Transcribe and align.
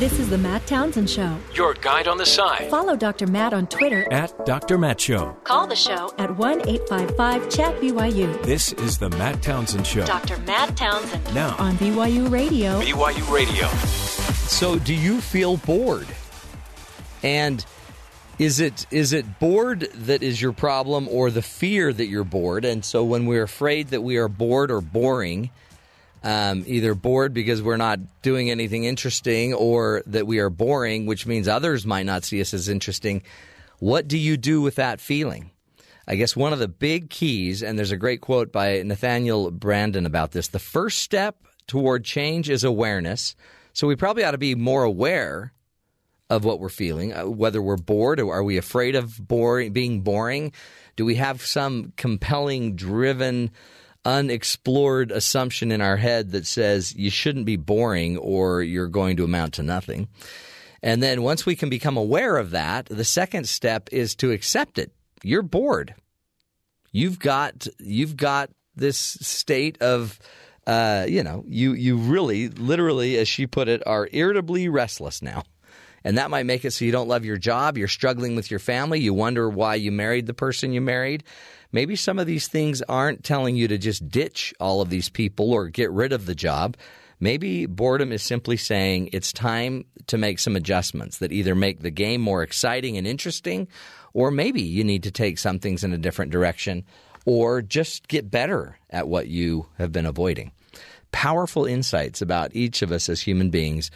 This 0.00 0.18
is 0.18 0.30
the 0.30 0.38
Matt 0.38 0.66
Townsend 0.66 1.10
Show. 1.10 1.36
Your 1.52 1.74
guide 1.74 2.08
on 2.08 2.16
the 2.16 2.24
side. 2.24 2.70
Follow 2.70 2.96
Dr. 2.96 3.26
Matt 3.26 3.52
on 3.52 3.66
Twitter 3.66 4.10
at 4.10 4.46
Dr. 4.46 4.78
Matt 4.78 4.98
Show. 4.98 5.36
Call 5.44 5.66
the 5.66 5.76
show 5.76 6.10
at 6.16 6.34
1 6.38 6.66
855 6.66 7.50
Chat 7.50 7.78
BYU. 7.82 8.42
This 8.42 8.72
is 8.72 8.96
the 8.96 9.10
Matt 9.10 9.42
Townsend 9.42 9.86
Show. 9.86 10.06
Dr. 10.06 10.38
Matt 10.38 10.74
Townsend. 10.74 11.34
Now 11.34 11.54
on 11.58 11.74
BYU 11.74 12.30
Radio. 12.30 12.80
BYU 12.80 13.30
Radio. 13.30 13.66
So, 14.48 14.78
do 14.78 14.94
you 14.94 15.20
feel 15.20 15.58
bored? 15.58 16.08
And 17.22 17.62
is 18.38 18.58
it 18.58 18.86
is 18.90 19.12
it 19.12 19.38
bored 19.38 19.80
that 19.80 20.22
is 20.22 20.40
your 20.40 20.52
problem 20.52 21.08
or 21.10 21.30
the 21.30 21.42
fear 21.42 21.92
that 21.92 22.06
you're 22.06 22.24
bored? 22.24 22.64
And 22.64 22.86
so 22.86 23.04
when 23.04 23.26
we're 23.26 23.42
afraid 23.42 23.88
that 23.88 24.00
we 24.00 24.16
are 24.16 24.28
bored 24.28 24.70
or 24.70 24.80
boring, 24.80 25.50
um, 26.22 26.64
either 26.66 26.94
bored 26.94 27.32
because 27.32 27.62
we're 27.62 27.76
not 27.76 27.98
doing 28.22 28.50
anything 28.50 28.84
interesting 28.84 29.54
or 29.54 30.02
that 30.06 30.26
we 30.26 30.38
are 30.38 30.50
boring, 30.50 31.06
which 31.06 31.26
means 31.26 31.48
others 31.48 31.86
might 31.86 32.06
not 32.06 32.24
see 32.24 32.40
us 32.40 32.52
as 32.52 32.68
interesting. 32.68 33.22
What 33.78 34.08
do 34.08 34.18
you 34.18 34.36
do 34.36 34.60
with 34.60 34.74
that 34.76 35.00
feeling? 35.00 35.50
I 36.06 36.16
guess 36.16 36.36
one 36.36 36.52
of 36.52 36.58
the 36.58 36.68
big 36.68 37.08
keys, 37.08 37.62
and 37.62 37.78
there's 37.78 37.92
a 37.92 37.96
great 37.96 38.20
quote 38.20 38.52
by 38.52 38.82
Nathaniel 38.82 39.50
Branden 39.52 40.06
about 40.06 40.32
this 40.32 40.48
the 40.48 40.58
first 40.58 40.98
step 40.98 41.36
toward 41.66 42.04
change 42.04 42.50
is 42.50 42.64
awareness. 42.64 43.36
So 43.72 43.86
we 43.86 43.96
probably 43.96 44.24
ought 44.24 44.32
to 44.32 44.38
be 44.38 44.56
more 44.56 44.82
aware 44.82 45.52
of 46.28 46.44
what 46.44 46.60
we're 46.60 46.68
feeling, 46.68 47.12
uh, 47.12 47.26
whether 47.26 47.62
we're 47.62 47.76
bored 47.76 48.20
or 48.20 48.34
are 48.34 48.42
we 48.42 48.56
afraid 48.56 48.94
of 48.94 49.26
boring, 49.26 49.72
being 49.72 50.00
boring? 50.00 50.52
Do 50.96 51.04
we 51.04 51.16
have 51.16 51.42
some 51.42 51.92
compelling, 51.96 52.76
driven, 52.76 53.50
unexplored 54.04 55.10
assumption 55.12 55.70
in 55.70 55.80
our 55.80 55.96
head 55.96 56.32
that 56.32 56.46
says 56.46 56.94
you 56.94 57.10
shouldn't 57.10 57.46
be 57.46 57.56
boring 57.56 58.16
or 58.16 58.62
you're 58.62 58.88
going 58.88 59.16
to 59.16 59.24
amount 59.24 59.54
to 59.54 59.62
nothing. 59.62 60.08
And 60.82 61.02
then 61.02 61.22
once 61.22 61.44
we 61.44 61.56
can 61.56 61.68
become 61.68 61.96
aware 61.96 62.36
of 62.36 62.50
that, 62.50 62.86
the 62.86 63.04
second 63.04 63.46
step 63.48 63.88
is 63.92 64.14
to 64.16 64.30
accept 64.30 64.78
it. 64.78 64.92
You're 65.22 65.42
bored. 65.42 65.94
You've 66.92 67.18
got 67.18 67.68
you've 67.78 68.16
got 68.16 68.50
this 68.74 68.96
state 68.98 69.80
of 69.82 70.18
uh, 70.66 71.04
you 71.08 71.22
know, 71.22 71.44
you 71.46 71.74
you 71.74 71.96
really 71.96 72.48
literally 72.48 73.18
as 73.18 73.28
she 73.28 73.46
put 73.46 73.68
it 73.68 73.82
are 73.86 74.08
irritably 74.12 74.68
restless 74.68 75.20
now. 75.22 75.42
And 76.02 76.16
that 76.16 76.30
might 76.30 76.46
make 76.46 76.64
it 76.64 76.70
so 76.70 76.86
you 76.86 76.92
don't 76.92 77.08
love 77.08 77.26
your 77.26 77.36
job, 77.36 77.76
you're 77.76 77.88
struggling 77.88 78.34
with 78.34 78.50
your 78.50 78.60
family, 78.60 79.00
you 79.00 79.12
wonder 79.12 79.50
why 79.50 79.74
you 79.74 79.92
married 79.92 80.26
the 80.26 80.34
person 80.34 80.72
you 80.72 80.80
married. 80.80 81.24
Maybe 81.72 81.96
some 81.96 82.18
of 82.18 82.26
these 82.26 82.48
things 82.48 82.82
aren't 82.82 83.24
telling 83.24 83.56
you 83.56 83.68
to 83.68 83.78
just 83.78 84.08
ditch 84.08 84.52
all 84.58 84.80
of 84.80 84.90
these 84.90 85.08
people 85.08 85.52
or 85.52 85.68
get 85.68 85.90
rid 85.90 86.12
of 86.12 86.26
the 86.26 86.34
job. 86.34 86.76
Maybe 87.20 87.66
boredom 87.66 88.12
is 88.12 88.22
simply 88.22 88.56
saying 88.56 89.10
it's 89.12 89.32
time 89.32 89.84
to 90.06 90.18
make 90.18 90.38
some 90.38 90.56
adjustments 90.56 91.18
that 91.18 91.32
either 91.32 91.54
make 91.54 91.80
the 91.80 91.90
game 91.90 92.20
more 92.20 92.42
exciting 92.42 92.96
and 92.96 93.06
interesting, 93.06 93.68
or 94.14 94.30
maybe 94.30 94.62
you 94.62 94.82
need 94.82 95.02
to 95.04 95.10
take 95.10 95.38
some 95.38 95.58
things 95.58 95.84
in 95.84 95.92
a 95.92 95.98
different 95.98 96.32
direction, 96.32 96.84
or 97.26 97.62
just 97.62 98.08
get 98.08 98.30
better 98.30 98.78
at 98.88 99.06
what 99.06 99.28
you 99.28 99.66
have 99.78 99.92
been 99.92 100.06
avoiding. 100.06 100.50
Powerful 101.12 101.66
insights 101.66 102.22
about 102.22 102.56
each 102.56 102.82
of 102.82 102.90
us 102.90 103.08
as 103.08 103.20
human 103.20 103.50
beings 103.50 103.90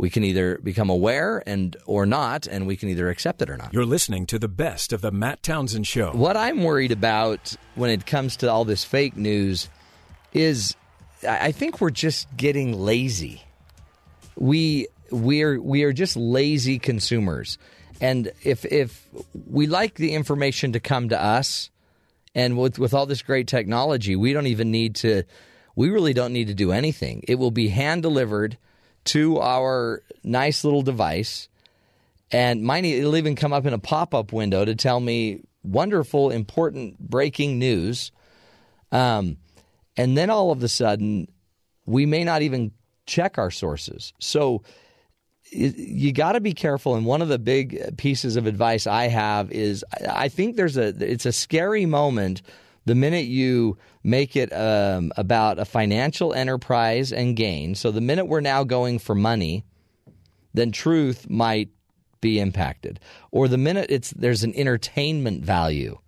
we 0.00 0.08
can 0.08 0.24
either 0.24 0.56
become 0.56 0.88
aware 0.88 1.42
and 1.46 1.76
or 1.84 2.06
not, 2.06 2.46
and 2.46 2.66
we 2.66 2.74
can 2.74 2.88
either 2.88 3.10
accept 3.10 3.42
it 3.42 3.50
or 3.50 3.58
not. 3.58 3.74
You're 3.74 3.84
listening 3.84 4.24
to 4.26 4.38
the 4.38 4.48
best 4.48 4.94
of 4.94 5.02
the 5.02 5.10
Matt 5.10 5.42
Townsend 5.42 5.86
Show. 5.86 6.12
What 6.12 6.38
I'm 6.38 6.62
worried 6.62 6.90
about 6.90 7.54
when 7.74 7.90
it 7.90 8.06
comes 8.06 8.38
to 8.38 8.50
all 8.50 8.64
this 8.64 8.82
fake 8.82 9.14
news 9.14 9.68
is 10.32 10.74
I 11.28 11.52
think 11.52 11.82
we're 11.82 11.90
just 11.90 12.34
getting 12.34 12.80
lazy. 12.80 13.42
We 14.36 14.86
we're 15.10 15.60
we 15.60 15.82
are 15.82 15.92
just 15.92 16.16
lazy 16.16 16.78
consumers. 16.78 17.58
And 18.00 18.32
if 18.42 18.64
if 18.64 19.06
we 19.48 19.66
like 19.66 19.96
the 19.96 20.14
information 20.14 20.72
to 20.72 20.80
come 20.80 21.10
to 21.10 21.22
us, 21.22 21.68
and 22.34 22.56
with 22.56 22.78
with 22.78 22.94
all 22.94 23.04
this 23.04 23.20
great 23.20 23.48
technology, 23.48 24.16
we 24.16 24.32
don't 24.32 24.46
even 24.46 24.70
need 24.70 24.94
to. 24.96 25.24
We 25.76 25.90
really 25.90 26.14
don't 26.14 26.32
need 26.32 26.48
to 26.48 26.54
do 26.54 26.72
anything. 26.72 27.22
It 27.28 27.34
will 27.34 27.50
be 27.50 27.68
hand 27.68 28.02
delivered 28.02 28.56
to 29.06 29.38
our 29.38 30.02
nice 30.22 30.64
little 30.64 30.82
device, 30.82 31.48
and 32.30 32.62
mine 32.62 32.84
it'll 32.84 33.16
even 33.16 33.34
come 33.34 33.52
up 33.52 33.66
in 33.66 33.72
a 33.72 33.78
pop 33.78 34.14
up 34.14 34.32
window 34.32 34.64
to 34.64 34.74
tell 34.74 35.00
me 35.00 35.42
wonderful, 35.62 36.30
important 36.30 36.98
breaking 36.98 37.58
news. 37.58 38.12
Um, 38.92 39.36
and 39.96 40.16
then 40.16 40.30
all 40.30 40.50
of 40.50 40.62
a 40.62 40.68
sudden, 40.68 41.28
we 41.86 42.06
may 42.06 42.24
not 42.24 42.42
even 42.42 42.72
check 43.06 43.38
our 43.38 43.50
sources. 43.50 44.12
So 44.18 44.62
you 45.52 46.12
got 46.12 46.32
to 46.32 46.40
be 46.40 46.52
careful. 46.52 46.94
And 46.94 47.04
one 47.04 47.22
of 47.22 47.28
the 47.28 47.38
big 47.38 47.96
pieces 47.96 48.36
of 48.36 48.46
advice 48.46 48.86
I 48.86 49.08
have 49.08 49.50
is 49.50 49.84
I 50.08 50.28
think 50.28 50.56
there's 50.56 50.76
a 50.76 50.88
it's 51.00 51.26
a 51.26 51.32
scary 51.32 51.86
moment 51.86 52.42
the 52.86 52.94
minute 52.94 53.26
you 53.26 53.76
make 54.02 54.36
it 54.36 54.52
um, 54.52 55.12
about 55.16 55.58
a 55.58 55.64
financial 55.64 56.32
enterprise 56.32 57.12
and 57.12 57.36
gain, 57.36 57.74
so 57.74 57.90
the 57.90 58.00
minute 58.00 58.26
we're 58.26 58.40
now 58.40 58.64
going 58.64 58.98
for 58.98 59.14
money, 59.14 59.64
then 60.54 60.72
truth 60.72 61.28
might 61.28 61.68
be 62.20 62.38
impacted. 62.38 63.00
Or 63.30 63.48
the 63.48 63.58
minute 63.58 63.86
it's 63.90 64.10
there's 64.10 64.44
an 64.44 64.54
entertainment 64.54 65.44
value 65.44 65.98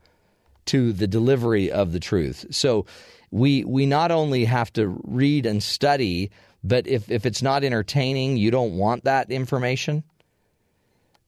to 0.66 0.92
the 0.92 1.06
delivery 1.06 1.70
of 1.70 1.92
the 1.92 2.00
truth. 2.00 2.46
So 2.50 2.86
we 3.30 3.64
we 3.64 3.86
not 3.86 4.10
only 4.10 4.44
have 4.44 4.72
to 4.74 4.88
read 5.04 5.46
and 5.46 5.62
study, 5.62 6.30
but 6.62 6.86
if, 6.86 7.10
if 7.10 7.26
it's 7.26 7.42
not 7.42 7.64
entertaining, 7.64 8.36
you 8.36 8.50
don't 8.50 8.76
want 8.76 9.04
that 9.04 9.30
information. 9.30 10.04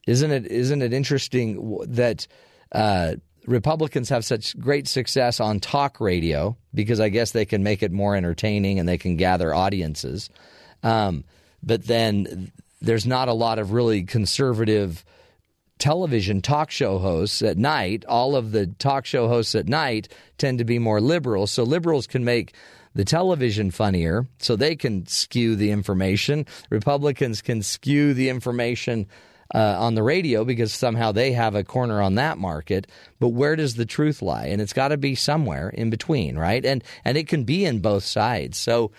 Isn't 0.07 0.31
it 0.31 0.45
isn't 0.45 0.81
it 0.81 0.93
interesting 0.93 1.79
that 1.87 2.27
uh, 2.71 3.15
Republicans 3.45 4.09
have 4.09 4.25
such 4.25 4.57
great 4.59 4.87
success 4.87 5.39
on 5.39 5.59
talk 5.59 5.99
radio 5.99 6.57
because 6.73 6.99
I 6.99 7.09
guess 7.09 7.31
they 7.31 7.45
can 7.45 7.63
make 7.63 7.83
it 7.83 7.91
more 7.91 8.15
entertaining 8.15 8.79
and 8.79 8.87
they 8.89 8.97
can 8.97 9.17
gather 9.17 9.53
audiences. 9.53 10.29
Um, 10.83 11.23
but 11.61 11.85
then 11.85 12.51
there's 12.81 13.05
not 13.05 13.27
a 13.27 13.33
lot 13.33 13.59
of 13.59 13.71
really 13.71 14.03
conservative 14.03 15.03
television 15.77 16.41
talk 16.41 16.71
show 16.71 16.97
hosts 16.99 17.41
at 17.41 17.57
night. 17.57 18.05
All 18.05 18.35
of 18.35 18.51
the 18.51 18.67
talk 18.67 19.05
show 19.05 19.27
hosts 19.27 19.55
at 19.55 19.67
night 19.67 20.07
tend 20.37 20.59
to 20.59 20.65
be 20.65 20.79
more 20.79 21.01
liberal. 21.01 21.47
So 21.47 21.63
liberals 21.63 22.07
can 22.07 22.23
make 22.23 22.55
the 22.93 23.05
television 23.05 23.71
funnier 23.71 24.25
so 24.39 24.55
they 24.55 24.75
can 24.75 25.05
skew 25.05 25.55
the 25.55 25.71
information. 25.71 26.45
Republicans 26.69 27.41
can 27.41 27.61
skew 27.61 28.13
the 28.13 28.29
information 28.29 29.07
uh, 29.53 29.75
on 29.77 29.95
the 29.95 30.03
radio 30.03 30.43
because 30.43 30.73
somehow 30.73 31.11
they 31.11 31.31
have 31.33 31.55
a 31.55 31.63
corner 31.63 32.01
on 32.01 32.15
that 32.15 32.37
market. 32.37 32.87
But 33.19 33.29
where 33.29 33.55
does 33.55 33.75
the 33.75 33.85
truth 33.85 34.21
lie? 34.21 34.47
And 34.47 34.61
it's 34.61 34.73
got 34.73 34.89
to 34.89 34.97
be 34.97 35.15
somewhere 35.15 35.69
in 35.69 35.89
between, 35.89 36.37
right? 36.37 36.65
And 36.65 36.83
and 37.03 37.17
it 37.17 37.27
can 37.27 37.43
be 37.43 37.65
in 37.65 37.79
both 37.79 38.03
sides. 38.03 38.57
So 38.57 38.91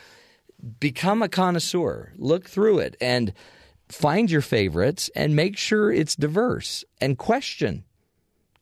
become 0.80 1.22
a 1.22 1.28
connoisseur. 1.28 2.12
Look 2.16 2.48
through 2.48 2.78
it 2.78 2.96
and 3.00 3.32
find 3.88 4.30
your 4.30 4.40
favorites 4.40 5.10
and 5.14 5.36
make 5.36 5.56
sure 5.56 5.92
it's 5.92 6.16
diverse 6.16 6.84
and 7.00 7.18
question. 7.18 7.84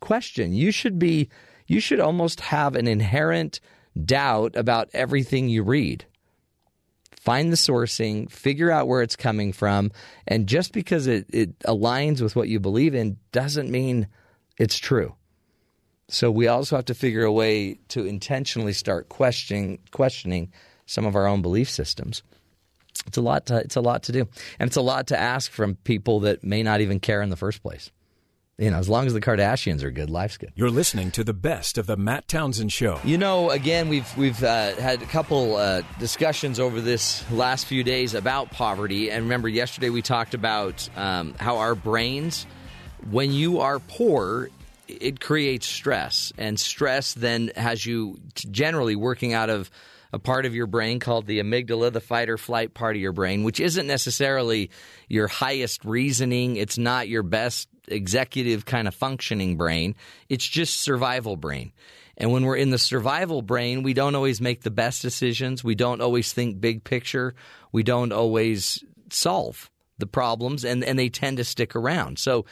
Question. 0.01 0.53
You 0.53 0.71
should 0.71 0.99
be 0.99 1.29
you 1.67 1.81
should 1.81 2.01
almost 2.01 2.41
have 2.41 2.77
an 2.77 2.87
inherent 2.87 3.61
doubt 4.03 4.55
about 4.57 4.91
everything 4.93 5.49
you 5.49 5.63
read 5.63 6.05
find 7.25 7.51
the 7.51 7.57
sourcing, 7.57 8.31
figure 8.31 8.71
out 8.71 8.87
where 8.87 9.03
it's 9.03 9.17
coming 9.17 9.53
from, 9.53 9.91
and 10.27 10.47
just 10.47 10.73
because 10.73 11.07
it, 11.07 11.27
it 11.31 11.59
aligns 11.61 12.21
with 12.21 12.37
what 12.37 12.49
you 12.49 12.61
believe 12.61 12.95
in 12.95 13.17
doesn't 13.33 13.71
mean 13.71 14.09
it's 14.59 14.79
true. 14.79 15.15
So 16.09 16.31
we 16.31 16.49
also 16.49 16.77
have 16.77 16.85
to 16.87 16.95
figure 16.95 17.25
a 17.25 17.33
way 17.33 17.79
to 17.89 18.05
intentionally 18.05 18.75
start 18.75 19.09
questioning 19.09 19.79
questioning 19.91 20.53
some 20.85 21.07
of 21.07 21.17
our 21.17 21.27
own 21.27 21.41
belief 21.41 21.71
systems. 21.71 22.23
It's 23.07 23.17
a 23.17 23.23
lot 23.23 23.47
to 23.47 23.57
it's 23.57 23.77
a 23.77 23.81
lot 23.81 24.03
to 24.05 24.13
do. 24.13 24.29
And 24.59 24.69
it's 24.69 24.77
a 24.77 24.83
lot 24.83 25.07
to 25.09 25.19
ask 25.19 25.51
from 25.51 25.77
people 25.77 26.21
that 26.21 26.45
may 26.45 26.63
not 26.63 26.83
even 26.83 27.01
care 27.01 27.23
in 27.23 27.31
the 27.31 27.37
first 27.37 27.63
place 27.63 27.91
you 28.59 28.71
know, 28.71 28.79
as 28.79 28.89
long 28.89 29.07
as 29.07 29.13
the 29.13 29.21
Kardashians 29.21 29.83
are 29.83 29.91
good, 29.91 30.11
life's 30.11 30.37
good. 30.37 30.53
You're 30.55 30.71
listening 30.71 31.11
to 31.13 31.25
the 31.25 31.35
best 31.35 31.77
of 31.77 31.87
the 31.87 31.97
Matt 31.97 32.29
Townsend 32.29 32.73
Show. 32.73 33.01
You 33.03 33.19
know, 33.19 33.51
again, 33.51 33.89
we've 33.89 34.17
we've 34.17 34.43
uh, 34.45 34.75
had 34.77 35.03
a 35.03 35.07
couple 35.07 35.57
uh, 35.57 35.83
discussions 35.99 36.61
over 36.61 36.81
this 36.81 37.29
last 37.33 37.67
few 37.67 37.83
days 37.83 38.15
about 38.15 38.51
poverty, 38.51 39.11
and 39.11 39.25
remember, 39.25 39.49
yesterday 39.49 39.91
we 39.91 40.03
talked 40.03 40.35
about 40.35 40.89
um, 40.97 41.35
how 41.39 41.59
our 41.59 41.75
brains, 41.75 42.47
when 43.11 43.33
you 43.33 43.61
are 43.61 43.81
poor, 43.81 44.51
it 44.87 45.19
creates 45.21 45.67
stress, 45.67 46.33
and 46.39 46.59
stress 46.61 47.15
then 47.15 47.51
has 47.57 47.85
you 47.85 48.19
generally 48.51 48.95
working 48.95 49.33
out 49.33 49.51
of 49.51 49.69
a 50.13 50.19
part 50.21 50.47
of 50.47 50.55
your 50.55 50.69
brain 50.69 51.01
called 51.01 51.27
the 51.27 51.41
amygdala, 51.41 51.93
the 51.93 52.01
fight 52.01 52.29
or 52.29 52.39
flight 52.39 52.73
part 52.73 52.95
of 52.95 53.03
your 53.03 53.11
brain, 53.13 53.43
which 53.43 53.59
isn't 53.59 53.89
necessarily 53.89 54.71
your 55.09 55.27
highest 55.27 55.85
reasoning. 55.85 56.55
It's 56.55 56.79
not 56.79 57.09
your 57.09 57.25
best 57.25 57.69
executive 57.89 58.65
kind 58.65 58.89
of 58.89 58.95
functioning 58.95 59.57
brain. 59.57 59.95
It's 60.29 60.47
just 60.47 60.81
survival 60.81 61.37
brain. 61.37 61.73
And 62.17 62.31
when 62.33 62.45
we're 62.45 62.57
in 62.57 62.71
the 62.71 62.79
survival 62.79 63.43
brain, 63.43 63.83
we 63.83 63.93
don't 63.93 64.15
always 64.15 64.41
make 64.41 64.63
the 64.63 64.71
best 64.71 65.03
decisions. 65.03 65.65
We 65.65 65.75
don't 65.75 66.01
always 66.01 66.33
think 66.33 66.61
big 66.61 66.85
picture. 66.85 67.35
We 67.73 67.83
don't 67.83 68.13
always 68.13 68.85
solve 69.11 69.71
the 69.99 70.07
problems 70.07 70.65
and, 70.65 70.85
and 70.85 70.99
they 70.99 71.09
tend 71.09 71.39
to 71.39 71.45
stick 71.45 71.77
around. 71.77 72.19
So 72.19 72.47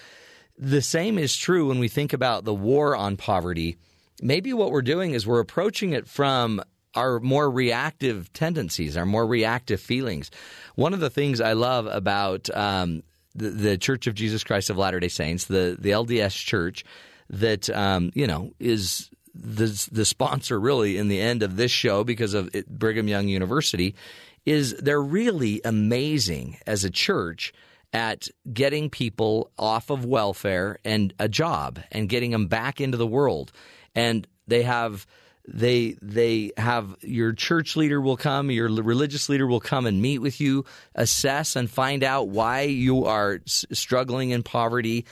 the 0.58 0.82
same 0.82 1.18
is 1.18 1.36
true 1.36 1.68
when 1.68 1.78
we 1.78 1.88
think 1.88 2.12
about 2.12 2.44
the 2.44 2.54
war 2.54 2.96
on 2.96 3.16
poverty. 3.16 3.76
Maybe 4.20 4.52
what 4.52 4.70
we're 4.70 4.82
doing 4.82 5.12
is 5.12 5.26
we're 5.26 5.40
approaching 5.40 5.92
it 5.92 6.06
from 6.06 6.62
our 6.94 7.18
more 7.20 7.50
reactive 7.50 8.32
tendencies, 8.32 8.96
our 8.96 9.06
more 9.06 9.26
reactive 9.26 9.80
feelings. 9.80 10.30
One 10.74 10.94
of 10.94 11.00
the 11.00 11.10
things 11.10 11.40
I 11.40 11.54
love 11.54 11.86
about 11.86 12.54
um, 12.54 13.02
the, 13.34 13.78
Church 13.78 14.06
of 14.06 14.14
Jesus 14.14 14.44
Christ 14.44 14.70
of 14.70 14.76
Latter 14.76 15.00
Day 15.00 15.08
Saints, 15.08 15.46
the 15.46 15.76
the 15.78 15.90
LDS 15.90 16.34
Church, 16.34 16.84
that 17.30 17.70
um, 17.70 18.10
you 18.14 18.26
know 18.26 18.52
is 18.58 19.10
the 19.34 19.88
the 19.90 20.04
sponsor 20.04 20.60
really 20.60 20.96
in 20.98 21.08
the 21.08 21.20
end 21.20 21.42
of 21.42 21.56
this 21.56 21.70
show 21.70 22.04
because 22.04 22.34
of 22.34 22.54
it, 22.54 22.68
Brigham 22.68 23.08
Young 23.08 23.28
University, 23.28 23.94
is 24.44 24.74
they're 24.74 25.02
really 25.02 25.60
amazing 25.64 26.58
as 26.66 26.84
a 26.84 26.90
church 26.90 27.52
at 27.92 28.28
getting 28.52 28.88
people 28.88 29.50
off 29.58 29.90
of 29.90 30.04
welfare 30.04 30.78
and 30.84 31.12
a 31.18 31.28
job 31.28 31.78
and 31.90 32.08
getting 32.08 32.30
them 32.30 32.46
back 32.46 32.80
into 32.80 32.96
the 32.96 33.06
world. 33.06 33.52
And 33.94 34.26
they 34.46 34.62
have 34.62 35.06
they 35.46 35.96
they 36.00 36.52
have 36.56 36.96
your 37.00 37.32
church 37.32 37.76
leader 37.76 38.00
will 38.00 38.16
come, 38.16 38.50
your 38.50 38.68
religious 38.68 39.28
leader 39.28 39.46
will 39.46 39.60
come 39.60 39.86
and 39.86 40.00
meet 40.00 40.18
with 40.18 40.40
you, 40.40 40.64
assess 40.94 41.56
and 41.56 41.70
find 41.70 42.04
out 42.04 42.28
why 42.28 42.62
you 42.62 43.06
are 43.06 43.40
struggling 43.46 44.30
in 44.30 44.42
poverty. 44.42 45.04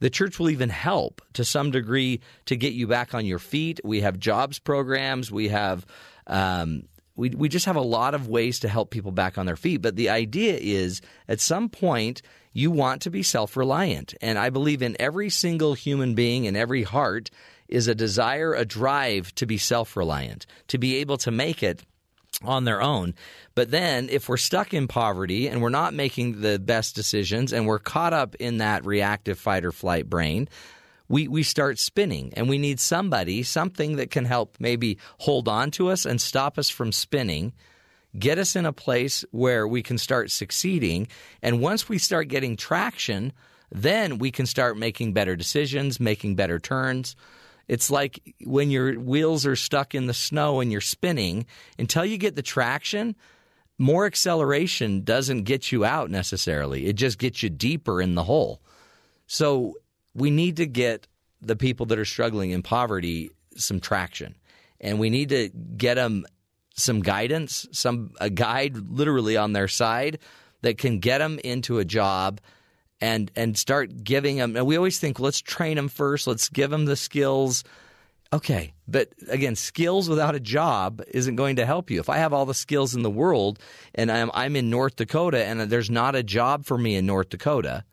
The 0.00 0.10
church 0.10 0.38
will 0.38 0.50
even 0.50 0.68
help 0.68 1.22
to 1.32 1.44
some 1.44 1.70
degree 1.70 2.20
to 2.46 2.56
get 2.56 2.74
you 2.74 2.86
back 2.86 3.14
on 3.14 3.26
your 3.26 3.38
feet. 3.38 3.80
We 3.82 4.02
have 4.02 4.18
jobs 4.18 4.58
programs. 4.58 5.32
We 5.32 5.48
have 5.48 5.86
um, 6.26 6.84
we 7.16 7.30
we 7.30 7.48
just 7.48 7.66
have 7.66 7.76
a 7.76 7.80
lot 7.80 8.14
of 8.14 8.28
ways 8.28 8.60
to 8.60 8.68
help 8.68 8.90
people 8.90 9.10
back 9.10 9.38
on 9.38 9.46
their 9.46 9.56
feet. 9.56 9.82
But 9.82 9.96
the 9.96 10.10
idea 10.10 10.58
is 10.60 11.00
at 11.28 11.40
some 11.40 11.68
point 11.68 12.22
you 12.52 12.70
want 12.70 13.02
to 13.02 13.10
be 13.10 13.22
self 13.22 13.56
reliant. 13.56 14.14
And 14.20 14.38
I 14.38 14.50
believe 14.50 14.82
in 14.82 14.96
every 15.00 15.30
single 15.30 15.74
human 15.74 16.14
being 16.14 16.44
in 16.44 16.56
every 16.56 16.82
heart 16.82 17.30
is 17.68 17.88
a 17.88 17.94
desire, 17.94 18.54
a 18.54 18.64
drive 18.64 19.34
to 19.36 19.46
be 19.46 19.58
self 19.58 19.96
reliant, 19.96 20.46
to 20.68 20.78
be 20.78 20.96
able 20.96 21.18
to 21.18 21.30
make 21.30 21.62
it 21.62 21.82
on 22.42 22.64
their 22.64 22.82
own. 22.82 23.14
But 23.54 23.70
then 23.70 24.08
if 24.10 24.28
we're 24.28 24.36
stuck 24.36 24.72
in 24.72 24.86
poverty 24.86 25.48
and 25.48 25.60
we're 25.60 25.68
not 25.70 25.94
making 25.94 26.40
the 26.40 26.58
best 26.58 26.94
decisions 26.94 27.52
and 27.52 27.66
we're 27.66 27.78
caught 27.78 28.12
up 28.12 28.34
in 28.36 28.58
that 28.58 28.84
reactive 28.84 29.38
fight 29.38 29.64
or 29.64 29.72
flight 29.72 30.08
brain, 30.08 30.48
we, 31.08 31.26
we 31.26 31.42
start 31.42 31.78
spinning 31.78 32.32
and 32.36 32.48
we 32.48 32.58
need 32.58 32.78
somebody, 32.78 33.42
something 33.42 33.96
that 33.96 34.10
can 34.10 34.24
help 34.24 34.56
maybe 34.60 34.98
hold 35.18 35.48
on 35.48 35.70
to 35.72 35.88
us 35.88 36.04
and 36.04 36.20
stop 36.20 36.58
us 36.58 36.68
from 36.68 36.92
spinning, 36.92 37.52
get 38.18 38.38
us 38.38 38.54
in 38.54 38.66
a 38.66 38.72
place 38.72 39.24
where 39.30 39.66
we 39.66 39.82
can 39.82 39.98
start 39.98 40.30
succeeding. 40.30 41.08
And 41.42 41.60
once 41.60 41.88
we 41.88 41.98
start 41.98 42.28
getting 42.28 42.56
traction, 42.56 43.32
then 43.72 44.18
we 44.18 44.30
can 44.30 44.46
start 44.46 44.78
making 44.78 45.12
better 45.12 45.34
decisions, 45.34 45.98
making 45.98 46.36
better 46.36 46.58
turns. 46.58 47.16
It's 47.68 47.90
like 47.90 48.34
when 48.44 48.70
your 48.70 48.98
wheels 48.98 49.46
are 49.46 49.56
stuck 49.56 49.94
in 49.94 50.06
the 50.06 50.14
snow 50.14 50.60
and 50.60 50.72
you're 50.72 50.80
spinning, 50.80 51.46
until 51.78 52.04
you 52.04 52.16
get 52.16 52.34
the 52.34 52.42
traction, 52.42 53.14
more 53.78 54.06
acceleration 54.06 55.04
doesn't 55.04 55.44
get 55.44 55.70
you 55.70 55.84
out 55.84 56.10
necessarily. 56.10 56.86
It 56.86 56.96
just 56.96 57.18
gets 57.18 57.42
you 57.42 57.50
deeper 57.50 58.02
in 58.02 58.14
the 58.14 58.24
hole. 58.24 58.60
So 59.26 59.76
we 60.14 60.30
need 60.30 60.56
to 60.56 60.66
get 60.66 61.06
the 61.40 61.56
people 61.56 61.86
that 61.86 61.98
are 61.98 62.04
struggling 62.04 62.50
in 62.50 62.62
poverty 62.62 63.30
some 63.54 63.80
traction, 63.80 64.34
and 64.80 64.98
we 64.98 65.10
need 65.10 65.28
to 65.28 65.50
get 65.76 65.94
them 65.94 66.24
some 66.74 67.00
guidance, 67.00 67.66
some 67.72 68.12
a 68.20 68.30
guide 68.30 68.76
literally 68.76 69.36
on 69.36 69.52
their 69.52 69.68
side 69.68 70.18
that 70.62 70.78
can 70.78 70.98
get 70.98 71.18
them 71.18 71.38
into 71.44 71.78
a 71.78 71.84
job 71.84 72.40
and 73.00 73.30
and 73.36 73.56
start 73.56 74.02
giving 74.02 74.36
them. 74.36 74.56
And 74.56 74.66
we 74.66 74.76
always 74.76 74.98
think, 74.98 75.20
let's 75.20 75.40
train 75.40 75.76
them 75.76 75.88
first. 75.88 76.26
Let's 76.26 76.48
give 76.48 76.70
them 76.70 76.84
the 76.84 76.96
skills. 76.96 77.64
Okay, 78.32 78.74
but 78.86 79.08
again, 79.28 79.56
skills 79.56 80.08
without 80.08 80.34
a 80.34 80.40
job 80.40 81.02
isn't 81.08 81.36
going 81.36 81.56
to 81.56 81.64
help 81.64 81.90
you. 81.90 81.98
If 81.98 82.10
I 82.10 82.18
have 82.18 82.34
all 82.34 82.44
the 82.44 82.52
skills 82.52 82.94
in 82.94 83.02
the 83.02 83.10
world 83.10 83.58
and 83.94 84.12
I'm 84.12 84.30
I'm 84.34 84.56
in 84.56 84.70
North 84.70 84.96
Dakota 84.96 85.44
and 85.44 85.60
there's 85.62 85.90
not 85.90 86.14
a 86.14 86.22
job 86.22 86.66
for 86.66 86.76
me 86.76 86.96
in 86.96 87.06
North 87.06 87.30
Dakota, 87.30 87.84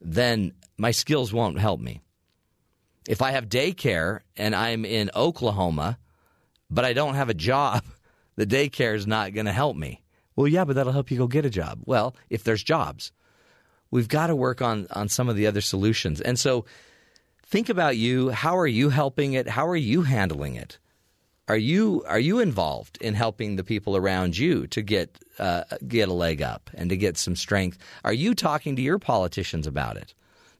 then 0.00 0.52
my 0.76 0.90
skills 0.90 1.32
won't 1.32 1.60
help 1.60 1.80
me. 1.80 2.00
If 3.08 3.22
I 3.22 3.32
have 3.32 3.48
daycare 3.48 4.20
and 4.36 4.54
I'm 4.54 4.84
in 4.84 5.10
Oklahoma, 5.14 5.98
but 6.70 6.84
I 6.84 6.92
don't 6.92 7.14
have 7.14 7.28
a 7.28 7.34
job, 7.34 7.84
the 8.36 8.46
daycare 8.46 8.94
is 8.94 9.06
not 9.06 9.32
going 9.32 9.46
to 9.46 9.52
help 9.52 9.76
me. 9.76 10.02
Well, 10.34 10.48
yeah, 10.48 10.64
but 10.64 10.76
that'll 10.76 10.92
help 10.92 11.10
you 11.10 11.18
go 11.18 11.26
get 11.26 11.44
a 11.44 11.50
job. 11.50 11.80
Well, 11.84 12.16
if 12.30 12.42
there's 12.42 12.62
jobs, 12.62 13.12
we've 13.92 14.08
got 14.08 14.26
to 14.26 14.34
work 14.34 14.60
on 14.60 14.88
on 14.90 15.08
some 15.08 15.28
of 15.28 15.36
the 15.36 15.46
other 15.46 15.60
solutions. 15.60 16.20
And 16.20 16.36
so, 16.36 16.64
think 17.46 17.68
about 17.68 17.96
you. 17.96 18.30
How 18.30 18.58
are 18.58 18.66
you 18.66 18.88
helping 18.88 19.34
it? 19.34 19.46
How 19.46 19.68
are 19.68 19.76
you 19.76 20.02
handling 20.02 20.56
it? 20.56 20.78
Are 21.48 21.56
you 21.56 22.02
are 22.08 22.18
you 22.18 22.40
involved 22.40 22.98
in 23.00 23.14
helping 23.14 23.56
the 23.56 23.64
people 23.64 23.96
around 23.96 24.36
you 24.36 24.66
to 24.68 24.82
get 24.82 25.18
uh, 25.38 25.64
get 25.86 26.08
a 26.08 26.12
leg 26.12 26.42
up 26.42 26.70
and 26.74 26.90
to 26.90 26.96
get 26.96 27.16
some 27.16 27.36
strength? 27.36 27.78
Are 28.04 28.12
you 28.12 28.34
talking 28.34 28.74
to 28.76 28.82
your 28.82 28.98
politicians 28.98 29.66
about 29.66 29.96
it? 29.96 30.14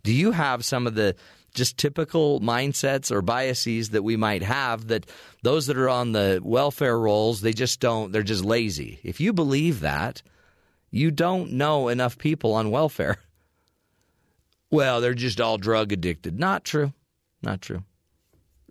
Do 0.05 0.13
you 0.13 0.33
have 0.33 0.65
some 0.65 0.87
of 0.87 0.95
the 0.95 1.17
just 1.55 1.79
typical 1.79 2.41
mindsets 2.41 3.11
or 3.11 3.23
biases 3.23 3.91
that 3.91 4.03
we 4.03 4.17
might 4.17 4.43
have 4.43 4.89
that 4.89 5.07
those 5.43 5.67
that 5.67 5.77
are 5.77 5.89
on 5.89 6.13
the 6.13 6.41
welfare 6.43 6.99
rolls 6.99 7.43
they 7.43 7.53
just 7.53 7.79
don't 7.79 8.11
they're 8.13 8.23
just 8.23 8.45
lazy. 8.45 8.99
If 9.03 9.21
you 9.21 9.33
believe 9.33 9.81
that, 9.81 10.23
you 10.93 11.11
don't 11.11 11.53
know 11.53 11.89
enough 11.89 12.19
people 12.19 12.53
on 12.53 12.71
welfare. 12.71 13.17
Well, 14.71 15.01
they're 15.01 15.15
just 15.15 15.41
all 15.41 15.59
drug 15.59 15.93
addicted. 15.93 16.39
Not 16.39 16.65
true. 16.65 16.93
Not 17.43 17.61
true. 17.61 17.83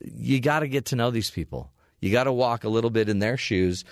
You 0.03 0.39
got 0.39 0.62
to 0.62 0.68
get 0.68 0.85
to 0.85 0.95
know 0.95 1.12
these 1.12 1.29
people. 1.29 1.71
You 2.00 2.12
got 2.12 2.23
to 2.23 2.31
walk 2.31 2.63
a 2.63 2.69
little 2.69 2.89
bit 2.89 3.09
in 3.09 3.19
their 3.19 3.38
shoes 3.38 3.83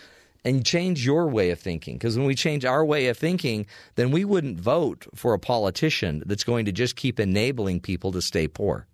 and 0.45 0.65
change 0.65 1.05
your 1.05 1.27
way 1.27 1.51
of 1.51 1.59
thinking. 1.59 1.95
Because 1.95 2.17
when 2.17 2.25
we 2.25 2.33
change 2.33 2.65
our 2.65 2.83
way 2.83 3.07
of 3.07 3.17
thinking, 3.17 3.65
then 3.95 4.09
we 4.09 4.25
wouldn't 4.25 4.59
vote 4.59 5.05
for 5.13 5.33
a 5.33 5.39
politician 5.39 6.23
that's 6.25 6.43
going 6.43 6.65
to 6.65 6.71
just 6.71 6.95
keep 6.95 7.19
enabling 7.19 7.81
people 7.81 8.11
to 8.13 8.21
stay 8.21 8.47
poor, 8.47 8.87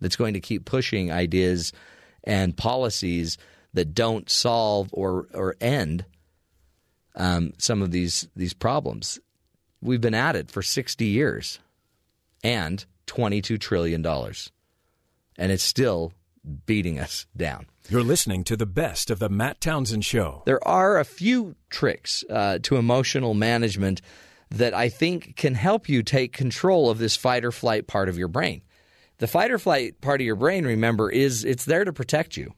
that's 0.00 0.16
going 0.16 0.34
to 0.34 0.40
keep 0.40 0.64
pushing 0.64 1.10
ideas 1.10 1.72
and 2.22 2.56
policies 2.56 3.38
that 3.74 3.94
don't 3.94 4.28
solve 4.30 4.88
or, 4.92 5.26
or 5.32 5.56
end 5.60 6.04
um, 7.14 7.52
some 7.58 7.82
of 7.82 7.90
these, 7.90 8.28
these 8.36 8.54
problems. 8.54 9.18
We've 9.82 10.00
been 10.00 10.14
at 10.14 10.36
it 10.36 10.50
for 10.50 10.62
60 10.62 11.04
years 11.04 11.58
and 12.44 12.84
$22 13.06 13.58
trillion. 13.58 14.04
And 14.06 15.52
it's 15.52 15.62
still 15.62 16.12
beating 16.66 16.98
us 16.98 17.26
down. 17.36 17.66
You're 17.88 18.02
listening 18.02 18.44
to 18.44 18.56
the 18.56 18.66
best 18.66 19.10
of 19.10 19.18
the 19.18 19.28
Matt 19.28 19.60
Townsend 19.60 20.04
Show. 20.04 20.42
There 20.46 20.66
are 20.66 20.98
a 20.98 21.04
few 21.04 21.56
tricks 21.70 22.24
uh, 22.30 22.58
to 22.62 22.76
emotional 22.76 23.34
management 23.34 24.00
that 24.50 24.74
I 24.74 24.88
think 24.88 25.36
can 25.36 25.54
help 25.54 25.88
you 25.88 26.02
take 26.02 26.32
control 26.32 26.90
of 26.90 26.98
this 26.98 27.16
fight 27.16 27.44
or 27.44 27.52
flight 27.52 27.86
part 27.86 28.08
of 28.08 28.18
your 28.18 28.28
brain. 28.28 28.62
The 29.18 29.26
fight 29.26 29.50
or 29.50 29.58
flight 29.58 30.00
part 30.00 30.20
of 30.20 30.24
your 30.24 30.36
brain, 30.36 30.64
remember, 30.64 31.10
is 31.10 31.44
it's 31.44 31.64
there 31.64 31.84
to 31.84 31.92
protect 31.92 32.36
you. 32.36 32.54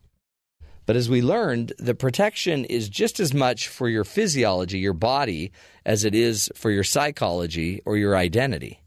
But 0.85 0.97
as 0.97 1.09
we 1.09 1.23
learned, 1.23 1.73
the 1.79 1.95
protection 1.95 2.65
is 2.65 2.89
just 2.89 3.21
as 3.21 3.33
much 3.33 3.69
for 3.69 3.89
your 3.89 4.05
physiology, 4.05 4.79
your 4.79 4.93
body, 4.93 5.53
as 5.87 6.05
it 6.05 6.15
is 6.15 6.51
for 6.55 6.71
your 6.71 6.85
psychology 6.85 7.83
or 7.85 7.97
your 7.97 8.17
identity. 8.17 8.83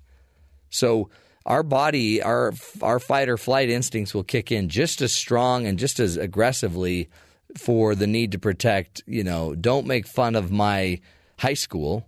So 0.70 1.10
our 1.46 1.64
body, 1.64 2.22
our 2.22 2.54
our 2.82 3.00
fight 3.00 3.30
or 3.30 3.38
flight 3.38 3.70
instincts 3.70 4.14
will 4.14 4.24
kick 4.24 4.52
in 4.52 4.68
just 4.68 5.02
as 5.02 5.14
strong 5.14 5.66
and 5.68 5.80
just 5.80 6.00
as 6.00 6.18
aggressively 6.18 7.10
for 7.58 7.96
the 7.96 8.08
need 8.08 8.32
to 8.34 8.40
protect. 8.40 9.04
You 9.06 9.24
know, 9.24 9.56
don't 9.56 9.88
make 9.88 10.08
fun 10.08 10.36
of 10.36 10.52
my 10.52 11.00
high 11.38 11.54
school, 11.54 12.08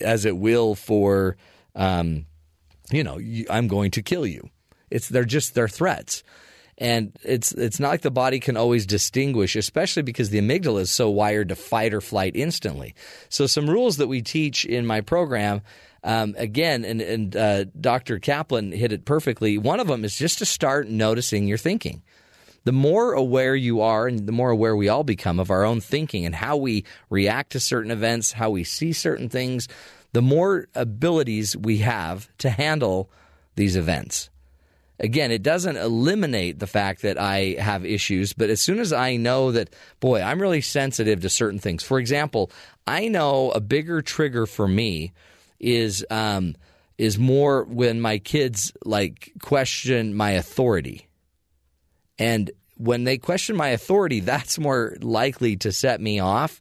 as 0.00 0.24
it 0.24 0.36
will 0.36 0.74
for, 0.74 1.36
um, 1.74 2.26
you 2.90 3.04
know, 3.04 3.18
I'm 3.48 3.68
going 3.68 3.92
to 3.92 4.02
kill 4.02 4.26
you. 4.26 4.50
It's 4.90 5.08
they're 5.08 5.24
just 5.24 5.54
they're 5.54 5.68
threats. 5.68 6.22
And 6.78 7.16
it's 7.22 7.52
it's 7.52 7.80
not 7.80 7.88
like 7.88 8.02
the 8.02 8.10
body 8.10 8.38
can 8.38 8.56
always 8.56 8.84
distinguish, 8.84 9.56
especially 9.56 10.02
because 10.02 10.28
the 10.28 10.40
amygdala 10.40 10.80
is 10.80 10.90
so 10.90 11.08
wired 11.08 11.48
to 11.48 11.56
fight 11.56 11.94
or 11.94 12.02
flight 12.02 12.36
instantly. 12.36 12.94
So 13.30 13.46
some 13.46 13.68
rules 13.68 13.96
that 13.96 14.08
we 14.08 14.20
teach 14.20 14.66
in 14.66 14.84
my 14.86 15.00
program 15.00 15.62
um, 16.04 16.34
again, 16.38 16.84
and, 16.84 17.00
and 17.00 17.36
uh, 17.36 17.64
Dr. 17.80 18.18
Kaplan 18.18 18.72
hit 18.72 18.92
it 18.92 19.04
perfectly. 19.04 19.58
One 19.58 19.80
of 19.80 19.88
them 19.88 20.04
is 20.04 20.16
just 20.16 20.38
to 20.38 20.46
start 20.46 20.88
noticing 20.88 21.48
your 21.48 21.58
thinking. 21.58 22.02
The 22.62 22.72
more 22.72 23.12
aware 23.12 23.56
you 23.56 23.80
are, 23.80 24.06
and 24.06 24.26
the 24.26 24.32
more 24.32 24.50
aware 24.50 24.76
we 24.76 24.88
all 24.88 25.04
become 25.04 25.40
of 25.40 25.50
our 25.50 25.64
own 25.64 25.80
thinking 25.80 26.26
and 26.26 26.34
how 26.34 26.56
we 26.56 26.84
react 27.10 27.52
to 27.52 27.60
certain 27.60 27.90
events, 27.90 28.32
how 28.32 28.50
we 28.50 28.64
see 28.64 28.92
certain 28.92 29.28
things, 29.28 29.66
the 30.12 30.22
more 30.22 30.68
abilities 30.74 31.56
we 31.56 31.78
have 31.78 32.28
to 32.38 32.50
handle 32.50 33.10
these 33.56 33.76
events. 33.76 34.30
Again, 34.98 35.30
it 35.30 35.42
doesn't 35.42 35.76
eliminate 35.76 36.58
the 36.58 36.66
fact 36.66 37.02
that 37.02 37.18
I 37.18 37.56
have 37.58 37.84
issues, 37.84 38.32
but 38.32 38.48
as 38.48 38.62
soon 38.62 38.78
as 38.78 38.92
I 38.92 39.16
know 39.16 39.52
that, 39.52 39.74
boy, 40.00 40.22
I'm 40.22 40.40
really 40.40 40.62
sensitive 40.62 41.20
to 41.20 41.28
certain 41.28 41.58
things. 41.58 41.82
For 41.82 41.98
example, 41.98 42.50
I 42.86 43.08
know 43.08 43.50
a 43.50 43.60
bigger 43.60 44.00
trigger 44.00 44.46
for 44.46 44.66
me 44.66 45.12
is 45.60 46.04
um, 46.10 46.56
is 46.96 47.18
more 47.18 47.64
when 47.64 48.00
my 48.00 48.18
kids 48.18 48.72
like 48.84 49.32
question 49.42 50.14
my 50.14 50.32
authority, 50.32 51.08
and 52.18 52.50
when 52.78 53.04
they 53.04 53.18
question 53.18 53.56
my 53.56 53.68
authority, 53.68 54.20
that's 54.20 54.58
more 54.58 54.96
likely 55.00 55.56
to 55.56 55.72
set 55.72 56.00
me 56.00 56.20
off 56.20 56.60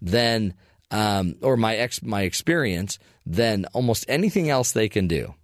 than 0.00 0.54
um, 0.90 1.36
or 1.42 1.56
my 1.56 1.76
ex 1.76 2.02
my 2.02 2.22
experience 2.22 2.98
than 3.26 3.66
almost 3.72 4.04
anything 4.08 4.48
else 4.48 4.72
they 4.72 4.88
can 4.88 5.08
do. 5.08 5.34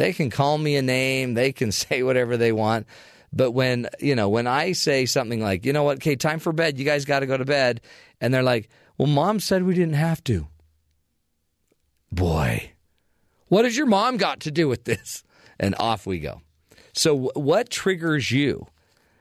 They 0.00 0.14
can 0.14 0.30
call 0.30 0.56
me 0.56 0.76
a 0.76 0.82
name, 0.82 1.34
they 1.34 1.52
can 1.52 1.72
say 1.72 2.02
whatever 2.02 2.38
they 2.38 2.52
want. 2.52 2.86
But 3.34 3.50
when 3.50 3.86
you 4.00 4.14
know 4.14 4.30
when 4.30 4.46
I 4.46 4.72
say 4.72 5.04
something 5.04 5.42
like, 5.42 5.66
you 5.66 5.74
know 5.74 5.84
what, 5.84 5.98
okay, 5.98 6.16
time 6.16 6.38
for 6.38 6.54
bed, 6.54 6.78
you 6.78 6.86
guys 6.86 7.04
got 7.04 7.20
to 7.20 7.26
go 7.26 7.36
to 7.36 7.44
bed, 7.44 7.82
and 8.18 8.32
they're 8.32 8.42
like, 8.42 8.70
well, 8.96 9.08
mom 9.08 9.40
said 9.40 9.62
we 9.62 9.74
didn't 9.74 9.94
have 9.94 10.24
to. 10.24 10.46
Boy, 12.10 12.72
what 13.48 13.66
has 13.66 13.76
your 13.76 13.86
mom 13.86 14.16
got 14.16 14.40
to 14.40 14.50
do 14.50 14.68
with 14.68 14.84
this? 14.84 15.22
And 15.58 15.74
off 15.78 16.06
we 16.06 16.18
go. 16.18 16.40
So, 16.94 17.30
what 17.34 17.68
triggers 17.68 18.30
you? 18.30 18.66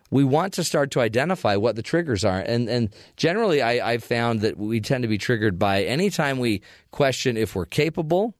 We 0.09 0.23
want 0.23 0.53
to 0.53 0.63
start 0.63 0.91
to 0.91 1.01
identify 1.01 1.57
what 1.57 1.75
the 1.75 1.83
triggers 1.83 2.23
are. 2.23 2.39
And, 2.39 2.67
and 2.69 2.89
generally, 3.17 3.61
I, 3.61 3.91
I've 3.91 4.03
found 4.03 4.41
that 4.41 4.57
we 4.57 4.79
tend 4.79 5.03
to 5.03 5.07
be 5.07 5.19
triggered 5.19 5.59
by 5.59 5.83
anytime 5.83 6.39
we 6.39 6.61
question 6.89 7.37
if 7.37 7.53
we're 7.53 7.65
capable, 7.65 8.33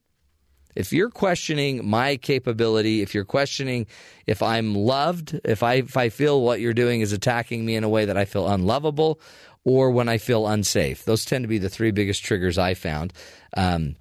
if 0.75 0.93
you're 0.93 1.09
questioning 1.09 1.87
my 1.87 2.17
capability, 2.17 3.01
if 3.01 3.13
you're 3.13 3.25
questioning 3.25 3.87
if 4.27 4.41
I'm 4.41 4.75
loved, 4.75 5.39
if 5.43 5.63
I 5.63 5.75
if 5.75 5.97
I 5.97 6.09
feel 6.09 6.41
what 6.41 6.59
you're 6.59 6.73
doing 6.73 7.01
is 7.01 7.11
attacking 7.11 7.65
me 7.65 7.75
in 7.75 7.83
a 7.83 7.89
way 7.89 8.05
that 8.05 8.17
I 8.17 8.25
feel 8.25 8.47
unlovable, 8.47 9.19
or 9.63 9.91
when 9.91 10.09
I 10.09 10.17
feel 10.17 10.47
unsafe, 10.47 11.05
those 11.05 11.25
tend 11.25 11.43
to 11.43 11.47
be 11.47 11.57
the 11.57 11.69
three 11.69 11.91
biggest 11.91 12.23
triggers 12.23 12.57
I 12.57 12.73
found. 12.73 13.13
Um, 13.55 13.95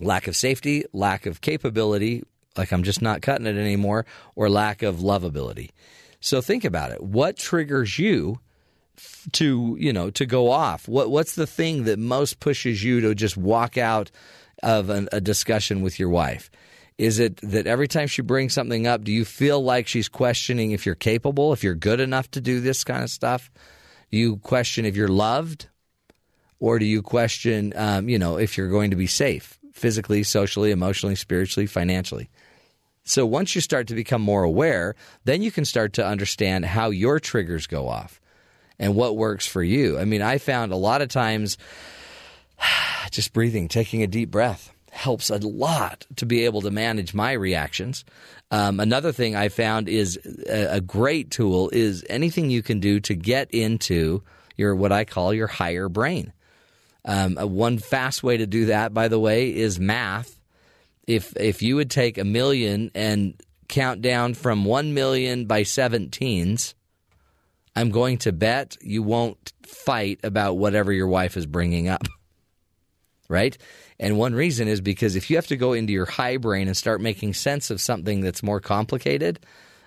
lack 0.00 0.26
of 0.26 0.36
safety, 0.36 0.84
lack 0.92 1.26
of 1.26 1.40
capability, 1.40 2.22
like 2.56 2.72
I'm 2.72 2.82
just 2.82 3.02
not 3.02 3.22
cutting 3.22 3.46
it 3.46 3.56
anymore, 3.56 4.06
or 4.34 4.48
lack 4.48 4.82
of 4.82 4.96
lovability. 4.96 5.70
So 6.20 6.40
think 6.40 6.64
about 6.64 6.92
it. 6.92 7.02
What 7.02 7.36
triggers 7.36 7.98
you 7.98 8.38
to, 9.32 9.76
you 9.78 9.92
know, 9.92 10.10
to 10.10 10.26
go 10.26 10.50
off? 10.50 10.86
What 10.86 11.10
what's 11.10 11.34
the 11.34 11.46
thing 11.46 11.84
that 11.84 11.98
most 11.98 12.40
pushes 12.40 12.84
you 12.84 13.00
to 13.00 13.14
just 13.14 13.36
walk 13.36 13.76
out 13.76 14.10
of 14.62 14.90
an, 14.90 15.08
a 15.12 15.20
discussion 15.20 15.82
with 15.82 15.98
your 15.98 16.08
wife? 16.08 16.50
Is 16.98 17.18
it 17.18 17.38
that 17.42 17.66
every 17.66 17.88
time 17.88 18.06
she 18.06 18.22
brings 18.22 18.52
something 18.52 18.86
up, 18.86 19.02
do 19.02 19.12
you 19.12 19.24
feel 19.24 19.62
like 19.62 19.88
she's 19.88 20.08
questioning 20.08 20.72
if 20.72 20.86
you're 20.86 20.94
capable, 20.94 21.52
if 21.52 21.64
you're 21.64 21.74
good 21.74 22.00
enough 22.00 22.30
to 22.32 22.40
do 22.40 22.60
this 22.60 22.84
kind 22.84 23.02
of 23.02 23.10
stuff? 23.10 23.50
Do 24.10 24.18
you 24.18 24.36
question 24.36 24.84
if 24.84 24.94
you're 24.96 25.08
loved? 25.08 25.68
Or 26.60 26.78
do 26.78 26.84
you 26.84 27.02
question, 27.02 27.72
um, 27.74 28.08
you 28.08 28.18
know, 28.18 28.36
if 28.36 28.56
you're 28.56 28.68
going 28.68 28.90
to 28.90 28.96
be 28.96 29.08
safe? 29.08 29.58
physically, 29.72 30.22
socially, 30.22 30.70
emotionally, 30.70 31.16
spiritually, 31.16 31.66
financially. 31.66 32.30
So 33.04 33.26
once 33.26 33.54
you 33.54 33.60
start 33.60 33.88
to 33.88 33.94
become 33.94 34.22
more 34.22 34.44
aware, 34.44 34.94
then 35.24 35.42
you 35.42 35.50
can 35.50 35.64
start 35.64 35.94
to 35.94 36.06
understand 36.06 36.64
how 36.64 36.90
your 36.90 37.18
triggers 37.18 37.66
go 37.66 37.88
off 37.88 38.20
and 38.78 38.94
what 38.94 39.16
works 39.16 39.46
for 39.46 39.62
you. 39.62 39.98
I 39.98 40.04
mean, 40.04 40.22
I 40.22 40.38
found 40.38 40.72
a 40.72 40.76
lot 40.76 41.02
of 41.02 41.08
times 41.08 41.58
just 43.10 43.32
breathing, 43.32 43.68
taking 43.68 44.02
a 44.02 44.06
deep 44.06 44.30
breath 44.30 44.72
helps 44.92 45.30
a 45.30 45.38
lot 45.38 46.06
to 46.16 46.26
be 46.26 46.44
able 46.44 46.60
to 46.60 46.70
manage 46.70 47.14
my 47.14 47.32
reactions. 47.32 48.04
Um, 48.50 48.78
another 48.78 49.10
thing 49.10 49.34
I 49.34 49.48
found 49.48 49.88
is 49.88 50.18
a, 50.46 50.76
a 50.76 50.80
great 50.82 51.30
tool 51.30 51.70
is 51.70 52.04
anything 52.10 52.50
you 52.50 52.62
can 52.62 52.78
do 52.78 53.00
to 53.00 53.14
get 53.14 53.50
into 53.52 54.22
your 54.56 54.74
what 54.76 54.92
I 54.92 55.04
call 55.04 55.32
your 55.32 55.46
higher 55.46 55.88
brain. 55.88 56.32
Um, 57.06 57.36
one 57.36 57.78
fast 57.78 58.22
way 58.22 58.36
to 58.36 58.46
do 58.46 58.66
that, 58.66 58.92
by 58.92 59.08
the 59.08 59.18
way, 59.18 59.54
is 59.54 59.80
math. 59.80 60.38
If 61.06 61.34
if 61.36 61.62
you 61.62 61.76
would 61.76 61.90
take 61.90 62.18
a 62.18 62.24
million 62.24 62.90
and 62.94 63.34
count 63.68 64.02
down 64.02 64.34
from 64.34 64.66
one 64.66 64.92
million 64.92 65.46
by 65.46 65.62
seventeens, 65.62 66.74
I'm 67.74 67.90
going 67.90 68.18
to 68.18 68.32
bet 68.32 68.76
you 68.82 69.02
won't 69.02 69.52
fight 69.66 70.20
about 70.22 70.58
whatever 70.58 70.92
your 70.92 71.08
wife 71.08 71.36
is 71.36 71.46
bringing 71.46 71.88
up. 71.88 72.06
right? 73.28 73.56
And 73.98 74.18
one 74.18 74.34
reason 74.34 74.68
is 74.68 74.80
because 74.80 75.16
if 75.16 75.30
you 75.30 75.36
have 75.36 75.46
to 75.48 75.56
go 75.56 75.72
into 75.72 75.92
your 75.92 76.06
high 76.06 76.36
brain 76.36 76.66
and 76.66 76.76
start 76.76 77.00
making 77.00 77.34
sense 77.34 77.70
of 77.70 77.80
something 77.80 78.20
that's 78.20 78.42
more 78.42 78.60
complicated, 78.60 79.40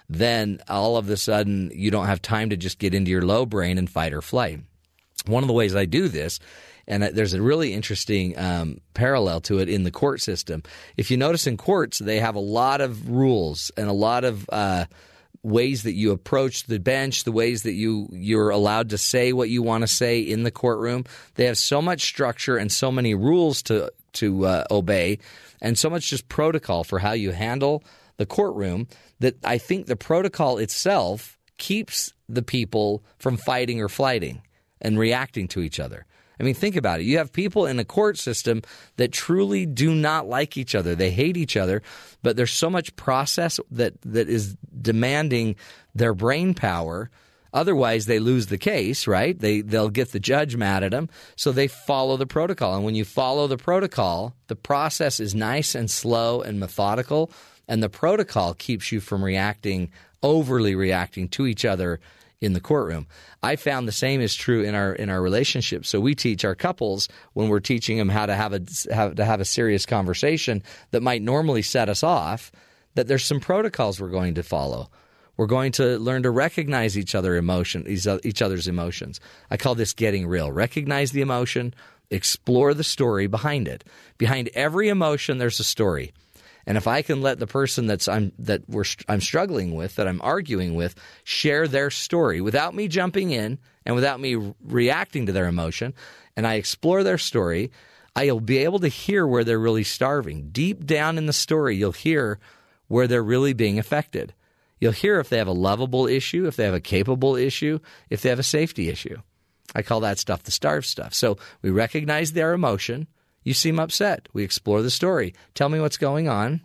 then 0.09 0.59
all 0.67 0.97
of 0.97 1.09
a 1.09 1.17
sudden 1.17 1.71
you 1.73 1.91
don't 1.91 2.07
have 2.07 2.21
time 2.21 2.49
to 2.49 2.57
just 2.57 2.79
get 2.79 2.93
into 2.93 3.11
your 3.11 3.23
low 3.23 3.45
brain 3.45 3.77
and 3.77 3.89
fight 3.89 4.13
or 4.13 4.21
flight. 4.21 4.59
One 5.25 5.43
of 5.43 5.47
the 5.47 5.53
ways 5.53 5.75
I 5.75 5.85
do 5.85 6.07
this 6.07 6.39
and 6.87 7.03
there's 7.03 7.33
a 7.33 7.41
really 7.41 7.73
interesting 7.73 8.37
um, 8.37 8.79
parallel 8.93 9.41
to 9.41 9.59
it 9.59 9.69
in 9.69 9.83
the 9.83 9.91
court 9.91 10.21
system. 10.21 10.63
If 10.97 11.09
you 11.09 11.17
notice 11.17 11.47
in 11.47 11.57
courts, 11.57 11.99
they 11.99 12.19
have 12.19 12.35
a 12.35 12.39
lot 12.39 12.81
of 12.81 13.09
rules 13.09 13.71
and 13.75 13.89
a 13.89 13.93
lot 13.93 14.23
of 14.23 14.47
uh, 14.51 14.85
ways 15.45 15.83
that 15.83 15.93
you 15.93 16.11
approach 16.11 16.63
the 16.63 16.79
bench, 16.79 17.23
the 17.23 17.31
ways 17.31 17.63
that 17.63 17.73
you 17.73 18.09
you're 18.11 18.49
allowed 18.49 18.89
to 18.89 18.97
say 18.97 19.31
what 19.31 19.49
you 19.49 19.61
want 19.61 19.83
to 19.83 19.87
say 19.87 20.19
in 20.19 20.43
the 20.43 20.51
courtroom. 20.51 21.05
They 21.35 21.45
have 21.45 21.57
so 21.57 21.81
much 21.81 22.01
structure 22.01 22.57
and 22.57 22.71
so 22.71 22.91
many 22.91 23.13
rules 23.13 23.61
to 23.63 23.91
to 24.13 24.45
uh, 24.45 24.63
obey, 24.71 25.19
and 25.61 25.77
so 25.77 25.89
much 25.89 26.09
just 26.09 26.27
protocol 26.29 26.83
for 26.83 26.99
how 26.99 27.11
you 27.11 27.31
handle 27.31 27.83
the 28.17 28.25
courtroom 28.25 28.87
that 29.19 29.35
I 29.43 29.57
think 29.57 29.85
the 29.85 29.95
protocol 29.95 30.57
itself 30.57 31.37
keeps 31.57 32.13
the 32.27 32.41
people 32.41 33.03
from 33.17 33.37
fighting 33.37 33.81
or 33.81 33.89
flighting 33.89 34.41
and 34.81 34.97
reacting 34.97 35.47
to 35.49 35.61
each 35.61 35.79
other. 35.79 36.05
I 36.39 36.43
mean, 36.43 36.53
think 36.53 36.75
about 36.75 36.99
it. 36.99 37.03
You 37.03 37.17
have 37.17 37.31
people 37.31 37.65
in 37.65 37.79
a 37.79 37.85
court 37.85 38.17
system 38.17 38.61
that 38.97 39.11
truly 39.11 39.65
do 39.65 39.93
not 39.93 40.27
like 40.27 40.57
each 40.57 40.75
other. 40.75 40.95
They 40.95 41.11
hate 41.11 41.37
each 41.37 41.57
other, 41.57 41.81
but 42.23 42.35
there's 42.35 42.51
so 42.51 42.69
much 42.69 42.95
process 42.95 43.59
that, 43.71 43.93
that 44.01 44.29
is 44.29 44.55
demanding 44.81 45.55
their 45.93 46.13
brain 46.13 46.53
power. 46.53 47.09
Otherwise, 47.53 48.05
they 48.05 48.19
lose 48.19 48.47
the 48.47 48.57
case, 48.57 49.07
right? 49.07 49.39
They, 49.39 49.61
they'll 49.61 49.89
get 49.89 50.11
the 50.11 50.19
judge 50.19 50.57
mad 50.57 50.83
at 50.83 50.91
them. 50.91 51.09
So 51.37 51.53
they 51.53 51.69
follow 51.69 52.17
the 52.17 52.27
protocol. 52.27 52.75
And 52.75 52.83
when 52.83 52.95
you 52.95 53.05
follow 53.05 53.47
the 53.47 53.57
protocol, 53.57 54.35
the 54.47 54.57
process 54.57 55.21
is 55.21 55.33
nice 55.33 55.73
and 55.73 55.89
slow 55.89 56.41
and 56.41 56.59
methodical. 56.59 57.31
And 57.67 57.81
the 57.81 57.89
protocol 57.89 58.55
keeps 58.55 58.91
you 58.91 58.99
from 58.99 59.23
reacting, 59.23 59.89
overly 60.21 60.75
reacting 60.75 61.29
to 61.29 61.47
each 61.47 61.63
other 61.63 62.01
in 62.41 62.53
the 62.53 62.59
courtroom. 62.59 63.07
I 63.41 63.55
found 63.55 63.87
the 63.87 63.93
same 63.93 64.21
is 64.21 64.35
true 64.35 64.63
in 64.63 64.75
our 64.75 64.93
in 64.93 65.09
our 65.09 65.21
relationship. 65.21 65.85
So 65.85 65.99
we 65.99 66.15
teach 66.15 66.45
our 66.45 66.55
couples 66.55 67.07
when 67.33 67.49
we're 67.49 67.59
teaching 67.59 67.97
them 67.97 68.09
how 68.09 68.25
to 68.25 68.35
have 68.35 68.53
a 68.53 68.61
have 68.93 69.15
to 69.15 69.25
have 69.25 69.39
a 69.39 69.45
serious 69.45 69.85
conversation 69.85 70.63
that 70.91 71.03
might 71.03 71.21
normally 71.21 71.61
set 71.61 71.89
us 71.89 72.03
off. 72.03 72.51
That 72.95 73.07
there's 73.07 73.25
some 73.25 73.39
protocols 73.39 73.99
we're 73.99 74.09
going 74.09 74.35
to 74.35 74.43
follow. 74.43 74.89
We're 75.37 75.47
going 75.47 75.73
to 75.73 75.99
learn 75.99 76.23
to 76.23 76.31
recognize 76.31 76.97
each 76.97 77.13
other 77.13 77.35
emotion 77.35 77.85
each 77.87 78.41
other's 78.41 78.67
emotions. 78.67 79.19
I 79.51 79.57
call 79.57 79.75
this 79.75 79.93
getting 79.93 80.27
real. 80.27 80.51
Recognize 80.51 81.11
the 81.11 81.21
emotion, 81.21 81.73
explore 82.09 82.73
the 82.73 82.83
story 82.83 83.27
behind 83.27 83.67
it. 83.67 83.83
Behind 84.17 84.49
every 84.53 84.87
emotion, 84.87 85.37
there's 85.37 85.59
a 85.59 85.65
story. 85.65 86.13
And 86.67 86.77
if 86.77 86.87
I 86.87 87.01
can 87.01 87.21
let 87.21 87.39
the 87.39 87.47
person 87.47 87.85
that's 87.85 88.07
I'm 88.07 88.31
that 88.39 88.67
we're 88.67 88.85
I'm 89.07 89.21
struggling 89.21 89.75
with, 89.75 89.95
that 89.95 90.07
I'm 90.07 90.21
arguing 90.21 90.75
with, 90.75 90.95
share 91.23 91.67
their 91.67 91.89
story 91.89 92.41
without 92.41 92.73
me 92.73 92.87
jumping 92.87 93.31
in 93.31 93.59
and 93.85 93.95
without 93.95 94.19
me 94.19 94.53
reacting 94.63 95.27
to 95.27 95.31
their 95.31 95.47
emotion, 95.47 95.93
and 96.35 96.47
I 96.47 96.55
explore 96.55 97.03
their 97.03 97.19
story, 97.19 97.71
I'll 98.15 98.39
be 98.39 98.59
able 98.59 98.79
to 98.79 98.87
hear 98.87 99.27
where 99.27 99.43
they're 99.43 99.59
really 99.59 99.83
starving. 99.83 100.49
Deep 100.51 100.85
down 100.85 101.17
in 101.17 101.25
the 101.25 101.33
story, 101.33 101.75
you'll 101.75 101.91
hear 101.91 102.39
where 102.87 103.07
they're 103.07 103.23
really 103.23 103.53
being 103.53 103.77
affected. 103.77 104.33
You'll 104.79 104.91
hear 104.91 105.19
if 105.19 105.29
they 105.29 105.37
have 105.37 105.47
a 105.47 105.53
lovable 105.53 106.07
issue, 106.07 106.47
if 106.47 106.55
they 106.55 106.65
have 106.65 106.73
a 106.73 106.79
capable 106.79 107.35
issue, 107.35 107.79
if 108.09 108.21
they 108.21 108.29
have 108.29 108.39
a 108.39 108.43
safety 108.43 108.89
issue. 108.89 109.17
I 109.73 109.81
call 109.81 109.99
that 110.01 110.19
stuff 110.19 110.43
the 110.43 110.51
starve 110.51 110.85
stuff. 110.85 111.13
So 111.13 111.37
we 111.61 111.69
recognize 111.69 112.31
their 112.31 112.53
emotion, 112.53 113.07
you 113.45 113.53
seem 113.53 113.79
upset. 113.79 114.27
We 114.33 114.43
explore 114.43 114.81
the 114.81 114.89
story. 114.89 115.33
Tell 115.53 115.69
me 115.69 115.79
what's 115.79 115.97
going 115.97 116.27
on. 116.27 116.61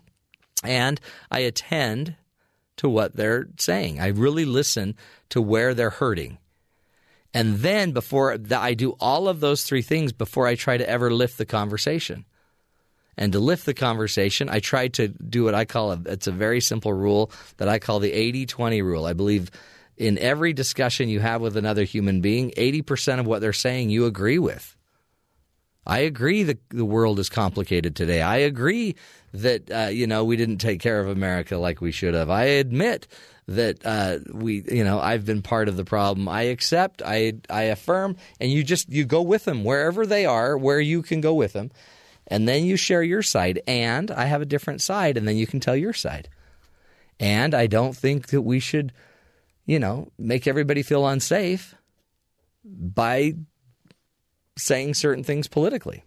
And 0.63 0.99
I 1.29 1.39
attend 1.39 2.15
to 2.77 2.89
what 2.89 3.15
they're 3.15 3.47
saying. 3.57 4.01
I 4.01 4.07
really 4.07 4.43
listen 4.43 4.95
to 5.29 5.41
where 5.41 5.73
they're 5.73 5.91
hurting. 5.91 6.39
And 7.33 7.59
then 7.59 7.91
before 7.91 8.37
I 8.51 8.73
do 8.73 8.97
all 8.99 9.29
of 9.29 9.39
those 9.39 9.63
three 9.63 9.81
things 9.81 10.11
before 10.11 10.47
I 10.47 10.55
try 10.55 10.75
to 10.77 10.89
ever 10.89 11.11
lift 11.11 11.37
the 11.37 11.45
conversation. 11.45 12.25
And 13.17 13.33
to 13.33 13.39
lift 13.39 13.65
the 13.65 13.73
conversation, 13.73 14.49
I 14.49 14.59
try 14.59 14.87
to 14.89 15.09
do 15.09 15.43
what 15.43 15.53
I 15.53 15.65
call 15.65 15.91
a, 15.91 16.01
it's 16.05 16.27
a 16.27 16.31
very 16.31 16.61
simple 16.61 16.93
rule 16.93 17.31
that 17.57 17.67
I 17.67 17.77
call 17.77 17.99
the 17.99 18.11
80-20 18.11 18.83
rule. 18.83 19.05
I 19.05 19.13
believe 19.13 19.51
in 19.97 20.17
every 20.17 20.53
discussion 20.53 21.09
you 21.09 21.19
have 21.19 21.41
with 21.41 21.57
another 21.57 21.83
human 21.83 22.21
being, 22.21 22.51
80% 22.51 23.19
of 23.19 23.27
what 23.27 23.41
they're 23.41 23.53
saying 23.53 23.89
you 23.89 24.05
agree 24.05 24.39
with. 24.39 24.75
I 25.85 25.99
agree 25.99 26.43
that 26.43 26.69
the 26.69 26.85
world 26.85 27.19
is 27.19 27.29
complicated 27.29 27.95
today. 27.95 28.21
I 28.21 28.37
agree 28.37 28.95
that 29.33 29.71
uh, 29.71 29.89
you 29.89 30.07
know 30.07 30.23
we 30.25 30.37
didn't 30.37 30.57
take 30.57 30.79
care 30.79 30.99
of 30.99 31.07
America 31.09 31.57
like 31.57 31.81
we 31.81 31.91
should 31.91 32.13
have. 32.13 32.29
I 32.29 32.43
admit 32.45 33.07
that 33.47 33.85
uh, 33.85 34.19
we 34.31 34.63
you 34.71 34.83
know 34.83 34.99
I've 34.99 35.25
been 35.25 35.41
part 35.41 35.67
of 35.67 35.77
the 35.77 35.85
problem. 35.85 36.27
I 36.29 36.43
accept. 36.43 37.01
I 37.03 37.33
I 37.49 37.63
affirm, 37.63 38.15
and 38.39 38.51
you 38.51 38.63
just 38.63 38.89
you 38.89 39.05
go 39.05 39.21
with 39.21 39.45
them 39.45 39.63
wherever 39.63 40.05
they 40.05 40.25
are, 40.25 40.57
where 40.57 40.79
you 40.79 41.01
can 41.01 41.21
go 41.21 41.33
with 41.33 41.53
them. 41.53 41.71
and 42.27 42.47
then 42.47 42.63
you 42.63 42.77
share 42.77 43.03
your 43.03 43.23
side. 43.23 43.61
And 43.67 44.09
I 44.11 44.25
have 44.25 44.41
a 44.41 44.45
different 44.45 44.81
side, 44.81 45.17
and 45.17 45.27
then 45.27 45.35
you 45.37 45.47
can 45.47 45.59
tell 45.59 45.75
your 45.75 45.93
side. 45.93 46.29
And 47.19 47.53
I 47.53 47.67
don't 47.67 47.95
think 47.95 48.27
that 48.27 48.41
we 48.41 48.59
should, 48.59 48.93
you 49.65 49.79
know, 49.79 50.11
make 50.17 50.47
everybody 50.47 50.83
feel 50.83 51.05
unsafe 51.07 51.75
by 52.63 53.35
saying 54.57 54.93
certain 54.93 55.23
things 55.23 55.47
politically. 55.47 56.03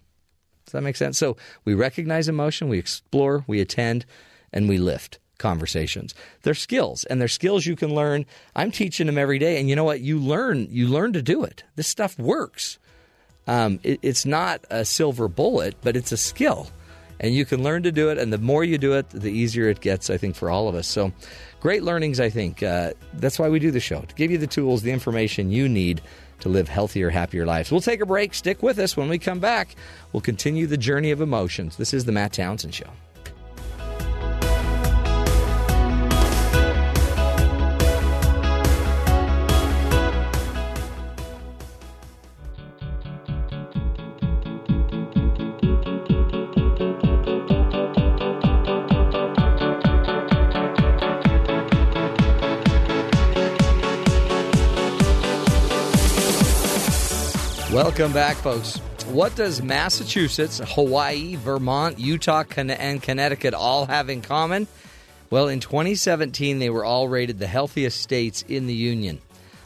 Does 0.65 0.73
that 0.73 0.83
make 0.83 0.97
sense? 0.97 1.19
So 1.19 1.37
we 1.65 1.75
recognize 1.75 2.29
emotion, 2.29 2.69
we 2.69 2.79
explore, 2.79 3.45
we 3.47 3.61
attend, 3.61 4.07
and 4.53 4.69
we 4.69 4.79
lift 4.79 5.19
conversations. 5.39 6.15
They're 6.43 6.55
skills, 6.55 7.05
and 7.05 7.21
they're 7.21 7.29
skills 7.29 7.67
you 7.67 7.77
can 7.77 7.95
learn. 7.95 8.25
I'm 8.55 8.71
teaching 8.71 9.07
them 9.07 9.19
every 9.19 9.39
day, 9.39 9.59
and 9.61 9.69
you 9.69 9.77
know 9.77 9.85
what? 9.85 10.01
You 10.01 10.19
learn. 10.19 10.69
You 10.71 10.89
learn 10.89 11.13
to 11.15 11.23
do 11.23 11.45
it. 11.45 11.65
This 11.77 11.89
stuff 11.89 12.19
works. 12.19 12.79
Um, 13.47 13.79
it, 13.83 13.99
it's 14.03 14.25
not 14.25 14.65
a 14.71 14.85
silver 14.85 15.29
bullet, 15.29 15.77
but 15.83 15.97
it's 15.97 16.13
a 16.13 16.17
skill, 16.17 16.69
and 17.21 17.35
you 17.35 17.45
can 17.45 17.63
learn 17.63 17.83
to 17.83 17.93
do 17.93 18.09
it. 18.09 18.17
And 18.17 18.33
the 18.33 18.39
more 18.39 18.65
you 18.65 18.79
do 18.79 18.95
it, 18.95 19.11
the 19.11 19.31
easier 19.31 19.69
it 19.69 19.81
gets. 19.81 20.09
I 20.09 20.17
think 20.17 20.35
for 20.35 20.49
all 20.51 20.69
of 20.69 20.75
us. 20.75 20.87
So, 20.89 21.13
great 21.61 21.83
learnings. 21.83 22.21
I 22.21 22.31
think 22.31 22.63
uh, 22.63 22.93
that's 23.15 23.39
why 23.39 23.49
we 23.49 23.59
do 23.59 23.71
the 23.71 23.81
show 23.81 24.01
to 24.01 24.15
give 24.15 24.31
you 24.31 24.39
the 24.39 24.47
tools, 24.47 24.83
the 24.83 24.93
information 24.93 25.51
you 25.51 25.69
need 25.69 26.01
to 26.41 26.49
live 26.49 26.69
healthier, 26.69 27.11
happier 27.11 27.47
lives. 27.47 27.71
We'll 27.71 27.81
take 27.81 28.01
a 28.01 28.07
break. 28.07 28.35
Stick 28.35 28.63
with 28.63 28.79
us. 28.79 28.97
When 28.97 29.09
we 29.09 29.19
come 29.19 29.41
back, 29.41 29.75
we'll 30.13 30.21
continue 30.21 30.67
the 30.67 30.77
journey 30.77 31.11
of 31.11 31.21
emotions. 31.21 31.77
This 31.77 31.95
is 31.95 32.05
the 32.05 32.13
Matt 32.13 32.33
Townsend 32.33 32.75
Show. 32.75 32.91
Welcome 57.97 58.13
back, 58.13 58.37
folks. 58.39 58.79
What 59.07 59.37
does 59.37 59.63
Massachusetts, 59.63 60.61
Hawaii, 60.65 61.37
Vermont, 61.37 62.01
Utah, 62.01 62.43
and 62.57 63.01
Connecticut 63.01 63.55
all 63.55 63.87
have 63.87 64.11
in 64.11 64.21
common? 64.21 64.67
Well, 65.31 65.47
in 65.47 65.61
2017, 65.61 66.59
they 66.59 66.71
were 66.71 66.85
all 66.85 67.07
rated 67.09 67.39
the 67.39 67.47
healthiest 67.47 68.01
states 68.01 68.45
in 68.49 68.67
the 68.67 68.75
Union. 68.75 69.21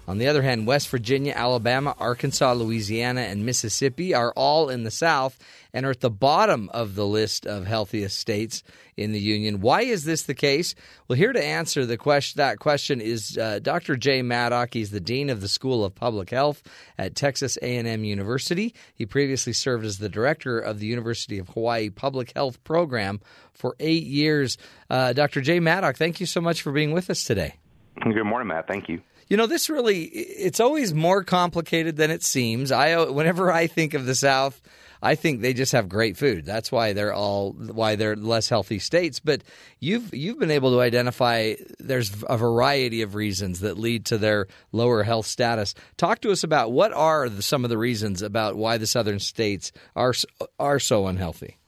On 0.09 0.17
the 0.17 0.27
other 0.27 0.41
hand, 0.41 0.67
West 0.67 0.89
Virginia, 0.89 1.35
Alabama, 1.37 1.95
Arkansas, 1.99 2.55
Louisiana, 2.55 3.21
and 3.21 3.45
Mississippi 3.45 4.15
are 4.15 4.33
all 4.33 4.71
in 4.71 4.85
the 4.85 4.91
South 4.91 5.39
and 5.75 5.85
are 5.85 5.91
at 5.91 6.01
the 6.01 6.09
bottom 6.09 6.71
of 6.73 6.95
the 6.95 7.07
list 7.07 7.47
of 7.47 7.67
healthiest 7.67 8.19
states 8.19 8.63
in 8.97 9.13
the 9.13 9.21
union. 9.21 9.61
Why 9.61 9.83
is 9.83 10.05
this 10.05 10.23
the 10.23 10.33
case? 10.33 10.75
Well, 11.07 11.19
here 11.19 11.35
to 11.35 11.45
answer 11.45 11.85
the 11.85 11.99
question, 11.99 12.39
that 12.39 12.59
question 12.59 13.03
is 13.03 13.37
uh, 13.37 13.59
Dr. 13.59 13.97
Jay 13.97 14.23
Maddock. 14.23 14.73
He's 14.73 14.91
the 14.91 14.99
dean 14.99 15.29
of 15.29 15.43
the 15.43 15.47
School 15.47 15.85
of 15.85 15.95
Public 15.95 16.31
Health 16.31 16.63
at 16.97 17.15
Texas 17.15 17.59
A&M 17.61 18.03
University. 18.03 18.75
He 18.95 19.05
previously 19.05 19.53
served 19.53 19.85
as 19.85 19.99
the 19.99 20.09
director 20.09 20.59
of 20.59 20.79
the 20.79 20.87
University 20.87 21.39
of 21.39 21.51
Hawaii 21.51 21.91
Public 21.91 22.33
Health 22.33 22.65
Program 22.65 23.21
for 23.53 23.77
eight 23.79 24.05
years. 24.05 24.57
Uh, 24.89 25.13
Dr. 25.13 25.43
Jay 25.43 25.61
Maddock, 25.61 25.99
thank 25.99 26.19
you 26.19 26.25
so 26.25 26.41
much 26.41 26.63
for 26.63 26.73
being 26.73 26.93
with 26.93 27.11
us 27.11 27.25
today. 27.25 27.57
Good 28.03 28.25
morning, 28.25 28.49
Matt. 28.49 28.67
Thank 28.67 28.89
you. 28.89 29.03
You 29.29 29.37
know, 29.37 29.47
this 29.47 29.69
really 29.69 30.05
it's 30.05 30.61
always 30.61 30.95
more 30.95 31.23
complicated 31.23 31.97
than 31.97 32.11
it 32.11 32.23
seems. 32.23 32.73
I 32.73 33.05
whenever 33.11 33.53
I 33.53 33.67
think 33.67 33.95
of 33.95 34.07
the 34.07 34.15
South, 34.15 34.61
I 35.03 35.15
think 35.15 35.41
they 35.41 35.53
just 35.53 35.73
have 35.73 35.89
great 35.89 36.17
food. 36.17 36.45
That's 36.45 36.73
why 36.73 36.93
they're 36.93 37.13
all 37.13 37.53
why 37.53 37.97
they're 37.97 38.17
less 38.17 38.49
healthy 38.49 38.79
states. 38.79 39.21
But 39.21 39.43
you've 39.81 40.15
you've 40.15 40.39
been 40.39 40.51
able 40.51 40.73
to 40.73 40.81
identify 40.81 41.55
there's 41.79 42.13
a 42.29 42.37
variety 42.37 43.03
of 43.03 43.15
reasons 43.15 43.61
that 43.61 43.79
lead 43.79 44.07
to 44.07 44.19
their 44.19 44.47
lower 44.73 45.03
health 45.03 45.27
status. 45.27 45.75
Talk 45.97 46.21
to 46.23 46.31
us 46.31 46.43
about 46.43 46.73
what 46.73 46.93
are 46.93 47.29
the, 47.29 47.43
some 47.43 47.65
of 47.65 47.71
the 47.71 47.79
reasons 47.79 48.23
about 48.23 48.57
why 48.57 48.79
the 48.79 48.87
southern 48.87 49.19
states 49.19 49.73
are 49.95 50.15
are 50.59 50.79
so 50.79 51.07
unhealthy. 51.07 51.59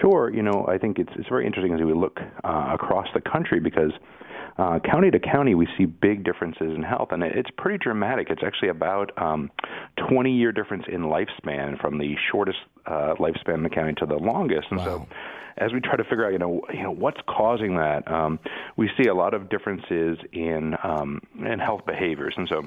Sure, 0.00 0.32
you 0.32 0.42
know 0.42 0.66
I 0.68 0.78
think 0.78 0.98
it's 0.98 1.12
it's 1.16 1.28
very 1.28 1.46
interesting 1.46 1.74
as 1.74 1.80
we 1.80 1.92
look 1.92 2.18
uh, 2.44 2.70
across 2.72 3.08
the 3.14 3.20
country 3.20 3.60
because 3.60 3.92
uh, 4.62 4.78
county 4.78 5.10
to 5.10 5.18
county, 5.18 5.56
we 5.56 5.66
see 5.76 5.86
big 5.86 6.22
differences 6.22 6.72
in 6.76 6.84
health, 6.84 7.08
and 7.10 7.24
it's 7.24 7.50
pretty 7.56 7.78
dramatic. 7.78 8.28
It's 8.30 8.42
actually 8.46 8.68
about 8.68 9.10
um, 9.20 9.50
20 10.08 10.30
year 10.30 10.52
difference 10.52 10.84
in 10.86 11.02
lifespan 11.02 11.80
from 11.80 11.98
the 11.98 12.14
shortest 12.30 12.58
uh, 12.86 13.14
lifespan 13.18 13.54
in 13.54 13.62
the 13.64 13.70
county 13.70 13.94
to 13.94 14.06
the 14.06 14.14
longest. 14.14 14.68
And 14.70 14.78
wow. 14.78 14.84
so, 14.84 15.08
as 15.58 15.72
we 15.72 15.80
try 15.80 15.96
to 15.96 16.04
figure 16.04 16.24
out, 16.24 16.32
you 16.32 16.38
know, 16.38 16.62
you 16.72 16.82
know, 16.82 16.92
what's 16.92 17.20
causing 17.28 17.74
that, 17.76 18.08
um, 18.10 18.38
we 18.76 18.88
see 18.96 19.08
a 19.08 19.14
lot 19.14 19.34
of 19.34 19.48
differences 19.48 20.18
in 20.32 20.76
um, 20.84 21.20
in 21.44 21.58
health 21.58 21.84
behaviors, 21.84 22.34
and 22.36 22.48
so. 22.48 22.62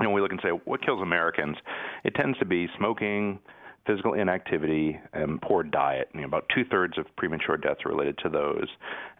You 0.00 0.08
know, 0.08 0.14
we 0.14 0.20
look 0.20 0.32
and 0.32 0.40
say, 0.42 0.48
what 0.48 0.84
kills 0.84 1.00
Americans? 1.00 1.58
It 2.02 2.16
tends 2.16 2.36
to 2.38 2.44
be 2.44 2.66
smoking, 2.76 3.38
physical 3.86 4.14
inactivity, 4.14 4.98
and 5.12 5.40
poor 5.40 5.62
diet. 5.62 6.08
You 6.14 6.20
know, 6.20 6.26
about 6.26 6.44
two 6.54 6.64
thirds 6.64 6.98
of 6.98 7.06
premature 7.16 7.56
deaths 7.56 7.80
are 7.84 7.90
related 7.90 8.18
to 8.18 8.28
those. 8.28 8.68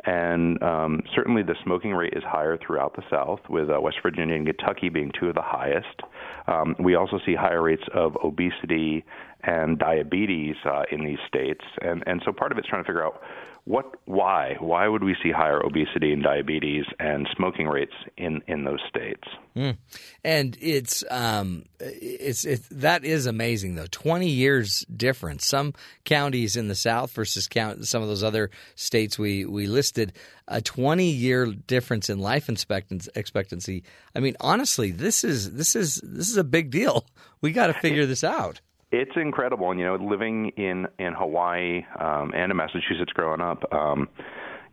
And 0.04 0.62
um, 0.62 1.02
certainly 1.14 1.42
the 1.42 1.56
smoking 1.64 1.92
rate 1.92 2.14
is 2.14 2.22
higher 2.24 2.58
throughout 2.58 2.94
the 2.94 3.02
South, 3.10 3.40
with 3.48 3.70
uh, 3.70 3.80
West 3.80 3.96
Virginia 4.02 4.34
and 4.36 4.46
Kentucky 4.46 4.88
being 4.88 5.10
two 5.18 5.28
of 5.28 5.34
the 5.34 5.42
highest. 5.42 6.00
Um, 6.46 6.76
we 6.78 6.94
also 6.94 7.18
see 7.24 7.34
higher 7.34 7.62
rates 7.62 7.84
of 7.94 8.16
obesity 8.24 9.04
and 9.42 9.78
diabetes 9.78 10.54
uh, 10.64 10.82
in 10.90 11.04
these 11.04 11.18
states. 11.26 11.64
And, 11.80 12.02
and 12.06 12.22
so 12.24 12.32
part 12.32 12.52
of 12.52 12.58
it's 12.58 12.68
trying 12.68 12.84
to 12.84 12.86
figure 12.86 13.04
out 13.04 13.20
what 13.64 13.94
why 14.06 14.56
why 14.58 14.88
would 14.88 15.04
we 15.04 15.16
see 15.22 15.30
higher 15.30 15.64
obesity 15.64 16.12
and 16.12 16.22
diabetes 16.22 16.84
and 16.98 17.28
smoking 17.36 17.68
rates 17.68 17.92
in 18.16 18.42
in 18.48 18.64
those 18.64 18.80
states? 18.88 19.22
Mm. 19.54 19.76
and 20.24 20.56
it's 20.60 21.04
um 21.10 21.64
it's 21.78 22.44
it 22.44 22.62
that 22.72 23.04
is 23.04 23.26
amazing 23.26 23.76
though. 23.76 23.86
20 23.90 24.28
years 24.28 24.84
difference. 24.94 25.46
Some 25.46 25.74
counties 26.04 26.56
in 26.56 26.66
the 26.66 26.74
south 26.74 27.12
versus 27.12 27.46
count 27.46 27.86
some 27.86 28.02
of 28.02 28.08
those 28.08 28.24
other 28.24 28.50
states 28.74 29.16
we 29.16 29.44
we 29.44 29.68
listed 29.68 30.12
a 30.48 30.60
20 30.60 31.04
year 31.04 31.46
difference 31.46 32.10
in 32.10 32.18
life 32.18 32.48
expectancy 32.48 33.84
i 34.16 34.20
mean 34.20 34.36
honestly 34.40 34.90
this 34.90 35.22
is 35.22 35.52
this 35.52 35.76
is 35.76 36.00
this 36.02 36.28
is 36.28 36.36
a 36.36 36.44
big 36.44 36.70
deal. 36.70 37.06
We 37.40 37.52
got 37.52 37.68
to 37.68 37.74
figure 37.74 38.06
this 38.06 38.24
out 38.24 38.60
it's 38.92 39.12
incredible, 39.16 39.70
and 39.70 39.80
you 39.80 39.86
know, 39.86 39.96
living 39.96 40.52
in 40.56 40.86
in 40.98 41.14
Hawaii 41.14 41.82
um, 41.98 42.32
and 42.34 42.50
in 42.50 42.56
Massachusetts 42.56 43.12
growing 43.14 43.40
up, 43.40 43.64
um, 43.72 44.08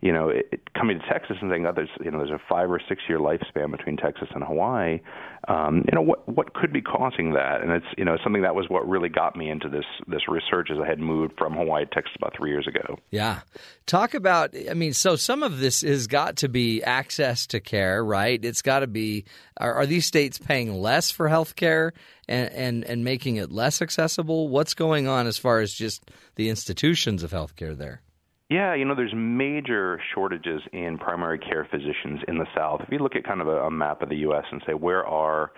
you 0.00 0.12
know, 0.12 0.30
it, 0.30 0.48
it, 0.50 0.74
coming 0.74 0.98
to 0.98 1.06
Texas 1.06 1.36
and 1.40 1.50
saying, 1.50 1.66
oh, 1.66 1.72
there's 1.74 1.90
you 2.02 2.10
know, 2.10 2.18
there's 2.18 2.30
a 2.30 2.40
five 2.48 2.70
or 2.70 2.80
six 2.88 3.02
year 3.08 3.18
lifespan 3.18 3.70
between 3.70 3.96
Texas 3.96 4.28
and 4.34 4.42
Hawaii. 4.42 5.00
Um, 5.48 5.84
you 5.90 5.94
know, 5.94 6.00
what 6.00 6.26
what 6.26 6.54
could 6.54 6.72
be 6.72 6.80
causing 6.80 7.34
that? 7.34 7.60
And 7.60 7.70
it's 7.70 7.86
you 7.98 8.04
know 8.04 8.16
something 8.24 8.42
that 8.42 8.54
was 8.54 8.66
what 8.68 8.88
really 8.88 9.10
got 9.10 9.36
me 9.36 9.50
into 9.50 9.68
this 9.68 9.84
this 10.06 10.22
research 10.28 10.70
as 10.70 10.78
I 10.82 10.86
had 10.86 11.00
moved 11.00 11.34
from 11.36 11.54
Hawaii 11.54 11.84
to 11.84 11.90
Texas 11.90 12.14
about 12.16 12.34
three 12.36 12.50
years 12.50 12.66
ago. 12.66 12.98
Yeah, 13.10 13.40
talk 13.86 14.14
about. 14.14 14.54
I 14.70 14.74
mean, 14.74 14.94
so 14.94 15.16
some 15.16 15.42
of 15.42 15.58
this 15.58 15.82
has 15.82 16.06
got 16.06 16.36
to 16.36 16.48
be 16.48 16.82
access 16.82 17.46
to 17.48 17.60
care, 17.60 18.02
right? 18.02 18.42
It's 18.42 18.62
got 18.62 18.80
to 18.80 18.86
be. 18.86 19.26
Are, 19.58 19.74
are 19.74 19.86
these 19.86 20.06
states 20.06 20.38
paying 20.38 20.72
less 20.72 21.10
for 21.10 21.28
health 21.28 21.56
care? 21.56 21.92
And, 22.28 22.52
and, 22.52 22.84
and 22.84 23.04
making 23.04 23.36
it 23.36 23.50
less 23.50 23.82
accessible? 23.82 24.46
What's 24.46 24.74
going 24.74 25.08
on 25.08 25.26
as 25.26 25.36
far 25.36 25.58
as 25.58 25.74
just 25.74 26.12
the 26.36 26.48
institutions 26.48 27.24
of 27.24 27.32
healthcare 27.32 27.76
there? 27.76 28.02
Yeah, 28.50 28.74
you 28.74 28.84
know, 28.84 28.96
there's 28.96 29.14
major 29.14 30.00
shortages 30.12 30.60
in 30.72 30.98
primary 30.98 31.38
care 31.38 31.68
physicians 31.70 32.20
in 32.26 32.36
the 32.36 32.46
South. 32.54 32.80
If 32.80 32.88
you 32.90 32.98
look 32.98 33.14
at 33.14 33.22
kind 33.22 33.40
of 33.40 33.46
a, 33.46 33.62
a 33.62 33.70
map 33.70 34.02
of 34.02 34.08
the 34.08 34.16
U.S. 34.16 34.44
and 34.50 34.60
say 34.66 34.74
where 34.74 35.06
are 35.06 35.52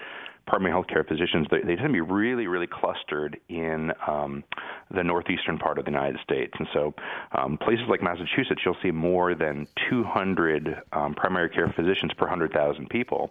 primary 0.47 0.73
health 0.73 0.89
care 0.89 1.03
physicians, 1.03 1.47
they, 1.51 1.61
they 1.61 1.75
tend 1.77 1.89
to 1.89 1.93
be 1.93 2.03
really, 2.03 2.47
really 2.49 2.67
clustered 2.67 3.41
in 3.49 3.93
um, 4.07 4.45
the 4.95 5.03
northeastern 5.03 5.57
part 5.57 5.79
of 5.79 5.87
the 5.87 5.91
United 5.91 6.21
States. 6.23 6.53
And 6.59 6.69
so, 6.75 6.93
um, 7.33 7.57
places 7.57 7.87
like 7.89 8.03
Massachusetts, 8.03 8.61
you'll 8.63 8.77
see 8.83 8.91
more 8.91 9.35
than 9.35 9.67
200 9.89 10.83
um, 10.93 11.15
primary 11.15 11.49
care 11.49 11.73
physicians 11.75 12.13
per 12.19 12.27
100,000 12.27 12.91
people 12.91 13.31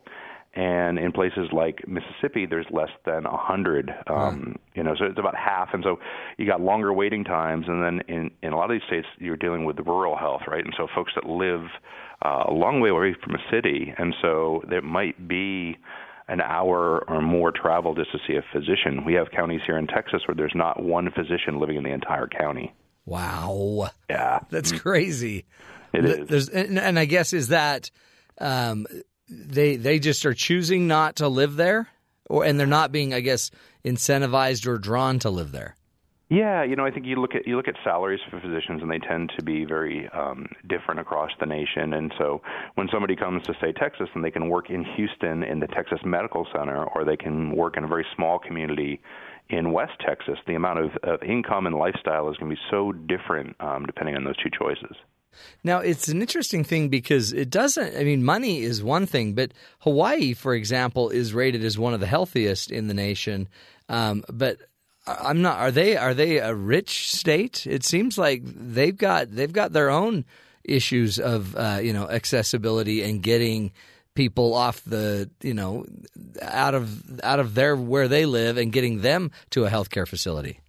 and 0.53 0.99
in 0.99 1.11
places 1.11 1.49
like 1.53 1.87
Mississippi, 1.87 2.45
there's 2.45 2.65
less 2.71 2.89
than 3.05 3.25
a 3.25 3.37
hundred. 3.37 3.93
Um, 4.07 4.57
You 4.75 4.83
know, 4.83 4.95
so 4.97 5.05
it's 5.05 5.19
about 5.19 5.35
half, 5.35 5.69
and 5.73 5.83
so 5.83 5.99
you 6.37 6.45
got 6.45 6.61
longer 6.61 6.91
waiting 6.93 7.23
times. 7.23 7.65
And 7.67 7.83
then 7.83 8.01
in 8.07 8.31
in 8.41 8.53
a 8.53 8.57
lot 8.57 8.71
of 8.71 8.71
these 8.71 8.87
states, 8.87 9.07
you're 9.17 9.37
dealing 9.37 9.65
with 9.65 9.77
rural 9.79 10.15
health, 10.17 10.41
right? 10.47 10.63
And 10.63 10.73
so 10.77 10.87
folks 10.93 11.13
that 11.15 11.25
live 11.25 11.65
uh, 12.23 12.45
a 12.47 12.53
long 12.53 12.79
way 12.81 12.89
away 12.89 13.15
from 13.23 13.35
a 13.35 13.43
city, 13.49 13.93
and 13.97 14.13
so 14.21 14.63
there 14.69 14.81
might 14.81 15.27
be 15.27 15.77
an 16.27 16.39
hour 16.39 17.03
or 17.09 17.21
more 17.21 17.51
travel 17.51 17.93
just 17.95 18.11
to 18.11 18.19
see 18.25 18.35
a 18.35 18.43
physician. 18.53 19.03
We 19.03 19.13
have 19.15 19.31
counties 19.31 19.61
here 19.65 19.77
in 19.77 19.87
Texas 19.87 20.21
where 20.27 20.35
there's 20.35 20.55
not 20.55 20.81
one 20.81 21.11
physician 21.11 21.59
living 21.59 21.75
in 21.75 21.83
the 21.83 21.91
entire 21.91 22.27
county. 22.27 22.73
Wow. 23.05 23.89
Yeah, 24.09 24.39
that's 24.49 24.71
mm-hmm. 24.71 24.79
crazy. 24.79 25.45
It 25.93 26.05
is. 26.05 26.27
There's, 26.27 26.49
and, 26.49 26.79
and 26.79 26.97
I 26.97 27.03
guess 27.05 27.33
is 27.33 27.49
that 27.49 27.91
um, 28.39 28.87
they 29.31 29.77
they 29.77 29.99
just 29.99 30.25
are 30.25 30.33
choosing 30.33 30.87
not 30.87 31.17
to 31.17 31.27
live 31.27 31.55
there, 31.55 31.87
or 32.29 32.43
and 32.43 32.59
they're 32.59 32.67
not 32.67 32.91
being, 32.91 33.13
I 33.13 33.21
guess, 33.21 33.49
incentivized 33.85 34.67
or 34.67 34.77
drawn 34.77 35.19
to 35.19 35.29
live 35.29 35.51
there. 35.51 35.75
Yeah, 36.29 36.63
you 36.63 36.77
know, 36.77 36.85
I 36.85 36.91
think 36.91 37.05
you 37.05 37.17
look 37.17 37.35
at 37.35 37.45
you 37.45 37.57
look 37.57 37.67
at 37.67 37.75
salaries 37.83 38.21
for 38.29 38.39
physicians, 38.39 38.81
and 38.81 38.89
they 38.89 38.99
tend 38.99 39.33
to 39.37 39.43
be 39.43 39.65
very 39.65 40.07
um, 40.13 40.47
different 40.69 41.01
across 41.01 41.31
the 41.41 41.45
nation. 41.45 41.93
And 41.93 42.13
so, 42.17 42.41
when 42.75 42.87
somebody 42.91 43.17
comes 43.17 43.43
to 43.47 43.53
say 43.59 43.73
Texas, 43.73 44.07
and 44.15 44.23
they 44.23 44.31
can 44.31 44.47
work 44.47 44.69
in 44.69 44.85
Houston 44.95 45.43
in 45.43 45.59
the 45.59 45.67
Texas 45.67 45.99
Medical 46.05 46.47
Center, 46.55 46.85
or 46.85 47.03
they 47.03 47.17
can 47.17 47.53
work 47.53 47.75
in 47.75 47.83
a 47.83 47.87
very 47.87 48.05
small 48.15 48.39
community 48.39 49.01
in 49.49 49.73
West 49.73 49.91
Texas, 50.05 50.37
the 50.47 50.55
amount 50.55 50.79
of, 50.79 50.91
of 51.03 51.21
income 51.21 51.67
and 51.67 51.75
lifestyle 51.75 52.29
is 52.29 52.37
going 52.37 52.49
to 52.49 52.55
be 52.55 52.61
so 52.71 52.93
different 52.93 53.53
um, 53.59 53.85
depending 53.85 54.15
on 54.15 54.23
those 54.23 54.37
two 54.37 54.49
choices. 54.57 54.95
Now, 55.63 55.79
it's 55.79 56.07
an 56.07 56.21
interesting 56.21 56.63
thing 56.63 56.89
because 56.89 57.33
it 57.33 57.49
doesn't, 57.49 57.95
I 57.95 58.03
mean, 58.03 58.23
money 58.23 58.61
is 58.61 58.83
one 58.83 59.05
thing, 59.05 59.33
but 59.33 59.53
Hawaii, 59.79 60.33
for 60.33 60.53
example, 60.53 61.09
is 61.09 61.33
rated 61.33 61.63
as 61.63 61.77
one 61.77 61.93
of 61.93 61.99
the 61.99 62.07
healthiest 62.07 62.71
in 62.71 62.87
the 62.87 62.93
nation. 62.93 63.47
Um, 63.89 64.23
but 64.31 64.57
I'm 65.07 65.41
not. 65.41 65.59
Are 65.59 65.71
they? 65.71 65.97
Are 65.97 66.13
they 66.13 66.37
a 66.37 66.53
rich 66.53 67.11
state? 67.11 67.65
It 67.65 67.83
seems 67.83 68.17
like 68.17 68.43
they've 68.45 68.95
got 68.95 69.31
they've 69.31 69.51
got 69.51 69.73
their 69.73 69.89
own 69.89 70.25
issues 70.63 71.19
of 71.19 71.55
uh, 71.55 71.79
you 71.81 71.91
know 71.91 72.07
accessibility 72.07 73.01
and 73.01 73.21
getting 73.23 73.71
people 74.13 74.53
off 74.53 74.83
the 74.85 75.29
you 75.41 75.53
know 75.53 75.85
out 76.41 76.75
of 76.75 77.19
out 77.21 77.39
of 77.39 77.55
their 77.55 77.75
where 77.75 78.07
they 78.07 78.25
live 78.25 78.57
and 78.57 78.71
getting 78.71 79.01
them 79.01 79.31
to 79.49 79.65
a 79.65 79.69
healthcare 79.69 80.07
facility. 80.07 80.59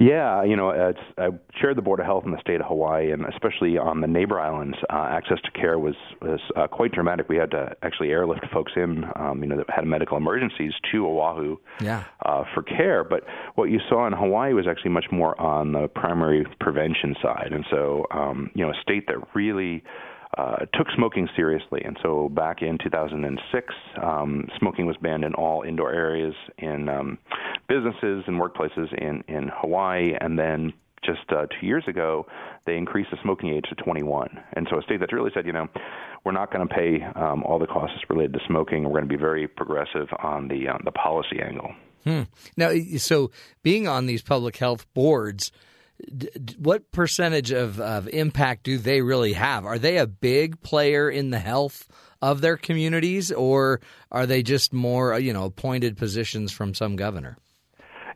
Yeah, 0.00 0.44
you 0.44 0.54
know, 0.54 0.70
it's, 0.70 1.00
I 1.18 1.30
chaired 1.60 1.76
the 1.76 1.82
board 1.82 1.98
of 1.98 2.06
health 2.06 2.22
in 2.24 2.30
the 2.30 2.40
state 2.40 2.60
of 2.60 2.66
Hawaii, 2.66 3.10
and 3.10 3.24
especially 3.26 3.78
on 3.78 4.00
the 4.00 4.06
neighbor 4.06 4.38
islands, 4.38 4.76
uh, 4.90 5.08
access 5.10 5.38
to 5.42 5.50
care 5.50 5.76
was 5.76 5.96
was 6.22 6.38
uh, 6.54 6.68
quite 6.68 6.92
dramatic. 6.92 7.28
We 7.28 7.36
had 7.36 7.50
to 7.50 7.74
actually 7.82 8.10
airlift 8.10 8.46
folks 8.52 8.72
in, 8.76 9.04
um, 9.16 9.42
you 9.42 9.48
know, 9.48 9.56
that 9.56 9.68
had 9.68 9.84
medical 9.86 10.16
emergencies 10.16 10.72
to 10.92 11.04
Oahu 11.04 11.56
yeah. 11.80 12.04
uh, 12.24 12.44
for 12.54 12.62
care. 12.62 13.02
But 13.02 13.24
what 13.56 13.70
you 13.70 13.80
saw 13.88 14.06
in 14.06 14.12
Hawaii 14.12 14.52
was 14.52 14.66
actually 14.68 14.92
much 14.92 15.06
more 15.10 15.38
on 15.40 15.72
the 15.72 15.88
primary 15.88 16.46
prevention 16.60 17.16
side, 17.20 17.48
and 17.50 17.64
so 17.68 18.06
um, 18.12 18.50
you 18.54 18.64
know, 18.64 18.70
a 18.70 18.80
state 18.80 19.08
that 19.08 19.16
really 19.34 19.82
uh, 20.36 20.56
took 20.74 20.86
smoking 20.94 21.28
seriously. 21.34 21.82
And 21.84 21.96
so 22.02 22.28
back 22.28 22.62
in 22.62 22.78
2006, 22.82 23.74
um, 24.02 24.48
smoking 24.58 24.86
was 24.86 24.96
banned 25.00 25.24
in 25.24 25.34
all 25.34 25.62
indoor 25.62 25.92
areas 25.92 26.34
in 26.58 26.88
um, 26.88 27.18
businesses 27.68 28.24
and 28.26 28.40
workplaces 28.40 28.92
in, 29.00 29.24
in 29.26 29.50
Hawaii. 29.60 30.12
And 30.20 30.38
then 30.38 30.72
just 31.04 31.20
uh, 31.30 31.46
two 31.46 31.66
years 31.66 31.84
ago, 31.88 32.26
they 32.66 32.76
increased 32.76 33.10
the 33.10 33.16
smoking 33.22 33.50
age 33.50 33.64
to 33.68 33.74
21. 33.76 34.38
And 34.54 34.66
so 34.70 34.78
a 34.78 34.82
state 34.82 35.00
that's 35.00 35.12
really 35.12 35.30
said, 35.32 35.46
you 35.46 35.52
know, 35.52 35.68
we're 36.24 36.32
not 36.32 36.52
going 36.52 36.66
to 36.66 36.74
pay 36.74 37.02
um, 37.14 37.42
all 37.44 37.58
the 37.58 37.66
costs 37.66 37.96
related 38.10 38.34
to 38.34 38.40
smoking. 38.46 38.84
We're 38.84 38.90
going 38.90 39.08
to 39.08 39.08
be 39.08 39.16
very 39.16 39.48
progressive 39.48 40.08
on 40.18 40.48
the 40.48 40.68
uh, 40.68 40.78
the 40.84 40.90
policy 40.90 41.40
angle. 41.40 41.72
Hmm. 42.04 42.22
Now, 42.56 42.72
so 42.98 43.30
being 43.62 43.88
on 43.88 44.06
these 44.06 44.22
public 44.22 44.56
health 44.56 44.86
boards, 44.94 45.52
what 46.58 46.90
percentage 46.92 47.50
of, 47.50 47.80
of 47.80 48.08
impact 48.08 48.64
do 48.64 48.78
they 48.78 49.02
really 49.02 49.32
have? 49.32 49.64
Are 49.64 49.78
they 49.78 49.98
a 49.98 50.06
big 50.06 50.60
player 50.62 51.10
in 51.10 51.30
the 51.30 51.38
health 51.38 51.88
of 52.22 52.40
their 52.40 52.56
communities, 52.56 53.30
or 53.32 53.80
are 54.10 54.26
they 54.26 54.42
just 54.42 54.72
more, 54.72 55.18
you 55.18 55.32
know, 55.32 55.44
appointed 55.44 55.96
positions 55.96 56.52
from 56.52 56.74
some 56.74 56.96
governor? 56.96 57.36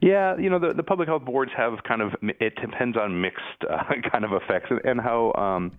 Yeah, 0.03 0.37
you 0.37 0.51
know 0.51 0.59
the 0.59 0.75
the 0.75 0.83
public 0.83 1.07
health 1.07 1.25
boards 1.25 1.53
have 1.57 1.75
kind 1.87 2.03
of 2.03 2.11
it 2.23 2.55
depends 2.61 2.97
on 2.97 3.21
mixed 3.21 3.41
uh, 3.71 3.85
kind 4.11 4.25
of 4.25 4.33
effects 4.33 4.69
and 4.85 5.01
how 5.01 5.33
um, 5.35 5.71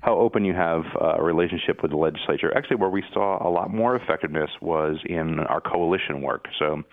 how 0.00 0.18
open 0.18 0.46
you 0.46 0.54
have 0.54 0.84
uh, 0.98 1.16
a 1.18 1.22
relationship 1.22 1.82
with 1.82 1.90
the 1.90 1.98
legislature. 1.98 2.56
Actually, 2.56 2.76
where 2.76 2.88
we 2.88 3.04
saw 3.12 3.46
a 3.46 3.50
lot 3.50 3.70
more 3.70 3.94
effectiveness 3.94 4.48
was 4.62 4.96
in 5.04 5.40
our 5.40 5.60
coalition 5.60 6.22
work. 6.22 6.46
So 6.58 6.84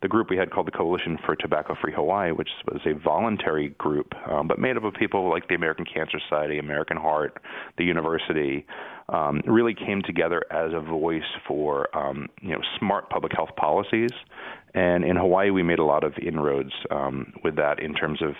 the 0.00 0.08
group 0.08 0.30
we 0.30 0.36
had 0.36 0.50
called 0.50 0.66
the 0.66 0.72
Coalition 0.72 1.18
for 1.24 1.34
Tobacco 1.34 1.74
Free 1.80 1.92
Hawaii, 1.92 2.30
which 2.30 2.48
was 2.70 2.80
a 2.86 2.94
voluntary 2.94 3.70
group, 3.70 4.14
um, 4.30 4.46
but 4.46 4.58
made 4.58 4.76
up 4.76 4.84
of 4.84 4.94
people 4.94 5.28
like 5.28 5.48
the 5.48 5.54
American 5.54 5.84
Cancer 5.84 6.18
Society, 6.28 6.58
American 6.58 6.96
Heart, 6.96 7.42
the 7.78 7.84
university, 7.84 8.64
um, 9.08 9.40
really 9.46 9.74
came 9.74 10.02
together 10.02 10.44
as 10.52 10.72
a 10.72 10.80
voice 10.80 11.22
for 11.46 11.94
um, 11.96 12.28
you 12.40 12.50
know 12.50 12.60
smart 12.78 13.10
public 13.10 13.32
health 13.34 13.50
policies. 13.56 14.10
And 14.74 15.04
in 15.04 15.16
Hawaii, 15.16 15.50
we 15.50 15.62
made 15.62 15.78
a 15.78 15.84
lot 15.84 16.04
of 16.04 16.12
inroads 16.18 16.72
um, 16.90 17.32
with 17.42 17.56
that 17.56 17.80
in 17.80 17.94
terms 17.94 18.22
of 18.22 18.34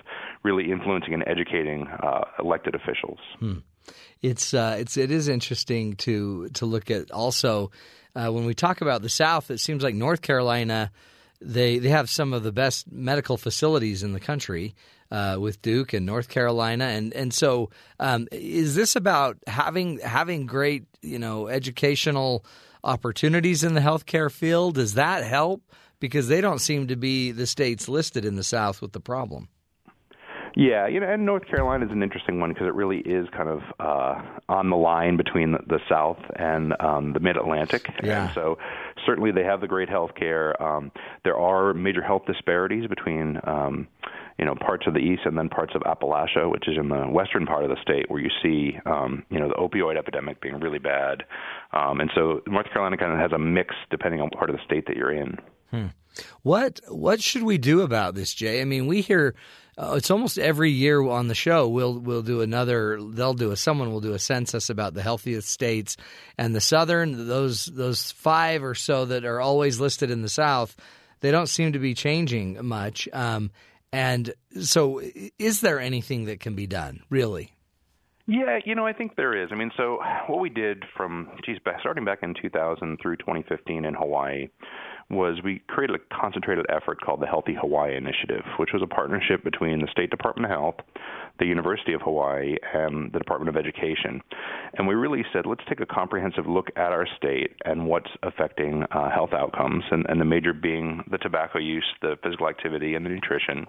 really 0.44 0.70
influencing 0.70 1.14
and 1.14 1.24
educating 1.26 1.86
uh, 1.86 2.24
elected 2.38 2.74
officials. 2.74 3.18
Hmm. 3.40 3.58
It's 4.22 4.54
uh, 4.54 4.76
it's 4.78 4.96
it 4.96 5.10
is 5.10 5.28
interesting 5.28 5.96
to 5.96 6.48
to 6.50 6.66
look 6.66 6.90
at 6.90 7.10
also 7.10 7.70
uh, 8.14 8.30
when 8.30 8.44
we 8.44 8.54
talk 8.54 8.80
about 8.80 9.02
the 9.02 9.08
South. 9.08 9.50
It 9.50 9.58
seems 9.58 9.82
like 9.82 9.94
North 9.94 10.22
Carolina 10.22 10.92
they 11.40 11.78
they 11.78 11.88
have 11.88 12.10
some 12.10 12.32
of 12.32 12.42
the 12.42 12.52
best 12.52 12.90
medical 12.90 13.36
facilities 13.36 14.02
in 14.02 14.12
the 14.12 14.20
country 14.20 14.74
uh, 15.10 15.36
with 15.40 15.62
Duke 15.62 15.92
and 15.92 16.04
North 16.04 16.28
Carolina, 16.28 16.84
and 16.84 17.12
and 17.14 17.32
so 17.32 17.70
um, 18.00 18.28
is 18.32 18.74
this 18.74 18.96
about 18.96 19.38
having 19.46 19.98
having 19.98 20.46
great 20.46 20.84
you 21.02 21.18
know 21.18 21.48
educational 21.48 22.44
opportunities 22.84 23.64
in 23.64 23.74
the 23.74 23.80
healthcare 23.80 24.30
field? 24.30 24.74
Does 24.74 24.94
that 24.94 25.24
help? 25.24 25.62
Because 26.00 26.28
they 26.28 26.40
don't 26.40 26.60
seem 26.60 26.88
to 26.88 26.96
be 26.96 27.32
the 27.32 27.46
states 27.46 27.88
listed 27.88 28.24
in 28.24 28.36
the 28.36 28.44
South 28.44 28.80
with 28.80 28.92
the 28.92 29.00
problem. 29.00 29.48
Yeah, 30.58 30.88
you 30.88 30.98
know, 30.98 31.08
and 31.08 31.24
North 31.24 31.46
Carolina 31.46 31.86
is 31.86 31.92
an 31.92 32.02
interesting 32.02 32.40
one 32.40 32.52
because 32.52 32.66
it 32.66 32.74
really 32.74 32.98
is 32.98 33.28
kind 33.30 33.48
of 33.48 33.60
uh, 33.78 34.20
on 34.48 34.70
the 34.70 34.76
line 34.76 35.16
between 35.16 35.52
the, 35.52 35.58
the 35.64 35.78
South 35.88 36.18
and 36.34 36.74
um, 36.80 37.12
the 37.12 37.20
Mid 37.20 37.36
Atlantic, 37.36 37.86
yeah. 38.02 38.24
and 38.24 38.34
so 38.34 38.58
certainly 39.06 39.30
they 39.30 39.44
have 39.44 39.60
the 39.60 39.68
great 39.68 39.88
health 39.88 40.16
care. 40.16 40.60
Um, 40.60 40.90
there 41.22 41.38
are 41.38 41.72
major 41.74 42.02
health 42.02 42.22
disparities 42.26 42.88
between. 42.88 43.38
Um, 43.44 43.86
you 44.38 44.44
know 44.44 44.54
parts 44.54 44.86
of 44.86 44.94
the 44.94 45.00
east 45.00 45.22
and 45.24 45.36
then 45.36 45.48
parts 45.48 45.72
of 45.74 45.82
Appalachia, 45.82 46.48
which 46.48 46.68
is 46.68 46.76
in 46.78 46.90
the 46.90 47.08
western 47.08 47.44
part 47.44 47.64
of 47.64 47.70
the 47.70 47.76
state, 47.82 48.08
where 48.08 48.20
you 48.20 48.30
see 48.40 48.78
um, 48.86 49.24
you 49.30 49.40
know 49.40 49.48
the 49.48 49.54
opioid 49.54 49.98
epidemic 49.98 50.40
being 50.40 50.60
really 50.60 50.78
bad, 50.78 51.24
um, 51.72 51.98
and 51.98 52.08
so 52.14 52.40
North 52.46 52.66
Carolina 52.72 52.96
kind 52.96 53.12
of 53.12 53.18
has 53.18 53.32
a 53.32 53.38
mix 53.38 53.74
depending 53.90 54.20
on 54.20 54.30
part 54.30 54.48
of 54.48 54.54
the 54.54 54.62
state 54.64 54.86
that 54.86 54.96
you're 54.96 55.12
in. 55.12 55.38
Hmm. 55.72 55.86
What 56.42 56.80
what 56.88 57.20
should 57.20 57.42
we 57.42 57.58
do 57.58 57.82
about 57.82 58.14
this, 58.14 58.32
Jay? 58.32 58.60
I 58.60 58.64
mean, 58.64 58.86
we 58.86 59.00
hear 59.00 59.34
uh, 59.78 59.94
it's 59.96 60.10
almost 60.10 60.38
every 60.38 60.70
year 60.70 61.00
on 61.02 61.28
the 61.28 61.34
show 61.34 61.68
we'll 61.68 61.98
we'll 61.98 62.22
do 62.22 62.40
another 62.40 62.98
they'll 63.12 63.34
do 63.34 63.52
a 63.52 63.56
someone 63.56 63.92
will 63.92 64.00
do 64.00 64.12
a 64.12 64.18
census 64.18 64.68
about 64.68 64.94
the 64.94 65.02
healthiest 65.02 65.48
states 65.48 65.96
and 66.36 66.54
the 66.54 66.60
southern 66.60 67.28
those 67.28 67.66
those 67.66 68.10
five 68.12 68.64
or 68.64 68.74
so 68.74 69.04
that 69.04 69.24
are 69.24 69.40
always 69.40 69.78
listed 69.80 70.10
in 70.10 70.22
the 70.22 70.28
south 70.28 70.76
they 71.20 71.30
don't 71.30 71.48
seem 71.48 71.72
to 71.72 71.78
be 71.78 71.94
changing 71.94 72.58
much 72.66 73.08
um, 73.12 73.50
and 73.92 74.34
so 74.60 75.00
is 75.38 75.60
there 75.60 75.80
anything 75.80 76.24
that 76.24 76.40
can 76.40 76.54
be 76.54 76.66
done 76.66 77.02
really 77.08 77.52
yeah, 78.30 78.58
you 78.66 78.74
know, 78.74 78.86
I 78.86 78.92
think 78.92 79.16
there 79.16 79.42
is. 79.42 79.48
I 79.50 79.54
mean, 79.54 79.70
so 79.74 80.00
what 80.26 80.38
we 80.38 80.50
did 80.50 80.84
from, 80.94 81.30
geez, 81.46 81.56
starting 81.80 82.04
back 82.04 82.18
in 82.22 82.34
2000 82.34 82.98
through 83.00 83.16
2015 83.16 83.86
in 83.86 83.94
Hawaii 83.94 84.48
was 85.10 85.40
we 85.42 85.60
created 85.68 85.96
a 85.96 86.14
concentrated 86.14 86.66
effort 86.68 87.00
called 87.00 87.20
the 87.20 87.26
Healthy 87.26 87.56
Hawaii 87.58 87.96
Initiative, 87.96 88.44
which 88.58 88.70
was 88.72 88.82
a 88.82 88.86
partnership 88.86 89.42
between 89.42 89.80
the 89.80 89.88
State 89.90 90.10
Department 90.10 90.44
of 90.44 90.50
Health, 90.50 90.74
the 91.38 91.46
University 91.46 91.94
of 91.94 92.02
Hawaii, 92.02 92.56
and 92.74 93.10
the 93.12 93.18
Department 93.18 93.48
of 93.48 93.56
Education. 93.56 94.20
And 94.74 94.86
we 94.86 94.94
really 94.94 95.24
said, 95.32 95.46
let's 95.46 95.64
take 95.68 95.80
a 95.80 95.86
comprehensive 95.86 96.46
look 96.46 96.68
at 96.76 96.92
our 96.92 97.06
state 97.16 97.54
and 97.64 97.86
what's 97.86 98.10
affecting 98.22 98.84
uh, 98.90 99.10
health 99.10 99.32
outcomes, 99.32 99.84
and, 99.90 100.04
and 100.08 100.20
the 100.20 100.26
major 100.26 100.52
being 100.52 101.02
the 101.10 101.18
tobacco 101.18 101.58
use, 101.58 101.86
the 102.02 102.16
physical 102.22 102.48
activity, 102.48 102.94
and 102.94 103.06
the 103.06 103.10
nutrition. 103.10 103.66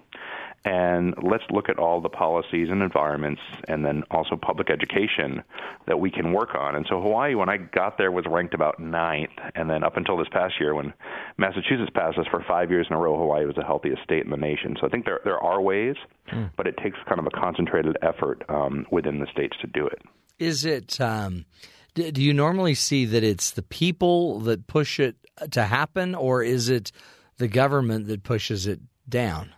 And 0.62 1.14
let's 1.22 1.44
look 1.50 1.70
at 1.70 1.78
all 1.78 2.02
the 2.02 2.10
policies 2.10 2.68
and 2.70 2.82
environments, 2.82 3.40
and 3.66 3.84
then 3.84 4.02
also 4.10 4.36
public 4.36 4.68
education 4.68 5.42
that 5.86 5.98
we 5.98 6.10
can 6.10 6.34
work 6.34 6.54
on. 6.54 6.76
And 6.76 6.84
so 6.88 7.00
Hawaii, 7.00 7.34
when 7.34 7.48
I 7.48 7.56
got 7.56 7.96
there, 7.96 8.12
was 8.12 8.26
ranked 8.28 8.52
about 8.52 8.78
ninth, 8.78 9.30
and 9.54 9.70
then 9.70 9.82
up 9.82 9.96
until 9.96 10.18
this 10.18 10.28
past 10.30 10.54
year, 10.60 10.74
when 10.74 10.92
Massachusetts 11.38 11.90
passed 11.94 12.18
us 12.18 12.26
for 12.30 12.44
five 12.46 12.70
years 12.70 12.86
in 12.90 12.96
a 12.96 12.98
row. 12.98 13.16
Hawaii 13.18 13.46
was 13.46 13.56
the 13.56 13.64
healthiest 13.64 14.02
state 14.02 14.24
in 14.24 14.30
the 14.30 14.36
nation. 14.36 14.76
So 14.80 14.86
I 14.86 14.90
think 14.90 15.06
there 15.06 15.20
there 15.24 15.38
are 15.38 15.60
ways, 15.60 15.96
mm. 16.32 16.50
but 16.56 16.66
it 16.66 16.76
takes 16.82 16.98
kind 17.08 17.18
of 17.18 17.26
a 17.26 17.30
concentrated 17.30 17.96
effort 18.02 18.42
um, 18.48 18.86
within 18.90 19.20
the 19.20 19.26
states 19.32 19.56
to 19.62 19.66
do 19.66 19.86
it. 19.86 20.02
Is 20.38 20.64
it? 20.64 21.00
Um, 21.00 21.46
do 21.94 22.22
you 22.22 22.32
normally 22.32 22.74
see 22.74 23.04
that 23.06 23.24
it's 23.24 23.50
the 23.50 23.62
people 23.62 24.40
that 24.40 24.66
push 24.66 25.00
it 25.00 25.16
to 25.50 25.64
happen, 25.64 26.14
or 26.14 26.42
is 26.42 26.68
it 26.68 26.92
the 27.38 27.48
government 27.48 28.06
that 28.06 28.22
pushes 28.22 28.66
it 28.66 28.80
down? 29.08 29.54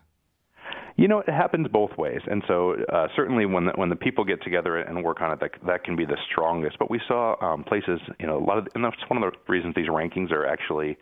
You 0.97 1.09
know, 1.09 1.21
it 1.21 1.29
happens 1.29 1.69
both 1.69 1.97
ways, 1.97 2.21
and 2.31 2.43
so 2.47 2.77
uh, 2.93 3.09
certainly 3.17 3.47
when 3.47 3.67
the, 3.67 3.73
when 3.77 3.89
the 3.89 3.97
people 3.97 4.25
get 4.25 4.43
together 4.43 4.77
and 4.77 5.03
work 5.03 5.21
on 5.21 5.33
it, 5.33 5.41
that 5.41 5.53
that 5.67 5.85
can 5.85 5.97
be 5.97 6.05
the 6.05 6.19
strongest. 6.31 6.79
But 6.79 6.91
we 6.91 7.01
saw 7.09 7.35
um, 7.41 7.65
places, 7.65 8.01
you 8.21 8.27
know, 8.27 8.39
a 8.39 8.45
lot 8.45 8.59
of, 8.59 8.69
and 8.75 8.85
that's 8.85 8.97
one 9.09 9.23
of 9.23 9.33
the 9.33 9.53
reasons 9.53 9.75
these 9.75 9.89
rankings 9.89 10.31
are 10.31 10.47
actually 10.47 10.99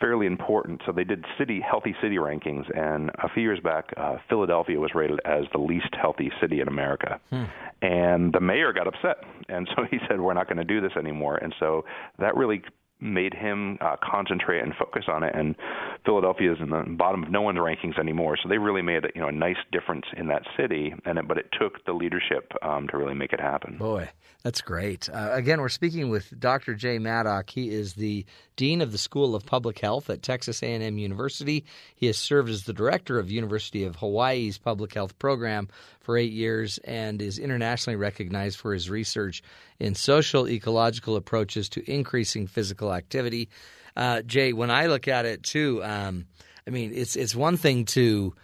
fairly 0.00 0.26
important. 0.26 0.80
So 0.86 0.92
they 0.92 1.04
did 1.04 1.24
city 1.38 1.60
healthy 1.60 1.94
city 2.02 2.16
rankings, 2.16 2.64
and 2.76 3.10
a 3.22 3.28
few 3.32 3.42
years 3.42 3.60
back, 3.60 3.92
uh, 3.96 4.16
Philadelphia 4.28 4.80
was 4.80 4.90
rated 4.94 5.20
as 5.24 5.44
the 5.52 5.58
least 5.58 5.94
healthy 6.00 6.32
city 6.40 6.60
in 6.60 6.68
America, 6.68 7.20
hmm. 7.30 7.44
and 7.82 8.32
the 8.32 8.40
mayor 8.40 8.72
got 8.72 8.86
upset, 8.86 9.18
and 9.48 9.68
so 9.76 9.84
he 9.90 9.98
said, 10.08 10.20
"We're 10.20 10.34
not 10.34 10.48
going 10.48 10.58
to 10.58 10.64
do 10.64 10.80
this 10.80 10.92
anymore." 10.96 11.36
And 11.36 11.54
so 11.60 11.84
that 12.18 12.36
really 12.36 12.62
made 13.00 13.34
him 13.34 13.78
uh, 13.80 13.96
concentrate 14.02 14.60
and 14.62 14.74
focus 14.74 15.04
on 15.08 15.22
it. 15.22 15.34
And 15.34 15.54
Philadelphia 16.04 16.52
is 16.52 16.58
in 16.60 16.70
the 16.70 16.84
bottom 16.96 17.22
of 17.22 17.30
no 17.30 17.42
one's 17.42 17.58
rankings 17.58 17.98
anymore, 17.98 18.36
so 18.42 18.48
they 18.48 18.58
really 18.58 18.82
made 18.82 19.04
you 19.14 19.20
know 19.20 19.28
a 19.28 19.32
nice 19.32 19.56
difference 19.72 20.06
in 20.16 20.28
that 20.28 20.42
city. 20.56 20.94
And 21.04 21.18
it, 21.18 21.28
but 21.28 21.38
it 21.38 21.46
took 21.58 21.84
the 21.84 21.92
leadership 21.92 22.52
um, 22.62 22.88
to 22.88 22.96
really 22.96 23.14
make 23.14 23.32
it 23.32 23.40
happen. 23.40 23.78
Boy, 23.78 24.10
that's 24.42 24.60
great. 24.60 25.08
Uh, 25.08 25.30
again, 25.32 25.60
we're 25.60 25.68
speaking 25.68 26.08
with 26.08 26.38
Dr. 26.38 26.74
Jay 26.74 26.98
Maddock. 26.98 27.50
He 27.50 27.70
is 27.70 27.94
the 27.94 28.24
dean 28.56 28.80
of 28.80 28.92
the 28.92 28.98
School 28.98 29.34
of 29.34 29.46
Public 29.46 29.78
Health 29.78 30.10
at 30.10 30.22
Texas 30.22 30.62
A&M 30.62 30.98
University. 30.98 31.64
He 31.94 32.06
has 32.06 32.16
served 32.16 32.50
as 32.50 32.64
the 32.64 32.72
director 32.72 33.18
of 33.18 33.30
University 33.30 33.84
of 33.84 33.96
Hawaii's 33.96 34.58
public 34.58 34.94
health 34.94 35.18
program 35.18 35.68
for 36.10 36.16
eight 36.16 36.32
years 36.32 36.78
and 36.78 37.22
is 37.22 37.38
internationally 37.38 37.94
recognized 37.94 38.58
for 38.58 38.74
his 38.74 38.90
research 38.90 39.44
in 39.78 39.94
social 39.94 40.48
ecological 40.48 41.14
approaches 41.14 41.68
to 41.68 41.88
increasing 41.88 42.48
physical 42.48 42.92
activity. 42.92 43.48
Uh, 43.94 44.20
Jay, 44.22 44.52
when 44.52 44.72
I 44.72 44.86
look 44.86 45.06
at 45.06 45.24
it 45.24 45.44
too, 45.44 45.80
um, 45.84 46.26
I 46.66 46.70
mean, 46.70 46.90
it's 46.92 47.14
it's 47.14 47.36
one 47.36 47.56
thing 47.56 47.84
to 47.94 48.34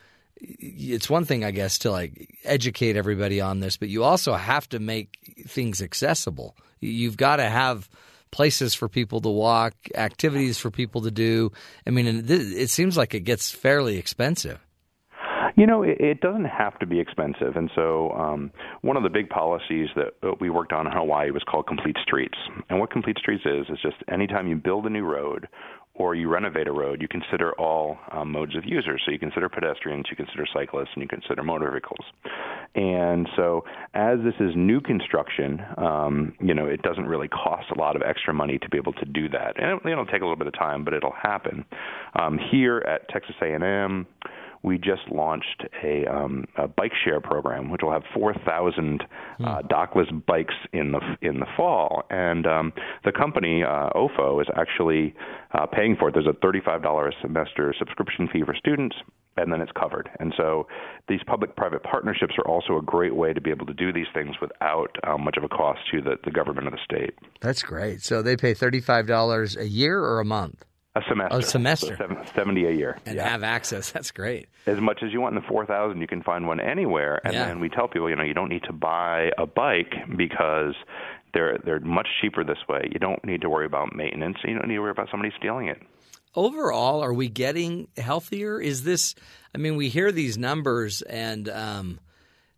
it's 0.40 1.10
one 1.10 1.24
thing, 1.24 1.42
I 1.42 1.50
guess, 1.50 1.78
to 1.78 1.90
like 1.90 2.38
educate 2.44 2.94
everybody 2.96 3.40
on 3.40 3.58
this, 3.58 3.76
but 3.76 3.88
you 3.88 4.04
also 4.04 4.34
have 4.34 4.68
to 4.68 4.78
make 4.78 5.34
things 5.48 5.82
accessible. 5.82 6.56
You've 6.78 7.16
got 7.16 7.36
to 7.36 7.48
have 7.48 7.90
places 8.30 8.74
for 8.74 8.88
people 8.88 9.20
to 9.22 9.28
walk, 9.28 9.74
activities 9.96 10.56
for 10.56 10.70
people 10.70 11.02
to 11.02 11.10
do. 11.10 11.50
I 11.84 11.90
mean, 11.90 12.26
it 12.28 12.70
seems 12.70 12.96
like 12.96 13.12
it 13.12 13.24
gets 13.24 13.50
fairly 13.50 13.98
expensive. 13.98 14.60
You 15.56 15.66
know, 15.66 15.82
it, 15.82 15.98
it 15.98 16.20
doesn't 16.20 16.44
have 16.44 16.78
to 16.80 16.86
be 16.86 17.00
expensive. 17.00 17.56
And 17.56 17.70
so, 17.74 18.10
um, 18.10 18.50
one 18.82 18.96
of 18.96 19.02
the 19.02 19.08
big 19.08 19.30
policies 19.30 19.88
that 19.96 20.40
we 20.40 20.50
worked 20.50 20.72
on 20.72 20.86
in 20.86 20.92
Hawaii 20.92 21.30
was 21.30 21.42
called 21.50 21.66
Complete 21.66 21.96
Streets. 22.02 22.36
And 22.68 22.78
what 22.78 22.90
Complete 22.90 23.18
Streets 23.18 23.44
is, 23.46 23.66
is 23.70 23.78
just 23.82 23.96
anytime 24.12 24.46
you 24.48 24.56
build 24.56 24.84
a 24.86 24.90
new 24.90 25.04
road 25.04 25.48
or 25.98 26.14
you 26.14 26.28
renovate 26.28 26.68
a 26.68 26.72
road, 26.72 27.00
you 27.00 27.08
consider 27.08 27.52
all 27.58 27.96
um, 28.12 28.30
modes 28.30 28.54
of 28.54 28.64
users. 28.66 29.02
So 29.06 29.12
you 29.12 29.18
consider 29.18 29.48
pedestrians, 29.48 30.04
you 30.10 30.16
consider 30.16 30.44
cyclists, 30.52 30.90
and 30.94 31.02
you 31.02 31.08
consider 31.08 31.42
motor 31.42 31.70
vehicles. 31.70 32.04
And 32.74 33.26
so, 33.34 33.64
as 33.94 34.18
this 34.22 34.34
is 34.38 34.52
new 34.54 34.82
construction, 34.82 35.62
um, 35.78 36.34
you 36.38 36.52
know, 36.52 36.66
it 36.66 36.82
doesn't 36.82 37.06
really 37.06 37.28
cost 37.28 37.70
a 37.74 37.78
lot 37.78 37.96
of 37.96 38.02
extra 38.02 38.34
money 38.34 38.58
to 38.58 38.68
be 38.68 38.76
able 38.76 38.92
to 38.92 39.06
do 39.06 39.30
that. 39.30 39.54
And 39.56 39.80
it, 39.80 39.90
it'll 39.90 40.04
take 40.04 40.20
a 40.20 40.24
little 40.24 40.36
bit 40.36 40.48
of 40.48 40.54
time, 40.54 40.84
but 40.84 40.92
it'll 40.92 41.14
happen. 41.22 41.64
Um, 42.14 42.38
here 42.50 42.84
at 42.86 43.08
Texas 43.08 43.36
A&M, 43.40 44.06
we 44.62 44.78
just 44.78 45.08
launched 45.10 45.64
a, 45.82 46.06
um, 46.06 46.44
a 46.56 46.68
bike 46.68 46.92
share 47.04 47.20
program, 47.20 47.70
which 47.70 47.82
will 47.82 47.92
have 47.92 48.02
4,000 48.14 49.02
uh, 49.02 49.06
hmm. 49.36 49.66
dockless 49.66 50.26
bikes 50.26 50.54
in 50.72 50.92
the 50.92 51.00
in 51.22 51.40
the 51.40 51.46
fall. 51.56 52.04
And 52.10 52.46
um, 52.46 52.72
the 53.04 53.12
company 53.12 53.62
uh, 53.62 53.90
OFO 53.94 54.40
is 54.40 54.48
actually 54.56 55.14
uh, 55.52 55.66
paying 55.66 55.96
for 55.96 56.08
it. 56.08 56.14
There's 56.14 56.26
a 56.26 56.44
$35 56.44 57.08
a 57.08 57.12
semester 57.20 57.74
subscription 57.78 58.28
fee 58.32 58.42
for 58.44 58.54
students, 58.54 58.96
and 59.36 59.52
then 59.52 59.60
it's 59.60 59.72
covered. 59.72 60.08
And 60.18 60.32
so 60.36 60.66
these 61.08 61.20
public-private 61.26 61.82
partnerships 61.82 62.34
are 62.38 62.48
also 62.48 62.78
a 62.78 62.82
great 62.82 63.14
way 63.14 63.32
to 63.32 63.40
be 63.40 63.50
able 63.50 63.66
to 63.66 63.74
do 63.74 63.92
these 63.92 64.06
things 64.14 64.36
without 64.40 64.96
um, 65.06 65.24
much 65.24 65.36
of 65.36 65.44
a 65.44 65.48
cost 65.48 65.80
to 65.92 66.00
the, 66.00 66.16
the 66.24 66.30
government 66.30 66.66
of 66.66 66.72
the 66.72 66.80
state. 66.84 67.14
That's 67.40 67.62
great. 67.62 68.02
So 68.02 68.22
they 68.22 68.36
pay 68.36 68.54
$35 68.54 69.56
a 69.56 69.68
year 69.68 70.00
or 70.00 70.20
a 70.20 70.24
month? 70.24 70.64
A 70.96 71.02
semester. 71.06 71.38
A 71.38 71.42
semester. 71.42 71.96
So 71.98 72.24
70 72.34 72.64
a 72.64 72.70
year. 72.70 72.98
And 73.04 73.16
yeah. 73.16 73.28
have 73.28 73.42
access. 73.42 73.90
That's 73.92 74.10
great. 74.10 74.48
As 74.66 74.80
much 74.80 75.02
as 75.02 75.12
you 75.12 75.20
want 75.20 75.36
in 75.36 75.42
the 75.42 75.48
4,000, 75.48 76.00
you 76.00 76.06
can 76.06 76.22
find 76.22 76.46
one 76.46 76.58
anywhere. 76.58 77.20
And 77.22 77.34
yeah. 77.34 77.46
then 77.46 77.60
we 77.60 77.68
tell 77.68 77.86
people, 77.86 78.08
you 78.08 78.16
know, 78.16 78.22
you 78.22 78.32
don't 78.32 78.48
need 78.48 78.62
to 78.64 78.72
buy 78.72 79.30
a 79.36 79.46
bike 79.46 79.92
because 80.16 80.74
they're 81.34 81.58
they're 81.64 81.80
much 81.80 82.08
cheaper 82.22 82.44
this 82.44 82.58
way. 82.66 82.88
You 82.90 82.98
don't 82.98 83.22
need 83.24 83.42
to 83.42 83.50
worry 83.50 83.66
about 83.66 83.94
maintenance. 83.94 84.38
You 84.42 84.54
don't 84.54 84.68
need 84.68 84.76
to 84.76 84.80
worry 84.80 84.90
about 84.90 85.08
somebody 85.10 85.32
stealing 85.36 85.68
it. 85.68 85.82
Overall, 86.34 87.02
are 87.02 87.12
we 87.12 87.28
getting 87.28 87.88
healthier? 87.98 88.58
Is 88.58 88.84
this? 88.84 89.14
I 89.54 89.58
mean, 89.58 89.76
we 89.76 89.90
hear 89.90 90.12
these 90.12 90.38
numbers, 90.38 91.02
and 91.02 91.48
um, 91.50 92.00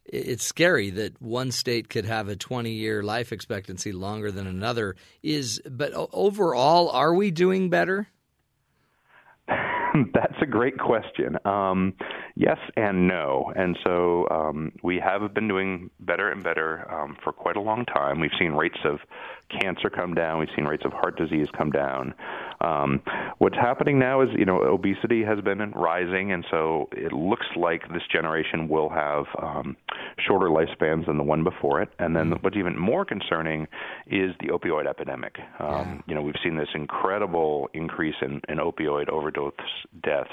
it's 0.04 0.44
scary 0.44 0.90
that 0.90 1.20
one 1.20 1.50
state 1.50 1.88
could 1.88 2.04
have 2.04 2.28
a 2.28 2.36
20 2.36 2.70
year 2.70 3.02
life 3.02 3.32
expectancy 3.32 3.90
longer 3.90 4.30
than 4.30 4.46
another. 4.46 4.94
Is 5.24 5.60
but 5.68 5.92
overall, 6.12 6.90
are 6.90 7.14
we 7.14 7.32
doing 7.32 7.70
better? 7.70 8.08
That's 10.14 10.34
a 10.40 10.46
great 10.46 10.78
question. 10.78 11.36
Um, 11.44 11.94
yes 12.34 12.58
and 12.76 13.08
no. 13.08 13.52
And 13.56 13.78
so 13.84 14.28
um, 14.30 14.72
we 14.82 14.98
have 14.98 15.32
been 15.34 15.48
doing 15.48 15.90
better 16.00 16.30
and 16.30 16.42
better 16.42 16.90
um, 16.92 17.16
for 17.22 17.32
quite 17.32 17.56
a 17.56 17.60
long 17.60 17.84
time. 17.86 18.20
We've 18.20 18.30
seen 18.38 18.52
rates 18.52 18.78
of 18.84 18.98
cancer 19.60 19.90
come 19.90 20.14
down. 20.14 20.38
We've 20.38 20.48
seen 20.54 20.64
rates 20.64 20.84
of 20.84 20.92
heart 20.92 21.16
disease 21.16 21.48
come 21.56 21.70
down. 21.70 22.14
Um, 22.60 23.02
what's 23.38 23.56
happening 23.56 23.98
now 23.98 24.22
is, 24.22 24.28
you 24.36 24.44
know, 24.44 24.62
obesity 24.62 25.22
has 25.24 25.40
been 25.40 25.70
rising, 25.72 26.32
and 26.32 26.44
so 26.50 26.88
it 26.92 27.12
looks 27.12 27.46
like 27.56 27.82
this 27.92 28.02
generation 28.10 28.68
will 28.68 28.88
have 28.88 29.24
um, 29.40 29.76
shorter 30.26 30.46
lifespans 30.46 31.06
than 31.06 31.16
the 31.16 31.22
one 31.22 31.44
before 31.44 31.82
it. 31.82 31.88
And 31.98 32.16
then 32.16 32.30
mm-hmm. 32.30 32.42
what's 32.42 32.56
even 32.56 32.78
more 32.78 33.04
concerning 33.04 33.66
is 34.06 34.32
the 34.40 34.48
opioid 34.48 34.88
epidemic. 34.88 35.36
Um, 35.60 35.68
yeah. 35.68 35.98
You 36.06 36.14
know, 36.14 36.22
we've 36.22 36.34
seen 36.42 36.56
this 36.56 36.68
incredible 36.74 37.68
increase 37.74 38.16
in, 38.22 38.40
in 38.48 38.58
opioid 38.58 39.08
overdose 39.08 39.52
deaths 40.02 40.30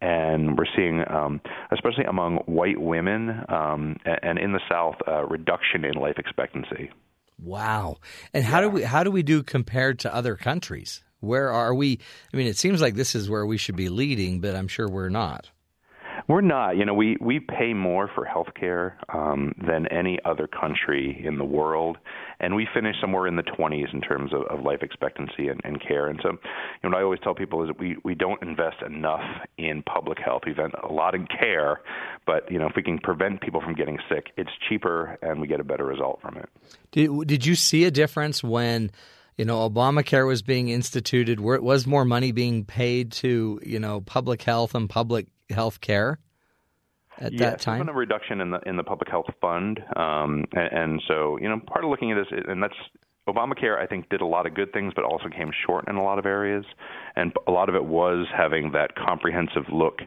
and 0.00 0.56
we're 0.56 0.66
seeing, 0.76 1.02
um, 1.10 1.40
especially 1.72 2.04
among 2.04 2.36
white 2.46 2.80
women 2.80 3.44
um, 3.48 3.96
and 4.04 4.38
in 4.38 4.52
the 4.52 4.60
South, 4.70 4.94
a 5.06 5.26
reduction 5.26 5.84
in 5.84 5.94
life 5.94 6.18
expectancy. 6.18 6.90
Wow! 7.42 7.98
And 8.34 8.44
how 8.44 8.60
do 8.60 8.68
we 8.68 8.82
how 8.82 9.04
do 9.04 9.10
we 9.10 9.22
do 9.22 9.42
compared 9.42 9.98
to 10.00 10.14
other 10.14 10.36
countries? 10.36 11.02
Where 11.20 11.50
are 11.50 11.74
we? 11.74 11.98
I 12.32 12.36
mean, 12.36 12.46
it 12.46 12.56
seems 12.56 12.80
like 12.80 12.94
this 12.94 13.14
is 13.14 13.28
where 13.28 13.46
we 13.46 13.56
should 13.56 13.76
be 13.76 13.88
leading, 13.88 14.40
but 14.40 14.54
I'm 14.54 14.68
sure 14.68 14.88
we're 14.88 15.08
not. 15.08 15.50
We're 16.28 16.42
not. 16.42 16.76
You 16.76 16.84
know, 16.84 16.94
we 16.94 17.16
we 17.20 17.40
pay 17.40 17.72
more 17.72 18.10
for 18.14 18.24
health 18.24 18.48
care 18.58 18.98
um, 19.12 19.54
than 19.66 19.86
any 19.86 20.18
other 20.26 20.46
country 20.46 21.22
in 21.24 21.38
the 21.38 21.44
world, 21.44 21.96
and 22.38 22.54
we 22.54 22.68
finish 22.74 22.96
somewhere 23.00 23.26
in 23.26 23.36
the 23.36 23.42
20s 23.42 23.94
in 23.94 24.02
terms 24.02 24.32
of, 24.34 24.42
of 24.42 24.62
life 24.62 24.82
expectancy 24.82 25.48
and, 25.48 25.60
and 25.64 25.80
care. 25.80 26.08
And 26.08 26.20
so, 26.22 26.30
you 26.30 26.36
know, 26.84 26.90
what 26.90 26.98
I 26.98 27.02
always 27.02 27.20
tell 27.20 27.34
people 27.34 27.62
is 27.62 27.68
that 27.68 27.78
we 27.78 27.96
we 28.04 28.14
don't 28.14 28.42
invest 28.42 28.82
enough 28.84 29.24
in 29.56 29.82
public 29.82 30.18
health. 30.18 30.42
We 30.44 30.52
invest 30.52 30.74
a 30.82 30.92
lot 30.92 31.14
in 31.14 31.26
care, 31.26 31.80
but 32.26 32.50
you 32.50 32.58
know, 32.58 32.66
if 32.66 32.76
we 32.76 32.82
can 32.82 32.98
prevent 32.98 33.40
people 33.40 33.62
from 33.62 33.74
getting 33.74 33.98
sick, 34.08 34.32
it's 34.36 34.50
cheaper 34.68 35.18
and 35.22 35.40
we 35.40 35.46
get 35.46 35.60
a 35.60 35.64
better 35.64 35.84
result 35.84 36.20
from 36.20 36.36
it. 36.36 36.48
Did 36.92 37.26
Did 37.26 37.46
you 37.46 37.54
see 37.54 37.84
a 37.84 37.90
difference 37.90 38.44
when? 38.44 38.90
You 39.38 39.44
know, 39.44 39.68
Obamacare 39.70 40.26
was 40.26 40.42
being 40.42 40.68
instituted, 40.68 41.38
where 41.38 41.54
it 41.54 41.62
was 41.62 41.86
more 41.86 42.04
money 42.04 42.32
being 42.32 42.64
paid 42.64 43.12
to, 43.12 43.60
you 43.64 43.78
know, 43.78 44.00
public 44.00 44.42
health 44.42 44.74
and 44.74 44.90
public 44.90 45.28
health 45.48 45.80
care 45.80 46.18
at 47.18 47.32
yes, 47.32 47.40
that 47.40 47.60
time? 47.60 47.78
There's 47.78 47.86
been 47.86 47.94
a 47.94 47.98
reduction 47.98 48.40
in 48.40 48.50
the 48.50 48.58
in 48.66 48.76
the 48.76 48.82
public 48.82 49.08
health 49.08 49.26
fund, 49.40 49.80
um, 49.96 50.44
and, 50.52 50.72
and 50.72 51.02
so 51.06 51.38
you 51.40 51.48
know, 51.48 51.60
part 51.66 51.84
of 51.84 51.90
looking 51.90 52.10
at 52.10 52.16
this, 52.16 52.42
and 52.48 52.60
that's 52.60 52.74
Obamacare, 53.28 53.78
I 53.78 53.86
think, 53.86 54.08
did 54.08 54.20
a 54.20 54.26
lot 54.26 54.46
of 54.46 54.54
good 54.54 54.72
things, 54.72 54.92
but 54.96 55.04
also 55.04 55.28
came 55.28 55.50
short 55.66 55.86
in 55.86 55.94
a 55.94 56.02
lot 56.02 56.18
of 56.18 56.26
areas, 56.26 56.64
and 57.14 57.32
a 57.46 57.52
lot 57.52 57.68
of 57.68 57.76
it 57.76 57.84
was 57.84 58.26
having 58.36 58.72
that 58.72 58.96
comprehensive 58.96 59.64
look 59.70 60.00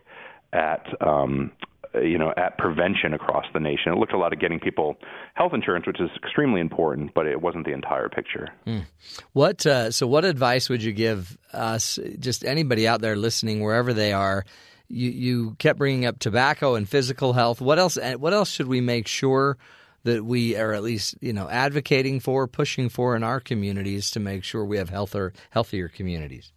at 0.51 0.85
um, 0.99 1.51
you 1.95 2.17
know 2.17 2.33
at 2.37 2.57
prevention 2.57 3.13
across 3.13 3.45
the 3.53 3.59
nation. 3.59 3.91
It 3.91 3.97
looked 3.97 4.13
a 4.13 4.17
lot 4.17 4.33
at 4.33 4.39
getting 4.39 4.59
people 4.59 4.95
health 5.33 5.53
insurance, 5.53 5.85
which 5.87 5.99
is 5.99 6.09
extremely 6.23 6.61
important, 6.61 7.13
but 7.13 7.25
it 7.25 7.41
wasn't 7.41 7.65
the 7.65 7.73
entire 7.73 8.09
picture. 8.09 8.47
Mm. 8.65 8.85
What 9.33 9.65
uh, 9.65 9.91
so? 9.91 10.07
What 10.07 10.25
advice 10.25 10.69
would 10.69 10.83
you 10.83 10.93
give 10.93 11.37
us? 11.53 11.99
Just 12.19 12.45
anybody 12.45 12.87
out 12.87 13.01
there 13.01 13.15
listening, 13.15 13.61
wherever 13.61 13.93
they 13.93 14.13
are, 14.13 14.45
you, 14.87 15.09
you 15.09 15.55
kept 15.59 15.79
bringing 15.79 16.05
up 16.05 16.19
tobacco 16.19 16.75
and 16.75 16.87
physical 16.87 17.33
health. 17.33 17.61
What 17.61 17.79
else? 17.79 17.97
What 18.17 18.33
else 18.33 18.49
should 18.49 18.67
we 18.67 18.81
make 18.81 19.07
sure 19.07 19.57
that 20.03 20.25
we 20.25 20.55
are 20.55 20.73
at 20.73 20.83
least 20.83 21.15
you 21.21 21.33
know 21.33 21.49
advocating 21.49 22.19
for, 22.19 22.47
pushing 22.47 22.89
for 22.89 23.15
in 23.15 23.23
our 23.23 23.39
communities 23.39 24.11
to 24.11 24.19
make 24.19 24.43
sure 24.43 24.65
we 24.65 24.77
have 24.77 24.89
healthier 24.89 25.33
healthier 25.49 25.87
communities? 25.87 26.51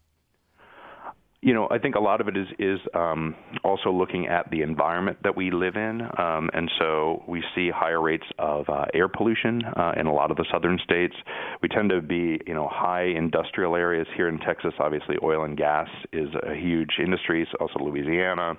You 1.45 1.53
know, 1.53 1.69
I 1.71 1.79
think 1.79 1.95
a 1.95 2.01
lot 2.01 2.23
of 2.23 2.29
it 2.29 2.39
is 2.39 2.47
is 2.59 2.81
um, 2.95 3.35
also 3.63 3.91
looking 3.91 4.29
at 4.29 4.51
the 4.51 4.63
environment 4.63 5.19
that 5.25 5.37
we 5.37 5.51
live 5.51 5.77
in, 5.77 6.01
um, 6.19 6.49
and 6.55 6.71
so 6.79 7.23
we 7.29 7.45
see 7.55 7.69
higher 7.69 8.01
rates 8.01 8.25
of 8.39 8.67
uh, 8.71 8.87
air 8.95 9.09
pollution 9.09 9.63
uh, 9.77 9.93
in 10.01 10.07
a 10.07 10.13
lot 10.13 10.31
of 10.31 10.39
the 10.39 10.47
southern 10.51 10.79
states. 10.83 11.15
We 11.61 11.69
tend 11.69 11.91
to 11.91 12.01
be, 12.01 12.41
you 12.47 12.55
know, 12.55 12.67
high 12.73 13.05
industrial 13.05 13.77
areas 13.77 14.07
here 14.17 14.29
in 14.29 14.39
Texas. 14.39 14.73
Obviously, 14.79 15.17
oil 15.23 15.45
and 15.45 15.55
gas 15.55 15.87
is 16.15 16.31
a 16.51 16.55
huge 16.55 16.93
industry. 16.99 17.47
So 17.53 17.59
also 17.61 17.85
Louisiana, 17.85 18.55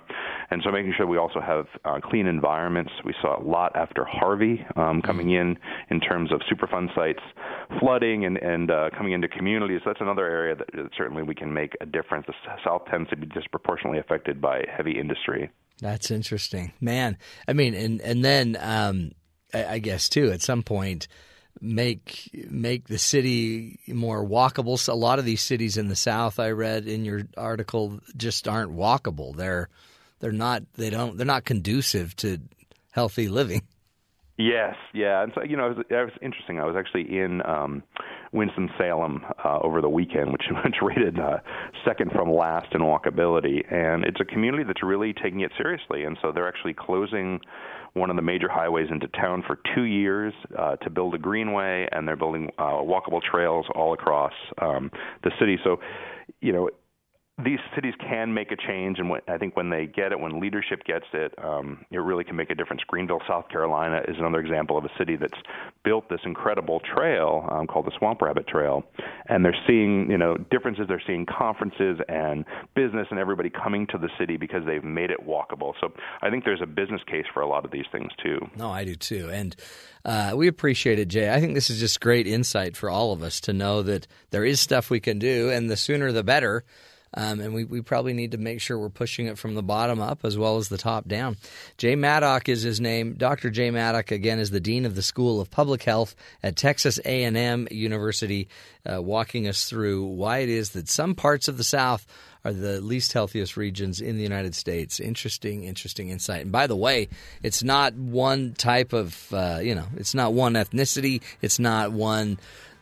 and 0.52 0.62
so 0.64 0.70
making 0.70 0.94
sure 0.96 1.08
we 1.08 1.18
also 1.18 1.40
have 1.40 1.66
uh, 1.84 1.98
clean 2.00 2.28
environments. 2.28 2.92
We 3.04 3.14
saw 3.20 3.42
a 3.42 3.42
lot 3.42 3.74
after 3.74 4.04
Harvey 4.04 4.64
um, 4.76 5.02
coming 5.02 5.32
in 5.32 5.58
in 5.90 5.98
terms 5.98 6.30
of 6.30 6.40
Superfund 6.48 6.94
sites 6.94 7.22
flooding 7.80 8.26
and 8.26 8.36
and 8.36 8.70
uh, 8.70 8.90
coming 8.96 9.12
into 9.12 9.26
communities. 9.26 9.80
That's 9.84 10.00
another 10.00 10.26
area 10.26 10.54
that, 10.54 10.68
that 10.72 10.90
certainly 10.96 11.24
we 11.24 11.34
can 11.34 11.52
make 11.52 11.72
a 11.80 11.86
difference. 11.86 12.26
The 12.28 12.34
South 12.64 12.75
South 12.76 12.88
tends 12.90 13.10
to 13.10 13.16
be 13.16 13.26
disproportionately 13.26 13.98
affected 13.98 14.40
by 14.40 14.64
heavy 14.74 14.98
industry. 14.98 15.50
That's 15.80 16.10
interesting, 16.10 16.72
man. 16.80 17.18
I 17.46 17.52
mean, 17.52 17.74
and 17.74 18.00
and 18.00 18.24
then 18.24 18.56
um, 18.60 19.12
I, 19.52 19.64
I 19.74 19.78
guess 19.78 20.08
too 20.08 20.30
at 20.30 20.42
some 20.42 20.62
point 20.62 21.06
make 21.60 22.30
make 22.50 22.88
the 22.88 22.98
city 22.98 23.80
more 23.88 24.24
walkable. 24.24 24.78
So 24.78 24.92
a 24.92 24.94
lot 24.94 25.18
of 25.18 25.24
these 25.24 25.42
cities 25.42 25.76
in 25.76 25.88
the 25.88 25.96
South, 25.96 26.38
I 26.38 26.50
read 26.50 26.86
in 26.86 27.04
your 27.04 27.22
article, 27.36 28.00
just 28.16 28.48
aren't 28.48 28.72
walkable. 28.72 29.36
They're 29.36 29.68
they're 30.20 30.32
not 30.32 30.62
they 30.74 30.90
don't 30.90 31.16
they're 31.18 31.26
not 31.26 31.44
conducive 31.44 32.16
to 32.16 32.38
healthy 32.90 33.28
living. 33.28 33.62
Yes, 34.38 34.74
yeah, 34.92 35.22
and 35.22 35.32
so 35.34 35.42
you 35.42 35.56
know, 35.56 35.70
it 35.70 35.76
was, 35.76 35.86
it 35.88 35.94
was 35.94 36.12
interesting. 36.22 36.60
I 36.60 36.64
was 36.64 36.76
actually 36.76 37.18
in 37.18 37.40
um, 37.46 37.82
Winston 38.36 38.68
Salem 38.78 39.24
uh, 39.44 39.58
over 39.62 39.80
the 39.80 39.88
weekend, 39.88 40.30
which 40.30 40.44
which 40.64 40.76
rated 40.82 41.18
uh, 41.18 41.38
second 41.84 42.12
from 42.12 42.30
last 42.30 42.72
in 42.74 42.82
walkability, 42.82 43.64
and 43.72 44.04
it's 44.04 44.20
a 44.20 44.24
community 44.24 44.62
that's 44.64 44.82
really 44.82 45.12
taking 45.12 45.40
it 45.40 45.50
seriously, 45.56 46.04
and 46.04 46.16
so 46.22 46.30
they're 46.32 46.48
actually 46.48 46.74
closing 46.74 47.40
one 47.94 48.10
of 48.10 48.16
the 48.16 48.22
major 48.22 48.48
highways 48.48 48.88
into 48.90 49.08
town 49.08 49.42
for 49.46 49.58
two 49.74 49.84
years 49.84 50.34
uh, 50.58 50.76
to 50.76 50.90
build 50.90 51.14
a 51.14 51.18
greenway, 51.18 51.88
and 51.92 52.06
they're 52.06 52.14
building 52.14 52.50
uh, 52.58 52.74
walkable 52.74 53.22
trails 53.22 53.64
all 53.74 53.94
across 53.94 54.34
um, 54.60 54.90
the 55.24 55.30
city. 55.40 55.56
So, 55.64 55.80
you 56.42 56.52
know, 56.52 56.68
these 57.44 57.58
cities 57.74 57.92
can 58.00 58.32
make 58.32 58.50
a 58.50 58.56
change, 58.56 58.98
and 58.98 59.10
when, 59.10 59.20
I 59.28 59.36
think 59.36 59.56
when 59.56 59.68
they 59.68 59.84
get 59.84 60.10
it, 60.10 60.18
when 60.18 60.40
leadership 60.40 60.84
gets 60.84 61.04
it, 61.12 61.34
um, 61.42 61.84
it 61.90 61.98
really 61.98 62.24
can 62.24 62.34
make 62.34 62.48
a 62.48 62.54
difference. 62.54 62.80
Greenville, 62.86 63.20
South 63.28 63.50
Carolina, 63.50 64.00
is 64.08 64.16
another 64.18 64.40
example 64.40 64.78
of 64.78 64.86
a 64.86 64.88
city 64.98 65.16
that's 65.16 65.38
built 65.84 66.08
this 66.08 66.20
incredible 66.24 66.80
trail 66.80 67.46
um, 67.50 67.66
called 67.66 67.84
the 67.84 67.92
Swamp 67.98 68.22
Rabbit 68.22 68.48
Trail, 68.48 68.84
and 69.28 69.44
they're 69.44 69.56
seeing, 69.66 70.10
you 70.10 70.16
know, 70.16 70.38
differences. 70.50 70.86
They're 70.88 71.02
seeing 71.06 71.26
conferences 71.26 71.98
and 72.08 72.46
business 72.74 73.06
and 73.10 73.18
everybody 73.18 73.50
coming 73.50 73.86
to 73.88 73.98
the 73.98 74.08
city 74.18 74.38
because 74.38 74.64
they've 74.64 74.82
made 74.82 75.10
it 75.10 75.20
walkable. 75.26 75.74
So 75.78 75.92
I 76.22 76.30
think 76.30 76.44
there's 76.44 76.62
a 76.62 76.66
business 76.66 77.02
case 77.06 77.26
for 77.34 77.42
a 77.42 77.46
lot 77.46 77.66
of 77.66 77.70
these 77.70 77.86
things 77.92 78.12
too. 78.22 78.48
No, 78.56 78.70
I 78.70 78.84
do 78.84 78.94
too, 78.94 79.28
and 79.30 79.54
uh, 80.06 80.32
we 80.34 80.48
appreciate 80.48 80.98
it, 80.98 81.08
Jay. 81.08 81.30
I 81.30 81.40
think 81.40 81.52
this 81.52 81.68
is 81.68 81.80
just 81.80 82.00
great 82.00 82.26
insight 82.26 82.78
for 82.78 82.88
all 82.88 83.12
of 83.12 83.22
us 83.22 83.42
to 83.42 83.52
know 83.52 83.82
that 83.82 84.06
there 84.30 84.44
is 84.44 84.58
stuff 84.58 84.88
we 84.88 85.00
can 85.00 85.18
do, 85.18 85.50
and 85.50 85.68
the 85.68 85.76
sooner 85.76 86.12
the 86.12 86.24
better. 86.24 86.64
Um, 87.16 87.40
and 87.40 87.54
we, 87.54 87.64
we 87.64 87.80
probably 87.80 88.12
need 88.12 88.32
to 88.32 88.38
make 88.38 88.60
sure 88.60 88.78
we're 88.78 88.90
pushing 88.90 89.26
it 89.26 89.38
from 89.38 89.54
the 89.54 89.62
bottom 89.62 90.00
up 90.00 90.20
as 90.24 90.36
well 90.36 90.58
as 90.58 90.68
the 90.68 90.76
top 90.76 91.08
down. 91.08 91.36
Jay 91.78 91.96
Maddock 91.96 92.48
is 92.48 92.62
his 92.62 92.80
name. 92.80 93.14
Dr. 93.14 93.50
Jay 93.50 93.70
Maddock, 93.70 94.10
again, 94.10 94.38
is 94.38 94.50
the 94.50 94.60
dean 94.60 94.84
of 94.84 94.94
the 94.94 95.02
School 95.02 95.40
of 95.40 95.50
Public 95.50 95.82
Health 95.82 96.14
at 96.42 96.56
Texas 96.56 96.98
A&M 97.04 97.68
University, 97.70 98.48
uh, 98.84 99.00
walking 99.00 99.48
us 99.48 99.64
through 99.64 100.04
why 100.04 100.38
it 100.38 100.50
is 100.50 100.70
that 100.70 100.88
some 100.88 101.14
parts 101.14 101.48
of 101.48 101.56
the 101.56 101.64
South 101.64 102.06
are 102.44 102.52
the 102.52 102.80
least 102.80 103.12
healthiest 103.12 103.56
regions 103.56 104.00
in 104.00 104.16
the 104.16 104.22
United 104.22 104.54
States. 104.54 105.00
Interesting, 105.00 105.64
interesting 105.64 106.10
insight. 106.10 106.42
And 106.42 106.52
by 106.52 106.68
the 106.68 106.76
way, 106.76 107.08
it's 107.42 107.64
not 107.64 107.94
one 107.94 108.54
type 108.54 108.92
of, 108.92 109.32
uh, 109.32 109.58
you 109.62 109.74
know, 109.74 109.86
it's 109.96 110.14
not 110.14 110.32
one 110.32 110.52
ethnicity. 110.52 111.22
It's 111.42 111.58
not 111.58 111.90
one 111.90 112.38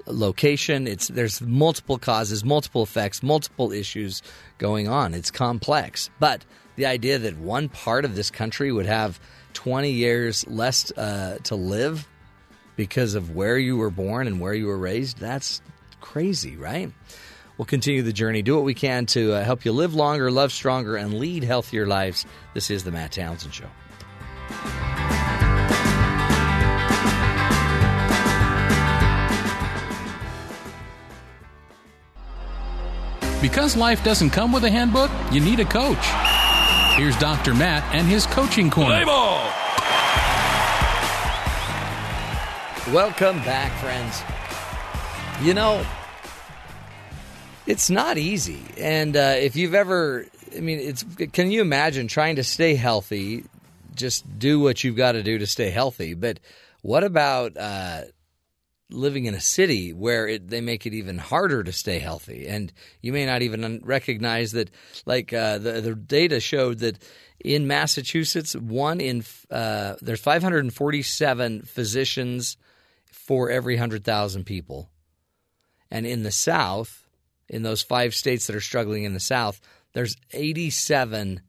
location. 0.06 0.86
It's 0.86 1.08
there's 1.08 1.40
multiple 1.40 1.98
causes, 1.98 2.44
multiple 2.44 2.82
effects, 2.82 3.22
multiple 3.22 3.72
issues 3.72 4.22
going 4.58 4.88
on. 4.88 5.14
It's 5.14 5.30
complex. 5.30 6.10
But 6.18 6.44
the 6.76 6.86
idea 6.86 7.18
that 7.18 7.38
one 7.38 7.68
part 7.68 8.04
of 8.04 8.16
this 8.16 8.30
country 8.30 8.72
would 8.72 8.86
have 8.86 9.20
20 9.54 9.90
years 9.90 10.46
less 10.48 10.90
uh, 10.92 11.38
to 11.44 11.54
live 11.54 12.08
because 12.76 13.14
of 13.14 13.34
where 13.34 13.56
you 13.56 13.76
were 13.76 13.90
born 13.90 14.26
and 14.26 14.40
where 14.40 14.54
you 14.54 14.66
were 14.66 14.78
raised, 14.78 15.18
that's 15.18 15.62
crazy, 16.00 16.56
right? 16.56 16.92
We'll 17.56 17.66
continue 17.66 18.02
the 18.02 18.12
journey, 18.12 18.42
do 18.42 18.56
what 18.56 18.64
we 18.64 18.74
can 18.74 19.06
to 19.06 19.34
uh, 19.34 19.44
help 19.44 19.64
you 19.64 19.70
live 19.72 19.94
longer, 19.94 20.30
love 20.30 20.50
stronger, 20.50 20.96
and 20.96 21.14
lead 21.14 21.44
healthier 21.44 21.86
lives. 21.86 22.26
This 22.52 22.68
is 22.68 22.82
the 22.82 22.90
Matt 22.90 23.12
Townsend 23.12 23.54
Show. 23.54 23.70
Because 33.44 33.76
life 33.76 34.02
doesn't 34.02 34.30
come 34.30 34.52
with 34.52 34.64
a 34.64 34.70
handbook, 34.70 35.10
you 35.30 35.38
need 35.38 35.60
a 35.60 35.66
coach. 35.66 36.02
Here's 36.96 37.14
Dr. 37.18 37.52
Matt 37.52 37.84
and 37.94 38.06
his 38.08 38.24
coaching 38.24 38.70
corner. 38.70 39.04
Welcome 42.90 43.36
back, 43.44 43.70
friends. 43.82 44.22
You 45.46 45.52
know, 45.52 45.84
it's 47.66 47.90
not 47.90 48.16
easy. 48.16 48.62
And 48.78 49.14
uh, 49.14 49.34
if 49.36 49.56
you've 49.56 49.74
ever, 49.74 50.24
I 50.56 50.60
mean, 50.60 50.78
it's 50.78 51.04
can 51.34 51.50
you 51.50 51.60
imagine 51.60 52.08
trying 52.08 52.36
to 52.36 52.44
stay 52.44 52.74
healthy? 52.74 53.44
Just 53.94 54.38
do 54.38 54.58
what 54.58 54.82
you've 54.82 54.96
got 54.96 55.12
to 55.12 55.22
do 55.22 55.36
to 55.36 55.46
stay 55.46 55.68
healthy. 55.68 56.14
But 56.14 56.40
what 56.80 57.04
about 57.04 57.58
uh, 57.58 58.04
living 58.90 59.24
in 59.24 59.34
a 59.34 59.40
city 59.40 59.92
where 59.92 60.28
it, 60.28 60.48
they 60.48 60.60
make 60.60 60.86
it 60.86 60.94
even 60.94 61.18
harder 61.18 61.62
to 61.64 61.72
stay 61.72 61.98
healthy, 61.98 62.46
and 62.46 62.72
you 63.00 63.12
may 63.12 63.26
not 63.26 63.42
even 63.42 63.80
recognize 63.84 64.52
that. 64.52 64.70
Like 65.06 65.32
uh, 65.32 65.58
the 65.58 65.80
the 65.80 65.94
data 65.94 66.40
showed 66.40 66.78
that 66.78 67.02
in 67.40 67.66
Massachusetts, 67.66 68.54
one 68.54 69.00
in 69.00 69.24
uh, 69.50 69.94
there's 70.00 70.20
547 70.20 71.62
physicians 71.62 72.56
for 73.10 73.50
every 73.50 73.76
hundred 73.76 74.04
thousand 74.04 74.44
people, 74.44 74.90
and 75.90 76.06
in 76.06 76.22
the 76.22 76.32
South, 76.32 77.06
in 77.48 77.62
those 77.62 77.82
five 77.82 78.14
states 78.14 78.46
that 78.46 78.56
are 78.56 78.60
struggling 78.60 79.04
in 79.04 79.14
the 79.14 79.20
South, 79.20 79.60
there's 79.92 80.16
87 80.32 81.40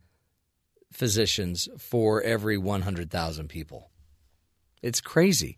physicians 0.91 1.67
for 1.77 2.21
every 2.21 2.57
100,000 2.57 3.49
people. 3.49 3.89
It's 4.81 5.01
crazy. 5.01 5.57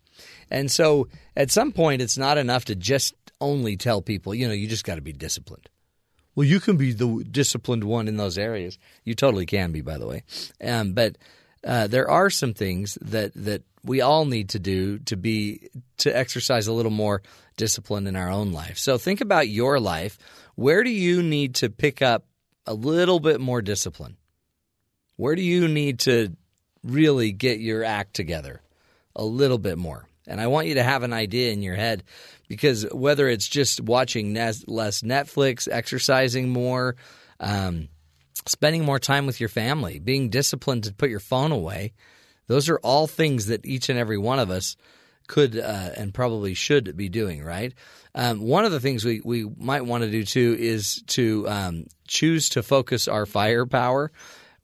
And 0.50 0.70
so 0.70 1.08
at 1.36 1.50
some 1.50 1.72
point, 1.72 2.02
it's 2.02 2.18
not 2.18 2.38
enough 2.38 2.64
to 2.66 2.74
just 2.74 3.14
only 3.40 3.76
tell 3.76 4.02
people, 4.02 4.34
you 4.34 4.46
know, 4.46 4.54
you 4.54 4.66
just 4.66 4.84
got 4.84 4.96
to 4.96 5.02
be 5.02 5.12
disciplined. 5.12 5.68
Well, 6.34 6.46
you 6.46 6.60
can 6.60 6.76
be 6.76 6.92
the 6.92 7.24
disciplined 7.30 7.84
one 7.84 8.08
in 8.08 8.16
those 8.16 8.38
areas. 8.38 8.78
You 9.04 9.14
totally 9.14 9.46
can 9.46 9.72
be, 9.72 9.80
by 9.80 9.98
the 9.98 10.06
way. 10.06 10.22
Um, 10.62 10.92
but 10.92 11.18
uh, 11.64 11.88
there 11.88 12.08
are 12.08 12.30
some 12.30 12.54
things 12.54 12.96
that 13.00 13.32
that 13.34 13.62
we 13.84 14.00
all 14.00 14.24
need 14.24 14.50
to 14.50 14.58
do 14.58 14.98
to 15.00 15.16
be 15.16 15.68
to 15.98 16.16
exercise 16.16 16.66
a 16.66 16.72
little 16.72 16.92
more 16.92 17.22
discipline 17.56 18.06
in 18.06 18.14
our 18.14 18.30
own 18.30 18.52
life. 18.52 18.78
So 18.78 18.98
think 18.98 19.20
about 19.20 19.48
your 19.48 19.80
life. 19.80 20.18
Where 20.54 20.84
do 20.84 20.90
you 20.90 21.22
need 21.22 21.56
to 21.56 21.70
pick 21.70 22.02
up 22.02 22.24
a 22.66 22.74
little 22.74 23.18
bit 23.18 23.40
more 23.40 23.62
discipline? 23.62 24.16
Where 25.16 25.34
do 25.34 25.42
you 25.42 25.66
need 25.66 26.00
to 26.00 26.36
really 26.84 27.32
get 27.32 27.58
your 27.58 27.82
act 27.82 28.14
together? 28.14 28.62
a 29.18 29.24
little 29.24 29.58
bit 29.58 29.76
more. 29.76 30.07
And 30.28 30.40
I 30.40 30.46
want 30.46 30.68
you 30.68 30.74
to 30.74 30.82
have 30.82 31.02
an 31.02 31.12
idea 31.12 31.52
in 31.52 31.62
your 31.62 31.74
head 31.74 32.04
because 32.48 32.86
whether 32.92 33.28
it's 33.28 33.48
just 33.48 33.80
watching 33.80 34.34
less 34.34 35.02
Netflix, 35.02 35.68
exercising 35.70 36.48
more, 36.50 36.96
um, 37.40 37.88
spending 38.46 38.84
more 38.84 38.98
time 38.98 39.26
with 39.26 39.40
your 39.40 39.48
family, 39.48 39.98
being 39.98 40.30
disciplined 40.30 40.84
to 40.84 40.94
put 40.94 41.10
your 41.10 41.20
phone 41.20 41.52
away, 41.52 41.92
those 42.46 42.68
are 42.68 42.78
all 42.78 43.06
things 43.06 43.46
that 43.46 43.66
each 43.66 43.88
and 43.88 43.98
every 43.98 44.18
one 44.18 44.38
of 44.38 44.50
us 44.50 44.76
could 45.28 45.58
uh, 45.58 45.90
and 45.96 46.14
probably 46.14 46.54
should 46.54 46.96
be 46.96 47.08
doing, 47.08 47.44
right? 47.44 47.74
Um, 48.14 48.40
one 48.40 48.64
of 48.64 48.72
the 48.72 48.80
things 48.80 49.04
we, 49.04 49.20
we 49.22 49.44
might 49.44 49.84
want 49.84 50.02
to 50.02 50.10
do 50.10 50.24
too 50.24 50.56
is 50.58 51.02
to 51.08 51.46
um, 51.48 51.86
choose 52.06 52.48
to 52.50 52.62
focus 52.62 53.06
our 53.06 53.26
firepower 53.26 54.10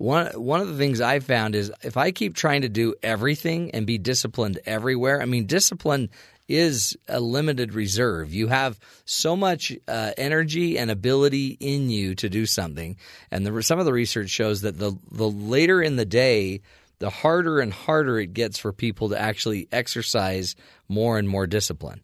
one 0.04 0.26
one 0.34 0.60
of 0.60 0.68
the 0.68 0.76
things 0.76 1.00
I 1.00 1.20
found 1.20 1.54
is 1.54 1.72
if 1.82 1.96
I 1.96 2.10
keep 2.10 2.34
trying 2.34 2.62
to 2.62 2.68
do 2.68 2.94
everything 3.02 3.70
and 3.70 3.86
be 3.86 3.96
disciplined 3.96 4.60
everywhere, 4.66 5.22
I 5.22 5.24
mean 5.24 5.46
discipline 5.46 6.10
is 6.46 6.94
a 7.08 7.20
limited 7.20 7.72
reserve. 7.72 8.34
You 8.34 8.48
have 8.48 8.78
so 9.06 9.34
much 9.34 9.72
uh, 9.88 10.12
energy 10.18 10.78
and 10.78 10.90
ability 10.90 11.56
in 11.58 11.88
you 11.88 12.14
to 12.16 12.28
do 12.28 12.44
something, 12.44 12.98
and 13.30 13.46
the, 13.46 13.62
some 13.62 13.78
of 13.78 13.86
the 13.86 13.94
research 13.94 14.28
shows 14.28 14.60
that 14.60 14.78
the 14.78 14.96
the 15.10 15.28
later 15.28 15.80
in 15.80 15.96
the 15.96 16.04
day, 16.04 16.60
the 16.98 17.08
harder 17.10 17.60
and 17.60 17.72
harder 17.72 18.20
it 18.20 18.34
gets 18.34 18.58
for 18.58 18.72
people 18.74 19.08
to 19.08 19.18
actually 19.18 19.68
exercise 19.72 20.54
more 20.86 21.18
and 21.18 21.28
more 21.28 21.46
discipline 21.46 22.02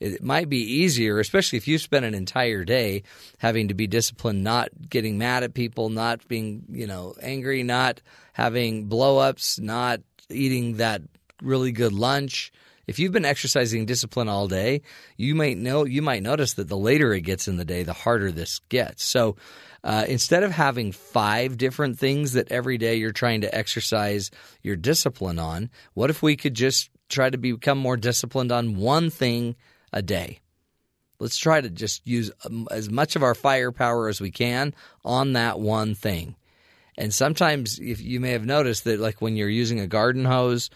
it 0.00 0.22
might 0.22 0.48
be 0.48 0.58
easier, 0.58 1.18
especially 1.18 1.56
if 1.56 1.66
you 1.66 1.78
spend 1.78 2.04
an 2.04 2.14
entire 2.14 2.64
day 2.64 3.02
having 3.38 3.68
to 3.68 3.74
be 3.74 3.86
disciplined, 3.86 4.44
not 4.44 4.68
getting 4.88 5.18
mad 5.18 5.42
at 5.42 5.54
people, 5.54 5.88
not 5.88 6.26
being, 6.28 6.64
you 6.70 6.86
know, 6.86 7.14
angry, 7.20 7.62
not 7.62 8.00
having 8.32 8.88
blowups, 8.88 9.60
not 9.60 10.00
eating 10.30 10.76
that 10.76 11.02
really 11.42 11.72
good 11.72 11.92
lunch. 11.92 12.52
If 12.86 12.98
you've 12.98 13.12
been 13.12 13.24
exercising 13.24 13.86
discipline 13.86 14.28
all 14.28 14.48
day, 14.48 14.82
you 15.16 15.34
might 15.34 15.58
know 15.58 15.84
you 15.84 16.00
might 16.00 16.22
notice 16.22 16.54
that 16.54 16.68
the 16.68 16.76
later 16.76 17.12
it 17.12 17.20
gets 17.22 17.48
in 17.48 17.56
the 17.56 17.64
day, 17.64 17.82
the 17.82 17.92
harder 17.92 18.32
this 18.32 18.60
gets. 18.70 19.04
So 19.04 19.36
uh, 19.84 20.04
instead 20.08 20.42
of 20.42 20.52
having 20.52 20.92
five 20.92 21.58
different 21.58 21.98
things 21.98 22.32
that 22.32 22.50
every 22.50 22.78
day 22.78 22.94
you're 22.94 23.12
trying 23.12 23.42
to 23.42 23.54
exercise 23.54 24.30
your 24.62 24.76
discipline 24.76 25.38
on, 25.38 25.70
what 25.94 26.08
if 26.08 26.22
we 26.22 26.36
could 26.36 26.54
just 26.54 26.88
try 27.08 27.28
to 27.28 27.38
become 27.38 27.78
more 27.78 27.96
disciplined 27.96 28.52
on 28.52 28.76
one 28.76 29.10
thing 29.10 29.56
a 29.92 30.02
day. 30.02 30.40
Let's 31.20 31.36
try 31.36 31.60
to 31.60 31.68
just 31.68 32.06
use 32.06 32.30
um, 32.44 32.68
as 32.70 32.90
much 32.90 33.16
of 33.16 33.22
our 33.22 33.34
firepower 33.34 34.08
as 34.08 34.20
we 34.20 34.30
can 34.30 34.74
on 35.04 35.32
that 35.32 35.58
one 35.58 35.94
thing. 35.94 36.36
And 36.96 37.12
sometimes, 37.12 37.78
if 37.78 38.00
you 38.00 38.20
may 38.20 38.30
have 38.32 38.44
noticed 38.44 38.84
that, 38.84 39.00
like 39.00 39.20
when 39.20 39.36
you're 39.36 39.48
using 39.48 39.80
a 39.80 39.86
garden 39.86 40.24
hose, 40.24 40.70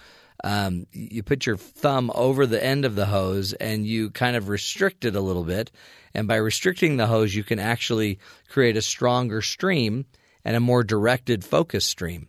um, 0.45 0.87
you 0.93 1.23
put 1.23 1.47
your 1.47 1.57
thumb 1.57 2.11
over 2.15 2.47
the 2.47 2.63
end 2.63 2.85
of 2.85 2.95
the 2.95 3.07
hose 3.07 3.53
and 3.55 3.87
you 3.87 4.11
kind 4.11 4.37
of 4.37 4.49
restrict 4.49 5.05
it 5.05 5.15
a 5.15 5.21
little 5.21 5.45
bit. 5.45 5.71
And 6.15 6.29
by 6.29 6.37
restricting 6.37 6.97
the 6.97 7.07
hose, 7.07 7.35
you 7.35 7.45
can 7.45 7.59
actually 7.59 8.19
create 8.49 8.77
a 8.77 8.83
stronger 8.83 9.43
stream 9.43 10.07
and 10.45 10.57
a 10.57 10.61
more 10.61 10.83
directed 10.83 11.45
focus 11.45 11.85
stream. 11.85 12.29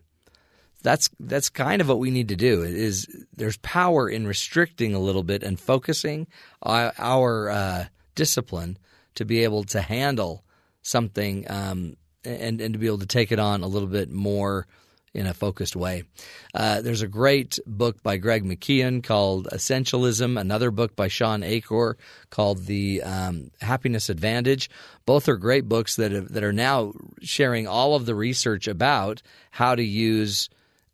That's 0.83 1.09
that's 1.19 1.49
kind 1.49 1.81
of 1.81 1.87
what 1.87 1.99
we 1.99 2.11
need 2.11 2.27
to 2.27 2.35
do. 2.35 2.61
Is 2.61 3.07
there's 3.35 3.57
power 3.57 4.09
in 4.09 4.27
restricting 4.27 4.93
a 4.93 4.99
little 4.99 5.23
bit 5.23 5.41
and 5.41 5.59
focusing 5.59 6.27
our, 6.61 6.93
our 6.97 7.49
uh, 7.49 7.85
discipline 8.15 8.77
to 9.15 9.25
be 9.25 9.43
able 9.43 9.63
to 9.65 9.81
handle 9.81 10.43
something 10.81 11.49
um, 11.49 11.95
and 12.23 12.61
and 12.61 12.73
to 12.73 12.79
be 12.79 12.87
able 12.87 12.99
to 12.99 13.05
take 13.05 13.31
it 13.31 13.39
on 13.39 13.63
a 13.63 13.67
little 13.67 13.87
bit 13.87 14.11
more 14.11 14.67
in 15.13 15.27
a 15.27 15.33
focused 15.33 15.75
way. 15.75 16.03
Uh, 16.53 16.81
there's 16.81 17.03
a 17.03 17.07
great 17.07 17.59
book 17.67 18.01
by 18.01 18.17
Greg 18.17 18.43
McKeown 18.43 19.03
called 19.03 19.47
Essentialism, 19.51 20.39
another 20.39 20.71
book 20.71 20.95
by 20.95 21.07
Shawn 21.07 21.43
Achor 21.43 21.97
called 22.31 22.65
The 22.65 23.03
um, 23.03 23.51
Happiness 23.61 24.09
Advantage. 24.09 24.69
Both 25.05 25.29
are 25.29 25.37
great 25.37 25.69
books 25.69 25.95
that, 25.97 26.11
have, 26.11 26.33
that 26.33 26.43
are 26.43 26.53
now 26.53 26.93
sharing 27.21 27.67
all 27.67 27.95
of 27.95 28.05
the 28.05 28.15
research 28.15 28.67
about 28.67 29.21
how 29.51 29.75
to 29.75 29.83
use. 29.83 30.49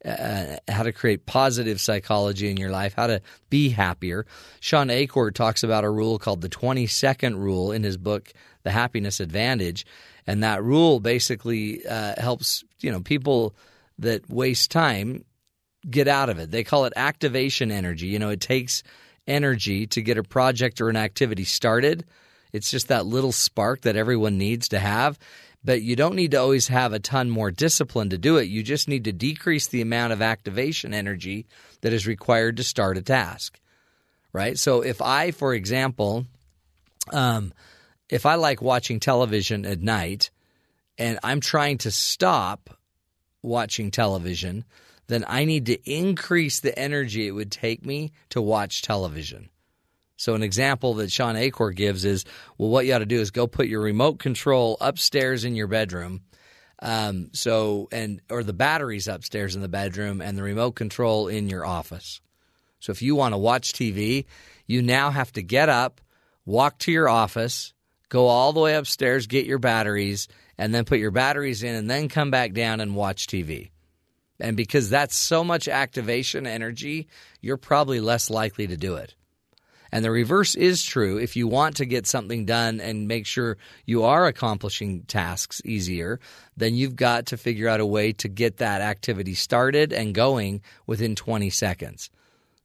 Uh, 0.06 0.56
how 0.70 0.84
to 0.84 0.94
create 0.94 1.26
positive 1.26 1.82
psychology 1.82 2.50
in 2.50 2.56
your 2.56 2.70
life, 2.70 2.94
how 2.96 3.08
to 3.08 3.22
be 3.50 3.68
happier. 3.68 4.26
Shawn 4.62 4.90
Achor 4.90 5.30
talks 5.30 5.62
about 5.62 5.84
a 5.84 5.90
rule 5.90 6.18
called 6.18 6.40
the 6.40 6.48
20 6.48 6.88
second 6.88 7.38
rule 7.38 7.74
in 7.74 7.84
his 7.84 7.98
book, 7.98 8.32
The 8.64 8.72
Happiness 8.72 9.20
Advantage. 9.20 9.86
And 10.26 10.42
that 10.42 10.64
rule 10.64 11.02
basically 11.02 11.86
uh, 11.86 12.14
helps 12.18 12.64
you 12.80 12.92
know 12.92 13.02
people 13.02 13.54
that 13.98 14.30
waste 14.30 14.72
time 14.72 15.26
get 15.90 16.08
out 16.08 16.30
of 16.30 16.40
it. 16.40 16.52
They 16.52 16.64
call 16.64 16.86
it 16.86 16.94
activation 16.96 17.72
energy. 17.72 18.08
You 18.08 18.20
know, 18.20 18.30
it 18.30 18.42
takes 18.42 18.84
energy 19.28 19.88
to 19.88 20.02
get 20.02 20.18
a 20.18 20.24
project 20.24 20.82
or 20.82 20.90
an 20.90 20.96
activity 20.96 21.44
started. 21.44 22.06
It's 22.52 22.72
just 22.72 22.88
that 22.88 23.06
little 23.06 23.32
spark 23.32 23.82
that 23.82 23.96
everyone 23.96 24.38
needs 24.38 24.70
to 24.70 24.80
have. 24.80 25.20
But 25.64 25.82
you 25.82 25.96
don't 25.96 26.16
need 26.16 26.32
to 26.32 26.38
always 26.38 26.70
have 26.70 26.94
a 26.94 27.00
ton 27.00 27.30
more 27.30 27.52
discipline 27.52 28.10
to 28.12 28.18
do 28.18 28.38
it. 28.38 28.48
You 28.48 28.64
just 28.64 28.88
need 28.88 29.04
to 29.06 29.12
decrease 29.12 29.68
the 29.68 29.82
amount 29.82 30.14
of 30.14 30.22
activation 30.22 30.94
energy 30.94 31.48
that 31.82 31.92
is 31.94 32.08
required 32.08 32.58
to 32.58 32.64
start 32.64 32.98
a 32.98 33.02
task. 33.02 33.60
Right? 34.32 34.58
So 34.58 34.82
if 34.82 35.02
I, 35.02 35.32
for 35.32 35.54
example, 35.54 36.26
um, 37.12 37.54
if 38.10 38.26
I 38.26 38.36
like 38.36 38.62
watching 38.62 39.00
television 39.00 39.66
at 39.66 39.82
night 39.82 40.32
and 40.98 41.20
I'm 41.24 41.40
trying 41.40 41.80
to 41.80 41.92
stop 41.92 42.70
watching 43.42 43.92
television, 43.92 44.66
then 45.08 45.26
I 45.28 45.46
need 45.46 45.66
to 45.68 45.92
increase 45.92 46.60
the 46.60 46.78
energy 46.78 47.28
it 47.28 47.32
would 47.32 47.52
take 47.52 47.86
me 47.86 48.12
to 48.30 48.42
watch 48.42 48.82
television. 48.82 49.50
So, 50.20 50.36
an 50.36 50.44
example 50.44 50.96
that 50.96 51.14
Shawn 51.14 51.38
Achor 51.38 51.72
gives 51.72 52.04
is 52.04 52.26
well, 52.58 52.70
what 52.70 52.86
you 52.86 52.94
ought 52.94 53.00
to 53.00 53.06
do 53.06 53.22
is 53.22 53.32
go 53.32 53.48
put 53.48 53.70
your 53.70 53.80
remote 53.80 54.20
control 54.20 54.76
upstairs 54.82 55.46
in 55.46 55.56
your 55.56 55.68
bedroom. 55.68 56.24
Um, 56.82 57.30
so, 57.32 57.88
and 57.94 58.22
or 58.30 58.44
the 58.44 58.52
batteries 58.52 59.08
upstairs 59.08 59.56
in 59.56 59.62
the 59.62 59.70
bedroom 59.70 60.20
and 60.20 60.38
the 60.38 60.44
remote 60.44 60.74
control 60.74 61.30
in 61.30 61.48
your 61.48 61.66
office. 61.66 62.20
So, 62.82 62.92
if 62.92 63.02
you 63.02 63.16
want 63.16 63.34
to 63.34 63.38
watch 63.38 63.72
TV, 63.72 64.26
you 64.68 64.82
now 64.82 65.10
have 65.10 65.32
to 65.34 65.42
get 65.42 65.70
up, 65.70 66.02
walk 66.46 66.80
to 66.80 66.92
your 66.92 67.08
office, 67.08 67.74
go 68.10 68.28
all 68.28 68.52
the 68.52 68.60
way 68.60 68.76
upstairs, 68.76 69.26
get 69.26 69.46
your 69.46 69.58
batteries, 69.58 70.28
and 70.58 70.76
then 70.76 70.84
put 70.84 71.00
your 71.00 71.12
batteries 71.12 71.64
in 71.64 71.76
and 71.76 71.90
then 71.90 72.10
come 72.10 72.30
back 72.30 72.52
down 72.52 72.82
and 72.82 72.94
watch 72.94 73.28
TV. 73.28 73.72
And 74.38 74.58
because 74.58 74.90
that's 74.90 75.16
so 75.16 75.46
much 75.46 75.70
activation 75.70 76.46
energy, 76.46 77.08
you're 77.40 77.56
probably 77.56 78.02
less 78.02 78.30
likely 78.30 78.68
to 78.68 78.76
do 78.76 78.96
it. 78.96 79.16
And 79.92 80.06
the 80.06 80.12
reverse 80.12 80.56
is 80.56 80.84
true. 80.84 81.18
If 81.18 81.36
you 81.36 81.48
want 81.48 81.78
to 81.78 81.86
get 81.86 82.06
something 82.06 82.46
done 82.46 82.80
and 82.80 83.08
make 83.08 83.26
sure 83.26 83.58
you 83.86 84.04
are 84.04 84.28
accomplishing 84.28 85.04
tasks 85.04 85.62
easier, 85.66 86.20
then 86.58 86.76
you've 86.76 86.96
got 86.96 87.28
to 87.28 87.38
figure 87.38 87.68
out 87.68 87.80
a 87.80 87.86
way 87.86 88.14
to 88.14 88.28
get 88.28 88.58
that 88.58 88.82
activity 88.82 89.34
started 89.34 89.92
and 89.92 90.14
going 90.14 90.62
within 90.86 91.16
20 91.16 91.50
seconds. 91.50 92.10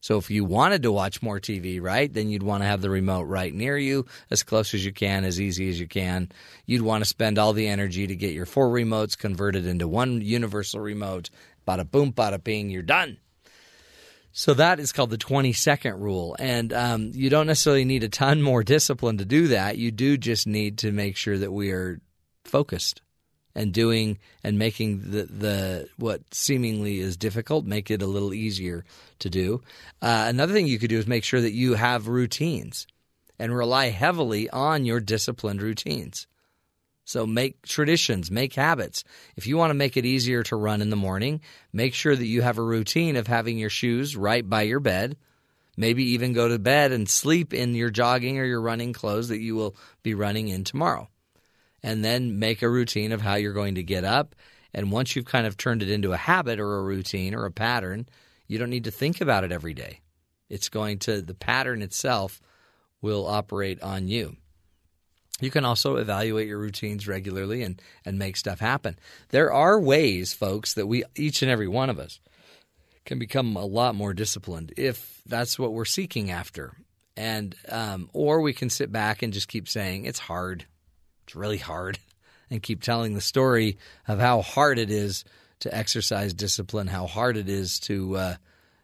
So 0.05 0.19
if 0.19 0.31
you 0.31 0.45
wanted 0.45 0.83
to 0.83 0.93
watch 0.93 1.23
more 1.23 1.41
TV, 1.41 1.81
right, 1.81 2.13
then 2.13 2.29
you'd 2.29 2.43
want 2.43 2.63
to 2.63 2.67
have 2.67 2.83
the 2.83 2.91
remote 2.91 3.23
right 3.23 3.55
near 3.55 3.79
you, 3.79 4.05
as 4.31 4.43
close 4.43 4.75
as 4.75 4.85
you 4.85 4.93
can, 4.93 5.25
as 5.25 5.41
easy 5.41 5.71
as 5.71 5.81
you 5.81 5.89
can. 5.89 6.31
You'd 6.67 6.83
want 6.83 7.03
to 7.03 7.09
spend 7.09 7.39
all 7.39 7.55
the 7.55 7.69
energy 7.69 8.07
to 8.07 8.15
get 8.15 8.35
your 8.35 8.45
four 8.45 8.69
remotes 8.69 9.17
converted 9.17 9.67
into 9.67 9.89
one 9.89 10.21
universal 10.21 10.81
remote. 10.81 11.31
Bada 11.67 11.91
boom, 11.91 12.13
bada 12.13 12.45
ping, 12.45 12.69
you're 12.69 12.83
done. 12.83 13.17
So 14.37 14.53
that 14.55 14.81
is 14.81 14.91
called 14.91 15.11
the 15.11 15.17
20 15.17 15.53
second 15.53 16.01
rule. 16.01 16.35
And 16.41 16.73
um, 16.73 17.13
you 17.15 17.31
don't 17.31 17.47
necessarily 17.47 17.85
need 17.85 18.03
a 18.03 18.09
ton 18.09 18.43
more 18.43 18.65
discipline 18.65 19.19
to 19.19 19.25
do 19.25 19.47
that. 19.49 19.79
You 19.79 19.93
do 19.93 20.19
just 20.19 20.49
need 20.49 20.79
to 20.79 20.91
make 20.91 21.17
sure 21.17 21.39
that 21.39 21.53
we 21.53 21.71
are 21.71 22.01
focused 22.45 23.01
and 23.55 23.73
doing 23.73 24.19
and 24.43 24.59
making 24.59 25.13
the, 25.13 25.23
the 25.27 25.89
what 25.99 26.23
seemingly 26.35 26.99
is 26.99 27.17
difficult 27.17 27.65
make 27.65 27.93
it 27.93 28.03
a 28.03 28.09
little 28.09 28.35
easier 28.35 28.85
to 29.21 29.31
do. 29.31 29.63
Uh, 30.03 30.25
another 30.27 30.53
thing 30.53 30.67
you 30.67 30.81
could 30.81 30.91
do 30.91 30.99
is 30.99 31.07
make 31.07 31.23
sure 31.23 31.41
that 31.41 31.53
you 31.53 31.75
have 31.75 32.09
routines 32.09 32.89
and 33.39 33.57
rely 33.57 33.91
heavily 33.91 34.51
on 34.51 34.85
your 34.85 34.99
disciplined 34.99 35.63
routines. 35.63 36.27
So 37.05 37.27
make 37.27 37.63
traditions, 37.63 38.31
make 38.31 38.55
habits. 38.55 39.05
If 39.37 39.47
you 39.47 39.57
want 39.57 39.71
to 39.71 39.75
make 39.75 39.97
it 39.97 40.07
easier 40.07 40.43
to 40.45 40.57
run 40.57 40.81
in 40.81 40.91
the 40.91 40.97
morning, 40.97 41.43
make 41.73 41.95
sure 41.95 42.17
that 42.17 42.27
you 42.27 42.43
have 42.43 42.59
a 42.59 42.63
routine 42.63 43.17
of 43.17 43.27
having 43.27 43.59
your 43.59 43.71
shoes 43.71 44.17
right 44.17 44.49
by 44.49 44.63
your 44.63 44.81
bed. 44.81 45.17
Maybe 45.77 46.05
even 46.11 46.33
go 46.33 46.49
to 46.49 46.59
bed 46.59 46.93
and 46.93 47.09
sleep 47.09 47.53
in 47.53 47.75
your 47.75 47.91
jogging 47.91 48.39
or 48.39 48.45
your 48.45 48.61
running 48.61 48.93
clothes 48.93 49.29
that 49.29 49.41
you 49.41 49.55
will 49.55 49.77
be 50.03 50.15
running 50.15 50.49
in 50.49 50.65
tomorrow 50.65 51.09
and 51.83 52.03
then 52.03 52.39
make 52.39 52.63
a 52.63 52.69
routine 52.69 53.13
of 53.13 53.21
how 53.21 53.35
you're 53.35 53.53
going 53.53 53.75
to 53.75 53.83
get 53.83 54.05
up. 54.05 54.35
And 54.73 54.91
once 54.91 55.15
you've 55.15 55.27
kind 55.27 55.47
of 55.47 55.57
turned 55.57 55.83
it 55.83 55.91
into 55.91 56.13
a 56.13 56.17
habit 56.17 56.59
or 56.59 56.79
a 56.79 56.83
routine 56.83 57.35
or 57.35 57.45
a 57.45 57.53
pattern, 57.53 58.09
you 58.49 58.59
don't 58.59 58.71
need 58.71 58.85
to 58.85 58.91
think 58.91 59.21
about 59.21 59.45
it 59.45 59.53
every 59.53 59.75
day. 59.75 60.01
It's 60.49 60.71
going 60.71 61.01
to, 61.01 61.21
the 61.21 61.35
pattern 61.35 61.83
itself 61.83 62.41
will 63.03 63.27
operate 63.27 63.83
on 63.83 64.09
you. 64.09 64.37
You 65.41 65.51
can 65.51 65.65
also 65.65 65.97
evaluate 65.97 66.47
your 66.47 66.59
routines 66.59 67.09
regularly 67.09 67.63
and, 67.63 67.81
and 68.05 68.19
make 68.19 68.37
stuff 68.37 68.61
happen. 68.61 68.97
There 69.31 69.53
are 69.53 69.81
ways, 69.81 70.33
folks, 70.33 70.75
that 70.75 70.87
we, 70.87 71.05
each 71.17 71.43
and 71.43 71.51
every 71.51 71.69
one 71.69 71.91
of 71.91 71.99
us, 71.99 72.21
can 73.05 73.19
become 73.19 73.57
a 73.57 73.65
lot 73.65 73.95
more 73.95 74.15
disciplined 74.15 74.73
if 74.77 75.21
that's 75.27 75.59
what 75.59 75.73
we're 75.73 75.85
seeking 75.85 76.31
after. 76.31 76.77
And, 77.17 77.55
um, 77.69 78.11
or 78.13 78.41
we 78.41 78.53
can 78.53 78.71
sit 78.71 78.91
back 78.91 79.23
and 79.23 79.33
just 79.33 79.49
keep 79.49 79.69
saying, 79.69 80.05
it's 80.05 80.19
hard. 80.19 80.67
It's 81.25 81.37
really 81.37 81.59
hard. 81.59 81.99
And 82.51 82.63
keep 82.63 82.83
telling 82.83 83.15
the 83.15 83.23
story 83.23 83.79
of 84.07 84.21
how 84.21 84.43
hard 84.43 84.79
it 84.79 84.91
is 84.91 85.25
to 85.61 85.75
exercise 85.75 86.35
discipline, 86.35 86.87
how 86.87 87.07
hard 87.07 87.39
it 87.39 87.49
is 87.49 87.81
to 87.81 88.17
uh, 88.17 88.35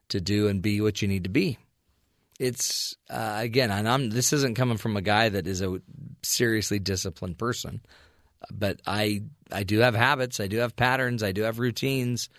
to 0.09 0.21
do 0.21 0.49
and 0.49 0.63
be 0.63 0.81
what 0.81 1.03
you 1.03 1.07
need 1.07 1.25
to 1.25 1.31
be. 1.31 1.59
It's 2.41 2.97
uh, 3.11 3.37
again, 3.39 3.71
and 3.71 3.87
I'm 3.87 4.09
this 4.09 4.33
isn't 4.33 4.57
coming 4.57 4.79
from 4.79 4.97
a 4.97 5.03
guy 5.03 5.29
that 5.29 5.47
is 5.47 5.61
a 5.61 5.83
seriously 6.23 6.79
disciplined 6.79 7.37
person, 7.37 7.83
but 8.51 8.81
I 8.87 9.25
I 9.53 9.63
do 9.63 9.81
have 9.81 9.95
habits, 9.95 10.41
I 10.41 10.47
do 10.47 10.57
have 10.57 10.75
patterns, 10.75 11.23
I 11.23 11.33
do 11.33 11.43
have 11.43 11.59
routines, 11.59 12.31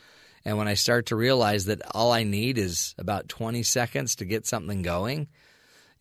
and 0.44 0.58
when 0.58 0.68
I 0.68 0.74
start 0.74 1.06
to 1.08 1.16
realize 1.16 1.66
that 1.66 1.84
all 1.94 2.12
I 2.12 2.24
need 2.24 2.58
is 2.58 2.96
about 2.98 3.30
20 3.30 3.62
seconds 3.62 4.16
to 4.16 4.26
get 4.26 4.48
something 4.48 4.82
going, 4.82 5.28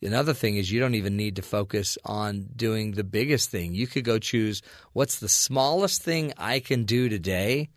Another 0.03 0.33
thing 0.33 0.55
is 0.55 0.71
you 0.71 0.79
don't 0.79 0.95
even 0.95 1.15
need 1.15 1.35
to 1.35 1.43
focus 1.43 1.95
on 2.03 2.49
doing 2.55 2.93
the 2.93 3.03
biggest 3.03 3.51
thing. 3.51 3.75
You 3.75 3.85
could 3.85 4.03
go 4.03 4.17
choose 4.17 4.63
what's 4.93 5.19
the 5.19 5.29
smallest 5.29 6.01
thing 6.01 6.33
I 6.37 6.59
can 6.59 6.85
do 6.85 7.07
today 7.07 7.69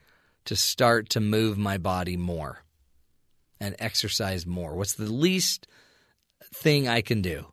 to 0.46 0.56
start 0.56 1.10
to 1.10 1.20
move 1.20 1.58
my 1.58 1.76
body 1.76 2.16
more 2.16 2.60
and 3.60 3.76
exercise 3.78 4.46
more. 4.46 4.74
What's 4.74 4.94
the 4.94 5.12
least 5.12 5.66
thing 6.52 6.88
I 6.88 7.00
can 7.00 7.22
do? 7.22 7.46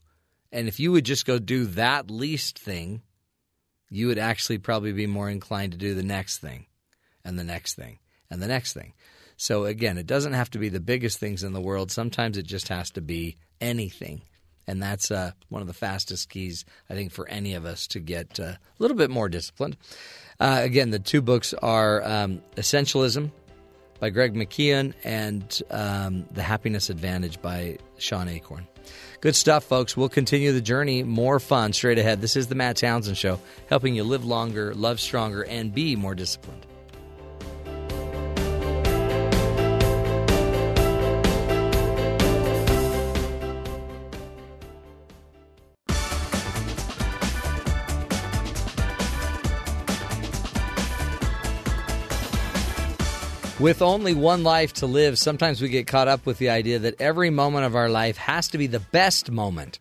And 0.51 0.67
if 0.67 0.79
you 0.79 0.91
would 0.91 1.05
just 1.05 1.25
go 1.25 1.39
do 1.39 1.65
that 1.65 2.11
least 2.11 2.59
thing, 2.59 3.01
you 3.89 4.07
would 4.07 4.17
actually 4.17 4.57
probably 4.57 4.91
be 4.91 5.07
more 5.07 5.29
inclined 5.29 5.73
to 5.73 5.77
do 5.77 5.93
the 5.93 6.03
next 6.03 6.39
thing 6.39 6.65
and 7.23 7.37
the 7.37 7.43
next 7.43 7.75
thing 7.75 7.99
and 8.29 8.41
the 8.41 8.47
next 8.47 8.73
thing. 8.73 8.93
So 9.37 9.65
again, 9.65 9.97
it 9.97 10.07
doesn't 10.07 10.33
have 10.33 10.49
to 10.51 10.59
be 10.59 10.69
the 10.69 10.79
biggest 10.79 11.19
things 11.19 11.43
in 11.43 11.53
the 11.53 11.61
world. 11.61 11.91
Sometimes 11.91 12.37
it 12.37 12.45
just 12.45 12.67
has 12.67 12.91
to 12.91 13.01
be 13.01 13.37
anything 13.59 14.21
and 14.67 14.81
that's 14.81 15.11
uh, 15.11 15.31
one 15.49 15.61
of 15.61 15.67
the 15.67 15.73
fastest 15.73 16.29
keys 16.29 16.65
I 16.89 16.93
think 16.93 17.11
for 17.11 17.27
any 17.27 17.53
of 17.55 17.65
us 17.65 17.87
to 17.87 17.99
get 17.99 18.39
uh, 18.39 18.43
a 18.43 18.59
little 18.79 18.97
bit 18.97 19.09
more 19.09 19.29
disciplined. 19.29 19.77
Uh, 20.39 20.59
again, 20.61 20.91
the 20.91 20.99
two 20.99 21.21
books 21.21 21.53
are 21.53 22.03
um, 22.03 22.41
Essentialism 22.55 23.31
by 23.99 24.09
Greg 24.09 24.33
McKeown 24.33 24.93
and 25.03 25.61
um, 25.69 26.25
The 26.31 26.41
Happiness 26.41 26.89
Advantage 26.89 27.41
by 27.41 27.77
Shawn 27.97 28.27
Achor. 28.27 28.65
Good 29.21 29.35
stuff, 29.35 29.65
folks. 29.65 29.95
We'll 29.95 30.09
continue 30.09 30.51
the 30.51 30.61
journey. 30.61 31.03
More 31.03 31.39
fun 31.39 31.73
straight 31.73 31.99
ahead. 31.99 32.21
This 32.21 32.35
is 32.35 32.47
the 32.47 32.55
Matt 32.55 32.77
Townsend 32.77 33.19
Show, 33.19 33.39
helping 33.69 33.93
you 33.93 34.03
live 34.03 34.25
longer, 34.25 34.73
love 34.73 34.99
stronger, 34.99 35.43
and 35.43 35.71
be 35.71 35.95
more 35.95 36.15
disciplined. 36.15 36.65
With 53.61 53.83
only 53.83 54.15
one 54.15 54.41
life 54.41 54.73
to 54.73 54.87
live, 54.87 55.19
sometimes 55.19 55.61
we 55.61 55.69
get 55.69 55.85
caught 55.85 56.07
up 56.07 56.25
with 56.25 56.39
the 56.39 56.49
idea 56.49 56.79
that 56.79 56.99
every 56.99 57.29
moment 57.29 57.63
of 57.63 57.75
our 57.75 57.89
life 57.89 58.17
has 58.17 58.47
to 58.47 58.57
be 58.57 58.65
the 58.65 58.79
best 58.79 59.29
moment. 59.29 59.77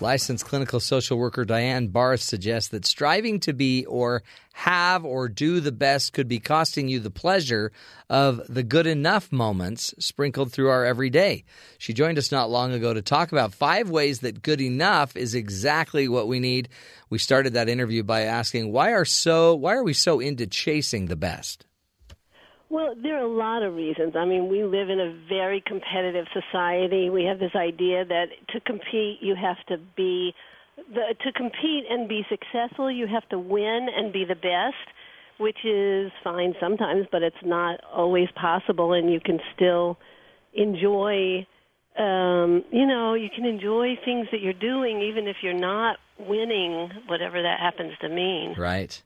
Licensed 0.00 0.46
clinical 0.46 0.80
social 0.80 1.18
worker 1.18 1.44
Diane 1.44 1.88
Barth 1.88 2.22
suggests 2.22 2.70
that 2.70 2.86
striving 2.86 3.38
to 3.40 3.52
be 3.52 3.84
or 3.84 4.22
have 4.54 5.04
or 5.04 5.28
do 5.28 5.60
the 5.60 5.72
best 5.72 6.14
could 6.14 6.26
be 6.26 6.38
costing 6.38 6.88
you 6.88 7.00
the 7.00 7.10
pleasure 7.10 7.70
of 8.08 8.40
the 8.48 8.62
good 8.62 8.86
enough 8.86 9.30
moments 9.30 9.94
sprinkled 9.98 10.50
through 10.50 10.70
our 10.70 10.86
everyday. 10.86 11.44
She 11.76 11.92
joined 11.92 12.16
us 12.16 12.32
not 12.32 12.48
long 12.48 12.72
ago 12.72 12.94
to 12.94 13.02
talk 13.02 13.30
about 13.30 13.52
five 13.52 13.90
ways 13.90 14.20
that 14.20 14.40
good 14.40 14.62
enough 14.62 15.14
is 15.18 15.34
exactly 15.34 16.08
what 16.08 16.28
we 16.28 16.40
need. 16.40 16.70
We 17.10 17.18
started 17.18 17.52
that 17.52 17.68
interview 17.68 18.02
by 18.04 18.22
asking 18.22 18.72
why 18.72 18.92
are 18.92 19.04
so 19.04 19.54
why 19.54 19.74
are 19.74 19.84
we 19.84 19.92
so 19.92 20.18
into 20.18 20.46
chasing 20.46 21.06
the 21.06 21.16
best? 21.16 21.66
Well, 22.70 22.94
there 23.02 23.16
are 23.16 23.24
a 23.24 23.28
lot 23.28 23.62
of 23.62 23.74
reasons. 23.74 24.14
I 24.14 24.26
mean, 24.26 24.48
we 24.48 24.62
live 24.62 24.90
in 24.90 25.00
a 25.00 25.18
very 25.28 25.62
competitive 25.66 26.26
society. 26.32 27.08
We 27.08 27.24
have 27.24 27.38
this 27.38 27.54
idea 27.56 28.04
that 28.04 28.26
to 28.50 28.60
compete, 28.60 29.18
you 29.20 29.34
have 29.34 29.56
to 29.68 29.78
be 29.96 30.34
the, 30.76 31.14
to 31.24 31.32
compete 31.32 31.84
and 31.90 32.08
be 32.08 32.26
successful, 32.28 32.90
you 32.90 33.06
have 33.06 33.28
to 33.30 33.38
win 33.38 33.88
and 33.96 34.12
be 34.12 34.24
the 34.24 34.34
best, 34.34 34.76
which 35.38 35.64
is 35.64 36.12
fine 36.22 36.54
sometimes, 36.60 37.06
but 37.10 37.22
it's 37.22 37.36
not 37.44 37.80
always 37.84 38.28
possible 38.34 38.92
and 38.92 39.10
you 39.12 39.20
can 39.20 39.40
still 39.54 39.98
enjoy 40.52 41.46
um, 41.98 42.62
you 42.70 42.86
know, 42.86 43.14
you 43.14 43.28
can 43.34 43.44
enjoy 43.44 43.98
things 44.04 44.28
that 44.30 44.40
you're 44.40 44.52
doing 44.52 45.02
even 45.02 45.26
if 45.26 45.38
you're 45.42 45.52
not 45.52 45.96
winning, 46.16 46.90
whatever 47.08 47.42
that 47.42 47.58
happens 47.58 47.92
to 48.00 48.08
mean. 48.08 48.54
Right. 48.56 49.02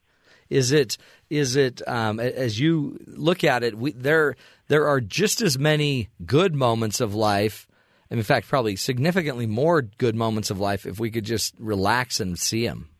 Is 0.52 0.70
it 0.70 0.98
is 1.30 1.56
it 1.56 1.80
um, 1.88 2.20
as 2.20 2.60
you 2.60 2.98
look 3.06 3.42
at 3.42 3.62
it? 3.62 3.76
We, 3.76 3.92
there 3.92 4.36
there 4.68 4.86
are 4.86 5.00
just 5.00 5.40
as 5.40 5.58
many 5.58 6.10
good 6.26 6.54
moments 6.54 7.00
of 7.00 7.14
life, 7.14 7.66
and 8.10 8.20
in 8.20 8.24
fact, 8.24 8.48
probably 8.48 8.76
significantly 8.76 9.46
more 9.46 9.80
good 9.80 10.14
moments 10.14 10.50
of 10.50 10.60
life 10.60 10.84
if 10.84 11.00
we 11.00 11.10
could 11.10 11.24
just 11.24 11.54
relax 11.58 12.20
and 12.20 12.38
see 12.38 12.66
them. 12.66 12.90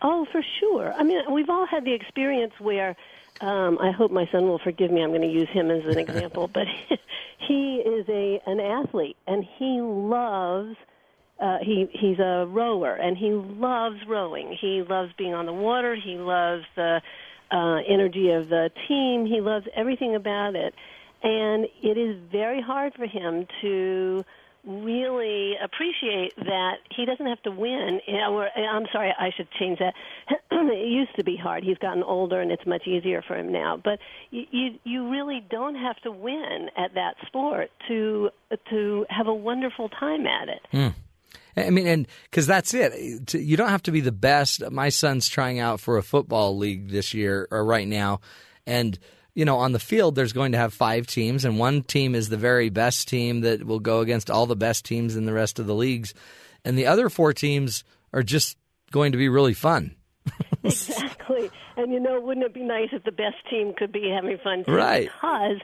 Oh, 0.00 0.26
for 0.32 0.42
sure. 0.60 0.94
I 0.94 1.02
mean, 1.02 1.20
we've 1.30 1.50
all 1.50 1.66
had 1.66 1.84
the 1.84 1.92
experience 1.92 2.54
where. 2.58 2.96
Um, 3.40 3.78
I 3.80 3.92
hope 3.92 4.10
my 4.10 4.26
son 4.32 4.48
will 4.48 4.58
forgive 4.58 4.90
me. 4.90 5.00
I'm 5.00 5.10
going 5.10 5.22
to 5.22 5.28
use 5.28 5.48
him 5.50 5.70
as 5.70 5.84
an 5.84 5.96
example, 6.04 6.48
but 6.48 6.66
he 7.38 7.76
is 7.76 8.04
a 8.08 8.40
an 8.46 8.58
athlete 8.58 9.16
and 9.28 9.44
he 9.58 9.80
loves 9.80 10.74
uh, 11.40 11.58
he 11.62 11.88
he's 11.92 12.18
a 12.18 12.46
rower 12.48 12.94
and 12.94 13.16
he 13.16 13.30
loves 13.30 13.98
rowing. 14.08 14.56
He 14.60 14.82
loves 14.82 15.12
being 15.16 15.34
on 15.34 15.46
the 15.46 15.52
water. 15.52 15.94
He 15.94 16.16
loves 16.16 16.64
the 16.74 17.00
uh, 17.50 17.76
energy 17.88 18.30
of 18.30 18.48
the 18.48 18.70
team. 18.88 19.26
He 19.26 19.40
loves 19.40 19.66
everything 19.74 20.14
about 20.14 20.56
it, 20.56 20.74
and 21.22 21.66
it 21.82 21.96
is 21.96 22.16
very 22.30 22.60
hard 22.60 22.94
for 22.94 23.06
him 23.06 23.46
to 23.62 24.24
really 24.66 25.54
appreciate 25.62 26.34
that 26.36 26.78
he 26.94 27.04
doesn't 27.04 27.26
have 27.26 27.40
to 27.42 27.50
win. 27.50 28.00
Or 28.28 28.48
I'm 28.48 28.86
sorry, 28.92 29.14
I 29.18 29.30
should 29.36 29.48
change 29.58 29.78
that. 29.78 29.94
it 30.50 30.88
used 30.88 31.14
to 31.16 31.24
be 31.24 31.36
hard. 31.36 31.62
He's 31.62 31.78
gotten 31.78 32.02
older, 32.02 32.40
and 32.40 32.50
it's 32.50 32.66
much 32.66 32.86
easier 32.86 33.22
for 33.22 33.36
him 33.36 33.52
now. 33.52 33.80
But 33.82 34.00
you 34.30 34.44
you, 34.50 34.78
you 34.84 35.10
really 35.10 35.44
don't 35.48 35.76
have 35.76 35.96
to 36.02 36.10
win 36.10 36.68
at 36.76 36.94
that 36.94 37.14
sport 37.26 37.70
to 37.88 38.30
to 38.70 39.06
have 39.08 39.26
a 39.26 39.34
wonderful 39.34 39.88
time 39.88 40.26
at 40.26 40.48
it. 40.48 40.60
Mm. 40.72 40.94
I 41.66 41.70
mean, 41.70 41.86
and 41.86 42.08
because 42.24 42.46
that's 42.46 42.74
it. 42.74 43.34
You 43.34 43.56
don't 43.56 43.68
have 43.68 43.82
to 43.84 43.90
be 43.90 44.00
the 44.00 44.12
best. 44.12 44.68
My 44.70 44.88
son's 44.88 45.28
trying 45.28 45.58
out 45.58 45.80
for 45.80 45.98
a 45.98 46.02
football 46.02 46.56
league 46.56 46.90
this 46.90 47.14
year 47.14 47.48
or 47.50 47.64
right 47.64 47.86
now, 47.86 48.20
and 48.66 48.98
you 49.34 49.44
know, 49.44 49.58
on 49.58 49.70
the 49.70 49.78
field, 49.78 50.16
there's 50.16 50.32
going 50.32 50.52
to 50.52 50.58
have 50.58 50.74
five 50.74 51.06
teams, 51.06 51.44
and 51.44 51.58
one 51.58 51.82
team 51.82 52.16
is 52.16 52.28
the 52.28 52.36
very 52.36 52.70
best 52.70 53.06
team 53.06 53.42
that 53.42 53.64
will 53.64 53.78
go 53.78 54.00
against 54.00 54.30
all 54.30 54.46
the 54.46 54.56
best 54.56 54.84
teams 54.84 55.14
in 55.14 55.26
the 55.26 55.32
rest 55.32 55.60
of 55.60 55.66
the 55.66 55.74
leagues, 55.74 56.12
and 56.64 56.76
the 56.76 56.86
other 56.86 57.08
four 57.08 57.32
teams 57.32 57.84
are 58.12 58.24
just 58.24 58.56
going 58.90 59.12
to 59.12 59.18
be 59.18 59.28
really 59.28 59.54
fun. 59.54 59.94
exactly, 60.64 61.50
and 61.76 61.92
you 61.92 62.00
know, 62.00 62.20
wouldn't 62.20 62.44
it 62.44 62.52
be 62.52 62.64
nice 62.64 62.88
if 62.92 63.04
the 63.04 63.12
best 63.12 63.36
team 63.48 63.74
could 63.76 63.92
be 63.92 64.10
having 64.10 64.38
fun 64.38 64.64
too? 64.64 64.72
Right. 64.72 65.04
Because 65.04 65.60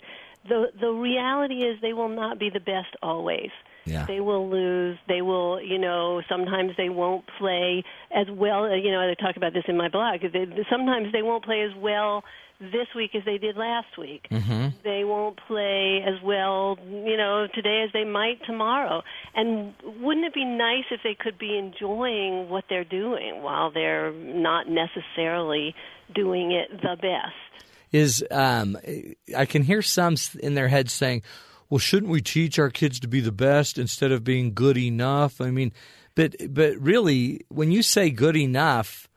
the 0.48 0.70
the 0.80 0.90
reality 0.90 1.64
is 1.64 1.80
they 1.80 1.92
will 1.92 2.08
not 2.08 2.38
be 2.38 2.50
the 2.50 2.60
best 2.60 2.94
always. 3.02 3.50
Yeah. 3.86 4.06
They 4.06 4.20
will 4.20 4.48
lose. 4.48 4.98
They 5.08 5.22
will, 5.22 5.60
you 5.60 5.78
know, 5.78 6.22
sometimes 6.28 6.72
they 6.76 6.88
won't 6.88 7.24
play 7.38 7.84
as 8.14 8.26
well. 8.30 8.64
Uh, 8.64 8.74
you 8.76 8.90
know, 8.90 9.00
I 9.00 9.14
talk 9.20 9.36
about 9.36 9.52
this 9.52 9.64
in 9.68 9.76
my 9.76 9.88
blog. 9.88 10.20
They, 10.20 10.46
sometimes 10.70 11.12
they 11.12 11.22
won't 11.22 11.44
play 11.44 11.62
as 11.62 11.76
well 11.76 12.24
this 12.60 12.86
week 12.94 13.14
as 13.14 13.22
they 13.24 13.38
did 13.38 13.56
last 13.56 13.98
week. 13.98 14.26
Mm-hmm. 14.30 14.68
They 14.84 15.04
won't 15.04 15.38
play 15.46 16.02
as 16.06 16.22
well, 16.22 16.78
you 16.88 17.16
know, 17.16 17.46
today 17.52 17.84
as 17.84 17.92
they 17.92 18.04
might 18.04 18.38
tomorrow. 18.46 19.02
And 19.34 19.74
wouldn't 20.00 20.24
it 20.24 20.34
be 20.34 20.44
nice 20.44 20.84
if 20.90 21.00
they 21.02 21.16
could 21.18 21.38
be 21.38 21.58
enjoying 21.58 22.48
what 22.48 22.64
they're 22.68 22.84
doing 22.84 23.42
while 23.42 23.70
they're 23.70 24.12
not 24.12 24.68
necessarily 24.68 25.74
doing 26.14 26.52
it 26.52 26.70
the 26.80 26.96
best? 26.96 27.64
Is 27.92 28.24
um, 28.30 28.76
I 29.36 29.46
can 29.46 29.62
hear 29.62 29.82
some 29.82 30.16
in 30.40 30.54
their 30.54 30.68
heads 30.68 30.92
saying, 30.92 31.22
well, 31.74 31.80
shouldn't 31.80 32.12
we 32.12 32.20
teach 32.20 32.60
our 32.60 32.70
kids 32.70 33.00
to 33.00 33.08
be 33.08 33.18
the 33.18 33.32
best 33.32 33.78
instead 33.78 34.12
of 34.12 34.22
being 34.22 34.54
good 34.54 34.78
enough? 34.78 35.40
I 35.40 35.50
mean, 35.50 35.72
but 36.14 36.36
but 36.50 36.76
really, 36.78 37.40
when 37.48 37.72
you 37.72 37.82
say 37.82 38.10
good 38.10 38.36
enough, 38.36 39.08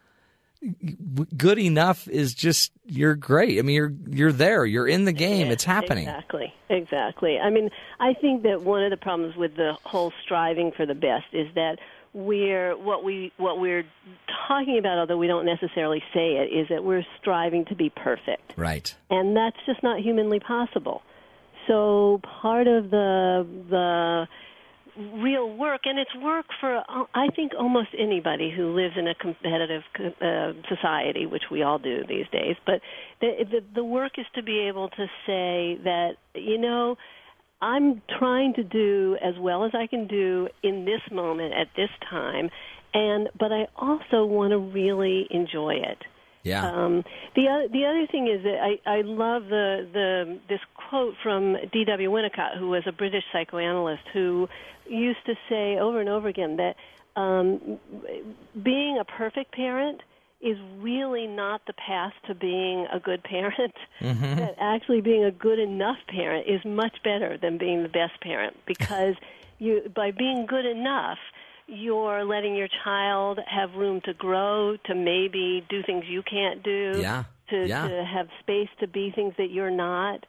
good 1.38 1.60
enough 1.60 2.08
is 2.08 2.34
just 2.34 2.72
you're 2.88 3.14
great. 3.14 3.60
I 3.60 3.62
mean, 3.62 3.76
you're 3.76 3.94
you're 4.10 4.32
there. 4.32 4.66
You're 4.66 4.88
in 4.88 5.06
the 5.06 5.12
game. 5.12 5.46
Yeah, 5.46 5.54
it's 5.54 5.66
happening. 5.66 6.08
Exactly. 6.08 6.52
Exactly. 6.68 7.38
I 7.38 7.52
mean, 7.52 7.70
I 8.00 8.16
think 8.16 8.42
that 8.42 8.64
one 8.64 8.82
of 8.82 8.90
the 8.90 8.98
problems 8.98 9.36
with 9.36 9.56
the 9.56 9.74
whole 9.84 10.12
striving 10.26 10.72
for 10.72 10.88
the 10.88 10.96
best 10.96 11.28
is 11.34 11.46
that 11.54 11.78
we're 12.14 12.76
what 12.76 13.04
we 13.04 13.32
what 13.38 13.60
we're 13.60 13.86
talking 14.48 14.80
about 14.80 14.98
although 14.98 15.18
we 15.18 15.28
don't 15.28 15.46
necessarily 15.46 16.02
say 16.12 16.38
it 16.38 16.52
is 16.52 16.68
that 16.70 16.84
we're 16.84 17.06
striving 17.22 17.66
to 17.66 17.76
be 17.76 17.92
perfect. 17.92 18.54
Right. 18.58 18.96
And 19.12 19.38
that's 19.38 19.58
just 19.68 19.84
not 19.84 20.00
humanly 20.00 20.40
possible. 20.40 21.04
So 21.68 22.22
part 22.42 22.68
of 22.68 22.90
the 22.90 23.46
the 23.70 24.28
real 25.22 25.56
work, 25.56 25.82
and 25.86 26.00
it's 26.00 26.16
work 26.16 26.46
for 26.60 26.84
I 27.14 27.28
think 27.36 27.52
almost 27.58 27.90
anybody 27.98 28.52
who 28.56 28.74
lives 28.76 28.96
in 28.98 29.08
a 29.08 29.16
competitive 29.16 29.84
uh, 30.00 30.54
society, 30.68 31.26
which 31.26 31.44
we 31.52 31.62
all 31.62 31.78
do 31.78 32.04
these 32.08 32.26
days. 32.32 32.56
But 32.66 32.82
the, 33.22 33.46
the 33.52 33.60
the 33.76 33.84
work 33.84 34.14
is 34.18 34.26
to 34.36 34.44
be 34.44 34.68
able 34.68 34.90
to 34.90 35.06
say 35.26 35.80
that 35.84 36.12
you 36.34 36.58
know. 36.58 36.96
I'm 37.60 38.04
trying 38.20 38.54
to 38.54 38.64
do 38.64 39.18
as 39.20 39.34
well 39.40 39.66
as 39.66 39.72
I 39.74 39.88
can 39.88 40.06
do 40.06 40.48
in 40.62 40.86
this 40.86 41.02
moment 41.12 41.56
at 41.56 41.66
this 41.76 41.90
time, 42.08 42.52
and 42.94 43.30
but 43.40 43.52
I 43.52 43.66
also 43.76 44.26
want 44.26 44.52
to 44.52 44.60
really 44.60 45.26
enjoy 45.32 45.74
it. 45.74 45.98
Yeah. 46.44 46.70
Um, 46.70 47.04
the 47.36 47.48
other, 47.48 47.68
the 47.68 47.86
other 47.86 48.08
thing 48.08 48.28
is 48.28 48.44
that 48.44 48.60
I, 48.62 48.80
I 48.90 49.02
love 49.02 49.44
the 49.48 49.88
the 49.92 50.40
this 50.48 50.62
quote 50.76 51.16
from 51.22 51.58
D.W. 51.72 52.10
Winnicott, 52.10 52.58
who 52.58 52.70
was 52.70 52.84
a 52.86 52.92
British 52.92 53.24
psychoanalyst, 53.32 54.04
who 54.14 54.48
used 54.90 55.26
to 55.26 55.36
say 55.50 55.78
over 55.78 56.00
and 56.00 56.10
over 56.10 56.28
again 56.28 56.58
that 56.58 56.76
um, 57.20 57.80
being 58.62 58.98
a 58.98 59.04
perfect 59.04 59.52
parent 59.52 60.02
is 60.40 60.58
really 60.80 61.26
not 61.26 61.62
the 61.66 61.74
path 61.74 62.14
to 62.28 62.36
being 62.36 62.86
a 62.94 63.00
good 63.00 63.24
parent. 63.24 63.74
Mm-hmm. 64.00 64.36
That 64.36 64.56
actually 64.60 65.02
being 65.02 65.24
a 65.24 65.32
good 65.32 65.60
enough 65.60 65.98
parent 66.08 66.48
is 66.48 66.64
much 66.64 66.98
better 67.04 67.38
than 67.38 67.58
being 67.58 67.84
the 67.84 67.90
best 67.90 68.22
parent 68.22 68.56
because 68.66 69.16
you 69.60 69.92
by 69.94 70.12
being 70.12 70.46
good 70.46 70.66
enough 70.66 71.18
you're 71.68 72.24
letting 72.26 72.56
your 72.56 72.68
child 72.84 73.40
have 73.46 73.74
room 73.76 74.02
to 74.06 74.14
grow, 74.14 74.78
to 74.86 74.96
maybe 74.96 75.66
do 75.70 75.84
things 75.84 76.06
you 76.08 76.24
can't 76.24 76.64
do, 76.64 76.94
yeah. 77.00 77.26
to 77.50 77.68
yeah. 77.68 77.88
to 77.88 78.06
have 78.06 78.28
space 78.40 78.70
to 78.80 78.88
be 78.88 79.12
things 79.12 79.34
that 79.38 79.52
you're 79.52 79.72
not. 79.72 80.26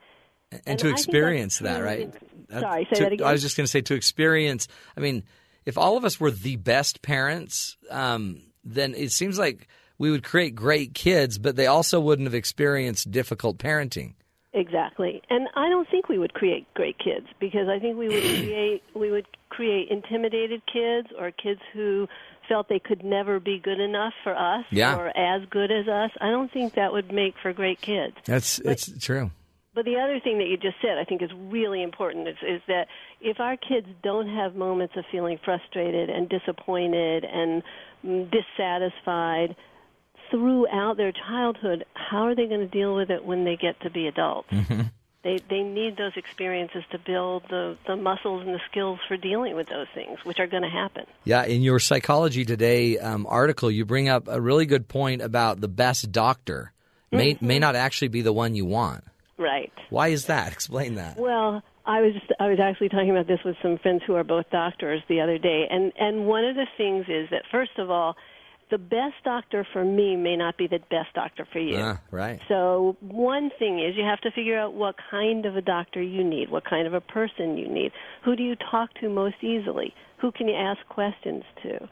And, 0.50 0.62
And 0.66 0.78
to 0.80 0.88
I 0.88 0.90
experience 0.92 1.58
that, 1.58 1.82
right? 1.82 2.12
Sorry, 2.50 2.84
say 2.84 2.96
To- 2.96 3.02
that 3.04 3.12
again. 3.12 3.26
I 3.26 3.32
was 3.32 3.42
just 3.42 3.56
going 3.56 3.66
to 3.66 3.70
say 3.70 3.82
to 3.82 3.94
experience. 3.94 4.66
I 4.96 5.00
mean, 5.00 5.22
if 5.64 5.76
all 5.76 5.96
of 5.96 6.04
us 6.04 6.18
were 6.18 6.30
the 6.30 6.56
best 6.56 7.02
parents, 7.02 7.76
um, 7.90 8.42
then 8.64 8.94
it 8.94 9.12
seems 9.12 9.38
like 9.38 9.68
we 9.98 10.10
would 10.10 10.24
create 10.24 10.54
great 10.54 10.94
kids, 10.94 11.38
but 11.38 11.56
they 11.56 11.66
also 11.66 12.00
wouldn't 12.00 12.26
have 12.26 12.34
experienced 12.34 13.10
difficult 13.10 13.58
parenting. 13.58 14.14
Exactly. 14.54 15.22
And 15.28 15.48
I 15.54 15.68
don't 15.68 15.88
think 15.88 16.08
we 16.08 16.18
would 16.18 16.34
create 16.34 16.66
great 16.74 16.98
kids 16.98 17.26
because 17.38 17.68
I 17.68 17.78
think 17.78 17.98
we 17.98 18.08
would 18.08 18.22
create 18.22 18.82
we 18.94 19.10
would 19.10 19.26
create 19.58 19.88
intimidated 19.90 20.62
kids 20.72 21.08
or 21.18 21.32
kids 21.32 21.60
who 21.72 22.06
felt 22.48 22.68
they 22.68 22.78
could 22.78 23.02
never 23.04 23.40
be 23.40 23.58
good 23.58 23.80
enough 23.80 24.12
for 24.22 24.32
us 24.36 24.64
Yeah. 24.70 24.96
or 24.96 25.08
as 25.18 25.42
good 25.50 25.72
as 25.72 25.88
us. 25.88 26.12
I 26.20 26.30
don't 26.30 26.50
think 26.52 26.74
that 26.74 26.92
would 26.92 27.12
make 27.12 27.34
for 27.42 27.52
great 27.52 27.80
kids. 27.80 28.14
That's 28.24 28.60
it's 28.60 28.86
true. 29.04 29.32
But 29.74 29.84
the 29.84 29.96
other 29.96 30.20
thing 30.20 30.38
that 30.38 30.46
you 30.46 30.56
just 30.56 30.76
said, 30.80 30.96
I 30.96 31.04
think, 31.04 31.22
is 31.22 31.30
really 31.50 31.82
important 31.82 32.28
is, 32.28 32.36
is 32.46 32.62
that 32.68 32.86
if 33.20 33.40
our 33.40 33.56
kids 33.56 33.88
don't 34.04 34.28
have 34.28 34.54
moments 34.54 34.94
of 34.96 35.04
feeling 35.10 35.38
frustrated 35.44 36.08
and 36.08 36.28
disappointed 36.28 37.24
and 37.24 37.62
dissatisfied 38.30 39.56
throughout 40.30 40.96
their 40.98 41.12
childhood, 41.12 41.84
how 41.94 42.22
are 42.26 42.34
they 42.36 42.46
going 42.46 42.60
to 42.60 42.68
deal 42.68 42.94
with 42.94 43.10
it 43.10 43.24
when 43.24 43.44
they 43.44 43.56
get 43.56 43.80
to 43.80 43.90
be 43.90 44.06
adults? 44.06 44.50
Mm-hmm. 44.52 44.82
They 45.24 45.40
they 45.50 45.62
need 45.62 45.96
those 45.96 46.12
experiences 46.16 46.84
to 46.92 46.98
build 46.98 47.42
the 47.50 47.76
the 47.86 47.96
muscles 47.96 48.42
and 48.46 48.54
the 48.54 48.60
skills 48.70 49.00
for 49.08 49.16
dealing 49.16 49.56
with 49.56 49.68
those 49.68 49.88
things, 49.94 50.18
which 50.24 50.38
are 50.38 50.46
going 50.46 50.62
to 50.62 50.68
happen. 50.68 51.06
Yeah, 51.24 51.44
in 51.44 51.62
your 51.62 51.80
Psychology 51.80 52.44
Today 52.44 52.98
um, 52.98 53.26
article, 53.28 53.70
you 53.70 53.84
bring 53.84 54.08
up 54.08 54.28
a 54.28 54.40
really 54.40 54.64
good 54.66 54.86
point 54.86 55.22
about 55.22 55.60
the 55.60 55.68
best 55.68 56.12
doctor 56.12 56.72
may 57.10 57.34
Mm-hmm. 57.34 57.46
may 57.46 57.58
not 57.58 57.74
actually 57.74 58.08
be 58.08 58.22
the 58.22 58.32
one 58.32 58.54
you 58.54 58.64
want. 58.64 59.04
Right. 59.38 59.72
Why 59.90 60.08
is 60.08 60.26
that? 60.26 60.52
Explain 60.52 60.96
that. 60.96 61.18
Well, 61.18 61.62
I 61.86 62.00
was 62.02 62.12
just, 62.12 62.32
I 62.38 62.48
was 62.48 62.58
actually 62.60 62.90
talking 62.90 63.10
about 63.10 63.26
this 63.26 63.40
with 63.44 63.56
some 63.62 63.78
friends 63.78 64.02
who 64.06 64.14
are 64.14 64.24
both 64.24 64.50
doctors 64.50 65.02
the 65.08 65.20
other 65.20 65.38
day, 65.38 65.66
and 65.70 65.92
and 65.98 66.26
one 66.26 66.44
of 66.44 66.54
the 66.54 66.66
things 66.76 67.06
is 67.08 67.30
that 67.30 67.42
first 67.50 67.78
of 67.78 67.90
all, 67.90 68.16
the 68.70 68.78
best 68.78 69.14
doctor 69.24 69.66
for 69.72 69.84
me 69.84 70.16
may 70.16 70.36
not 70.36 70.56
be 70.56 70.66
the 70.66 70.80
best 70.90 71.12
doctor 71.14 71.46
for 71.52 71.58
you. 71.58 71.76
Ah, 71.76 72.00
right. 72.10 72.40
So 72.48 72.96
one 73.00 73.50
thing 73.58 73.80
is 73.80 73.96
you 73.96 74.04
have 74.04 74.20
to 74.22 74.30
figure 74.30 74.58
out 74.58 74.74
what 74.74 74.96
kind 75.10 75.46
of 75.46 75.56
a 75.56 75.62
doctor 75.62 76.02
you 76.02 76.24
need, 76.24 76.50
what 76.50 76.64
kind 76.64 76.86
of 76.86 76.94
a 76.94 77.00
person 77.00 77.56
you 77.56 77.68
need. 77.68 77.92
Who 78.24 78.36
do 78.36 78.42
you 78.42 78.56
talk 78.70 78.90
to 79.00 79.08
most 79.08 79.36
easily? 79.42 79.94
Who 80.20 80.32
can 80.32 80.48
you 80.48 80.54
ask 80.54 80.78
questions 80.88 81.44
to? 81.62 81.88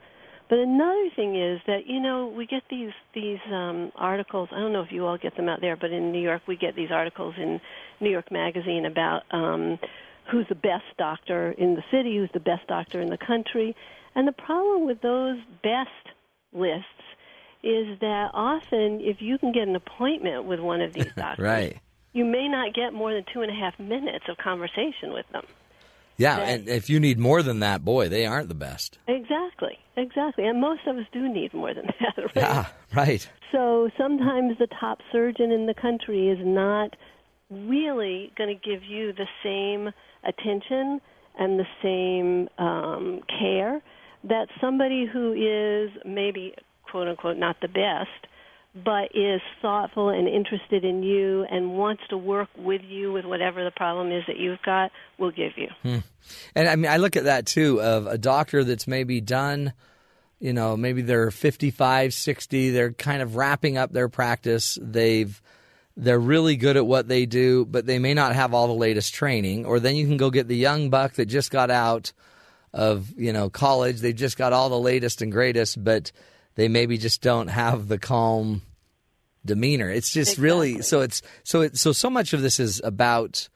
But 0.48 0.58
another 0.58 1.08
thing 1.16 1.34
is 1.34 1.60
that 1.66 1.86
you 1.86 2.00
know 2.00 2.28
we 2.28 2.46
get 2.46 2.62
these 2.70 2.92
these 3.14 3.38
um, 3.52 3.90
articles. 3.96 4.48
I 4.52 4.60
don't 4.60 4.72
know 4.72 4.82
if 4.82 4.92
you 4.92 5.04
all 5.04 5.18
get 5.18 5.36
them 5.36 5.48
out 5.48 5.60
there, 5.60 5.76
but 5.76 5.90
in 5.90 6.12
New 6.12 6.22
York 6.22 6.42
we 6.46 6.56
get 6.56 6.76
these 6.76 6.90
articles 6.92 7.34
in 7.36 7.60
New 8.00 8.10
York 8.10 8.30
Magazine 8.30 8.86
about 8.86 9.22
um, 9.32 9.78
who's 10.30 10.46
the 10.48 10.54
best 10.54 10.84
doctor 10.98 11.52
in 11.52 11.74
the 11.74 11.82
city, 11.90 12.16
who's 12.16 12.30
the 12.32 12.40
best 12.40 12.66
doctor 12.68 13.00
in 13.00 13.10
the 13.10 13.18
country, 13.18 13.74
and 14.14 14.26
the 14.26 14.32
problem 14.32 14.86
with 14.86 15.00
those 15.02 15.38
best 15.62 16.15
lists 16.56 16.84
is 17.62 17.98
that 18.00 18.30
often 18.34 19.00
if 19.00 19.16
you 19.20 19.38
can 19.38 19.52
get 19.52 19.66
an 19.68 19.76
appointment 19.76 20.44
with 20.44 20.60
one 20.60 20.80
of 20.80 20.92
these 20.92 21.10
doctors, 21.16 21.44
Right. 21.44 21.78
you 22.12 22.24
may 22.24 22.48
not 22.48 22.74
get 22.74 22.92
more 22.92 23.12
than 23.12 23.24
two 23.32 23.42
and 23.42 23.50
a 23.50 23.54
half 23.54 23.78
minutes 23.78 24.24
of 24.28 24.36
conversation 24.38 25.12
with 25.12 25.26
them. 25.32 25.44
Yeah, 26.18 26.36
That- 26.36 26.48
and 26.48 26.68
if 26.68 26.88
you 26.88 26.98
need 27.00 27.18
more 27.18 27.42
than 27.42 27.60
that, 27.60 27.84
boy, 27.84 28.08
they 28.08 28.24
aren't 28.24 28.48
the 28.48 28.54
best. 28.54 28.98
Exactly, 29.06 29.78
exactly. 29.96 30.46
And 30.46 30.60
most 30.60 30.80
of 30.86 30.96
us 30.96 31.04
do 31.12 31.28
need 31.28 31.52
more 31.52 31.74
than 31.74 31.86
that, 32.00 32.16
right? 32.16 32.30
Yeah, 32.36 32.66
right. 32.94 33.28
So 33.52 33.90
sometimes 33.98 34.58
the 34.58 34.66
top 34.80 35.00
surgeon 35.12 35.50
in 35.52 35.66
the 35.66 35.74
country 35.74 36.28
is 36.28 36.38
not 36.42 36.96
really 37.50 38.32
going 38.36 38.48
to 38.58 38.68
give 38.70 38.82
you 38.82 39.12
the 39.12 39.26
same 39.42 39.92
attention 40.24 41.00
and 41.38 41.58
the 41.60 41.66
same 41.82 42.48
um, 42.58 43.20
care 43.38 43.82
that 44.24 44.48
somebody 44.60 45.06
who 45.06 45.32
is 45.32 45.90
maybe 46.04 46.54
quote 46.90 47.08
unquote 47.08 47.36
not 47.36 47.56
the 47.60 47.68
best 47.68 48.26
but 48.84 49.10
is 49.14 49.40
thoughtful 49.62 50.10
and 50.10 50.28
interested 50.28 50.84
in 50.84 51.02
you 51.02 51.46
and 51.50 51.72
wants 51.72 52.02
to 52.10 52.18
work 52.18 52.48
with 52.56 52.82
you 52.86 53.10
with 53.12 53.24
whatever 53.24 53.64
the 53.64 53.70
problem 53.70 54.12
is 54.12 54.22
that 54.26 54.36
you've 54.36 54.60
got 54.62 54.90
will 55.18 55.30
give 55.30 55.52
you. 55.56 55.68
Hmm. 55.82 55.98
And 56.54 56.68
I 56.68 56.76
mean, 56.76 56.90
I 56.90 56.98
look 56.98 57.16
at 57.16 57.24
that 57.24 57.46
too 57.46 57.80
of 57.80 58.06
a 58.06 58.18
doctor 58.18 58.64
that's 58.64 58.86
maybe 58.86 59.20
done, 59.22 59.72
you 60.40 60.52
know, 60.52 60.76
maybe 60.76 61.00
they're 61.00 61.30
55, 61.30 62.12
60, 62.12 62.70
they're 62.70 62.92
kind 62.92 63.22
of 63.22 63.36
wrapping 63.36 63.78
up 63.78 63.92
their 63.92 64.10
practice. 64.10 64.78
They've 64.82 65.40
they're 65.96 66.20
really 66.20 66.56
good 66.56 66.76
at 66.76 66.86
what 66.86 67.08
they 67.08 67.24
do, 67.24 67.64
but 67.64 67.86
they 67.86 67.98
may 67.98 68.12
not 68.12 68.34
have 68.34 68.52
all 68.52 68.66
the 68.66 68.74
latest 68.74 69.14
training. 69.14 69.64
Or 69.64 69.80
then 69.80 69.96
you 69.96 70.06
can 70.06 70.18
go 70.18 70.28
get 70.30 70.46
the 70.46 70.56
young 70.56 70.90
buck 70.90 71.14
that 71.14 71.24
just 71.24 71.50
got 71.50 71.70
out 71.70 72.12
of, 72.76 73.12
you 73.16 73.32
know, 73.32 73.48
college. 73.50 74.00
They 74.00 74.12
just 74.12 74.36
got 74.36 74.52
all 74.52 74.68
the 74.68 74.78
latest 74.78 75.22
and 75.22 75.32
greatest, 75.32 75.82
but 75.82 76.12
they 76.54 76.68
maybe 76.68 76.98
just 76.98 77.22
don't 77.22 77.48
have 77.48 77.88
the 77.88 77.98
calm 77.98 78.62
demeanor. 79.44 79.90
It's 79.90 80.10
just 80.12 80.38
really 80.38 80.82
so 80.82 81.00
it's 81.00 81.22
so 81.42 81.62
it 81.62 81.76
so 81.78 81.92
so 81.92 82.10
much 82.10 82.32
of 82.32 82.42
this 82.42 82.60
is 82.60 82.80
about 82.84 83.48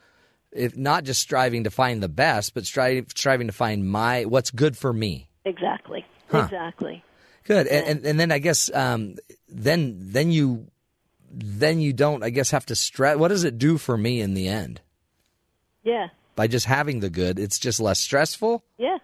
if 0.53 0.77
not 0.77 1.05
just 1.05 1.21
striving 1.21 1.65
to 1.65 1.71
find 1.71 2.03
the 2.03 2.09
best, 2.09 2.55
but 2.55 2.65
striving 2.65 3.07
striving 3.15 3.47
to 3.49 3.53
find 3.53 3.89
my 3.89 4.25
what's 4.25 4.51
good 4.51 4.77
for 4.77 4.93
me. 4.93 5.29
Exactly. 5.45 6.05
Exactly. 6.33 7.03
Good, 7.45 7.67
and, 7.67 7.87
and 7.87 8.07
and 8.07 8.21
then 8.21 8.31
I 8.33 8.39
guess 8.39 8.73
um, 8.73 9.17
then 9.49 9.97
then 9.99 10.31
you 10.31 10.69
then 11.31 11.81
you 11.81 11.93
don't 11.93 12.23
I 12.23 12.31
guess 12.31 12.51
have 12.53 12.67
to 12.67 12.75
stress. 12.77 13.17
What 13.17 13.29
does 13.29 13.45
it 13.45 13.59
do 13.59 13.77
for 13.79 13.97
me 13.99 14.21
in 14.21 14.35
the 14.35 14.47
end 14.49 14.81
Yeah. 15.83 16.09
by 16.37 16.47
just 16.47 16.67
having 16.67 17.01
the 17.01 17.11
good? 17.11 17.39
It's 17.41 17.59
just 17.59 17.81
less 17.81 17.99
stressful. 17.99 18.63
Yeah. 18.79 18.99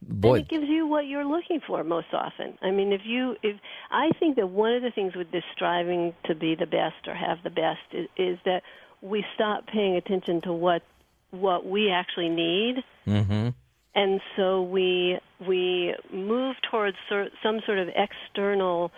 Boy, 0.00 0.34
And 0.34 0.44
it 0.44 0.48
gives 0.48 0.68
you 0.68 0.86
what 0.86 1.06
you're 1.06 1.24
looking 1.24 1.60
for 1.66 1.82
most 1.82 2.08
often. 2.12 2.56
I 2.62 2.70
mean, 2.70 2.92
if 2.92 3.00
you, 3.04 3.36
if 3.42 3.56
I 3.90 4.10
think 4.18 4.36
that 4.36 4.48
one 4.48 4.74
of 4.74 4.82
the 4.82 4.90
things 4.90 5.14
with 5.16 5.30
this 5.32 5.42
striving 5.54 6.14
to 6.26 6.34
be 6.34 6.54
the 6.54 6.66
best 6.66 7.08
or 7.08 7.14
have 7.14 7.38
the 7.42 7.50
best 7.50 7.80
is, 7.92 8.08
is 8.16 8.38
that 8.44 8.62
we 9.00 9.24
stop 9.34 9.66
paying 9.66 9.96
attention 9.96 10.40
to 10.42 10.52
what 10.52 10.82
what 11.30 11.66
we 11.66 11.90
actually 11.90 12.30
need, 12.30 12.76
mm-hmm. 13.06 13.48
and 13.94 14.20
so 14.36 14.62
we 14.62 15.18
we 15.46 15.94
move 16.12 16.56
towards 16.70 16.96
some 17.42 17.60
sort 17.66 17.78
of 17.78 17.88
external 17.94 18.90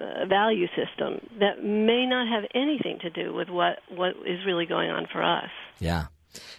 uh, 0.00 0.26
value 0.26 0.66
system 0.68 1.20
that 1.40 1.62
may 1.62 2.04
not 2.06 2.28
have 2.28 2.44
anything 2.54 2.98
to 3.00 3.10
do 3.10 3.32
with 3.32 3.48
what 3.48 3.78
what 3.88 4.10
is 4.26 4.44
really 4.44 4.66
going 4.66 4.90
on 4.90 5.06
for 5.10 5.22
us. 5.22 5.50
yeah, 5.78 6.06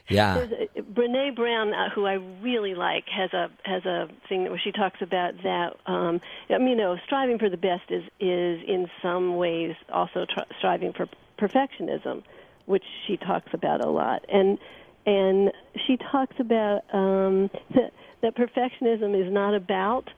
yeah, 0.10 0.38
a, 0.38 0.82
Brene 0.82 1.36
Brown, 1.36 1.74
uh, 1.74 1.90
who 1.90 2.06
I 2.06 2.14
really 2.42 2.76
like, 2.76 3.06
has 3.10 3.34
a 3.34 3.50
has 3.64 3.86
a 3.86 4.08
thing 4.30 4.44
where 4.44 4.60
she 4.64 4.72
talks 4.72 5.02
about 5.02 5.34
that. 5.44 5.76
Um, 5.86 6.22
I 6.50 6.58
mean, 6.58 6.70
you 6.70 6.76
know, 6.76 6.98
striving 7.06 7.40
for 7.40 7.50
the 7.50 7.58
best 7.58 7.90
is 7.90 8.04
is 8.20 8.62
in 8.68 8.88
some 9.02 9.38
ways 9.38 9.76
also 9.92 10.26
tr- 10.26 10.52
striving 10.58 10.94
for 10.94 11.08
perfectionism, 11.40 12.24
which 12.66 12.84
she 13.08 13.18
talks 13.18 13.54
about 13.54 13.84
a 13.84 13.90
lot. 13.90 14.26
And 14.30 14.58
and 15.06 15.52
she 15.86 15.98
talks 15.98 16.36
about 16.40 16.84
um, 16.94 17.50
that, 17.76 17.94
that 18.22 18.36
perfectionism 18.36 19.20
is 19.20 19.32
not 19.32 19.54
about 19.54 20.10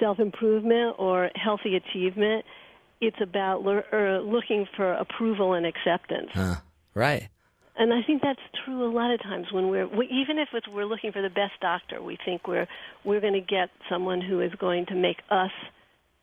self 0.00 0.18
improvement 0.18 0.96
or 0.98 1.30
healthy 1.34 1.76
achievement. 1.76 2.44
It's 3.00 3.20
about 3.20 3.64
lear- 3.64 3.86
er, 3.92 4.20
looking 4.20 4.66
for 4.76 4.92
approval 4.94 5.54
and 5.54 5.64
acceptance. 5.64 6.30
Huh. 6.32 6.56
right. 6.94 7.28
And 7.78 7.94
I 7.94 8.02
think 8.02 8.22
that's 8.22 8.40
true 8.64 8.84
a 8.84 8.92
lot 8.92 9.12
of 9.12 9.22
times 9.22 9.52
when 9.52 9.68
we're 9.68 9.86
we, 9.86 10.06
even 10.06 10.38
if 10.38 10.48
it's, 10.52 10.66
we're 10.66 10.84
looking 10.84 11.12
for 11.12 11.22
the 11.22 11.30
best 11.30 11.52
doctor, 11.60 12.02
we 12.02 12.18
think 12.24 12.48
we're 12.48 12.66
we're 13.04 13.20
going 13.20 13.34
to 13.34 13.40
get 13.40 13.70
someone 13.88 14.20
who 14.20 14.40
is 14.40 14.52
going 14.56 14.86
to 14.86 14.96
make 14.96 15.18
us, 15.30 15.52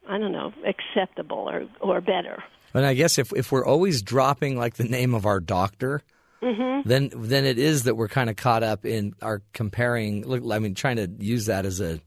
I 0.07 0.17
don't 0.17 0.33
know, 0.33 0.51
acceptable 0.65 1.49
or 1.49 1.65
or 1.79 2.01
better. 2.01 2.43
And 2.73 2.85
I 2.85 2.93
guess 2.93 3.17
if 3.17 3.31
if 3.33 3.53
we're 3.53 3.65
always 3.65 4.01
dropping 4.01 4.57
like 4.57 4.75
the 4.75 4.83
name 4.83 5.13
of 5.13 5.25
our 5.25 5.39
doctor, 5.39 6.03
mm-hmm. 6.41 6.87
then 6.87 7.09
then 7.15 7.45
it 7.45 7.57
is 7.57 7.83
that 7.83 7.95
we're 7.95 8.09
kind 8.09 8.29
of 8.29 8.35
caught 8.35 8.63
up 8.63 8.85
in 8.85 9.15
our 9.21 9.41
comparing. 9.53 10.27
Look, 10.27 10.43
I 10.51 10.59
mean, 10.59 10.75
trying 10.75 10.97
to 10.97 11.09
use 11.19 11.45
that 11.45 11.65
as 11.65 11.79
a 11.79 12.01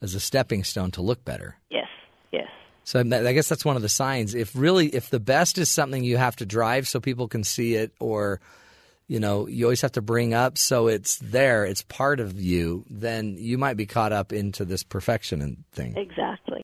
as 0.00 0.14
a 0.14 0.20
stepping 0.20 0.64
stone 0.64 0.90
to 0.92 1.02
look 1.02 1.22
better. 1.22 1.54
Yes, 1.68 1.88
yes, 2.32 2.48
So 2.84 2.98
I 2.98 3.02
I 3.02 3.34
guess 3.34 3.50
that's 3.50 3.66
one 3.66 3.76
of 3.76 3.82
the 3.82 3.90
signs. 3.90 4.34
If 4.34 4.56
really, 4.56 4.86
if 4.86 5.10
the 5.10 5.20
best 5.20 5.58
is 5.58 5.68
something 5.68 6.02
you 6.02 6.16
have 6.16 6.36
to 6.36 6.46
drive 6.46 6.88
so 6.88 6.98
people 6.98 7.28
can 7.28 7.44
see 7.44 7.74
it, 7.74 7.92
or 8.00 8.40
you 9.10 9.18
know, 9.18 9.48
you 9.48 9.64
always 9.64 9.80
have 9.80 9.90
to 9.90 10.00
bring 10.00 10.34
up 10.34 10.56
so 10.56 10.86
it's 10.86 11.16
there, 11.18 11.64
it's 11.64 11.82
part 11.82 12.20
of 12.20 12.40
you, 12.40 12.84
then 12.88 13.34
you 13.40 13.58
might 13.58 13.76
be 13.76 13.84
caught 13.84 14.12
up 14.12 14.32
into 14.32 14.64
this 14.64 14.84
perfection 14.84 15.42
and 15.42 15.64
thing. 15.72 15.96
exactly. 15.96 16.62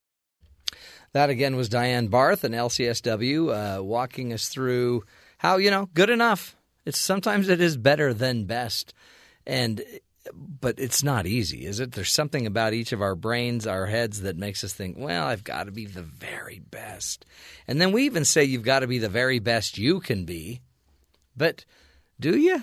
That 1.10 1.28
again 1.28 1.56
was 1.56 1.68
Diane 1.68 2.06
Barth 2.06 2.44
and 2.44 2.54
LCSW 2.54 3.78
uh, 3.78 3.82
walking 3.82 4.32
us 4.32 4.46
through 4.46 5.02
how 5.38 5.56
you 5.56 5.72
know 5.72 5.88
good 5.92 6.08
enough. 6.08 6.54
It's 6.84 7.00
sometimes 7.00 7.48
it 7.48 7.60
is 7.60 7.76
better 7.76 8.14
than 8.14 8.44
best, 8.44 8.94
and 9.44 9.82
but 10.32 10.78
it's 10.78 11.02
not 11.02 11.26
easy, 11.26 11.66
is 11.66 11.80
it? 11.80 11.92
There's 11.92 12.12
something 12.12 12.46
about 12.46 12.74
each 12.74 12.92
of 12.92 13.02
our 13.02 13.16
brains, 13.16 13.66
our 13.66 13.86
heads, 13.86 14.20
that 14.20 14.36
makes 14.36 14.62
us 14.62 14.72
think, 14.72 14.96
well, 14.96 15.26
I've 15.26 15.42
got 15.42 15.64
to 15.64 15.72
be 15.72 15.86
the 15.86 16.02
very 16.02 16.60
best, 16.60 17.26
and 17.66 17.80
then 17.80 17.90
we 17.90 18.04
even 18.04 18.24
say 18.24 18.44
you've 18.44 18.62
got 18.62 18.80
to 18.80 18.86
be 18.86 18.98
the 18.98 19.08
very 19.08 19.40
best 19.40 19.78
you 19.78 19.98
can 19.98 20.26
be, 20.26 20.60
but 21.36 21.64
do 22.18 22.36
you? 22.36 22.62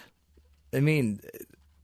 I 0.73 0.79
mean, 0.79 1.19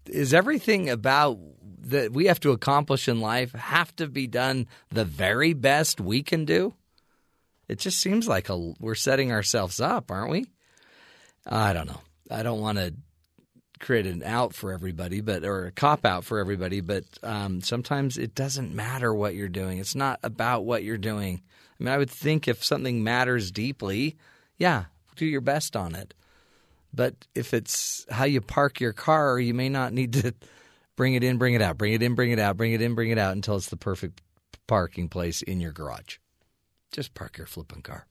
is 0.06 0.34
everything 0.34 0.90
about 0.90 1.38
that 1.82 2.12
we 2.12 2.26
have 2.26 2.40
to 2.42 2.52
accomplish 2.52 3.08
in 3.08 3.22
life 3.22 3.52
have 3.54 3.96
to 3.98 4.08
be 4.08 4.28
done 4.28 4.68
the 4.90 5.06
very 5.06 5.54
best 5.54 6.02
we 6.02 6.24
can 6.24 6.46
do? 6.46 6.74
It 7.68 7.80
just 7.80 8.00
seems 8.00 8.28
like 8.28 8.50
a, 8.50 8.74
we're 8.80 8.96
setting 8.96 9.32
ourselves 9.32 9.80
up, 9.80 10.10
aren't 10.10 10.32
we? 10.32 10.48
I 11.46 11.74
don't 11.74 11.88
know. 11.88 12.02
I 12.30 12.44
don't 12.44 12.60
want 12.60 12.80
to 12.80 12.94
create 13.80 14.08
an 14.08 14.24
out 14.24 14.54
for 14.54 14.74
everybody, 14.74 15.22
but 15.22 15.44
or 15.44 15.68
a 15.68 15.72
cop 15.72 16.06
out 16.06 16.26
for 16.26 16.40
everybody. 16.40 16.82
But 16.82 17.06
um, 17.24 17.62
sometimes 17.62 18.18
it 18.18 18.36
doesn't 18.36 18.74
matter 18.74 19.14
what 19.14 19.36
you're 19.36 19.48
doing. 19.48 19.78
It's 19.78 19.96
not 19.96 20.20
about 20.24 20.66
what 20.66 20.84
you're 20.84 20.98
doing. 20.98 21.42
I 21.80 21.84
mean, 21.84 21.94
I 21.94 21.98
would 21.98 22.10
think 22.10 22.48
if 22.48 22.64
something 22.64 23.04
matters 23.04 23.52
deeply, 23.52 24.18
yeah, 24.58 24.86
do 25.16 25.26
your 25.26 25.42
best 25.42 25.76
on 25.76 25.96
it. 25.96 26.14
But 26.94 27.16
if 27.36 27.54
it's 27.54 28.06
how 28.10 28.26
you 28.26 28.42
park 28.42 28.80
your 28.80 28.94
car, 28.94 29.40
you 29.40 29.54
may 29.54 29.70
not 29.70 29.94
need 29.94 30.14
to 30.14 30.34
bring 30.96 31.14
it 31.14 31.24
in, 31.24 31.38
bring 31.38 31.54
it 31.54 31.62
out, 31.62 31.78
bring 31.78 31.94
it 31.94 32.02
in, 32.02 32.16
bring 32.16 32.32
it 32.32 32.40
out, 32.40 32.58
bring 32.58 32.74
it 32.74 32.82
in, 32.82 32.96
bring 32.96 33.10
it 33.10 33.18
out 33.18 33.36
until 33.36 33.56
it's 33.56 33.70
the 33.70 33.78
perfect 33.78 34.22
parking 34.68 35.10
place 35.10 35.42
in 35.42 35.60
your 35.60 35.72
garage. 35.72 36.18
Just 36.92 37.14
park 37.14 37.38
your 37.38 37.48
flipping 37.48 37.82
car. 37.82 38.08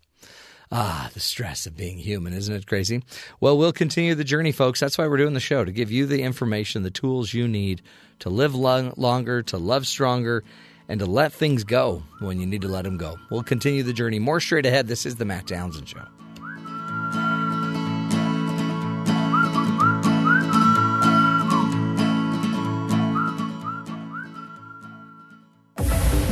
Ah, 0.71 1.11
the 1.15 1.21
stress 1.21 1.67
of 1.67 1.77
being 1.77 1.97
human, 1.97 2.35
isn't 2.35 2.55
it 2.55 2.67
crazy? 2.67 3.03
Well, 3.41 3.57
we'll 3.57 3.73
continue 3.73 4.15
the 4.15 4.25
journey, 4.25 4.53
folks. 4.53 4.81
That's 4.81 4.99
why 4.99 5.07
we're 5.07 5.17
doing 5.17 5.33
the 5.33 5.41
show 5.41 5.65
to 5.65 5.73
give 5.73 5.91
you 5.91 6.05
the 6.05 6.23
information, 6.23 6.83
the 6.83 6.91
tools 6.91 7.33
you 7.33 7.49
need 7.49 7.81
to 8.19 8.29
live 8.29 8.55
long, 8.55 8.93
longer, 8.97 9.43
to 9.45 9.57
love 9.57 9.87
stronger, 9.87 10.45
and 10.89 11.01
to 11.01 11.07
let 11.07 11.33
things 11.33 11.65
go 11.65 12.03
when 12.21 12.39
you 12.39 12.47
need 12.47 12.63
to 12.63 12.69
let 12.69 12.85
them 12.85 12.99
go. 12.99 13.17
We'll 13.31 13.43
continue 13.43 13.83
the 13.83 13.95
journey 13.95 14.19
more 14.19 14.41
straight 14.41 14.67
ahead. 14.67 14.89
This 14.89 15.07
is 15.07 15.17
the 15.17 15.25
Matt 15.25 15.47
Townsend 15.47 15.89
Show. 15.89 16.18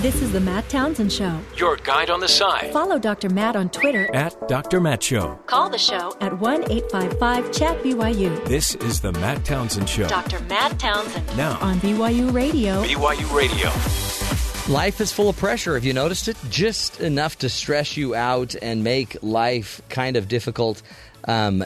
This 0.07 0.23
is 0.23 0.31
the 0.31 0.39
Matt 0.39 0.69
Townsend 0.69 1.13
Show. 1.13 1.41
Your 1.57 1.79
guide 1.79 2.11
on 2.11 2.21
the 2.21 2.29
side 2.29 2.73
Follow 2.73 2.97
Dr. 2.97 3.29
Matt 3.29 3.57
on 3.57 3.69
Twitter. 3.71 4.09
at 4.15 4.37
Dr. 4.47 4.79
Matt 4.79 5.03
Show. 5.03 5.37
Call 5.47 5.69
the 5.69 5.79
show 5.79 6.17
at 6.21 6.39
1 6.39 6.71
855 6.71 7.51
Chat 7.51 7.83
BYU. 7.83 8.47
This 8.47 8.77
is 8.77 9.01
the 9.01 9.11
Matt 9.15 9.45
Townsend 9.45 9.89
Show. 9.89 10.07
Dr. 10.07 10.39
Matt 10.45 10.79
Townsend 10.79 11.27
Now, 11.37 11.59
on 11.59 11.81
BYU 11.81 12.33
Radio. 12.33 12.85
BYU 12.85 13.35
Radio. 13.35 14.73
Life 14.73 15.01
is 15.01 15.11
full 15.11 15.29
of 15.29 15.37
pressure. 15.39 15.75
Have 15.75 15.85
you 15.85 15.93
noticed 15.93 16.29
it? 16.29 16.37
Just 16.51 17.01
enough 17.01 17.39
to 17.39 17.49
stress 17.49 17.97
you 17.97 18.15
out 18.15 18.55
and 18.63 18.85
make 18.85 19.17
life 19.25 19.83
kind 19.89 20.17
of 20.17 20.29
difficult. 20.29 20.83
Um, 21.27 21.65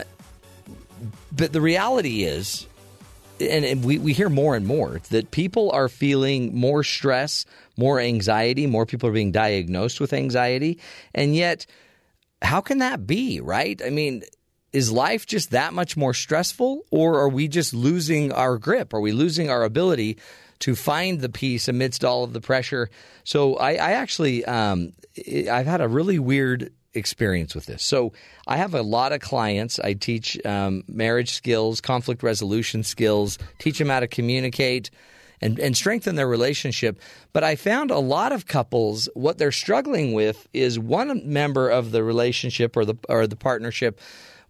but 1.31 1.53
the 1.53 1.61
reality 1.61 2.23
is, 2.23 2.65
and, 3.39 3.65
and 3.65 3.83
we, 3.83 3.99
we 3.99 4.13
hear 4.13 4.29
more 4.29 4.55
and 4.55 4.65
more 4.65 4.99
that 5.11 5.29
people 5.29 5.69
are 5.73 5.87
feeling 5.87 6.55
more 6.55 6.83
stress, 6.83 7.45
more 7.81 7.99
anxiety, 7.99 8.67
more 8.67 8.85
people 8.85 9.09
are 9.09 9.13
being 9.13 9.31
diagnosed 9.31 9.99
with 9.99 10.13
anxiety. 10.13 10.79
And 11.15 11.35
yet, 11.35 11.65
how 12.43 12.61
can 12.61 12.77
that 12.77 13.07
be, 13.07 13.41
right? 13.41 13.81
I 13.83 13.89
mean, 13.89 14.21
is 14.71 14.91
life 14.91 15.25
just 15.25 15.49
that 15.49 15.73
much 15.73 15.97
more 15.97 16.13
stressful, 16.13 16.83
or 16.91 17.19
are 17.19 17.27
we 17.27 17.47
just 17.47 17.73
losing 17.73 18.31
our 18.31 18.59
grip? 18.59 18.93
Are 18.93 19.01
we 19.01 19.11
losing 19.11 19.49
our 19.49 19.63
ability 19.63 20.19
to 20.59 20.75
find 20.75 21.21
the 21.21 21.29
peace 21.29 21.67
amidst 21.67 22.05
all 22.05 22.23
of 22.23 22.33
the 22.33 22.39
pressure? 22.39 22.89
So, 23.23 23.55
I, 23.55 23.71
I 23.71 23.91
actually, 23.93 24.45
um, 24.45 24.93
I've 25.17 25.65
had 25.65 25.81
a 25.81 25.87
really 25.87 26.19
weird 26.19 26.71
experience 26.93 27.55
with 27.55 27.65
this. 27.65 27.83
So, 27.83 28.13
I 28.45 28.57
have 28.57 28.75
a 28.75 28.83
lot 28.83 29.11
of 29.11 29.21
clients. 29.21 29.79
I 29.79 29.93
teach 29.93 30.37
um, 30.45 30.83
marriage 30.87 31.31
skills, 31.31 31.81
conflict 31.81 32.21
resolution 32.21 32.83
skills, 32.83 33.39
teach 33.57 33.79
them 33.79 33.89
how 33.89 34.01
to 34.01 34.07
communicate 34.07 34.91
and, 35.41 35.59
and 35.59 35.75
strengthen 35.75 36.15
their 36.15 36.27
relationship. 36.27 36.99
But 37.33 37.43
I 37.43 37.55
found 37.55 37.91
a 37.91 37.99
lot 37.99 38.31
of 38.31 38.45
couples, 38.45 39.09
what 39.13 39.37
they're 39.37 39.51
struggling 39.51 40.13
with 40.13 40.47
is 40.53 40.77
one 40.77 41.21
member 41.31 41.69
of 41.69 41.91
the 41.91 42.03
relationship 42.03 42.77
or 42.77 42.85
the 42.85 42.95
or 43.09 43.27
the 43.27 43.35
partnership, 43.35 43.99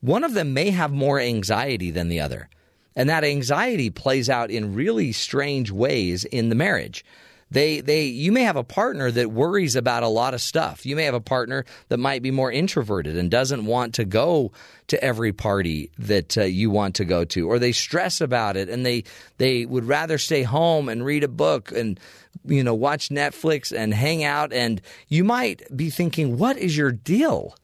one 0.01 0.23
of 0.23 0.33
them 0.33 0.53
may 0.53 0.71
have 0.71 0.91
more 0.91 1.19
anxiety 1.19 1.91
than 1.91 2.09
the 2.09 2.19
other. 2.19 2.49
And 2.95 3.09
that 3.09 3.23
anxiety 3.23 3.89
plays 3.89 4.29
out 4.29 4.51
in 4.51 4.75
really 4.75 5.11
strange 5.11 5.71
ways 5.71 6.25
in 6.25 6.49
the 6.49 6.55
marriage. 6.55 7.05
They, 7.51 7.81
they, 7.81 8.05
you 8.05 8.31
may 8.31 8.43
have 8.43 8.55
a 8.55 8.63
partner 8.63 9.11
that 9.11 9.31
worries 9.31 9.75
about 9.75 10.03
a 10.03 10.07
lot 10.07 10.33
of 10.33 10.41
stuff. 10.41 10.85
You 10.85 10.95
may 10.95 11.03
have 11.03 11.13
a 11.13 11.19
partner 11.19 11.65
that 11.89 11.97
might 11.97 12.21
be 12.21 12.31
more 12.31 12.51
introverted 12.51 13.17
and 13.17 13.29
doesn't 13.29 13.65
want 13.65 13.93
to 13.95 14.05
go 14.05 14.53
to 14.87 15.03
every 15.03 15.33
party 15.33 15.91
that 15.99 16.37
uh, 16.37 16.43
you 16.43 16.69
want 16.69 16.95
to 16.95 17.05
go 17.05 17.25
to, 17.25 17.49
or 17.49 17.59
they 17.59 17.73
stress 17.73 18.21
about 18.21 18.55
it 18.55 18.69
and 18.69 18.85
they, 18.85 19.03
they 19.37 19.65
would 19.65 19.83
rather 19.83 20.17
stay 20.17 20.43
home 20.43 20.87
and 20.87 21.05
read 21.05 21.25
a 21.25 21.27
book 21.27 21.71
and, 21.73 21.99
you 22.45 22.63
know, 22.63 22.73
watch 22.73 23.09
Netflix 23.09 23.75
and 23.77 23.93
hang 23.93 24.23
out. 24.23 24.53
And 24.53 24.81
you 25.09 25.25
might 25.25 25.61
be 25.75 25.89
thinking, 25.89 26.37
what 26.37 26.57
is 26.57 26.77
your 26.77 26.91
deal? 26.91 27.55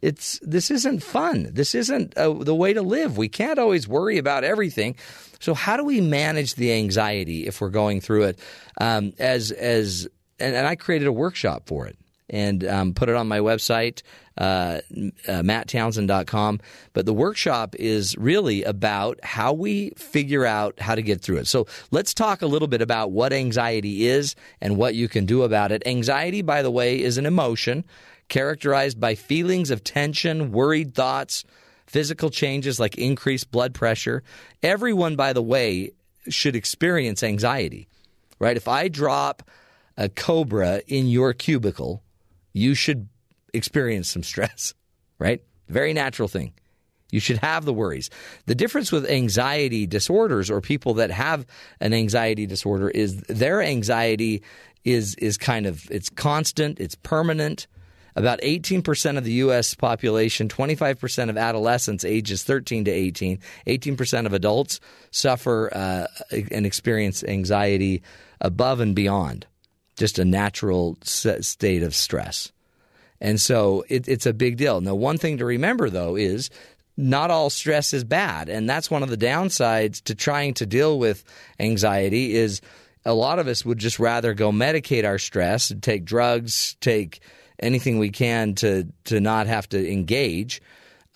It's 0.00 0.38
this 0.40 0.70
isn't 0.70 1.02
fun. 1.02 1.48
This 1.52 1.74
isn't 1.74 2.16
uh, 2.16 2.32
the 2.32 2.54
way 2.54 2.72
to 2.72 2.82
live. 2.82 3.18
We 3.18 3.28
can't 3.28 3.58
always 3.58 3.88
worry 3.88 4.18
about 4.18 4.44
everything. 4.44 4.94
So 5.40 5.54
how 5.54 5.76
do 5.76 5.84
we 5.84 6.00
manage 6.00 6.54
the 6.54 6.72
anxiety 6.72 7.46
if 7.46 7.60
we're 7.60 7.70
going 7.70 8.00
through 8.00 8.24
it? 8.24 8.38
Um, 8.80 9.12
as 9.18 9.50
as 9.50 10.08
and, 10.38 10.54
and 10.54 10.66
I 10.66 10.76
created 10.76 11.08
a 11.08 11.12
workshop 11.12 11.64
for 11.66 11.86
it 11.86 11.96
and 12.30 12.64
um, 12.64 12.94
put 12.94 13.08
it 13.08 13.14
on 13.14 13.26
my 13.26 13.38
website, 13.38 14.02
uh, 14.36 14.80
uh, 15.26 15.42
matttownsend.com. 15.42 16.60
But 16.92 17.06
the 17.06 17.14
workshop 17.14 17.74
is 17.76 18.16
really 18.18 18.62
about 18.64 19.18
how 19.22 19.52
we 19.52 19.90
figure 19.96 20.44
out 20.44 20.78
how 20.78 20.94
to 20.94 21.02
get 21.02 21.22
through 21.22 21.38
it. 21.38 21.46
So 21.46 21.66
let's 21.90 22.12
talk 22.12 22.42
a 22.42 22.46
little 22.46 22.68
bit 22.68 22.82
about 22.82 23.12
what 23.12 23.32
anxiety 23.32 24.06
is 24.06 24.34
and 24.60 24.76
what 24.76 24.94
you 24.94 25.08
can 25.08 25.24
do 25.24 25.42
about 25.42 25.72
it. 25.72 25.82
Anxiety, 25.86 26.42
by 26.42 26.62
the 26.62 26.70
way, 26.70 27.00
is 27.00 27.18
an 27.18 27.26
emotion 27.26 27.84
characterized 28.28 29.00
by 29.00 29.14
feelings 29.14 29.70
of 29.70 29.82
tension, 29.82 30.52
worried 30.52 30.94
thoughts, 30.94 31.44
physical 31.88 32.30
changes 32.30 32.78
like 32.78 32.96
increased 32.96 33.50
blood 33.50 33.74
pressure. 33.74 34.22
Everyone, 34.62 35.16
by 35.16 35.32
the 35.32 35.42
way, 35.42 35.92
should 36.28 36.54
experience 36.54 37.22
anxiety, 37.22 37.88
right? 38.38 38.56
If 38.56 38.68
I 38.68 38.88
drop 38.88 39.42
a 39.96 40.08
cobra 40.08 40.82
in 40.86 41.08
your 41.08 41.32
cubicle, 41.32 42.02
you 42.52 42.74
should 42.74 43.08
experience 43.54 44.08
some 44.08 44.22
stress, 44.22 44.74
right? 45.18 45.42
Very 45.68 45.92
natural 45.92 46.28
thing. 46.28 46.52
You 47.10 47.20
should 47.20 47.38
have 47.38 47.64
the 47.64 47.72
worries. 47.72 48.10
The 48.44 48.54
difference 48.54 48.92
with 48.92 49.08
anxiety 49.08 49.86
disorders 49.86 50.50
or 50.50 50.60
people 50.60 50.94
that 50.94 51.10
have 51.10 51.46
an 51.80 51.94
anxiety 51.94 52.44
disorder 52.44 52.90
is 52.90 53.22
their 53.22 53.62
anxiety 53.62 54.42
is 54.84 55.14
is 55.14 55.38
kind 55.38 55.66
of 55.66 55.90
it's 55.90 56.10
constant, 56.10 56.80
it's 56.80 56.94
permanent. 56.96 57.66
About 58.16 58.40
18% 58.40 59.16
of 59.16 59.24
the 59.24 59.32
U.S. 59.32 59.74
population, 59.74 60.48
25% 60.48 61.30
of 61.30 61.36
adolescents 61.36 62.04
ages 62.04 62.42
13 62.42 62.84
to 62.86 62.90
18, 62.90 63.38
18% 63.66 64.26
of 64.26 64.32
adults 64.32 64.80
suffer 65.10 65.70
uh, 65.74 66.06
and 66.50 66.66
experience 66.66 67.22
anxiety 67.22 68.02
above 68.40 68.80
and 68.80 68.94
beyond 68.94 69.46
just 69.96 70.18
a 70.18 70.24
natural 70.24 70.96
state 71.02 71.82
of 71.82 71.94
stress. 71.94 72.52
And 73.20 73.40
so 73.40 73.84
it, 73.88 74.08
it's 74.08 74.26
a 74.26 74.32
big 74.32 74.56
deal. 74.56 74.80
Now, 74.80 74.94
one 74.94 75.18
thing 75.18 75.38
to 75.38 75.44
remember, 75.44 75.90
though, 75.90 76.16
is 76.16 76.50
not 76.96 77.30
all 77.30 77.50
stress 77.50 77.92
is 77.92 78.04
bad. 78.04 78.48
And 78.48 78.68
that's 78.68 78.90
one 78.90 79.02
of 79.02 79.10
the 79.10 79.16
downsides 79.16 80.02
to 80.04 80.14
trying 80.14 80.54
to 80.54 80.66
deal 80.66 80.98
with 80.98 81.24
anxiety 81.58 82.34
is 82.34 82.60
a 83.04 83.14
lot 83.14 83.38
of 83.38 83.48
us 83.48 83.64
would 83.64 83.78
just 83.78 83.98
rather 83.98 84.34
go 84.34 84.50
medicate 84.50 85.04
our 85.04 85.18
stress, 85.18 85.72
take 85.80 86.04
drugs, 86.04 86.76
take 86.80 87.20
anything 87.58 87.98
we 87.98 88.10
can 88.10 88.54
to 88.56 88.88
to 89.04 89.20
not 89.20 89.46
have 89.46 89.68
to 89.70 89.92
engage 89.92 90.62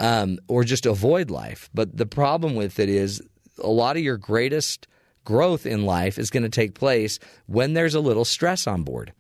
um, 0.01 0.39
or 0.49 0.65
just 0.65 0.87
avoid 0.87 1.31
life. 1.31 1.71
But 1.73 1.97
the 1.97 2.07
problem 2.07 2.55
with 2.55 2.79
it 2.79 2.89
is 2.89 3.23
a 3.59 3.69
lot 3.69 3.97
of 3.97 4.03
your 4.03 4.17
greatest 4.17 4.89
growth 5.25 5.67
in 5.67 5.85
life 5.85 6.19
is 6.19 6.31
going 6.31 6.43
to 6.43 6.49
take 6.49 6.75
place 6.75 7.19
when 7.47 7.75
there's 7.75 7.95
a 7.95 8.01
little 8.01 8.25
stress 8.25 8.67
on 8.67 8.83
board. 8.83 9.13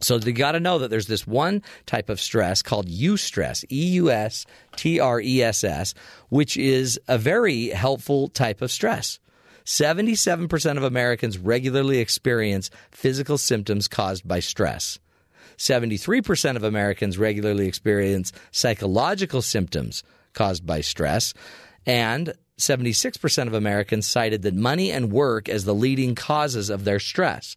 So 0.00 0.16
you 0.16 0.32
got 0.32 0.52
to 0.52 0.60
know 0.60 0.78
that 0.78 0.88
there's 0.88 1.08
this 1.08 1.26
one 1.26 1.62
type 1.84 2.08
of 2.08 2.20
stress 2.20 2.62
called 2.62 2.88
eustress, 2.88 3.64
E 3.70 3.86
U 3.94 4.10
S 4.10 4.46
T 4.76 4.98
R 4.98 5.20
E 5.20 5.42
S 5.42 5.62
S, 5.62 5.94
which 6.28 6.56
is 6.56 6.98
a 7.06 7.18
very 7.18 7.68
helpful 7.68 8.28
type 8.28 8.62
of 8.62 8.70
stress. 8.70 9.18
77% 9.66 10.76
of 10.76 10.82
Americans 10.82 11.38
regularly 11.38 11.98
experience 11.98 12.70
physical 12.90 13.36
symptoms 13.36 13.88
caused 13.88 14.26
by 14.26 14.40
stress. 14.40 14.98
73% 15.60 16.56
of 16.56 16.64
Americans 16.64 17.18
regularly 17.18 17.68
experience 17.68 18.32
psychological 18.50 19.42
symptoms 19.42 20.02
caused 20.32 20.64
by 20.64 20.80
stress. 20.80 21.34
And 21.84 22.32
76% 22.58 23.46
of 23.46 23.52
Americans 23.52 24.06
cited 24.06 24.42
that 24.42 24.54
money 24.54 24.90
and 24.90 25.12
work 25.12 25.48
as 25.48 25.64
the 25.64 25.74
leading 25.74 26.14
causes 26.14 26.70
of 26.70 26.84
their 26.84 26.98
stress. 26.98 27.56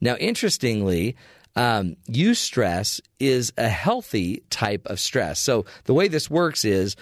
Now, 0.00 0.16
interestingly, 0.16 1.16
um, 1.54 1.96
stress 2.34 3.00
is 3.20 3.52
a 3.56 3.68
healthy 3.68 4.42
type 4.50 4.86
of 4.86 4.98
stress. 4.98 5.38
So 5.38 5.64
the 5.84 5.94
way 5.94 6.08
this 6.08 6.28
works 6.28 6.64
is 6.64 6.96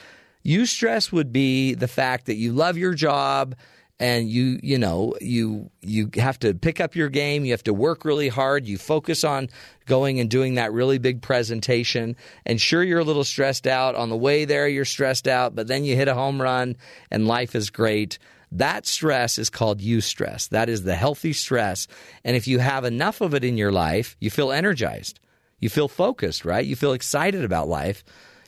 eustress 0.44 1.10
would 1.12 1.32
be 1.32 1.74
the 1.74 1.88
fact 1.88 2.26
that 2.26 2.36
you 2.36 2.52
love 2.52 2.76
your 2.76 2.92
job 2.92 3.54
and 4.02 4.28
you 4.28 4.58
you 4.64 4.78
know 4.78 5.14
you 5.20 5.70
you 5.80 6.10
have 6.16 6.36
to 6.40 6.54
pick 6.54 6.80
up 6.80 6.96
your 6.96 7.08
game. 7.08 7.44
You 7.44 7.52
have 7.52 7.62
to 7.62 7.72
work 7.72 8.04
really 8.04 8.28
hard. 8.28 8.66
You 8.66 8.76
focus 8.76 9.22
on 9.22 9.48
going 9.86 10.18
and 10.18 10.28
doing 10.28 10.56
that 10.56 10.72
really 10.72 10.98
big 10.98 11.22
presentation. 11.22 12.16
And 12.44 12.60
sure 12.60 12.82
you're 12.82 12.98
a 12.98 13.04
little 13.04 13.22
stressed 13.22 13.68
out. 13.68 13.94
On 13.94 14.08
the 14.08 14.16
way 14.16 14.44
there 14.44 14.66
you're 14.66 14.84
stressed 14.84 15.28
out 15.28 15.54
but 15.54 15.68
then 15.68 15.84
you 15.84 15.94
hit 15.94 16.08
a 16.08 16.14
home 16.14 16.42
run 16.42 16.76
and 17.12 17.28
life 17.28 17.54
is 17.54 17.70
great. 17.70 18.18
That 18.50 18.86
stress 18.86 19.38
is 19.38 19.48
called 19.48 19.80
eustress. 19.80 20.48
That 20.48 20.68
is 20.68 20.82
the 20.82 20.96
healthy 20.96 21.32
stress. 21.32 21.86
And 22.24 22.34
if 22.36 22.48
you 22.48 22.58
have 22.58 22.84
enough 22.84 23.20
of 23.20 23.34
it 23.34 23.44
in 23.44 23.56
your 23.56 23.72
life 23.72 24.16
you 24.18 24.30
feel 24.30 24.50
energized. 24.50 25.20
You 25.60 25.68
feel 25.68 25.86
focused 25.86 26.44
right? 26.44 26.66
You 26.66 26.74
feel 26.74 26.92
excited 26.92 27.44
about 27.44 27.68
life. 27.68 28.02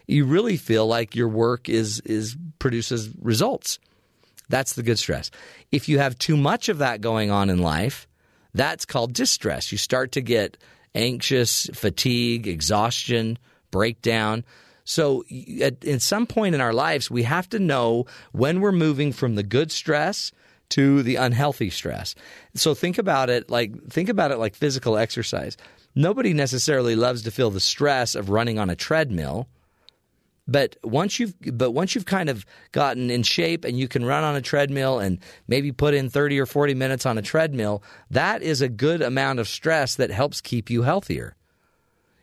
You 0.08 0.24
really 0.24 0.56
feel 0.56 0.88
like 0.88 1.14
your 1.14 1.28
work 1.28 1.68
is 1.68 2.00
is 2.00 2.36
produces 2.58 3.10
results 3.20 3.78
that's 4.48 4.74
the 4.74 4.82
good 4.82 4.98
stress. 4.98 5.30
If 5.72 5.88
you 5.88 5.98
have 5.98 6.18
too 6.18 6.36
much 6.36 6.68
of 6.68 6.78
that 6.78 7.00
going 7.00 7.30
on 7.30 7.50
in 7.50 7.58
life, 7.58 8.06
that's 8.52 8.84
called 8.84 9.12
distress. 9.12 9.72
You 9.72 9.78
start 9.78 10.12
to 10.12 10.20
get 10.20 10.56
anxious, 10.94 11.68
fatigue, 11.74 12.46
exhaustion, 12.46 13.38
breakdown. 13.70 14.44
So 14.84 15.24
at, 15.60 15.84
at 15.84 16.02
some 16.02 16.26
point 16.26 16.54
in 16.54 16.60
our 16.60 16.72
lives, 16.72 17.10
we 17.10 17.22
have 17.24 17.48
to 17.50 17.58
know 17.58 18.06
when 18.32 18.60
we're 18.60 18.72
moving 18.72 19.12
from 19.12 19.34
the 19.34 19.42
good 19.42 19.72
stress 19.72 20.30
to 20.70 21.02
the 21.02 21.16
unhealthy 21.16 21.70
stress. 21.70 22.14
So 22.54 22.74
think 22.74 22.98
about 22.98 23.30
it 23.30 23.50
like 23.50 23.88
think 23.88 24.08
about 24.08 24.30
it 24.30 24.38
like 24.38 24.54
physical 24.54 24.96
exercise. 24.96 25.56
Nobody 25.94 26.32
necessarily 26.32 26.96
loves 26.96 27.22
to 27.22 27.30
feel 27.30 27.50
the 27.50 27.60
stress 27.60 28.14
of 28.14 28.30
running 28.30 28.58
on 28.58 28.70
a 28.70 28.76
treadmill. 28.76 29.48
But 30.46 30.76
once 30.84 31.18
you've 31.18 31.34
but 31.52 31.70
once 31.70 31.94
you've 31.94 32.04
kind 32.04 32.28
of 32.28 32.44
gotten 32.72 33.10
in 33.10 33.22
shape 33.22 33.64
and 33.64 33.78
you 33.78 33.88
can 33.88 34.04
run 34.04 34.24
on 34.24 34.36
a 34.36 34.42
treadmill 34.42 34.98
and 34.98 35.18
maybe 35.48 35.72
put 35.72 35.94
in 35.94 36.10
30 36.10 36.38
or 36.38 36.46
40 36.46 36.74
minutes 36.74 37.06
on 37.06 37.16
a 37.16 37.22
treadmill, 37.22 37.82
that 38.10 38.42
is 38.42 38.60
a 38.60 38.68
good 38.68 39.00
amount 39.00 39.38
of 39.38 39.48
stress 39.48 39.94
that 39.96 40.10
helps 40.10 40.40
keep 40.40 40.68
you 40.68 40.82
healthier. 40.82 41.34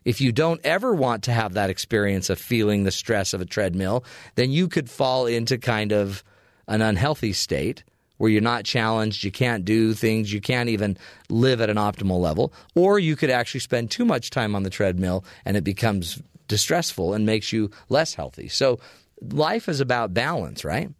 If 0.04 0.20
you 0.20 0.32
don't 0.32 0.60
ever 0.64 0.94
want 0.94 1.24
to 1.24 1.32
have 1.32 1.54
that 1.54 1.70
experience 1.70 2.28
of 2.30 2.38
feeling 2.38 2.84
the 2.84 2.90
stress 2.90 3.34
of 3.34 3.40
a 3.40 3.46
treadmill, 3.46 4.04
then 4.34 4.50
you 4.50 4.68
could 4.68 4.90
fall 4.90 5.26
into 5.26 5.58
kind 5.58 5.92
of 5.92 6.24
an 6.66 6.82
unhealthy 6.82 7.32
state 7.32 7.84
where 8.18 8.30
you're 8.30 8.40
not 8.40 8.64
challenged, 8.64 9.24
you 9.24 9.32
can't 9.32 9.64
do 9.64 9.94
things, 9.94 10.32
you 10.32 10.40
can't 10.40 10.68
even 10.68 10.96
live 11.28 11.60
at 11.60 11.70
an 11.70 11.76
optimal 11.76 12.20
level, 12.20 12.52
or 12.76 12.98
you 12.98 13.16
could 13.16 13.30
actually 13.30 13.60
spend 13.60 13.90
too 13.90 14.04
much 14.04 14.30
time 14.30 14.54
on 14.54 14.62
the 14.62 14.70
treadmill 14.70 15.24
and 15.44 15.56
it 15.56 15.64
becomes 15.64 16.22
distressful 16.52 17.14
and 17.14 17.24
makes 17.24 17.50
you 17.50 17.70
less 17.88 18.12
healthy. 18.12 18.46
So 18.46 18.78
life 19.22 19.70
is 19.70 19.80
about 19.80 20.12
balance, 20.12 20.66
right? 20.66 20.90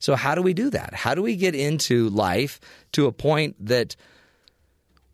So 0.00 0.16
how 0.16 0.34
do 0.34 0.42
we 0.42 0.52
do 0.52 0.68
that? 0.70 0.94
How 0.94 1.14
do 1.14 1.22
we 1.22 1.36
get 1.36 1.54
into 1.54 2.08
life 2.08 2.58
to 2.90 3.06
a 3.06 3.12
point 3.12 3.54
that 3.64 3.94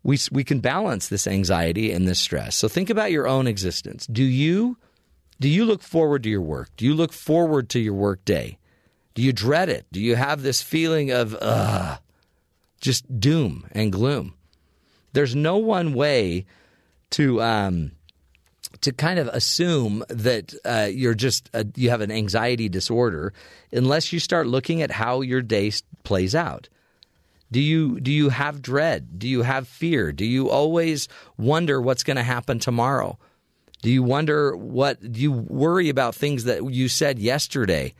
we 0.01 0.17
we 0.31 0.43
can 0.43 0.61
balance 0.61 1.09
this 1.09 1.27
anxiety 1.27 1.91
and 1.91 2.07
this 2.07 2.19
stress? 2.19 2.55
So 2.55 2.67
think 2.67 2.89
about 2.89 3.11
your 3.11 3.27
own 3.27 3.45
existence. 3.45 4.07
Do 4.07 4.23
you 4.23 4.77
do 5.39 5.47
you 5.47 5.63
look 5.63 5.83
forward 5.83 6.23
to 6.23 6.29
your 6.29 6.41
work? 6.41 6.69
Do 6.75 6.85
you 6.85 6.95
look 6.95 7.13
forward 7.13 7.69
to 7.69 7.79
your 7.79 7.93
work 7.93 8.25
day? 8.25 8.57
Do 9.13 9.21
you 9.21 9.31
dread 9.31 9.69
it? 9.69 9.85
Do 9.91 10.01
you 10.01 10.15
have 10.15 10.41
this 10.41 10.63
feeling 10.63 11.11
of 11.11 11.37
ugh, 11.39 11.99
just 12.81 13.19
doom 13.19 13.67
and 13.73 13.91
gloom? 13.91 14.33
There's 15.13 15.35
no 15.35 15.57
one 15.57 15.93
way 15.93 16.47
to 17.11 17.39
um, 17.43 17.91
to 18.83 18.91
kind 18.91 19.19
of 19.19 19.27
assume 19.29 20.03
that 20.09 20.53
uh, 20.65 20.89
you're 20.91 21.13
just 21.13 21.49
uh, 21.53 21.63
you 21.75 21.89
have 21.89 22.01
an 22.01 22.11
anxiety 22.11 22.69
disorder 22.69 23.33
unless 23.71 24.13
you 24.13 24.19
start 24.19 24.47
looking 24.47 24.81
at 24.81 24.91
how 24.91 25.21
your 25.21 25.41
day 25.41 25.71
plays 26.03 26.35
out. 26.35 26.69
Do 27.51 27.59
you 27.59 27.99
do 27.99 28.11
you 28.11 28.29
have 28.29 28.61
dread? 28.61 29.19
Do 29.19 29.27
you 29.27 29.43
have 29.43 29.67
fear? 29.67 30.11
Do 30.11 30.25
you 30.25 30.49
always 30.49 31.07
wonder 31.37 31.81
what's 31.81 32.03
going 32.03 32.17
to 32.17 32.23
happen 32.23 32.59
tomorrow? 32.59 33.17
Do 33.81 33.91
you 33.91 34.03
wonder 34.03 34.55
what 34.55 35.11
do 35.11 35.19
you 35.19 35.31
worry 35.31 35.89
about 35.89 36.15
things 36.15 36.45
that 36.45 36.71
you 36.71 36.87
said 36.87 37.19
yesterday? 37.19 37.93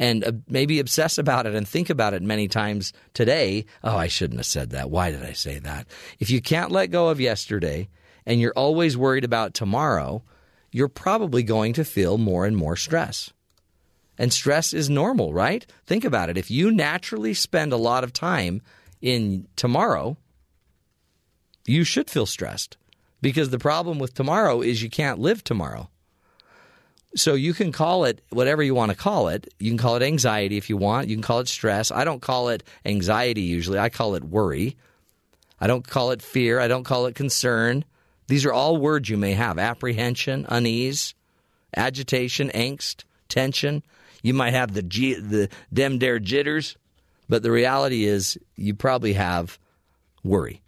and 0.00 0.42
maybe 0.48 0.80
obsess 0.80 1.18
about 1.18 1.44
it 1.44 1.54
and 1.54 1.68
think 1.68 1.90
about 1.90 2.14
it 2.14 2.22
many 2.22 2.48
times 2.48 2.94
today. 3.12 3.66
Oh, 3.84 3.98
I 3.98 4.08
shouldn't 4.08 4.38
have 4.38 4.46
said 4.46 4.70
that. 4.70 4.90
Why 4.90 5.10
did 5.10 5.22
I 5.22 5.34
say 5.34 5.58
that? 5.58 5.86
If 6.18 6.30
you 6.30 6.40
can't 6.40 6.72
let 6.72 6.86
go 6.86 7.10
of 7.10 7.20
yesterday 7.20 7.90
and 8.30 8.40
you're 8.40 8.52
always 8.54 8.96
worried 8.96 9.24
about 9.24 9.54
tomorrow, 9.54 10.22
you're 10.70 10.86
probably 10.86 11.42
going 11.42 11.72
to 11.72 11.84
feel 11.84 12.16
more 12.16 12.46
and 12.46 12.56
more 12.56 12.76
stress. 12.76 13.32
And 14.16 14.32
stress 14.32 14.72
is 14.72 14.88
normal, 14.88 15.34
right? 15.34 15.66
Think 15.84 16.04
about 16.04 16.30
it. 16.30 16.38
If 16.38 16.48
you 16.48 16.70
naturally 16.70 17.34
spend 17.34 17.72
a 17.72 17.76
lot 17.76 18.04
of 18.04 18.12
time 18.12 18.62
in 19.02 19.48
tomorrow, 19.56 20.16
you 21.66 21.82
should 21.82 22.08
feel 22.08 22.24
stressed 22.24 22.76
because 23.20 23.50
the 23.50 23.58
problem 23.58 23.98
with 23.98 24.14
tomorrow 24.14 24.60
is 24.60 24.80
you 24.80 24.90
can't 24.90 25.18
live 25.18 25.42
tomorrow. 25.42 25.90
So 27.16 27.34
you 27.34 27.52
can 27.52 27.72
call 27.72 28.04
it 28.04 28.22
whatever 28.30 28.62
you 28.62 28.76
want 28.76 28.92
to 28.92 28.96
call 28.96 29.26
it. 29.26 29.52
You 29.58 29.72
can 29.72 29.78
call 29.78 29.96
it 29.96 30.04
anxiety 30.04 30.56
if 30.56 30.70
you 30.70 30.76
want. 30.76 31.08
You 31.08 31.16
can 31.16 31.24
call 31.24 31.40
it 31.40 31.48
stress. 31.48 31.90
I 31.90 32.04
don't 32.04 32.22
call 32.22 32.50
it 32.50 32.62
anxiety 32.84 33.42
usually. 33.42 33.80
I 33.80 33.88
call 33.88 34.14
it 34.14 34.22
worry. 34.22 34.76
I 35.58 35.66
don't 35.66 35.84
call 35.84 36.12
it 36.12 36.22
fear. 36.22 36.60
I 36.60 36.68
don't 36.68 36.84
call 36.84 37.06
it 37.06 37.16
concern. 37.16 37.84
These 38.30 38.46
are 38.46 38.52
all 38.52 38.76
words 38.76 39.08
you 39.08 39.16
may 39.16 39.32
have 39.32 39.58
apprehension, 39.58 40.46
unease, 40.48 41.16
agitation, 41.76 42.48
angst, 42.54 43.02
tension. 43.28 43.82
You 44.22 44.34
might 44.34 44.52
have 44.52 44.72
the, 44.72 44.82
the 44.82 45.48
dem 45.72 45.98
dare 45.98 46.20
jitters, 46.20 46.76
but 47.28 47.42
the 47.42 47.50
reality 47.50 48.04
is 48.04 48.38
you 48.54 48.74
probably 48.74 49.14
have 49.14 49.58
worry. 50.22 50.62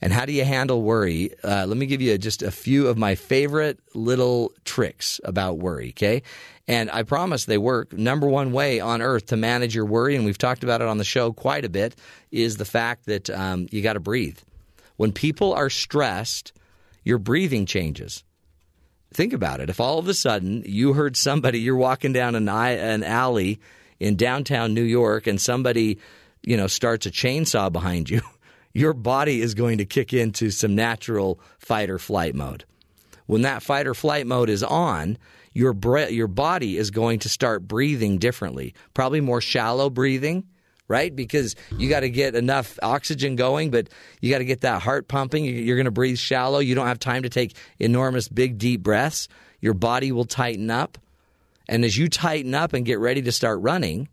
And 0.00 0.14
how 0.14 0.24
do 0.24 0.32
you 0.32 0.46
handle 0.46 0.80
worry? 0.80 1.32
Uh, 1.44 1.66
let 1.66 1.76
me 1.76 1.84
give 1.84 2.00
you 2.00 2.16
just 2.16 2.42
a 2.42 2.50
few 2.50 2.88
of 2.88 2.96
my 2.96 3.16
favorite 3.16 3.80
little 3.92 4.52
tricks 4.64 5.20
about 5.24 5.58
worry, 5.58 5.90
okay? 5.90 6.22
And 6.66 6.90
I 6.90 7.02
promise 7.02 7.44
they 7.44 7.58
work. 7.58 7.92
Number 7.92 8.26
one 8.26 8.50
way 8.52 8.80
on 8.80 9.02
earth 9.02 9.26
to 9.26 9.36
manage 9.36 9.74
your 9.74 9.84
worry, 9.84 10.16
and 10.16 10.24
we've 10.24 10.38
talked 10.38 10.64
about 10.64 10.80
it 10.80 10.88
on 10.88 10.96
the 10.96 11.04
show 11.04 11.34
quite 11.34 11.66
a 11.66 11.68
bit, 11.68 11.96
is 12.32 12.56
the 12.56 12.64
fact 12.64 13.04
that 13.04 13.28
um, 13.28 13.68
you 13.70 13.82
got 13.82 13.92
to 13.92 14.00
breathe. 14.00 14.38
When 14.96 15.12
people 15.12 15.52
are 15.52 15.68
stressed, 15.68 16.54
your 17.04 17.18
breathing 17.18 17.66
changes. 17.66 18.24
Think 19.12 19.32
about 19.32 19.60
it. 19.60 19.70
If 19.70 19.78
all 19.78 19.98
of 19.98 20.08
a 20.08 20.14
sudden 20.14 20.64
you 20.66 20.94
heard 20.94 21.16
somebody, 21.16 21.60
you're 21.60 21.76
walking 21.76 22.12
down 22.12 22.34
an, 22.34 22.48
an 22.48 23.04
alley 23.04 23.60
in 24.00 24.16
downtown 24.16 24.74
New 24.74 24.82
York, 24.82 25.28
and 25.28 25.40
somebody, 25.40 25.98
you 26.42 26.56
know, 26.56 26.66
starts 26.66 27.06
a 27.06 27.10
chainsaw 27.10 27.70
behind 27.70 28.10
you 28.10 28.20
your 28.74 28.92
body 28.92 29.40
is 29.40 29.54
going 29.54 29.78
to 29.78 29.84
kick 29.84 30.12
into 30.12 30.50
some 30.50 30.74
natural 30.74 31.40
fight 31.58 31.88
or 31.88 31.98
flight 31.98 32.34
mode. 32.34 32.64
When 33.26 33.42
that 33.42 33.62
fight 33.62 33.86
or 33.86 33.94
flight 33.94 34.26
mode 34.26 34.50
is 34.50 34.62
on, 34.62 35.16
your 35.52 35.72
bre- 35.72 36.10
your 36.10 36.26
body 36.26 36.76
is 36.76 36.90
going 36.90 37.20
to 37.20 37.28
start 37.28 37.66
breathing 37.66 38.18
differently. 38.18 38.74
Probably 38.92 39.20
more 39.20 39.40
shallow 39.40 39.88
breathing, 39.88 40.44
right? 40.88 41.14
Because 41.14 41.56
you 41.76 41.88
got 41.88 42.00
to 42.00 42.10
get 42.10 42.34
enough 42.34 42.78
oxygen 42.82 43.36
going, 43.36 43.70
but 43.70 43.88
you 44.20 44.30
got 44.30 44.38
to 44.38 44.44
get 44.44 44.60
that 44.62 44.82
heart 44.82 45.08
pumping. 45.08 45.44
You're 45.44 45.76
going 45.76 45.86
to 45.86 45.90
breathe 45.90 46.18
shallow. 46.18 46.58
You 46.58 46.74
don't 46.74 46.86
have 46.86 46.98
time 46.98 47.22
to 47.22 47.28
take 47.28 47.56
enormous 47.78 48.28
big 48.28 48.58
deep 48.58 48.82
breaths. 48.82 49.28
Your 49.60 49.74
body 49.74 50.12
will 50.12 50.26
tighten 50.26 50.70
up. 50.70 50.98
And 51.68 51.84
as 51.84 51.96
you 51.96 52.08
tighten 52.08 52.54
up 52.54 52.74
and 52.74 52.84
get 52.84 52.98
ready 52.98 53.22
to 53.22 53.32
start 53.32 53.60
running, 53.62 54.08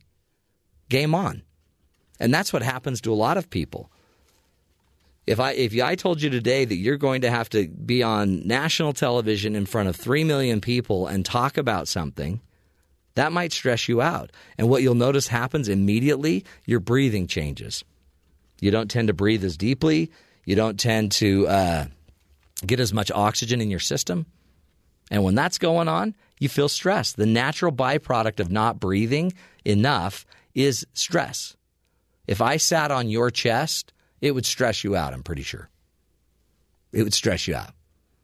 game 0.89 1.13
on. 1.13 1.43
And 2.19 2.33
that's 2.33 2.53
what 2.53 2.61
happens 2.61 3.01
to 3.01 3.11
a 3.11 3.15
lot 3.15 3.37
of 3.37 3.49
people. 3.49 3.91
If 5.27 5.39
I 5.39 5.51
if 5.51 5.79
I 5.79 5.95
told 5.95 6.21
you 6.21 6.29
today 6.29 6.65
that 6.65 6.75
you're 6.75 6.97
going 6.97 7.21
to 7.21 7.29
have 7.29 7.49
to 7.49 7.67
be 7.67 8.01
on 8.01 8.47
national 8.47 8.93
television 8.93 9.55
in 9.55 9.65
front 9.65 9.89
of 9.89 9.95
3 9.95 10.23
million 10.23 10.61
people 10.61 11.07
and 11.07 11.25
talk 11.25 11.57
about 11.57 11.87
something, 11.87 12.41
that 13.15 13.31
might 13.31 13.51
stress 13.51 13.87
you 13.87 14.01
out. 14.01 14.31
And 14.57 14.69
what 14.69 14.81
you'll 14.81 14.95
notice 14.95 15.27
happens 15.27 15.69
immediately, 15.69 16.45
your 16.65 16.79
breathing 16.79 17.27
changes. 17.27 17.83
You 18.59 18.71
don't 18.71 18.89
tend 18.89 19.07
to 19.07 19.13
breathe 19.13 19.43
as 19.43 19.57
deeply, 19.57 20.11
you 20.45 20.55
don't 20.55 20.79
tend 20.79 21.11
to 21.13 21.47
uh, 21.47 21.85
get 22.65 22.79
as 22.79 22.93
much 22.93 23.11
oxygen 23.11 23.61
in 23.61 23.69
your 23.69 23.79
system. 23.79 24.25
And 25.09 25.23
when 25.23 25.35
that's 25.35 25.57
going 25.57 25.87
on, 25.87 26.15
you 26.39 26.47
feel 26.47 26.69
stress. 26.69 27.13
The 27.13 27.25
natural 27.25 27.71
byproduct 27.71 28.39
of 28.39 28.49
not 28.49 28.79
breathing 28.79 29.33
enough 29.65 30.25
is 30.55 30.87
stress. 30.93 31.55
If 32.27 32.41
I 32.41 32.57
sat 32.57 32.91
on 32.91 33.09
your 33.09 33.29
chest, 33.29 33.93
it 34.21 34.31
would 34.31 34.45
stress 34.45 34.83
you 34.83 34.95
out, 34.95 35.13
I'm 35.13 35.23
pretty 35.23 35.43
sure. 35.43 35.69
It 36.93 37.03
would 37.03 37.13
stress 37.13 37.47
you 37.47 37.55
out. 37.55 37.73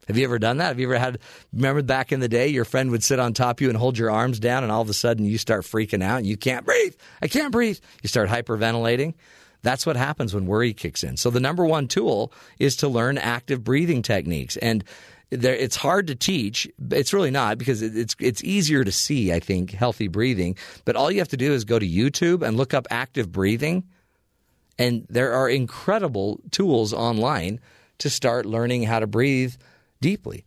Have 0.07 0.17
you 0.17 0.23
ever 0.23 0.39
done 0.39 0.57
that? 0.57 0.67
Have 0.67 0.79
you 0.79 0.87
ever 0.87 0.97
had, 0.97 1.19
remember 1.53 1.81
back 1.81 2.11
in 2.11 2.19
the 2.19 2.29
day, 2.29 2.47
your 2.47 2.65
friend 2.65 2.91
would 2.91 3.03
sit 3.03 3.19
on 3.19 3.33
top 3.33 3.57
of 3.57 3.61
you 3.61 3.69
and 3.69 3.77
hold 3.77 3.97
your 3.97 4.09
arms 4.09 4.39
down, 4.39 4.63
and 4.63 4.71
all 4.71 4.81
of 4.81 4.89
a 4.89 4.93
sudden 4.93 5.25
you 5.25 5.37
start 5.37 5.63
freaking 5.63 6.03
out 6.03 6.17
and 6.17 6.27
you 6.27 6.37
can't 6.37 6.65
breathe. 6.65 6.95
I 7.21 7.27
can't 7.27 7.51
breathe. 7.51 7.79
You 8.01 8.07
start 8.07 8.29
hyperventilating. 8.29 9.15
That's 9.63 9.85
what 9.85 9.97
happens 9.97 10.33
when 10.33 10.45
worry 10.45 10.73
kicks 10.73 11.03
in. 11.03 11.17
So 11.17 11.29
the 11.29 11.39
number 11.39 11.65
one 11.65 11.87
tool 11.87 12.31
is 12.59 12.77
to 12.77 12.87
learn 12.87 13.17
active 13.17 13.63
breathing 13.63 14.01
techniques. 14.01 14.55
And 14.57 14.83
there, 15.29 15.55
it's 15.55 15.75
hard 15.75 16.07
to 16.07 16.15
teach. 16.15 16.69
It's 16.91 17.11
really 17.11 17.31
not 17.31 17.57
because 17.57 17.81
it's 17.81 18.15
it's 18.19 18.41
easier 18.43 18.85
to 18.85 18.91
see. 18.93 19.33
I 19.33 19.41
think 19.41 19.71
healthy 19.71 20.07
breathing, 20.07 20.55
but 20.85 20.95
all 20.95 21.11
you 21.11 21.19
have 21.19 21.27
to 21.29 21.37
do 21.37 21.51
is 21.51 21.65
go 21.65 21.79
to 21.79 21.85
YouTube 21.85 22.47
and 22.47 22.55
look 22.55 22.73
up 22.73 22.87
active 22.89 23.29
breathing, 23.29 23.83
and 24.79 25.05
there 25.09 25.33
are 25.33 25.49
incredible 25.49 26.39
tools 26.51 26.93
online 26.93 27.59
to 27.97 28.09
start 28.09 28.45
learning 28.45 28.83
how 28.83 28.99
to 28.99 29.07
breathe 29.07 29.55
deeply. 30.01 30.45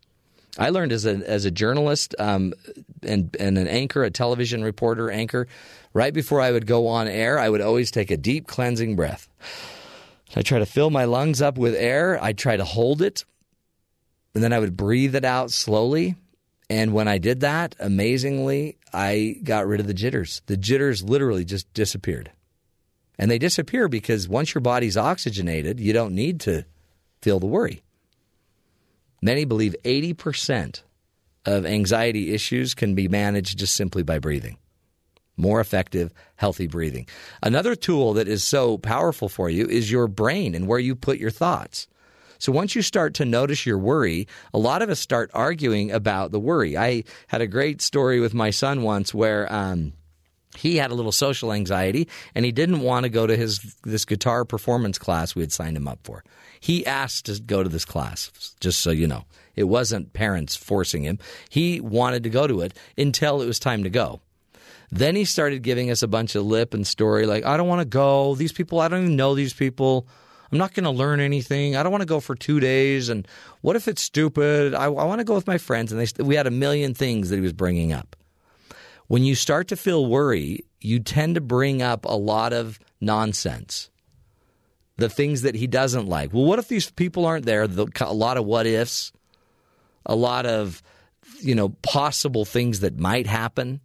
I 0.59 0.71
learned 0.71 0.93
as 0.93 1.07
a 1.07 1.17
as 1.29 1.45
a 1.45 1.51
journalist 1.51 2.15
um, 2.19 2.53
and 3.03 3.35
and 3.39 3.57
an 3.57 3.69
anchor, 3.69 4.03
a 4.03 4.11
television 4.11 4.63
reporter 4.63 5.11
anchor. 5.11 5.47
Right 5.93 6.13
before 6.13 6.41
I 6.41 6.53
would 6.53 6.67
go 6.67 6.87
on 6.87 7.09
air, 7.09 7.39
I 7.39 7.49
would 7.49 7.61
always 7.61 7.91
take 7.91 8.11
a 8.11 8.17
deep 8.17 8.47
cleansing 8.47 8.97
breath. 8.97 9.29
I 10.37 10.43
try 10.43 10.59
to 10.61 10.67
fill 10.67 10.91
my 10.91 11.05
lungs 11.05 11.43
up 11.43 11.59
with 11.59 11.75
air. 11.75 12.23
I 12.23 12.33
try 12.33 12.57
to 12.57 12.65
hold 12.65 13.03
it, 13.03 13.25
and 14.35 14.43
then 14.43 14.53
I 14.53 14.59
would 14.59 14.77
breathe 14.77 15.15
it 15.15 15.25
out 15.25 15.51
slowly. 15.51 16.17
And 16.69 16.93
when 16.93 17.09
I 17.09 17.19
did 17.19 17.41
that, 17.41 17.75
amazingly, 17.81 18.79
I 18.93 19.37
got 19.43 19.67
rid 19.67 19.81
of 19.81 19.89
the 19.89 19.95
jitters. 19.95 20.41
The 20.47 20.57
jitters 20.57 21.03
literally 21.03 21.45
just 21.45 21.73
disappeared. 21.75 22.31
And 23.19 23.29
they 23.29 23.39
disappear 23.39 23.89
because 23.89 24.29
once 24.29 24.55
your 24.55 24.63
body's 24.63 24.97
oxygenated, 24.97 25.81
you 25.81 25.93
don't 25.93 26.15
need 26.15 26.41
to 26.43 26.65
feel 27.21 27.41
the 27.41 27.47
worry. 27.47 27.83
Many 29.23 29.45
believe 29.45 29.77
80% 29.85 30.83
of 31.45 31.66
anxiety 31.66 32.33
issues 32.33 32.75
can 32.75 32.95
be 32.95 33.09
managed 33.09 33.59
just 33.59 33.75
simply 33.75 34.03
by 34.03 34.18
breathing. 34.18 34.57
More 35.37 35.61
effective, 35.61 36.12
healthy 36.37 36.66
breathing. 36.66 37.07
Another 37.43 37.75
tool 37.75 38.14
that 38.14 38.29
is 38.29 38.45
so 38.45 38.79
powerful 38.79 39.29
for 39.29 39.49
you 39.49 39.66
is 39.66 39.91
your 39.91 40.07
brain 40.07 40.55
and 40.55 40.66
where 40.66 40.79
you 40.79 40.95
put 40.95 41.18
your 41.18 41.31
thoughts. 41.31 41.87
So 42.39 42.53
once 42.53 42.75
you 42.75 42.83
start 42.83 43.14
to 43.14 43.27
notice 43.27 43.66
your 43.66 43.79
worry, 43.79 44.27
a 44.55 44.59
lot 44.59 44.81
of 44.81 44.89
us 44.89 44.99
start 44.99 45.31
arguing 45.35 45.91
about 45.91 46.33
the 46.33 46.41
worry. 46.41 46.77
I 46.77 47.05
had 47.27 47.43
a 47.43 47.47
great 47.47 47.83
story 47.83 48.18
with 48.21 48.33
my 48.33 48.51
son 48.51 48.83
once 48.83 49.12
where 49.12 49.51
um, 49.53 49.93
he 50.57 50.77
had 50.77 50.91
a 50.91 50.95
little 50.95 51.12
social 51.12 51.53
anxiety 51.53 52.09
and 52.35 52.45
he 52.45 52.53
didn't 52.53 52.81
want 52.81 53.05
to 53.05 53.11
go 53.11 53.27
to 53.27 53.37
his 53.37 53.77
this 53.85 54.07
guitar 54.07 54.45
performance 54.45 54.99
class 54.99 55.35
we 55.35 55.43
had 55.43 55.53
signed 55.53 55.77
him 55.77 55.87
up 55.87 56.01
for. 56.03 56.25
He 56.61 56.87
asked 56.87 57.27
to 57.27 57.41
go 57.41 57.63
to 57.63 57.69
this 57.69 57.85
class, 57.85 58.55
just 58.61 58.81
so 58.81 58.91
you 58.91 59.07
know. 59.07 59.25
It 59.57 59.65
wasn't 59.65 60.13
parents 60.13 60.55
forcing 60.57 61.03
him. 61.03 61.19
He 61.49 61.81
wanted 61.81 62.23
to 62.25 62.31
go 62.31 62.47
to 62.47 62.61
it 62.61 62.77
until 62.97 63.43
it 63.43 63.47
was 63.47 63.59
time 63.59 63.83
to 63.85 63.91
go. 63.91 64.21
Then 64.93 65.17
he 65.17 65.25
started 65.25 65.63
giving 65.63 65.91
us 65.91 66.03
a 66.03 66.09
bunch 66.09 66.35
of 66.35 66.45
lip 66.45 66.75
and 66.75 66.87
story 66.87 67.27
like, 67.27 67.45
I 67.45 67.57
don't 67.57 67.69
want 67.69 67.81
to 67.81 67.87
go. 67.87 68.35
These 68.35 68.53
people, 68.53 68.81
I 68.81 68.89
don't 68.89 69.05
even 69.05 69.17
know 69.17 69.35
these 69.35 69.55
people. 69.55 70.07
I'm 70.51 70.59
not 70.59 70.75
going 70.75 70.85
to 70.85 70.91
learn 70.91 71.21
anything. 71.21 71.77
I 71.77 71.83
don't 71.83 71.93
want 71.93 72.03
to 72.03 72.07
go 72.07 72.19
for 72.19 72.35
two 72.35 72.59
days. 72.59 73.09
And 73.09 73.27
what 73.61 73.77
if 73.77 73.87
it's 73.87 74.03
stupid? 74.03 74.75
I, 74.75 74.85
I 74.85 75.05
want 75.05 75.21
to 75.21 75.25
go 75.25 75.35
with 75.35 75.47
my 75.47 75.59
friends. 75.59 75.93
And 75.93 76.01
they, 76.01 76.23
we 76.23 76.35
had 76.35 76.49
a 76.49 76.51
million 76.51 76.93
things 76.93 77.31
that 77.31 77.37
he 77.37 77.43
was 77.43 77.53
bringing 77.53 77.93
up. 77.93 78.17
When 79.07 79.23
you 79.25 79.35
start 79.35 79.69
to 79.69 79.77
feel 79.77 80.07
worry, 80.07 80.65
you 80.81 80.99
tend 81.01 81.37
to 81.37 81.41
bring 81.41 81.83
up 81.83 82.05
a 82.05 82.17
lot 82.17 82.53
of 82.53 82.81
nonsense. 83.01 83.89
The 85.01 85.09
things 85.09 85.43
that 85.43 85.55
he 85.55 85.67
doesn't 85.67 86.07
like. 86.07 86.33
Well, 86.33 86.45
what 86.45 86.59
if 86.59 86.69
these 86.69 86.91
people 86.91 87.27
aren't 87.27 87.47
there? 87.47 87.67
The, 87.67 87.87
a 88.01 88.15
lot 88.15 88.37
of 88.37 88.45
what 88.45 88.67
ifs, 88.67 89.13
a 90.07 90.15
lot 90.15 90.47
of 90.47 90.83
you 91.41 91.55
know 91.55 91.71
possible 91.83 92.45
things 92.45 92.81
that 92.81 92.99
might 92.99 93.27
happen 93.27 93.81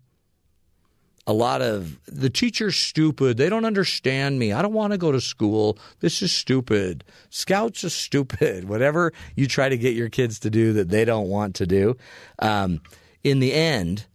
a 1.27 1.33
lot 1.33 1.61
of 1.61 1.99
the 2.05 2.29
teacher's 2.29 2.75
stupid. 2.75 3.37
They 3.37 3.49
don't 3.49 3.65
understand 3.65 4.37
me. 4.37 4.53
I 4.53 4.61
don't 4.61 4.73
want 4.73 4.91
to 4.91 4.97
go 4.97 5.11
to 5.11 5.19
school. 5.19 5.77
This 5.99 6.21
is 6.21 6.31
stupid. 6.31 7.03
Scouts 7.29 7.83
are 7.83 7.89
stupid. 7.89 8.65
Whatever 8.69 9.11
you 9.35 9.47
try 9.47 9.69
to 9.69 9.77
get 9.77 9.95
your 9.95 10.09
kids 10.09 10.39
to 10.39 10.49
do 10.49 10.73
that 10.73 10.89
they 10.89 11.05
don't 11.05 11.27
want 11.27 11.55
to 11.55 11.65
do. 11.65 11.97
Um, 12.39 12.81
in 13.23 13.39
the 13.39 13.53
end, 13.53 14.05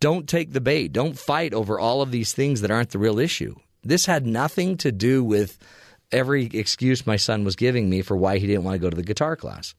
don't 0.00 0.28
take 0.28 0.52
the 0.52 0.60
bait. 0.60 0.92
Don't 0.92 1.16
fight 1.16 1.54
over 1.54 1.78
all 1.78 2.02
of 2.02 2.10
these 2.10 2.32
things 2.32 2.60
that 2.62 2.70
aren't 2.70 2.90
the 2.90 2.98
real 2.98 3.20
issue. 3.20 3.54
This 3.84 4.06
had 4.06 4.26
nothing 4.26 4.76
to 4.78 4.92
do 4.92 5.22
with 5.22 5.58
every 6.10 6.46
excuse 6.46 7.06
my 7.06 7.16
son 7.16 7.44
was 7.44 7.56
giving 7.56 7.88
me 7.88 8.02
for 8.02 8.16
why 8.16 8.38
he 8.38 8.46
didn't 8.46 8.64
want 8.64 8.74
to 8.74 8.78
go 8.78 8.90
to 8.90 8.96
the 8.96 9.02
guitar 9.02 9.36
class. 9.36 9.74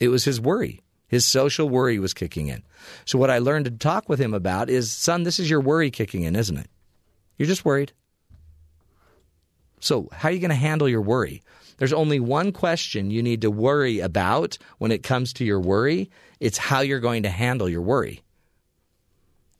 It 0.00 0.08
was 0.08 0.24
his 0.24 0.40
worry. 0.40 0.80
His 1.08 1.24
social 1.24 1.68
worry 1.68 1.98
was 1.98 2.14
kicking 2.14 2.46
in. 2.46 2.62
So, 3.04 3.18
what 3.18 3.30
I 3.30 3.38
learned 3.38 3.64
to 3.64 3.70
talk 3.72 4.08
with 4.08 4.20
him 4.20 4.32
about 4.32 4.70
is 4.70 4.92
son, 4.92 5.24
this 5.24 5.40
is 5.40 5.50
your 5.50 5.60
worry 5.60 5.90
kicking 5.90 6.22
in, 6.22 6.36
isn't 6.36 6.56
it? 6.56 6.68
You're 7.36 7.48
just 7.48 7.64
worried. 7.64 7.92
So, 9.80 10.08
how 10.12 10.28
are 10.28 10.32
you 10.32 10.38
going 10.38 10.50
to 10.50 10.54
handle 10.54 10.88
your 10.88 11.02
worry? 11.02 11.42
There's 11.78 11.92
only 11.92 12.20
one 12.20 12.52
question 12.52 13.10
you 13.10 13.22
need 13.22 13.40
to 13.40 13.50
worry 13.50 14.00
about 14.00 14.58
when 14.78 14.92
it 14.92 15.02
comes 15.02 15.32
to 15.34 15.44
your 15.44 15.60
worry 15.60 16.10
it's 16.40 16.58
how 16.58 16.80
you're 16.80 17.00
going 17.00 17.22
to 17.24 17.30
handle 17.30 17.68
your 17.68 17.82
worry. 17.82 18.22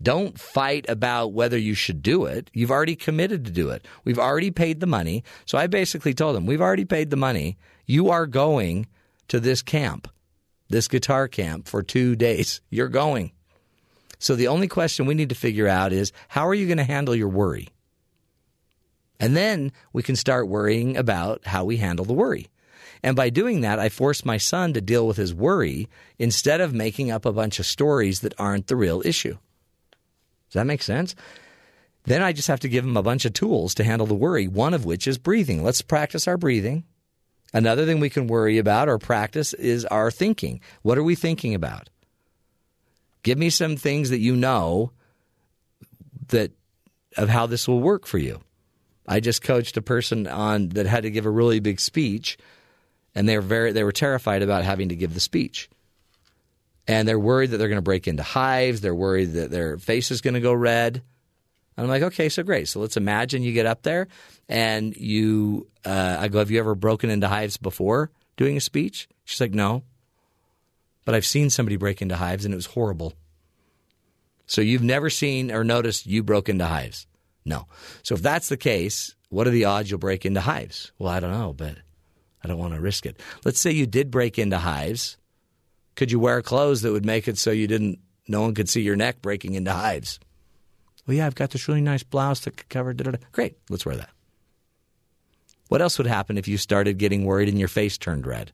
Don't 0.03 0.39
fight 0.39 0.87
about 0.89 1.33
whether 1.33 1.59
you 1.59 1.75
should 1.75 2.03
do 2.03 2.25
it. 2.25 2.51
You've 2.55 2.71
already 2.71 2.97
committed 2.97 3.45
to 3.45 3.51
do 3.51 3.71
it. 3.71 3.87
We've 4.05 4.19
already 4.19 4.51
paid 4.51 4.81
the 4.81 4.87
money. 4.87 5.25
So 5.45 5.59
I 5.59 5.67
basically 5.67 6.15
told 6.15 6.37
them, 6.37 6.47
We've 6.47 6.61
already 6.61 6.87
paid 6.87 7.11
the 7.11 7.17
money. 7.17 7.59
You 7.87 8.11
are 8.11 8.27
going 8.27 8.87
to 9.29 9.41
this 9.41 9.63
camp 9.63 10.09
this 10.71 10.89
guitar 10.89 11.29
camp 11.29 11.69
for 11.69 11.83
two 11.83 12.17
days. 12.17 12.63
You're 12.71 12.89
going. 12.89 13.33
So 14.19 14.37
the 14.37 14.49
only 14.49 14.69
question 14.69 15.07
we 15.07 15.15
need 15.15 15.29
to 15.29 15.35
figure 15.35 15.69
out 15.69 15.93
is 15.93 16.13
how 16.29 16.47
are 16.47 16.55
you 16.55 16.67
going 16.67 16.79
to 16.79 16.85
handle 16.85 17.15
your 17.15 17.29
worry? 17.29 17.69
And 19.19 19.37
then 19.37 19.73
we 19.93 20.03
can 20.03 20.17
start 20.17 20.49
worrying 20.49 20.97
about 20.97 21.47
how 21.47 21.65
we 21.65 21.77
handle 21.77 22.07
the 22.07 22.15
worry. 22.15 22.47
And 23.03 23.17
by 23.17 23.31
doing 23.31 23.63
that, 23.63 23.79
I 23.79 23.89
force 23.89 24.25
my 24.25 24.37
son 24.37 24.73
to 24.75 24.81
deal 24.81 25.07
with 25.07 25.17
his 25.17 25.35
worry 25.35 25.89
instead 26.19 26.61
of 26.61 26.73
making 26.73 27.11
up 27.11 27.27
a 27.27 27.33
bunch 27.33 27.59
of 27.59 27.67
stories 27.67 28.21
that 28.21 28.35
aren't 28.39 28.69
the 28.69 28.77
real 28.77 29.03
issue. 29.05 29.37
Does 30.51 30.61
that 30.61 30.67
make 30.67 30.83
sense? 30.83 31.15
Then 32.05 32.23
I 32.23 32.33
just 32.33 32.49
have 32.49 32.61
to 32.61 32.69
give 32.69 32.85
him 32.85 32.97
a 32.97 33.03
bunch 33.03 33.25
of 33.25 33.33
tools 33.33 33.75
to 33.75 33.85
handle 33.85 34.07
the 34.07 34.15
worry, 34.15 34.49
one 34.49 34.75
of 34.75 34.85
which 34.85 35.07
is 35.07 35.19
breathing. 35.19 35.63
Let's 35.63 35.83
practice 35.83 36.27
our 36.27 36.37
breathing. 36.37 36.85
Another 37.53 37.85
thing 37.85 38.01
we 38.01 38.11
can 38.11 38.27
worry 38.27 38.59
about 38.59 38.89
or 38.89 38.99
practice 38.99 39.53
is 39.55 39.85
our 39.87 40.11
thinking. 40.11 40.61
What 40.83 40.99
are 40.99 41.03
we 41.03 41.15
thinking 41.15 41.55
about? 41.55 41.91
Give 43.23 43.39
me 43.39 43.51
some 43.51 43.77
things 43.77 44.11
that 44.11 44.21
you 44.21 44.35
know 44.35 44.93
that 46.29 46.53
of 47.17 47.29
how 47.29 47.47
this 47.47 47.69
will 47.69 47.81
work 47.81 48.07
for 48.07 48.19
you. 48.19 48.41
I 49.07 49.21
just 49.21 49.43
coached 49.43 49.77
a 49.77 49.83
person 49.83 50.27
on 50.27 50.71
that 50.71 50.87
had 50.87 51.03
to 51.03 51.11
give 51.11 51.27
a 51.27 51.31
really 51.31 51.61
big 51.61 51.81
speech 51.81 52.39
and 53.15 53.29
they 53.29 53.37
were 53.37 53.43
very 53.43 53.73
they 53.73 53.85
were 53.85 53.93
terrified 53.93 54.43
about 54.43 54.65
having 54.65 54.89
to 54.91 54.97
give 54.97 55.15
the 55.15 55.21
speech. 55.21 55.69
And 56.87 57.07
they're 57.07 57.19
worried 57.19 57.51
that 57.51 57.59
they're 57.59 57.69
going 57.69 57.77
to 57.77 57.83
break 57.83 58.09
into 58.09 58.23
hives, 58.23 58.81
they're 58.81 58.95
worried 58.95 59.33
that 59.33 59.51
their 59.51 59.79
face 59.79 60.11
is 60.11 60.21
going 60.21 60.35
to 60.35 60.41
go 60.41 60.53
red. 60.53 61.03
And 61.77 61.85
I'm 61.85 61.89
like, 61.89 62.03
okay, 62.03 62.29
so 62.29 62.43
great. 62.43 62.69
So 62.69 62.81
let's 62.81 62.97
imagine 62.97 63.43
you 63.43 63.53
get 63.53 63.67
up 63.67 63.83
there 63.83 64.09
and 64.49 64.95
you, 64.97 65.69
uh, 65.85 66.17
I 66.19 66.29
go, 66.29 66.39
have 66.41 66.51
you 66.51 66.59
ever 66.59 66.75
broken 66.75 67.11
into 67.11 67.29
hives 67.29 67.57
before 67.57 68.11
doing 68.37 68.57
a 68.57 68.61
speech? 68.61 69.09
She's 69.25 69.41
like, 69.41 69.55
no. 69.55 69.85
But 71.05 71.15
I've 71.15 71.27
seen 71.27 71.49
somebody 71.49 71.77
break 71.77 72.03
into 72.03 72.17
hives 72.17 72.45
and 72.45 72.53
it 72.53 72.57
was 72.57 72.67
horrible. 72.67 73.15
So 74.47 74.61
you've 74.61 74.83
never 74.83 75.11
seen 75.11 75.53
or 75.53 75.63
noticed 75.63 76.07
you 76.07 76.23
broke 76.23 76.49
into 76.49 76.67
hives? 76.67 77.07
No. 77.45 77.67
So 78.03 78.15
if 78.15 78.23
that's 78.23 78.49
the 78.49 78.57
case, 78.57 79.15
what 79.29 79.47
are 79.47 79.51
the 79.51 79.65
odds 79.65 79.91
you'll 79.91 80.01
break 80.01 80.27
into 80.27 80.41
hives? 80.41 80.93
Well, 80.99 81.09
I 81.09 81.21
don't 81.21 81.31
know, 81.31 81.53
but 81.53 81.77
I 82.43 82.49
don't 82.49 82.59
want 82.59 82.75
to 82.75 82.81
risk 82.81 83.07
it. 83.07 83.19
Let's 83.45 83.61
say 83.61 83.71
you 83.71 83.87
did 83.87 84.11
break 84.11 84.39
into 84.39 84.59
hives. 84.59 85.17
Could 86.01 86.11
you 86.11 86.19
wear 86.19 86.41
clothes 86.41 86.81
that 86.81 86.93
would 86.93 87.05
make 87.05 87.29
it 87.29 87.37
so 87.37 87.51
you 87.51 87.67
didn't, 87.67 87.99
no 88.27 88.41
one 88.41 88.55
could 88.55 88.71
see 88.71 88.81
your 88.81 88.97
neck 88.97 89.21
breaking 89.21 89.53
into 89.53 89.71
hives? 89.71 90.19
Well, 91.07 91.15
yeah, 91.15 91.27
I've 91.27 91.35
got 91.35 91.51
this 91.51 91.69
really 91.69 91.83
nice 91.83 92.03
blouse 92.03 92.41
that 92.41 92.57
could 92.57 92.71
cover. 92.71 92.95
Da, 92.95 93.05
da, 93.05 93.11
da. 93.11 93.19
Great, 93.33 93.59
let's 93.69 93.85
wear 93.85 93.97
that. 93.97 94.09
What 95.69 95.83
else 95.83 95.99
would 95.99 96.07
happen 96.07 96.39
if 96.39 96.49
you 96.49 96.57
started 96.57 96.97
getting 96.97 97.27
worried 97.27 97.51
and 97.51 97.59
your 97.59 97.69
face 97.69 97.99
turned 97.99 98.27
red? 98.27 98.51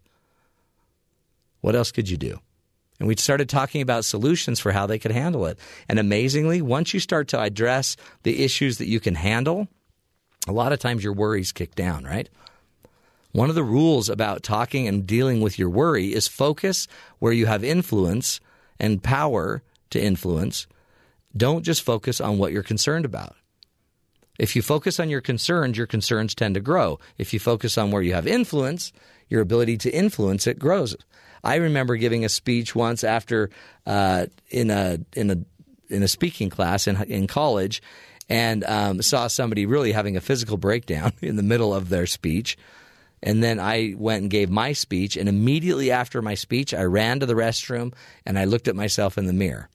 What 1.61 1.76
else 1.76 1.92
could 1.92 2.11
you 2.11 2.16
do? 2.16 2.40
And 2.99 3.07
we 3.07 3.14
started 3.14 3.49
talking 3.49 3.80
about 3.80 4.05
solutions 4.05 4.59
for 4.59 4.72
how 4.72 4.86
they 4.86 4.99
could 4.99 5.12
handle 5.12 5.47
it. 5.47 5.61
And 5.88 6.01
amazingly, 6.01 6.61
once 6.61 6.92
you 6.94 6.99
start 6.99 7.28
to 7.28 7.40
address 7.40 7.97
the 8.24 8.42
issues 8.42 8.78
that 8.78 8.88
you 8.88 8.99
can 8.99 9.14
handle, 9.14 9.68
a 10.49 10.53
lot 10.53 10.72
of 10.72 10.80
times 10.80 11.05
your 11.05 11.12
worries 11.12 11.53
kick 11.53 11.76
down, 11.76 12.03
right? 12.03 12.28
One 13.37 13.51
of 13.51 13.55
the 13.55 13.62
rules 13.62 14.09
about 14.09 14.43
talking 14.43 14.89
and 14.89 15.07
dealing 15.07 15.43
with 15.43 15.59
your 15.59 15.68
worry 15.68 16.14
is 16.14 16.26
focus 16.26 16.89
where 17.18 17.34
you 17.34 17.45
have 17.45 17.62
influence 17.62 18.41
and 18.80 19.03
power 19.03 19.62
to 19.91 20.03
influence 20.03 20.66
don't 21.37 21.62
just 21.62 21.82
focus 21.82 22.18
on 22.18 22.39
what 22.39 22.53
you're 22.53 22.62
concerned 22.62 23.05
about. 23.05 23.37
If 24.39 24.57
you 24.57 24.62
focus 24.62 24.99
on 24.99 25.11
your 25.11 25.20
concerns, 25.20 25.76
your 25.76 25.87
concerns 25.87 26.34
tend 26.34 26.55
to 26.55 26.62
grow. 26.62 26.99
If 27.18 27.34
you 27.34 27.39
focus 27.39 27.76
on 27.76 27.91
where 27.91 28.01
you 28.01 28.14
have 28.14 28.26
influence, 28.26 28.91
your 29.28 29.43
ability 29.43 29.76
to 29.78 29.91
influence 29.91 30.47
it 30.47 30.59
grows. 30.59 30.97
I 31.45 31.57
remember 31.57 31.97
giving 31.97 32.24
a 32.24 32.30
speech 32.30 32.74
once 32.74 33.05
after 33.05 33.51
uh, 33.84 34.28
in 34.49 34.70
a 34.70 34.99
in 35.12 35.30
a 35.30 35.37
in 35.95 36.03
a 36.03 36.09
speaking 36.09 36.49
class 36.49 36.87
in 36.87 36.97
in 37.03 37.26
college, 37.26 37.82
and 38.30 38.64
um, 38.64 39.03
saw 39.03 39.26
somebody 39.26 39.66
really 39.66 39.93
having 39.93 40.16
a 40.16 40.22
physical 40.22 40.57
breakdown 40.57 41.12
in 41.20 41.37
the 41.37 41.43
middle 41.43 41.74
of 41.74 41.91
their 41.91 42.07
speech. 42.07 42.57
And 43.22 43.42
then 43.42 43.58
I 43.58 43.94
went 43.96 44.22
and 44.22 44.30
gave 44.30 44.50
my 44.50 44.72
speech, 44.72 45.16
and 45.16 45.28
immediately 45.28 45.90
after 45.90 46.20
my 46.20 46.34
speech, 46.34 46.74
I 46.74 46.82
ran 46.82 47.20
to 47.20 47.26
the 47.26 47.34
restroom 47.34 47.94
and 48.24 48.38
I 48.38 48.44
looked 48.44 48.68
at 48.68 48.76
myself 48.76 49.16
in 49.16 49.26
the 49.26 49.32
mirror 49.32 49.68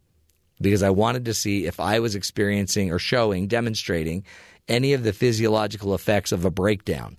because 0.62 0.84
I 0.84 0.92
wanted 0.92 1.26
to 1.26 1.34
see 1.34 1.66
if 1.66 1.80
I 1.80 2.00
was 2.00 2.16
experiencing 2.16 2.92
or 2.92 3.00
showing, 3.00 3.48
demonstrating 3.48 4.24
any 4.68 4.94
of 4.94 5.04
the 5.04 5.14
physiological 5.14 5.96
effects 5.96 6.32
of 6.32 6.46
a 6.46 6.52
breakdown. 6.52 7.18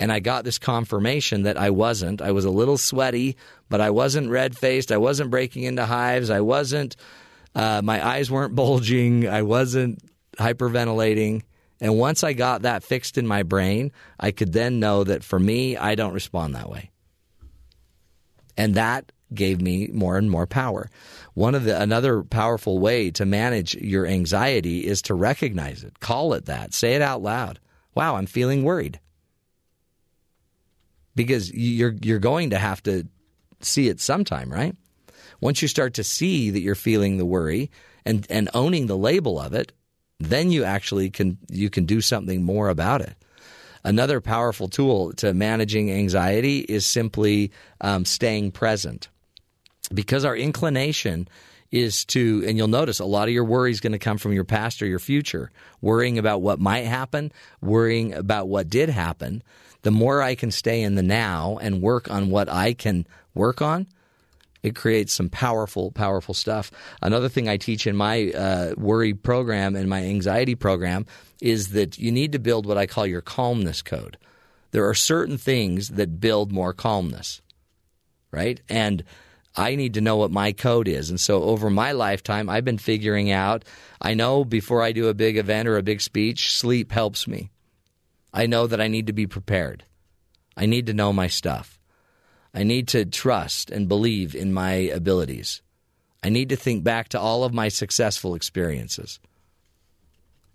And 0.00 0.10
I 0.10 0.18
got 0.18 0.44
this 0.44 0.58
confirmation 0.58 1.44
that 1.44 1.56
I 1.56 1.70
wasn't. 1.70 2.20
I 2.20 2.32
was 2.32 2.44
a 2.44 2.50
little 2.50 2.76
sweaty, 2.76 3.36
but 3.68 3.80
I 3.80 3.90
wasn't 3.90 4.30
red 4.30 4.56
faced. 4.56 4.90
I 4.90 4.96
wasn't 4.96 5.30
breaking 5.30 5.62
into 5.62 5.86
hives. 5.86 6.30
I 6.30 6.40
wasn't, 6.40 6.96
uh, 7.54 7.80
my 7.82 8.04
eyes 8.04 8.30
weren't 8.30 8.54
bulging. 8.56 9.28
I 9.28 9.42
wasn't 9.42 10.00
hyperventilating. 10.36 11.42
And 11.84 11.98
once 11.98 12.24
I 12.24 12.32
got 12.32 12.62
that 12.62 12.82
fixed 12.82 13.18
in 13.18 13.26
my 13.26 13.42
brain, 13.42 13.92
I 14.18 14.30
could 14.30 14.54
then 14.54 14.80
know 14.80 15.04
that 15.04 15.22
for 15.22 15.38
me, 15.38 15.76
I 15.76 15.96
don't 15.96 16.14
respond 16.14 16.54
that 16.54 16.70
way. 16.70 16.90
And 18.56 18.76
that 18.76 19.12
gave 19.34 19.60
me 19.60 19.88
more 19.92 20.16
and 20.16 20.30
more 20.30 20.46
power. 20.46 20.88
One 21.34 21.54
of 21.54 21.64
the 21.64 21.78
another 21.78 22.22
powerful 22.22 22.78
way 22.78 23.10
to 23.10 23.26
manage 23.26 23.74
your 23.74 24.06
anxiety 24.06 24.86
is 24.86 25.02
to 25.02 25.14
recognize 25.14 25.84
it. 25.84 26.00
Call 26.00 26.32
it 26.32 26.46
that. 26.46 26.72
Say 26.72 26.94
it 26.94 27.02
out 27.02 27.20
loud. 27.20 27.60
Wow, 27.94 28.16
I'm 28.16 28.24
feeling 28.24 28.64
worried. 28.64 28.98
Because 31.14 31.52
you're 31.52 31.96
you're 32.00 32.18
going 32.18 32.48
to 32.48 32.58
have 32.58 32.82
to 32.84 33.06
see 33.60 33.90
it 33.90 34.00
sometime, 34.00 34.50
right? 34.50 34.74
Once 35.42 35.60
you 35.60 35.68
start 35.68 35.92
to 35.94 36.04
see 36.04 36.48
that 36.48 36.60
you're 36.60 36.74
feeling 36.74 37.18
the 37.18 37.26
worry 37.26 37.70
and, 38.06 38.26
and 38.30 38.48
owning 38.54 38.86
the 38.86 38.96
label 38.96 39.38
of 39.38 39.52
it, 39.52 39.72
then 40.20 40.50
you 40.50 40.64
actually 40.64 41.10
can 41.10 41.38
you 41.50 41.70
can 41.70 41.84
do 41.84 42.00
something 42.00 42.42
more 42.42 42.68
about 42.68 43.00
it. 43.00 43.14
Another 43.82 44.20
powerful 44.20 44.68
tool 44.68 45.12
to 45.14 45.34
managing 45.34 45.90
anxiety 45.90 46.60
is 46.60 46.86
simply 46.86 47.50
um, 47.80 48.04
staying 48.04 48.52
present, 48.52 49.08
because 49.92 50.24
our 50.24 50.36
inclination 50.36 51.28
is 51.70 52.04
to, 52.04 52.44
and 52.46 52.56
you'll 52.56 52.68
notice 52.68 53.00
a 53.00 53.04
lot 53.04 53.26
of 53.26 53.34
your 53.34 53.44
worry 53.44 53.72
is 53.72 53.80
going 53.80 53.92
to 53.92 53.98
come 53.98 54.16
from 54.16 54.32
your 54.32 54.44
past 54.44 54.80
or 54.80 54.86
your 54.86 55.00
future, 55.00 55.50
worrying 55.80 56.18
about 56.18 56.40
what 56.40 56.60
might 56.60 56.86
happen, 56.86 57.32
worrying 57.60 58.14
about 58.14 58.46
what 58.46 58.68
did 58.68 58.88
happen. 58.88 59.42
The 59.82 59.90
more 59.90 60.22
I 60.22 60.36
can 60.36 60.52
stay 60.52 60.82
in 60.82 60.94
the 60.94 61.02
now 61.02 61.58
and 61.60 61.82
work 61.82 62.08
on 62.08 62.30
what 62.30 62.48
I 62.48 62.74
can 62.74 63.06
work 63.34 63.60
on, 63.60 63.88
it 64.64 64.74
creates 64.74 65.12
some 65.12 65.28
powerful, 65.28 65.92
powerful 65.92 66.32
stuff. 66.32 66.72
Another 67.02 67.28
thing 67.28 67.50
I 67.50 67.58
teach 67.58 67.86
in 67.86 67.94
my 67.94 68.30
uh, 68.30 68.72
worry 68.78 69.12
program 69.12 69.76
and 69.76 69.90
my 69.90 70.02
anxiety 70.02 70.54
program 70.54 71.04
is 71.42 71.68
that 71.72 71.98
you 71.98 72.10
need 72.10 72.32
to 72.32 72.38
build 72.38 72.64
what 72.64 72.78
I 72.78 72.86
call 72.86 73.06
your 73.06 73.20
calmness 73.20 73.82
code. 73.82 74.16
There 74.70 74.88
are 74.88 74.94
certain 74.94 75.36
things 75.36 75.90
that 75.90 76.18
build 76.18 76.50
more 76.50 76.72
calmness, 76.72 77.42
right? 78.30 78.58
And 78.70 79.04
I 79.54 79.74
need 79.74 79.94
to 79.94 80.00
know 80.00 80.16
what 80.16 80.30
my 80.30 80.52
code 80.52 80.88
is. 80.88 81.10
And 81.10 81.20
so 81.20 81.42
over 81.42 81.68
my 81.68 81.92
lifetime, 81.92 82.48
I've 82.48 82.64
been 82.64 82.78
figuring 82.78 83.30
out 83.30 83.66
I 84.00 84.14
know 84.14 84.46
before 84.46 84.82
I 84.82 84.92
do 84.92 85.08
a 85.08 85.14
big 85.14 85.36
event 85.36 85.68
or 85.68 85.76
a 85.76 85.82
big 85.82 86.00
speech, 86.00 86.56
sleep 86.56 86.90
helps 86.90 87.28
me. 87.28 87.50
I 88.32 88.46
know 88.46 88.66
that 88.66 88.80
I 88.80 88.88
need 88.88 89.08
to 89.08 89.12
be 89.12 89.26
prepared. 89.26 89.84
I 90.56 90.64
need 90.64 90.86
to 90.86 90.94
know 90.94 91.12
my 91.12 91.26
stuff. 91.26 91.73
I 92.54 92.62
need 92.62 92.88
to 92.88 93.04
trust 93.04 93.70
and 93.70 93.88
believe 93.88 94.34
in 94.34 94.52
my 94.52 94.72
abilities. 94.74 95.60
I 96.22 96.28
need 96.28 96.50
to 96.50 96.56
think 96.56 96.84
back 96.84 97.08
to 97.10 97.20
all 97.20 97.44
of 97.44 97.52
my 97.52 97.68
successful 97.68 98.34
experiences. 98.34 99.18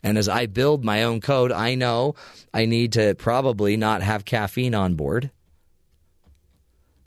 And 0.02 0.18
as 0.18 0.30
I 0.30 0.46
build 0.46 0.86
my 0.86 1.04
own 1.04 1.20
code, 1.20 1.52
I 1.52 1.76
know 1.76 2.16
I 2.54 2.66
need 2.66 2.94
to 2.94 3.16
probably 3.16 3.76
not 3.76 4.02
have 4.02 4.24
caffeine 4.24 4.74
on 4.74 4.96
board, 4.96 5.30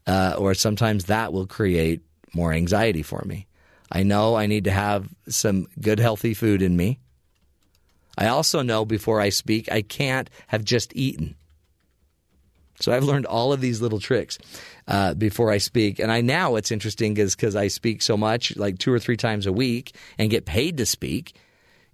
uh, 0.06 0.36
or 0.38 0.52
sometimes 0.52 1.06
that 1.06 1.32
will 1.32 1.46
create 1.46 2.02
more 2.34 2.52
anxiety 2.52 3.02
for 3.02 3.22
me. 3.24 3.46
I 3.90 4.02
know 4.02 4.34
I 4.34 4.46
need 4.46 4.64
to 4.64 4.70
have 4.70 5.08
some 5.28 5.68
good, 5.80 5.98
healthy 5.98 6.34
food 6.34 6.60
in 6.60 6.76
me. 6.76 6.98
I 8.16 8.28
also 8.28 8.60
know 8.60 8.84
before 8.84 9.20
I 9.20 9.30
speak, 9.30 9.72
I 9.72 9.80
can't 9.80 10.28
have 10.48 10.64
just 10.64 10.94
eaten. 10.94 11.34
So 12.82 12.92
I've 12.92 13.04
learned 13.04 13.26
all 13.26 13.52
of 13.52 13.60
these 13.60 13.80
little 13.80 14.00
tricks 14.00 14.38
uh, 14.88 15.14
before 15.14 15.50
I 15.50 15.58
speak. 15.58 15.98
And 15.98 16.10
I 16.10 16.20
now 16.20 16.52
what's 16.52 16.70
interesting 16.70 17.16
is 17.16 17.36
because 17.36 17.56
I 17.56 17.68
speak 17.68 18.02
so 18.02 18.16
much, 18.16 18.56
like 18.56 18.78
two 18.78 18.92
or 18.92 18.98
three 18.98 19.16
times 19.16 19.46
a 19.46 19.52
week, 19.52 19.94
and 20.18 20.30
get 20.30 20.44
paid 20.44 20.76
to 20.78 20.86
speak. 20.86 21.34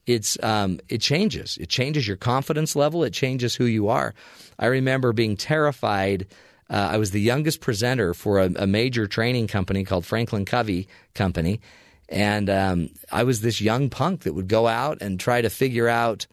It's 0.06 0.42
um, 0.42 0.80
it 0.88 1.02
changes. 1.02 1.58
It 1.58 1.68
changes 1.68 2.08
your 2.08 2.16
confidence 2.16 2.74
level. 2.74 3.04
It 3.04 3.12
changes 3.12 3.54
who 3.54 3.66
you 3.66 3.88
are. 3.88 4.14
I 4.58 4.66
remember 4.66 5.12
being 5.12 5.36
terrified. 5.36 6.26
Uh, 6.70 6.88
I 6.92 6.96
was 6.96 7.10
the 7.10 7.20
youngest 7.20 7.60
presenter 7.60 8.14
for 8.14 8.40
a, 8.40 8.50
a, 8.56 8.66
major 8.66 9.06
training 9.06 9.46
company 9.46 9.84
called 9.84 10.04
Franklin 10.04 10.44
Covey 10.44 10.88
Company, 11.14 11.60
and 12.08 12.50
um, 12.50 12.90
I 13.10 13.24
was 13.24 13.40
this 13.40 13.60
young 13.60 13.88
punk 13.88 14.22
that 14.22 14.34
would 14.34 14.48
go 14.48 14.66
out 14.66 14.98
and 15.00 15.18
try 15.18 15.40
to 15.40 15.48
figure 15.48 15.88
out, 15.88 16.26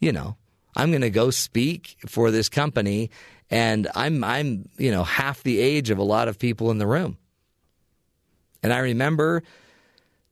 you 0.00 0.12
know, 0.12 0.36
I'm 0.76 0.90
going 0.90 1.02
to 1.02 1.10
go 1.10 1.30
speak 1.30 1.96
for 2.06 2.30
this 2.30 2.48
company 2.48 3.10
and 3.50 3.88
I'm 3.94 4.22
I'm 4.24 4.68
you 4.78 4.90
know 4.90 5.04
half 5.04 5.42
the 5.42 5.58
age 5.60 5.90
of 5.90 5.98
a 5.98 6.02
lot 6.02 6.28
of 6.28 6.38
people 6.38 6.70
in 6.70 6.78
the 6.78 6.86
room. 6.86 7.16
And 8.62 8.72
I 8.72 8.78
remember 8.78 9.42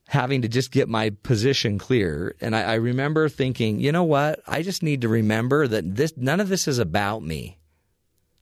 having 0.09 0.43
to 0.43 0.49
just 0.49 0.71
get 0.71 0.89
my 0.89 1.11
position 1.23 1.79
clear, 1.79 2.35
and 2.41 2.55
I, 2.55 2.63
I 2.63 2.75
remember 2.75 3.29
thinking, 3.29 3.81
you 3.81 3.93
know 3.93 4.05
what? 4.05 4.41
I 4.47 4.63
just 4.63 4.83
need 4.83 5.03
to 5.03 5.09
remember 5.09 5.67
that 5.67 5.95
this 5.97 6.15
none 6.17 6.41
of 6.41 6.49
this 6.49 6.69
is 6.69 6.79
about 6.79 7.23
me. 7.23 7.59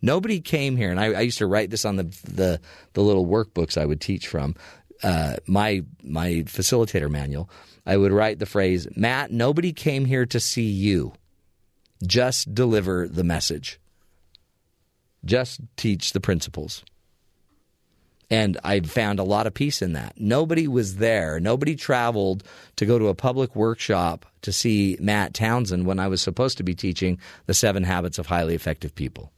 Nobody 0.03 0.41
came 0.41 0.77
here, 0.77 0.91
and 0.91 1.01
I, 1.01 1.07
I 1.07 1.21
used 1.21 1.39
to 1.39 1.47
write 1.47 1.71
this 1.71 1.85
on 1.85 1.97
the 1.97 2.05
the, 2.25 2.61
the 2.93 3.03
little 3.03 3.27
workbooks 3.27 3.79
I 3.79 3.87
would 3.87 4.01
teach 4.01 4.27
from. 4.27 4.55
Uh, 5.03 5.37
my 5.47 5.85
my 6.03 6.45
facilitator 6.47 7.11
manual, 7.11 7.51
I 7.85 7.97
would 7.97 8.13
write 8.13 8.39
the 8.39 8.47
phrase, 8.47 8.87
"Matt, 8.97 9.31
nobody 9.31 9.73
came 9.73 10.05
here 10.05 10.27
to 10.27 10.41
see 10.41 10.69
you. 10.69 11.13
Just 12.07 12.55
deliver 12.55 13.07
the 13.09 13.25
message." 13.25 13.81
Just 15.25 15.61
teach 15.77 16.13
the 16.13 16.21
principles. 16.21 16.85
And 18.31 18.59
I 18.65 18.81
found 18.81 19.19
a 19.19 19.25
lot 19.25 19.47
of 19.47 19.55
peace 19.55 19.83
in 19.83 19.93
that. 19.93 20.15
Nobody 20.17 20.67
was 20.67 20.97
there. 20.97 21.39
Nobody 21.39 21.77
traveled 21.77 22.43
to 22.77 22.87
go 22.87 22.99
to 22.99 23.09
a 23.09 23.15
public 23.15 23.55
workshop 23.55 24.27
to 24.43 24.53
see 24.53 24.97
Matt 25.01 25.35
Townsend 25.35 25.87
when 25.87 25.99
I 25.99 26.09
was 26.09 26.23
supposed 26.23 26.57
to 26.59 26.65
be 26.65 26.75
teaching 26.75 27.19
the 27.47 27.55
seven 27.55 27.85
habits 27.85 28.19
of 28.19 28.27
highly 28.27 28.55
effective 28.55 28.95
people. 28.95 29.33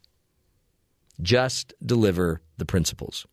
Just 1.21 1.75
deliver 1.85 2.41
the 2.59 2.65
principles. 2.65 3.27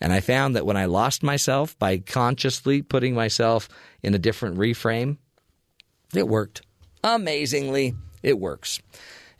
And 0.00 0.12
I 0.12 0.20
found 0.20 0.56
that 0.56 0.66
when 0.66 0.76
I 0.76 0.86
lost 0.86 1.22
myself 1.22 1.78
by 1.78 1.98
consciously 1.98 2.82
putting 2.82 3.14
myself 3.14 3.68
in 4.02 4.14
a 4.14 4.18
different 4.18 4.56
reframe, 4.58 5.16
it 6.14 6.28
worked. 6.28 6.62
Amazingly, 7.02 7.94
it 8.22 8.38
works. 8.38 8.80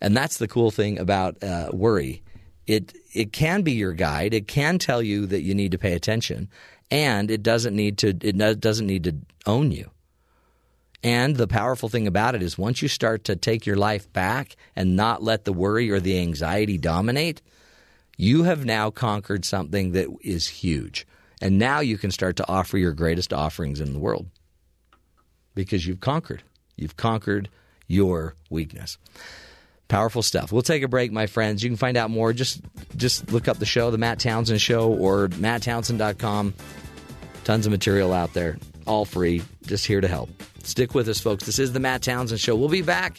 And 0.01 0.17
that's 0.17 0.39
the 0.39 0.49
cool 0.49 0.71
thing 0.71 0.99
about 0.99 1.43
uh, 1.43 1.71
worry. 1.73 2.23
It 2.67 2.97
it 3.15 3.33
can 3.33 3.63
be 3.63 3.73
your 3.73 3.93
guide. 3.93 4.35
It 4.35 4.49
can 4.49 4.79
tell 4.79 5.01
you 5.01 5.27
that 5.27 5.43
you 5.43 5.55
need 5.55 5.73
to 5.73 5.79
pay 5.79 5.93
attention, 5.93 6.49
and 6.91 7.31
it 7.31 7.43
doesn't 7.43 7.75
need 7.75 7.99
to 7.99 8.09
it 8.21 8.61
doesn't 8.61 8.87
need 8.87 9.05
to 9.05 9.15
own 9.47 9.71
you. 9.71 9.91
And 11.03 11.37
the 11.37 11.47
powerful 11.47 11.89
thing 11.89 12.07
about 12.07 12.35
it 12.35 12.43
is 12.43 12.59
once 12.59 12.83
you 12.83 12.89
start 12.89 13.25
to 13.25 13.37
take 13.37 13.65
your 13.65 13.77
life 13.77 14.13
back 14.13 14.57
and 14.75 14.97
not 14.97 15.23
let 15.23 15.45
the 15.45 15.53
worry 15.53 15.91
or 15.91 16.01
the 16.01 16.19
anxiety 16.19 16.79
dominate, 16.79 17.43
you 18.17 18.45
have 18.45 18.65
now 18.65 18.91
conquered 18.91 19.45
something 19.45 19.93
that 19.93 20.09
is 20.23 20.49
huge. 20.49 21.07
And 21.41 21.59
now 21.59 21.81
you 21.81 21.99
can 21.99 22.11
start 22.11 22.37
to 22.37 22.49
offer 22.49 22.79
your 22.79 22.93
greatest 22.93 23.33
offerings 23.33 23.81
in 23.81 23.93
the 23.93 23.99
world 23.99 24.27
because 25.55 25.87
you've 25.87 26.01
conquered. 26.01 26.43
You've 26.77 26.97
conquered 26.97 27.51
your 27.87 28.35
weakness. 28.51 28.99
Powerful 29.89 30.23
stuff. 30.23 30.51
We'll 30.51 30.63
take 30.63 30.83
a 30.83 30.89
break, 30.89 31.13
my 31.13 31.27
friends. 31.27 31.63
You 31.63 31.71
can 31.71 31.77
find 31.77 31.97
out 31.97 32.11
more. 32.11 32.33
Just 32.33 32.61
just 32.97 33.31
look 33.31 33.47
up 33.47 33.59
the 33.59 33.67
show, 33.67 33.91
the 33.91 33.99
Matt 33.99 34.19
Townsend 34.19 34.61
Show, 34.61 34.93
or 34.93 35.29
matttownsend.com. 35.29 36.55
Tons 37.45 37.67
of 37.67 37.71
material 37.71 38.13
out 38.13 38.33
there, 38.33 38.59
all 38.87 39.05
free. 39.05 39.43
Just 39.67 39.87
here 39.87 40.01
to 40.01 40.09
help. 40.09 40.31
Stick 40.65 40.95
with 40.95 41.09
us, 41.09 41.21
folks. 41.21 41.47
This 41.47 41.61
is 41.61 41.73
the 41.73 41.81
Matt 41.81 42.03
Townsend 42.03 42.41
Show. 42.41 42.57
We'll 42.57 42.69
be 42.69 42.83
back 42.83 43.17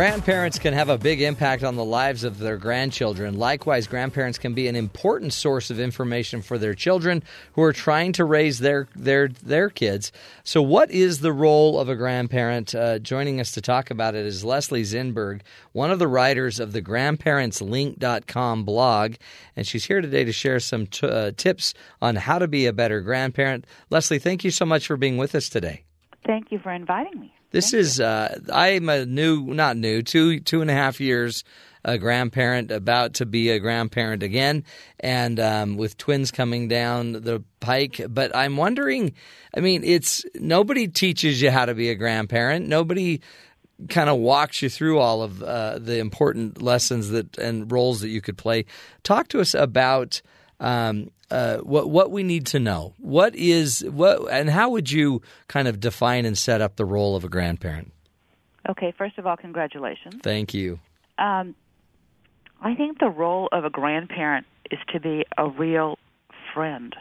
Grandparents 0.00 0.58
can 0.58 0.72
have 0.72 0.88
a 0.88 0.96
big 0.96 1.20
impact 1.20 1.62
on 1.62 1.76
the 1.76 1.84
lives 1.84 2.24
of 2.24 2.38
their 2.38 2.56
grandchildren. 2.56 3.36
Likewise, 3.36 3.86
grandparents 3.86 4.38
can 4.38 4.54
be 4.54 4.66
an 4.66 4.74
important 4.74 5.34
source 5.34 5.68
of 5.68 5.78
information 5.78 6.40
for 6.40 6.56
their 6.56 6.72
children 6.72 7.22
who 7.52 7.62
are 7.62 7.74
trying 7.74 8.12
to 8.12 8.24
raise 8.24 8.60
their 8.60 8.88
their 8.96 9.28
their 9.28 9.68
kids. 9.68 10.10
So, 10.42 10.62
what 10.62 10.90
is 10.90 11.20
the 11.20 11.34
role 11.34 11.78
of 11.78 11.90
a 11.90 11.96
grandparent? 11.96 12.74
Uh, 12.74 12.98
joining 12.98 13.40
us 13.40 13.52
to 13.52 13.60
talk 13.60 13.90
about 13.90 14.14
it 14.14 14.24
is 14.24 14.42
Leslie 14.42 14.84
Zinberg, 14.84 15.42
one 15.72 15.90
of 15.90 15.98
the 15.98 16.08
writers 16.08 16.60
of 16.60 16.72
the 16.72 16.80
GrandparentsLink.com 16.80 18.64
blog, 18.64 19.16
and 19.54 19.66
she's 19.66 19.84
here 19.84 20.00
today 20.00 20.24
to 20.24 20.32
share 20.32 20.60
some 20.60 20.86
t- 20.86 21.06
uh, 21.06 21.32
tips 21.36 21.74
on 22.00 22.16
how 22.16 22.38
to 22.38 22.48
be 22.48 22.64
a 22.64 22.72
better 22.72 23.02
grandparent. 23.02 23.66
Leslie, 23.90 24.18
thank 24.18 24.44
you 24.44 24.50
so 24.50 24.64
much 24.64 24.86
for 24.86 24.96
being 24.96 25.18
with 25.18 25.34
us 25.34 25.50
today. 25.50 25.84
Thank 26.24 26.50
you 26.50 26.58
for 26.58 26.72
inviting 26.72 27.20
me. 27.20 27.34
This 27.50 27.72
Thank 27.72 27.80
is 27.80 28.00
uh, 28.00 28.38
I'm 28.52 28.88
a 28.88 29.06
new, 29.06 29.42
not 29.42 29.76
new, 29.76 30.02
two 30.02 30.40
two 30.40 30.60
and 30.60 30.70
a 30.70 30.74
half 30.74 31.00
years 31.00 31.44
a 31.84 31.98
grandparent, 31.98 32.70
about 32.70 33.14
to 33.14 33.26
be 33.26 33.50
a 33.50 33.58
grandparent 33.58 34.22
again, 34.22 34.64
and 34.98 35.40
um, 35.40 35.76
with 35.76 35.96
twins 35.96 36.30
coming 36.30 36.68
down 36.68 37.12
the 37.12 37.42
pike. 37.60 38.00
But 38.08 38.36
I'm 38.36 38.56
wondering, 38.56 39.14
I 39.56 39.60
mean, 39.60 39.82
it's 39.84 40.24
nobody 40.34 40.88
teaches 40.88 41.40
you 41.40 41.50
how 41.50 41.64
to 41.64 41.74
be 41.74 41.88
a 41.90 41.94
grandparent. 41.94 42.68
Nobody 42.68 43.20
kind 43.88 44.10
of 44.10 44.18
walks 44.18 44.60
you 44.60 44.68
through 44.68 44.98
all 44.98 45.22
of 45.22 45.42
uh, 45.42 45.78
the 45.78 45.98
important 45.98 46.60
lessons 46.60 47.08
that 47.10 47.38
and 47.38 47.70
roles 47.72 48.00
that 48.00 48.08
you 48.08 48.20
could 48.20 48.36
play. 48.36 48.66
Talk 49.02 49.28
to 49.28 49.40
us 49.40 49.54
about 49.54 50.20
um, 50.60 51.10
uh, 51.30 51.58
what 51.58 51.88
what 51.90 52.10
we 52.10 52.22
need 52.22 52.46
to 52.46 52.60
know. 52.60 52.94
What 52.98 53.34
is 53.34 53.84
what, 53.84 54.30
and 54.30 54.50
how 54.50 54.70
would 54.70 54.90
you 54.90 55.22
kind 55.48 55.66
of 55.66 55.80
define 55.80 56.26
and 56.26 56.36
set 56.36 56.60
up 56.60 56.76
the 56.76 56.84
role 56.84 57.16
of 57.16 57.24
a 57.24 57.28
grandparent? 57.28 57.92
Okay, 58.68 58.92
first 58.96 59.18
of 59.18 59.26
all, 59.26 59.36
congratulations. 59.36 60.16
Thank 60.22 60.52
you. 60.54 60.78
Um, 61.18 61.54
I 62.60 62.74
think 62.74 62.98
the 62.98 63.08
role 63.08 63.48
of 63.52 63.64
a 63.64 63.70
grandparent 63.70 64.46
is 64.70 64.78
to 64.92 65.00
be 65.00 65.24
a 65.38 65.48
real 65.48 65.98
friend, 66.52 66.94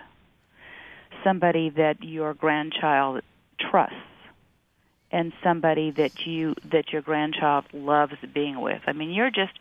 somebody 1.23 1.69
that 1.72 2.02
your 2.02 2.34
grandchild 2.34 3.22
trusts, 3.60 3.95
and 5.11 5.34
somebody 5.44 5.91
that 5.91 6.26
you 6.26 6.56
that 6.72 6.94
your 6.94 7.02
grandchild 7.02 7.65
loves 7.73 8.14
being 8.34 8.61
with. 8.61 8.81
I 8.88 8.94
mean, 8.94 9.11
you're 9.11 9.31
just. 9.31 9.53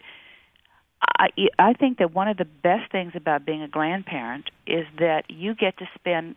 I 1.00 1.28
I 1.58 1.72
think 1.74 1.98
that 1.98 2.12
one 2.14 2.28
of 2.28 2.36
the 2.36 2.44
best 2.44 2.90
things 2.90 3.12
about 3.14 3.44
being 3.44 3.62
a 3.62 3.68
grandparent 3.68 4.50
is 4.66 4.86
that 4.98 5.24
you 5.28 5.54
get 5.54 5.78
to 5.78 5.88
spend 5.94 6.36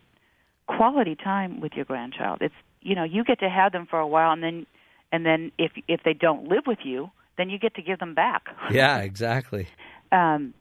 quality 0.66 1.14
time 1.16 1.60
with 1.60 1.72
your 1.74 1.84
grandchild. 1.84 2.38
It's 2.40 2.54
you 2.80 2.94
know 2.94 3.04
you 3.04 3.24
get 3.24 3.40
to 3.40 3.48
have 3.48 3.72
them 3.72 3.86
for 3.86 3.98
a 3.98 4.06
while, 4.06 4.32
and 4.32 4.42
then 4.42 4.66
and 5.10 5.26
then 5.26 5.52
if 5.58 5.72
if 5.88 6.02
they 6.04 6.14
don't 6.14 6.48
live 6.48 6.66
with 6.66 6.78
you, 6.84 7.10
then 7.36 7.50
you 7.50 7.58
get 7.58 7.74
to 7.74 7.82
give 7.82 7.98
them 7.98 8.14
back. 8.14 8.48
Yeah, 8.70 8.98
exactly. 8.98 9.68
Um, 10.10 10.54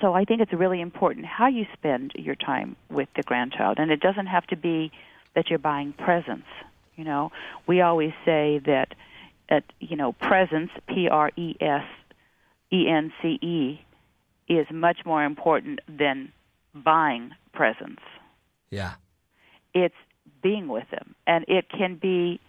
so 0.00 0.14
I 0.14 0.24
think 0.24 0.40
it's 0.40 0.52
really 0.52 0.80
important 0.80 1.26
how 1.26 1.48
you 1.48 1.66
spend 1.74 2.12
your 2.14 2.34
time 2.34 2.76
with 2.90 3.08
the 3.16 3.22
grandchild, 3.22 3.78
and 3.78 3.90
it 3.90 4.00
doesn't 4.00 4.26
have 4.26 4.46
to 4.48 4.56
be 4.56 4.90
that 5.34 5.50
you're 5.50 5.58
buying 5.58 5.92
presents. 5.92 6.46
You 6.96 7.04
know, 7.04 7.32
we 7.66 7.80
always 7.80 8.12
say 8.24 8.60
that, 8.64 8.94
at 9.48 9.64
you 9.80 9.96
know, 9.96 10.12
presents 10.12 10.72
P 10.88 11.08
R 11.08 11.30
E 11.36 11.56
S 11.60 11.84
E 12.72 12.88
N 12.88 13.12
C 13.20 13.38
E 13.42 13.80
is 14.48 14.66
much 14.70 14.98
more 15.04 15.24
important 15.24 15.80
than 15.88 16.32
buying 16.74 17.32
presents. 17.52 18.02
Yeah. 18.70 18.94
It's 19.72 19.94
being 20.42 20.68
with 20.68 20.88
them, 20.90 21.14
and 21.26 21.44
it 21.48 21.68
can 21.68 21.96
be 21.96 22.40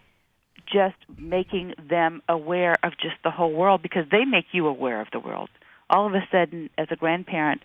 just 0.65 0.95
making 1.17 1.73
them 1.89 2.21
aware 2.27 2.75
of 2.83 2.93
just 2.97 3.15
the 3.23 3.31
whole 3.31 3.53
world 3.53 3.81
because 3.81 4.05
they 4.11 4.25
make 4.25 4.45
you 4.51 4.67
aware 4.67 4.99
of 4.99 5.07
the 5.11 5.19
world. 5.19 5.49
All 5.89 6.07
of 6.07 6.13
a 6.13 6.27
sudden, 6.31 6.69
as 6.77 6.87
a 6.89 6.95
grandparent, 6.95 7.61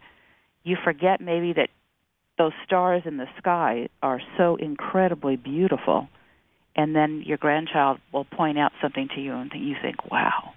you 0.62 0.76
forget 0.84 1.20
maybe 1.20 1.54
that 1.54 1.70
those 2.36 2.52
stars 2.64 3.02
in 3.06 3.16
the 3.16 3.28
sky 3.38 3.88
are 4.02 4.20
so 4.36 4.56
incredibly 4.56 5.36
beautiful, 5.36 6.08
and 6.76 6.94
then 6.94 7.22
your 7.24 7.38
grandchild 7.38 7.98
will 8.12 8.24
point 8.24 8.58
out 8.58 8.72
something 8.80 9.08
to 9.14 9.20
you, 9.20 9.34
and 9.34 9.50
you 9.54 9.76
think, 9.80 10.10
"Wow." 10.10 10.54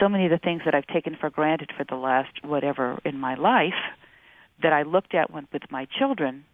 So 0.00 0.08
many 0.08 0.24
of 0.24 0.30
the 0.30 0.38
things 0.38 0.62
that 0.64 0.74
I've 0.74 0.86
taken 0.86 1.16
for 1.18 1.30
granted 1.30 1.70
for 1.76 1.84
the 1.84 1.96
last 1.96 2.44
whatever 2.44 2.98
in 3.04 3.18
my 3.18 3.34
life 3.34 3.74
that 4.62 4.72
I 4.72 4.82
looked 4.82 5.14
at 5.14 5.30
when, 5.30 5.46
with 5.52 5.62
my 5.70 5.86
children 5.98 6.44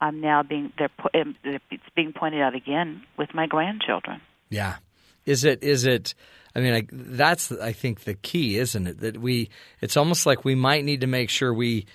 I'm 0.00 0.20
now 0.20 0.42
being 0.42 0.72
they're 0.78 0.90
it's 1.44 1.82
being 1.96 2.12
pointed 2.12 2.40
out 2.40 2.54
again 2.54 3.02
with 3.16 3.34
my 3.34 3.46
grandchildren. 3.46 4.20
Yeah. 4.48 4.76
Is 5.26 5.44
it 5.44 5.62
is 5.62 5.86
it 5.86 6.14
I 6.54 6.60
mean 6.60 6.74
I, 6.74 6.86
that's 6.90 7.50
I 7.52 7.72
think 7.72 8.00
the 8.04 8.14
key, 8.14 8.58
isn't 8.58 8.86
it? 8.86 9.00
That 9.00 9.18
we 9.18 9.50
it's 9.80 9.96
almost 9.96 10.24
like 10.24 10.44
we 10.44 10.54
might 10.54 10.84
need 10.84 11.00
to 11.00 11.06
make 11.06 11.30
sure 11.30 11.52
we 11.52 11.86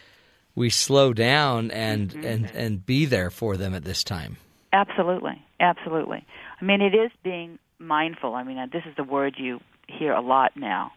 we 0.56 0.70
slow 0.70 1.14
down 1.14 1.72
and 1.72 2.10
mm-hmm. 2.10 2.26
and 2.26 2.52
and 2.52 2.86
be 2.86 3.06
there 3.06 3.30
for 3.30 3.56
them 3.58 3.74
at 3.74 3.84
this 3.84 4.04
time. 4.04 4.38
Absolutely. 4.74 5.42
Absolutely. 5.60 6.26
I 6.62 6.66
mean 6.66 6.82
it 6.82 6.94
is 6.94 7.12
being 7.24 7.58
mindful. 7.80 8.36
I 8.36 8.44
mean 8.44 8.58
this 8.72 8.84
is 8.86 8.96
the 8.98 9.04
word 9.04 9.36
you 9.38 9.62
hear 9.88 10.14
a 10.14 10.22
lot 10.22 10.54
now. 10.56 10.92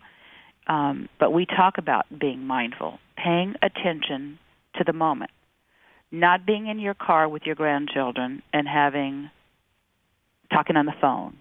Um, 0.66 1.08
but 1.20 1.32
we 1.32 1.46
talk 1.46 1.78
about 1.78 2.06
being 2.18 2.44
mindful, 2.44 2.98
paying 3.16 3.54
attention 3.62 4.38
to 4.76 4.84
the 4.84 4.92
moment 4.92 5.30
not 6.10 6.46
being 6.46 6.66
in 6.66 6.78
your 6.78 6.94
car 6.94 7.28
with 7.28 7.42
your 7.44 7.54
grandchildren 7.54 8.42
and 8.52 8.68
having 8.68 9.30
talking 10.52 10.76
on 10.76 10.86
the 10.86 10.94
phone. 11.00 11.36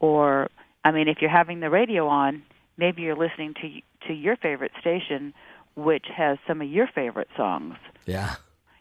Or 0.00 0.48
i 0.84 0.90
mean 0.92 1.08
if 1.08 1.18
you're 1.20 1.30
having 1.30 1.60
the 1.60 1.70
radio 1.70 2.06
on 2.06 2.42
maybe 2.76 3.02
you're 3.02 3.16
listening 3.16 3.54
to 3.54 4.06
to 4.06 4.12
your 4.12 4.36
favorite 4.36 4.72
station 4.80 5.34
which 5.74 6.06
has 6.16 6.38
some 6.46 6.60
of 6.60 6.68
your 6.68 6.88
favorite 6.94 7.28
songs. 7.36 7.74
Yeah. 8.06 8.36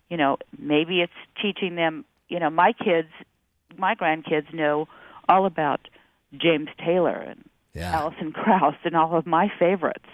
You 0.10 0.18
know 0.18 0.38
maybe 0.60 1.02
it's 1.02 1.20
teaching 1.42 1.76
them 1.76 2.06
you 2.30 2.40
know 2.40 2.50
my 2.50 2.74
kids 2.74 3.10
my 3.78 3.96
grandkids 3.96 4.54
know 4.54 4.88
all 5.30 5.46
about 5.46 5.82
james 6.36 6.70
taylor 6.84 7.16
and 7.16 7.44
yeah. 7.74 7.94
alison 7.94 8.32
krauss 8.32 8.76
and 8.84 8.96
all 8.96 9.18
of 9.18 9.26
my 9.26 9.52
favorites 9.60 10.10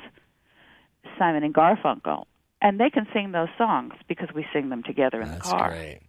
simon 1.17 1.43
and 1.43 1.53
garfunkel 1.53 2.25
and 2.63 2.79
they 2.79 2.89
can 2.89 3.05
sing 3.13 3.33
those 3.33 3.49
songs 3.57 3.93
because 4.07 4.29
we 4.33 4.45
sing 4.53 4.69
them 4.69 4.81
together 4.83 5.21
in 5.21 5.27
That's 5.29 5.49
the 5.49 5.55
car. 5.55 5.69
Great. 5.69 5.99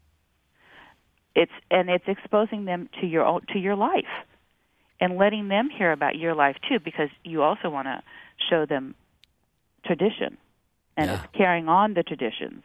It's 1.34 1.52
and 1.68 1.90
it's 1.90 2.04
exposing 2.06 2.64
them 2.64 2.88
to 3.00 3.06
your 3.06 3.26
own, 3.26 3.40
to 3.52 3.58
your 3.58 3.74
life, 3.74 4.04
and 5.00 5.18
letting 5.18 5.48
them 5.48 5.68
hear 5.68 5.90
about 5.90 6.14
your 6.14 6.34
life 6.34 6.56
too, 6.68 6.78
because 6.78 7.08
you 7.24 7.42
also 7.42 7.68
want 7.68 7.88
to 7.88 8.02
show 8.48 8.66
them 8.66 8.94
tradition, 9.84 10.38
and 10.96 11.10
yeah. 11.10 11.24
it's 11.24 11.36
carrying 11.36 11.68
on 11.68 11.94
the 11.94 12.04
traditions, 12.04 12.62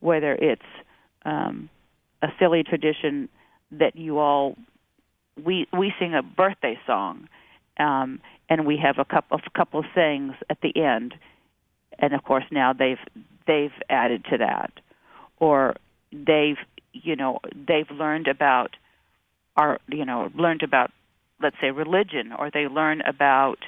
whether 0.00 0.34
it's 0.34 0.60
um, 1.24 1.70
a 2.20 2.28
silly 2.38 2.62
tradition 2.62 3.30
that 3.72 3.96
you 3.96 4.18
all 4.18 4.54
we 5.42 5.66
we 5.76 5.92
sing 5.98 6.14
a 6.14 6.22
birthday 6.22 6.78
song, 6.86 7.28
um, 7.78 8.20
and 8.48 8.66
we 8.66 8.76
have 8.76 8.98
a 8.98 9.04
couple 9.04 9.38
a 9.38 9.58
couple 9.58 9.80
of 9.80 9.86
sayings 9.94 10.34
at 10.48 10.58
the 10.62 10.76
end. 10.76 11.14
And 11.98 12.12
of 12.14 12.22
course 12.24 12.44
now 12.50 12.72
they've 12.72 12.98
they've 13.46 13.72
added 13.88 14.24
to 14.30 14.38
that. 14.38 14.72
Or 15.38 15.76
they've 16.12 16.58
you 16.92 17.16
know 17.16 17.38
they've 17.54 17.90
learned 17.90 18.28
about 18.28 18.76
our 19.56 19.80
you 19.88 20.04
know 20.04 20.30
learned 20.34 20.62
about 20.62 20.90
let's 21.42 21.56
say 21.60 21.70
religion 21.70 22.32
or 22.32 22.50
they 22.50 22.68
learn 22.68 23.00
about 23.00 23.58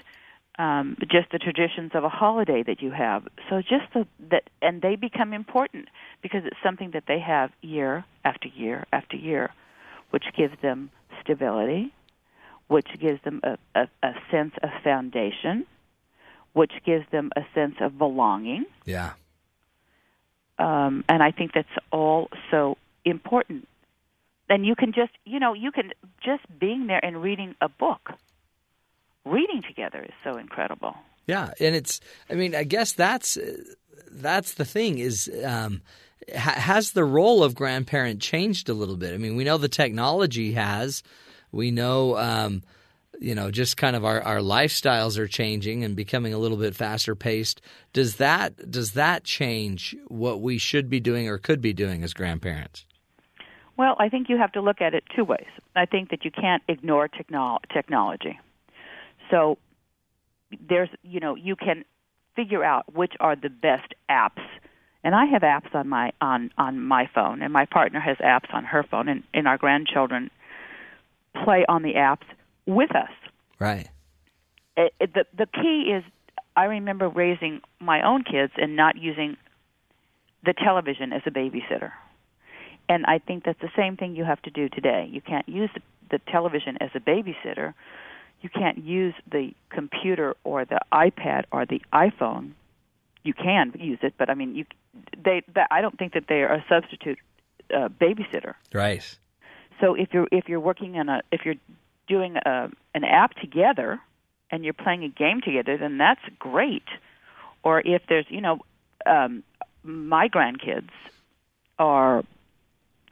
um, 0.59 0.97
just 1.11 1.31
the 1.33 1.39
traditions 1.39 1.91
of 1.95 2.05
a 2.05 2.09
holiday 2.09 2.63
that 2.63 2.81
you 2.81 2.91
have. 2.91 3.25
So 3.51 3.61
just 3.61 3.93
the, 3.93 4.07
that 4.31 4.45
and 4.63 4.81
they 4.83 4.97
become 4.97 5.33
important 5.33 5.89
because 6.23 6.43
it's 6.45 6.57
something 6.63 6.93
that 6.93 7.05
they 7.07 7.19
have 7.19 7.51
year 7.61 8.05
after 8.25 8.49
year 8.49 8.87
after 8.93 9.17
year 9.17 9.51
which 10.11 10.25
gives 10.37 10.55
them 10.63 10.91
stability 11.23 11.93
which 12.69 12.89
gives 13.01 13.23
them 13.23 13.41
a, 13.45 13.57
a, 13.75 13.89
a 14.03 14.13
sense 14.31 14.53
of 14.63 14.71
foundation 14.83 15.67
which 16.53 16.73
gives 16.87 17.05
them 17.11 17.31
a 17.37 17.43
sense 17.55 17.75
of 17.81 17.99
belonging. 17.99 18.65
Yeah. 18.87 19.13
Um, 20.59 21.05
and 21.07 21.23
I 21.23 21.31
think 21.31 21.53
that's 21.53 21.69
all 21.93 22.31
so 22.51 22.79
important. 23.05 23.69
And 24.49 24.65
you 24.65 24.75
can 24.75 24.93
just, 24.95 25.13
you 25.27 25.39
know, 25.39 25.53
you 25.53 25.71
can 25.71 25.93
just 26.25 26.45
being 26.59 26.87
there 26.87 27.05
and 27.05 27.21
reading 27.21 27.55
a 27.61 27.69
book, 27.69 28.11
reading 29.27 29.63
together 29.69 30.03
is 30.03 30.15
so 30.25 30.39
incredible. 30.39 30.95
Yeah, 31.27 31.51
and 31.61 31.75
it's. 31.75 32.01
I 32.31 32.35
mean, 32.35 32.55
I 32.55 32.65
guess 32.65 32.93
that's 32.93 33.37
that's 34.11 34.55
the 34.55 34.65
thing 34.65 34.99
is. 34.99 35.31
Um, 35.45 35.83
has 36.35 36.93
the 36.93 37.05
role 37.05 37.45
of 37.45 37.55
grandparent 37.55 38.21
changed 38.21 38.69
a 38.69 38.75
little 38.75 38.97
bit? 38.97 39.15
I 39.15 39.17
mean, 39.17 39.37
we 39.37 39.45
know 39.45 39.59
the 39.59 39.69
technology 39.69 40.53
has. 40.53 41.03
We 41.53 41.71
know 41.71 42.17
um, 42.17 42.63
you 43.21 43.35
know, 43.35 43.51
just 43.51 43.77
kind 43.77 43.97
of 43.97 44.05
our, 44.05 44.21
our 44.23 44.39
lifestyles 44.39 45.19
are 45.19 45.27
changing 45.27 45.85
and 45.85 45.97
becoming 45.97 46.35
a 46.35 46.39
little 46.39 46.57
bit 46.57 46.75
faster 46.75 47.15
paced. 47.15 47.61
Does 47.93 48.17
that 48.17 48.71
does 48.71 48.93
that 48.93 49.25
change 49.25 49.97
what 50.09 50.41
we 50.41 50.59
should 50.59 50.89
be 50.89 51.01
doing 51.01 51.29
or 51.29 51.39
could 51.39 51.61
be 51.61 51.73
doing 51.73 52.03
as 52.03 52.13
grandparents? 52.13 52.85
Well, 53.77 53.97
I 53.99 54.09
think 54.09 54.29
you 54.29 54.39
have 54.39 54.53
to 54.53 54.61
look 54.61 54.81
at 54.81 54.95
it 54.95 55.05
two 55.15 55.25
ways. 55.25 55.47
I 55.75 55.85
think 55.85 56.11
that 56.11 56.25
you 56.25 56.31
can't 56.31 56.63
ignore 56.67 57.09
technolo- 57.09 57.59
technology. 57.73 58.39
So 59.31 59.59
there's, 60.67 60.89
you 61.03 61.21
know, 61.21 61.35
you 61.35 61.57
can 61.57 61.85
figure 62.35 62.65
out 62.65 62.95
which 62.95 63.13
are 63.21 63.37
the 63.37 63.51
best 63.51 63.95
apps. 64.11 64.43
And 65.07 65.15
I 65.15 65.27
have 65.27 65.43
apps 65.43 65.73
on 65.73 65.89
my 65.89 66.13
on 66.21 66.51
on 66.59 66.81
my 66.81 67.09
phone, 67.15 67.41
and 67.41 67.53
my 67.53 67.65
partner 67.65 68.01
has 68.01 68.17
apps 68.17 68.53
on 68.53 68.65
her 68.65 68.83
phone, 68.83 69.09
and, 69.09 69.23
and 69.33 69.47
our 69.47 69.57
grandchildren 69.57 70.33
play 71.45 71.65
on 71.69 71.83
the 71.83 71.93
apps 71.95 72.27
with 72.67 72.91
us. 72.91 73.13
Right. 73.61 73.89
It, 74.77 74.93
it, 74.99 75.15
the 75.15 75.25
the 75.39 75.47
key 75.47 75.93
is 75.97 76.03
I 76.57 76.65
remember 76.65 77.09
raising 77.09 77.61
my 77.79 78.05
own 78.05 78.25
kids 78.25 78.53
and 78.57 78.75
not 78.75 78.97
using 78.97 79.37
the 80.45 80.53
television 80.53 81.13
as 81.13 81.23
a 81.25 81.31
babysitter. 81.31 81.93
And 82.89 83.07
I 83.07 83.21
think 83.21 83.45
that's 83.45 83.61
the 83.61 83.71
same 83.77 83.97
thing 83.97 84.17
you 84.17 84.25
have 84.25 84.43
to 84.43 84.51
do 84.51 84.69
today. 84.69 85.09
You 85.09 85.21
can't 85.21 85.49
use 85.49 85.71
the, 85.73 85.83
the 86.11 86.19
television 86.33 86.79
as 86.81 86.91
a 86.97 86.99
babysitter. 86.99 87.75
You 88.41 88.49
can't 88.49 88.79
use 88.79 89.15
the 89.31 89.53
computer 89.71 90.35
or 90.43 90.65
the 90.65 90.81
iPad 90.93 91.45
or 91.53 91.65
the 91.65 91.81
iPhone. 91.93 92.55
You 93.27 93.35
can 93.35 93.73
use 93.79 93.99
it, 94.03 94.15
but 94.19 94.31
I 94.31 94.35
mean, 94.35 94.55
you 94.55 94.65
they. 95.23 95.43
That, 95.55 95.69
I 95.71 95.81
don't 95.81 95.99
think 95.99 96.13
that 96.15 96.27
they 96.29 96.43
are 96.43 96.55
a 96.55 96.65
substitute 96.69 97.19
uh, 97.75 97.89
babysitter. 97.89 98.55
Right. 98.73 99.19
So 99.81 99.95
if 99.95 100.09
you're 100.15 100.29
if 100.31 100.49
you're 100.49 100.61
working 100.61 100.95
in 100.95 101.09
a 101.09 101.23
if 101.33 101.41
you're 101.45 101.61
doing 102.07 102.37
a, 102.37 102.71
an 102.95 103.05
app 103.05 103.35
together 103.35 104.01
and 104.51 104.65
you're 104.65 104.75
playing 104.75 105.03
a 105.03 105.09
game 105.09 105.41
together, 105.41 105.77
then 105.77 105.99
that's 105.99 106.21
great. 106.39 106.89
Or 107.65 107.81
if 107.81 108.03
there's, 108.09 108.27
you 108.29 108.41
know, 108.41 108.61
um, 109.05 109.43
my 109.83 110.29
grandkids 110.29 110.91
are 111.79 112.23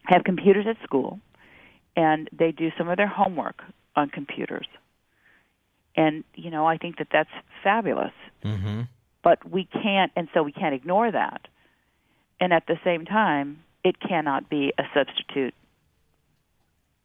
have 0.05 0.23
computers 0.23 0.65
at 0.67 0.77
school, 0.83 1.19
and 1.95 2.29
they 2.31 2.51
do 2.51 2.71
some 2.77 2.87
of 2.87 2.97
their 2.97 3.07
homework 3.07 3.61
on 3.95 4.09
computers. 4.09 4.67
and 5.95 6.23
you 6.35 6.49
know 6.49 6.65
I 6.65 6.77
think 6.77 6.97
that 6.97 7.07
that's 7.11 7.29
fabulous. 7.63 8.13
Mm-hmm. 8.43 8.81
But 9.25 9.39
we 9.51 9.65
can't, 9.65 10.11
and 10.15 10.29
so 10.35 10.43
we 10.43 10.51
can't 10.51 10.75
ignore 10.75 11.11
that. 11.11 11.47
And 12.39 12.53
at 12.53 12.67
the 12.67 12.77
same 12.83 13.05
time, 13.05 13.63
it 13.83 13.99
cannot 13.99 14.49
be 14.51 14.71
a 14.77 14.83
substitute 14.93 15.55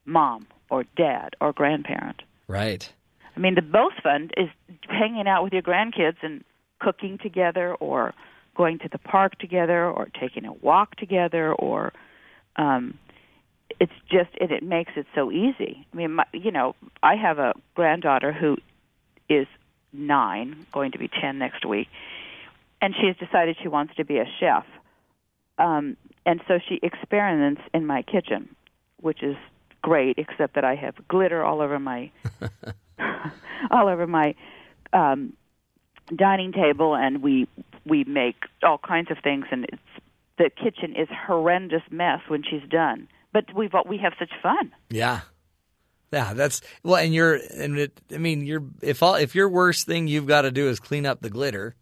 mom 0.04 0.46
or 0.68 0.84
dad 0.98 1.34
or 1.40 1.54
grandparent. 1.54 2.22
Right. 2.46 2.92
I 3.34 3.40
mean, 3.40 3.54
the 3.54 3.62
most 3.62 4.02
fun 4.02 4.28
is 4.36 4.50
hanging 4.86 5.26
out 5.26 5.42
with 5.44 5.54
your 5.54 5.62
grandkids 5.62 6.18
and 6.20 6.44
cooking 6.78 7.16
together, 7.16 7.74
or 7.76 8.12
going 8.54 8.78
to 8.80 8.88
the 8.92 8.98
park 8.98 9.38
together, 9.38 9.86
or 9.86 10.10
taking 10.20 10.44
a 10.44 10.52
walk 10.52 10.96
together, 10.96 11.54
or 11.54 11.94
um, 12.56 12.98
it's 13.80 13.92
just 14.10 14.28
it, 14.34 14.50
it 14.50 14.62
makes 14.62 14.92
it 14.94 15.06
so 15.14 15.32
easy. 15.32 15.86
I 15.90 15.96
mean, 15.96 16.12
my, 16.16 16.24
you 16.34 16.50
know, 16.50 16.74
I 17.02 17.14
have 17.16 17.38
a 17.38 17.54
granddaughter 17.74 18.30
who 18.30 18.58
is 19.30 19.46
nine, 19.92 20.66
going 20.72 20.92
to 20.92 20.98
be 20.98 21.08
ten 21.08 21.38
next 21.38 21.64
week, 21.64 21.88
and 22.80 22.94
she 22.98 23.06
has 23.06 23.16
decided 23.16 23.56
she 23.62 23.68
wants 23.68 23.94
to 23.96 24.04
be 24.04 24.18
a 24.18 24.26
chef. 24.38 24.66
Um, 25.58 25.96
and 26.24 26.40
so 26.48 26.58
she 26.68 26.80
experiments 26.82 27.60
in 27.74 27.86
my 27.86 28.02
kitchen, 28.02 28.54
which 29.00 29.22
is 29.22 29.36
great, 29.82 30.18
except 30.18 30.54
that 30.54 30.64
I 30.64 30.74
have 30.74 30.94
glitter 31.08 31.44
all 31.44 31.60
over 31.60 31.78
my 31.78 32.10
all 33.70 33.88
over 33.88 34.06
my 34.06 34.34
um, 34.92 35.34
dining 36.14 36.52
table, 36.52 36.94
and 36.94 37.22
we 37.22 37.48
we 37.86 38.04
make 38.04 38.36
all 38.62 38.78
kinds 38.78 39.10
of 39.10 39.18
things, 39.22 39.46
and 39.50 39.64
it's 39.64 39.82
the 40.38 40.50
kitchen 40.50 40.94
is 40.96 41.08
horrendous 41.26 41.82
mess 41.90 42.20
when 42.28 42.42
she's 42.42 42.68
done. 42.68 43.08
But 43.32 43.54
we've 43.54 43.72
we 43.86 43.98
have 43.98 44.14
such 44.18 44.32
fun. 44.42 44.72
Yeah. 44.88 45.20
Yeah, 46.12 46.34
that's 46.34 46.60
well, 46.82 46.96
and 46.96 47.14
you're, 47.14 47.34
and 47.34 47.78
it, 47.78 48.00
I 48.12 48.18
mean, 48.18 48.44
you're 48.44 48.64
if 48.82 49.02
all 49.02 49.14
if 49.14 49.34
your 49.34 49.48
worst 49.48 49.86
thing 49.86 50.08
you've 50.08 50.26
got 50.26 50.42
to 50.42 50.50
do 50.50 50.68
is 50.68 50.80
clean 50.80 51.06
up 51.06 51.20
the 51.20 51.30
glitter 51.30 51.76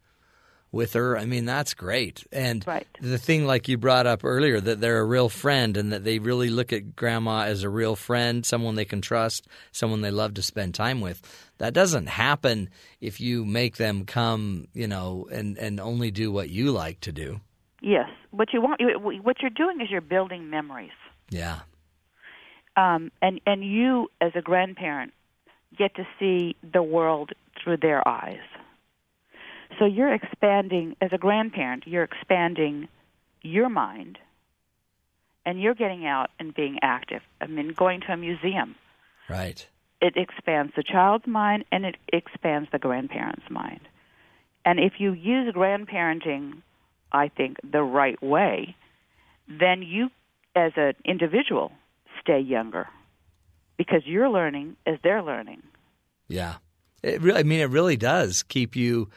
with 0.70 0.92
her. 0.92 1.16
I 1.16 1.24
mean, 1.24 1.46
that's 1.46 1.72
great. 1.72 2.26
And 2.30 2.62
Right. 2.66 2.86
the 3.00 3.16
thing, 3.16 3.46
like 3.46 3.68
you 3.68 3.78
brought 3.78 4.06
up 4.06 4.22
earlier, 4.22 4.60
that 4.60 4.80
they're 4.82 4.98
a 4.98 5.04
real 5.04 5.30
friend 5.30 5.76
and 5.78 5.92
that 5.92 6.04
they 6.04 6.18
really 6.18 6.50
look 6.50 6.74
at 6.74 6.94
grandma 6.94 7.44
as 7.44 7.62
a 7.62 7.70
real 7.70 7.96
friend, 7.96 8.44
someone 8.44 8.74
they 8.74 8.84
can 8.84 9.00
trust, 9.00 9.48
someone 9.72 10.02
they 10.02 10.10
love 10.10 10.34
to 10.34 10.42
spend 10.42 10.74
time 10.74 11.00
with. 11.00 11.22
That 11.56 11.72
doesn't 11.72 12.08
happen 12.08 12.68
if 13.00 13.20
you 13.20 13.46
make 13.46 13.78
them 13.78 14.04
come, 14.04 14.68
you 14.74 14.86
know, 14.86 15.26
and 15.32 15.56
and 15.56 15.80
only 15.80 16.10
do 16.10 16.30
what 16.30 16.50
you 16.50 16.70
like 16.70 17.00
to 17.00 17.12
do. 17.12 17.40
Yes, 17.80 18.10
what 18.30 18.52
you 18.52 18.60
want, 18.60 18.80
what 19.24 19.36
you're 19.40 19.50
doing 19.50 19.80
is 19.80 19.90
you're 19.90 20.00
building 20.00 20.50
memories. 20.50 20.90
Yeah. 21.30 21.60
Um, 22.78 23.10
and 23.20 23.40
and 23.44 23.64
you 23.64 24.08
as 24.20 24.32
a 24.36 24.40
grandparent 24.40 25.12
get 25.76 25.94
to 25.96 26.06
see 26.18 26.56
the 26.72 26.82
world 26.82 27.32
through 27.62 27.78
their 27.78 28.06
eyes. 28.06 28.40
So 29.78 29.84
you're 29.84 30.14
expanding 30.14 30.96
as 31.00 31.10
a 31.12 31.18
grandparent. 31.18 31.86
You're 31.86 32.04
expanding 32.04 32.88
your 33.42 33.68
mind, 33.68 34.18
and 35.44 35.60
you're 35.60 35.74
getting 35.74 36.06
out 36.06 36.30
and 36.38 36.54
being 36.54 36.78
active. 36.82 37.22
I 37.40 37.48
mean, 37.48 37.72
going 37.76 38.00
to 38.02 38.12
a 38.12 38.16
museum. 38.16 38.76
Right. 39.28 39.66
It 40.00 40.16
expands 40.16 40.72
the 40.76 40.84
child's 40.84 41.26
mind 41.26 41.64
and 41.72 41.84
it 41.84 41.96
expands 42.12 42.68
the 42.70 42.78
grandparent's 42.78 43.50
mind. 43.50 43.80
And 44.64 44.78
if 44.78 44.94
you 44.98 45.12
use 45.12 45.52
grandparenting, 45.52 46.62
I 47.10 47.28
think, 47.28 47.56
the 47.68 47.82
right 47.82 48.20
way, 48.22 48.76
then 49.48 49.82
you, 49.82 50.10
as 50.54 50.72
an 50.76 50.94
individual, 51.04 51.72
stay 52.28 52.40
younger 52.40 52.86
because 53.76 54.02
you're 54.04 54.28
learning 54.28 54.76
as 54.86 54.98
they're 55.02 55.22
learning. 55.22 55.62
Yeah. 56.28 56.56
It 57.02 57.22
really, 57.22 57.40
I 57.40 57.42
mean, 57.44 57.60
it 57.60 57.70
really 57.70 57.96
does 57.96 58.42
keep 58.42 58.76
you 58.76 59.08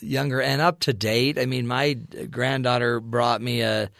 younger 0.00 0.40
and 0.40 0.62
up 0.62 0.80
to 0.80 0.92
date. 0.92 1.38
I 1.38 1.46
mean, 1.46 1.66
my 1.66 1.94
granddaughter 1.94 3.00
brought 3.00 3.42
me 3.42 3.62
a 3.62 3.90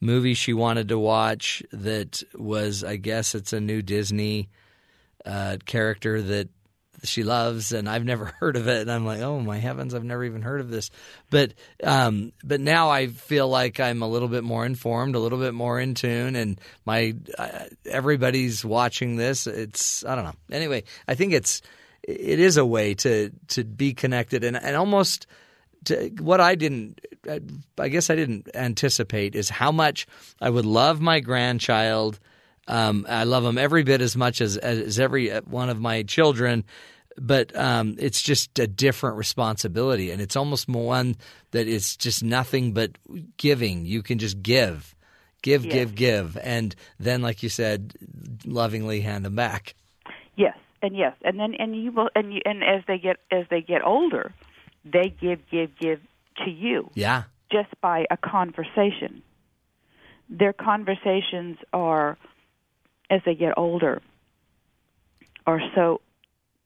movie 0.00 0.34
she 0.34 0.52
wanted 0.52 0.88
to 0.88 0.98
watch 0.98 1.62
that 1.72 2.22
was, 2.34 2.84
I 2.84 2.96
guess, 2.96 3.34
it's 3.34 3.52
a 3.52 3.60
new 3.60 3.80
Disney 3.80 4.48
uh, 5.24 5.58
character 5.66 6.20
that 6.22 6.48
she 7.04 7.22
loves, 7.22 7.72
and 7.72 7.88
I've 7.88 8.04
never 8.04 8.26
heard 8.40 8.56
of 8.56 8.68
it. 8.68 8.82
And 8.82 8.90
I'm 8.90 9.04
like, 9.04 9.20
oh 9.20 9.40
my 9.40 9.58
heavens, 9.58 9.94
I've 9.94 10.04
never 10.04 10.24
even 10.24 10.42
heard 10.42 10.60
of 10.60 10.70
this. 10.70 10.90
But 11.30 11.54
um, 11.82 12.32
but 12.44 12.60
now 12.60 12.90
I 12.90 13.08
feel 13.08 13.48
like 13.48 13.80
I'm 13.80 14.02
a 14.02 14.08
little 14.08 14.28
bit 14.28 14.44
more 14.44 14.64
informed, 14.64 15.14
a 15.14 15.20
little 15.20 15.38
bit 15.38 15.54
more 15.54 15.80
in 15.80 15.94
tune, 15.94 16.36
and 16.36 16.60
my 16.84 17.14
uh, 17.36 17.64
everybody's 17.86 18.64
watching 18.64 19.16
this. 19.16 19.46
It's 19.46 20.04
I 20.04 20.14
don't 20.14 20.24
know. 20.24 20.36
Anyway, 20.50 20.84
I 21.06 21.14
think 21.14 21.32
it's 21.32 21.62
it 22.02 22.38
is 22.38 22.56
a 22.56 22.64
way 22.64 22.94
to 22.94 23.30
to 23.48 23.64
be 23.64 23.94
connected 23.94 24.44
and 24.44 24.56
and 24.56 24.76
almost 24.76 25.26
to, 25.84 26.08
what 26.20 26.40
I 26.40 26.54
didn't 26.54 27.00
I, 27.28 27.40
I 27.78 27.88
guess 27.88 28.10
I 28.10 28.16
didn't 28.16 28.48
anticipate 28.54 29.34
is 29.34 29.48
how 29.48 29.72
much 29.72 30.06
I 30.40 30.50
would 30.50 30.66
love 30.66 31.00
my 31.00 31.20
grandchild. 31.20 32.18
Um, 32.68 33.06
I 33.08 33.24
love 33.24 33.42
them 33.42 33.58
every 33.58 33.82
bit 33.82 34.00
as 34.00 34.16
much 34.16 34.40
as 34.40 34.56
as 34.56 34.98
every 35.00 35.30
one 35.30 35.70
of 35.70 35.80
my 35.80 36.02
children, 36.02 36.64
but 37.16 37.56
um, 37.56 37.96
it's 37.98 38.22
just 38.22 38.58
a 38.58 38.66
different 38.66 39.16
responsibility, 39.16 40.10
and 40.10 40.20
it's 40.20 40.36
almost 40.36 40.68
more 40.68 40.86
one 40.86 41.16
it's 41.52 41.96
just 41.96 42.22
nothing 42.22 42.72
but 42.72 42.92
giving. 43.36 43.86
You 43.86 44.02
can 44.02 44.18
just 44.18 44.42
give, 44.42 44.94
give, 45.42 45.64
Yes. 45.64 45.72
give, 45.72 45.94
give, 45.94 46.38
and 46.42 46.74
then, 46.98 47.22
like 47.22 47.42
you 47.42 47.48
said, 47.48 47.94
lovingly 48.44 49.00
hand 49.00 49.24
them 49.24 49.34
back. 49.34 49.74
Yes, 50.36 50.56
and 50.82 50.96
yes, 50.96 51.14
and 51.22 51.38
then 51.38 51.54
and 51.54 51.74
you 51.74 51.90
will 51.90 52.10
and 52.14 52.32
you 52.32 52.40
and 52.44 52.62
as 52.62 52.82
they 52.86 52.98
get 52.98 53.16
as 53.32 53.46
they 53.50 53.60
get 53.60 53.84
older, 53.84 54.32
they 54.84 55.08
give 55.20 55.40
give 55.50 55.76
give 55.78 56.00
to 56.44 56.50
you 56.50 56.90
Yeah, 56.94 57.24
just 57.50 57.68
by 57.80 58.06
a 58.10 58.16
conversation. 58.16 59.22
Their 60.30 60.52
conversations 60.52 61.56
are 61.72 62.18
as 63.10 63.20
they 63.24 63.34
get 63.34 63.56
older 63.56 64.02
are 65.46 65.60
so 65.74 66.00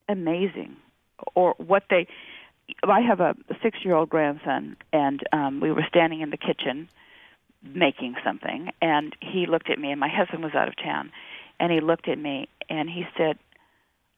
amazing 0.09 0.75
or 1.35 1.55
what 1.57 1.83
they 1.89 2.07
I 2.83 3.01
have 3.01 3.19
a 3.19 3.35
6-year-old 3.63 4.09
grandson 4.09 4.75
and 4.91 5.21
um 5.31 5.59
we 5.59 5.71
were 5.71 5.85
standing 5.87 6.21
in 6.21 6.29
the 6.29 6.37
kitchen 6.37 6.89
making 7.63 8.15
something 8.23 8.71
and 8.81 9.15
he 9.21 9.45
looked 9.45 9.69
at 9.69 9.79
me 9.79 9.91
and 9.91 9.99
my 9.99 10.09
husband 10.09 10.43
was 10.43 10.53
out 10.53 10.67
of 10.67 10.75
town 10.75 11.11
and 11.59 11.71
he 11.71 11.79
looked 11.79 12.09
at 12.09 12.19
me 12.19 12.49
and 12.69 12.89
he 12.89 13.05
said 13.17 13.37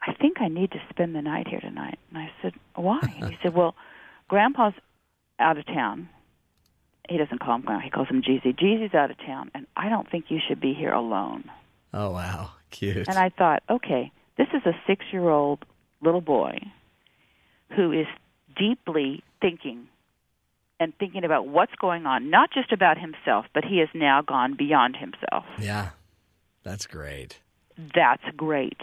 I 0.08 0.14
think 0.14 0.40
I 0.40 0.48
need 0.48 0.72
to 0.72 0.82
spend 0.90 1.16
the 1.16 1.22
night 1.22 1.48
here 1.48 1.60
tonight. 1.60 1.98
And 2.10 2.20
I 2.20 2.32
said, 2.42 2.54
"Why?" 2.76 3.00
And 3.02 3.32
he 3.32 3.38
said, 3.44 3.56
"Well, 3.56 3.76
grandpa's 4.28 4.74
out 5.40 5.58
of 5.58 5.66
town. 5.66 6.10
He 7.10 7.18
doesn't 7.18 7.40
call 7.40 7.56
him 7.56 7.62
grandpa, 7.62 7.84
he 7.84 7.90
calls 7.92 8.08
him 8.08 8.22
Jeezy. 8.22 8.56
Jeezy's 8.56 8.96
out 8.96 9.12
of 9.12 9.18
town 9.18 9.52
and 9.54 9.68
I 9.76 9.90
don't 9.90 10.10
think 10.10 10.26
you 10.30 10.40
should 10.46 10.60
be 10.60 10.74
here 10.74 10.94
alone." 10.94 11.50
Oh 11.96 12.12
wow, 12.12 12.52
cute. 12.72 13.08
And 13.08 13.18
I 13.18 13.30
thought, 13.30 13.64
okay, 13.70 14.12
this 14.38 14.48
is 14.54 14.62
a 14.66 14.74
six 14.86 15.06
year 15.14 15.30
old 15.30 15.64
little 16.02 16.22
boy 16.22 16.60
who 17.76 17.94
is 17.94 18.06
deeply 18.58 19.24
thinking 19.40 19.88
and 20.78 20.94
thinking 20.98 21.24
about 21.24 21.48
what's 21.48 21.74
going 21.76 22.06
on, 22.06 22.30
not 22.30 22.52
just 22.54 22.74
about 22.74 22.98
himself, 22.98 23.46
but 23.54 23.64
he 23.64 23.80
has 23.80 23.88
now 23.94 24.22
gone 24.22 24.56
beyond 24.58 24.98
himself. 24.98 25.46
yeah, 25.58 25.90
that's 26.64 26.86
great. 26.86 27.40
That's 27.78 28.24
great. 28.36 28.82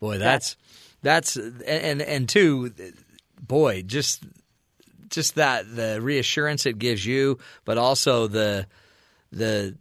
Boy, 0.00 0.16
that's 0.16 0.56
that's 1.02 1.36
and 1.36 2.00
and 2.00 2.26
two, 2.26 2.72
boy, 3.38 3.82
just 3.82 4.24
just 5.10 5.34
that 5.34 5.76
the 5.76 6.00
reassurance 6.00 6.64
it 6.64 6.78
gives 6.78 7.04
you, 7.04 7.38
but 7.66 7.76
also 7.76 8.26
the 8.26 8.66
the 9.30 9.76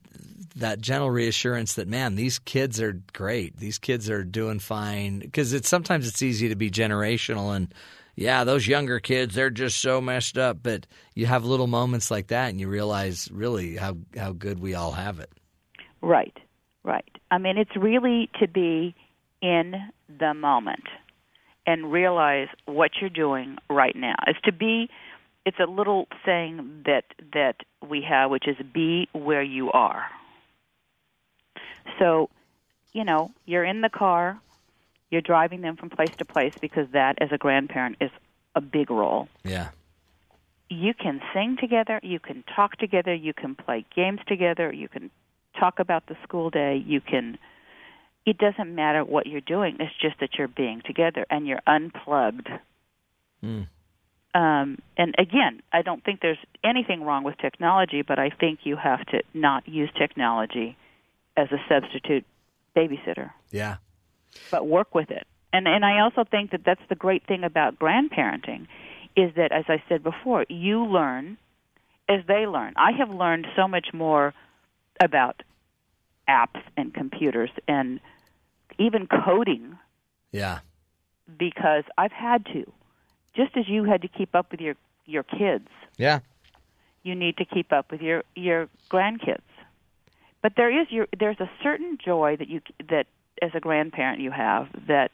that 0.60 0.82
gentle 0.82 1.10
reassurance 1.10 1.76
that 1.76 1.88
man, 1.88 2.16
these 2.16 2.40
kids 2.40 2.80
are 2.80 3.02
great. 3.14 3.58
These 3.58 3.78
kids 3.78 4.10
are 4.10 4.24
doing 4.24 4.60
fine 4.60 5.20
because 5.20 5.54
it's 5.54 5.70
sometimes 5.70 6.08
it's 6.08 6.22
easy 6.22 6.50
to 6.50 6.56
be 6.56 6.72
generational 6.72 7.56
and 7.56 7.74
yeah, 8.16 8.44
those 8.44 8.68
younger 8.68 9.00
kids 9.00 9.34
they're 9.34 9.50
just 9.50 9.80
so 9.80 10.02
messed 10.02 10.38
up, 10.38 10.58
but 10.62 10.86
you 11.16 11.26
have 11.26 11.46
little 11.46 11.68
moments 11.68 12.12
like 12.12 12.28
that 12.28 12.50
and 12.50 12.60
you 12.60 12.68
realize 12.68 13.30
really 13.32 13.78
how 13.78 13.98
how 14.16 14.34
good 14.34 14.60
we 14.60 14.76
all 14.76 14.92
have 14.92 15.20
it. 15.20 15.30
Right, 16.02 16.38
right. 16.84 17.10
I 17.32 17.38
mean, 17.38 17.58
it's 17.58 17.76
really 17.76 18.30
to 18.40 18.48
be 18.48 18.96
in 19.42 19.76
the 20.20 20.34
moment 20.34 20.84
and 21.66 21.92
realize 21.92 22.48
what 22.66 22.92
you're 23.00 23.10
doing 23.10 23.58
right 23.70 23.96
now. 23.96 24.16
It's 24.28 24.42
to 24.42 24.52
be. 24.52 24.90
It's 25.46 25.60
a 25.60 25.70
little 25.70 26.08
saying 26.26 26.84
that 26.86 27.06
that 27.34 27.58
we 27.88 28.02
have, 28.08 28.30
which 28.32 28.48
is 28.48 28.58
"be 28.74 29.08
where 29.14 29.44
you 29.44 29.72
are." 29.72 30.06
So, 31.98 32.30
you 32.94 33.04
know, 33.04 33.32
you're 33.46 33.66
in 33.66 33.82
the 33.82 33.90
car, 33.90 34.40
you're 35.10 35.22
driving 35.22 35.62
them 35.62 35.76
from 35.78 35.90
place 35.90 36.12
to 36.20 36.26
place 36.26 36.54
because 36.62 36.88
that, 36.94 37.18
as 37.20 37.30
a 37.32 37.38
grandparent, 37.38 37.98
is 38.02 38.12
a 38.56 38.62
big 38.62 38.90
role 38.90 39.28
Yeah. 39.44 39.70
you 40.70 40.94
can 40.94 41.22
sing 41.34 41.58
together, 41.60 42.00
you 42.04 42.20
can 42.20 42.44
talk 42.56 42.78
together, 42.78 43.14
you 43.14 43.34
can 43.34 43.56
play 43.56 43.86
games 43.96 44.20
together, 44.28 44.72
you 44.72 44.88
can 44.88 45.10
talk 45.60 45.80
about 45.80 46.06
the 46.08 46.16
school 46.24 46.50
day, 46.50 46.76
you 46.86 47.02
can 47.02 47.38
it 48.26 48.38
doesn't 48.38 48.76
matter 48.76 49.04
what 49.04 49.26
you're 49.26 49.42
doing. 49.42 49.78
It's 49.80 49.96
just 50.00 50.20
that 50.20 50.38
you're 50.38 50.48
being 50.48 50.82
together 50.86 51.26
and 51.30 51.48
you're 51.48 51.62
unplugged. 51.66 52.50
Mm. 53.44 53.68
Um, 54.36 54.78
and 54.98 55.16
again, 55.18 55.62
I 55.74 55.82
don't 55.82 56.04
think 56.04 56.20
there's 56.22 56.38
anything 56.64 57.04
wrong 57.04 57.24
with 57.24 57.38
technology, 57.38 58.04
but 58.04 58.20
I 58.20 58.30
think 58.30 58.60
you 58.64 58.76
have 58.76 59.04
to 59.08 59.24
not 59.34 59.68
use 59.68 59.90
technology 59.98 60.78
as 61.40 61.52
a 61.52 61.58
substitute 61.70 62.26
babysitter, 62.76 63.32
Yeah. 63.52 63.78
but 64.52 64.68
work 64.68 64.94
with 64.94 65.10
it. 65.10 65.26
And 65.52 65.68
and 65.68 65.84
I 65.86 66.00
also 66.02 66.24
think 66.24 66.52
that 66.52 66.64
that's 66.64 66.86
the 66.90 66.96
great 66.96 67.24
thing 67.26 67.44
about 67.44 67.80
grandparenting 67.80 68.68
is 69.16 69.34
that 69.36 69.52
as 69.52 69.66
I 69.68 69.82
said 69.90 70.04
before, 70.04 70.46
you 70.50 70.86
learn 70.86 71.38
as 72.08 72.22
they 72.28 72.46
learn. 72.46 72.74
I 72.76 72.92
have 72.92 73.10
learned 73.10 73.48
so 73.56 73.68
much 73.68 73.88
more 73.94 74.34
about 75.02 75.42
apps 76.28 76.62
and 76.78 76.94
computers 76.94 77.50
and 77.68 78.00
even 78.78 79.08
coding 79.08 79.78
Yeah. 80.32 80.60
because 81.38 81.84
I've 81.98 82.12
had 82.12 82.46
to. 82.54 82.72
Just 83.34 83.58
as 83.58 83.68
you 83.68 83.84
had 83.86 84.02
to 84.04 84.08
keep 84.08 84.36
up 84.36 84.52
with 84.52 84.62
your 84.62 84.76
your 85.06 85.24
kids, 85.24 85.68
Yeah. 85.98 86.20
you 87.02 87.16
need 87.16 87.38
to 87.38 87.46
keep 87.46 87.74
up 87.74 87.90
with 87.92 88.02
your 88.02 88.24
your 88.36 88.68
grandkids. 88.92 89.42
But 90.42 90.54
there 90.56 90.82
is 90.82 90.88
your 90.90 91.08
there's 91.18 91.40
a 91.40 91.50
certain 91.62 91.98
joy 92.04 92.36
that 92.38 92.48
you 92.48 92.62
that 92.90 93.08
as 93.42 93.52
a 93.54 93.60
grandparent 93.60 94.22
you 94.22 94.32
have 94.32 94.68
that 94.88 95.12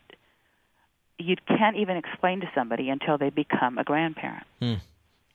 you 1.17 1.35
can't 1.47 1.77
even 1.77 1.97
explain 1.97 2.41
to 2.41 2.47
somebody 2.53 2.89
until 2.89 3.17
they 3.17 3.29
become 3.29 3.77
a 3.77 3.83
grandparent. 3.83 4.45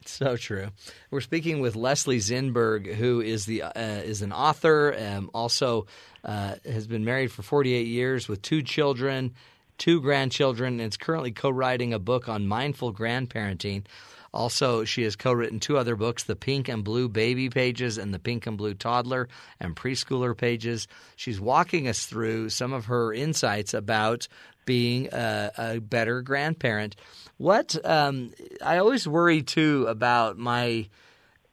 So 0.06 0.36
true. 0.36 0.68
We're 1.10 1.20
speaking 1.20 1.60
with 1.60 1.76
Leslie 1.76 2.18
Zinberg, 2.18 2.94
who 2.94 3.20
is 3.20 3.44
the 3.44 3.62
uh, 3.62 3.72
is 3.76 4.22
an 4.22 4.32
author, 4.32 4.96
um, 4.98 5.30
also 5.34 5.86
uh, 6.24 6.54
has 6.64 6.86
been 6.86 7.04
married 7.04 7.30
for 7.30 7.42
48 7.42 7.86
years 7.86 8.26
with 8.26 8.40
two 8.40 8.62
children, 8.62 9.34
two 9.76 10.00
grandchildren, 10.00 10.80
and 10.80 10.92
is 10.92 10.96
currently 10.96 11.32
co-writing 11.32 11.92
a 11.92 11.98
book 11.98 12.28
on 12.28 12.46
mindful 12.46 12.94
grandparenting. 12.94 13.84
Also, 14.32 14.84
she 14.84 15.02
has 15.02 15.16
co-written 15.16 15.58
two 15.58 15.76
other 15.76 15.96
books, 15.96 16.22
The 16.24 16.36
Pink 16.36 16.68
and 16.68 16.84
Blue 16.84 17.08
Baby 17.08 17.50
Pages 17.50 17.98
and 17.98 18.14
The 18.14 18.18
Pink 18.18 18.46
and 18.46 18.56
Blue 18.56 18.74
Toddler 18.74 19.28
and 19.58 19.74
Preschooler 19.74 20.36
Pages. 20.36 20.86
She's 21.16 21.40
walking 21.40 21.88
us 21.88 22.06
through 22.06 22.50
some 22.50 22.72
of 22.72 22.86
her 22.86 23.12
insights 23.12 23.74
about 23.74 24.28
being 24.66 25.08
a, 25.12 25.50
a 25.58 25.78
better 25.80 26.22
grandparent. 26.22 26.94
What 27.38 27.76
um, 27.84 28.30
I 28.64 28.78
always 28.78 29.08
worry 29.08 29.42
too 29.42 29.86
about 29.88 30.38
my. 30.38 30.88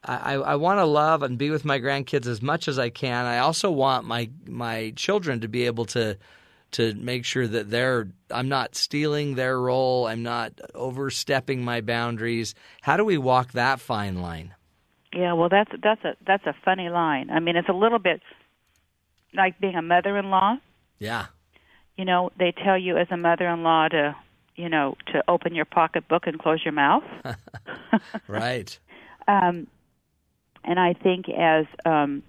I, 0.03 0.35
I 0.35 0.55
want 0.55 0.79
to 0.79 0.85
love 0.85 1.23
and 1.23 1.37
be 1.37 1.49
with 1.49 1.65
my 1.65 1.79
grandkids 1.79 2.27
as 2.27 2.41
much 2.41 2.67
as 2.67 2.77
I 2.79 2.89
can. 2.89 3.25
I 3.25 3.39
also 3.39 3.71
want 3.71 4.05
my 4.05 4.29
my 4.45 4.93
children 4.95 5.41
to 5.41 5.47
be 5.47 5.65
able 5.65 5.85
to 5.85 6.17
to 6.71 6.93
make 6.95 7.25
sure 7.25 7.47
that 7.47 7.69
they're 7.69 8.09
I'm 8.29 8.49
not 8.49 8.75
stealing 8.75 9.35
their 9.35 9.59
role. 9.59 10.07
I'm 10.07 10.23
not 10.23 10.59
overstepping 10.75 11.63
my 11.63 11.81
boundaries. 11.81 12.55
How 12.81 12.97
do 12.97 13.05
we 13.05 13.17
walk 13.17 13.53
that 13.53 13.79
fine 13.79 14.21
line? 14.21 14.53
Yeah, 15.13 15.33
well 15.33 15.49
that's 15.49 15.71
that's 15.81 16.03
a 16.03 16.15
that's 16.25 16.45
a 16.45 16.55
funny 16.65 16.89
line. 16.89 17.29
I 17.29 17.39
mean, 17.39 17.55
it's 17.55 17.69
a 17.69 17.73
little 17.73 17.99
bit 17.99 18.21
like 19.33 19.59
being 19.59 19.75
a 19.75 19.81
mother-in-law. 19.81 20.57
Yeah. 20.99 21.27
You 21.95 22.05
know, 22.05 22.31
they 22.37 22.51
tell 22.51 22.77
you 22.77 22.97
as 22.97 23.07
a 23.11 23.17
mother-in-law 23.17 23.89
to, 23.89 24.15
you 24.55 24.69
know, 24.69 24.95
to 25.07 25.23
open 25.27 25.55
your 25.55 25.65
pocketbook 25.65 26.27
and 26.27 26.39
close 26.39 26.63
your 26.63 26.73
mouth. 26.73 27.03
Right. 28.27 28.77
Um, 29.27 29.67
and 30.63 30.79
I 30.79 30.93
think 30.93 31.29
as 31.29 31.65
um, 31.85 32.23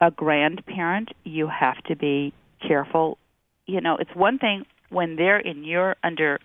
a 0.00 0.10
grandparent, 0.10 1.10
you 1.24 1.48
have 1.48 1.82
to 1.84 1.96
be 1.96 2.32
careful. 2.66 3.18
You 3.66 3.80
know, 3.80 3.96
it's 3.96 4.14
one 4.14 4.38
thing 4.38 4.64
when 4.90 5.16
they're 5.16 5.38
in 5.38 5.64
your 5.64 5.96
under 6.02 6.40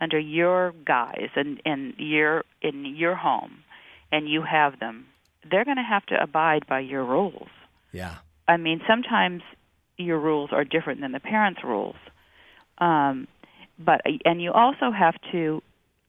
under 0.00 0.18
your 0.18 0.72
guise 0.84 1.30
and 1.36 1.60
and 1.64 1.94
you're 1.98 2.44
in 2.62 2.84
your 2.84 3.14
home, 3.14 3.64
and 4.12 4.28
you 4.28 4.42
have 4.42 4.78
them. 4.80 5.06
They're 5.50 5.64
going 5.64 5.76
to 5.76 5.82
have 5.82 6.06
to 6.06 6.22
abide 6.22 6.66
by 6.66 6.80
your 6.80 7.04
rules. 7.04 7.48
Yeah. 7.92 8.16
I 8.48 8.56
mean, 8.56 8.80
sometimes 8.86 9.42
your 9.96 10.18
rules 10.18 10.50
are 10.52 10.64
different 10.64 11.00
than 11.00 11.12
the 11.12 11.20
parents' 11.20 11.60
rules. 11.62 11.96
Um, 12.78 13.28
but 13.78 14.02
and 14.24 14.42
you 14.42 14.52
also 14.52 14.90
have 14.90 15.14
to 15.32 15.62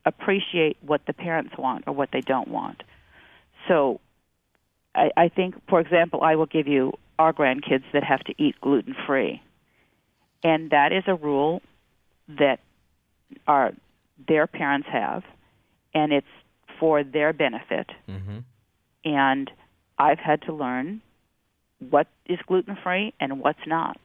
appreciate 0.06 0.78
what 0.82 1.02
the 1.07 1.14
parents 1.14 1.57
want 1.57 1.86
or 1.88 1.94
what 1.94 2.10
they 2.12 2.22
don't 2.22 2.48
want. 2.48 2.84
So, 3.68 3.99
I, 4.94 5.10
I 5.18 5.30
think, 5.30 5.56
for 5.68 5.80
example, 5.80 6.22
I 6.22 6.36
will 6.36 6.45
give 6.45 6.68
you 6.68 6.94
our 7.18 7.34
grandkids 7.34 7.84
that 7.94 8.03
have 8.03 8.24
to 8.26 8.34
eat 8.38 8.56
gluten 8.62 8.95
free, 9.07 9.41
and 10.44 10.70
that 10.72 10.91
is 10.91 11.03
a 11.07 11.16
rule 11.16 11.62
that 12.28 12.60
our 13.48 13.74
their 14.28 14.48
parents 14.48 14.88
have, 14.91 15.24
and 15.94 16.14
it's 16.14 16.28
for 16.80 17.03
their 17.03 17.34
benefit. 17.34 17.90
Mm-hmm. 18.07 18.40
And 19.03 19.52
I've 19.98 20.20
had 20.20 20.41
to 20.44 20.53
learn 20.53 21.02
what 21.90 22.07
is 22.26 22.40
gluten 22.48 22.78
free 22.82 23.14
and 23.20 23.40
what's 23.40 23.66
not. 23.68 23.98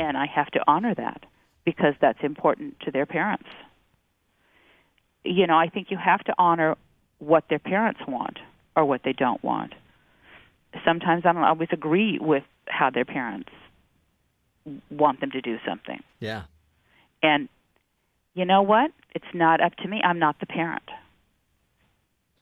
And 0.00 0.16
I 0.16 0.26
have 0.26 0.48
to 0.48 0.60
honor 0.66 0.94
that 0.94 1.22
because 1.64 1.94
that's 2.00 2.18
important 2.22 2.80
to 2.80 2.90
their 2.90 3.06
parents. 3.06 3.48
You 5.24 5.46
know, 5.46 5.56
I 5.56 5.68
think 5.68 5.90
you 5.90 5.96
have 5.96 6.24
to 6.24 6.34
honor 6.38 6.76
what 7.18 7.44
their 7.48 7.58
parents 7.58 8.00
want 8.06 8.38
or 8.74 8.84
what 8.84 9.02
they 9.04 9.12
don't 9.12 9.42
want. 9.44 9.74
Sometimes 10.84 11.24
I 11.24 11.32
don't 11.32 11.44
always 11.44 11.68
agree 11.72 12.18
with 12.20 12.44
how 12.66 12.90
their 12.90 13.04
parents 13.04 13.50
want 14.90 15.20
them 15.20 15.30
to 15.30 15.40
do 15.40 15.58
something. 15.66 16.02
Yeah. 16.20 16.42
And 17.22 17.48
you 18.34 18.44
know 18.44 18.62
what? 18.62 18.90
It's 19.14 19.24
not 19.34 19.60
up 19.60 19.74
to 19.76 19.88
me. 19.88 20.00
I'm 20.04 20.18
not 20.18 20.40
the 20.40 20.46
parent. 20.46 20.82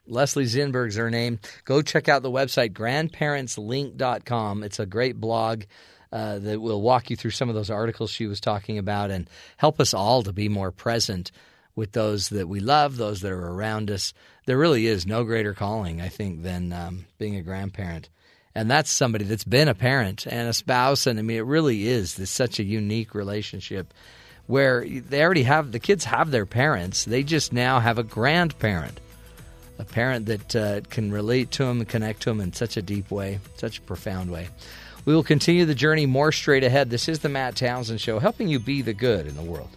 Leslie 0.07 0.45
Zinberg's 0.45 0.97
her 0.97 1.09
name. 1.09 1.39
Go 1.63 1.81
check 1.81 2.07
out 2.07 2.21
the 2.21 2.31
website, 2.31 2.73
grandparentslink.com. 2.73 4.63
It's 4.63 4.79
a 4.79 4.85
great 4.85 5.19
blog 5.19 5.63
uh, 6.11 6.39
that 6.39 6.61
will 6.61 6.81
walk 6.81 7.09
you 7.09 7.15
through 7.15 7.31
some 7.31 7.49
of 7.49 7.55
those 7.55 7.69
articles 7.69 8.11
she 8.11 8.27
was 8.27 8.39
talking 8.39 8.77
about 8.77 9.09
and 9.09 9.29
help 9.57 9.79
us 9.79 9.93
all 9.93 10.21
to 10.23 10.31
be 10.31 10.47
more 10.47 10.71
present 10.71 11.31
with 11.75 11.91
those 11.93 12.29
that 12.29 12.47
we 12.47 12.59
love, 12.59 12.97
those 12.97 13.21
that 13.21 13.31
are 13.31 13.51
around 13.51 13.91
us. 13.91 14.13
There 14.45 14.57
really 14.57 14.87
is 14.87 15.05
no 15.05 15.23
greater 15.23 15.53
calling, 15.53 16.01
I 16.01 16.09
think, 16.09 16.43
than 16.43 16.71
um, 16.71 17.05
being 17.17 17.35
a 17.35 17.41
grandparent. 17.41 18.09
And 18.55 18.71
that's 18.71 18.89
somebody 18.89 19.25
that's 19.25 19.43
been 19.43 19.67
a 19.67 19.75
parent 19.75 20.25
and 20.25 20.47
a 20.47 20.53
spouse. 20.53 21.07
And 21.07 21.19
I 21.19 21.21
mean, 21.21 21.37
it 21.37 21.45
really 21.45 21.87
is 21.87 22.15
this 22.15 22.31
such 22.31 22.57
a 22.59 22.63
unique 22.63 23.13
relationship 23.13 23.93
where 24.47 24.85
they 24.87 25.21
already 25.21 25.43
have 25.43 25.71
the 25.71 25.79
kids 25.79 26.05
have 26.05 26.31
their 26.31 26.45
parents. 26.45 27.03
They 27.03 27.23
just 27.23 27.51
now 27.51 27.79
have 27.79 27.97
a 27.97 28.03
grandparent 28.03 28.99
a 29.77 29.83
parent 29.83 30.27
that 30.27 30.55
uh, 30.55 30.81
can 30.89 31.11
relate 31.11 31.51
to 31.51 31.65
them 31.65 31.79
and 31.79 31.89
connect 31.89 32.21
to 32.21 32.29
them 32.29 32.39
in 32.39 32.53
such 32.53 32.77
a 32.77 32.81
deep 32.81 33.11
way, 33.11 33.39
such 33.57 33.79
a 33.79 33.81
profound 33.81 34.31
way. 34.31 34.47
We 35.05 35.13
will 35.13 35.23
continue 35.23 35.65
the 35.65 35.75
journey 35.75 36.05
more 36.05 36.31
straight 36.31 36.63
ahead. 36.63 36.89
This 36.89 37.07
is 37.07 37.19
the 37.19 37.29
Matt 37.29 37.55
Townsend 37.55 38.01
Show, 38.01 38.19
helping 38.19 38.47
you 38.47 38.59
be 38.59 38.81
the 38.81 38.93
good 38.93 39.27
in 39.27 39.35
the 39.35 39.43
world. 39.43 39.69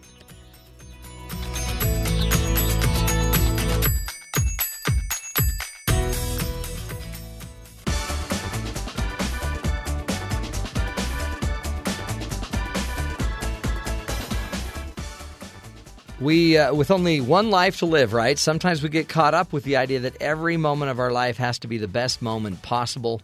We, 16.20 16.58
uh, 16.58 16.74
with 16.74 16.90
only 16.90 17.20
one 17.20 17.50
life 17.50 17.78
to 17.78 17.86
live, 17.86 18.12
right? 18.12 18.36
Sometimes 18.36 18.82
we 18.82 18.88
get 18.88 19.08
caught 19.08 19.34
up 19.34 19.52
with 19.52 19.62
the 19.62 19.76
idea 19.76 20.00
that 20.00 20.20
every 20.20 20.56
moment 20.56 20.90
of 20.90 20.98
our 20.98 21.12
life 21.12 21.36
has 21.36 21.60
to 21.60 21.68
be 21.68 21.78
the 21.78 21.86
best 21.86 22.20
moment 22.20 22.60
possible. 22.60 23.22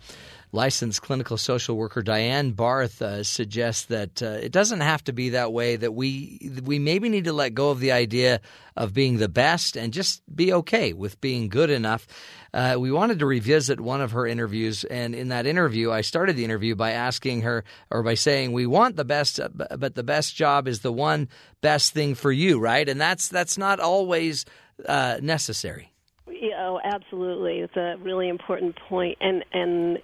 Licensed 0.52 1.02
clinical 1.02 1.36
social 1.36 1.76
worker 1.76 2.02
Diane 2.02 2.52
Barth 2.52 3.02
uh, 3.02 3.24
suggests 3.24 3.86
that 3.86 4.22
uh, 4.22 4.38
it 4.40 4.52
doesn't 4.52 4.82
have 4.82 5.02
to 5.04 5.12
be 5.12 5.30
that 5.30 5.52
way. 5.52 5.74
That 5.74 5.92
we 5.92 6.52
we 6.62 6.78
maybe 6.78 7.08
need 7.08 7.24
to 7.24 7.32
let 7.32 7.54
go 7.54 7.70
of 7.70 7.80
the 7.80 7.90
idea 7.90 8.40
of 8.76 8.94
being 8.94 9.16
the 9.16 9.28
best 9.28 9.76
and 9.76 9.92
just 9.92 10.22
be 10.32 10.52
okay 10.52 10.92
with 10.92 11.20
being 11.20 11.48
good 11.48 11.70
enough. 11.70 12.06
Uh, 12.54 12.76
we 12.78 12.92
wanted 12.92 13.18
to 13.18 13.26
revisit 13.26 13.80
one 13.80 14.00
of 14.00 14.12
her 14.12 14.28
interviews, 14.28 14.84
and 14.84 15.12
in 15.12 15.28
that 15.30 15.44
interview, 15.44 15.90
I 15.90 16.02
started 16.02 16.36
the 16.36 16.44
interview 16.44 16.76
by 16.76 16.92
asking 16.92 17.42
her 17.42 17.64
or 17.90 18.04
by 18.04 18.14
saying, 18.14 18.52
"We 18.52 18.64
want 18.64 18.94
the 18.94 19.04
best, 19.04 19.40
uh, 19.40 19.48
but 19.76 19.96
the 19.96 20.04
best 20.04 20.36
job 20.36 20.68
is 20.68 20.80
the 20.80 20.92
one 20.92 21.28
best 21.62 21.92
thing 21.94 22.14
for 22.14 22.30
you, 22.30 22.60
right?" 22.60 22.88
And 22.88 23.00
that's 23.00 23.26
that's 23.28 23.58
not 23.58 23.80
always 23.80 24.44
uh, 24.88 25.18
necessary. 25.20 25.90
Yeah, 26.30 26.68
oh, 26.68 26.80
absolutely. 26.84 27.58
It's 27.58 27.76
a 27.76 27.96
really 28.00 28.28
important 28.28 28.76
point, 28.88 29.18
and 29.20 29.44
and 29.52 29.98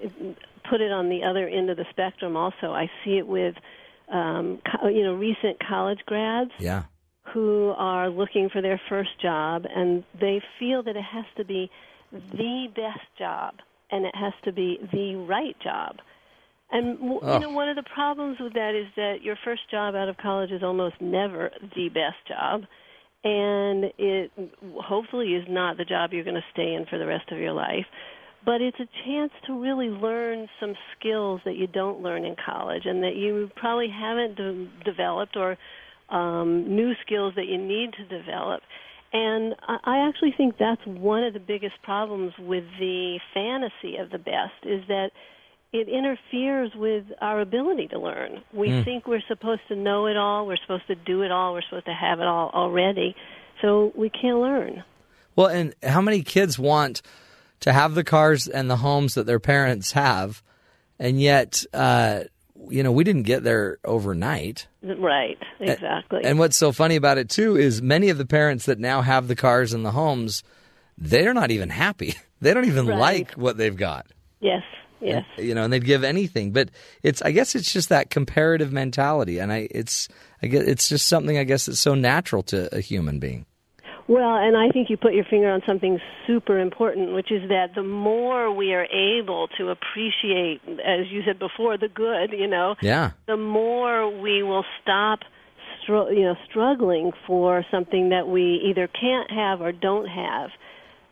put 0.68 0.81
it 0.81 0.90
on 0.90 1.09
the 1.09 1.22
other 1.22 1.47
end 1.47 1.70
of 1.70 1.77
the 1.77 1.86
spectrum. 1.90 2.36
Also, 2.36 2.72
I 2.72 2.90
see 3.05 3.16
it 3.18 3.28
with 3.28 3.55
um, 4.12 4.59
co- 4.66 4.89
you 4.89 5.05
know 5.05 5.14
recent 5.14 5.59
college 5.64 6.01
grads 6.05 6.51
Yeah. 6.59 6.82
who 7.32 7.74
are 7.77 8.09
looking 8.10 8.48
for 8.48 8.60
their 8.60 8.81
first 8.89 9.10
job, 9.22 9.66
and 9.72 10.02
they 10.20 10.43
feel 10.59 10.82
that 10.82 10.97
it 10.97 11.05
has 11.05 11.27
to 11.36 11.44
be 11.44 11.70
the 12.12 12.66
best 12.74 13.06
job, 13.18 13.54
and 13.90 14.04
it 14.04 14.14
has 14.14 14.32
to 14.44 14.52
be 14.52 14.78
the 14.92 15.16
right 15.16 15.56
job. 15.62 15.96
And 16.72 16.98
you 17.00 17.38
know, 17.40 17.50
one 17.50 17.68
of 17.68 17.76
the 17.76 17.82
problems 17.94 18.38
with 18.38 18.52
that 18.54 18.74
is 18.74 18.86
that 18.96 19.22
your 19.22 19.36
first 19.44 19.62
job 19.70 19.94
out 19.94 20.08
of 20.08 20.16
college 20.18 20.52
is 20.52 20.62
almost 20.62 21.00
never 21.00 21.50
the 21.74 21.88
best 21.88 22.16
job, 22.28 22.62
and 23.24 23.92
it 23.98 24.30
hopefully 24.80 25.34
is 25.34 25.44
not 25.48 25.76
the 25.76 25.84
job 25.84 26.12
you're 26.12 26.24
going 26.24 26.36
to 26.36 26.44
stay 26.52 26.74
in 26.74 26.86
for 26.86 26.98
the 26.98 27.06
rest 27.06 27.30
of 27.32 27.38
your 27.38 27.52
life. 27.52 27.86
But 28.44 28.62
it's 28.62 28.78
a 28.80 28.88
chance 29.04 29.32
to 29.46 29.60
really 29.60 29.88
learn 29.88 30.48
some 30.60 30.74
skills 30.96 31.42
that 31.44 31.56
you 31.56 31.66
don't 31.66 32.00
learn 32.02 32.24
in 32.24 32.36
college, 32.36 32.86
and 32.86 33.02
that 33.02 33.16
you 33.16 33.50
probably 33.56 33.88
haven't 33.88 34.36
de- 34.36 34.68
developed, 34.84 35.36
or 35.36 35.58
um, 36.08 36.74
new 36.74 36.92
skills 37.04 37.34
that 37.36 37.46
you 37.46 37.58
need 37.58 37.92
to 37.94 38.04
develop. 38.04 38.62
And 39.12 39.54
I 39.66 39.78
I 39.84 40.08
actually 40.08 40.32
think 40.36 40.56
that's 40.58 40.84
one 40.86 41.24
of 41.24 41.32
the 41.32 41.40
biggest 41.40 41.74
problems 41.82 42.32
with 42.38 42.64
the 42.78 43.18
fantasy 43.34 43.96
of 43.96 44.10
the 44.10 44.18
best 44.18 44.64
is 44.64 44.82
that 44.88 45.10
it 45.72 45.88
interferes 45.88 46.72
with 46.74 47.04
our 47.20 47.40
ability 47.40 47.88
to 47.88 47.98
learn. 47.98 48.42
We 48.52 48.82
think 48.82 49.06
we're 49.06 49.22
supposed 49.28 49.60
to 49.68 49.76
know 49.76 50.06
it 50.06 50.16
all, 50.16 50.46
we're 50.46 50.56
supposed 50.56 50.88
to 50.88 50.96
do 50.96 51.22
it 51.22 51.30
all, 51.30 51.52
we're 51.52 51.62
supposed 51.62 51.86
to 51.86 51.94
have 51.94 52.18
it 52.18 52.26
all 52.26 52.50
already, 52.52 53.14
so 53.62 53.92
we 53.94 54.10
can't 54.10 54.38
learn. 54.38 54.82
Well, 55.36 55.46
and 55.46 55.74
how 55.82 56.00
many 56.00 56.22
kids 56.22 56.58
want 56.58 57.02
to 57.60 57.72
have 57.72 57.94
the 57.94 58.02
cars 58.02 58.48
and 58.48 58.68
the 58.68 58.78
homes 58.78 59.14
that 59.14 59.26
their 59.26 59.38
parents 59.38 59.92
have, 59.92 60.42
and 60.98 61.20
yet, 61.20 61.64
uh, 61.72 62.24
you 62.68 62.82
know, 62.82 62.92
we 62.92 63.04
didn't 63.04 63.22
get 63.24 63.42
there 63.42 63.78
overnight. 63.84 64.66
Right, 64.82 65.38
exactly. 65.58 66.20
And 66.24 66.38
what's 66.38 66.56
so 66.56 66.72
funny 66.72 66.96
about 66.96 67.18
it 67.18 67.28
too 67.28 67.56
is 67.56 67.80
many 67.82 68.10
of 68.10 68.18
the 68.18 68.26
parents 68.26 68.66
that 68.66 68.78
now 68.78 69.02
have 69.02 69.28
the 69.28 69.36
cars 69.36 69.72
and 69.72 69.84
the 69.84 69.90
homes, 69.92 70.42
they're 70.98 71.34
not 71.34 71.50
even 71.50 71.70
happy. 71.70 72.14
They 72.42 72.54
don't 72.54 72.64
even 72.64 72.86
Right. 72.86 72.98
like 72.98 73.32
what 73.32 73.58
they've 73.58 73.76
got. 73.76 74.06
yes, 74.40 74.62
yes. 75.02 75.26
You 75.36 75.54
know, 75.54 75.64
and 75.64 75.70
they'd 75.70 75.84
give 75.84 76.02
anything. 76.04 76.52
But 76.52 76.70
it's 77.02 77.20
I 77.20 77.32
guess 77.32 77.54
it's 77.54 77.70
just 77.70 77.90
that 77.90 78.08
comparative 78.08 78.72
mentality, 78.72 79.38
and 79.40 79.52
I 79.52 79.68
it's 79.70 80.08
I 80.42 80.46
guess 80.46 80.62
it's 80.62 80.88
just 80.88 81.06
something 81.06 81.36
I 81.36 81.44
guess 81.44 81.66
that's 81.66 81.78
so 81.80 81.94
natural 81.94 82.42
to 82.44 82.74
a 82.74 82.80
human 82.80 83.18
being. 83.18 83.44
Well, 84.10 84.34
and 84.34 84.56
I 84.56 84.70
think 84.70 84.90
you 84.90 84.96
put 84.96 85.14
your 85.14 85.24
finger 85.24 85.48
on 85.48 85.62
something 85.64 86.00
super 86.26 86.58
important, 86.58 87.12
which 87.12 87.30
is 87.30 87.48
that 87.48 87.76
the 87.76 87.84
more 87.84 88.52
we 88.52 88.74
are 88.74 88.86
able 88.86 89.46
to 89.56 89.68
appreciate, 89.68 90.60
as 90.84 91.06
you 91.12 91.22
said 91.24 91.38
before, 91.38 91.78
the 91.78 91.86
good, 91.86 92.32
you 92.32 92.48
know, 92.48 92.74
Yeah. 92.82 93.10
the 93.26 93.36
more 93.36 94.10
we 94.10 94.42
will 94.42 94.64
stop, 94.82 95.20
str- 95.80 96.10
you 96.10 96.24
know, 96.24 96.36
struggling 96.48 97.12
for 97.24 97.64
something 97.70 98.08
that 98.08 98.26
we 98.26 98.54
either 98.64 98.88
can't 98.88 99.30
have 99.30 99.60
or 99.62 99.70
don't 99.70 100.08
have. 100.08 100.50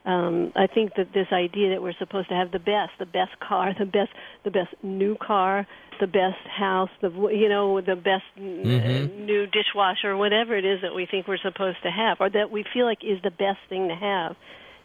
Um, 0.04 0.52
I 0.56 0.66
think 0.66 0.94
that 0.96 1.12
this 1.12 1.28
idea 1.30 1.70
that 1.70 1.80
we're 1.80 1.92
supposed 2.00 2.30
to 2.30 2.34
have 2.34 2.50
the 2.50 2.58
best, 2.58 2.98
the 2.98 3.06
best 3.06 3.38
car, 3.38 3.74
the 3.78 3.86
best, 3.86 4.10
the 4.42 4.50
best 4.50 4.74
new 4.82 5.14
car, 5.14 5.68
the 6.00 6.06
best 6.06 6.46
house, 6.46 6.90
the 7.00 7.10
you 7.10 7.48
know, 7.48 7.80
the 7.80 7.96
best 7.96 8.24
Mm-hmm. 8.38 9.24
new 9.26 9.46
dishwasher, 9.46 10.16
whatever 10.16 10.56
it 10.56 10.64
is 10.64 10.80
that 10.82 10.94
we 10.94 11.06
think 11.06 11.26
we're 11.26 11.38
supposed 11.38 11.78
to 11.82 11.90
have, 11.90 12.18
or 12.20 12.30
that 12.30 12.50
we 12.50 12.64
feel 12.72 12.86
like 12.86 12.98
is 13.02 13.20
the 13.22 13.30
best 13.30 13.58
thing 13.68 13.88
to 13.88 13.94
have. 13.94 14.36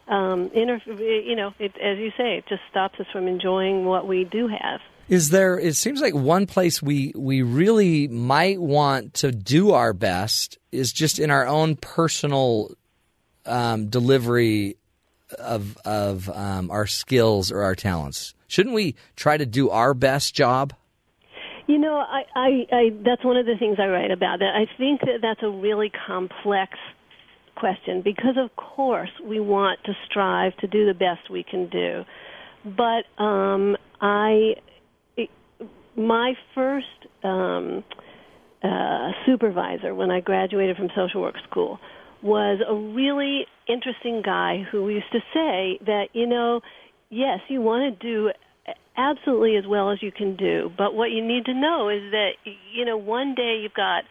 Um, 0.06 0.50
inter- 0.52 0.80
you 0.86 1.34
know, 1.34 1.54
it, 1.58 1.72
as 1.80 1.98
you 1.98 2.10
say, 2.16 2.38
it 2.38 2.44
just 2.48 2.62
stops 2.70 3.00
us 3.00 3.06
from 3.12 3.26
enjoying 3.26 3.84
what 3.84 4.06
we 4.06 4.24
do 4.24 4.48
have. 4.48 4.80
Is 5.08 5.30
there? 5.30 5.58
It 5.58 5.76
seems 5.76 6.00
like 6.00 6.14
one 6.14 6.46
place 6.46 6.82
we 6.82 7.12
we 7.14 7.42
really 7.42 8.08
might 8.08 8.60
want 8.60 9.14
to 9.14 9.32
do 9.32 9.72
our 9.72 9.92
best 9.92 10.58
is 10.72 10.92
just 10.92 11.18
in 11.18 11.30
our 11.30 11.46
own 11.46 11.76
personal 11.76 12.70
um, 13.46 13.88
delivery 13.88 14.76
of 15.38 15.76
of 15.84 16.28
um, 16.30 16.70
our 16.70 16.86
skills 16.86 17.52
or 17.52 17.62
our 17.62 17.74
talents. 17.74 18.34
Shouldn't 18.46 18.74
we 18.74 18.94
try 19.16 19.36
to 19.36 19.46
do 19.46 19.70
our 19.70 19.94
best 19.94 20.34
job? 20.34 20.72
You 21.66 21.78
know, 21.78 21.96
I, 21.96 22.22
I, 22.34 22.48
I 22.72 22.90
that's 23.04 23.24
one 23.24 23.36
of 23.36 23.46
the 23.46 23.56
things 23.58 23.78
I 23.80 23.86
write 23.86 24.10
about. 24.10 24.40
That 24.40 24.54
I 24.54 24.66
think 24.76 25.00
that 25.00 25.20
that's 25.22 25.42
a 25.42 25.48
really 25.48 25.90
complex 26.06 26.72
question 27.56 28.02
because, 28.02 28.36
of 28.36 28.54
course, 28.56 29.10
we 29.26 29.40
want 29.40 29.80
to 29.84 29.92
strive 30.08 30.56
to 30.58 30.66
do 30.66 30.86
the 30.86 30.94
best 30.94 31.30
we 31.30 31.42
can 31.42 31.68
do. 31.70 32.02
But 32.64 33.22
um, 33.22 33.76
I, 34.00 34.54
it, 35.16 35.30
my 35.96 36.34
first 36.54 36.86
um, 37.22 37.84
uh, 38.62 39.10
supervisor 39.26 39.94
when 39.94 40.10
I 40.10 40.20
graduated 40.20 40.76
from 40.76 40.88
social 40.96 41.20
work 41.20 41.36
school 41.48 41.78
was 42.22 42.60
a 42.66 42.74
really 42.74 43.46
interesting 43.68 44.22
guy 44.24 44.64
who 44.70 44.88
used 44.88 45.12
to 45.12 45.20
say 45.32 45.78
that 45.86 46.08
you 46.14 46.26
know, 46.26 46.60
yes, 47.10 47.40
you 47.48 47.60
want 47.60 47.98
to 47.98 48.06
do 48.06 48.30
absolutely 48.96 49.56
as 49.56 49.66
well 49.66 49.90
as 49.90 50.02
you 50.02 50.12
can 50.12 50.36
do, 50.36 50.70
but 50.76 50.94
what 50.94 51.10
you 51.10 51.24
need 51.24 51.46
to 51.46 51.54
know 51.54 51.88
is 51.88 52.10
that 52.12 52.32
you 52.72 52.84
know 52.84 52.96
one 52.96 53.34
day 53.34 53.60
you've 53.62 53.74
got 53.74 54.04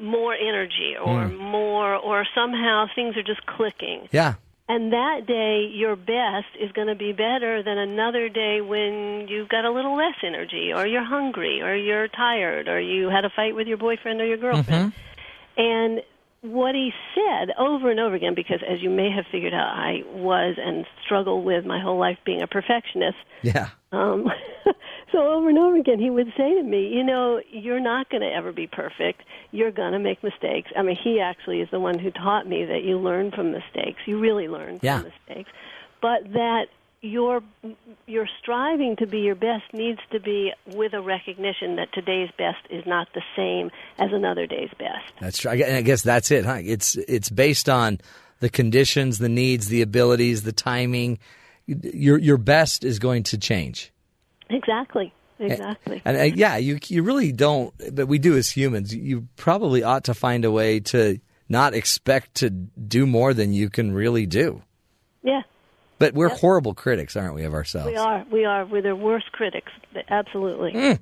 more 0.00 0.34
energy 0.34 0.94
or 1.00 1.28
hmm. 1.28 1.36
more 1.36 1.94
or 1.94 2.26
somehow 2.34 2.86
things 2.94 3.16
are 3.16 3.22
just 3.22 3.44
clicking. 3.46 4.08
Yeah. 4.10 4.34
and 4.68 4.92
that 4.92 5.26
day 5.26 5.68
your 5.72 5.96
best 5.96 6.52
is 6.60 6.70
going 6.72 6.86
to 6.86 6.94
be 6.94 7.12
better 7.12 7.62
than 7.62 7.76
another 7.76 8.28
day 8.28 8.60
when 8.60 9.26
you've 9.28 9.48
got 9.48 9.64
a 9.64 9.70
little 9.70 9.96
less 9.96 10.14
energy 10.24 10.72
or 10.74 10.86
you're 10.86 11.04
hungry 11.04 11.60
or 11.60 11.74
you're 11.74 12.08
tired 12.08 12.68
or 12.68 12.80
you 12.80 13.08
had 13.08 13.24
a 13.24 13.30
fight 13.30 13.54
with 13.54 13.66
your 13.66 13.78
boyfriend 13.78 14.20
or 14.20 14.26
your 14.26 14.38
mm-hmm. 14.38 14.56
girlfriend. 14.56 14.92
And 15.56 16.02
what 16.42 16.74
he 16.74 16.90
said 17.14 17.50
over 17.58 17.90
and 17.90 18.00
over 18.00 18.14
again 18.14 18.34
because 18.34 18.60
as 18.66 18.80
you 18.80 18.88
may 18.88 19.10
have 19.10 19.26
figured 19.30 19.52
out 19.52 19.68
I 19.76 20.02
was 20.14 20.56
and 20.58 20.86
struggle 21.04 21.42
with 21.42 21.66
my 21.66 21.78
whole 21.80 21.98
life 21.98 22.16
being 22.24 22.40
a 22.40 22.46
perfectionist 22.46 23.18
Yeah. 23.42 23.68
um, 23.92 24.26
so 25.12 25.18
over 25.32 25.48
and 25.48 25.58
over 25.58 25.76
again, 25.76 25.98
he 25.98 26.08
would 26.10 26.32
say 26.36 26.54
to 26.54 26.62
me, 26.62 26.88
"You 26.88 27.02
know, 27.02 27.40
you're 27.50 27.80
not 27.80 28.08
going 28.10 28.20
to 28.22 28.32
ever 28.32 28.52
be 28.52 28.66
perfect. 28.66 29.22
You're 29.50 29.72
going 29.72 29.92
to 29.92 29.98
make 29.98 30.22
mistakes." 30.22 30.70
I 30.76 30.82
mean, 30.82 30.96
he 31.02 31.20
actually 31.20 31.60
is 31.60 31.68
the 31.70 31.80
one 31.80 31.98
who 31.98 32.10
taught 32.12 32.46
me 32.46 32.64
that 32.66 32.84
you 32.84 32.98
learn 32.98 33.32
from 33.32 33.50
mistakes. 33.50 33.98
You 34.06 34.20
really 34.20 34.46
learn 34.48 34.78
Yeah. 34.82 35.00
from 35.00 35.10
mistakes, 35.10 35.50
but 36.00 36.32
that 36.32 36.66
your 37.02 37.42
your 38.06 38.28
striving 38.40 38.96
to 38.96 39.06
be 39.06 39.20
your 39.20 39.34
best 39.34 39.64
needs 39.72 40.00
to 40.10 40.20
be 40.20 40.52
with 40.66 40.92
a 40.92 41.00
recognition 41.00 41.76
that 41.76 41.92
today's 41.92 42.30
best 42.36 42.58
is 42.68 42.84
not 42.86 43.08
the 43.14 43.22
same 43.34 43.70
as 43.98 44.12
another 44.12 44.46
day's 44.46 44.70
best. 44.78 45.06
That's 45.20 45.38
true. 45.38 45.50
I 45.50 45.54
and 45.54 45.76
I 45.76 45.82
guess 45.82 46.02
that's 46.02 46.30
it. 46.30 46.44
Huh? 46.44 46.58
It's 46.62 46.96
it's 46.96 47.30
based 47.30 47.68
on 47.68 48.00
the 48.40 48.50
conditions, 48.50 49.18
the 49.18 49.28
needs, 49.28 49.68
the 49.68 49.82
abilities, 49.82 50.42
the 50.42 50.52
timing. 50.52 51.18
Your 51.66 52.18
your 52.18 52.36
best 52.36 52.84
is 52.84 52.98
going 52.98 53.22
to 53.24 53.38
change. 53.38 53.92
Exactly. 54.48 55.12
Exactly. 55.38 56.02
And 56.04 56.18
uh, 56.18 56.22
yeah, 56.24 56.58
you 56.58 56.78
you 56.88 57.02
really 57.02 57.32
don't, 57.32 57.72
but 57.94 58.06
we 58.06 58.18
do 58.18 58.36
as 58.36 58.50
humans. 58.50 58.94
You 58.94 59.26
probably 59.36 59.82
ought 59.82 60.04
to 60.04 60.14
find 60.14 60.44
a 60.44 60.50
way 60.50 60.80
to 60.80 61.18
not 61.48 61.72
expect 61.72 62.34
to 62.36 62.50
do 62.50 63.06
more 63.06 63.32
than 63.32 63.54
you 63.54 63.70
can 63.70 63.92
really 63.92 64.26
do. 64.26 64.62
But 66.00 66.14
we're 66.14 66.30
horrible 66.30 66.74
critics, 66.74 67.14
aren't 67.14 67.34
we, 67.34 67.44
of 67.44 67.54
ourselves? 67.54 67.86
We 67.86 67.96
are. 67.96 68.24
We 68.32 68.44
are. 68.44 68.64
We're 68.66 68.82
the 68.82 68.96
worst 68.96 69.30
critics. 69.30 69.70
Absolutely. 70.08 70.72
Hmm. 70.72 70.92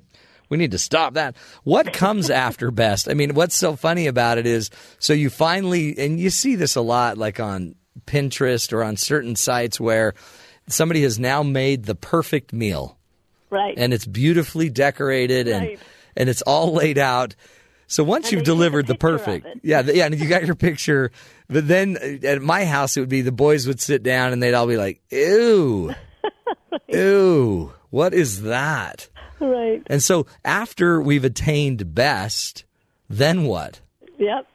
We 0.49 0.57
need 0.57 0.71
to 0.71 0.77
stop 0.77 1.13
that. 1.13 1.35
What 1.63 1.93
comes 1.93 2.29
after 2.29 2.69
best? 2.69 3.07
I 3.09 3.13
mean, 3.13 3.33
what's 3.33 3.55
so 3.55 3.75
funny 3.75 4.07
about 4.07 4.37
it 4.37 4.45
is 4.45 4.69
so 4.99 5.13
you 5.13 5.29
finally, 5.29 5.97
and 5.97 6.19
you 6.19 6.29
see 6.29 6.55
this 6.55 6.75
a 6.75 6.81
lot 6.81 7.17
like 7.17 7.39
on 7.39 7.75
Pinterest 8.05 8.73
or 8.73 8.83
on 8.83 8.97
certain 8.97 9.35
sites 9.35 9.79
where 9.79 10.13
somebody 10.67 11.03
has 11.03 11.17
now 11.17 11.43
made 11.43 11.85
the 11.85 11.95
perfect 11.95 12.51
meal 12.53 12.97
Right. 13.49 13.73
and 13.77 13.93
it's 13.93 14.05
beautifully 14.05 14.69
decorated 14.69 15.47
and 15.47 15.77
and 16.15 16.29
it's 16.29 16.41
all 16.43 16.73
laid 16.73 16.97
out. 16.97 17.35
So 17.89 18.03
once 18.03 18.31
you've 18.31 18.41
they 18.41 18.43
take 18.45 18.53
a 18.53 18.55
delivered 18.55 18.87
the 18.87 18.95
perfect, 18.95 19.47
yeah, 19.63 19.81
the, 19.81 19.95
yeah, 19.95 20.05
and 20.05 20.17
you 20.17 20.29
got 20.29 20.45
your 20.45 20.53
picture. 20.55 21.09
But 21.47 21.67
then 21.67 21.97
uh, 21.97 22.25
at 22.27 22.39
my 22.39 22.65
house, 22.65 22.95
it 22.95 22.99
would 22.99 23.09
be 23.09 23.21
the 23.21 23.31
boys 23.31 23.65
would 23.65 23.81
sit 23.81 24.03
down 24.03 24.31
and 24.31 24.41
they'd 24.41 24.53
all 24.53 24.67
be 24.67 24.77
like, 24.77 25.01
"Ew, 25.09 25.95
ew, 26.87 27.73
what 27.89 28.13
is 28.13 28.43
that?" 28.43 29.09
right. 29.39 29.81
And 29.87 30.03
so 30.03 30.27
after 30.45 31.01
we've 31.01 31.25
attained 31.25 31.95
best, 31.95 32.63
then 33.09 33.45
what? 33.45 33.81
Yep. 34.19 34.47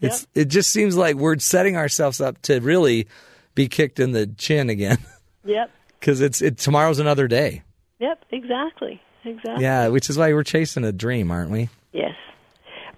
It's 0.00 0.26
it 0.34 0.44
just 0.46 0.70
seems 0.70 0.96
like 0.96 1.16
we're 1.16 1.38
setting 1.38 1.76
ourselves 1.76 2.20
up 2.20 2.40
to 2.42 2.60
really 2.60 3.08
be 3.56 3.66
kicked 3.66 3.98
in 3.98 4.12
the 4.12 4.26
chin 4.28 4.70
again 4.70 4.98
Yep. 5.44 5.70
because 5.98 6.20
it's 6.20 6.40
it 6.40 6.56
tomorrow's 6.56 7.00
another 7.00 7.26
day. 7.26 7.62
Yep. 7.98 8.24
Exactly. 8.30 9.02
Exactly. 9.24 9.62
Yeah, 9.64 9.88
which 9.88 10.08
is 10.08 10.16
why 10.16 10.32
we're 10.32 10.44
chasing 10.44 10.84
a 10.84 10.92
dream, 10.92 11.30
aren't 11.30 11.50
we? 11.50 11.68
Yes. 11.92 12.14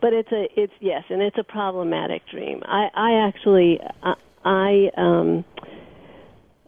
But 0.02 0.12
it's 0.12 0.32
a 0.32 0.48
it's 0.54 0.72
yes, 0.80 1.04
and 1.08 1.22
it's 1.22 1.38
a 1.38 1.44
problematic 1.44 2.22
dream. 2.30 2.60
I 2.66 2.88
I 2.94 3.28
actually 3.28 3.80
I, 4.02 4.14
I 4.44 4.90
um 4.98 5.44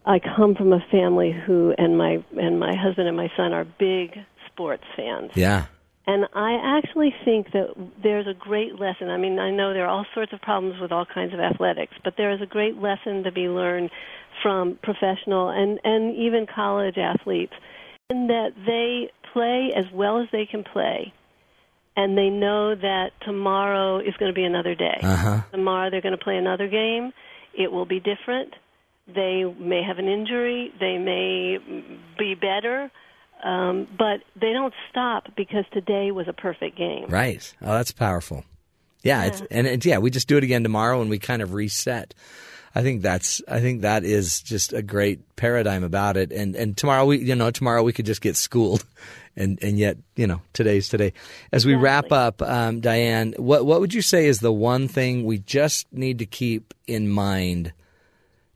I 0.07 0.21
come 0.21 0.55
from 0.55 0.73
a 0.73 0.81
family 0.91 1.33
who 1.47 1.75
and 1.77 1.99
my 1.99 2.25
and 2.37 2.59
my 2.59 2.75
husband 2.75 3.09
and 3.09 3.17
my 3.17 3.31
son 3.37 3.53
are 3.53 3.67
big 3.79 4.17
sports 4.51 4.85
fans. 4.97 5.33
Yeah. 5.35 5.67
And 6.07 6.27
I 6.35 6.79
actually 6.79 7.15
think 7.25 7.53
that 7.53 7.75
there's 8.03 8.27
a 8.27 8.35
great 8.35 8.79
lesson. 8.79 9.09
I 9.09 9.17
mean, 9.17 9.39
I 9.39 9.51
know 9.51 9.73
there 9.73 9.87
are 9.87 9.89
all 9.89 10.07
sorts 10.15 10.35
of 10.35 10.41
problems 10.43 10.79
with 10.81 10.93
all 10.93 11.07
kinds 11.07 11.33
of 11.33 11.41
athletics, 11.41 11.95
but 12.05 12.15
there 12.19 12.31
is 12.31 12.43
a 12.43 12.47
great 12.47 12.77
lesson 12.77 13.23
to 13.23 13.33
be 13.33 13.49
learned 13.49 13.91
from 14.43 14.79
professional 14.83 15.49
and, 15.49 15.81
and 15.83 16.15
even 16.15 16.47
college 16.47 16.99
athletes 16.99 17.55
in 18.11 18.27
that 18.27 18.51
they 18.67 19.11
play 19.33 19.73
as 19.75 19.87
well 19.95 20.21
as 20.21 20.29
they 20.31 20.45
can 20.45 20.63
play, 20.63 21.15
and 21.97 22.19
they 22.19 22.29
know 22.29 22.75
that 22.75 23.11
tomorrow 23.25 23.99
is 23.99 24.15
going 24.19 24.31
to 24.31 24.35
be 24.35 24.45
another 24.45 24.75
day. 24.75 24.99
Uh-huh. 25.03 25.43
Tomorrow 25.53 25.91
they're 25.91 26.01
going 26.01 26.17
to 26.17 26.23
play 26.23 26.37
another 26.37 26.69
game. 26.69 27.13
It 27.57 27.71
will 27.71 27.87
be 27.87 28.01
different. 28.01 28.55
They 29.07 29.45
may 29.59 29.83
have 29.83 29.99
an 29.99 30.09
injury. 30.09 30.73
They 30.81 30.99
may 30.99 31.59
be 32.19 32.35
better. 32.35 32.91
Um, 33.45 33.87
but 33.99 34.21
they 34.41 34.53
don't 34.53 34.73
stop 34.91 35.25
because 35.37 35.65
today 35.73 36.11
was 36.11 36.27
a 36.29 36.33
perfect 36.33 36.79
game. 36.79 37.07
Right. 37.09 37.53
Oh, 37.61 37.73
that's 37.75 37.93
powerful. 37.93 38.45
Yeah, 39.03 39.25
It's, 39.25 39.43
and 39.51 39.67
it's, 39.67 39.85
yeah, 39.85 39.99
we 39.99 40.11
just 40.11 40.29
do 40.29 40.39
it 40.39 40.45
again 40.45 40.63
tomorrow 40.63 41.03
and 41.03 41.11
we 41.11 41.19
kind 41.19 41.43
of 41.43 41.53
reset. 41.53 42.15
I 42.75 42.83
think 42.83 43.03
that's 43.03 43.41
I 43.47 43.61
think 43.61 43.83
that 43.83 44.05
is 44.05 44.41
just 44.41 44.73
a 44.73 44.83
great 44.83 45.37
paradigm 45.37 45.85
about 45.85 46.17
it. 46.17 46.33
And 46.33 46.57
and 46.57 46.77
tomorrow 46.77 47.07
we 47.07 47.19
you 47.19 47.35
know 47.35 47.51
tomorrow 47.51 47.83
we 47.83 47.93
could 47.93 48.07
just 48.07 48.21
get 48.21 48.37
schooled, 48.37 48.85
and 49.37 49.59
and 49.63 49.79
yet 49.79 49.97
you 50.17 50.27
know 50.27 50.41
today's 50.53 50.89
today. 50.89 51.13
As 51.53 51.65
we 51.65 51.75
wrap 51.75 52.11
up, 52.11 52.43
um, 52.43 52.81
Diane, 52.81 53.35
what 53.37 53.65
what 53.65 53.81
would 53.81 53.95
you 53.95 54.03
say 54.03 54.27
is 54.27 54.41
the 54.41 54.53
one 54.53 54.89
thing 54.89 55.25
we 55.25 55.39
just 55.39 55.93
need 55.93 56.19
to 56.19 56.27
keep 56.27 56.75
in 56.87 57.09
mind 57.09 57.73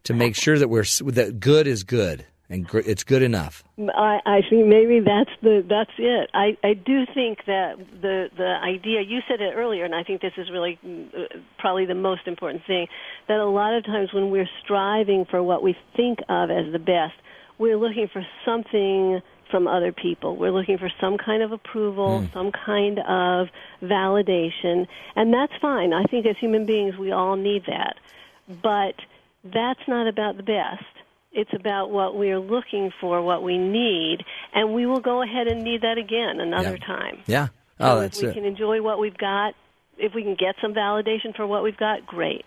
to 0.05 0.15
make 0.15 0.35
sure 0.35 0.59
that 0.59 0.69
we're 0.69 0.85
that 1.13 1.39
good 1.39 1.67
is 1.67 1.85
good 1.85 2.25
and 2.51 2.67
gr- 2.67 2.79
it's 2.81 3.05
good 3.05 3.23
enough? 3.23 3.63
I, 3.79 4.21
I 4.25 4.41
think 4.49 4.67
maybe 4.67 5.01
that's 5.01 5.31
the 5.43 5.65
that's 5.69 5.91
it. 5.99 6.31
I, 6.35 6.57
I 6.65 6.75
do 6.75 7.05
think 7.15 7.45
that 7.47 7.77
the 8.01 8.31
the 8.37 8.57
idea 8.63 9.03
you 9.03 9.21
said 9.29 9.41
it 9.41 9.53
earlier, 9.55 9.85
and 9.85 9.95
I 9.95 10.03
think 10.03 10.21
this 10.23 10.33
is 10.37 10.51
really 10.51 10.79
uh, 10.85 11.39
probably 11.59 11.87
the 11.87 11.95
most 11.95 12.27
important 12.27 12.63
thing 12.67 12.87
that 13.29 13.39
a 13.39 13.47
lot 13.47 13.75
of 13.75 13.85
times 13.85 14.13
when 14.13 14.31
we're 14.31 14.49
striving 14.65 15.25
for 15.25 15.43
what 15.43 15.63
we 15.63 15.77
think 15.97 16.19
of 16.29 16.51
as 16.51 16.73
the 16.73 16.79
best, 16.79 17.15
we're 17.59 17.77
looking 17.77 18.09
for 18.13 18.27
something 18.45 19.21
from 19.51 19.67
other 19.67 19.93
people. 19.93 20.37
We're 20.37 20.53
looking 20.53 20.77
for 20.77 20.91
some 21.01 21.17
kind 21.17 21.43
of 21.43 21.53
approval, 21.53 22.21
Hmm. 22.21 22.27
some 22.35 22.53
kind 22.53 22.99
of 22.99 23.49
validation, 23.83 24.87
and 25.17 25.33
that's 25.33 25.53
fine. 25.61 25.93
I 25.93 26.05
think 26.05 26.27
as 26.27 26.37
human 26.39 26.67
beings 26.67 26.97
we 26.97 27.13
all 27.13 27.37
need 27.37 27.65
that. 27.67 27.97
But 28.63 28.95
that's 29.45 29.81
not 29.87 30.07
about 30.09 30.37
the 30.37 30.43
best. 30.43 30.85
It's 31.33 31.53
about 31.55 31.91
what 31.91 32.17
we're 32.17 32.41
looking 32.41 32.91
for, 33.01 33.21
what 33.23 33.43
we 33.43 33.59
need, 33.59 34.19
and 34.55 34.75
we 34.75 34.87
will 34.87 35.01
go 35.01 35.23
ahead 35.23 35.47
and 35.47 35.63
need 35.63 35.83
that 35.83 35.99
again 35.99 36.41
another 36.41 36.79
Yeah. 36.81 36.87
time. 36.87 37.19
Yeah. 37.27 37.49
Oh, 37.79 37.97
so 37.97 38.01
that's 38.01 38.19
if 38.19 38.23
we 38.25 38.29
it. 38.31 38.35
can 38.35 38.45
enjoy 38.45 38.83
what 38.83 38.99
we've 38.99 39.17
got, 39.17 39.55
if 39.99 40.15
we 40.15 40.23
can 40.23 40.35
get 40.35 40.55
some 40.61 40.73
validation 40.75 41.37
for 41.37 41.47
what 41.47 41.63
we've 41.63 41.77
got, 41.77 42.07
great. 42.07 42.45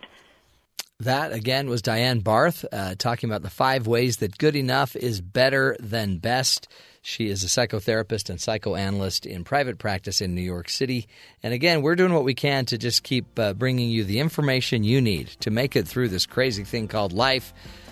That 1.00 1.32
again 1.32 1.68
was 1.68 1.82
Diane 1.82 2.20
Barth 2.20 2.64
uh, 2.72 2.94
talking 2.96 3.28
about 3.30 3.42
the 3.42 3.50
five 3.50 3.88
ways 3.88 4.18
that 4.18 4.38
good 4.38 4.56
enough 4.56 4.96
is 4.96 5.20
better 5.20 5.76
than 5.80 6.18
best. 6.18 6.68
She 7.02 7.28
is 7.28 7.44
a 7.44 7.48
psychotherapist 7.48 8.30
and 8.30 8.40
psychoanalyst 8.40 9.26
in 9.26 9.44
private 9.44 9.80
practice 9.80 10.22
in 10.22 10.36
New 10.36 10.42
York 10.42 10.70
City. 10.70 11.08
And 11.42 11.56
again, 11.56 11.82
we're 11.82 11.96
doing 11.96 12.14
what 12.14 12.24
we 12.24 12.36
can 12.36 12.66
to 12.68 12.78
just 12.78 13.02
keep 13.02 13.40
uh, 13.40 13.54
bringing 13.54 13.90
you 13.90 14.04
the 14.04 14.20
information 14.20 14.84
you 14.84 15.02
need 15.02 15.30
to 15.40 15.50
make 15.50 15.76
it 15.76 15.88
through 15.88 16.10
this 16.10 16.28
crazy 16.28 16.64
thing 16.64 16.88
called 16.88 17.14
life. 17.14 17.52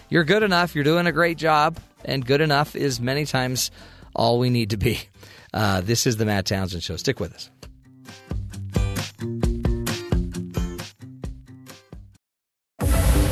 You're 0.10 0.24
good 0.24 0.44
enough. 0.44 0.76
You're 0.76 0.84
doing 0.84 1.08
a 1.08 1.12
great 1.12 1.38
job. 1.38 1.80
And 2.06 2.26
good 2.26 2.42
enough 2.42 2.76
is 2.76 3.00
many 3.00 3.26
times 3.26 3.72
all 4.16 4.40
we 4.40 4.50
need 4.50 4.70
to 4.72 4.78
be. 4.78 5.00
Uh, 5.54 5.82
this 5.82 6.06
is 6.08 6.18
the 6.18 6.26
Matt 6.26 6.46
Townsend 6.46 6.84
Show. 6.84 6.96
Stick 6.96 7.20
with 7.20 7.34
us. 7.34 7.50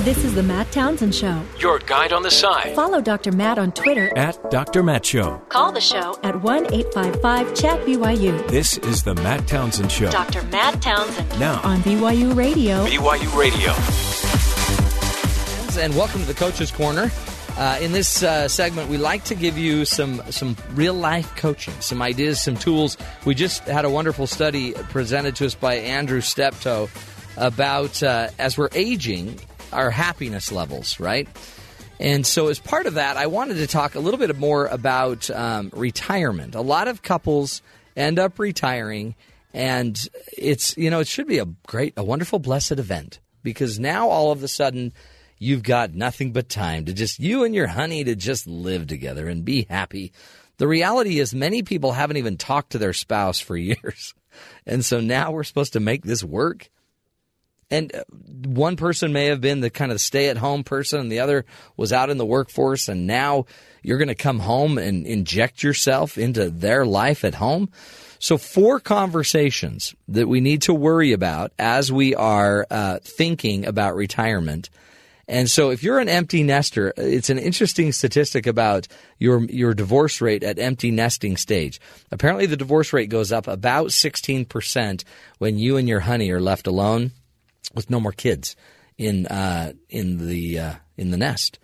This 0.03 0.23
is 0.23 0.33
the 0.35 0.43
Matt 0.43 0.71
Townsend 0.71 1.13
Show. 1.13 1.41
Your 1.59 1.79
guide 1.79 2.13
on 2.13 2.23
the 2.23 2.31
side 2.31 2.73
Follow 2.75 3.01
Dr. 3.01 3.33
Matt 3.33 3.59
on 3.59 3.73
Twitter. 3.73 4.17
at 4.17 4.39
Dr. 4.49 4.81
Matt 4.81 5.05
Show. 5.05 5.39
Call 5.49 5.73
the 5.73 5.81
show 5.81 6.17
at 6.23 6.41
1 6.41 6.73
855 6.73 7.53
Chat 7.53 7.79
BYU. 7.85 8.47
This 8.47 8.77
is 8.79 9.03
the 9.03 9.15
Matt 9.15 9.45
Townsend 9.47 9.91
Show. 9.91 10.09
Dr. 10.09 10.43
Matt 10.43 10.81
Townsend 10.81 11.39
Now, 11.39 11.59
on 11.63 11.79
BYU 11.81 12.33
Radio. 12.35 12.85
BYU 12.85 13.37
Radio. 13.37 14.36
And 15.77 15.95
welcome 15.95 16.19
to 16.19 16.25
the 16.25 16.33
Coach's 16.33 16.71
Corner. 16.71 17.11
Uh, 17.55 17.77
in 17.79 17.91
this 17.91 18.23
uh, 18.23 18.47
segment, 18.47 18.89
we 18.89 18.97
like 18.97 19.23
to 19.25 19.35
give 19.35 19.59
you 19.59 19.85
some 19.85 20.23
some 20.31 20.55
real 20.73 20.95
life 20.95 21.35
coaching, 21.35 21.73
some 21.81 22.01
ideas, 22.01 22.41
some 22.41 22.55
tools. 22.55 22.97
We 23.25 23.35
just 23.35 23.63
had 23.65 23.85
a 23.85 23.89
wonderful 23.89 24.25
study 24.25 24.73
presented 24.73 25.35
to 25.35 25.45
us 25.45 25.53
by 25.53 25.75
Andrew 25.75 26.21
Steptoe 26.21 26.89
about 27.35 28.01
uh, 28.01 28.29
as 28.39 28.57
we're 28.57 28.69
aging, 28.73 29.39
our 29.71 29.91
happiness 29.91 30.51
levels, 30.51 30.99
right? 30.99 31.27
And 31.99 32.25
so, 32.25 32.47
as 32.47 32.57
part 32.57 32.87
of 32.87 32.95
that, 32.95 33.15
I 33.15 33.27
wanted 33.27 33.55
to 33.55 33.67
talk 33.67 33.93
a 33.93 33.99
little 33.99 34.19
bit 34.19 34.35
more 34.37 34.65
about 34.65 35.29
um, 35.29 35.69
retirement. 35.73 36.55
A 36.55 36.61
lot 36.61 36.87
of 36.87 37.03
couples 37.03 37.61
end 37.95 38.17
up 38.17 38.39
retiring, 38.39 39.13
and 39.53 39.95
it's 40.35 40.75
you 40.75 40.89
know 40.89 41.01
it 41.01 41.07
should 41.07 41.27
be 41.27 41.37
a 41.37 41.45
great, 41.67 41.93
a 41.97 42.03
wonderful, 42.03 42.39
blessed 42.39 42.73
event 42.73 43.19
because 43.43 43.79
now 43.79 44.09
all 44.09 44.31
of 44.31 44.41
a 44.41 44.47
sudden 44.47 44.91
you've 45.39 45.63
got 45.63 45.93
nothing 45.93 46.31
but 46.31 46.49
time 46.49 46.85
to 46.85 46.93
just 46.93 47.19
you 47.19 47.43
and 47.43 47.53
your 47.53 47.67
honey 47.67 48.03
to 48.03 48.15
just 48.15 48.47
live 48.47 48.87
together 48.87 49.27
and 49.27 49.45
be 49.45 49.65
happy. 49.69 50.11
The 50.57 50.67
reality 50.67 51.19
is, 51.19 51.35
many 51.35 51.61
people 51.61 51.91
haven't 51.91 52.17
even 52.17 52.37
talked 52.37 52.71
to 52.71 52.77
their 52.77 52.93
spouse 52.93 53.39
for 53.39 53.55
years, 53.57 54.13
and 54.65 54.83
so 54.83 54.99
now 54.99 55.31
we're 55.31 55.43
supposed 55.43 55.73
to 55.73 55.79
make 55.79 56.03
this 56.03 56.23
work. 56.23 56.69
And 57.69 57.93
uh, 57.93 58.03
one 58.45 58.77
person 58.77 59.11
may 59.11 59.25
have 59.25 59.41
been 59.41 59.59
the 59.59 59.69
kind 59.69 59.91
of 59.91 59.99
stay 59.99 60.29
at 60.29 60.37
home 60.37 60.63
person, 60.63 60.99
and 60.99 61.11
the 61.11 61.19
other 61.19 61.45
was 61.75 61.91
out 61.91 62.09
in 62.09 62.17
the 62.17 62.25
workforce, 62.25 62.87
and 62.87 63.05
now 63.05 63.45
you're 63.83 63.97
going 63.97 64.07
to 64.07 64.15
come 64.15 64.39
home 64.39 64.77
and 64.77 65.05
inject 65.05 65.63
yourself 65.63 66.17
into 66.17 66.49
their 66.49 66.85
life 66.85 67.23
at 67.23 67.35
home. 67.35 67.69
So, 68.19 68.37
four 68.37 68.79
conversations 68.79 69.95
that 70.07 70.27
we 70.27 70.41
need 70.41 70.63
to 70.63 70.73
worry 70.73 71.11
about 71.11 71.51
as 71.59 71.91
we 71.91 72.15
are 72.15 72.65
uh, 72.71 72.99
thinking 73.03 73.65
about 73.65 73.95
retirement. 73.95 74.69
And 75.27 75.49
so, 75.49 75.71
if 75.71 75.83
you're 75.83 75.99
an 75.99 76.07
empty 76.07 76.41
nester, 76.41 76.93
it's 76.95 77.29
an 77.29 77.37
interesting 77.37 77.91
statistic 77.91 78.47
about 78.47 78.87
your 79.19 79.43
your 79.45 79.73
divorce 79.73 80.21
rate 80.21 80.43
at 80.43 80.57
empty 80.57 80.89
nesting 80.89 81.35
stage. 81.35 81.81
Apparently, 82.11 82.45
the 82.45 82.55
divorce 82.55 82.93
rate 82.93 83.09
goes 83.09 83.33
up 83.33 83.47
about 83.47 83.87
16% 83.87 85.03
when 85.37 85.57
you 85.57 85.75
and 85.75 85.87
your 85.87 86.01
honey 86.01 86.31
are 86.31 86.39
left 86.39 86.65
alone 86.65 87.11
with 87.75 87.89
no 87.89 87.99
more 87.99 88.13
kids 88.13 88.55
in 88.97 89.27
uh, 89.27 89.73
in 89.89 90.27
the 90.27 90.59
uh, 90.59 90.73
in 90.95 91.11
the 91.11 91.17
nest. 91.17 91.59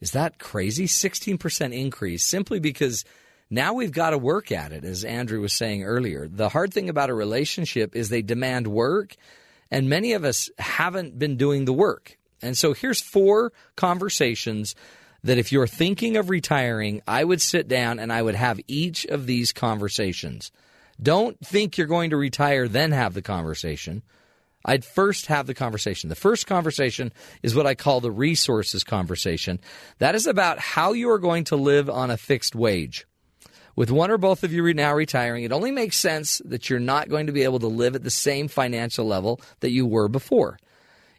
Is 0.00 0.12
that 0.12 0.38
crazy? 0.38 0.86
Sixteen 0.86 1.36
percent 1.36 1.74
increase 1.74 2.24
simply 2.24 2.58
because 2.58 3.04
now 3.50 3.74
we've 3.74 3.92
got 3.92 4.10
to 4.10 4.18
work 4.18 4.50
at 4.50 4.72
it, 4.72 4.84
as 4.84 5.04
Andrew 5.04 5.40
was 5.40 5.52
saying 5.52 5.84
earlier. 5.84 6.26
The 6.26 6.48
hard 6.48 6.72
thing 6.72 6.88
about 6.88 7.10
a 7.10 7.14
relationship 7.14 7.94
is 7.94 8.08
they 8.08 8.22
demand 8.22 8.66
work, 8.66 9.14
and 9.70 9.88
many 9.88 10.14
of 10.14 10.24
us 10.24 10.50
haven't 10.58 11.18
been 11.18 11.36
doing 11.36 11.64
the 11.66 11.72
work. 11.72 12.18
And 12.42 12.56
so 12.56 12.72
here's 12.72 13.00
four 13.00 13.52
conversations 13.76 14.74
that 15.22 15.38
if 15.38 15.50
you're 15.50 15.66
thinking 15.66 16.16
of 16.16 16.28
retiring, 16.28 17.00
I 17.08 17.24
would 17.24 17.40
sit 17.40 17.66
down 17.66 17.98
and 17.98 18.12
I 18.12 18.22
would 18.22 18.34
have 18.34 18.60
each 18.68 19.06
of 19.06 19.26
these 19.26 19.52
conversations. 19.52 20.52
Don't 21.02 21.38
think 21.40 21.76
you're 21.76 21.86
going 21.86 22.10
to 22.10 22.16
retire, 22.16 22.68
then 22.68 22.92
have 22.92 23.14
the 23.14 23.22
conversation. 23.22 24.02
I'd 24.64 24.84
first 24.84 25.26
have 25.26 25.46
the 25.46 25.54
conversation. 25.54 26.08
The 26.08 26.14
first 26.14 26.46
conversation 26.46 27.12
is 27.42 27.54
what 27.54 27.66
I 27.66 27.74
call 27.74 28.00
the 28.00 28.10
resources 28.10 28.84
conversation. 28.84 29.60
That 29.98 30.14
is 30.14 30.26
about 30.26 30.58
how 30.58 30.92
you 30.92 31.10
are 31.10 31.18
going 31.18 31.44
to 31.44 31.56
live 31.56 31.90
on 31.90 32.10
a 32.10 32.16
fixed 32.16 32.54
wage. 32.54 33.06
With 33.76 33.90
one 33.90 34.10
or 34.10 34.18
both 34.18 34.44
of 34.44 34.52
you 34.52 34.72
now 34.72 34.94
retiring, 34.94 35.44
it 35.44 35.52
only 35.52 35.72
makes 35.72 35.98
sense 35.98 36.40
that 36.44 36.70
you're 36.70 36.78
not 36.78 37.08
going 37.08 37.26
to 37.26 37.32
be 37.32 37.42
able 37.42 37.58
to 37.58 37.66
live 37.66 37.94
at 37.94 38.04
the 38.04 38.10
same 38.10 38.46
financial 38.48 39.04
level 39.04 39.40
that 39.60 39.72
you 39.72 39.84
were 39.84 40.08
before. 40.08 40.58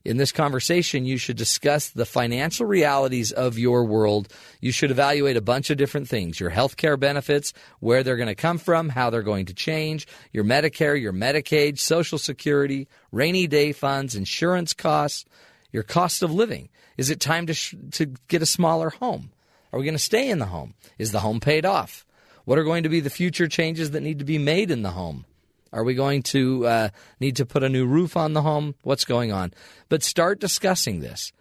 In 0.06 0.18
this 0.18 0.32
conversation, 0.32 1.04
you 1.04 1.18
should 1.18 1.36
discuss 1.36 1.90
the 1.90 2.06
financial 2.06 2.68
realities 2.68 3.32
of 3.32 3.58
your 3.58 3.84
world. 3.84 4.32
You 4.62 4.72
should 4.72 4.92
evaluate 4.92 5.36
a 5.36 5.42
bunch 5.42 5.72
of 5.72 5.78
different 5.78 6.08
things 6.08 6.40
your 6.40 6.52
health 6.52 6.78
care 6.78 6.96
benefits, 6.96 7.54
where 7.80 8.04
they're 8.04 8.16
going 8.16 8.28
to 8.28 8.36
come 8.36 8.60
from, 8.60 8.90
how 8.90 9.10
they're 9.10 9.24
going 9.24 9.48
to 9.48 9.56
change, 9.56 10.08
your 10.32 10.44
Medicare, 10.44 11.02
your 11.02 11.12
Medicaid, 11.12 11.80
Social 11.80 12.20
Security, 12.20 12.88
rainy 13.12 13.48
day 13.48 13.72
funds, 13.72 14.16
insurance 14.16 14.74
costs, 14.74 15.26
your 15.72 15.82
cost 15.82 16.22
of 16.22 16.32
living. 16.32 16.70
Is 16.98 17.10
it 17.10 17.20
time 17.20 17.48
to, 17.48 17.56
sh- 17.56 17.74
to 17.94 18.06
get 18.28 18.44
a 18.44 18.46
smaller 18.46 18.92
home? 18.92 19.32
Are 19.74 19.80
we 19.80 19.86
going 19.86 19.96
to 19.96 20.00
stay 20.00 20.30
in 20.30 20.38
the 20.38 20.46
home? 20.46 20.76
Is 21.00 21.14
the 21.14 21.22
home 21.22 21.40
paid 21.40 21.66
off? 21.66 22.06
What 22.46 22.60
are 22.60 22.64
going 22.64 22.84
to 22.84 22.90
be 22.90 23.00
the 23.00 23.10
future 23.10 23.48
changes 23.48 23.90
that 23.92 24.02
need 24.02 24.20
to 24.20 24.26
be 24.26 24.38
made 24.38 24.70
in 24.70 24.84
the 24.84 24.92
home? 24.92 25.26
Are 25.74 25.84
we 25.84 25.94
going 25.94 26.24
to 26.24 26.66
uh, 26.66 26.90
need 27.20 27.36
to 27.38 27.46
put 27.46 27.64
a 27.64 27.70
new 27.70 27.86
roof 27.86 28.16
on 28.16 28.34
the 28.34 28.42
home? 28.42 28.76
What's 28.84 29.06
going 29.06 29.32
on? 29.32 29.54
But 29.90 30.04
start 30.04 30.40
discussing 30.40 31.02
this. 31.02 31.32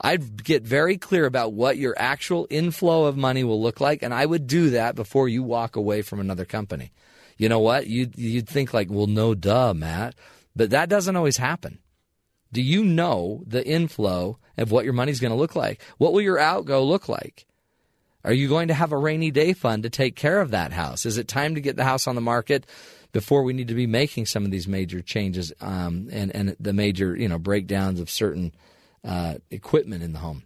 I'd 0.00 0.44
get 0.44 0.62
very 0.62 0.96
clear 0.96 1.26
about 1.26 1.52
what 1.52 1.76
your 1.76 1.94
actual 1.98 2.46
inflow 2.50 3.04
of 3.04 3.16
money 3.16 3.42
will 3.42 3.60
look 3.60 3.80
like, 3.80 4.02
and 4.02 4.14
I 4.14 4.26
would 4.26 4.46
do 4.46 4.70
that 4.70 4.94
before 4.94 5.28
you 5.28 5.42
walk 5.42 5.74
away 5.76 6.02
from 6.02 6.20
another 6.20 6.44
company. 6.44 6.92
You 7.36 7.48
know 7.48 7.58
what? 7.58 7.86
You'd, 7.86 8.16
you'd 8.16 8.48
think 8.48 8.72
like, 8.72 8.88
well, 8.90 9.06
no, 9.06 9.34
duh, 9.34 9.74
Matt. 9.74 10.14
But 10.54 10.70
that 10.70 10.88
doesn't 10.88 11.16
always 11.16 11.36
happen. 11.36 11.78
Do 12.52 12.62
you 12.62 12.84
know 12.84 13.42
the 13.46 13.66
inflow 13.66 14.38
of 14.56 14.70
what 14.70 14.84
your 14.84 14.94
money's 14.94 15.20
going 15.20 15.30
to 15.30 15.36
look 15.36 15.54
like? 15.54 15.82
What 15.98 16.12
will 16.12 16.20
your 16.20 16.38
outgo 16.38 16.82
look 16.82 17.08
like? 17.08 17.46
Are 18.24 18.32
you 18.32 18.48
going 18.48 18.68
to 18.68 18.74
have 18.74 18.92
a 18.92 18.96
rainy 18.96 19.30
day 19.30 19.52
fund 19.52 19.84
to 19.84 19.90
take 19.90 20.16
care 20.16 20.40
of 20.40 20.50
that 20.50 20.72
house? 20.72 21.06
Is 21.06 21.18
it 21.18 21.28
time 21.28 21.54
to 21.54 21.60
get 21.60 21.76
the 21.76 21.84
house 21.84 22.06
on 22.06 22.14
the 22.14 22.20
market 22.20 22.66
before 23.12 23.42
we 23.42 23.52
need 23.52 23.68
to 23.68 23.74
be 23.74 23.86
making 23.86 24.26
some 24.26 24.44
of 24.44 24.50
these 24.50 24.68
major 24.68 25.00
changes 25.00 25.52
um, 25.60 26.08
and, 26.12 26.34
and 26.34 26.56
the 26.60 26.72
major 26.72 27.16
you 27.16 27.28
know 27.28 27.38
breakdowns 27.38 28.00
of 28.00 28.10
certain 28.10 28.52
uh, 29.04 29.34
equipment 29.50 30.02
in 30.02 30.12
the 30.12 30.18
home? 30.18 30.42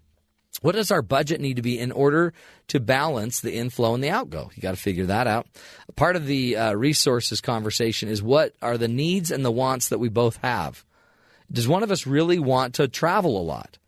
What 0.61 0.77
does 0.77 0.91
our 0.91 1.03
budget 1.03 1.41
need 1.41 1.57
to 1.57 1.63
be 1.63 1.79
in 1.79 1.91
order 1.91 2.33
to 2.69 2.79
balance 2.79 3.41
the 3.41 3.55
inflow 3.55 3.95
and 3.95 4.05
the 4.05 4.11
outgo? 4.11 4.51
You 4.55 4.63
got 4.63 4.75
to 4.75 4.81
figure 4.81 5.07
that 5.07 5.27
out. 5.27 5.47
Part 5.97 6.15
of 6.15 6.27
the 6.27 6.57
uh, 6.57 6.75
resources 6.75 7.41
conversation 7.41 8.09
is 8.09 8.23
what 8.23 8.55
are 8.63 8.79
the 8.79 8.87
needs 8.87 9.31
and 9.31 9.45
the 9.45 9.51
wants 9.51 9.89
that 9.89 9.99
we 9.99 10.09
both 10.09 10.37
have. 10.37 10.85
Does 11.51 11.67
one 11.67 11.83
of 11.83 11.91
us 11.91 12.07
really 12.07 12.39
want 12.39 12.75
to 12.75 12.87
travel 12.87 13.41
a 13.41 13.43
lot? 13.43 13.79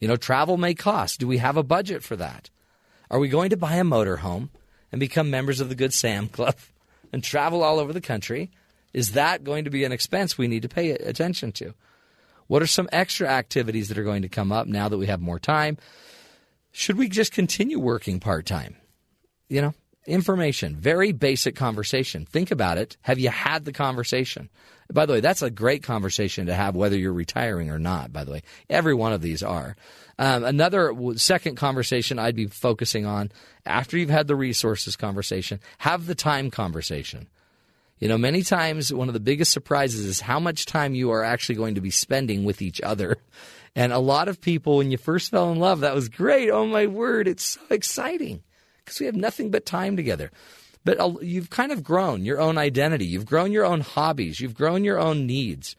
You 0.00 0.08
know, 0.08 0.16
travel 0.16 0.56
may 0.56 0.74
cost. 0.74 1.20
Do 1.20 1.28
we 1.28 1.38
have 1.38 1.56
a 1.56 1.62
budget 1.62 2.02
for 2.02 2.16
that? 2.16 2.50
Are 3.10 3.18
we 3.18 3.28
going 3.28 3.50
to 3.50 3.56
buy 3.56 3.76
a 3.76 3.84
motorhome 3.84 4.50
and 4.90 5.00
become 5.00 5.30
members 5.30 5.60
of 5.60 5.68
the 5.68 5.74
Good 5.74 5.94
Sam 5.94 6.28
Club 6.28 6.56
and 7.12 7.22
travel 7.22 7.62
all 7.62 7.78
over 7.78 7.92
the 7.92 8.00
country? 8.00 8.50
Is 8.92 9.12
that 9.12 9.44
going 9.44 9.64
to 9.64 9.70
be 9.70 9.84
an 9.84 9.92
expense 9.92 10.36
we 10.36 10.48
need 10.48 10.62
to 10.62 10.68
pay 10.68 10.90
attention 10.90 11.52
to? 11.52 11.74
What 12.46 12.62
are 12.62 12.66
some 12.66 12.88
extra 12.90 13.28
activities 13.28 13.88
that 13.88 13.98
are 13.98 14.04
going 14.04 14.22
to 14.22 14.28
come 14.28 14.50
up 14.50 14.66
now 14.66 14.88
that 14.88 14.98
we 14.98 15.06
have 15.06 15.20
more 15.20 15.38
time? 15.38 15.76
Should 16.72 16.96
we 16.96 17.08
just 17.08 17.32
continue 17.32 17.78
working 17.78 18.20
part 18.20 18.46
time? 18.46 18.76
You 19.48 19.62
know, 19.62 19.74
information, 20.08 20.74
very 20.74 21.12
basic 21.12 21.54
conversation. 21.54 22.24
Think 22.24 22.50
about 22.50 22.78
it. 22.78 22.96
Have 23.02 23.18
you 23.18 23.28
had 23.28 23.64
the 23.64 23.72
conversation? 23.72 24.48
By 24.92 25.04
the 25.04 25.14
way, 25.14 25.20
that's 25.20 25.42
a 25.42 25.50
great 25.50 25.82
conversation 25.82 26.46
to 26.46 26.54
have 26.54 26.74
whether 26.74 26.96
you're 26.96 27.12
retiring 27.12 27.70
or 27.70 27.78
not, 27.78 28.12
by 28.12 28.24
the 28.24 28.32
way. 28.32 28.42
Every 28.70 28.94
one 28.94 29.12
of 29.12 29.20
these 29.20 29.42
are. 29.42 29.76
Um, 30.18 30.44
another 30.44 30.94
second 31.16 31.56
conversation 31.56 32.18
I'd 32.18 32.34
be 32.34 32.46
focusing 32.46 33.04
on 33.04 33.30
after 33.66 33.98
you've 33.98 34.10
had 34.10 34.26
the 34.26 34.34
resources 34.34 34.96
conversation, 34.96 35.60
have 35.78 36.06
the 36.06 36.14
time 36.14 36.50
conversation. 36.50 37.28
You 37.98 38.08
know, 38.08 38.18
many 38.18 38.42
times 38.42 38.92
one 38.92 39.08
of 39.08 39.14
the 39.14 39.20
biggest 39.20 39.52
surprises 39.52 40.04
is 40.06 40.20
how 40.20 40.40
much 40.40 40.66
time 40.66 40.94
you 40.94 41.10
are 41.10 41.22
actually 41.22 41.56
going 41.56 41.74
to 41.74 41.80
be 41.80 41.90
spending 41.90 42.44
with 42.44 42.62
each 42.62 42.80
other. 42.80 43.18
And 43.76 43.92
a 43.92 43.98
lot 43.98 44.28
of 44.28 44.40
people, 44.40 44.78
when 44.78 44.90
you 44.90 44.96
first 44.96 45.30
fell 45.30 45.52
in 45.52 45.58
love, 45.60 45.80
that 45.80 45.94
was 45.94 46.08
great. 46.08 46.50
Oh 46.50 46.66
my 46.66 46.86
word, 46.86 47.28
it's 47.28 47.44
so 47.44 47.60
exciting 47.70 48.42
because 48.88 49.00
we 49.00 49.06
have 49.06 49.14
nothing 49.14 49.50
but 49.50 49.66
time 49.66 49.96
together. 49.96 50.30
But 50.84 51.22
you've 51.22 51.50
kind 51.50 51.70
of 51.70 51.82
grown 51.82 52.24
your 52.24 52.40
own 52.40 52.56
identity. 52.56 53.04
You've 53.04 53.26
grown 53.26 53.52
your 53.52 53.66
own 53.66 53.82
hobbies. 53.82 54.40
You've 54.40 54.54
grown 54.54 54.84
your 54.84 54.98
own 54.98 55.26
needs. 55.26 55.76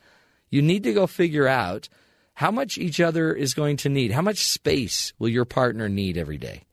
You 0.51 0.61
need 0.61 0.83
to 0.83 0.93
go 0.93 1.07
figure 1.07 1.47
out 1.47 1.89
how 2.35 2.51
much 2.51 2.77
each 2.77 2.99
other 2.99 3.33
is 3.33 3.55
going 3.55 3.77
to 3.77 3.89
need. 3.89 4.11
How 4.11 4.21
much 4.21 4.45
space 4.45 5.13
will 5.17 5.29
your 5.29 5.45
partner 5.45 5.89
need 5.89 6.17
every 6.17 6.37
day? 6.37 6.63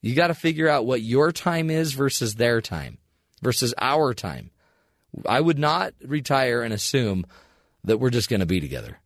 You 0.00 0.14
got 0.14 0.28
to 0.28 0.34
figure 0.34 0.68
out 0.68 0.86
what 0.86 1.02
your 1.02 1.32
time 1.32 1.70
is 1.70 1.92
versus 1.92 2.36
their 2.36 2.60
time 2.60 2.98
versus 3.42 3.74
our 3.78 4.14
time. 4.14 4.50
I 5.26 5.40
would 5.40 5.58
not 5.58 5.92
retire 6.04 6.62
and 6.62 6.72
assume 6.72 7.26
that 7.84 7.98
we're 7.98 8.10
just 8.10 8.30
going 8.30 8.40
to 8.40 8.46
be 8.46 8.60
together. 8.60 8.98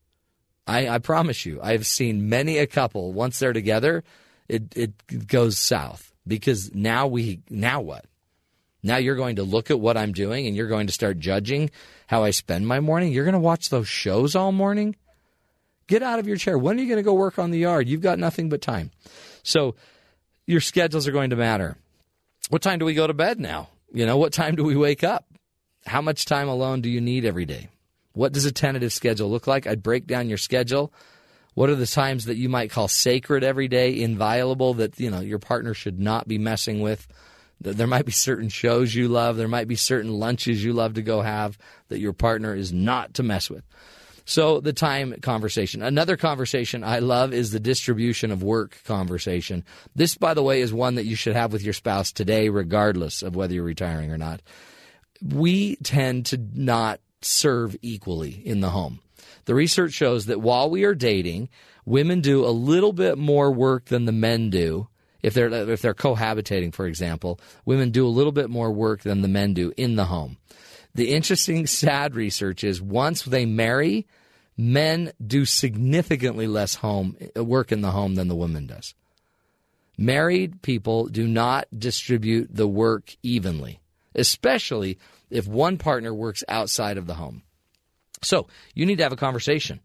I, 0.67 0.89
I 0.89 0.99
promise 0.99 1.47
you, 1.47 1.61
I've 1.63 1.87
seen 1.87 2.29
many 2.29 2.59
a 2.59 2.67
couple 2.67 3.13
once 3.13 3.39
they're 3.39 3.53
together, 3.53 4.05
it 4.49 4.77
it 4.77 5.27
goes 5.27 5.59
south 5.59 6.14
because 6.27 6.75
now 6.75 7.07
we 7.07 7.41
now 7.51 7.81
what? 7.81 8.07
Now 8.83 8.97
you're 8.99 9.17
going 9.17 9.37
to 9.37 9.43
look 9.43 9.71
at 9.71 9.81
what 9.81 9.97
I'm 9.97 10.13
doing 10.13 10.47
and 10.47 10.55
you're 10.55 10.69
going 10.69 10.87
to 10.89 10.93
start 10.93 11.19
judging 11.19 11.71
how 12.07 12.23
I 12.23 12.31
spend 12.31 12.67
my 12.67 12.81
morning. 12.81 13.13
You're 13.13 13.25
going 13.25 13.33
to 13.33 13.39
watch 13.39 13.71
those 13.71 13.89
shows 13.89 14.37
all 14.37 14.53
morning. 14.53 14.95
Get 15.87 16.03
out 16.03 16.19
of 16.19 16.27
your 16.27 16.37
chair. 16.37 16.59
When 16.59 16.79
are 16.79 16.83
you 16.83 16.89
going 16.89 16.99
to 16.99 17.03
go 17.03 17.15
work 17.15 17.39
on 17.39 17.51
the 17.51 17.59
yard? 17.59 17.89
You've 17.89 18.03
got 18.03 18.19
nothing 18.19 18.49
but 18.49 18.61
time. 18.61 18.91
So 19.43 19.75
your 20.47 20.61
schedules 20.61 21.09
are 21.09 21.13
going 21.13 21.31
to 21.31 21.37
matter. 21.37 21.77
What 22.51 22.63
time 22.63 22.79
do 22.79 22.85
we 22.85 22.95
go 22.95 23.07
to 23.07 23.15
bed 23.15 23.41
now? 23.41 23.69
You 23.93 24.07
know, 24.07 24.17
what 24.19 24.33
time 24.33 24.55
do 24.55 24.65
we 24.65 24.77
wake 24.77 25.03
up? 25.03 25.27
How 25.87 26.03
much 26.03 26.25
time 26.25 26.49
alone 26.49 26.81
do 26.81 26.89
you 26.89 27.01
need 27.01 27.25
every 27.25 27.45
day? 27.45 27.69
What 28.13 28.33
does 28.33 28.45
a 28.45 28.53
tentative 28.53 28.93
schedule 28.93 29.31
look 29.31 29.47
like? 29.47 29.67
I'd 29.67 29.83
break 29.83 30.07
down 30.07 30.29
your 30.29 30.39
schedule. 30.39 30.93
What 31.55 31.71
are 31.71 31.77
the 31.77 31.87
times 31.87 32.25
that 32.27 32.37
you 32.37 32.49
might 32.49 32.71
call 32.71 32.89
sacred 32.89 33.45
every 33.45 33.69
day, 33.69 34.01
inviolable 34.01 34.75
that 34.75 34.99
you 34.99 35.11
know 35.11 35.21
your 35.21 35.39
partner 35.39 35.75
should 35.75 35.99
not 35.99 36.29
be 36.29 36.39
messing 36.39 36.81
with? 36.81 37.07
There 37.61 37.87
might 37.87 38.05
be 38.05 38.13
certain 38.13 38.49
shows 38.49 38.95
you 38.95 39.09
love, 39.09 39.37
there 39.37 39.49
might 39.49 39.69
be 39.69 39.77
certain 39.77 40.13
lunches 40.13 40.63
you 40.63 40.73
love 40.73 40.95
to 40.95 41.03
go 41.03 41.23
have 41.23 41.57
that 41.89 42.01
your 42.01 42.13
partner 42.13 42.55
is 42.55 42.73
not 42.73 43.15
to 43.15 43.23
mess 43.23 43.49
with. 43.49 43.65
So 44.27 44.61
the 44.61 44.73
time 44.73 45.15
conversation. 45.21 45.83
Another 45.83 46.17
conversation 46.17 46.83
I 46.83 46.99
love 46.99 47.33
is 47.33 47.51
the 47.51 47.61
distribution 47.61 48.31
of 48.31 48.43
work 48.43 48.81
conversation. 48.85 49.65
This, 49.95 50.17
by 50.17 50.35
the 50.35 50.43
way, 50.43 50.63
is 50.63 50.73
one 50.73 50.95
that 50.95 51.05
you 51.05 51.15
should 51.15 51.37
have 51.37 51.53
with 51.53 51.63
your 51.63 51.75
spouse 51.75 52.11
today, 52.11 52.49
regardless 52.49 53.23
of 53.23 53.37
whether 53.37 53.55
you're 53.55 53.65
retiring 53.65 54.11
or 54.11 54.19
not. 54.19 54.41
We 55.23 55.77
tend 55.77 56.27
to 56.27 56.39
not 56.55 57.01
serve 57.21 57.77
equally 57.83 58.43
in 58.45 58.61
the 58.61 58.71
home. 58.71 59.01
The 59.45 59.55
research 59.55 59.93
shows 59.93 60.27
that 60.27 60.41
while 60.41 60.71
we 60.71 60.85
are 60.85 60.95
dating, 60.95 61.49
women 61.85 62.21
do 62.21 62.45
a 62.45 62.49
little 62.49 62.93
bit 62.93 63.19
more 63.19 63.51
work 63.51 63.87
than 63.87 64.05
the 64.05 64.13
men 64.13 64.51
do. 64.51 64.89
If 65.23 65.33
they're 65.33 65.71
if 65.71 65.81
they're 65.81 65.95
cohabitating, 65.95 66.75
for 66.75 66.87
example, 66.87 67.41
women 67.65 67.91
do 67.91 68.07
a 68.07 68.09
little 68.09 68.33
bit 68.33 68.51
more 68.51 68.71
work 68.71 69.03
than 69.03 69.23
the 69.23 69.29
men 69.29 69.55
do 69.55 69.73
in 69.77 69.97
the 69.97 70.05
home. 70.05 70.37
The 70.95 71.13
interesting, 71.13 71.67
sad 71.67 72.15
research 72.15 72.63
is 72.63 72.81
once 72.81 73.23
they 73.23 73.47
marry, 73.47 74.07
men 74.57 75.13
do 75.25 75.45
significantly 75.45 76.47
less 76.47 76.77
home 76.77 77.17
work 77.37 77.73
in 77.73 77.81
the 77.81 77.91
home 77.91 78.17
than 78.17 78.29
the 78.29 78.37
woman 78.37 78.67
does. 78.67 78.95
Married 79.97 80.61
people 80.63 81.07
do 81.07 81.27
not 81.27 81.67
distribute 81.77 82.55
the 82.55 82.69
work 82.69 83.17
evenly, 83.23 83.81
especially 84.15 84.99
if 85.31 85.47
one 85.47 85.79
partner 85.79 86.13
works 86.13 86.45
outside 86.49 86.99
of 86.99 87.07
the 87.07 87.15
home. 87.15 87.44
So 88.25 88.49
you 88.75 88.87
need 88.87 88.99
to 88.99 89.05
have 89.05 89.13
a 89.13 89.17
conversation. 89.17 89.81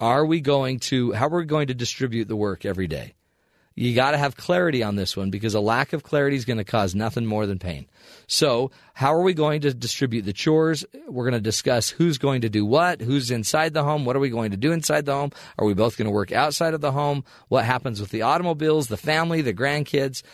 Are 0.00 0.24
we 0.24 0.40
going 0.40 0.78
to, 0.80 1.12
how 1.12 1.26
are 1.26 1.38
we 1.38 1.44
going 1.44 1.68
to 1.68 1.74
distribute 1.74 2.28
the 2.28 2.36
work 2.36 2.64
every 2.64 2.86
day? 2.86 3.14
you 3.78 3.94
got 3.94 4.10
to 4.10 4.18
have 4.18 4.36
clarity 4.36 4.82
on 4.82 4.96
this 4.96 5.16
one 5.16 5.30
because 5.30 5.54
a 5.54 5.60
lack 5.60 5.92
of 5.92 6.02
clarity 6.02 6.36
is 6.36 6.44
going 6.44 6.56
to 6.56 6.64
cause 6.64 6.96
nothing 6.96 7.24
more 7.24 7.46
than 7.46 7.60
pain. 7.60 7.86
So, 8.26 8.72
how 8.92 9.14
are 9.14 9.22
we 9.22 9.34
going 9.34 9.60
to 9.60 9.72
distribute 9.72 10.22
the 10.22 10.32
chores? 10.32 10.84
We're 11.06 11.24
going 11.24 11.34
to 11.34 11.40
discuss 11.40 11.88
who's 11.88 12.18
going 12.18 12.40
to 12.40 12.48
do 12.48 12.66
what, 12.66 13.00
who's 13.00 13.30
inside 13.30 13.74
the 13.74 13.84
home, 13.84 14.04
what 14.04 14.16
are 14.16 14.20
we 14.20 14.30
going 14.30 14.50
to 14.50 14.56
do 14.56 14.72
inside 14.72 15.06
the 15.06 15.14
home? 15.14 15.30
Are 15.58 15.64
we 15.64 15.74
both 15.74 15.96
going 15.96 16.06
to 16.06 16.12
work 16.12 16.32
outside 16.32 16.74
of 16.74 16.80
the 16.80 16.90
home? 16.90 17.22
What 17.46 17.64
happens 17.64 18.00
with 18.00 18.10
the 18.10 18.22
automobiles, 18.22 18.88
the 18.88 18.96
family, 18.96 19.42
the 19.42 19.54
grandkids? 19.54 20.24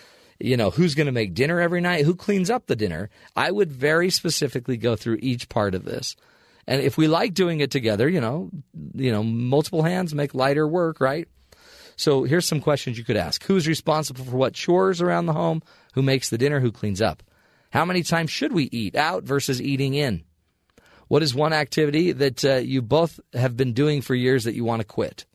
You 0.41 0.57
know, 0.57 0.70
who's 0.70 0.95
going 0.95 1.07
to 1.07 1.12
make 1.12 1.35
dinner 1.35 1.61
every 1.61 1.82
night? 1.82 2.07
Who 2.07 2.15
cleans 2.15 2.49
up 2.49 2.66
the 2.66 2.77
dinner? 2.77 3.11
I 3.36 3.51
would 3.51 3.70
very 3.70 4.09
specifically 4.09 4.78
go 4.78 4.97
through 4.97 5.19
each 5.20 5.51
part 5.51 5.74
of 5.74 5.85
this. 5.85 6.16
And 6.66 6.81
if 6.81 6.97
we 6.97 7.09
like 7.09 7.35
doing 7.35 7.61
it 7.61 7.70
together, 7.70 8.09
you 8.09 8.20
know, 8.20 8.51
you 8.95 9.12
know, 9.12 9.23
multiple 9.23 9.82
hands 9.82 10.15
make 10.15 10.35
lighter 10.35 10.66
work, 10.66 11.01
right? 11.01 11.28
So 11.97 12.24
here's 12.24 12.47
some 12.47 12.61
questions 12.61 12.99
you 12.99 13.05
could 13.05 13.16
ask. 13.16 13.45
Who's 13.45 13.69
responsible 13.69 14.24
for 14.24 14.36
what 14.36 14.55
chores 14.55 15.01
around 15.01 15.27
the 15.27 15.32
home? 15.32 15.62
Who 15.95 16.03
makes 16.03 16.31
the 16.31 16.39
dinner? 16.39 16.61
Who 16.61 16.73
cleans 16.73 17.01
up? 17.01 17.23
How 17.70 17.85
many 17.85 18.03
times 18.03 18.31
should 18.31 18.53
we 18.53 18.69
eat 18.73 18.97
out 18.97 19.24
versus 19.24 19.61
eating 19.61 19.95
in? 19.95 20.24
What 21.09 21.23
is 21.23 21.35
one 21.35 21.53
activity 21.53 22.12
that 22.12 22.45
uh, 22.45 22.55
you 22.57 22.82
both 22.82 23.20
have 23.32 23.57
been 23.57 23.73
doing 23.73 24.01
for 24.01 24.15
years 24.15 24.45
that 24.45 24.55
you 24.55 24.65
want 24.65 24.81
to 24.81 24.86
quit? 24.86 25.27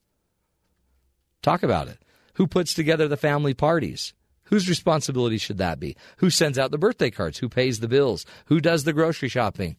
Talk 1.41 1.63
about 1.63 1.87
it. 1.87 1.99
Who 2.35 2.47
puts 2.47 2.73
together 2.73 3.07
the 3.07 3.17
family 3.17 3.53
parties? 3.53 4.13
Whose 4.45 4.67
responsibility 4.67 5.37
should 5.37 5.59
that 5.59 5.79
be? 5.79 5.95
Who 6.17 6.29
sends 6.29 6.57
out 6.57 6.71
the 6.71 6.77
birthday 6.77 7.11
cards? 7.11 7.37
Who 7.37 7.49
pays 7.49 7.79
the 7.79 7.87
bills? 7.87 8.25
Who 8.45 8.59
does 8.59 8.83
the 8.83 8.93
grocery 8.93 9.29
shopping? 9.29 9.77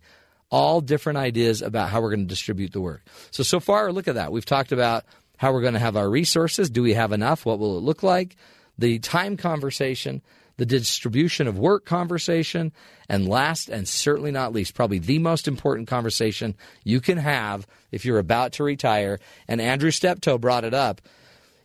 All 0.51 0.81
different 0.81 1.18
ideas 1.18 1.62
about 1.62 1.90
how 1.90 2.01
we're 2.01 2.10
going 2.10 2.27
to 2.27 2.27
distribute 2.27 2.72
the 2.72 2.81
work. 2.81 3.02
So, 3.31 3.43
so 3.43 3.60
far, 3.60 3.93
look 3.93 4.09
at 4.09 4.16
that. 4.16 4.32
We've 4.32 4.44
talked 4.44 4.72
about 4.72 5.05
how 5.36 5.52
we're 5.52 5.62
going 5.62 5.74
to 5.74 5.81
have 5.81 5.97
our 5.97 6.10
resources. 6.10 6.68
Do 6.68 6.82
we 6.82 6.94
have 6.94 7.12
enough? 7.12 7.47
What 7.47 7.59
will 7.59 7.78
it 7.78 7.82
look 7.82 8.02
like? 8.02 8.36
The 8.78 8.98
time 8.98 9.36
conversation, 9.36 10.22
the 10.56 10.66
distribution 10.66 11.47
of 11.47 11.59
work 11.59 11.86
conversation, 11.86 12.72
and 13.09 13.28
last 13.28 13.68
and 13.68 13.89
certainly 13.89 14.31
not 14.31 14.52
least, 14.52 14.74
probably 14.74 14.98
the 14.98 15.18
most 15.18 15.48
important 15.48 15.89
conversation 15.89 16.56
you 16.85 17.01
can 17.01 17.16
have 17.16 17.66
if 17.90 18.05
you're 18.05 18.18
about 18.18 18.52
to 18.52 18.64
retire. 18.64 19.18
And 19.48 19.60
Andrew 19.60 19.90
Steptoe 19.90 20.36
brought 20.36 20.64
it 20.64 20.74
up. 20.74 21.01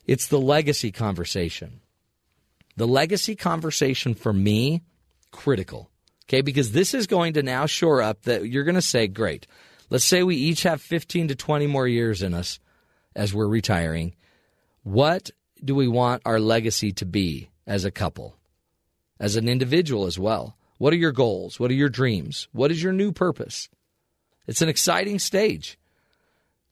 It's 0.05 0.27
the 0.27 0.39
legacy 0.39 0.91
conversation. 0.91 1.81
The 2.77 2.87
legacy 2.87 3.35
conversation 3.35 4.13
for 4.13 4.31
me, 4.31 4.83
critical. 5.31 5.89
Okay, 6.27 6.41
because 6.41 6.71
this 6.71 6.93
is 6.93 7.07
going 7.07 7.33
to 7.33 7.43
now 7.43 7.65
shore 7.65 8.01
up 8.01 8.23
that 8.23 8.47
you're 8.47 8.63
going 8.63 8.75
to 8.75 8.81
say, 8.81 9.07
great. 9.07 9.45
Let's 9.89 10.05
say 10.05 10.23
we 10.23 10.35
each 10.35 10.63
have 10.63 10.81
15 10.81 11.27
to 11.29 11.35
20 11.35 11.67
more 11.67 11.87
years 11.87 12.23
in 12.23 12.33
us 12.33 12.59
as 13.15 13.33
we're 13.33 13.47
retiring, 13.47 14.15
what 14.83 15.29
do 15.63 15.75
we 15.75 15.87
want 15.87 16.23
our 16.25 16.39
legacy 16.39 16.91
to 16.93 17.05
be 17.05 17.49
as 17.67 17.85
a 17.85 17.91
couple, 17.91 18.35
as 19.19 19.35
an 19.35 19.47
individual 19.47 20.05
as 20.05 20.19
well? 20.19 20.57
What 20.77 20.93
are 20.93 20.97
your 20.97 21.11
goals? 21.11 21.59
What 21.59 21.71
are 21.71 21.75
your 21.75 21.89
dreams? 21.89 22.47
What 22.51 22.71
is 22.71 22.81
your 22.81 22.93
new 22.93 23.11
purpose? 23.11 23.69
It's 24.47 24.61
an 24.61 24.69
exciting 24.69 25.19
stage. 25.19 25.77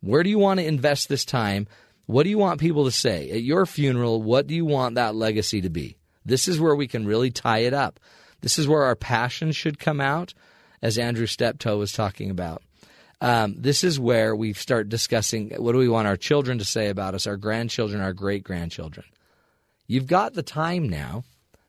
Where 0.02 0.24
do 0.24 0.30
you 0.30 0.40
want 0.40 0.60
to 0.60 0.66
invest 0.66 1.08
this 1.08 1.26
time? 1.26 1.68
What 2.06 2.24
do 2.24 2.30
you 2.30 2.38
want 2.38 2.60
people 2.60 2.86
to 2.86 2.92
say? 2.92 3.30
At 3.30 3.44
your 3.44 3.66
funeral, 3.66 4.22
what 4.22 4.48
do 4.48 4.56
you 4.56 4.66
want 4.66 4.96
that 4.96 5.16
legacy 5.16 5.62
to 5.62 5.70
be? 5.70 5.98
This 6.26 6.48
is 6.48 6.60
where 6.60 6.76
we 6.76 6.88
can 6.88 7.06
really 7.06 7.32
tie 7.32 7.60
it 7.60 7.74
up. 7.74 8.00
This 8.44 8.60
is 8.60 8.68
where 8.68 8.84
our 8.84 8.96
passion 8.96 9.54
should 9.54 9.80
come 9.80 10.02
out, 10.02 10.34
as 10.82 10.98
Andrew 10.98 11.26
Steptoe 11.26 11.78
was 11.78 11.94
talking 11.94 12.30
about. 12.30 12.62
Um, 13.22 13.56
this 13.58 13.86
is 13.86 13.98
where 13.98 14.36
we 14.36 14.52
start 14.52 14.90
discussing 14.90 15.52
what 15.52 15.72
do 15.72 15.78
we 15.78 15.88
want 15.88 16.10
our 16.10 16.18
children 16.18 16.58
to 16.58 16.66
say 16.66 16.90
about 16.90 17.16
us, 17.16 17.26
our 17.26 17.38
grandchildren, 17.38 18.02
our 18.02 18.12
great 18.12 18.44
grandchildren. 18.44 19.06
You've 19.88 20.08
got 20.08 20.34
the 20.34 20.44
time 20.44 20.90
now. 20.90 21.24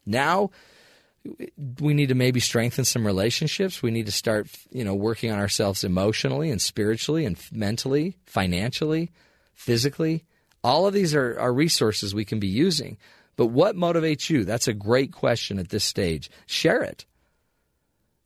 Now 0.05 0.51
we 1.81 1.95
need 1.95 2.09
to 2.09 2.17
maybe 2.17 2.41
strengthen 2.41 2.85
some 2.85 3.07
relationships. 3.07 3.83
We 3.83 3.93
need 3.93 4.07
to 4.07 4.13
start, 4.13 4.49
you 4.73 4.85
know, 4.85 4.97
working 4.97 5.31
on 5.31 5.39
ourselves 5.39 5.85
emotionally 5.85 6.51
and 6.51 6.61
spiritually 6.61 7.25
and 7.25 7.39
mentally, 7.53 8.17
financially, 8.27 9.13
physically. 9.55 10.25
All 10.65 10.89
of 10.89 10.93
these 10.93 11.15
are, 11.15 11.39
are 11.39 11.53
resources 11.53 12.15
we 12.15 12.25
can 12.25 12.41
be 12.41 12.49
using. 12.49 12.99
But 13.37 13.47
what 13.47 13.77
motivates 13.77 14.31
you? 14.31 14.45
That's 14.45 14.69
a 14.69 14.75
great 14.75 15.13
question 15.13 15.59
at 15.59 15.69
this 15.69 15.85
stage. 15.85 16.31
Share 16.47 16.83
it. 16.83 17.05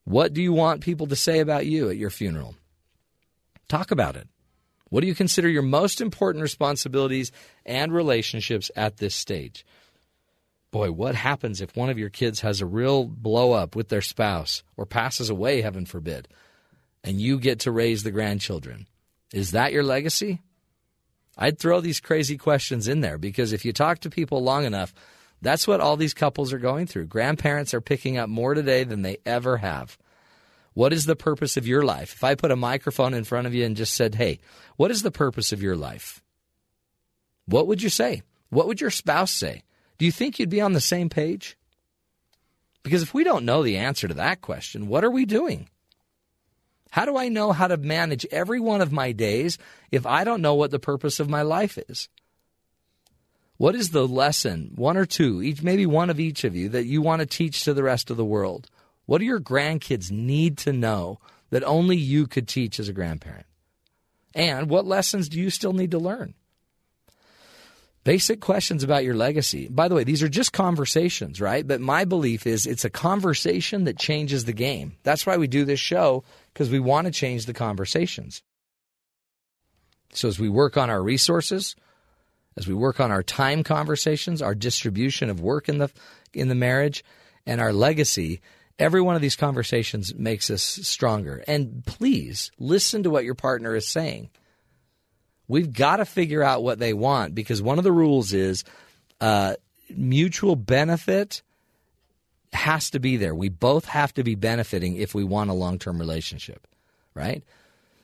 What 0.04 0.32
do 0.32 0.42
you 0.42 0.52
want 0.52 0.82
people 0.82 1.06
to 1.08 1.16
say 1.16 1.40
about 1.40 1.66
you 1.66 1.90
at 1.90 1.96
your 1.96 2.10
funeral? 2.10 2.54
Talk 3.68 3.90
about 3.90 4.16
it. 4.16 4.28
What 4.90 5.02
do 5.02 5.06
you 5.06 5.14
consider 5.14 5.48
your 5.48 5.62
most 5.62 6.00
important 6.00 6.42
responsibilities 6.42 7.30
and 7.66 7.92
relationships 7.92 8.70
at 8.74 8.96
this 8.96 9.14
stage? 9.14 9.66
Boy, 10.70 10.90
what 10.92 11.14
happens 11.14 11.60
if 11.60 11.76
one 11.76 11.90
of 11.90 11.98
your 11.98 12.10
kids 12.10 12.40
has 12.40 12.60
a 12.60 12.66
real 12.66 13.04
blow 13.04 13.52
up 13.52 13.76
with 13.76 13.88
their 13.88 14.02
spouse 14.02 14.62
or 14.76 14.86
passes 14.86 15.30
away, 15.30 15.60
heaven 15.62 15.86
forbid, 15.86 16.28
and 17.04 17.20
you 17.20 17.38
get 17.38 17.60
to 17.60 17.70
raise 17.70 18.02
the 18.02 18.10
grandchildren? 18.10 18.86
Is 19.32 19.52
that 19.52 19.72
your 19.72 19.82
legacy? 19.82 20.40
I'd 21.38 21.58
throw 21.58 21.80
these 21.80 22.00
crazy 22.00 22.36
questions 22.36 22.88
in 22.88 23.00
there 23.00 23.16
because 23.16 23.52
if 23.52 23.64
you 23.64 23.72
talk 23.72 24.00
to 24.00 24.10
people 24.10 24.42
long 24.42 24.64
enough, 24.64 24.92
that's 25.40 25.68
what 25.68 25.80
all 25.80 25.96
these 25.96 26.14
couples 26.14 26.52
are 26.52 26.58
going 26.58 26.86
through. 26.86 27.06
Grandparents 27.06 27.72
are 27.72 27.80
picking 27.80 28.18
up 28.18 28.28
more 28.28 28.54
today 28.54 28.82
than 28.82 29.02
they 29.02 29.18
ever 29.24 29.58
have. 29.58 29.96
What 30.74 30.92
is 30.92 31.06
the 31.06 31.16
purpose 31.16 31.56
of 31.56 31.66
your 31.66 31.84
life? 31.84 32.12
If 32.14 32.24
I 32.24 32.34
put 32.34 32.50
a 32.50 32.56
microphone 32.56 33.14
in 33.14 33.24
front 33.24 33.46
of 33.46 33.54
you 33.54 33.64
and 33.64 33.76
just 33.76 33.94
said, 33.94 34.16
hey, 34.16 34.40
what 34.76 34.90
is 34.90 35.02
the 35.02 35.12
purpose 35.12 35.52
of 35.52 35.62
your 35.62 35.76
life? 35.76 36.22
What 37.46 37.68
would 37.68 37.82
you 37.82 37.88
say? 37.88 38.22
What 38.50 38.66
would 38.66 38.80
your 38.80 38.90
spouse 38.90 39.30
say? 39.30 39.62
Do 39.98 40.04
you 40.04 40.12
think 40.12 40.38
you'd 40.38 40.50
be 40.50 40.60
on 40.60 40.72
the 40.72 40.80
same 40.80 41.08
page? 41.08 41.56
Because 42.82 43.02
if 43.02 43.14
we 43.14 43.24
don't 43.24 43.44
know 43.44 43.62
the 43.62 43.76
answer 43.76 44.08
to 44.08 44.14
that 44.14 44.40
question, 44.40 44.88
what 44.88 45.04
are 45.04 45.10
we 45.10 45.24
doing? 45.24 45.68
How 46.90 47.04
do 47.04 47.16
I 47.16 47.28
know 47.28 47.52
how 47.52 47.68
to 47.68 47.76
manage 47.76 48.26
every 48.30 48.60
one 48.60 48.80
of 48.80 48.92
my 48.92 49.12
days 49.12 49.58
if 49.90 50.06
I 50.06 50.24
don't 50.24 50.42
know 50.42 50.54
what 50.54 50.70
the 50.70 50.78
purpose 50.78 51.20
of 51.20 51.28
my 51.28 51.42
life 51.42 51.78
is? 51.88 52.08
What 53.56 53.74
is 53.74 53.90
the 53.90 54.06
lesson, 54.06 54.72
one 54.76 54.96
or 54.96 55.04
two, 55.04 55.42
each 55.42 55.62
maybe 55.62 55.84
one 55.84 56.10
of 56.10 56.20
each 56.20 56.44
of 56.44 56.54
you, 56.54 56.68
that 56.70 56.86
you 56.86 57.02
want 57.02 57.20
to 57.20 57.26
teach 57.26 57.64
to 57.64 57.74
the 57.74 57.82
rest 57.82 58.08
of 58.10 58.16
the 58.16 58.24
world? 58.24 58.70
What 59.06 59.18
do 59.18 59.24
your 59.24 59.40
grandkids 59.40 60.10
need 60.10 60.58
to 60.58 60.72
know 60.72 61.18
that 61.50 61.64
only 61.64 61.96
you 61.96 62.26
could 62.26 62.46
teach 62.46 62.78
as 62.78 62.88
a 62.88 62.92
grandparent? 62.92 63.46
And 64.34 64.70
what 64.70 64.86
lessons 64.86 65.28
do 65.28 65.40
you 65.40 65.50
still 65.50 65.72
need 65.72 65.90
to 65.90 65.98
learn? 65.98 66.34
Basic 68.08 68.40
questions 68.40 68.82
about 68.82 69.04
your 69.04 69.14
legacy. 69.14 69.68
By 69.68 69.86
the 69.86 69.94
way, 69.94 70.02
these 70.02 70.22
are 70.22 70.30
just 70.30 70.54
conversations, 70.54 71.42
right? 71.42 71.66
But 71.66 71.82
my 71.82 72.06
belief 72.06 72.46
is 72.46 72.64
it's 72.64 72.86
a 72.86 72.88
conversation 72.88 73.84
that 73.84 73.98
changes 73.98 74.46
the 74.46 74.54
game. 74.54 74.96
That's 75.02 75.26
why 75.26 75.36
we 75.36 75.46
do 75.46 75.66
this 75.66 75.78
show, 75.78 76.24
because 76.54 76.70
we 76.70 76.80
want 76.80 77.04
to 77.04 77.10
change 77.10 77.44
the 77.44 77.52
conversations. 77.52 78.42
So 80.14 80.26
as 80.26 80.38
we 80.38 80.48
work 80.48 80.78
on 80.78 80.88
our 80.88 81.02
resources, 81.02 81.76
as 82.56 82.66
we 82.66 82.72
work 82.72 82.98
on 82.98 83.10
our 83.10 83.22
time 83.22 83.62
conversations, 83.62 84.40
our 84.40 84.54
distribution 84.54 85.28
of 85.28 85.42
work 85.42 85.68
in 85.68 85.76
the 85.76 85.90
in 86.32 86.48
the 86.48 86.54
marriage, 86.54 87.04
and 87.44 87.60
our 87.60 87.74
legacy, 87.74 88.40
every 88.78 89.02
one 89.02 89.16
of 89.16 89.20
these 89.20 89.36
conversations 89.36 90.14
makes 90.14 90.48
us 90.48 90.62
stronger. 90.62 91.44
And 91.46 91.84
please 91.84 92.52
listen 92.58 93.02
to 93.02 93.10
what 93.10 93.26
your 93.26 93.34
partner 93.34 93.76
is 93.76 93.86
saying. 93.86 94.30
We've 95.48 95.72
got 95.72 95.96
to 95.96 96.04
figure 96.04 96.42
out 96.42 96.62
what 96.62 96.78
they 96.78 96.92
want 96.92 97.34
because 97.34 97.62
one 97.62 97.78
of 97.78 97.84
the 97.84 97.92
rules 97.92 98.32
is 98.32 98.64
uh, 99.20 99.54
mutual 99.90 100.56
benefit 100.56 101.42
has 102.52 102.90
to 102.90 103.00
be 103.00 103.16
there. 103.16 103.34
We 103.34 103.48
both 103.48 103.86
have 103.86 104.12
to 104.14 104.22
be 104.22 104.34
benefiting 104.34 104.96
if 104.96 105.14
we 105.14 105.24
want 105.24 105.50
a 105.50 105.54
long 105.54 105.78
term 105.78 105.98
relationship, 105.98 106.66
right? 107.14 107.42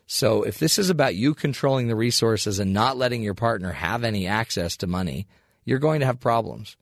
So 0.07 0.43
if 0.43 0.59
this 0.59 0.79
is 0.79 0.91
about 0.91 1.15
you 1.15 1.35
controlling 1.35 1.89
the 1.89 1.97
resources 1.97 2.59
and 2.59 2.73
not 2.73 2.97
letting 2.97 3.23
your 3.23 3.35
partner 3.35 3.73
have 3.73 4.05
any 4.05 4.27
access 4.27 4.77
to 4.79 4.87
money, 4.87 5.27
you're 5.65 5.79
going 5.79 6.01
to 6.01 6.07
have 6.07 6.21
problems. 6.21 6.77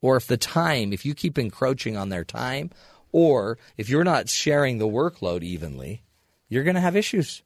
Or 0.00 0.16
if 0.16 0.26
the 0.26 0.36
time, 0.36 0.92
if 0.92 1.04
you 1.04 1.14
keep 1.14 1.38
encroaching 1.38 1.96
on 1.96 2.08
their 2.08 2.24
time, 2.24 2.70
or 3.12 3.58
if 3.76 3.88
you're 3.88 4.04
not 4.04 4.28
sharing 4.28 4.78
the 4.78 4.88
workload 4.88 5.42
evenly, 5.42 6.02
you're 6.48 6.64
going 6.64 6.74
to 6.74 6.80
have 6.80 6.96
issues. 6.96 7.42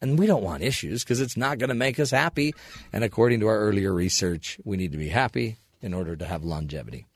And 0.00 0.18
we 0.18 0.26
don't 0.26 0.42
want 0.42 0.62
issues 0.62 1.02
because 1.02 1.20
it's 1.20 1.36
not 1.36 1.58
going 1.58 1.68
to 1.68 1.74
make 1.74 1.98
us 1.98 2.10
happy. 2.10 2.54
And 2.92 3.02
according 3.02 3.40
to 3.40 3.46
our 3.46 3.58
earlier 3.58 3.92
research, 3.92 4.58
we 4.64 4.76
need 4.76 4.92
to 4.92 4.98
be 4.98 5.08
happy 5.08 5.56
in 5.80 5.94
order 5.94 6.16
to 6.16 6.24
have 6.24 6.44
longevity. 6.44 7.06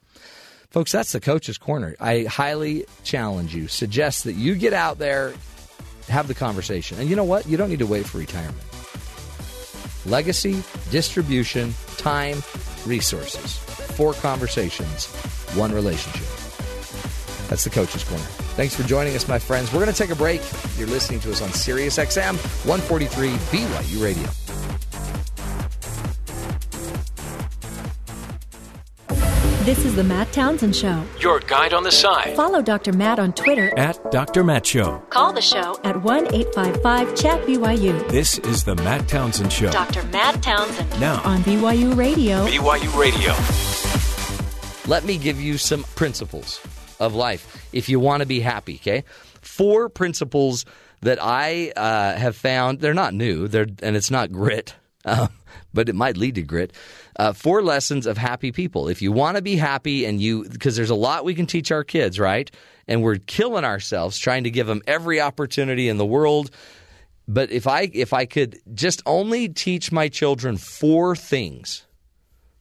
Folks, 0.71 0.93
that's 0.93 1.13
the 1.13 1.21
coach's 1.21 1.59
corner. 1.59 1.97
I 2.01 2.25
highly 2.25 2.87
challenge 3.03 3.55
you, 3.55 3.67
suggest 3.67 4.25
that 4.25 4.35
you 4.35 4.55
get 4.55 4.73
out 4.73 4.99
there, 4.99 5.35
have 6.09 6.29
the 6.29 6.35
conversation. 6.35 6.99
And 7.01 7.11
you 7.11 7.17
know 7.17 7.25
what? 7.25 7.47
You 7.47 7.57
don't 7.57 7.71
need 7.71 7.81
to 7.81 7.87
wait 7.87 8.07
for 8.07 8.19
retirement. 8.19 8.63
Legacy, 10.07 10.63
distribution, 10.91 11.75
time, 11.97 12.43
resources. 12.87 13.59
Four 13.97 14.15
conversations, 14.15 15.07
one 15.55 15.73
relationship. 15.73 16.40
That's 17.51 17.65
the 17.65 17.71
coach's 17.71 18.05
corner. 18.05 18.23
Thanks 18.55 18.77
for 18.77 18.85
joining 18.85 19.17
us, 19.17 19.27
my 19.27 19.41
friends. 19.41 19.73
We're 19.73 19.81
going 19.81 19.93
to 19.93 19.99
take 19.99 20.11
a 20.11 20.15
break. 20.17 20.41
You're 20.79 20.87
listening 20.87 21.19
to 21.21 21.33
us 21.33 21.43
on 21.43 21.51
Sirius 21.51 21.99
XM 21.99 22.37
143 22.65 23.29
BYU 23.31 24.03
Radio. 24.03 24.29
This 29.65 29.85
is 29.85 29.97
the 29.97 30.05
Matt 30.05 30.33
Townsend 30.33 30.75
Show. 30.77 31.05
Your 31.19 31.41
guide 31.41 31.75
on 31.75 31.83
the 31.83 31.91
side 31.91 32.37
Follow 32.37 32.63
Dr. 32.63 32.93
Matt 32.93 33.19
on 33.19 33.33
Twitter. 33.33 33.77
at 33.77 34.11
Dr. 34.13 34.45
Matt 34.45 34.65
Show. 34.65 34.99
Call 35.11 35.33
the 35.33 35.43
show 35.43 35.79
at 35.83 36.01
1 36.03 36.33
855 36.33 37.17
Chat 37.17 37.45
BYU. 37.47 38.09
This 38.11 38.39
is 38.39 38.63
the 38.63 38.77
Matt 38.77 39.09
Townsend 39.09 39.53
Show. 39.53 39.71
Dr. 39.73 40.05
Matt 40.05 40.41
Townsend 40.41 40.89
Now, 41.01 41.21
on 41.25 41.43
BYU 41.43 41.97
Radio. 41.97 42.47
BYU 42.47 42.97
Radio. 42.97 43.35
Let 44.89 45.05
me 45.05 45.19
give 45.19 45.41
you 45.41 45.59
some 45.59 45.83
principles 45.95 46.61
of 47.01 47.15
life 47.15 47.69
if 47.73 47.89
you 47.89 47.99
want 47.99 48.21
to 48.21 48.27
be 48.27 48.41
happy, 48.41 48.77
okay? 48.77 49.05
Four 49.41 49.89
principles 49.89 50.65
that 51.01 51.19
I 51.21 51.73
uh, 51.77 52.15
have 52.17 52.37
found. 52.37 52.81
They're 52.81 52.95
not 52.95 53.15
new, 53.15 53.49
they're, 53.49 53.67
and 53.83 53.97
it's 53.97 54.11
not 54.11 54.31
grit, 54.31 54.75
uh, 55.05 55.29
but 55.75 55.89
it 55.89 55.95
might 55.95 56.17
lead 56.17 56.37
to 56.37 56.43
grit. 56.43 56.73
Uh, 57.17 57.33
four 57.33 57.63
lessons 57.63 58.07
of 58.07 58.17
happy 58.17 58.53
people. 58.53 58.89
If 58.89 59.03
you 59.03 59.13
want 59.13 59.37
to 59.37 59.43
be 59.43 59.57
happy, 59.57 60.05
and 60.05 60.21
you, 60.21 60.49
because 60.49 60.77
there's 60.77 60.91
a 60.91 60.95
lot 60.95 61.25
we 61.25 61.35
can 61.35 61.47
teach 61.47 61.73
our 61.73 61.85
kids, 61.85 62.21
right? 62.21 62.51
And 62.87 63.03
we're 63.03 63.17
killing 63.17 63.65
ourselves 63.65 64.19
trying 64.19 64.45
to 64.45 64.51
give 64.51 64.67
them 64.67 64.83
every 64.87 65.21
opportunity 65.21 65.89
in 65.89 65.97
the 65.97 66.07
world. 66.07 66.51
But 67.29 67.51
if 67.51 67.67
I 67.67 67.91
if 67.93 68.13
I 68.13 68.25
could 68.25 68.59
just 68.75 69.03
only 69.07 69.49
teach 69.49 69.93
my 69.93 70.09
children 70.09 70.57
four 70.57 71.15
things, 71.15 71.85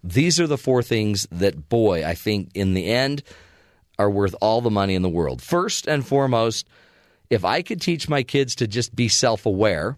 these 0.03 0.39
are 0.39 0.47
the 0.47 0.57
four 0.57 0.83
things 0.83 1.27
that, 1.31 1.69
boy, 1.69 2.05
I 2.05 2.13
think 2.13 2.49
in 2.53 2.73
the 2.73 2.87
end 2.87 3.23
are 3.99 4.09
worth 4.09 4.33
all 4.41 4.61
the 4.61 4.71
money 4.71 4.95
in 4.95 5.01
the 5.03 5.09
world. 5.09 5.41
First 5.41 5.85
and 5.87 6.07
foremost, 6.07 6.67
if 7.29 7.45
I 7.45 7.61
could 7.61 7.81
teach 7.81 8.09
my 8.09 8.23
kids 8.23 8.55
to 8.55 8.67
just 8.67 8.95
be 8.95 9.09
self 9.09 9.45
aware, 9.45 9.97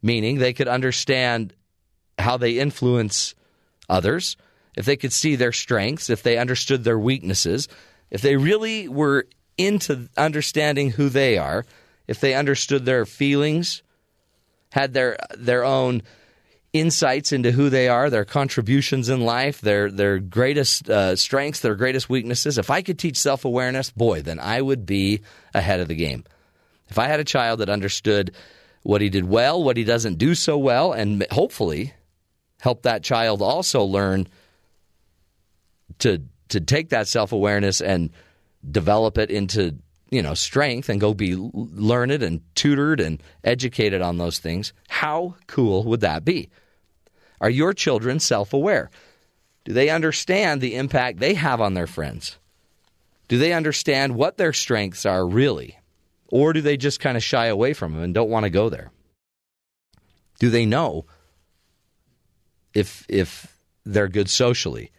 meaning 0.00 0.38
they 0.38 0.52
could 0.52 0.68
understand 0.68 1.52
how 2.18 2.36
they 2.38 2.58
influence 2.58 3.34
others, 3.88 4.36
if 4.76 4.86
they 4.86 4.96
could 4.96 5.12
see 5.12 5.36
their 5.36 5.52
strengths, 5.52 6.08
if 6.08 6.22
they 6.22 6.38
understood 6.38 6.84
their 6.84 6.98
weaknesses, 6.98 7.68
if 8.10 8.22
they 8.22 8.36
really 8.36 8.88
were 8.88 9.26
into 9.58 10.08
understanding 10.16 10.90
who 10.90 11.08
they 11.08 11.36
are, 11.36 11.66
if 12.06 12.20
they 12.20 12.34
understood 12.34 12.84
their 12.84 13.04
feelings, 13.04 13.82
had 14.70 14.94
their 14.94 15.18
their 15.36 15.64
own 15.64 16.02
insights 16.72 17.32
into 17.32 17.52
who 17.52 17.70
they 17.70 17.88
are, 17.88 18.10
their 18.10 18.24
contributions 18.24 19.08
in 19.08 19.20
life, 19.20 19.60
their 19.60 19.90
their 19.90 20.18
greatest 20.18 20.88
uh, 20.90 21.16
strengths, 21.16 21.60
their 21.60 21.74
greatest 21.74 22.08
weaknesses. 22.08 22.58
If 22.58 22.70
I 22.70 22.82
could 22.82 22.98
teach 22.98 23.16
self 23.16 23.44
awareness, 23.44 23.90
boy, 23.90 24.22
then 24.22 24.38
I 24.38 24.60
would 24.60 24.86
be 24.86 25.22
ahead 25.54 25.80
of 25.80 25.88
the 25.88 25.94
game. 25.94 26.24
If 26.88 26.98
I 26.98 27.08
had 27.08 27.20
a 27.20 27.24
child 27.24 27.60
that 27.60 27.68
understood 27.68 28.34
what 28.82 29.00
he 29.00 29.08
did 29.08 29.24
well, 29.24 29.62
what 29.62 29.76
he 29.76 29.84
doesn't 29.84 30.18
do 30.18 30.34
so 30.34 30.56
well, 30.56 30.92
and 30.92 31.26
hopefully 31.30 31.94
help 32.60 32.82
that 32.82 33.02
child 33.02 33.42
also 33.42 33.82
learn 33.82 34.28
to 35.98 36.22
to 36.48 36.60
take 36.60 36.90
that 36.90 37.08
self 37.08 37.32
awareness 37.32 37.80
and 37.80 38.10
develop 38.68 39.18
it 39.18 39.30
into 39.30 39.76
you 40.10 40.22
know 40.22 40.34
strength 40.34 40.88
and 40.88 41.00
go 41.00 41.14
be 41.14 41.34
learned 41.36 42.22
and 42.22 42.40
tutored 42.54 43.00
and 43.00 43.22
educated 43.44 44.02
on 44.02 44.18
those 44.18 44.38
things. 44.38 44.72
How 44.88 45.36
cool 45.46 45.84
would 45.84 46.00
that 46.00 46.24
be? 46.24 46.50
Are 47.40 47.50
your 47.50 47.72
children 47.72 48.20
self 48.20 48.52
aware? 48.52 48.90
Do 49.64 49.72
they 49.72 49.90
understand 49.90 50.60
the 50.60 50.76
impact 50.76 51.18
they 51.18 51.34
have 51.34 51.60
on 51.60 51.74
their 51.74 51.88
friends? 51.88 52.38
Do 53.28 53.38
they 53.38 53.52
understand 53.52 54.14
what 54.14 54.36
their 54.36 54.52
strengths 54.52 55.04
are 55.04 55.26
really? 55.26 55.78
Or 56.28 56.52
do 56.52 56.60
they 56.60 56.76
just 56.76 57.00
kind 57.00 57.16
of 57.16 57.22
shy 57.22 57.46
away 57.46 57.72
from 57.72 57.92
them 57.92 58.02
and 58.02 58.14
don't 58.14 58.30
want 58.30 58.44
to 58.44 58.50
go 58.50 58.68
there? 58.68 58.90
Do 60.38 60.50
they 60.50 60.66
know 60.66 61.06
if 62.74 63.04
if 63.08 63.58
they're 63.84 64.08
good 64.08 64.28
socially? 64.28 64.92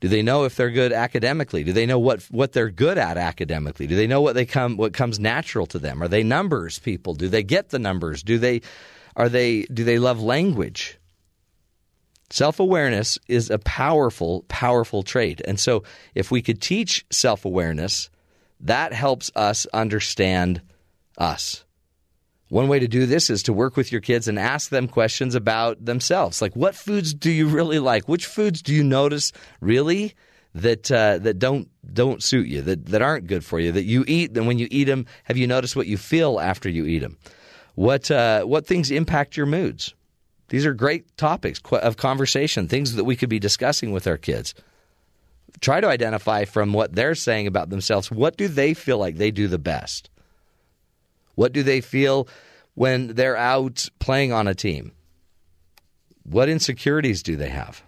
Do 0.00 0.08
they 0.08 0.22
know 0.22 0.44
if 0.44 0.54
they're 0.54 0.70
good 0.70 0.92
academically? 0.92 1.64
Do 1.64 1.72
they 1.72 1.86
know 1.86 1.98
what 1.98 2.22
what 2.30 2.52
they're 2.52 2.70
good 2.70 2.98
at 2.98 3.16
academically? 3.16 3.86
Do 3.86 3.96
they 3.96 4.06
know 4.06 4.20
what 4.20 4.34
they 4.34 4.46
come 4.46 4.76
what 4.76 4.92
comes 4.92 5.18
natural 5.18 5.66
to 5.66 5.78
them? 5.78 6.02
Are 6.02 6.08
they 6.08 6.22
numbers 6.22 6.78
people? 6.78 7.14
Do 7.14 7.28
they 7.28 7.42
get 7.42 7.70
the 7.70 7.78
numbers? 7.78 8.22
Do 8.22 8.38
they 8.38 8.62
are 9.16 9.28
they 9.28 9.62
do 9.62 9.84
they 9.84 9.98
love 9.98 10.22
language? 10.22 10.98
Self 12.30 12.60
awareness 12.60 13.18
is 13.26 13.50
a 13.50 13.58
powerful, 13.58 14.44
powerful 14.48 15.02
trait. 15.02 15.40
And 15.46 15.58
so, 15.58 15.82
if 16.14 16.30
we 16.30 16.42
could 16.42 16.60
teach 16.60 17.06
self 17.10 17.44
awareness, 17.44 18.10
that 18.60 18.92
helps 18.92 19.30
us 19.34 19.66
understand 19.72 20.60
us. 21.16 21.64
One 22.48 22.68
way 22.68 22.78
to 22.78 22.88
do 22.88 23.04
this 23.04 23.28
is 23.28 23.42
to 23.44 23.52
work 23.52 23.76
with 23.76 23.92
your 23.92 24.00
kids 24.00 24.26
and 24.26 24.38
ask 24.38 24.70
them 24.70 24.88
questions 24.88 25.34
about 25.34 25.84
themselves. 25.84 26.40
Like, 26.40 26.56
what 26.56 26.74
foods 26.74 27.12
do 27.12 27.30
you 27.30 27.46
really 27.46 27.78
like? 27.78 28.08
Which 28.08 28.26
foods 28.26 28.62
do 28.62 28.74
you 28.74 28.82
notice 28.82 29.32
really 29.60 30.14
that 30.54 30.90
uh, 30.90 31.18
that 31.18 31.38
don't 31.38 31.68
don't 31.92 32.22
suit 32.22 32.46
you, 32.46 32.62
that 32.62 32.86
that 32.86 33.02
aren't 33.02 33.26
good 33.26 33.44
for 33.44 33.60
you, 33.60 33.72
that 33.72 33.84
you 33.84 34.04
eat, 34.06 34.36
and 34.36 34.46
when 34.46 34.58
you 34.58 34.66
eat 34.70 34.84
them, 34.84 35.06
have 35.24 35.36
you 35.36 35.46
noticed 35.46 35.76
what 35.76 35.86
you 35.86 35.98
feel 35.98 36.40
after 36.40 36.68
you 36.68 36.86
eat 36.86 37.00
them? 37.00 37.18
What 37.74 38.10
uh, 38.10 38.44
what 38.44 38.66
things 38.66 38.90
impact 38.90 39.36
your 39.36 39.46
moods? 39.46 39.94
These 40.48 40.64
are 40.64 40.72
great 40.72 41.16
topics 41.18 41.60
of 41.70 41.98
conversation, 41.98 42.68
things 42.68 42.94
that 42.94 43.04
we 43.04 43.16
could 43.16 43.28
be 43.28 43.38
discussing 43.38 43.92
with 43.92 44.06
our 44.06 44.16
kids. 44.16 44.54
Try 45.60 45.80
to 45.80 45.88
identify 45.88 46.46
from 46.46 46.72
what 46.72 46.94
they're 46.94 47.14
saying 47.14 47.46
about 47.46 47.68
themselves 47.68 48.10
what 48.10 48.36
do 48.36 48.48
they 48.48 48.72
feel 48.72 48.98
like 48.98 49.16
they 49.16 49.30
do 49.30 49.48
the 49.48 49.58
best? 49.58 50.08
What 51.38 51.52
do 51.52 51.62
they 51.62 51.80
feel 51.80 52.26
when 52.74 53.14
they're 53.14 53.36
out 53.36 53.88
playing 54.00 54.32
on 54.32 54.48
a 54.48 54.56
team? 54.56 54.90
What 56.24 56.48
insecurities 56.48 57.22
do 57.22 57.36
they 57.36 57.48
have? 57.48 57.80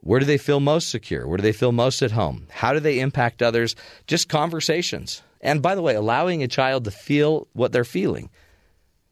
Where 0.00 0.18
do 0.18 0.24
they 0.24 0.38
feel 0.38 0.58
most 0.58 0.88
secure? 0.88 1.28
Where 1.28 1.36
do 1.36 1.42
they 1.42 1.52
feel 1.52 1.72
most 1.72 2.00
at 2.00 2.12
home? 2.12 2.46
How 2.50 2.72
do 2.72 2.80
they 2.80 3.00
impact 3.00 3.42
others? 3.42 3.76
Just 4.06 4.30
conversations. 4.30 5.20
And 5.42 5.60
by 5.60 5.74
the 5.74 5.82
way, 5.82 5.94
allowing 5.94 6.42
a 6.42 6.48
child 6.48 6.84
to 6.84 6.90
feel 6.90 7.48
what 7.52 7.72
they're 7.72 7.84
feeling. 7.84 8.30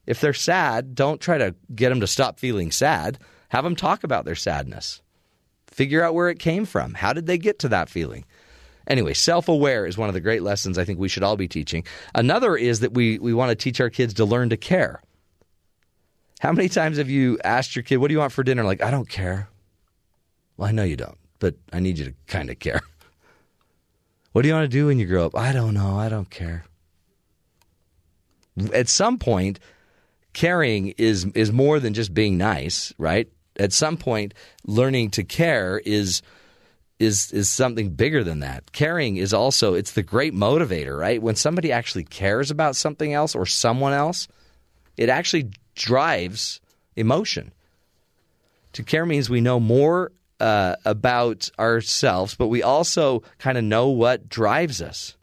If 0.07 0.23
they're 0.23 0.33
sad, 0.33 0.95
don't 0.95 1.21
try 1.21 1.37
to 1.37 1.55
get 1.75 1.91
them 1.91 2.01
to 2.01 2.07
stop 2.07 2.39
feeling 2.39 2.71
sad. 2.71 3.19
Have 3.51 3.65
them 3.65 3.77
talk 3.77 4.03
about 4.03 4.25
their 4.25 4.35
sadness. 4.35 5.03
Figure 5.67 6.03
out 6.03 6.15
where 6.15 6.31
it 6.31 6.39
came 6.39 6.65
from. 6.65 6.95
How 6.95 7.13
did 7.13 7.27
they 7.27 7.37
get 7.37 7.59
to 7.59 7.69
that 7.69 7.91
feeling? 7.91 8.25
Anyway, 8.87 9.15
self 9.15 9.49
aware 9.49 9.87
is 9.87 9.97
one 9.97 10.09
of 10.09 10.15
the 10.15 10.21
great 10.21 10.43
lessons 10.43 10.79
I 10.79 10.85
think 10.85 10.99
we 10.99 11.09
should 11.09 11.23
all 11.23 11.37
be 11.37 11.49
teaching. 11.49 11.85
Another 12.15 12.57
is 12.57 12.81
that 12.81 12.93
we, 12.93 13.19
we 13.19 13.33
want 13.33 13.51
to 13.51 13.55
teach 13.55 13.81
our 13.81 13.91
kids 13.91 14.15
to 14.15 14.25
learn 14.25 14.51
to 14.51 14.57
care. 14.57 15.03
How 16.41 16.53
many 16.53 16.69
times 16.69 16.99
have 16.99 17.09
you 17.09 17.39
asked 17.45 17.75
your 17.75 17.83
kid, 17.83 17.99
What 17.99 18.09
do 18.09 18.15
you 18.15 18.21
want 18.21 18.33
for 18.33 18.43
dinner? 18.43 18.65
Like, 18.65 18.83
I 18.83 18.91
don't 18.91 19.09
care. 19.09 19.49
Well, 20.57 20.69
I 20.69 20.73
know 20.73 20.85
you 20.85 20.97
don't, 20.97 21.19
but 21.39 21.55
I 21.73 21.81
need 21.81 21.99
you 21.99 22.05
to 22.07 22.15
kind 22.27 22.51
of 22.51 22.59
care. 22.59 22.81
What 24.33 24.43
do 24.43 24.49
you 24.49 24.55
want 24.55 24.65
to 24.65 24.77
do 24.77 24.87
when 24.87 24.99
you 24.99 25.07
grow 25.07 25.27
up? 25.27 25.39
I 25.39 25.53
don't 25.53 25.75
know. 25.75 25.97
I 25.97 26.09
don't 26.09 26.29
care. 26.29 26.65
At 28.73 28.89
some 28.89 29.17
point, 29.17 29.61
caring 30.33 30.89
is 30.99 31.25
is 31.37 31.53
more 31.53 31.79
than 31.79 31.95
just 31.95 32.13
being 32.13 32.37
nice, 32.37 32.93
right? 32.99 33.29
At 33.57 33.73
some 33.73 33.97
point, 33.97 34.35
learning 34.67 35.11
to 35.13 35.23
care 35.23 35.81
is 35.85 36.21
is 37.05 37.31
is 37.33 37.49
something 37.49 37.91
bigger 37.91 38.25
than 38.25 38.41
that. 38.41 38.73
Caring 38.73 39.17
is 39.17 39.33
also 39.33 39.75
it's 39.75 39.93
the 39.93 40.03
great 40.03 40.35
motivator, 40.35 40.99
right? 40.99 41.23
When 41.23 41.37
somebody 41.37 41.71
actually 41.71 42.05
cares 42.05 42.51
about 42.51 42.77
something 42.77 43.13
else 43.13 43.35
or 43.35 43.47
someone 43.47 43.93
else, 43.93 44.29
it 44.97 45.09
actually 45.09 45.51
drives 45.75 46.61
emotion. 46.97 47.53
To 48.75 48.83
care 48.83 49.07
means 49.07 49.31
we 49.31 49.41
know 49.41 49.61
more 49.61 50.13
uh, 50.41 50.77
about 50.85 51.49
ourselves, 51.59 52.35
but 52.35 52.49
we 52.49 52.63
also 52.63 53.23
kind 53.39 53.57
of 53.57 53.65
know 53.65 53.89
what 53.89 54.29
drives 54.29 54.83
us. 54.83 55.17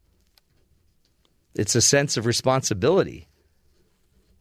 It's 1.53 1.75
a 1.75 1.81
sense 1.81 2.15
of 2.17 2.25
responsibility. 2.25 3.27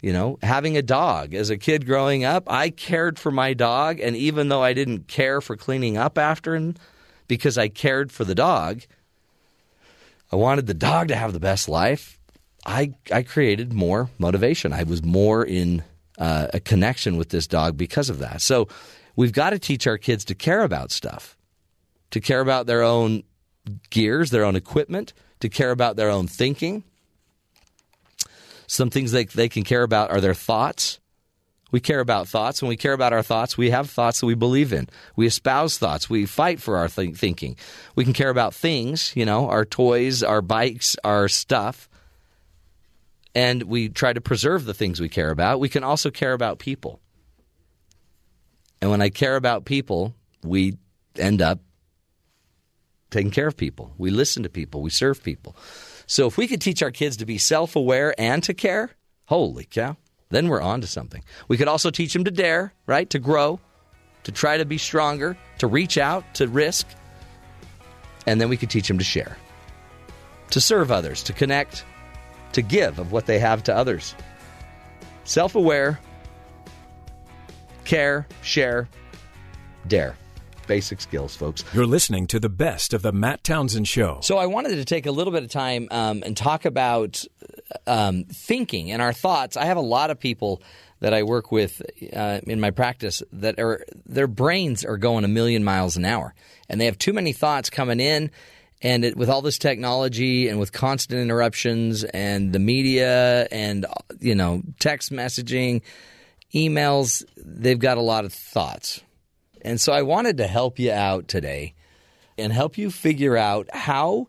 You 0.01 0.13
know, 0.15 0.39
having 0.43 0.79
a 0.79 0.83
dog. 0.83 1.35
As 1.35 1.51
a 1.51 1.59
kid 1.59 1.85
growing 1.85 2.25
up, 2.25 2.45
I 2.51 2.71
cared 2.71 3.19
for 3.19 3.31
my 3.31 3.53
dog, 3.53 4.01
and 4.01 4.17
even 4.17 4.49
though 4.49 4.63
I 4.63 4.73
didn't 4.73 5.09
care 5.09 5.43
for 5.43 5.57
cleaning 5.57 5.99
up 5.99 6.17
after 6.17 6.55
him, 6.55 6.77
because 7.31 7.57
I 7.57 7.69
cared 7.69 8.11
for 8.11 8.25
the 8.25 8.35
dog. 8.35 8.83
I 10.33 10.37
wanted 10.37 10.67
the 10.67 10.75
dog 10.75 11.09
to 11.09 11.17
have 11.17 11.33
the 11.33 11.39
best 11.39 11.69
life. 11.69 12.19
I 12.67 12.95
I 13.13 13.23
created 13.23 13.73
more 13.73 14.11
motivation. 14.19 14.73
I 14.73 14.83
was 14.83 15.03
more 15.05 15.45
in 15.45 15.85
uh, 16.19 16.49
a 16.53 16.59
connection 16.59 17.17
with 17.17 17.29
this 17.29 17.47
dog 17.47 17.77
because 17.77 18.11
of 18.11 18.19
that. 18.19 18.43
So 18.43 18.67
we've 19.15 19.33
got 19.33 19.51
to 19.51 19.61
teach 19.61 19.87
our 19.87 19.97
kids 19.97 20.25
to 20.27 20.35
care 20.35 20.63
about 20.63 20.91
stuff, 20.91 21.37
to 22.11 22.21
care 22.21 22.41
about 22.41 22.67
their 22.67 22.83
own 22.83 23.23
gears, 23.91 24.31
their 24.31 24.45
own 24.45 24.57
equipment, 24.57 25.13
to 25.39 25.49
care 25.49 25.71
about 25.71 25.95
their 25.95 26.11
own 26.11 26.27
thinking. 26.27 26.83
Some 28.67 28.91
things 28.91 29.13
they, 29.13 29.25
they 29.25 29.49
can 29.49 29.63
care 29.63 29.83
about 29.83 30.11
are 30.11 30.21
their 30.21 30.35
thoughts. 30.35 31.00
We 31.71 31.81
care 31.81 32.01
about 32.01 32.29
thoughts. 32.29 32.63
When 32.63 32.69
we 32.69 32.77
care 32.77 32.93
about 32.93 33.13
our 33.13 33.23
thoughts, 33.23 33.57
we 33.57 33.71
have 33.71 33.89
thoughts 33.89 34.21
that 34.21 34.27
we 34.27 34.35
believe 34.35 34.73
in. 34.73 34.89
We 35.17 35.27
espouse 35.27 35.79
thoughts. 35.79 36.11
We 36.11 36.27
fight 36.27 36.61
for 36.61 36.77
our 36.77 36.89
th- 36.89 37.17
thinking. 37.17 37.57
We 37.95 38.05
can 38.05 38.13
care 38.13 38.31
about 38.31 38.55
things, 38.55 39.13
you 39.15 39.25
know, 39.25 39.49
our 39.49 39.65
toys, 39.65 40.23
our 40.23 40.43
bikes, 40.43 40.97
our 41.05 41.29
stuff. 41.29 41.89
And 43.35 43.63
we 43.65 43.89
try 43.89 44.13
to 44.13 44.21
preserve 44.21 44.65
the 44.65 44.75
things 44.75 45.01
we 45.01 45.09
care 45.09 45.31
about. 45.31 45.61
We 45.61 45.69
can 45.69 45.85
also 45.85 46.11
care 46.11 46.33
about 46.33 46.59
people. 46.59 47.01
And 48.83 48.91
when 48.91 49.03
I 49.03 49.11
care 49.11 49.37
about 49.37 49.65
people, 49.65 50.15
we 50.43 50.77
end 51.17 51.41
up 51.41 51.61
taking 53.11 53.31
care 53.31 53.47
of 53.47 53.57
people. 53.57 53.93
We 53.99 54.11
listen 54.11 54.43
to 54.43 54.49
people. 54.49 54.83
We 54.83 54.91
serve 54.91 55.23
people. 55.23 55.55
So 56.07 56.27
if 56.27 56.37
we 56.37 56.49
could 56.49 56.61
teach 56.61 56.83
our 56.83 56.91
kids 56.91 57.19
to 57.19 57.27
be 57.27 57.39
self 57.39 57.77
aware 57.77 58.15
and 58.19 58.43
to 58.45 58.55
care, 58.55 58.91
holy 59.27 59.65
cow 59.65 59.97
then 60.31 60.49
we're 60.49 60.63
on 60.63 60.81
to 60.81 60.87
something. 60.87 61.23
We 61.49 61.57
could 61.57 61.69
also 61.69 61.91
teach 61.91 62.13
them 62.13 62.25
to 62.25 62.31
dare, 62.31 62.73
right? 62.87 63.09
To 63.11 63.19
grow, 63.19 63.61
to 64.25 64.33
try 64.33 64.57
to 64.57 64.65
be 64.65 64.79
stronger, 64.79 65.37
to 65.59 65.67
reach 65.67 65.99
out, 65.99 66.35
to 66.35 66.49
risk. 66.49 66.87
And 68.27 68.41
then 68.41 68.49
we 68.49 68.57
could 68.57 68.71
teach 68.71 68.89
them 68.89 68.99
to 68.99 69.05
share, 69.05 69.37
to 70.51 70.61
serve 70.61 70.91
others, 70.91 71.23
to 71.25 71.33
connect, 71.33 71.85
to 72.53 72.63
give 72.63 72.99
of 72.99 73.13
what 73.13 73.27
they 73.27 73.39
have 73.39 73.63
to 73.65 73.75
others. 73.75 74.15
Self 75.25 75.55
aware, 75.55 76.01
care, 77.85 78.27
share, 78.43 78.89
dare 79.87 80.17
basic 80.71 81.01
skills, 81.01 81.35
folks. 81.35 81.65
You're 81.75 81.85
listening 81.85 82.29
to 82.29 82.39
the 82.39 82.49
best 82.49 82.95
of 82.95 83.03
the 83.03 83.11
Matt 83.11 83.43
Townsend 83.43 83.89
Show. 83.89 84.21
So 84.23 84.39
I 84.39 84.47
wanted 84.47 84.77
to 84.77 84.85
take 84.85 85.05
a 85.05 85.11
little 85.11 85.33
bit 85.33 85.43
of 85.43 85.51
time 85.51 85.89
um, 85.91 86.23
and 86.25 86.37
talk 86.37 86.65
about 86.65 87.25
um, 87.89 88.23
thinking 88.27 88.93
and 88.93 89.03
our 89.03 89.13
thoughts. 89.13 89.57
I 89.57 89.65
have 89.65 89.77
a 89.77 89.83
lot 89.83 90.11
of 90.11 90.21
people 90.21 90.63
that 91.01 91.13
I 91.13 91.25
work 91.25 91.51
with 91.51 91.83
uh, 92.15 92.39
in 92.45 92.61
my 92.61 92.71
practice 92.71 93.21
that 93.33 93.59
are 93.59 93.85
their 94.07 94.29
brains 94.29 94.85
are 94.85 94.97
going 94.97 95.25
a 95.25 95.29
million 95.29 95.65
miles 95.65 95.97
an 95.97 96.05
hour, 96.05 96.35
and 96.69 96.81
they 96.81 96.85
have 96.85 96.99
too 96.99 97.13
many 97.13 97.33
thoughts 97.33 97.69
coming 97.69 97.99
in. 97.99 98.31
And 98.81 99.05
it, 99.05 99.17
with 99.17 99.29
all 99.29 99.43
this 99.43 99.59
technology 99.59 100.47
and 100.47 100.61
with 100.61 100.71
constant 100.71 101.21
interruptions 101.21 102.05
and 102.05 102.53
the 102.53 102.61
media 102.61 103.49
and 103.51 103.87
you 104.21 104.37
know 104.37 104.63
text 104.79 105.11
messaging, 105.11 105.83
emails, 106.55 107.25
they've 107.37 107.77
got 107.77 107.99
a 107.99 108.03
lot 108.03 108.25
of 108.25 108.33
thoughts 108.33 109.03
and 109.63 109.81
so 109.81 109.93
I 109.93 110.03
wanted 110.03 110.39
to 110.39 110.47
help 110.47 110.79
you 110.79 110.93
out 110.93 111.29
today 111.29 111.75
and 112.39 112.53
help 112.53 112.79
you 112.79 112.91
figure 112.91 113.37
out 113.37 113.69
how 113.73 114.29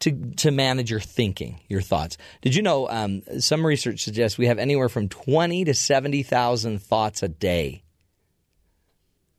to, 0.00 0.12
to 0.36 0.50
manage 0.50 0.90
your 0.90 1.00
thinking, 1.00 1.60
your 1.68 1.80
thoughts. 1.80 2.18
Did 2.42 2.54
you 2.54 2.62
know 2.62 2.88
um, 2.88 3.22
some 3.38 3.64
research 3.64 4.02
suggests 4.02 4.36
we 4.36 4.48
have 4.48 4.58
anywhere 4.58 4.88
from 4.88 5.08
20 5.08 5.64
to 5.64 5.74
70,000 5.74 6.82
thoughts 6.82 7.22
a 7.22 7.28
day? 7.28 7.82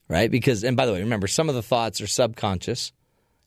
Right? 0.08 0.30
Because, 0.32 0.64
and 0.64 0.78
by 0.78 0.86
the 0.86 0.94
way, 0.94 1.02
remember, 1.02 1.28
some 1.28 1.50
of 1.50 1.56
the 1.56 1.64
thoughts 1.64 2.02
are 2.02 2.08
subconscious 2.08 2.92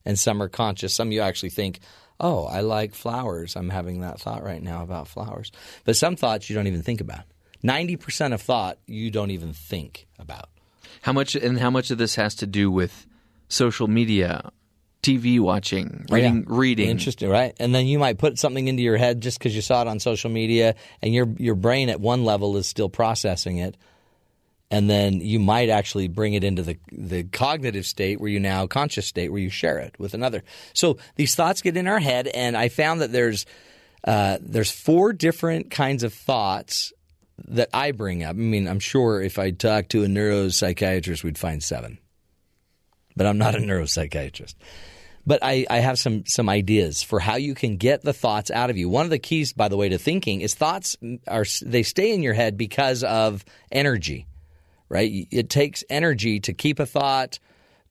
and 0.04 0.18
some 0.18 0.42
are 0.42 0.48
conscious. 0.48 0.94
Some 0.94 1.12
you 1.12 1.20
actually 1.20 1.50
think, 1.50 1.80
oh, 2.20 2.44
I 2.44 2.60
like 2.60 2.94
flowers. 2.94 3.56
I'm 3.56 3.70
having 3.70 4.00
that 4.00 4.20
thought 4.20 4.42
right 4.42 4.62
now 4.62 4.82
about 4.82 5.08
flowers. 5.08 5.52
But 5.84 5.96
some 5.96 6.16
thoughts 6.16 6.50
you 6.50 6.56
don't 6.56 6.66
even 6.66 6.82
think 6.82 7.00
about. 7.00 7.24
90% 7.64 8.32
of 8.32 8.40
thought 8.40 8.78
you 8.86 9.10
don't 9.10 9.30
even 9.30 9.52
think 9.52 10.06
about. 10.18 10.50
How 11.02 11.12
much 11.12 11.34
and 11.34 11.58
how 11.58 11.70
much 11.70 11.90
of 11.90 11.98
this 11.98 12.14
has 12.16 12.34
to 12.36 12.46
do 12.46 12.70
with 12.70 13.06
social 13.48 13.88
media, 13.88 14.50
TV 15.02 15.40
watching, 15.40 16.06
reading, 16.10 16.38
yeah. 16.38 16.44
reading. 16.46 16.88
Interesting, 16.88 17.30
right? 17.30 17.54
And 17.58 17.74
then 17.74 17.86
you 17.86 17.98
might 17.98 18.18
put 18.18 18.38
something 18.38 18.68
into 18.68 18.82
your 18.82 18.96
head 18.96 19.20
just 19.20 19.38
because 19.38 19.54
you 19.54 19.62
saw 19.62 19.82
it 19.82 19.88
on 19.88 20.00
social 20.00 20.30
media, 20.30 20.74
and 21.02 21.14
your 21.14 21.28
your 21.38 21.54
brain 21.54 21.88
at 21.88 22.00
one 22.00 22.24
level 22.24 22.56
is 22.56 22.66
still 22.66 22.88
processing 22.88 23.58
it, 23.58 23.76
and 24.70 24.90
then 24.90 25.20
you 25.20 25.38
might 25.38 25.68
actually 25.68 26.08
bring 26.08 26.34
it 26.34 26.44
into 26.44 26.62
the 26.62 26.78
the 26.92 27.24
cognitive 27.24 27.86
state 27.86 28.20
where 28.20 28.30
you 28.30 28.40
now 28.40 28.66
conscious 28.66 29.06
state 29.06 29.30
where 29.30 29.40
you 29.40 29.50
share 29.50 29.78
it 29.78 29.94
with 29.98 30.14
another. 30.14 30.42
So 30.74 30.98
these 31.16 31.34
thoughts 31.34 31.62
get 31.62 31.76
in 31.76 31.88
our 31.88 32.00
head, 32.00 32.26
and 32.28 32.56
I 32.56 32.68
found 32.68 33.00
that 33.00 33.12
there's 33.12 33.46
uh, 34.04 34.38
there's 34.40 34.70
four 34.70 35.12
different 35.12 35.70
kinds 35.70 36.02
of 36.02 36.12
thoughts 36.12 36.92
that 37.48 37.68
I 37.72 37.92
bring 37.92 38.24
up. 38.24 38.30
I 38.30 38.38
mean, 38.38 38.66
I'm 38.66 38.80
sure 38.80 39.22
if 39.22 39.38
I 39.38 39.50
talk 39.50 39.88
to 39.88 40.04
a 40.04 40.06
neuropsychiatrist, 40.06 41.22
we'd 41.22 41.38
find 41.38 41.62
seven, 41.62 41.98
but 43.16 43.26
I'm 43.26 43.38
not 43.38 43.54
a 43.54 43.58
neuropsychiatrist. 43.58 44.54
But 45.26 45.40
I, 45.42 45.66
I 45.68 45.78
have 45.78 45.98
some 45.98 46.24
some 46.24 46.48
ideas 46.48 47.02
for 47.02 47.20
how 47.20 47.36
you 47.36 47.54
can 47.54 47.76
get 47.76 48.02
the 48.02 48.14
thoughts 48.14 48.50
out 48.50 48.70
of 48.70 48.78
you. 48.78 48.88
One 48.88 49.04
of 49.04 49.10
the 49.10 49.18
keys, 49.18 49.52
by 49.52 49.68
the 49.68 49.76
way, 49.76 49.90
to 49.90 49.98
thinking 49.98 50.40
is 50.40 50.54
thoughts 50.54 50.96
are 51.26 51.44
they 51.62 51.82
stay 51.82 52.14
in 52.14 52.22
your 52.22 52.32
head 52.32 52.56
because 52.56 53.04
of 53.04 53.44
energy 53.70 54.26
right? 54.88 55.28
It 55.30 55.50
takes 55.50 55.84
energy 55.90 56.40
to 56.40 56.52
keep 56.52 56.80
a 56.80 56.86
thought, 56.86 57.38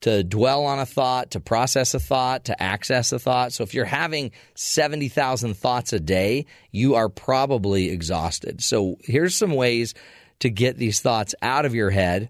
to 0.01 0.23
dwell 0.23 0.65
on 0.65 0.79
a 0.79 0.85
thought, 0.85 1.31
to 1.31 1.39
process 1.39 1.93
a 1.93 1.99
thought, 1.99 2.45
to 2.45 2.61
access 2.61 3.11
a 3.11 3.19
thought. 3.19 3.53
So 3.53 3.63
if 3.63 3.73
you're 3.73 3.85
having 3.85 4.31
70,000 4.55 5.55
thoughts 5.55 5.93
a 5.93 5.99
day, 5.99 6.45
you 6.71 6.95
are 6.95 7.09
probably 7.09 7.89
exhausted. 7.89 8.63
So 8.63 8.97
here's 9.01 9.35
some 9.35 9.51
ways 9.51 9.93
to 10.39 10.49
get 10.49 10.77
these 10.77 11.01
thoughts 11.01 11.33
out 11.41 11.65
of 11.65 11.73
your 11.73 11.89
head 11.89 12.29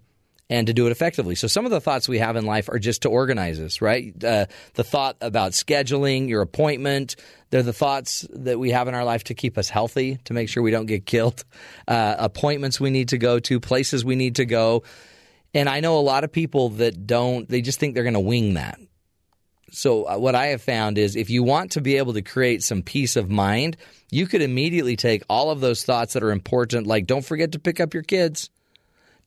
and 0.49 0.67
to 0.67 0.73
do 0.73 0.87
it 0.87 0.91
effectively. 0.91 1.35
So 1.35 1.47
some 1.47 1.65
of 1.65 1.71
the 1.71 1.81
thoughts 1.81 2.07
we 2.07 2.19
have 2.19 2.35
in 2.35 2.45
life 2.45 2.69
are 2.69 2.79
just 2.79 3.01
to 3.01 3.09
organize 3.09 3.59
us, 3.59 3.81
right? 3.81 4.13
Uh, 4.23 4.45
the 4.75 4.83
thought 4.83 5.17
about 5.19 5.51
scheduling 5.51 6.29
your 6.29 6.41
appointment. 6.41 7.17
They're 7.49 7.63
the 7.63 7.73
thoughts 7.73 8.25
that 8.31 8.57
we 8.57 8.71
have 8.71 8.87
in 8.87 8.95
our 8.95 9.03
life 9.03 9.25
to 9.25 9.33
keep 9.33 9.57
us 9.57 9.69
healthy, 9.69 10.19
to 10.25 10.33
make 10.33 10.47
sure 10.47 10.63
we 10.63 10.71
don't 10.71 10.85
get 10.85 11.05
killed. 11.05 11.43
Uh, 11.87 12.15
appointments 12.17 12.79
we 12.79 12.91
need 12.91 13.09
to 13.09 13.17
go 13.17 13.39
to, 13.39 13.59
places 13.59 14.05
we 14.05 14.15
need 14.15 14.35
to 14.35 14.45
go. 14.45 14.83
And 15.57 15.67
I 15.67 15.79
know 15.79 15.97
a 15.97 16.01
lot 16.01 16.23
of 16.23 16.31
people 16.31 16.69
that 16.69 17.07
don't, 17.07 17.49
they 17.49 17.61
just 17.61 17.79
think 17.79 17.93
they're 17.93 18.03
going 18.03 18.13
to 18.13 18.19
wing 18.19 18.53
that. 18.53 18.79
So, 19.69 20.07
uh, 20.07 20.17
what 20.17 20.35
I 20.35 20.47
have 20.47 20.61
found 20.61 20.97
is 20.97 21.17
if 21.17 21.29
you 21.29 21.43
want 21.43 21.71
to 21.71 21.81
be 21.81 21.97
able 21.97 22.13
to 22.13 22.21
create 22.21 22.63
some 22.63 22.81
peace 22.81 23.17
of 23.17 23.29
mind, 23.29 23.75
you 24.09 24.25
could 24.25 24.41
immediately 24.41 24.95
take 24.95 25.23
all 25.29 25.51
of 25.51 25.59
those 25.59 25.83
thoughts 25.83 26.13
that 26.13 26.23
are 26.23 26.31
important, 26.31 26.87
like 26.87 27.05
don't 27.05 27.25
forget 27.25 27.51
to 27.51 27.59
pick 27.59 27.81
up 27.81 27.93
your 27.93 28.03
kids 28.03 28.49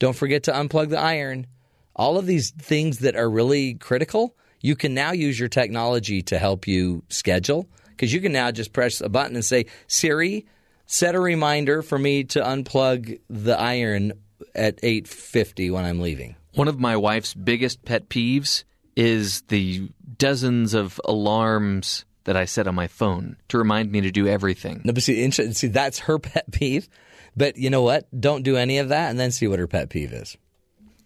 don't 0.01 0.17
forget 0.17 0.45
to 0.45 0.53
unplug 0.53 0.89
the 0.89 0.99
iron. 0.99 1.47
All 1.95 2.19
of 2.19 2.27
these 2.27 2.51
things 2.51 3.01
that 3.01 3.15
are 3.15 3.31
really 3.31 3.75
critical, 3.75 4.35
you 4.61 4.75
can 4.75 4.95
now 4.95 5.13
use 5.13 5.39
your 5.39 5.51
technology 5.51 6.23
to 6.23 6.39
help 6.39 6.67
you 6.67 7.05
schedule 7.11 7.69
because 7.91 8.13
you 8.13 8.21
can 8.21 8.33
now 8.33 8.51
just 8.51 8.73
press 8.73 9.01
a 9.01 9.11
button 9.11 9.37
and 9.37 9.45
say, 9.45 9.67
Siri, 9.87 10.47
set 10.87 11.15
a 11.15 11.21
reminder 11.21 11.83
for 11.83 11.99
me 11.99 12.25
to 12.25 12.41
unplug 12.41 13.21
the 13.29 13.59
iron 13.59 14.15
at 14.55 14.77
8:50 14.83 15.71
when 15.71 15.85
I'm 15.85 16.01
leaving. 16.01 16.37
One 16.55 16.69
of 16.69 16.79
my 16.79 16.97
wife's 16.97 17.35
biggest 17.35 17.85
pet 17.85 18.09
peeves 18.09 18.65
is 18.97 19.43
the 19.43 19.89
dozens 20.19 20.75
of 20.75 21.01
alarms 21.05 22.05
that 22.25 22.37
I 22.37 22.45
set 22.45 22.67
on 22.67 22.75
my 22.75 22.87
phone 22.87 23.37
to 23.49 23.59
remind 23.59 23.91
me 23.93 24.01
to 24.03 24.11
do 24.11 24.27
everything. 24.27 24.83
No, 24.85 24.93
but 24.93 25.03
see, 25.03 25.31
see 25.31 25.67
that's 25.69 26.01
her 26.01 26.19
pet 26.19 26.51
peeve. 26.51 26.89
But 27.37 27.57
you 27.57 27.71
know 27.71 27.83
what? 27.83 28.09
Don't 28.19 28.43
do 28.43 28.57
any 28.57 28.79
of 28.79 28.89
that, 28.89 29.11
and 29.11 29.19
then 29.19 29.31
see 29.31 29.47
what 29.47 29.59
her 29.59 29.69
pet 29.69 29.89
peeve 29.89 30.13
is. 30.13 30.37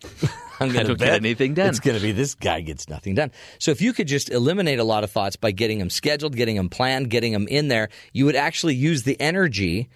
I'm 0.60 0.72
going 0.72 0.86
to 0.86 0.94
get 0.94 1.14
anything 1.14 1.54
done. 1.54 1.68
It's 1.68 1.80
going 1.80 1.96
to 1.96 2.02
be 2.02 2.12
this 2.12 2.34
guy 2.34 2.60
gets 2.60 2.88
nothing 2.88 3.14
done. 3.14 3.32
So 3.58 3.70
if 3.70 3.82
you 3.82 3.92
could 3.92 4.06
just 4.06 4.30
eliminate 4.30 4.78
a 4.78 4.84
lot 4.84 5.04
of 5.04 5.10
thoughts 5.10 5.36
by 5.36 5.50
getting 5.50 5.78
them 5.78 5.90
scheduled, 5.90 6.36
getting 6.36 6.56
them 6.56 6.68
planned, 6.68 7.10
getting 7.10 7.32
them 7.32 7.48
in 7.48 7.68
there, 7.68 7.88
you 8.12 8.24
would 8.26 8.36
actually 8.36 8.74
use 8.74 9.02
the 9.02 9.20
energy 9.20 9.88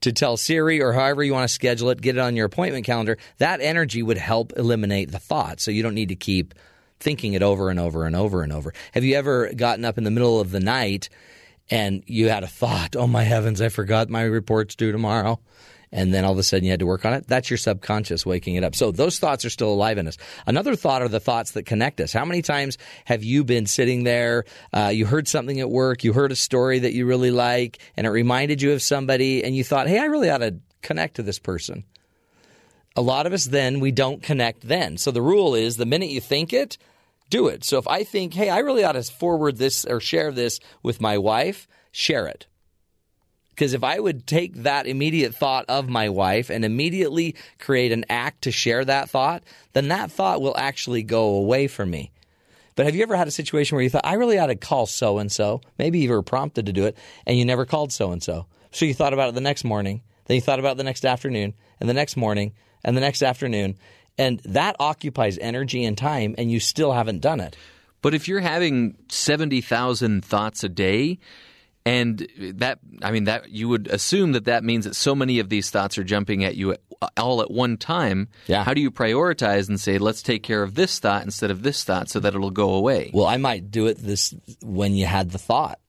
to 0.00 0.12
tell 0.12 0.36
Siri 0.36 0.82
or 0.82 0.92
however 0.92 1.22
you 1.22 1.32
want 1.32 1.48
to 1.48 1.54
schedule 1.54 1.90
it, 1.90 2.00
get 2.00 2.16
it 2.16 2.20
on 2.20 2.36
your 2.36 2.46
appointment 2.46 2.86
calendar. 2.86 3.18
That 3.38 3.60
energy 3.60 4.02
would 4.02 4.18
help 4.18 4.52
eliminate 4.56 5.10
the 5.10 5.18
thought. 5.18 5.60
So 5.60 5.70
you 5.70 5.82
don't 5.82 5.94
need 5.94 6.08
to 6.08 6.16
keep 6.16 6.54
thinking 6.98 7.32
it 7.34 7.42
over 7.42 7.70
and 7.70 7.80
over 7.80 8.04
and 8.04 8.14
over 8.14 8.42
and 8.42 8.52
over. 8.52 8.72
Have 8.92 9.04
you 9.04 9.16
ever 9.16 9.52
gotten 9.54 9.84
up 9.84 9.98
in 9.98 10.04
the 10.04 10.10
middle 10.10 10.40
of 10.40 10.50
the 10.50 10.60
night 10.60 11.08
and 11.70 12.02
you 12.06 12.28
had 12.28 12.44
a 12.44 12.48
thought, 12.48 12.96
oh 12.96 13.06
my 13.06 13.22
heavens, 13.22 13.60
I 13.60 13.68
forgot 13.68 14.08
my 14.08 14.22
report's 14.22 14.74
due 14.74 14.92
tomorrow? 14.92 15.40
And 15.92 16.14
then 16.14 16.24
all 16.24 16.32
of 16.32 16.38
a 16.38 16.42
sudden 16.42 16.64
you 16.64 16.70
had 16.70 16.80
to 16.80 16.86
work 16.86 17.04
on 17.04 17.12
it. 17.12 17.26
That's 17.26 17.50
your 17.50 17.56
subconscious 17.56 18.24
waking 18.24 18.54
it 18.54 18.64
up. 18.64 18.74
So 18.74 18.92
those 18.92 19.18
thoughts 19.18 19.44
are 19.44 19.50
still 19.50 19.72
alive 19.72 19.98
in 19.98 20.06
us. 20.06 20.16
Another 20.46 20.76
thought 20.76 21.02
are 21.02 21.08
the 21.08 21.20
thoughts 21.20 21.52
that 21.52 21.66
connect 21.66 22.00
us. 22.00 22.12
How 22.12 22.24
many 22.24 22.42
times 22.42 22.78
have 23.04 23.24
you 23.24 23.44
been 23.44 23.66
sitting 23.66 24.04
there, 24.04 24.44
uh, 24.72 24.90
you 24.92 25.06
heard 25.06 25.28
something 25.28 25.60
at 25.60 25.70
work, 25.70 26.04
you 26.04 26.12
heard 26.12 26.32
a 26.32 26.36
story 26.36 26.80
that 26.80 26.94
you 26.94 27.06
really 27.06 27.30
like, 27.30 27.78
and 27.96 28.06
it 28.06 28.10
reminded 28.10 28.62
you 28.62 28.72
of 28.72 28.82
somebody, 28.82 29.42
and 29.44 29.56
you 29.56 29.64
thought, 29.64 29.88
hey, 29.88 29.98
I 29.98 30.04
really 30.04 30.30
ought 30.30 30.38
to 30.38 30.56
connect 30.82 31.16
to 31.16 31.22
this 31.22 31.38
person. 31.38 31.84
A 32.96 33.02
lot 33.02 33.26
of 33.26 33.32
us 33.32 33.44
then, 33.44 33.80
we 33.80 33.92
don't 33.92 34.22
connect 34.22 34.66
then. 34.66 34.96
So 34.96 35.10
the 35.10 35.22
rule 35.22 35.54
is 35.54 35.76
the 35.76 35.86
minute 35.86 36.10
you 36.10 36.20
think 36.20 36.52
it, 36.52 36.76
do 37.30 37.46
it. 37.46 37.64
So 37.64 37.78
if 37.78 37.86
I 37.86 38.02
think, 38.02 38.34
hey, 38.34 38.50
I 38.50 38.58
really 38.58 38.82
ought 38.82 38.92
to 38.92 39.02
forward 39.04 39.56
this 39.56 39.84
or 39.84 40.00
share 40.00 40.32
this 40.32 40.58
with 40.82 41.00
my 41.00 41.16
wife, 41.16 41.68
share 41.92 42.26
it. 42.26 42.46
Because 43.60 43.74
if 43.74 43.84
I 43.84 44.00
would 44.00 44.26
take 44.26 44.54
that 44.62 44.86
immediate 44.86 45.34
thought 45.34 45.66
of 45.68 45.86
my 45.86 46.08
wife 46.08 46.48
and 46.48 46.64
immediately 46.64 47.36
create 47.58 47.92
an 47.92 48.06
act 48.08 48.44
to 48.44 48.50
share 48.50 48.82
that 48.86 49.10
thought, 49.10 49.42
then 49.74 49.88
that 49.88 50.10
thought 50.10 50.40
will 50.40 50.56
actually 50.56 51.02
go 51.02 51.34
away 51.34 51.66
from 51.66 51.90
me. 51.90 52.10
But 52.74 52.86
have 52.86 52.94
you 52.94 53.02
ever 53.02 53.16
had 53.16 53.28
a 53.28 53.30
situation 53.30 53.76
where 53.76 53.82
you 53.82 53.90
thought, 53.90 54.06
I 54.06 54.14
really 54.14 54.38
ought 54.38 54.46
to 54.46 54.54
call 54.54 54.86
so 54.86 55.18
and 55.18 55.30
so? 55.30 55.60
Maybe 55.76 55.98
you 55.98 56.08
were 56.08 56.22
prompted 56.22 56.64
to 56.64 56.72
do 56.72 56.86
it 56.86 56.96
and 57.26 57.36
you 57.36 57.44
never 57.44 57.66
called 57.66 57.92
so 57.92 58.12
and 58.12 58.22
so. 58.22 58.46
So 58.72 58.86
you 58.86 58.94
thought 58.94 59.12
about 59.12 59.28
it 59.28 59.34
the 59.34 59.42
next 59.42 59.64
morning, 59.64 60.00
then 60.24 60.36
you 60.36 60.40
thought 60.40 60.58
about 60.58 60.72
it 60.72 60.78
the 60.78 60.84
next 60.84 61.04
afternoon, 61.04 61.52
and 61.80 61.86
the 61.86 61.92
next 61.92 62.16
morning, 62.16 62.54
and 62.82 62.96
the 62.96 63.02
next 63.02 63.22
afternoon. 63.22 63.76
And 64.16 64.40
that 64.46 64.76
occupies 64.80 65.36
energy 65.36 65.84
and 65.84 65.98
time, 65.98 66.34
and 66.38 66.50
you 66.50 66.60
still 66.60 66.92
haven't 66.92 67.20
done 67.20 67.40
it. 67.40 67.58
But 68.00 68.14
if 68.14 68.26
you're 68.26 68.40
having 68.40 68.96
70,000 69.10 70.24
thoughts 70.24 70.64
a 70.64 70.70
day, 70.70 71.18
and 71.90 72.28
that, 72.38 72.78
I 73.02 73.10
mean, 73.10 73.24
that 73.24 73.50
you 73.50 73.68
would 73.68 73.88
assume 73.88 74.32
that 74.32 74.44
that 74.44 74.62
means 74.62 74.84
that 74.84 74.94
so 74.94 75.14
many 75.14 75.40
of 75.40 75.48
these 75.48 75.70
thoughts 75.70 75.98
are 75.98 76.04
jumping 76.04 76.44
at 76.44 76.54
you 76.54 76.76
all 77.16 77.42
at 77.42 77.50
one 77.50 77.76
time. 77.76 78.28
Yeah. 78.46 78.62
How 78.62 78.74
do 78.74 78.80
you 78.80 78.90
prioritize 78.90 79.68
and 79.68 79.80
say, 79.80 79.98
let's 79.98 80.22
take 80.22 80.42
care 80.42 80.62
of 80.62 80.74
this 80.74 81.00
thought 81.00 81.24
instead 81.24 81.50
of 81.50 81.62
this 81.62 81.82
thought 81.82 82.08
so 82.08 82.20
that 82.20 82.34
it'll 82.34 82.50
go 82.50 82.74
away? 82.74 83.10
Well, 83.12 83.26
I 83.26 83.38
might 83.38 83.70
do 83.70 83.86
it 83.86 83.98
this 83.98 84.34
when 84.62 84.94
you 84.94 85.06
had 85.06 85.30
the 85.30 85.38
thought, 85.38 85.80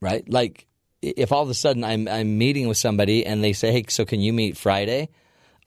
right? 0.00 0.28
Like 0.28 0.66
if 1.02 1.30
all 1.30 1.42
of 1.42 1.50
a 1.50 1.54
sudden 1.54 1.84
I'm, 1.84 2.08
I'm 2.08 2.36
meeting 2.36 2.66
with 2.66 2.78
somebody 2.78 3.24
and 3.24 3.44
they 3.44 3.52
say, 3.52 3.70
hey, 3.70 3.84
so 3.88 4.04
can 4.04 4.20
you 4.20 4.32
meet 4.32 4.56
Friday? 4.56 5.10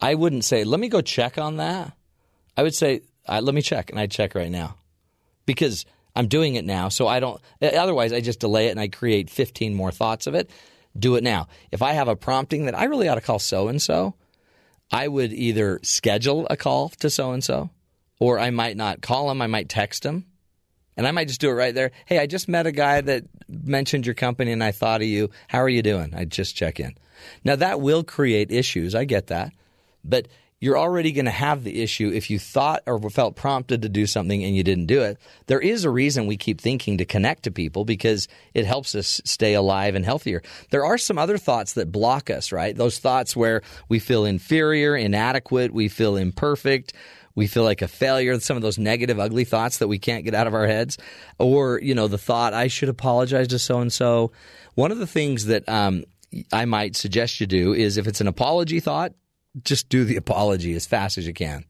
I 0.00 0.16
wouldn't 0.16 0.44
say, 0.44 0.64
let 0.64 0.80
me 0.80 0.88
go 0.88 1.00
check 1.00 1.38
on 1.38 1.56
that. 1.56 1.96
I 2.56 2.62
would 2.62 2.74
say, 2.74 3.00
let 3.26 3.54
me 3.54 3.62
check, 3.62 3.88
and 3.90 3.98
I'd 3.98 4.10
check 4.10 4.34
right 4.34 4.50
now. 4.50 4.76
Because 5.46 5.86
I'm 6.16 6.28
doing 6.28 6.54
it 6.54 6.64
now. 6.64 6.88
So 6.88 7.08
I 7.08 7.20
don't, 7.20 7.40
otherwise, 7.60 8.12
I 8.12 8.20
just 8.20 8.40
delay 8.40 8.68
it 8.68 8.70
and 8.70 8.80
I 8.80 8.88
create 8.88 9.30
15 9.30 9.74
more 9.74 9.90
thoughts 9.90 10.26
of 10.26 10.34
it. 10.34 10.50
Do 10.96 11.16
it 11.16 11.24
now. 11.24 11.48
If 11.72 11.82
I 11.82 11.92
have 11.92 12.08
a 12.08 12.16
prompting 12.16 12.66
that 12.66 12.78
I 12.78 12.84
really 12.84 13.08
ought 13.08 13.16
to 13.16 13.20
call 13.20 13.38
so 13.40 13.68
and 13.68 13.82
so, 13.82 14.14
I 14.92 15.08
would 15.08 15.32
either 15.32 15.80
schedule 15.82 16.46
a 16.50 16.56
call 16.56 16.90
to 17.00 17.10
so 17.10 17.32
and 17.32 17.42
so, 17.42 17.70
or 18.20 18.38
I 18.38 18.50
might 18.50 18.76
not 18.76 19.02
call 19.02 19.30
him. 19.30 19.42
I 19.42 19.48
might 19.48 19.68
text 19.68 20.04
him. 20.04 20.26
And 20.96 21.08
I 21.08 21.10
might 21.10 21.26
just 21.26 21.40
do 21.40 21.50
it 21.50 21.54
right 21.54 21.74
there. 21.74 21.90
Hey, 22.06 22.20
I 22.20 22.26
just 22.26 22.48
met 22.48 22.68
a 22.68 22.72
guy 22.72 23.00
that 23.00 23.24
mentioned 23.48 24.06
your 24.06 24.14
company 24.14 24.52
and 24.52 24.62
I 24.62 24.70
thought 24.70 25.00
of 25.00 25.08
you. 25.08 25.30
How 25.48 25.58
are 25.58 25.68
you 25.68 25.82
doing? 25.82 26.14
I 26.14 26.24
just 26.24 26.54
check 26.54 26.78
in. 26.78 26.94
Now, 27.42 27.56
that 27.56 27.80
will 27.80 28.04
create 28.04 28.52
issues. 28.52 28.94
I 28.94 29.04
get 29.04 29.26
that. 29.26 29.52
But 30.04 30.28
you're 30.60 30.78
already 30.78 31.12
going 31.12 31.24
to 31.26 31.30
have 31.30 31.62
the 31.62 31.82
issue 31.82 32.10
if 32.10 32.30
you 32.30 32.38
thought 32.38 32.82
or 32.86 32.98
felt 33.10 33.36
prompted 33.36 33.82
to 33.82 33.88
do 33.88 34.06
something 34.06 34.42
and 34.42 34.56
you 34.56 34.62
didn't 34.62 34.86
do 34.86 35.02
it. 35.02 35.18
There 35.46 35.60
is 35.60 35.84
a 35.84 35.90
reason 35.90 36.26
we 36.26 36.36
keep 36.36 36.60
thinking 36.60 36.98
to 36.98 37.04
connect 37.04 37.42
to 37.42 37.50
people 37.50 37.84
because 37.84 38.28
it 38.54 38.64
helps 38.64 38.94
us 38.94 39.20
stay 39.24 39.54
alive 39.54 39.94
and 39.94 40.04
healthier. 40.04 40.42
There 40.70 40.84
are 40.84 40.96
some 40.96 41.18
other 41.18 41.36
thoughts 41.36 41.74
that 41.74 41.92
block 41.92 42.30
us, 42.30 42.50
right? 42.50 42.74
Those 42.74 42.98
thoughts 42.98 43.36
where 43.36 43.62
we 43.88 43.98
feel 43.98 44.24
inferior, 44.24 44.96
inadequate, 44.96 45.72
we 45.72 45.88
feel 45.88 46.16
imperfect, 46.16 46.94
we 47.34 47.46
feel 47.46 47.64
like 47.64 47.82
a 47.82 47.88
failure, 47.88 48.38
some 48.40 48.56
of 48.56 48.62
those 48.62 48.78
negative, 48.78 49.18
ugly 49.18 49.44
thoughts 49.44 49.78
that 49.78 49.88
we 49.88 49.98
can't 49.98 50.24
get 50.24 50.34
out 50.34 50.46
of 50.46 50.54
our 50.54 50.66
heads, 50.66 50.96
or, 51.38 51.80
you 51.82 51.94
know, 51.94 52.08
the 52.08 52.16
thought, 52.16 52.54
I 52.54 52.68
should 52.68 52.88
apologize 52.88 53.48
to 53.48 53.58
so 53.58 53.80
and 53.80 53.92
so. 53.92 54.32
One 54.76 54.92
of 54.92 54.98
the 54.98 55.06
things 55.06 55.46
that 55.46 55.68
um, 55.68 56.04
I 56.52 56.64
might 56.64 56.96
suggest 56.96 57.40
you 57.40 57.46
do 57.46 57.74
is 57.74 57.96
if 57.96 58.06
it's 58.06 58.20
an 58.20 58.28
apology 58.28 58.80
thought, 58.80 59.12
just 59.62 59.88
do 59.88 60.04
the 60.04 60.16
apology 60.16 60.74
as 60.74 60.86
fast 60.86 61.18
as 61.18 61.26
you 61.26 61.34
can. 61.34 61.64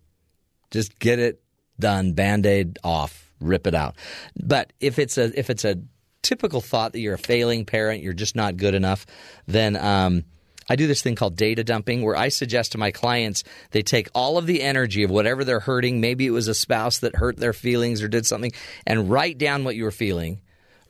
Just 0.70 0.98
get 0.98 1.18
it 1.18 1.42
done, 1.78 2.12
band-aid 2.12 2.78
off, 2.82 3.32
rip 3.40 3.66
it 3.66 3.74
out. 3.74 3.96
But 4.42 4.72
if 4.80 4.98
it's 4.98 5.18
a 5.18 5.38
if 5.38 5.50
it's 5.50 5.64
a 5.64 5.80
typical 6.22 6.60
thought 6.60 6.92
that 6.92 7.00
you're 7.00 7.14
a 7.14 7.18
failing 7.18 7.64
parent, 7.64 8.02
you're 8.02 8.12
just 8.12 8.34
not 8.34 8.56
good 8.56 8.74
enough, 8.74 9.06
then 9.46 9.76
um, 9.76 10.24
I 10.68 10.76
do 10.76 10.86
this 10.86 11.02
thing 11.02 11.14
called 11.14 11.36
data 11.36 11.62
dumping 11.62 12.02
where 12.02 12.16
I 12.16 12.28
suggest 12.28 12.72
to 12.72 12.78
my 12.78 12.90
clients 12.90 13.44
they 13.70 13.82
take 13.82 14.08
all 14.14 14.38
of 14.38 14.46
the 14.46 14.62
energy 14.62 15.02
of 15.02 15.10
whatever 15.10 15.44
they're 15.44 15.60
hurting, 15.60 16.00
maybe 16.00 16.26
it 16.26 16.30
was 16.30 16.48
a 16.48 16.54
spouse 16.54 16.98
that 17.00 17.16
hurt 17.16 17.36
their 17.36 17.52
feelings 17.52 18.02
or 18.02 18.08
did 18.08 18.26
something, 18.26 18.52
and 18.86 19.10
write 19.10 19.38
down 19.38 19.64
what 19.64 19.76
you 19.76 19.84
were 19.84 19.90
feeling. 19.90 20.40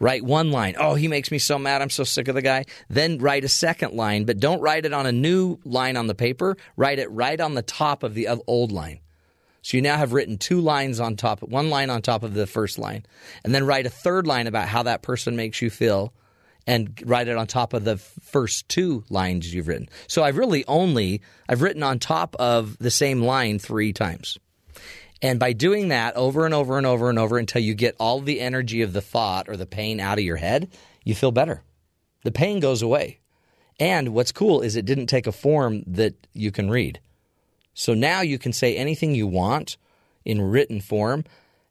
Write 0.01 0.25
one 0.25 0.51
line. 0.51 0.75
Oh, 0.79 0.95
he 0.95 1.09
makes 1.09 1.31
me 1.31 1.39
so 1.39 1.59
mad. 1.59 1.81
I'm 1.81 1.91
so 1.91 2.05
sick 2.05 2.29
of 2.29 2.35
the 2.35 2.43
guy. 2.43 2.65
Then 2.89 3.19
write 3.19 3.45
a 3.45 3.49
second 3.49 3.95
line, 3.95 4.25
but 4.25 4.41
don't 4.41 4.61
write 4.61 4.85
it 4.85 4.93
on 4.93 5.07
a 5.07 5.12
new 5.12 5.59
line 5.65 5.97
on 5.97 6.09
the 6.09 6.15
paper. 6.15 6.57
Write 6.77 6.99
it 6.99 7.11
right 7.11 7.41
on 7.41 7.55
the 7.55 7.62
top 7.62 8.03
of 8.03 8.15
the 8.15 8.29
old 8.47 8.73
line. 8.73 9.01
So 9.62 9.79
you 9.79 9.83
now 9.83 9.97
have 9.97 10.12
written 10.12 10.37
two 10.37 10.61
lines 10.61 11.01
on 11.01 11.16
top, 11.16 11.43
one 11.43 11.71
line 11.71 11.89
on 11.89 12.03
top 12.03 12.23
of 12.23 12.35
the 12.35 12.47
first 12.47 12.79
line, 12.79 13.07
and 13.45 13.55
then 13.55 13.65
write 13.65 13.87
a 13.87 13.91
third 13.91 14.27
line 14.27 14.47
about 14.47 14.69
how 14.69 14.83
that 14.83 15.01
person 15.01 15.37
makes 15.37 15.62
you 15.62 15.71
feel, 15.71 16.12
and 16.66 17.01
write 17.07 17.29
it 17.29 17.37
on 17.39 17.47
top 17.47 17.73
of 17.73 17.85
the 17.85 17.97
first 17.97 18.69
two 18.69 19.05
lines 19.09 19.55
you've 19.55 19.69
written. 19.69 19.89
So 20.07 20.23
I've 20.23 20.37
really 20.37 20.66
only 20.66 21.23
I've 21.49 21.62
written 21.62 21.83
on 21.83 21.99
top 21.99 22.37
of 22.39 22.77
the 22.79 22.91
same 22.91 23.23
line 23.23 23.59
three 23.59 23.95
times. 23.95 24.39
And 25.25 25.41
by 25.41 25.55
doing 25.55 25.89
that 25.89 26.17
over 26.17 26.45
and 26.45 26.53
over 26.53 26.77
and 26.77 26.87
over 26.87 27.09
and 27.09 27.19
over 27.19 27.39
until 27.39 27.63
you 27.63 27.73
get 27.73 27.97
all 27.99 28.21
the 28.21 28.43
energy 28.43 28.83
of 28.83 28.93
the 28.93 29.01
thought 29.01 29.49
or 29.49 29.57
the 29.57 29.65
pain 29.65 29.99
out 29.99 30.19
of 30.19 30.25
your 30.25 30.37
head, 30.37 30.71
you 31.03 31.15
feel 31.15 31.33
better. 31.33 31.63
The 32.25 32.31
pain 32.31 32.61
goes 32.61 32.83
away. 32.83 33.21
And 33.81 34.11
what's 34.11 34.33
cool 34.33 34.61
is 34.61 34.77
it 34.77 34.85
didn't 34.85 35.07
take 35.07 35.27
a 35.27 35.33
form 35.33 35.83
that 35.87 36.15
you 36.35 36.53
can 36.53 36.69
read. 36.69 37.01
So 37.73 37.95
now 37.95 38.21
you 38.21 38.39
can 38.39 38.53
say 38.53 38.77
anything 38.77 39.15
you 39.15 39.27
want 39.27 39.79
in 40.27 40.43
written 40.43 40.83
form 40.83 41.25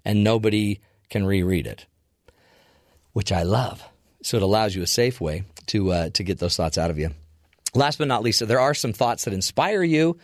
and 0.04 0.24
nobody 0.24 0.80
can 1.12 1.24
reread 1.24 1.68
it, 1.68 1.86
which 3.12 3.32
I 3.32 3.44
love. 3.44 3.84
So 4.24 4.36
it 4.36 4.42
allows 4.42 4.74
you 4.74 4.82
a 4.82 4.88
safe 4.88 5.22
way 5.22 5.44
to, 5.68 5.92
uh, 5.92 6.10
to 6.10 6.24
get 6.24 6.40
those 6.40 6.58
thoughts 6.58 6.80
out 6.80 6.90
of 6.90 6.98
you. 6.98 7.12
Last 7.76 8.00
but 8.00 8.08
not 8.08 8.24
least, 8.24 8.48
there 8.48 8.60
are 8.60 8.74
some 8.74 8.94
thoughts 8.94 9.26
that 9.26 9.34
inspire 9.34 9.84
you 9.84 10.18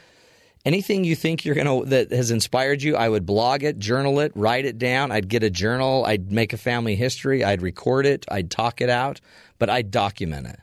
anything 0.69 1.03
you 1.03 1.15
think 1.15 1.45
you're 1.45 1.55
going 1.55 1.83
to 1.83 1.89
that 1.89 2.11
has 2.11 2.29
inspired 2.29 2.83
you, 2.83 2.95
I 2.95 3.09
would 3.09 3.25
blog 3.25 3.63
it, 3.63 3.79
journal 3.79 4.19
it, 4.19 4.31
write 4.35 4.65
it 4.65 4.77
down. 4.77 5.11
I'd 5.11 5.27
get 5.27 5.41
a 5.41 5.49
journal, 5.49 6.05
I'd 6.05 6.31
make 6.31 6.53
a 6.53 6.57
family 6.57 6.95
history, 6.95 7.43
I'd 7.43 7.63
record 7.63 8.05
it, 8.05 8.23
I'd 8.29 8.51
talk 8.51 8.79
it 8.79 8.89
out, 8.89 9.19
but 9.57 9.71
I'd 9.71 9.89
document 9.89 10.45
it. 10.45 10.59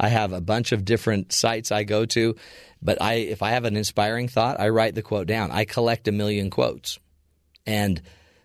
I 0.00 0.08
have 0.08 0.32
a 0.32 0.40
bunch 0.40 0.72
of 0.72 0.84
different 0.84 1.32
sites 1.32 1.70
I 1.70 1.84
go 1.84 2.04
to, 2.06 2.34
but 2.82 3.00
I 3.00 3.14
if 3.14 3.40
I 3.40 3.50
have 3.50 3.64
an 3.64 3.76
inspiring 3.76 4.26
thought, 4.26 4.58
I 4.58 4.70
write 4.70 4.96
the 4.96 5.02
quote 5.02 5.28
down. 5.28 5.52
I 5.52 5.64
collect 5.64 6.08
a 6.08 6.12
million 6.12 6.50
quotes. 6.50 6.98
And 7.64 8.02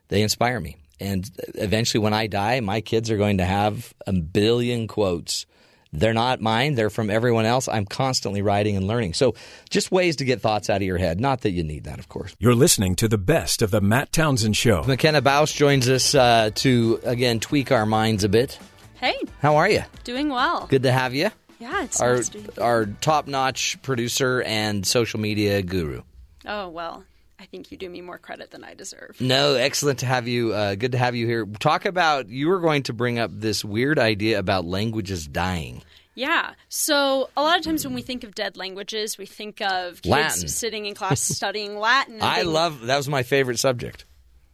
they 0.09 0.21
inspire 0.21 0.59
me. 0.59 0.77
And 0.99 1.27
eventually 1.55 2.03
when 2.03 2.13
I 2.13 2.27
die, 2.27 2.59
my 2.59 2.81
kids 2.81 3.09
are 3.09 3.17
going 3.17 3.39
to 3.39 3.45
have 3.45 3.95
a 4.05 4.13
billion 4.13 4.87
quotes 4.87 5.47
they're 5.93 6.13
not 6.13 6.41
mine, 6.41 6.75
they're 6.75 6.89
from 6.89 7.09
everyone 7.09 7.45
else. 7.45 7.67
I'm 7.67 7.85
constantly 7.85 8.41
writing 8.41 8.75
and 8.75 8.87
learning. 8.87 9.13
So, 9.13 9.35
just 9.69 9.91
ways 9.91 10.17
to 10.17 10.25
get 10.25 10.41
thoughts 10.41 10.69
out 10.69 10.77
of 10.77 10.83
your 10.83 10.97
head. 10.97 11.21
Not 11.21 11.41
that 11.41 11.51
you 11.51 11.63
need 11.63 11.85
that, 11.85 11.99
of 11.99 12.09
course. 12.09 12.35
You're 12.39 12.55
listening 12.55 12.95
to 12.95 13.07
the 13.07 13.17
best 13.17 13.61
of 13.61 13.71
the 13.71 13.79
Matt 13.79 14.11
Townsend 14.11 14.57
Show. 14.57 14.83
McKenna 14.83 15.21
Baus 15.21 15.55
joins 15.55 15.87
us 15.87 16.15
uh, 16.15 16.49
to, 16.55 16.99
again, 17.03 17.39
tweak 17.39 17.71
our 17.71 17.85
minds 17.85 18.23
a 18.23 18.29
bit. 18.29 18.59
Hey. 18.95 19.15
How 19.39 19.57
are 19.57 19.69
you? 19.69 19.83
Doing 20.03 20.29
well. 20.29 20.67
Good 20.67 20.83
to 20.83 20.91
have 20.91 21.13
you. 21.13 21.29
Yeah, 21.59 21.83
it's 21.83 22.01
our, 22.01 22.15
nice 22.15 22.29
to 22.29 22.39
be 22.39 22.61
Our 22.61 22.87
top 22.87 23.27
notch 23.27 23.81
producer 23.83 24.41
and 24.41 24.85
social 24.85 25.19
media 25.19 25.61
guru. 25.61 26.01
Oh, 26.45 26.69
well. 26.69 27.05
I 27.39 27.45
think 27.45 27.71
you 27.71 27.77
do 27.77 27.89
me 27.89 28.01
more 28.01 28.17
credit 28.17 28.51
than 28.51 28.63
I 28.63 28.73
deserve. 28.73 29.19
No, 29.19 29.55
excellent 29.55 29.99
to 29.99 30.05
have 30.05 30.27
you. 30.27 30.53
Uh, 30.53 30.75
good 30.75 30.93
to 30.93 30.97
have 30.97 31.15
you 31.15 31.27
here. 31.27 31.45
Talk 31.45 31.85
about 31.85 32.29
you 32.29 32.47
were 32.47 32.59
going 32.59 32.83
to 32.83 32.93
bring 32.93 33.19
up 33.19 33.31
this 33.33 33.65
weird 33.65 33.99
idea 33.99 34.39
about 34.39 34.65
languages 34.65 35.27
dying. 35.27 35.83
Yeah. 36.15 36.53
So 36.69 37.29
a 37.35 37.41
lot 37.41 37.57
of 37.57 37.65
times 37.65 37.85
when 37.85 37.95
we 37.95 38.01
think 38.01 38.23
of 38.23 38.35
dead 38.35 38.55
languages, 38.55 39.17
we 39.17 39.25
think 39.25 39.61
of 39.61 40.01
kids 40.01 40.07
Latin. 40.07 40.47
sitting 40.47 40.85
in 40.85 40.95
class 40.95 41.21
studying 41.35 41.77
Latin. 41.77 42.19
I 42.21 42.43
love 42.43 42.81
that 42.81 42.97
was 42.97 43.09
my 43.09 43.23
favorite 43.23 43.57
subject. 43.59 44.05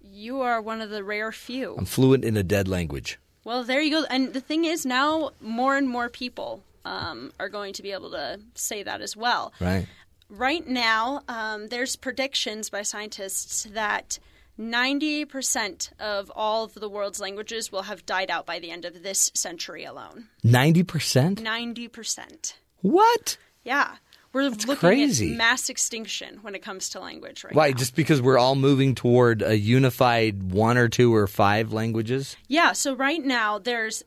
You 0.02 0.42
are 0.42 0.62
one 0.62 0.82
of 0.82 0.90
the 0.90 1.04
rare 1.04 1.32
few. 1.32 1.76
I'm 1.78 1.86
fluent 1.86 2.26
in 2.26 2.38
a 2.38 2.44
dead 2.44 2.68
language. 2.68 3.20
Well, 3.44 3.64
there 3.64 3.82
you 3.82 3.92
go. 3.92 4.06
And 4.10 4.34
the 4.34 4.42
thing 4.42 4.66
is, 4.66 4.86
now 4.86 5.32
more 5.42 5.76
and 5.78 5.88
more 5.88 6.10
people 6.10 6.64
um, 6.86 7.32
are 7.40 7.50
going 7.50 7.74
to 7.74 7.84
be 7.84 7.92
able 7.92 8.12
to 8.12 8.40
say 8.56 8.84
that 8.84 9.02
as 9.02 9.16
well. 9.16 9.54
Right. 9.60 9.88
Right 10.30 10.68
now, 10.68 11.22
um, 11.28 11.68
there's 11.68 11.96
predictions 11.96 12.70
by 12.70 12.84
scientists 12.84 13.68
that 13.74 14.20
90% 14.60 15.92
of 16.00 16.32
all 16.36 16.66
of 16.66 16.74
the 16.76 16.90
world's 16.90 17.20
languages 17.20 17.72
will 17.72 17.84
have 17.84 18.06
died 18.06 18.30
out 18.30 18.46
by 18.46 18.60
the 18.60 18.70
end 18.72 18.86
of 18.86 19.02
this 19.02 19.32
century 19.34 19.86
alone. 19.86 20.28
Ninety 20.44 20.84
percent. 20.84 21.42
90%. 21.42 22.54
What? 22.82 23.38
Yeah. 23.64 23.96
We're 24.32 24.50
looking 24.50 24.76
crazy. 24.76 25.32
at 25.32 25.38
mass 25.38 25.70
extinction 25.70 26.40
when 26.44 26.54
it 26.54 26.62
comes 26.62 26.90
to 26.90 27.00
language 27.00 27.44
right 27.44 27.56
Why? 27.56 27.70
now. 27.70 27.78
Just 27.78 27.96
because 27.96 28.22
we're 28.22 28.38
all 28.38 28.54
moving 28.56 28.94
toward 28.94 29.42
a 29.42 29.58
unified 29.58 30.52
one 30.52 30.78
or 30.78 30.88
two 30.88 31.16
or 31.16 31.26
five 31.26 31.74
languages? 31.74 32.38
Yeah, 32.48 32.74
so 32.74 32.96
right 32.96 33.24
now 33.24 33.58
there's 33.58 34.04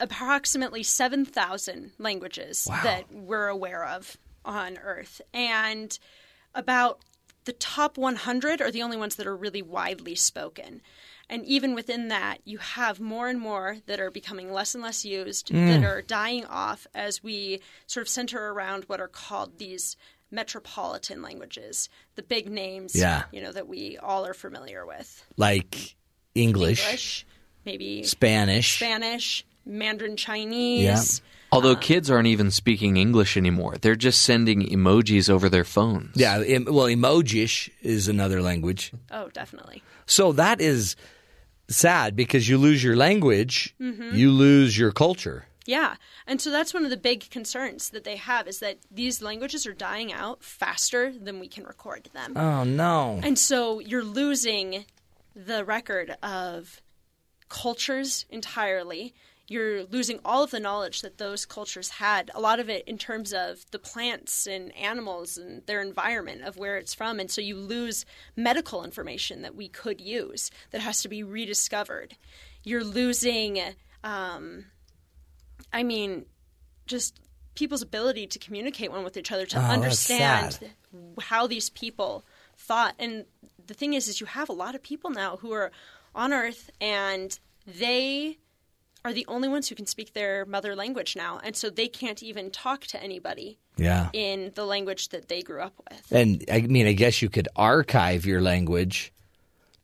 approximately 0.00 0.82
7,000 0.82 1.92
languages 1.98 2.64
that 2.82 3.04
we're 3.12 3.46
aware 3.46 3.84
of 3.84 4.16
on 4.44 4.78
Earth. 4.78 5.20
And 5.34 5.98
about 6.54 7.00
the 7.44 7.52
top 7.52 7.96
100 7.96 8.60
are 8.60 8.70
the 8.70 8.82
only 8.82 8.96
ones 8.96 9.16
that 9.16 9.26
are 9.26 9.36
really 9.36 9.62
widely 9.62 10.14
spoken. 10.14 10.82
And 11.28 11.44
even 11.46 11.74
within 11.74 12.08
that, 12.08 12.38
you 12.44 12.58
have 12.58 12.98
more 13.00 13.28
and 13.28 13.40
more 13.40 13.78
that 13.86 14.00
are 14.00 14.10
becoming 14.10 14.52
less 14.52 14.74
and 14.74 14.82
less 14.82 15.04
used, 15.04 15.48
Mm. 15.48 15.68
that 15.80 15.84
are 15.88 16.02
dying 16.02 16.44
off 16.44 16.86
as 16.94 17.22
we 17.22 17.60
sort 17.86 18.02
of 18.02 18.08
center 18.08 18.48
around 18.50 18.84
what 18.84 19.00
are 19.00 19.08
called 19.08 19.58
these 19.58 19.96
metropolitan 20.32 21.22
languages, 21.22 21.88
the 22.16 22.22
big 22.22 22.50
names, 22.50 22.94
Yeah. 22.96 23.24
you 23.32 23.40
know, 23.40 23.52
that 23.52 23.68
we 23.68 23.96
all 23.98 24.26
are 24.26 24.34
familiar 24.34 24.84
with. 24.86 25.24
Like 25.36 25.94
English, 26.34 26.84
English, 26.84 27.26
maybe 27.64 28.02
Spanish. 28.04 28.76
Spanish, 28.76 29.44
Mandarin 29.64 30.16
Chinese. 30.16 31.22
Although 31.52 31.76
kids 31.76 32.10
aren't 32.10 32.28
even 32.28 32.50
speaking 32.50 32.96
English 32.96 33.36
anymore, 33.36 33.76
they're 33.80 33.96
just 33.96 34.20
sending 34.22 34.62
emojis 34.68 35.28
over 35.28 35.48
their 35.48 35.64
phones. 35.64 36.16
Yeah, 36.16 36.38
em- 36.40 36.66
well, 36.66 36.86
emojish 36.86 37.70
is 37.82 38.06
another 38.08 38.40
language. 38.40 38.92
Oh, 39.10 39.28
definitely. 39.30 39.82
So 40.06 40.32
that 40.32 40.60
is 40.60 40.94
sad 41.68 42.14
because 42.16 42.48
you 42.48 42.56
lose 42.58 42.82
your 42.84 42.96
language, 42.96 43.74
Mm-hmm. 43.80 44.14
you 44.16 44.30
lose 44.30 44.78
your 44.78 44.92
culture. 44.92 45.46
Yeah. 45.66 45.96
And 46.26 46.40
so 46.40 46.50
that's 46.50 46.72
one 46.74 46.84
of 46.84 46.90
the 46.90 46.96
big 46.96 47.30
concerns 47.30 47.90
that 47.90 48.02
they 48.04 48.16
have 48.16 48.48
is 48.48 48.58
that 48.60 48.78
these 48.90 49.20
languages 49.22 49.66
are 49.66 49.72
dying 49.74 50.12
out 50.12 50.42
faster 50.42 51.12
than 51.12 51.38
we 51.38 51.48
can 51.48 51.64
record 51.64 52.08
them. 52.12 52.36
Oh 52.36 52.64
no. 52.64 53.20
And 53.22 53.38
so 53.38 53.78
you're 53.78 54.02
losing 54.04 54.84
the 55.36 55.64
record 55.64 56.16
of 56.22 56.80
cultures 57.48 58.24
entirely. 58.30 59.14
You're 59.50 59.82
losing 59.82 60.20
all 60.24 60.44
of 60.44 60.52
the 60.52 60.60
knowledge 60.60 61.02
that 61.02 61.18
those 61.18 61.44
cultures 61.44 61.88
had, 61.88 62.30
a 62.36 62.40
lot 62.40 62.60
of 62.60 62.70
it 62.70 62.84
in 62.86 62.98
terms 62.98 63.32
of 63.32 63.68
the 63.72 63.80
plants 63.80 64.46
and 64.46 64.72
animals 64.76 65.36
and 65.36 65.66
their 65.66 65.82
environment 65.82 66.42
of 66.42 66.56
where 66.56 66.78
it's 66.78 66.94
from. 66.94 67.18
And 67.18 67.28
so 67.28 67.40
you 67.40 67.56
lose 67.56 68.06
medical 68.36 68.84
information 68.84 69.42
that 69.42 69.56
we 69.56 69.66
could 69.66 70.00
use 70.00 70.52
that 70.70 70.82
has 70.82 71.02
to 71.02 71.08
be 71.08 71.24
rediscovered. 71.24 72.14
You're 72.62 72.84
losing, 72.84 73.60
um, 74.04 74.66
I 75.72 75.82
mean, 75.82 76.26
just 76.86 77.18
people's 77.56 77.82
ability 77.82 78.28
to 78.28 78.38
communicate 78.38 78.92
one 78.92 79.02
with 79.02 79.16
each 79.16 79.32
other, 79.32 79.46
to 79.46 79.58
Oh, 79.58 79.62
understand 79.62 80.60
how 81.22 81.48
these 81.48 81.70
people 81.70 82.24
thought. 82.56 82.94
And 83.00 83.24
the 83.66 83.74
thing 83.74 83.94
is, 83.94 84.06
is 84.06 84.20
you 84.20 84.26
have 84.26 84.48
a 84.48 84.52
lot 84.52 84.76
of 84.76 84.82
people 84.84 85.10
now 85.10 85.38
who 85.38 85.50
are 85.50 85.72
on 86.14 86.32
Earth, 86.32 86.70
and 86.80 87.36
they 87.66 88.38
are 89.04 89.12
the 89.12 89.24
only 89.28 89.48
ones 89.48 89.68
who 89.68 89.74
can 89.74 89.86
speak 89.86 90.12
their 90.12 90.44
mother 90.44 90.76
language 90.76 91.16
now, 91.16 91.40
and 91.42 91.56
so 91.56 91.70
they 91.70 91.88
can't 91.88 92.22
even 92.22 92.50
talk 92.50 92.82
to 92.88 93.02
anybody 93.02 93.58
Yeah. 93.76 94.10
in 94.12 94.52
the 94.54 94.64
language 94.66 95.08
that 95.08 95.28
they 95.28 95.40
grew 95.42 95.62
up 95.62 95.74
with. 95.90 96.12
And 96.12 96.44
I 96.52 96.60
mean, 96.62 96.86
I 96.86 96.92
guess 96.92 97.22
you 97.22 97.28
could 97.30 97.48
archive 97.56 98.26
your 98.26 98.40
language, 98.42 99.12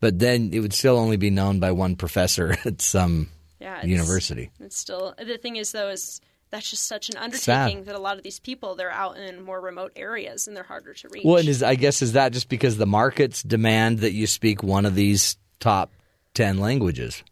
but 0.01 0.19
then 0.19 0.51
it 0.53 0.61
would 0.61 0.75
still 0.75 0.99
only 0.99 1.17
be 1.17 1.31
known 1.31 1.61
by 1.61 1.73
one 1.73 1.97
professor 1.97 2.57
at 2.65 2.83
some 2.83 3.29
Yeah, 3.59 3.79
it's- 3.79 3.89
university. 3.89 4.51
It's 4.61 4.77
still 4.79 5.15
the 5.19 5.39
thing 5.39 5.57
is 5.57 5.73
though 5.73 5.89
is 5.89 6.21
that's 6.51 6.71
just 6.71 6.85
such 6.87 7.09
an 7.09 7.17
undertaking 7.17 7.85
that 7.85 7.95
a 7.97 7.99
lot 7.99 8.17
of 8.19 8.23
these 8.23 8.39
people 8.39 8.77
they're 8.77 8.91
out 8.93 9.17
in 9.17 9.43
more 9.43 9.61
remote 9.61 9.93
areas 9.97 10.47
and 10.47 10.57
they're 10.57 10.63
harder 10.63 10.93
to 10.95 11.09
reach. 11.09 11.25
Well, 11.25 11.39
and 11.39 11.49
is 11.49 11.63
I 11.63 11.75
guess 11.75 12.03
is 12.03 12.13
that 12.13 12.33
just 12.33 12.49
because 12.49 12.77
the 12.77 12.87
markets 12.87 13.43
demand 13.43 14.01
that 14.01 14.13
you 14.13 14.27
speak 14.27 14.63
one 14.63 14.85
of 14.87 14.95
these 14.95 15.39
top 15.59 15.91
ten 16.35 16.59
languages? 16.59 17.25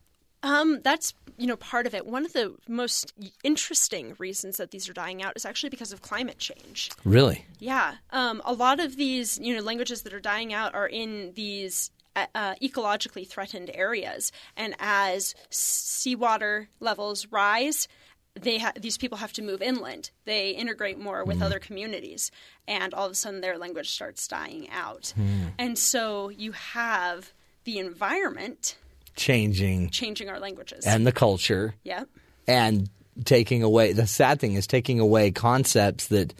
Um, 0.44 0.80
that's 0.82 1.14
you 1.38 1.46
know 1.46 1.56
part 1.56 1.86
of 1.86 1.94
it. 1.94 2.06
One 2.06 2.24
of 2.24 2.32
the 2.34 2.54
most 2.68 3.12
interesting 3.42 4.14
reasons 4.18 4.58
that 4.58 4.70
these 4.70 4.88
are 4.88 4.92
dying 4.92 5.22
out 5.22 5.32
is 5.34 5.44
actually 5.44 5.70
because 5.70 5.90
of 5.90 6.02
climate 6.02 6.38
change. 6.38 6.90
Really? 7.04 7.46
Yeah, 7.58 7.94
um, 8.10 8.42
a 8.44 8.52
lot 8.52 8.78
of 8.78 8.96
these 8.96 9.38
you 9.38 9.56
know 9.56 9.62
languages 9.62 10.02
that 10.02 10.12
are 10.12 10.20
dying 10.20 10.52
out 10.52 10.74
are 10.74 10.86
in 10.86 11.32
these 11.34 11.90
uh, 12.14 12.26
uh, 12.34 12.54
ecologically 12.62 13.26
threatened 13.26 13.70
areas, 13.74 14.30
and 14.56 14.76
as 14.78 15.34
seawater 15.50 16.68
levels 16.78 17.26
rise. 17.30 17.88
They 18.36 18.58
ha- 18.58 18.72
these 18.76 18.98
people 18.98 19.18
have 19.18 19.32
to 19.34 19.42
move 19.42 19.62
inland. 19.62 20.10
They 20.24 20.50
integrate 20.50 20.98
more 20.98 21.22
with 21.24 21.40
other 21.40 21.60
communities, 21.60 22.32
and 22.66 22.92
all 22.92 23.06
of 23.06 23.12
a 23.12 23.14
sudden 23.14 23.42
their 23.42 23.56
language 23.56 23.90
starts 23.90 24.26
dying 24.26 24.68
out. 24.70 25.14
And 25.56 25.78
so 25.78 26.30
you 26.30 26.50
have 26.50 27.32
the 27.62 27.78
environment 27.78 28.76
changing 29.14 29.90
changing 29.90 30.28
our 30.28 30.40
languages 30.40 30.86
and 30.86 31.06
the 31.06 31.12
culture 31.12 31.74
yeah 31.84 32.04
and 32.48 32.88
taking 33.24 33.62
away 33.62 33.92
the 33.92 34.06
sad 34.06 34.40
thing 34.40 34.54
is 34.54 34.66
taking 34.66 35.00
away 35.00 35.30
concepts 35.30 36.08
that 36.08 36.34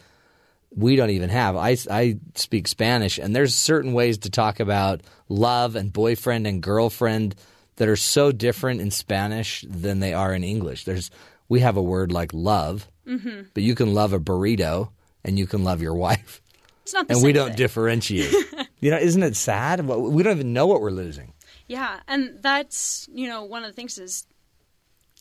we 0.75 0.95
don't 0.95 1.11
even 1.11 1.29
have. 1.29 1.55
I, 1.55 1.77
I 1.89 2.19
speak 2.35 2.67
Spanish, 2.67 3.17
and 3.17 3.35
there's 3.35 3.55
certain 3.55 3.93
ways 3.93 4.19
to 4.19 4.29
talk 4.29 4.59
about 4.59 5.01
love 5.29 5.75
and 5.75 5.91
boyfriend 5.91 6.45
and 6.45 6.61
girlfriend 6.61 7.35
that 7.77 7.87
are 7.87 7.95
so 7.95 8.31
different 8.31 8.81
in 8.81 8.91
Spanish 8.91 9.65
than 9.67 9.99
they 9.99 10.13
are 10.13 10.33
in 10.33 10.43
English. 10.43 10.83
There's 10.85 11.11
we 11.47 11.61
have 11.61 11.77
a 11.77 11.81
word 11.81 12.11
like 12.11 12.33
love, 12.33 12.87
mm-hmm. 13.07 13.43
but 13.53 13.63
you 13.63 13.75
can 13.75 13.93
love 13.93 14.13
a 14.13 14.19
burrito 14.19 14.89
and 15.23 15.39
you 15.39 15.47
can 15.47 15.63
love 15.63 15.81
your 15.81 15.95
wife. 16.07 16.41
It's 16.83 16.93
not 16.93 17.07
the 17.07 17.15
and 17.15 17.23
we 17.23 17.33
don't 17.33 17.49
thing. 17.49 17.57
differentiate. 17.57 18.33
you 18.79 18.91
know, 18.91 18.97
isn't 18.97 19.23
it 19.23 19.35
sad? 19.35 19.85
We 19.87 20.23
don't 20.23 20.37
even 20.37 20.53
know 20.53 20.67
what 20.67 20.81
we're 20.81 20.91
losing. 20.91 21.33
Yeah, 21.67 21.99
and 22.07 22.37
that's 22.41 23.07
you 23.11 23.27
know 23.27 23.43
one 23.43 23.63
of 23.63 23.69
the 23.69 23.73
things 23.73 23.97
is 23.97 24.25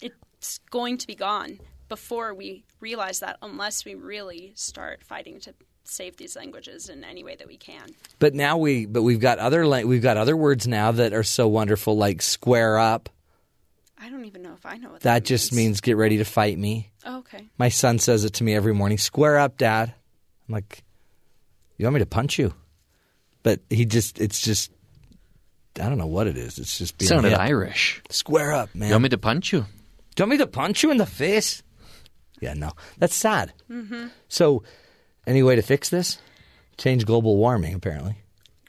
it's 0.01 0.59
going 0.71 0.99
to 0.99 1.07
be 1.07 1.15
gone 1.15 1.59
before 1.89 2.35
we 2.35 2.65
realize 2.81 3.21
that, 3.21 3.39
unless 3.43 3.85
we 3.85 3.95
really 3.95 4.53
start 4.57 5.03
fighting 5.03 5.41
to 5.41 5.55
save 5.85 6.16
these 6.16 6.35
languages 6.37 6.89
in 6.89 7.05
any 7.05 7.23
way 7.23 7.37
that 7.37 7.47
we 7.47 7.57
can. 7.57 7.87
But 8.19 8.35
now 8.35 8.57
we, 8.57 8.87
but 8.87 9.03
we've 9.03 9.21
got 9.21 9.39
other 9.39 9.66
we've 9.87 10.03
got 10.03 10.16
other 10.16 10.37
words 10.37 10.66
now 10.66 10.93
that 10.93 11.12
are 11.12 11.23
so 11.23 11.47
wonderful, 11.49 11.97
like 11.97 12.23
square 12.23 12.79
up. 12.79 13.09
I 13.99 14.11
don't 14.11 14.25
even 14.25 14.43
know 14.43 14.53
if 14.53 14.66
I 14.66 14.77
know 14.77 14.91
what 14.91 15.01
That 15.01 15.15
that, 15.15 15.25
just 15.25 15.53
means. 15.53 15.66
means 15.66 15.81
get 15.81 15.97
ready 15.97 16.19
to 16.19 16.25
fight 16.25 16.59
me. 16.59 16.91
Oh, 17.07 17.19
okay. 17.19 17.47
My 17.57 17.69
son 17.71 17.99
says 17.99 18.25
it 18.25 18.35
to 18.35 18.45
me 18.45 18.55
every 18.55 18.75
morning. 18.75 18.99
Square 18.99 19.39
up, 19.39 19.57
Dad. 19.57 19.95
I'm 20.49 20.53
like, 20.53 20.83
you 21.79 21.87
want 21.87 21.95
me 21.95 22.01
to 22.01 22.07
punch 22.07 22.39
you? 22.39 22.53
But 23.43 23.61
he 23.71 23.87
just, 23.87 24.21
it's 24.21 24.41
just, 24.41 24.73
I 25.80 25.88
don't 25.88 25.98
know 25.98 26.06
what 26.06 26.26
it 26.26 26.36
is. 26.36 26.59
It's 26.59 26.78
just 26.78 26.98
being 26.98 27.09
Sounded 27.09 27.30
hip. 27.30 27.40
Irish. 27.40 28.02
Square 28.10 28.52
up, 28.52 28.74
man. 28.74 28.88
You 28.88 28.94
want 28.94 29.02
me 29.05 29.09
to 29.10 29.18
punch 29.18 29.52
you? 29.52 29.60
Do 30.14 30.22
you 30.22 30.28
want 30.28 30.30
me 30.30 30.38
to 30.38 30.46
punch 30.46 30.82
you 30.82 30.90
in 30.90 30.98
the 30.98 31.06
face? 31.06 31.62
Yeah, 32.40 32.55
no, 32.55 32.70
that's 32.98 33.14
sad. 33.16 33.52
Mm-hmm. 33.70 34.09
So, 34.28 34.62
any 35.26 35.42
way 35.42 35.56
to 35.56 35.62
fix 35.62 35.88
this? 35.88 36.18
Change 36.76 37.06
global 37.06 37.36
warming, 37.36 37.74
apparently. 37.74 38.16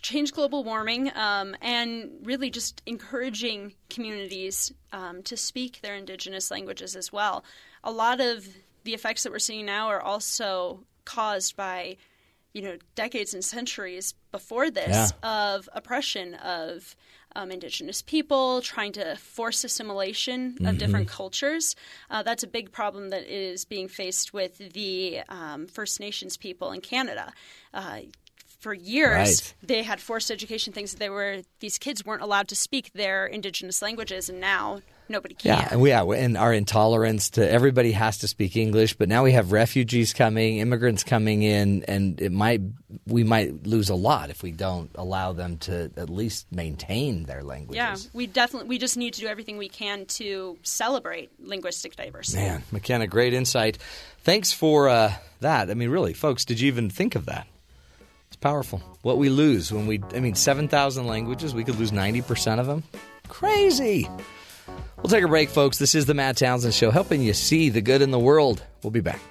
change 0.01 0.31
global 0.33 0.63
warming 0.63 1.11
um, 1.15 1.55
and 1.61 2.11
really 2.23 2.49
just 2.51 2.81
encouraging 2.85 3.73
communities 3.89 4.71
um, 4.93 5.23
to 5.23 5.35
speak 5.35 5.81
their 5.81 5.95
indigenous 5.95 6.51
languages 6.51 6.95
as 6.95 7.11
well. 7.11 7.43
A 7.83 7.91
lot 7.91 8.21
of 8.21 8.47
the 8.83 8.93
effects 8.93 9.23
that 9.23 9.31
we're 9.31 9.39
seeing 9.39 9.65
now 9.65 9.87
are 9.87 10.01
also 10.01 10.83
caused 11.05 11.55
by, 11.57 11.97
you 12.55 12.61
know, 12.61 12.77
decades 12.95 13.33
and 13.33 13.43
centuries 13.43 14.13
before 14.31 14.71
this 14.71 15.11
of 15.21 15.67
oppression 15.73 16.35
of 16.35 16.95
um, 17.35 17.51
indigenous 17.51 18.01
people, 18.01 18.61
trying 18.61 18.93
to 18.93 19.17
force 19.17 19.65
assimilation 19.65 20.57
of 20.65 20.77
different 20.77 21.09
cultures. 21.09 21.75
Uh, 22.09 22.23
that's 22.23 22.43
a 22.43 22.47
big 22.47 22.71
problem 22.71 23.09
that 23.09 23.23
is 23.23 23.65
being 23.65 23.89
faced 23.89 24.33
with 24.33 24.57
the 24.71 25.19
um, 25.27 25.67
First 25.67 25.99
Nations 25.99 26.37
people 26.37 26.71
in 26.71 26.79
Canada. 26.79 27.33
Uh, 27.73 27.99
for 28.59 28.73
years, 28.73 29.11
Right. 29.11 29.53
they 29.61 29.83
had 29.83 29.99
forced 29.99 30.31
education 30.31 30.71
things 30.71 30.91
that 30.93 30.99
they 30.99 31.09
were 31.09 31.41
these 31.59 31.77
kids 31.77 32.05
weren't 32.05 32.21
allowed 32.23 32.47
to 32.47 32.55
speak 32.55 32.93
their 32.93 33.25
indigenous 33.27 33.81
languages, 33.81 34.29
and 34.29 34.39
now 34.39 34.81
nobody 35.09 35.35
can. 35.35 35.57
Yeah, 35.57 35.67
and 35.71 35.81
we 35.81 35.89
yeah, 35.89 36.03
and 36.03 36.37
our 36.37 36.53
intolerance 36.53 37.31
to 37.31 37.49
everybody 37.49 37.91
has 37.91 38.19
to 38.19 38.27
speak 38.27 38.55
English, 38.55 38.95
but 38.95 39.09
now 39.09 39.23
we 39.23 39.33
have 39.33 39.51
refugees 39.51 40.13
coming, 40.13 40.57
immigrants 40.57 41.03
coming 41.03 41.43
in, 41.43 41.83
and 41.83 42.21
it 42.21 42.31
might 42.31 42.61
we 43.07 43.23
might 43.23 43.65
lose 43.65 43.89
a 43.89 43.95
lot 43.95 44.29
if 44.29 44.43
we 44.43 44.51
don't 44.51 44.89
allow 44.95 45.33
them 45.33 45.57
to 45.59 45.91
at 45.97 46.09
least 46.09 46.47
maintain 46.51 47.23
their 47.23 47.43
languages. 47.43 47.75
Yeah, 47.75 47.95
we 48.13 48.27
definitely 48.27 48.69
we 48.69 48.77
just 48.77 48.97
need 48.97 49.13
to 49.15 49.21
do 49.21 49.27
everything 49.27 49.57
we 49.57 49.69
can 49.69 50.05
to 50.05 50.57
celebrate 50.63 51.31
linguistic 51.39 51.95
diversity. 51.95 52.43
Man, 52.43 52.63
McKenna, 52.71 53.07
great 53.07 53.33
insight. 53.33 53.77
Thanks 54.21 54.51
for 54.51 54.89
uh, 54.89 55.13
that. 55.41 55.69
I 55.69 55.73
mean, 55.73 55.89
really, 55.89 56.13
folks, 56.13 56.45
did 56.45 56.59
you 56.59 56.67
even 56.67 56.89
think 56.89 57.15
of 57.15 57.25
that? 57.25 57.47
It's 58.35 58.35
powerful. 58.41 58.81
What 59.01 59.17
we 59.17 59.29
lose 59.29 59.71
when 59.71 59.87
we, 59.87 60.01
I 60.13 60.19
mean, 60.19 60.35
7,000 60.35 61.07
languages, 61.07 61.53
we 61.53 61.63
could 61.63 61.77
lose 61.77 61.91
90% 61.91 62.59
of 62.59 62.67
them. 62.67 62.83
Crazy. 63.27 64.09
We'll 64.67 65.11
take 65.11 65.23
a 65.23 65.27
break, 65.27 65.49
folks. 65.49 65.77
This 65.77 65.93
is 65.95 66.05
the 66.05 66.13
Matt 66.13 66.37
Townsend 66.37 66.73
Show, 66.73 66.89
helping 66.91 67.21
you 67.21 67.33
see 67.33 67.69
the 67.69 67.81
good 67.81 68.01
in 68.01 68.11
the 68.11 68.19
world. 68.19 68.63
We'll 68.81 68.91
be 68.91 69.01
back. 69.01 69.21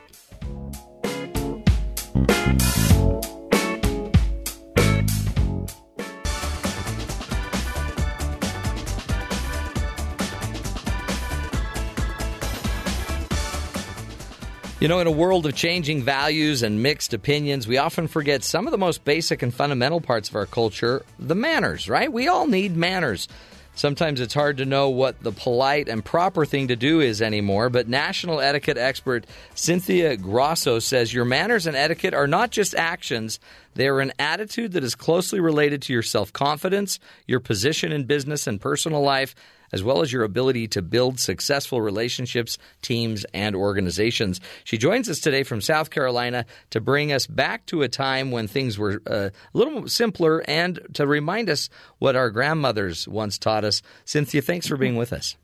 You 14.84 14.88
know, 14.88 15.00
in 15.00 15.06
a 15.06 15.10
world 15.10 15.46
of 15.46 15.54
changing 15.54 16.02
values 16.02 16.62
and 16.62 16.82
mixed 16.82 17.14
opinions, 17.14 17.66
we 17.66 17.78
often 17.78 18.06
forget 18.06 18.44
some 18.44 18.66
of 18.66 18.70
the 18.70 18.76
most 18.76 19.02
basic 19.02 19.40
and 19.40 19.54
fundamental 19.54 19.98
parts 19.98 20.28
of 20.28 20.36
our 20.36 20.44
culture 20.44 21.06
the 21.18 21.34
manners, 21.34 21.88
right? 21.88 22.12
We 22.12 22.28
all 22.28 22.46
need 22.46 22.76
manners. 22.76 23.26
Sometimes 23.76 24.20
it's 24.20 24.34
hard 24.34 24.58
to 24.58 24.64
know 24.64 24.88
what 24.88 25.20
the 25.22 25.32
polite 25.32 25.88
and 25.88 26.04
proper 26.04 26.46
thing 26.46 26.68
to 26.68 26.76
do 26.76 27.00
is 27.00 27.20
anymore, 27.20 27.70
but 27.70 27.88
national 27.88 28.40
etiquette 28.40 28.78
expert 28.78 29.26
Cynthia 29.54 30.16
Grosso 30.16 30.78
says 30.78 31.12
your 31.12 31.24
manners 31.24 31.66
and 31.66 31.76
etiquette 31.76 32.14
are 32.14 32.28
not 32.28 32.50
just 32.50 32.74
actions, 32.76 33.40
they 33.74 33.88
are 33.88 34.00
an 34.00 34.12
attitude 34.18 34.72
that 34.72 34.84
is 34.84 34.94
closely 34.94 35.40
related 35.40 35.82
to 35.82 35.92
your 35.92 36.02
self 36.02 36.32
confidence, 36.32 37.00
your 37.26 37.40
position 37.40 37.90
in 37.90 38.04
business 38.04 38.46
and 38.46 38.60
personal 38.60 39.02
life, 39.02 39.34
as 39.74 39.82
well 39.82 40.02
as 40.02 40.12
your 40.12 40.22
ability 40.22 40.68
to 40.68 40.80
build 40.80 41.18
successful 41.18 41.80
relationships, 41.80 42.58
teams, 42.80 43.26
and 43.34 43.56
organizations. 43.56 44.40
She 44.62 44.78
joins 44.78 45.08
us 45.08 45.18
today 45.18 45.42
from 45.42 45.60
South 45.60 45.90
Carolina 45.90 46.46
to 46.70 46.80
bring 46.80 47.12
us 47.12 47.26
back 47.26 47.66
to 47.66 47.82
a 47.82 47.88
time 47.88 48.30
when 48.30 48.46
things 48.46 48.78
were 48.78 49.02
uh, 49.04 49.30
a 49.30 49.32
little 49.52 49.88
simpler 49.88 50.44
and 50.46 50.78
to 50.92 51.08
remind 51.08 51.50
us 51.50 51.68
what 51.98 52.14
our 52.14 52.30
grandmothers 52.30 53.08
once 53.08 53.36
taught 53.36 53.64
us. 53.64 53.82
Cynthia, 54.04 54.42
thanks 54.42 54.68
for 54.68 54.76
being 54.76 54.94
with 54.94 55.12
us. 55.12 55.36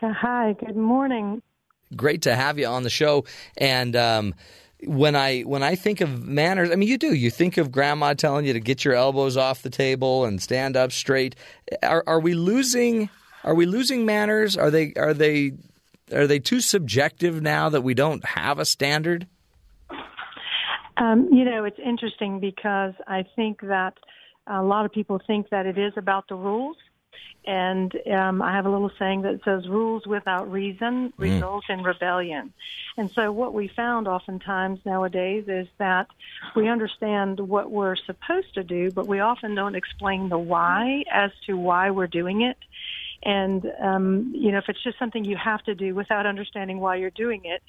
Hi, 0.00 0.56
good 0.58 0.76
morning. 0.76 1.40
Great 1.94 2.22
to 2.22 2.34
have 2.34 2.58
you 2.58 2.66
on 2.66 2.82
the 2.82 2.90
show. 2.90 3.26
And 3.56 3.94
um, 3.94 4.34
when 4.84 5.14
I 5.14 5.42
when 5.42 5.62
I 5.62 5.76
think 5.76 6.00
of 6.00 6.24
manners, 6.26 6.72
I 6.72 6.74
mean, 6.74 6.88
you 6.88 6.98
do. 6.98 7.14
You 7.14 7.30
think 7.30 7.58
of 7.58 7.70
grandma 7.70 8.14
telling 8.14 8.44
you 8.44 8.54
to 8.54 8.60
get 8.60 8.84
your 8.84 8.94
elbows 8.94 9.36
off 9.36 9.62
the 9.62 9.70
table 9.70 10.24
and 10.24 10.42
stand 10.42 10.76
up 10.76 10.90
straight. 10.90 11.36
Are, 11.80 12.02
are 12.08 12.18
we 12.18 12.34
losing? 12.34 13.08
Are 13.44 13.54
we 13.54 13.66
losing 13.66 14.04
manners? 14.04 14.56
Are 14.56 14.70
they 14.70 14.92
are 14.94 15.14
they 15.14 15.52
are 16.12 16.26
they 16.26 16.38
too 16.38 16.60
subjective 16.60 17.40
now 17.40 17.68
that 17.68 17.82
we 17.82 17.94
don't 17.94 18.24
have 18.24 18.58
a 18.58 18.64
standard? 18.64 19.26
Um, 20.96 21.28
you 21.32 21.44
know, 21.44 21.64
it's 21.64 21.78
interesting 21.78 22.40
because 22.40 22.92
I 23.06 23.24
think 23.34 23.62
that 23.62 23.94
a 24.46 24.62
lot 24.62 24.84
of 24.84 24.92
people 24.92 25.20
think 25.26 25.48
that 25.50 25.64
it 25.64 25.78
is 25.78 25.94
about 25.96 26.28
the 26.28 26.34
rules. 26.34 26.76
And 27.46 27.96
um, 28.12 28.42
I 28.42 28.52
have 28.52 28.66
a 28.66 28.70
little 28.70 28.90
saying 28.98 29.22
that 29.22 29.40
says, 29.44 29.66
rules 29.66 30.06
without 30.06 30.52
reason 30.52 31.14
result 31.16 31.64
in 31.70 31.82
rebellion. 31.82 32.52
And 32.98 33.10
so, 33.10 33.32
what 33.32 33.54
we 33.54 33.66
found 33.66 34.06
oftentimes 34.06 34.80
nowadays 34.84 35.44
is 35.48 35.66
that 35.78 36.08
we 36.54 36.68
understand 36.68 37.40
what 37.40 37.70
we're 37.70 37.96
supposed 37.96 38.52
to 38.54 38.62
do, 38.62 38.90
but 38.90 39.06
we 39.06 39.20
often 39.20 39.54
don't 39.54 39.74
explain 39.74 40.28
the 40.28 40.38
why 40.38 41.04
as 41.10 41.30
to 41.46 41.56
why 41.56 41.90
we're 41.90 42.06
doing 42.06 42.42
it. 42.42 42.58
And, 43.22 43.70
um, 43.82 44.32
you 44.34 44.50
know, 44.50 44.58
if 44.58 44.64
it's 44.68 44.82
just 44.82 44.98
something 44.98 45.24
you 45.24 45.36
have 45.36 45.62
to 45.64 45.74
do 45.74 45.94
without 45.94 46.26
understanding 46.26 46.80
why 46.80 46.96
you're 46.96 47.10
doing 47.10 47.42
it, 47.44 47.62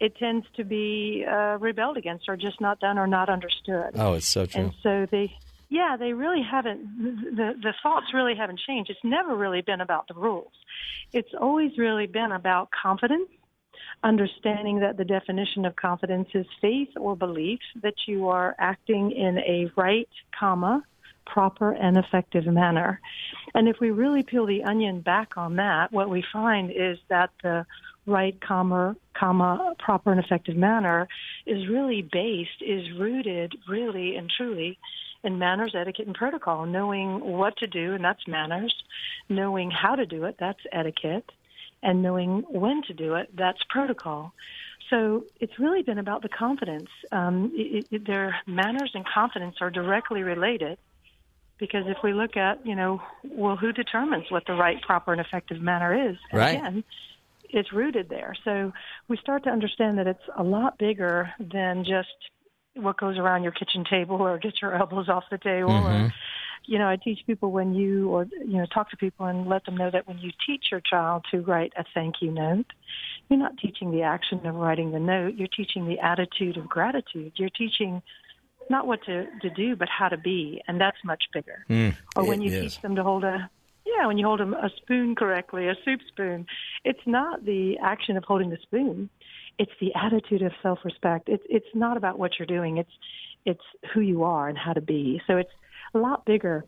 it 0.00 0.16
tends 0.16 0.46
to 0.56 0.64
be 0.64 1.24
uh, 1.30 1.58
rebelled 1.58 1.96
against 1.96 2.28
or 2.28 2.36
just 2.36 2.60
not 2.60 2.80
done 2.80 2.98
or 2.98 3.06
not 3.06 3.28
understood. 3.28 3.92
Oh, 3.94 4.14
it's 4.14 4.26
so 4.26 4.46
true. 4.46 4.62
And 4.62 4.72
so 4.82 5.06
they, 5.10 5.34
yeah, 5.68 5.96
they 5.98 6.12
really 6.12 6.42
haven't, 6.42 7.36
the, 7.36 7.54
the 7.60 7.74
thoughts 7.82 8.06
really 8.14 8.34
haven't 8.34 8.60
changed. 8.66 8.90
It's 8.90 9.04
never 9.04 9.34
really 9.34 9.62
been 9.62 9.80
about 9.80 10.08
the 10.08 10.14
rules. 10.14 10.52
It's 11.12 11.32
always 11.38 11.76
really 11.78 12.06
been 12.06 12.32
about 12.32 12.70
confidence, 12.70 13.28
understanding 14.02 14.80
that 14.80 14.96
the 14.96 15.04
definition 15.04 15.64
of 15.64 15.76
confidence 15.76 16.28
is 16.34 16.46
faith 16.60 16.90
or 16.96 17.16
belief 17.16 17.60
that 17.82 17.94
you 18.06 18.28
are 18.28 18.54
acting 18.58 19.12
in 19.12 19.38
a 19.38 19.70
right, 19.76 20.08
comma, 20.38 20.84
proper 21.26 21.72
and 21.72 21.96
effective 21.96 22.46
manner. 22.46 23.00
And 23.54 23.68
if 23.68 23.76
we 23.80 23.90
really 23.90 24.22
peel 24.22 24.46
the 24.46 24.64
onion 24.64 25.00
back 25.00 25.36
on 25.36 25.56
that, 25.56 25.92
what 25.92 26.08
we 26.08 26.24
find 26.32 26.70
is 26.70 26.98
that 27.08 27.30
the 27.42 27.66
right, 28.06 28.40
comma, 28.40 28.96
comma, 29.14 29.74
proper 29.78 30.12
and 30.12 30.24
effective 30.24 30.56
manner 30.56 31.08
is 31.44 31.68
really 31.68 32.02
based, 32.02 32.62
is 32.64 32.84
rooted 32.96 33.56
really 33.68 34.16
and 34.16 34.30
truly 34.30 34.78
in 35.24 35.38
manners, 35.38 35.74
etiquette, 35.74 36.06
and 36.06 36.14
protocol, 36.14 36.66
knowing 36.66 37.20
what 37.20 37.56
to 37.56 37.66
do, 37.66 37.94
and 37.94 38.04
that's 38.04 38.26
manners, 38.28 38.74
knowing 39.28 39.70
how 39.70 39.96
to 39.96 40.06
do 40.06 40.24
it, 40.24 40.36
that's 40.38 40.60
etiquette, 40.70 41.30
and 41.82 42.00
knowing 42.00 42.44
when 42.48 42.82
to 42.82 42.94
do 42.94 43.14
it, 43.14 43.28
that's 43.36 43.58
protocol. 43.68 44.32
So 44.88 45.24
it's 45.40 45.58
really 45.58 45.82
been 45.82 45.98
about 45.98 46.22
the 46.22 46.28
confidence. 46.28 46.88
Um, 47.10 47.50
it, 47.54 47.88
it, 47.90 48.06
their 48.06 48.36
manners 48.46 48.92
and 48.94 49.04
confidence 49.04 49.56
are 49.60 49.70
directly 49.70 50.22
related. 50.22 50.78
Because 51.58 51.84
if 51.86 51.98
we 52.04 52.12
look 52.12 52.36
at, 52.36 52.64
you 52.66 52.74
know, 52.74 53.00
well, 53.24 53.56
who 53.56 53.72
determines 53.72 54.24
what 54.30 54.44
the 54.46 54.52
right, 54.52 54.80
proper, 54.82 55.12
and 55.12 55.20
effective 55.20 55.60
manner 55.60 56.10
is? 56.10 56.16
And 56.30 56.40
Right. 56.40 56.58
Again, 56.58 56.84
it's 57.50 57.72
rooted 57.72 58.08
there. 58.08 58.34
So 58.44 58.72
we 59.08 59.16
start 59.16 59.44
to 59.44 59.50
understand 59.50 59.98
that 59.98 60.06
it's 60.06 60.22
a 60.36 60.42
lot 60.42 60.78
bigger 60.78 61.30
than 61.38 61.84
just 61.84 62.08
what 62.74 62.98
goes 62.98 63.18
around 63.18 63.42
your 63.42 63.52
kitchen 63.52 63.84
table 63.88 64.16
or 64.16 64.38
get 64.38 64.60
your 64.60 64.74
elbows 64.80 65.08
off 65.08 65.24
the 65.30 65.38
table 65.38 65.70
or 65.70 65.90
mm-hmm. 65.90 66.08
you 66.66 66.78
know, 66.78 66.88
I 66.88 66.96
teach 66.96 67.20
people 67.26 67.50
when 67.50 67.74
you 67.74 68.10
or 68.10 68.26
you 68.32 68.58
know 68.58 68.66
talk 68.66 68.90
to 68.90 68.96
people 68.96 69.26
and 69.26 69.48
let 69.48 69.64
them 69.64 69.76
know 69.76 69.90
that 69.90 70.06
when 70.06 70.18
you 70.18 70.30
teach 70.46 70.66
your 70.70 70.80
child 70.80 71.24
to 71.30 71.40
write 71.40 71.72
a 71.76 71.84
thank 71.94 72.16
you 72.20 72.30
note, 72.30 72.66
you're 73.28 73.38
not 73.38 73.56
teaching 73.58 73.90
the 73.90 74.02
action 74.02 74.44
of 74.46 74.54
writing 74.54 74.92
the 74.92 75.00
note. 75.00 75.34
You're 75.36 75.48
teaching 75.48 75.86
the 75.88 75.98
attitude 76.00 76.56
of 76.56 76.68
gratitude. 76.68 77.32
You're 77.36 77.50
teaching 77.50 78.02
not 78.70 78.86
what 78.86 79.02
to 79.04 79.26
to 79.42 79.50
do, 79.50 79.76
but 79.76 79.88
how 79.88 80.08
to 80.08 80.16
be, 80.16 80.62
and 80.68 80.80
that's 80.80 80.98
much 81.04 81.24
bigger. 81.32 81.64
or 82.16 82.24
when 82.26 82.40
you 82.40 82.50
is. 82.50 82.60
teach 82.60 82.82
them 82.82 82.96
to 82.96 83.02
hold 83.02 83.24
a 83.24 83.50
yeah, 83.84 84.06
when 84.06 84.18
you 84.18 84.26
hold 84.26 84.40
a, 84.40 84.48
a 84.64 84.70
spoon 84.76 85.14
correctly, 85.14 85.68
a 85.68 85.74
soup 85.84 86.00
spoon, 86.08 86.46
it's 86.84 87.06
not 87.06 87.44
the 87.44 87.78
action 87.82 88.16
of 88.16 88.24
holding 88.24 88.50
the 88.50 88.58
spoon. 88.62 89.08
It's 89.58 89.72
the 89.80 89.94
attitude 89.94 90.42
of 90.42 90.52
self-respect. 90.62 91.28
It's 91.28 91.44
it's 91.48 91.74
not 91.74 91.96
about 91.96 92.18
what 92.18 92.32
you're 92.38 92.46
doing. 92.46 92.76
It's 92.78 92.90
it's 93.44 93.62
who 93.94 94.00
you 94.00 94.24
are 94.24 94.48
and 94.48 94.58
how 94.58 94.72
to 94.72 94.80
be. 94.80 95.22
So 95.26 95.36
it's 95.36 95.50
a 95.94 95.98
lot 95.98 96.24
bigger 96.26 96.64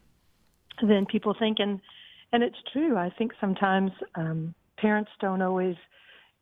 than 0.81 1.07
people 1.07 1.35
think, 1.39 1.59
and 1.59 1.81
and 2.33 2.43
it's 2.43 2.57
true. 2.73 2.97
I 2.97 3.11
think 3.11 3.33
sometimes 3.41 3.91
um, 4.15 4.55
parents 4.79 5.11
don't 5.21 5.43
always 5.43 5.77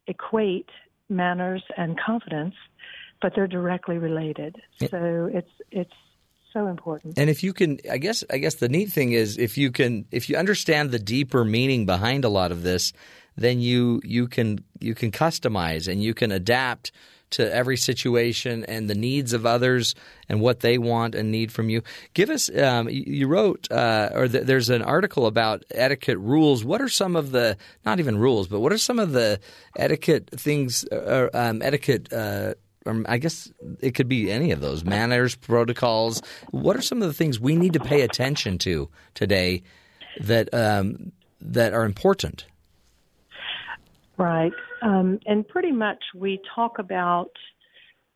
equate 0.06 0.68
manners 1.08 1.62
and 1.76 1.98
confidence, 1.98 2.54
but 3.20 3.32
they're 3.34 3.46
directly 3.46 3.98
related. 3.98 4.56
So 4.90 5.30
it's 5.32 5.50
it's 5.70 5.92
so 6.52 6.66
important. 6.68 7.18
And 7.18 7.28
if 7.28 7.42
you 7.42 7.52
can, 7.52 7.78
I 7.90 7.98
guess, 7.98 8.24
I 8.30 8.38
guess 8.38 8.56
the 8.56 8.68
neat 8.68 8.90
thing 8.90 9.12
is 9.12 9.36
if 9.36 9.58
you 9.58 9.70
can, 9.70 10.06
if 10.10 10.28
you 10.30 10.36
understand 10.36 10.90
the 10.90 10.98
deeper 10.98 11.44
meaning 11.44 11.86
behind 11.86 12.24
a 12.24 12.28
lot 12.28 12.50
of 12.50 12.62
this, 12.62 12.92
then 13.36 13.60
you 13.60 14.00
you 14.04 14.26
can 14.26 14.64
you 14.80 14.94
can 14.94 15.10
customize 15.10 15.86
and 15.90 16.02
you 16.02 16.14
can 16.14 16.32
adapt 16.32 16.92
to 17.28 17.54
every 17.54 17.76
situation 17.76 18.64
and 18.64 18.88
the 18.88 18.94
needs 18.94 19.32
of 19.32 19.44
others 19.44 19.94
and 20.28 20.40
what 20.40 20.60
they 20.60 20.78
want 20.78 21.14
and 21.14 21.30
need 21.30 21.50
from 21.50 21.68
you. 21.68 21.82
Give 22.14 22.30
us, 22.30 22.48
um, 22.56 22.88
you 22.88 23.26
wrote, 23.26 23.70
uh, 23.70 24.10
or 24.14 24.28
th- 24.28 24.44
there's 24.44 24.70
an 24.70 24.82
article 24.82 25.26
about 25.26 25.64
etiquette 25.72 26.18
rules. 26.18 26.64
What 26.64 26.80
are 26.80 26.88
some 26.88 27.16
of 27.16 27.32
the, 27.32 27.56
not 27.84 27.98
even 27.98 28.16
rules, 28.16 28.46
but 28.46 28.60
what 28.60 28.72
are 28.72 28.78
some 28.78 29.00
of 29.00 29.10
the 29.12 29.40
etiquette 29.76 30.30
things, 30.30 30.84
uh, 30.92 31.28
um, 31.34 31.62
etiquette? 31.62 32.12
Uh, 32.12 32.54
or 32.86 33.02
I 33.06 33.18
guess 33.18 33.52
it 33.80 33.94
could 33.94 34.08
be 34.08 34.30
any 34.30 34.52
of 34.52 34.60
those 34.60 34.84
manners, 34.84 35.34
protocols. 35.34 36.22
What 36.50 36.76
are 36.76 36.82
some 36.82 37.02
of 37.02 37.08
the 37.08 37.14
things 37.14 37.40
we 37.40 37.56
need 37.56 37.72
to 37.74 37.80
pay 37.80 38.02
attention 38.02 38.58
to 38.58 38.88
today 39.14 39.62
that 40.20 40.52
um, 40.54 41.12
that 41.40 41.72
are 41.72 41.84
important? 41.84 42.46
Right. 44.16 44.52
Um, 44.82 45.20
and 45.26 45.46
pretty 45.46 45.72
much 45.72 46.02
we 46.14 46.40
talk 46.54 46.78
about, 46.78 47.32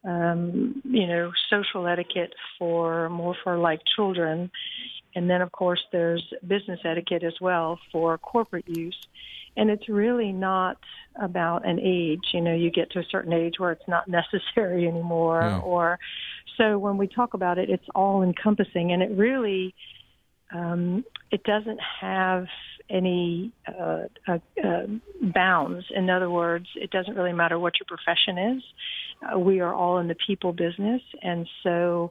um, 0.07 0.81
you 0.85 1.07
know, 1.07 1.31
social 1.51 1.87
etiquette 1.87 2.33
for 2.59 3.09
more 3.11 3.37
for 3.43 3.59
like 3.59 3.81
children. 3.97 4.51
And 5.15 5.29
then, 5.29 5.43
of 5.43 5.53
course, 5.53 5.83
there's 5.93 6.25
business 6.47 6.81
etiquette 6.85 7.25
as 7.25 7.35
well 7.41 7.79
for 7.91 8.17
corporate 8.19 8.69
use. 8.69 8.97
And 9.57 9.71
it's 9.71 9.89
really 9.89 10.33
not 10.33 10.79
about 11.21 11.67
an 11.67 11.79
age. 11.81 12.21
You 12.33 12.41
know, 12.41 12.55
you 12.55 12.71
get 12.71 12.91
to 12.93 13.01
a 13.01 13.05
certain 13.11 13.33
age 13.33 13.55
where 13.59 13.73
it's 13.73 13.89
not 13.89 14.09
necessary 14.09 14.87
anymore. 14.87 15.43
Yeah. 15.43 15.61
Or 15.61 15.99
so 16.57 16.79
when 16.79 16.97
we 16.97 17.09
talk 17.09 17.35
about 17.35 17.59
it, 17.59 17.71
it's 17.71 17.87
all 17.95 18.23
encompassing. 18.23 18.93
And 18.93 19.03
it 19.03 19.11
really, 19.11 19.75
um, 20.55 21.05
it 21.31 21.43
doesn't 21.45 21.81
have 22.01 22.47
any 22.91 23.53
uh, 23.69 24.03
uh, 24.27 24.39
uh, 24.63 24.87
bounds. 25.33 25.87
In 25.95 26.11
other 26.11 26.29
words, 26.29 26.67
it 26.75 26.91
doesn't 26.91 27.15
really 27.15 27.33
matter 27.33 27.59
what 27.59 27.75
your 27.79 27.87
profession 27.87 28.57
is. 28.57 28.63
Uh, 29.23 29.39
we 29.39 29.61
are 29.61 29.73
all 29.73 29.99
in 29.99 30.09
the 30.09 30.17
people 30.27 30.53
business, 30.53 31.01
and 31.23 31.47
so 31.63 32.11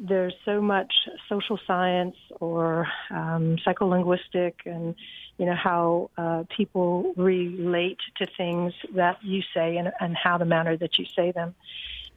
there's 0.00 0.34
so 0.46 0.62
much 0.62 0.92
social 1.28 1.58
science 1.66 2.16
or 2.40 2.88
um, 3.10 3.58
psycholinguistic 3.66 4.54
and 4.64 4.94
you 5.36 5.44
know 5.46 5.54
how 5.54 6.10
uh, 6.16 6.44
people 6.56 7.12
relate 7.16 7.98
to 8.16 8.26
things 8.36 8.72
that 8.94 9.22
you 9.22 9.42
say 9.54 9.76
and, 9.76 9.92
and 10.00 10.16
how 10.16 10.38
the 10.38 10.44
manner 10.44 10.76
that 10.76 10.98
you 10.98 11.04
say 11.14 11.32
them. 11.32 11.54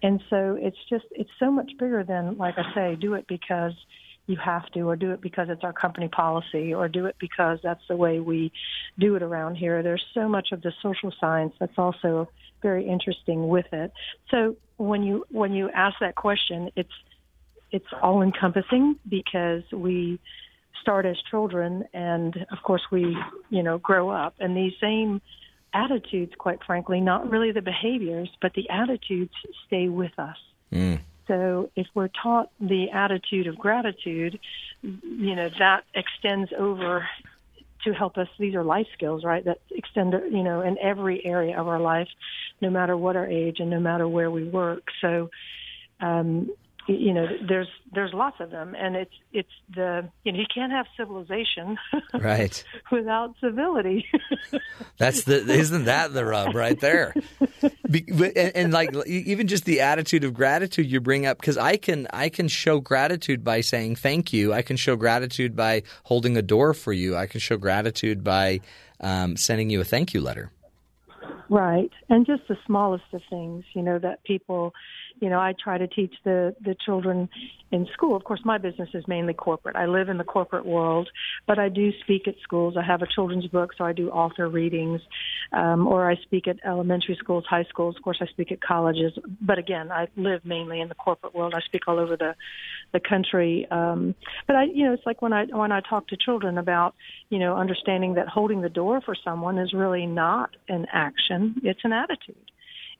And 0.01 0.23
so 0.29 0.57
it's 0.59 0.77
just 0.89 1.05
it's 1.11 1.29
so 1.39 1.51
much 1.51 1.71
bigger 1.77 2.03
than 2.03 2.37
like 2.37 2.55
I 2.57 2.73
say, 2.73 2.95
do 2.95 3.15
it 3.15 3.25
because 3.27 3.73
you 4.27 4.37
have 4.37 4.65
to, 4.71 4.81
or 4.81 4.95
do 4.95 5.11
it 5.11 5.19
because 5.19 5.49
it's 5.49 5.63
our 5.65 5.73
company 5.73 6.07
policy, 6.07 6.73
or 6.73 6.87
do 6.87 7.07
it 7.07 7.15
because 7.19 7.59
that's 7.61 7.85
the 7.89 7.95
way 7.97 8.21
we 8.21 8.53
do 8.97 9.15
it 9.15 9.23
around 9.23 9.55
here. 9.55 9.83
There's 9.83 10.05
so 10.13 10.29
much 10.29 10.53
of 10.53 10.61
the 10.61 10.71
social 10.81 11.13
science 11.19 11.53
that's 11.59 11.77
also 11.77 12.29
very 12.61 12.87
interesting 12.87 13.49
with 13.49 13.65
it. 13.73 13.91
So 14.31 14.55
when 14.77 15.03
you 15.03 15.25
when 15.29 15.51
you 15.51 15.69
ask 15.69 15.97
that 15.99 16.15
question, 16.15 16.69
it's 16.75 16.93
it's 17.73 17.85
all 18.01 18.21
encompassing 18.21 18.97
because 19.09 19.63
we 19.73 20.19
start 20.81 21.05
as 21.05 21.17
children 21.29 21.83
and 21.93 22.45
of 22.51 22.63
course 22.63 22.81
we 22.91 23.17
you 23.49 23.63
know 23.63 23.77
grow 23.77 24.09
up 24.09 24.33
and 24.39 24.55
these 24.55 24.73
same 24.79 25.21
attitudes 25.73 26.31
quite 26.37 26.59
frankly 26.65 27.01
not 27.01 27.29
really 27.29 27.51
the 27.51 27.61
behaviors 27.61 28.29
but 28.41 28.53
the 28.53 28.69
attitudes 28.69 29.33
stay 29.67 29.89
with 29.89 30.11
us 30.17 30.37
so 31.27 31.69
if 31.75 31.87
we're 31.93 32.09
taught 32.21 32.49
the 32.59 32.89
attitude 32.91 33.47
of 33.47 33.57
gratitude, 33.57 34.39
you 34.81 35.35
know, 35.35 35.49
that 35.59 35.83
extends 35.95 36.51
over 36.57 37.07
to 37.85 37.93
help 37.93 38.17
us. 38.17 38.27
These 38.39 38.55
are 38.55 38.63
life 38.63 38.87
skills, 38.93 39.23
right? 39.23 39.43
That 39.45 39.59
extend, 39.71 40.13
you 40.31 40.43
know, 40.43 40.61
in 40.61 40.77
every 40.79 41.25
area 41.25 41.59
of 41.59 41.67
our 41.67 41.79
life, 41.79 42.07
no 42.61 42.69
matter 42.69 42.97
what 42.97 43.15
our 43.15 43.25
age 43.25 43.57
and 43.59 43.69
no 43.69 43.79
matter 43.79 44.07
where 44.07 44.31
we 44.31 44.43
work. 44.43 44.83
So, 45.01 45.29
um, 46.01 46.51
you 46.87 47.13
know, 47.13 47.27
there's 47.47 47.67
there's 47.93 48.13
lots 48.13 48.37
of 48.39 48.51
them, 48.51 48.75
and 48.77 48.95
it's 48.95 49.13
it's 49.31 49.49
the 49.73 50.09
you 50.23 50.31
know 50.31 50.39
you 50.39 50.45
can't 50.53 50.71
have 50.71 50.85
civilization 50.97 51.77
Right. 52.13 52.63
without 52.91 53.35
civility. 53.39 54.05
That's 54.97 55.23
the 55.23 55.37
isn't 55.49 55.85
that 55.85 56.13
the 56.13 56.25
rub 56.25 56.55
right 56.55 56.79
there? 56.79 57.13
Be, 57.89 58.01
but- 58.01 58.35
and, 58.37 58.55
and 58.55 58.73
like 58.73 58.95
even 59.07 59.47
just 59.47 59.65
the 59.65 59.81
attitude 59.81 60.23
of 60.23 60.33
gratitude 60.33 60.91
you 60.91 60.99
bring 60.99 61.25
up 61.25 61.39
because 61.39 61.57
I 61.57 61.77
can 61.77 62.07
I 62.11 62.29
can 62.29 62.47
show 62.47 62.79
gratitude 62.79 63.43
by 63.43 63.61
saying 63.61 63.95
thank 63.95 64.33
you. 64.33 64.53
I 64.53 64.61
can 64.61 64.75
show 64.77 64.95
gratitude 64.95 65.55
by 65.55 65.83
holding 66.03 66.35
a 66.37 66.41
door 66.41 66.73
for 66.73 66.93
you. 66.93 67.15
I 67.15 67.27
can 67.27 67.39
show 67.39 67.57
gratitude 67.57 68.23
by 68.23 68.59
um, 68.99 69.37
sending 69.37 69.69
you 69.69 69.81
a 69.81 69.83
thank 69.83 70.13
you 70.13 70.21
letter. 70.21 70.51
Right. 71.49 71.91
And 72.09 72.25
just 72.25 72.47
the 72.47 72.57
smallest 72.65 73.03
of 73.13 73.21
things, 73.29 73.63
you 73.73 73.83
know, 73.83 73.99
that 73.99 74.23
people, 74.23 74.73
you 75.19 75.29
know, 75.29 75.39
I 75.39 75.53
try 75.61 75.77
to 75.77 75.87
teach 75.87 76.13
the 76.23 76.55
the 76.63 76.75
children 76.85 77.29
in 77.71 77.87
school. 77.93 78.15
Of 78.15 78.23
course, 78.23 78.41
my 78.45 78.57
business 78.57 78.89
is 78.93 79.03
mainly 79.07 79.33
corporate. 79.33 79.75
I 79.75 79.87
live 79.87 80.09
in 80.09 80.17
the 80.17 80.23
corporate 80.23 80.65
world, 80.65 81.09
but 81.47 81.57
I 81.57 81.69
do 81.69 81.91
speak 82.03 82.27
at 82.27 82.35
schools. 82.43 82.75
I 82.77 82.83
have 82.83 83.01
a 83.01 83.07
children's 83.07 83.47
book, 83.47 83.71
so 83.77 83.83
I 83.83 83.93
do 83.93 84.09
author 84.09 84.47
readings, 84.47 85.01
um, 85.51 85.87
or 85.87 86.09
I 86.09 86.15
speak 86.17 86.47
at 86.47 86.57
elementary 86.65 87.17
schools, 87.19 87.45
high 87.49 87.65
schools. 87.69 87.95
Of 87.97 88.03
course, 88.03 88.19
I 88.21 88.27
speak 88.27 88.51
at 88.51 88.61
colleges. 88.61 89.13
But 89.41 89.57
again, 89.57 89.91
I 89.91 90.07
live 90.15 90.45
mainly 90.45 90.81
in 90.81 90.89
the 90.89 90.95
corporate 90.95 91.33
world. 91.33 91.53
I 91.55 91.61
speak 91.61 91.87
all 91.87 91.99
over 91.99 92.15
the 92.15 92.35
the 92.91 92.99
country. 92.99 93.67
Um, 93.71 94.15
but 94.45 94.55
I, 94.55 94.63
you 94.65 94.85
know, 94.85 94.93
it's 94.93 95.05
like 95.05 95.21
when 95.21 95.33
I 95.33 95.45
when 95.45 95.71
I 95.71 95.81
talk 95.81 96.07
to 96.09 96.17
children 96.17 96.57
about, 96.57 96.93
you 97.29 97.39
know, 97.39 97.57
understanding 97.57 98.13
that 98.15 98.27
holding 98.27 98.61
the 98.61 98.69
door 98.69 99.01
for 99.01 99.15
someone 99.23 99.57
is 99.57 99.73
really 99.73 100.05
not 100.05 100.51
an 100.69 100.85
action; 100.93 101.55
it's 101.63 101.81
an 101.83 101.91
attitude. 101.91 102.51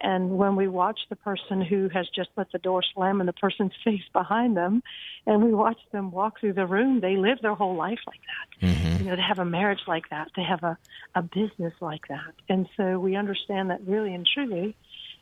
And 0.04 0.38
when 0.38 0.58
we 0.58 0.68
watch 0.68 1.00
the 1.10 1.16
person 1.16 1.62
who 1.62 1.88
has 1.94 2.08
just 2.14 2.30
let 2.36 2.52
the 2.52 2.60
door 2.60 2.84
slam 2.94 3.22
in 3.22 3.26
the 3.26 3.34
person's 3.34 3.72
face 3.84 4.04
behind 4.12 4.56
them, 4.56 4.84
and 5.26 5.44
we 5.44 5.54
watch 5.54 5.80
them 5.92 6.12
walk 6.12 6.40
through 6.40 6.54
the 6.54 6.68
room, 6.68 7.00
they 7.00 7.16
live 7.16 7.40
their 7.42 7.56
whole 7.56 7.76
life 7.76 8.00
like 8.06 8.20
that. 8.20 8.68
Mm-hmm. 8.68 9.04
You 9.04 9.10
know, 9.10 9.16
they 9.16 9.22
have 9.22 9.40
a 9.40 9.46
marriage 9.46 9.82
like 9.88 10.10
that. 10.10 10.30
They 10.36 10.44
have 10.44 10.64
a, 10.64 10.78
a 11.16 11.22
business 11.22 11.74
like 11.80 12.08
that. 12.10 12.34
And 12.50 12.68
so 12.76 13.00
we 13.00 13.16
understand 13.16 13.70
that 13.70 13.80
really 13.88 14.14
and 14.14 14.28
truly, 14.32 14.76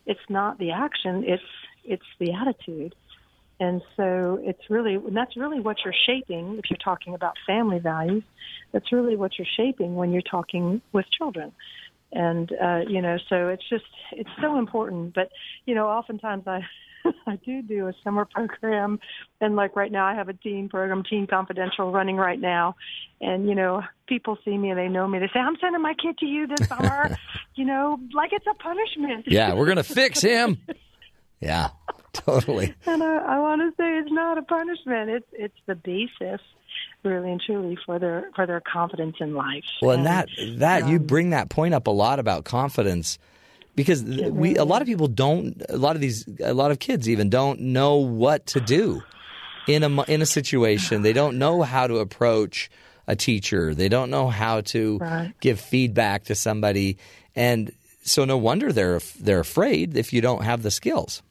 it's 0.07 0.19
not 0.29 0.57
the 0.57 0.71
action, 0.71 1.23
it's 1.27 1.43
it's 1.83 2.05
the 2.19 2.33
attitude. 2.33 2.95
And 3.59 3.83
so 3.95 4.39
it's 4.41 4.71
really, 4.71 4.95
and 4.95 5.15
that's 5.15 5.37
really 5.37 5.59
what 5.59 5.77
you're 5.85 5.93
shaping 6.07 6.57
if 6.57 6.71
you're 6.71 6.79
talking 6.83 7.13
about 7.13 7.35
family 7.45 7.77
values. 7.77 8.23
That's 8.71 8.91
really 8.91 9.15
what 9.15 9.37
you're 9.37 9.47
shaping 9.55 9.95
when 9.95 10.11
you're 10.11 10.23
talking 10.23 10.81
with 10.91 11.05
children. 11.15 11.51
And, 12.11 12.51
uh, 12.51 12.79
you 12.87 13.01
know, 13.01 13.17
so 13.29 13.47
it's 13.49 13.67
just, 13.69 13.85
it's 14.11 14.29
so 14.41 14.57
important. 14.57 15.13
But, 15.13 15.31
you 15.65 15.75
know, 15.75 15.87
oftentimes 15.87 16.47
I, 16.47 16.61
I 17.27 17.37
do 17.37 17.61
do 17.61 17.87
a 17.87 17.93
summer 18.03 18.25
program. 18.25 18.99
And 19.39 19.55
like 19.55 19.75
right 19.75 19.91
now, 19.91 20.05
I 20.05 20.15
have 20.15 20.29
a 20.29 20.33
teen 20.33 20.69
program, 20.69 21.03
Teen 21.09 21.27
Confidential, 21.27 21.91
running 21.91 22.17
right 22.17 22.39
now. 22.39 22.75
And, 23.19 23.47
you 23.47 23.55
know, 23.55 23.81
people 24.07 24.37
see 24.43 24.57
me 24.57 24.69
and 24.69 24.79
they 24.79 24.87
know 24.87 25.07
me. 25.07 25.19
They 25.19 25.29
say, 25.33 25.39
I'm 25.39 25.55
sending 25.61 25.81
my 25.81 25.93
kid 25.93 26.17
to 26.19 26.25
you 26.25 26.47
this 26.47 26.67
summer, 26.67 27.17
you 27.55 27.65
know, 27.65 27.99
like 28.13 28.31
it's 28.33 28.47
a 28.47 28.55
punishment. 28.55 29.25
Yeah, 29.27 29.53
we're 29.53 29.67
gonna 29.67 29.83
fix 29.83 30.21
him. 30.21 30.57
Yeah, 31.43 31.69
totally. 32.13 32.75
And 32.85 33.01
I, 33.01 33.15
I 33.17 33.39
want 33.39 33.61
to 33.61 33.71
say 33.71 33.97
it's 33.97 34.11
not 34.11 34.37
a 34.37 34.43
punishment. 34.43 35.09
It's 35.09 35.25
it's 35.33 35.57
the 35.65 35.73
basis 35.73 36.39
really 37.03 37.31
and 37.31 37.41
truly 37.41 37.77
for 37.85 37.99
their 37.99 38.29
for 38.35 38.45
their 38.45 38.61
confidence 38.61 39.17
in 39.19 39.33
life. 39.33 39.63
Well, 39.81 39.91
and, 39.91 39.99
and 39.99 40.07
that 40.07 40.29
that 40.59 40.83
um, 40.83 40.89
you 40.89 40.99
bring 40.99 41.31
that 41.31 41.49
point 41.49 41.73
up 41.73 41.87
a 41.87 41.91
lot 41.91 42.19
about 42.19 42.45
confidence 42.45 43.17
because 43.75 44.03
we 44.03 44.55
a 44.57 44.65
lot 44.65 44.81
of 44.81 44.87
people 44.87 45.07
don't 45.07 45.61
a 45.69 45.77
lot 45.77 45.95
of 45.95 46.01
these 46.01 46.25
a 46.43 46.53
lot 46.53 46.71
of 46.71 46.79
kids 46.79 47.09
even 47.09 47.29
don't 47.29 47.59
know 47.59 47.95
what 47.95 48.45
to 48.47 48.59
do 48.59 49.01
in 49.67 49.83
a 49.83 50.03
in 50.03 50.21
a 50.21 50.25
situation. 50.25 51.01
They 51.01 51.13
don't 51.13 51.37
know 51.37 51.61
how 51.61 51.87
to 51.87 51.97
approach 51.97 52.69
a 53.07 53.15
teacher. 53.15 53.73
They 53.73 53.89
don't 53.89 54.09
know 54.09 54.27
how 54.27 54.61
to 54.61 54.97
right. 54.99 55.33
give 55.41 55.59
feedback 55.59 56.25
to 56.25 56.35
somebody, 56.35 56.97
and 57.35 57.71
so 58.03 58.25
no 58.25 58.37
wonder 58.37 58.71
they're 58.71 58.99
they're 59.19 59.39
afraid 59.39 59.97
if 59.97 60.13
you 60.13 60.21
don't 60.21 60.43
have 60.43 60.63
the 60.63 60.71
skills. 60.71 61.21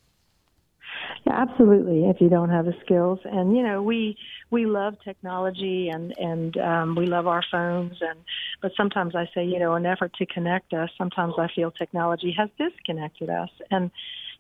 Yeah, 1.27 1.35
absolutely. 1.35 2.07
If 2.07 2.21
you 2.21 2.29
don't 2.29 2.51
have 2.51 2.65
the 2.65 2.75
skills, 2.85 3.19
and 3.25 3.57
you 3.57 3.63
know, 3.63 3.83
we 3.83 4.17
we 4.51 4.67
love 4.67 4.97
technology 5.05 5.89
and 5.89 6.13
and 6.19 6.57
um, 6.57 6.95
we 6.97 7.07
love 7.07 7.27
our 7.27 7.45
phones, 7.51 7.97
and 8.01 8.19
but 8.61 8.73
sometimes 8.77 9.15
I 9.15 9.29
say, 9.35 9.45
you 9.45 9.59
know, 9.59 9.75
an 9.75 9.87
effort 9.87 10.13
to 10.15 10.27
connect 10.27 10.73
us. 10.73 10.91
Sometimes 10.99 11.35
I 11.39 11.49
feel 11.55 11.71
technology 11.71 12.35
has 12.39 12.49
disconnected 12.59 13.31
us, 13.31 13.51
and 13.71 13.91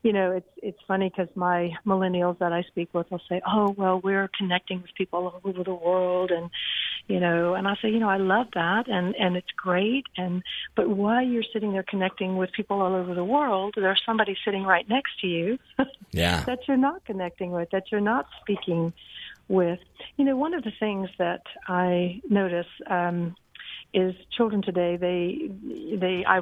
you 0.03 0.15
know, 0.15 0.33
it's 0.33 0.49
it's 0.63 0.79
funny 0.89 1.11
because 1.11 1.29
my 1.37 1.73
millennials 1.87 2.39
that 2.39 2.53
I 2.53 2.63
speak 2.63 2.89
with 2.95 3.11
will 3.11 3.21
say, 3.29 3.43
"Oh, 3.47 3.75
well, 3.77 4.01
we're 4.01 4.31
connecting 4.37 4.81
with 4.81 4.95
people 4.97 5.27
all 5.27 5.41
over 5.45 5.63
the 5.63 5.75
world," 5.75 6.31
and 6.31 6.51
you 7.07 7.21
know, 7.21 7.55
and 7.55 7.69
I 7.69 7.75
say, 7.83 7.91
you 7.91 7.99
know, 7.99 8.09
I 8.09 8.17
love 8.17 8.47
that, 8.55 8.89
and 8.89 9.15
and 9.17 9.37
it's 9.37 9.51
great, 9.57 10.07
and 10.17 10.43
but 10.75 10.89
while 10.89 11.23
you're 11.23 11.45
sitting 11.53 11.73
there 11.73 11.83
connecting 11.83 12.37
with 12.39 12.51
people 12.53 12.81
all 12.81 12.95
over 12.95 13.15
the 13.15 13.25
world, 13.25 13.75
there's 13.77 14.01
somebody 14.07 14.37
sitting 14.43 14.65
right 14.65 14.89
next 14.89 15.21
to 15.21 15.27
you, 15.27 15.59
yeah, 16.13 16.45
that 16.47 16.61
you're 16.67 16.79
not 16.79 17.05
connecting 17.05 17.51
with, 17.51 17.69
that 17.71 17.93
you're 17.93 18.01
not 18.01 18.27
speaking 18.41 18.95
with. 19.51 19.81
You 20.17 20.25
know, 20.25 20.37
one 20.37 20.55
of 20.55 20.65
the 20.65 20.73
things 20.81 21.11
that 21.19 21.43
I 21.69 22.21
notice. 22.31 22.67
um 22.89 23.37
is 23.93 24.15
children 24.37 24.63
today 24.63 24.97
they 24.97 25.51
they 25.97 26.25
I 26.27 26.41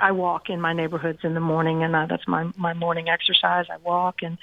I 0.00 0.12
walk 0.12 0.48
in 0.48 0.60
my 0.60 0.72
neighborhoods 0.72 1.18
in 1.24 1.34
the 1.34 1.40
morning 1.40 1.82
and 1.82 1.94
uh, 1.94 2.06
that's 2.08 2.26
my 2.26 2.50
my 2.56 2.72
morning 2.72 3.08
exercise 3.08 3.66
I 3.70 3.76
walk 3.78 4.16
and 4.22 4.38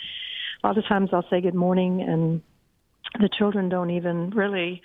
a 0.64 0.68
lot 0.68 0.77
of 0.77 0.85
times 0.85 1.10
I'll 1.11 1.26
say 1.30 1.41
good 1.41 1.56
morning 1.56 2.02
and 2.02 2.41
the 3.19 3.30
children 3.38 3.69
don't 3.69 3.90
even 3.90 4.30
really 4.31 4.81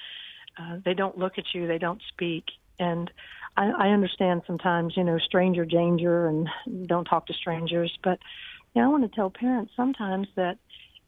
uh, 0.59 0.78
they 0.84 0.94
don't 0.94 1.18
look 1.18 1.36
at 1.36 1.44
you 1.52 1.66
they 1.66 1.78
don't 1.78 2.00
speak 2.09 2.44
and 2.78 3.10
I, 3.56 3.70
I 3.70 3.88
understand 3.88 4.42
sometimes 4.46 4.96
you 4.96 5.05
know 5.05 5.18
stranger 5.18 5.66
danger 5.66 6.28
and 6.28 6.48
don't 6.86 7.05
talk 7.05 7.26
to 7.26 7.34
strangers 7.34 7.96
but 8.02 8.18
you 8.74 8.80
know, 8.80 8.88
I 8.88 8.90
want 8.90 9.10
to 9.10 9.14
tell 9.14 9.30
parents 9.30 9.72
sometimes 9.76 10.28
that 10.36 10.59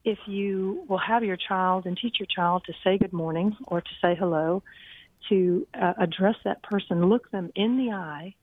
if 0.05 0.19
you 0.27 0.85
will 0.89 0.99
have 0.99 1.25
your 1.25 1.37
child 1.37 1.87
and 1.87 1.97
teach 1.97 2.17
your 2.19 2.27
child 2.27 2.65
to 2.67 2.73
say 2.83 2.99
good 2.99 3.13
morning 3.13 3.57
or 3.67 3.81
to 3.81 3.91
say 4.01 4.15
hello 4.19 4.63
to 5.29 5.67
uh, 5.75 5.93
address 5.99 6.37
that 6.45 6.63
person, 6.63 7.07
look 7.07 7.31
them 7.31 7.51
in 7.55 7.77
the 7.77 7.93
eye, 7.93 8.35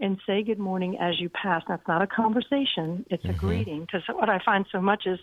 and 0.00 0.18
say 0.26 0.42
good 0.42 0.58
morning 0.58 0.98
as 0.98 1.20
you 1.20 1.28
pass. 1.28 1.62
That's 1.68 1.86
not 1.86 2.02
a 2.02 2.06
conversation; 2.06 3.06
it's 3.10 3.22
mm-hmm. 3.22 3.30
a 3.30 3.38
greeting. 3.38 3.80
Because 3.80 4.02
what 4.08 4.28
I 4.28 4.40
find 4.44 4.66
so 4.72 4.80
much 4.80 5.06
is, 5.06 5.20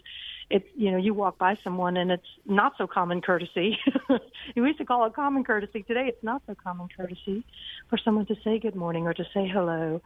it's 0.50 0.68
you 0.76 0.92
know 0.92 0.98
you 0.98 1.14
walk 1.14 1.38
by 1.38 1.58
someone 1.64 1.98
and 1.98 2.12
it's 2.12 2.28
not 2.46 2.74
so 2.78 2.88
common 2.88 3.22
courtesy. 3.22 3.78
we 4.56 4.62
used 4.62 4.78
to 4.78 4.86
call 4.86 5.06
it 5.06 5.14
common 5.14 5.44
courtesy. 5.44 5.84
Today, 5.84 6.06
it's 6.08 6.24
not 6.24 6.44
so 6.48 6.56
common 6.56 6.88
courtesy 6.96 7.44
for 7.90 7.98
someone 7.98 8.26
to 8.28 8.36
say 8.44 8.60
good 8.60 8.76
morning 8.76 9.06
or 9.06 9.14
to 9.14 9.24
say 9.34 9.48
hello. 9.48 10.02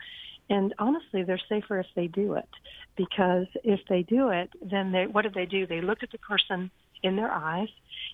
And 0.49 0.73
honestly, 0.77 1.23
they're 1.23 1.39
safer 1.49 1.79
if 1.79 1.87
they 1.95 2.07
do 2.07 2.33
it 2.33 2.49
because 2.97 3.47
if 3.63 3.79
they 3.89 4.03
do 4.03 4.29
it, 4.29 4.49
then 4.61 4.91
they 4.91 5.07
what 5.07 5.23
do 5.23 5.29
they 5.29 5.45
do? 5.45 5.65
They 5.65 5.81
look 5.81 6.03
at 6.03 6.11
the 6.11 6.17
person 6.17 6.69
in 7.01 7.15
their 7.15 7.31
eyes 7.31 7.69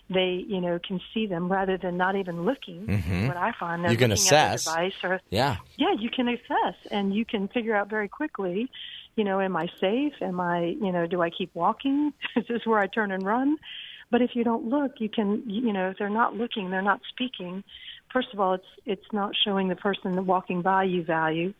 they 0.09 0.43
you 0.47 0.59
know 0.59 0.79
can 0.85 0.99
see 1.13 1.27
them 1.27 1.51
rather 1.51 1.77
than 1.77 1.97
not 1.97 2.15
even 2.15 2.43
looking. 2.43 2.87
Mm-hmm. 2.87 3.27
What 3.27 3.37
I 3.37 3.51
find 3.59 3.89
you 3.89 3.97
can 3.97 4.11
assess 4.11 4.65
device 4.65 4.93
or 5.03 5.21
yeah 5.29 5.57
yeah 5.77 5.93
you 5.97 6.09
can 6.09 6.27
assess 6.27 6.75
and 6.91 7.13
you 7.13 7.25
can 7.25 7.47
figure 7.47 7.75
out 7.75 7.89
very 7.89 8.07
quickly. 8.07 8.69
You 9.15 9.23
know, 9.23 9.39
am 9.39 9.55
I 9.55 9.67
safe? 9.79 10.13
Am 10.21 10.39
I 10.39 10.75
you 10.81 10.91
know 10.91 11.05
do 11.05 11.21
I 11.21 11.29
keep 11.29 11.53
walking? 11.53 12.13
Is 12.35 12.45
this 12.47 12.65
where 12.65 12.79
I 12.79 12.87
turn 12.87 13.11
and 13.11 13.23
run? 13.23 13.57
But 14.11 14.23
if 14.23 14.31
you 14.33 14.43
don't 14.43 14.67
look, 14.67 14.93
you 14.99 15.09
can 15.09 15.43
you 15.45 15.71
know 15.71 15.91
if 15.91 15.97
they're 15.97 16.09
not 16.09 16.35
looking, 16.35 16.71
they're 16.71 16.81
not 16.81 17.01
speaking. 17.09 17.63
First 18.11 18.29
of 18.33 18.39
all, 18.39 18.55
it's 18.55 18.65
it's 18.85 19.13
not 19.13 19.33
showing 19.45 19.67
the 19.67 19.75
person 19.75 20.25
walking 20.25 20.63
by 20.63 20.85
you 20.85 21.03
value 21.03 21.53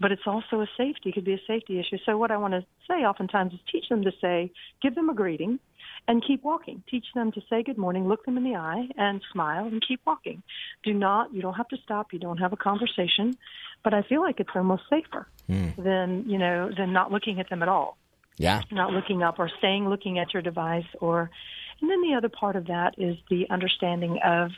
but 0.00 0.10
it's 0.10 0.26
also 0.26 0.60
a 0.60 0.66
safety, 0.76 1.10
it 1.10 1.14
could 1.14 1.24
be 1.24 1.34
a 1.34 1.40
safety 1.46 1.78
issue. 1.78 1.98
So 2.06 2.16
what 2.16 2.30
I 2.30 2.38
want 2.38 2.54
to 2.54 2.64
say 2.88 3.04
oftentimes 3.04 3.52
is 3.52 3.60
teach 3.70 3.88
them 3.88 4.02
to 4.02 4.12
say, 4.20 4.50
give 4.82 4.94
them 4.94 5.10
a 5.10 5.14
greeting, 5.14 5.60
and 6.08 6.24
keep 6.26 6.42
walking. 6.42 6.82
Teach 6.90 7.04
them 7.14 7.30
to 7.32 7.40
say 7.48 7.62
good 7.62 7.78
morning, 7.78 8.08
look 8.08 8.24
them 8.24 8.36
in 8.36 8.44
the 8.44 8.56
eye, 8.56 8.88
and 8.96 9.20
smile 9.32 9.66
and 9.66 9.84
keep 9.86 10.00
walking. 10.06 10.42
Do 10.82 10.94
not, 10.94 11.32
you 11.34 11.42
don't 11.42 11.54
have 11.54 11.68
to 11.68 11.76
stop, 11.84 12.12
you 12.12 12.18
don't 12.18 12.38
have 12.38 12.52
a 12.52 12.56
conversation, 12.56 13.36
but 13.84 13.94
I 13.94 14.02
feel 14.02 14.22
like 14.22 14.40
it's 14.40 14.50
almost 14.54 14.82
safer 14.88 15.28
mm. 15.48 15.76
than, 15.76 16.28
you 16.28 16.38
know, 16.38 16.70
than 16.76 16.92
not 16.92 17.12
looking 17.12 17.38
at 17.38 17.50
them 17.50 17.62
at 17.62 17.68
all. 17.68 17.96
Yeah. 18.36 18.62
Not 18.70 18.92
looking 18.92 19.22
up 19.22 19.38
or 19.38 19.50
staying 19.58 19.88
looking 19.88 20.18
at 20.18 20.32
your 20.32 20.42
device 20.42 20.86
or 21.00 21.30
and 21.80 21.90
then 21.90 22.02
the 22.02 22.14
other 22.16 22.28
part 22.28 22.56
of 22.56 22.66
that 22.66 22.94
is 22.98 23.16
the 23.28 23.48
understanding 23.50 24.18
of 24.24 24.50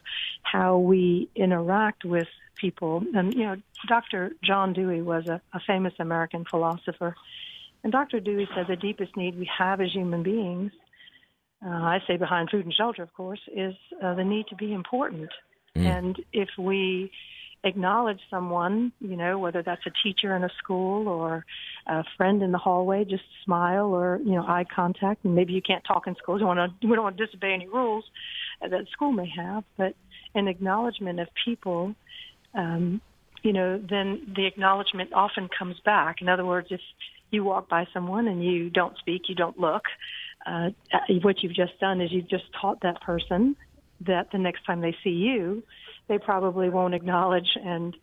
how 0.43 0.79
we 0.79 1.29
interact 1.35 2.05
with 2.05 2.29
people. 2.57 3.03
And, 3.15 3.35
you 3.35 3.45
know, 3.45 3.57
Dr. 3.89 4.33
John 4.43 4.73
Dewey 4.73 5.03
was 5.03 5.27
a, 5.27 5.41
a 5.53 5.61
famous 5.67 5.95
American 5.99 6.45
philosopher. 6.45 7.15
And 7.83 7.93
Dr. 7.93 8.21
Dewey 8.21 8.49
said 8.55 8.67
the 8.69 8.77
deepest 8.77 9.17
need 9.17 9.39
we 9.39 9.49
have 9.59 9.81
as 9.81 9.93
human 9.93 10.23
beings 10.23 10.73
uh, 11.65 11.71
I 11.71 12.01
say 12.07 12.17
behind 12.17 12.51
food 12.51 12.65
and 12.65 12.75
shelter, 12.75 13.03
of 13.03 13.15
course, 13.15 13.41
is 13.55 13.75
uh, 14.03 14.15
the 14.15 14.25
need 14.25 14.49
to 14.49 14.57
be 14.57 14.73
important. 14.73 15.31
Mm. 15.77 15.87
And 15.87 16.21
if 16.33 16.49
we 16.59 17.13
acknowledge 17.65 18.21
someone, 18.31 18.93
you 19.01 19.17
know, 19.17 19.39
whether 19.39 19.63
that's 19.63 19.83
a 19.87 19.93
teacher 20.03 20.35
in 20.35 20.45
a 20.45 20.51
school 20.59 21.09
or 21.09 21.45
a 21.87 22.05
friend 22.17 22.43
in 22.43 22.53
the 22.53 22.59
hallway, 22.59 23.05
just 23.05 23.23
smile 23.45 23.87
or 23.87 24.21
you 24.25 24.33
know 24.33 24.43
eye 24.43 24.65
contact. 24.75 25.25
And 25.25 25.35
maybe 25.35 25.53
you 25.53 25.63
can't 25.63 25.85
talk 25.85 26.07
in 26.07 26.15
school. 26.17 26.35
We 26.35 26.41
don't 26.41 26.57
want 26.57 26.81
to, 26.81 26.87
we 26.87 26.95
don't 26.95 27.05
want 27.05 27.17
to 27.17 27.27
disobey 27.27 27.53
any 27.53 27.69
rules 27.69 28.05
that 28.61 28.87
school 28.93 29.13
may 29.13 29.31
have, 29.37 29.65
but 29.77 29.95
an 30.35 30.49
acknowledgement 30.49 31.21
of 31.21 31.29
people. 31.45 31.95
Um, 32.55 33.01
you 33.43 33.53
know, 33.53 33.79
then 33.79 34.33
the 34.37 34.47
acknowledgement 34.47 35.13
often 35.13 35.49
comes 35.57 35.77
back. 35.85 36.21
In 36.21 36.29
other 36.29 36.45
words, 36.45 36.69
if 36.71 36.81
you 37.31 37.43
walk 37.43 37.69
by 37.69 37.87
someone 37.93 38.29
and 38.29 38.45
you 38.45 38.71
don't 38.71 38.97
speak, 38.99 39.23
you 39.29 39.35
don't 39.35 39.59
look, 39.59 39.83
uh, 40.47 40.71
what 41.23 41.43
you've 41.43 41.55
just 41.55 41.79
done 41.81 42.01
is 42.01 42.13
you've 42.13 42.29
just 42.29 42.45
taught 42.61 42.81
that 42.83 43.01
person 43.01 43.57
that 44.07 44.31
the 44.33 44.39
next 44.39 44.65
time 44.65 44.81
they 44.81 44.97
see 45.03 45.11
you, 45.11 45.63
they 46.09 46.19
probably 46.19 46.69
won't 46.69 46.95
acknowledge 46.95 47.57
and 47.63 47.97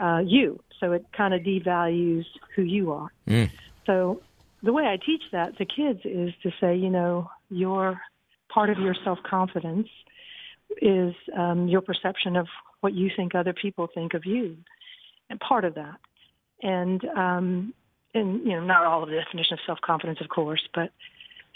uh, 0.00 0.18
you. 0.24 0.60
So 0.80 0.92
it 0.92 1.04
kind 1.16 1.34
of 1.34 1.42
devalues 1.42 2.24
who 2.54 2.62
you 2.62 2.92
are. 2.92 3.08
Mm. 3.26 3.50
So 3.86 4.22
the 4.62 4.72
way 4.72 4.84
I 4.84 4.96
teach 4.96 5.22
that 5.32 5.56
to 5.58 5.64
kids 5.64 6.00
is 6.04 6.32
to 6.42 6.52
say, 6.60 6.76
you 6.76 6.90
know, 6.90 7.30
your 7.50 8.00
part 8.48 8.70
of 8.70 8.78
your 8.78 8.94
self 9.04 9.18
confidence 9.28 9.88
is 10.82 11.14
um, 11.36 11.68
your 11.68 11.80
perception 11.80 12.36
of 12.36 12.46
what 12.80 12.92
you 12.94 13.10
think 13.16 13.34
other 13.34 13.52
people 13.52 13.88
think 13.92 14.14
of 14.14 14.24
you, 14.24 14.56
and 15.30 15.40
part 15.40 15.64
of 15.64 15.74
that. 15.74 15.96
And 16.62 17.04
um, 17.16 17.74
and 18.14 18.44
you 18.44 18.52
know, 18.52 18.64
not 18.64 18.84
all 18.84 19.02
of 19.02 19.08
the 19.08 19.16
definition 19.16 19.54
of 19.54 19.60
self 19.66 19.80
confidence, 19.80 20.20
of 20.20 20.28
course, 20.28 20.62
but 20.74 20.90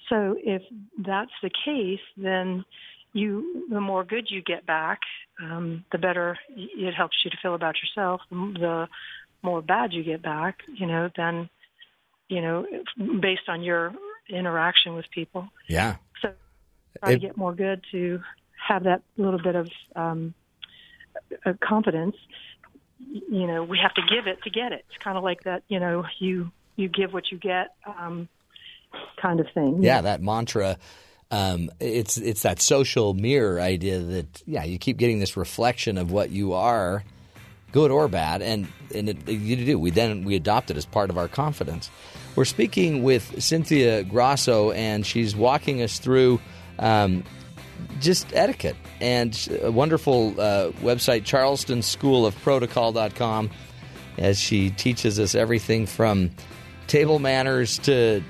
so 0.09 0.36
if 0.39 0.62
that's 0.98 1.31
the 1.43 1.51
case, 1.64 2.01
then 2.16 2.64
you 3.12 3.66
the 3.70 3.80
more 3.80 4.05
good 4.05 4.30
you 4.30 4.43
get 4.43 4.66
back, 4.66 5.01
um, 5.43 5.84
the 5.93 5.98
better 5.98 6.39
it 6.56 6.94
helps 6.94 7.16
you 7.24 7.30
to 7.30 7.36
feel 7.43 7.55
about 7.55 7.76
yourself. 7.82 8.20
The 8.30 8.89
more 9.43 9.62
bad 9.62 9.93
you 9.93 10.02
get 10.02 10.22
back, 10.22 10.60
you 10.74 10.86
know, 10.86 11.10
then 11.16 11.48
you 12.28 12.40
know, 12.40 12.66
based 13.20 13.48
on 13.48 13.62
your 13.62 13.93
interaction 14.30 14.94
with 14.94 15.05
people. 15.10 15.48
Yeah. 15.68 15.97
So 16.22 16.32
try 17.01 17.10
it, 17.10 17.14
to 17.14 17.18
get 17.18 17.36
more 17.36 17.52
good 17.52 17.82
to 17.93 18.20
have 18.68 18.84
that 18.84 19.02
little 19.16 19.43
bit 19.43 19.55
of 19.55 19.68
um, 19.94 20.34
confidence. 21.60 22.16
You 22.98 23.47
know, 23.47 23.64
we 23.64 23.78
have 23.78 23.93
to 23.94 24.02
give 24.02 24.26
it 24.26 24.43
to 24.44 24.51
get 24.51 24.72
it. 24.72 24.84
It's 24.89 25.02
kind 25.02 25.18
of 25.18 25.24
like 25.24 25.43
that. 25.44 25.64
You 25.68 25.80
know, 25.80 26.06
you 26.18 26.51
you 26.76 26.89
give 26.89 27.12
what 27.12 27.30
you 27.30 27.39
get. 27.39 27.74
Um, 27.84 28.28
kind 29.20 29.40
of 29.40 29.47
thing. 29.55 29.82
Yeah, 29.82 30.01
that 30.02 30.22
mantra. 30.22 30.78
Um, 31.33 31.71
it's 31.81 32.19
it's 32.19 32.43
that 32.43 32.61
social 32.61 33.15
mirror 33.15 33.59
idea 33.59 33.99
that 33.99 34.43
yeah, 34.47 34.65
you 34.65 34.79
keep 34.79 34.99
getting 34.99 35.19
this 35.19 35.35
reflection 35.35 35.97
of 35.97 36.11
what 36.11 36.29
you 36.29 36.53
are, 36.53 37.03
good 37.73 37.91
or 37.91 38.07
bad, 38.07 38.43
and 38.43 38.69
and 38.95 39.09
it, 39.09 39.27
you 39.27 39.57
do. 39.57 39.79
We 39.79 39.91
then 39.91 40.25
we 40.25 40.37
adopt 40.37 40.71
it 40.71 40.77
as 40.77 40.85
part 40.85 41.09
of 41.09 41.17
our 41.17 41.29
confidence. 41.29 41.91
We're 42.37 42.45
speaking 42.45 43.03
with 43.03 43.43
Cynthia 43.43 44.05
Grosso, 44.05 44.73
and 44.73 45.07
she's 45.07 45.35
walking 45.35 45.81
us 45.81 45.99
through 45.99 46.39
um, 46.79 47.25
just 47.99 48.27
etiquette 48.35 48.77
and 49.01 49.49
a 49.63 49.73
wonderful 49.73 50.39
uh, 50.39 50.71
website, 50.83 51.25
Charleston 51.25 51.81
School 51.81 52.27
of 52.27 52.37
Protocol.com, 52.43 53.51
as 54.19 54.39
she 54.39 54.69
teaches 54.71 55.19
us 55.19 55.35
everything 55.35 55.87
from 55.87 56.31
table 56.89 57.19
manners 57.19 57.79
to 57.79 58.23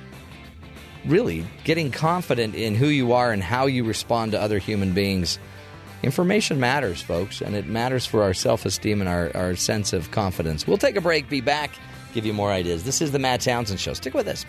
really 1.05 1.45
getting 1.65 1.91
confident 1.91 2.55
in 2.55 2.75
who 2.75 2.87
you 2.87 3.13
are 3.13 3.33
and 3.33 3.43
how 3.43 3.67
you 3.67 3.85
respond 3.85 4.33
to 4.33 4.41
other 4.41 4.59
human 4.59 4.93
beings. 4.93 5.39
information 6.03 6.59
matters, 6.59 7.01
folks, 7.01 7.41
and 7.41 7.55
it 7.55 7.67
matters 7.67 8.05
for 8.07 8.23
our 8.23 8.35
self 8.35 8.67
esteem 8.67 9.01
and 9.01 9.09
our, 9.09 9.31
our 9.37 9.55
sense 9.57 9.93
of 9.93 10.11
confidence. 10.11 10.67
We'll 10.67 10.79
take 10.79 10.97
a 10.97 11.01
break, 11.01 11.29
be 11.29 11.41
back, 11.41 11.71
give 12.13 12.27
you 12.27 12.33
more 12.33 12.51
ideas. 12.51 12.85
This 12.85 13.01
is 13.01 13.13
the 13.13 13.19
Matt 13.19 13.41
Townsend 13.41 13.81
Show. 13.81 13.95
Stick 13.95 14.15
with 14.15 14.29
us. 14.29 14.45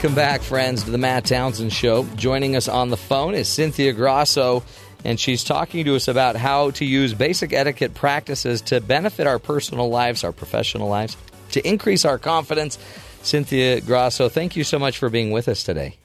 Welcome 0.00 0.16
back, 0.16 0.40
friends, 0.40 0.84
to 0.84 0.90
the 0.90 0.96
Matt 0.96 1.26
Townsend 1.26 1.74
Show. 1.74 2.04
Joining 2.16 2.56
us 2.56 2.68
on 2.68 2.88
the 2.88 2.96
phone 2.96 3.34
is 3.34 3.48
Cynthia 3.48 3.92
Grosso, 3.92 4.62
and 5.04 5.20
she's 5.20 5.44
talking 5.44 5.84
to 5.84 5.94
us 5.94 6.08
about 6.08 6.36
how 6.36 6.70
to 6.70 6.86
use 6.86 7.12
basic 7.12 7.52
etiquette 7.52 7.92
practices 7.92 8.62
to 8.62 8.80
benefit 8.80 9.26
our 9.26 9.38
personal 9.38 9.90
lives, 9.90 10.24
our 10.24 10.32
professional 10.32 10.88
lives, 10.88 11.18
to 11.50 11.68
increase 11.68 12.06
our 12.06 12.16
confidence. 12.16 12.78
Cynthia 13.20 13.82
Grosso, 13.82 14.30
thank 14.30 14.56
you 14.56 14.64
so 14.64 14.78
much 14.78 14.96
for 14.96 15.10
being 15.10 15.32
with 15.32 15.48
us 15.48 15.64
today. 15.64 15.98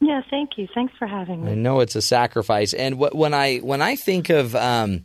Yeah, 0.00 0.22
thank 0.30 0.56
you. 0.56 0.66
Thanks 0.74 0.94
for 0.98 1.06
having 1.06 1.44
me. 1.44 1.52
I 1.52 1.54
know 1.54 1.80
it's 1.80 1.96
a 1.96 2.00
sacrifice, 2.00 2.72
and 2.72 2.94
wh- 2.94 3.14
when 3.14 3.34
I 3.34 3.58
when 3.58 3.82
I 3.82 3.94
think 3.94 4.30
of 4.30 4.56
um, 4.56 5.04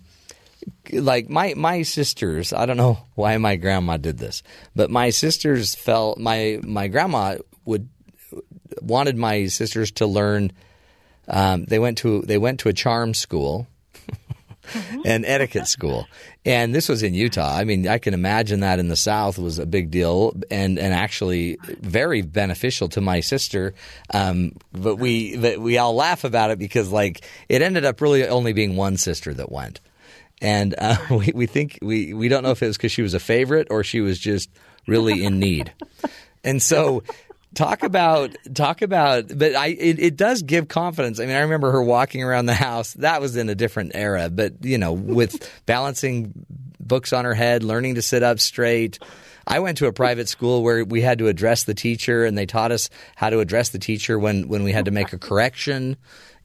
like 0.93 1.27
my 1.27 1.55
my 1.57 1.81
sisters, 1.81 2.53
I 2.53 2.67
don't 2.67 2.77
know 2.77 2.99
why 3.15 3.35
my 3.37 3.57
grandma 3.57 3.97
did 3.97 4.17
this, 4.17 4.43
but 4.77 4.89
my 4.89 5.09
sisters 5.09 5.75
felt 5.75 6.17
my 6.17 6.61
my 6.63 6.87
grandma 6.87 7.35
would 7.65 7.89
wanted 8.81 9.17
my 9.17 9.47
sisters 9.47 9.91
to 9.93 10.05
learn. 10.05 10.51
Um, 11.27 11.65
they 11.65 11.79
went 11.79 11.97
to 11.99 12.21
they 12.21 12.37
went 12.37 12.61
to 12.61 12.69
a 12.69 12.73
charm 12.73 13.13
school. 13.13 13.67
and 15.05 15.25
etiquette 15.25 15.67
school. 15.67 16.07
And 16.45 16.73
this 16.73 16.89
was 16.89 17.03
in 17.03 17.13
Utah. 17.13 17.55
I 17.55 17.63
mean, 17.63 17.87
I 17.87 17.97
can 17.97 18.13
imagine 18.13 18.61
that 18.61 18.79
in 18.79 18.87
the 18.87 18.95
South 18.95 19.37
was 19.37 19.59
a 19.59 19.65
big 19.65 19.91
deal 19.91 20.33
and, 20.51 20.77
and 20.77 20.93
actually 20.93 21.57
very 21.63 22.21
beneficial 22.21 22.89
to 22.89 23.01
my 23.01 23.19
sister. 23.19 23.73
Um, 24.13 24.53
but 24.71 24.95
we 24.97 25.37
but 25.37 25.59
we 25.59 25.77
all 25.77 25.93
laugh 25.93 26.23
about 26.23 26.51
it 26.51 26.59
because 26.59 26.91
like 26.91 27.21
it 27.49 27.61
ended 27.61 27.85
up 27.85 28.01
really 28.01 28.27
only 28.27 28.53
being 28.53 28.75
one 28.75 28.97
sister 28.97 29.33
that 29.33 29.51
went. 29.51 29.79
And 30.41 30.75
uh, 30.77 30.97
we, 31.09 31.31
we 31.33 31.45
think 31.45 31.79
we, 31.81 32.13
we 32.13 32.27
don't 32.27 32.43
know 32.43 32.51
if 32.51 32.61
it 32.61 32.67
was 32.67 32.77
because 32.77 32.91
she 32.91 33.01
was 33.01 33.13
a 33.13 33.19
favorite 33.19 33.67
or 33.69 33.83
she 33.83 34.01
was 34.01 34.19
just 34.19 34.49
really 34.87 35.23
in 35.23 35.39
need. 35.39 35.73
and 36.43 36.61
so 36.61 37.03
talk 37.57 37.81
about 37.81 38.37
talk 38.53 38.83
about 38.83 39.27
but 39.35 39.55
i 39.55 39.67
it, 39.67 39.97
it, 39.99 40.15
does 40.15 40.43
give 40.43 40.67
confidence. 40.67 41.19
I 41.19 41.25
mean 41.25 41.35
i 41.35 41.39
remember 41.39 41.71
her 41.71 41.81
walking 41.81 42.23
around 42.23 42.45
the 42.45 42.53
house. 42.53 42.93
That 42.93 43.19
was 43.19 43.35
in 43.35 43.49
a 43.49 43.55
different 43.55 43.93
era 43.95 44.29
but 44.29 44.63
you 44.63 44.77
know 44.77 44.93
with 44.93 45.51
balancing 45.65 46.33
books 46.79 47.13
on 47.13 47.25
her 47.25 47.33
head 47.33 47.63
learning 47.63 47.95
to 47.95 48.01
sit 48.01 48.23
up 48.23 48.39
straight. 48.39 48.99
I 49.45 49.59
went 49.59 49.79
to 49.79 49.87
a 49.87 49.93
private 49.93 50.29
school 50.29 50.61
where 50.61 50.85
we 50.85 51.01
had 51.01 51.19
to 51.19 51.27
address 51.27 51.63
the 51.63 51.73
teacher 51.73 52.25
and 52.25 52.37
they 52.37 52.45
taught 52.45 52.71
us 52.71 52.89
how 53.15 53.29
to 53.29 53.39
address 53.39 53.69
the 53.69 53.79
teacher 53.79 54.19
when 54.19 54.47
when 54.47 54.63
we 54.63 54.71
had 54.71 54.85
to 54.85 54.91
make 54.91 55.11
a 55.11 55.17
correction 55.17 55.97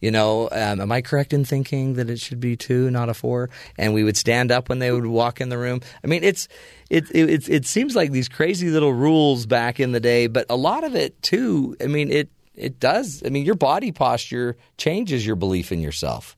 you 0.03 0.11
know, 0.11 0.49
um, 0.51 0.81
am 0.81 0.91
I 0.91 1.01
correct 1.01 1.31
in 1.31 1.45
thinking 1.45 1.93
that 1.93 2.09
it 2.09 2.19
should 2.19 2.41
be 2.41 2.57
two, 2.57 2.91
not 2.91 3.07
a 3.07 3.13
four? 3.13 3.49
And 3.77 3.93
we 3.93 4.03
would 4.03 4.17
stand 4.17 4.51
up 4.51 4.67
when 4.67 4.79
they 4.79 4.91
would 4.91 5.05
walk 5.05 5.39
in 5.39 5.47
the 5.47 5.57
room. 5.57 5.79
I 6.03 6.07
mean, 6.07 6.25
it's 6.25 6.49
it 6.89 7.05
it 7.11 7.29
it, 7.29 7.49
it 7.49 7.65
seems 7.65 7.95
like 7.95 8.11
these 8.11 8.27
crazy 8.27 8.69
little 8.69 8.91
rules 8.91 9.45
back 9.45 9.79
in 9.79 9.93
the 9.93 10.01
day, 10.01 10.27
but 10.27 10.45
a 10.49 10.57
lot 10.57 10.83
of 10.83 10.93
it 10.93 11.21
too. 11.21 11.77
I 11.79 11.87
mean, 11.87 12.11
it 12.11 12.29
it 12.53 12.81
does. 12.81 13.23
I 13.25 13.29
mean, 13.29 13.45
your 13.45 13.55
body 13.55 13.93
posture 13.93 14.57
changes 14.77 15.25
your 15.25 15.37
belief 15.37 15.71
in 15.71 15.79
yourself. 15.79 16.35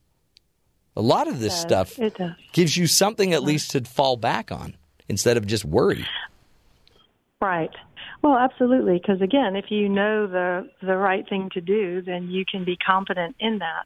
A 0.96 1.02
lot 1.02 1.28
of 1.28 1.40
this 1.40 1.56
it 1.56 1.62
stuff 1.62 1.98
it 1.98 2.16
does. 2.20 2.34
gives 2.54 2.78
you 2.78 2.86
something 2.86 3.34
at 3.34 3.42
least 3.42 3.72
to 3.72 3.84
fall 3.84 4.16
back 4.16 4.52
on 4.52 4.76
instead 5.10 5.38
of 5.38 5.48
just 5.48 5.66
worry. 5.66 6.06
Right. 7.42 7.72
Well, 8.26 8.38
absolutely. 8.38 8.97
Because 8.97 9.22
again, 9.22 9.56
if 9.56 9.69
you 9.69 9.88
know 9.88 10.26
the 10.26 10.68
the 10.81 10.97
right 10.97 11.30
thing 11.30 11.52
to 11.53 11.61
do, 11.61 12.02
then 12.02 12.31
you 12.31 12.44
can 12.44 12.63
be 12.63 12.76
confident 12.76 13.36
in 13.39 13.60
that. 13.60 13.86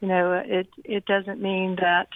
You 0.00 0.08
know, 0.08 0.32
it 0.32 0.66
it 0.82 1.06
doesn't 1.06 1.40
mean 1.40 1.76
that 1.76 2.08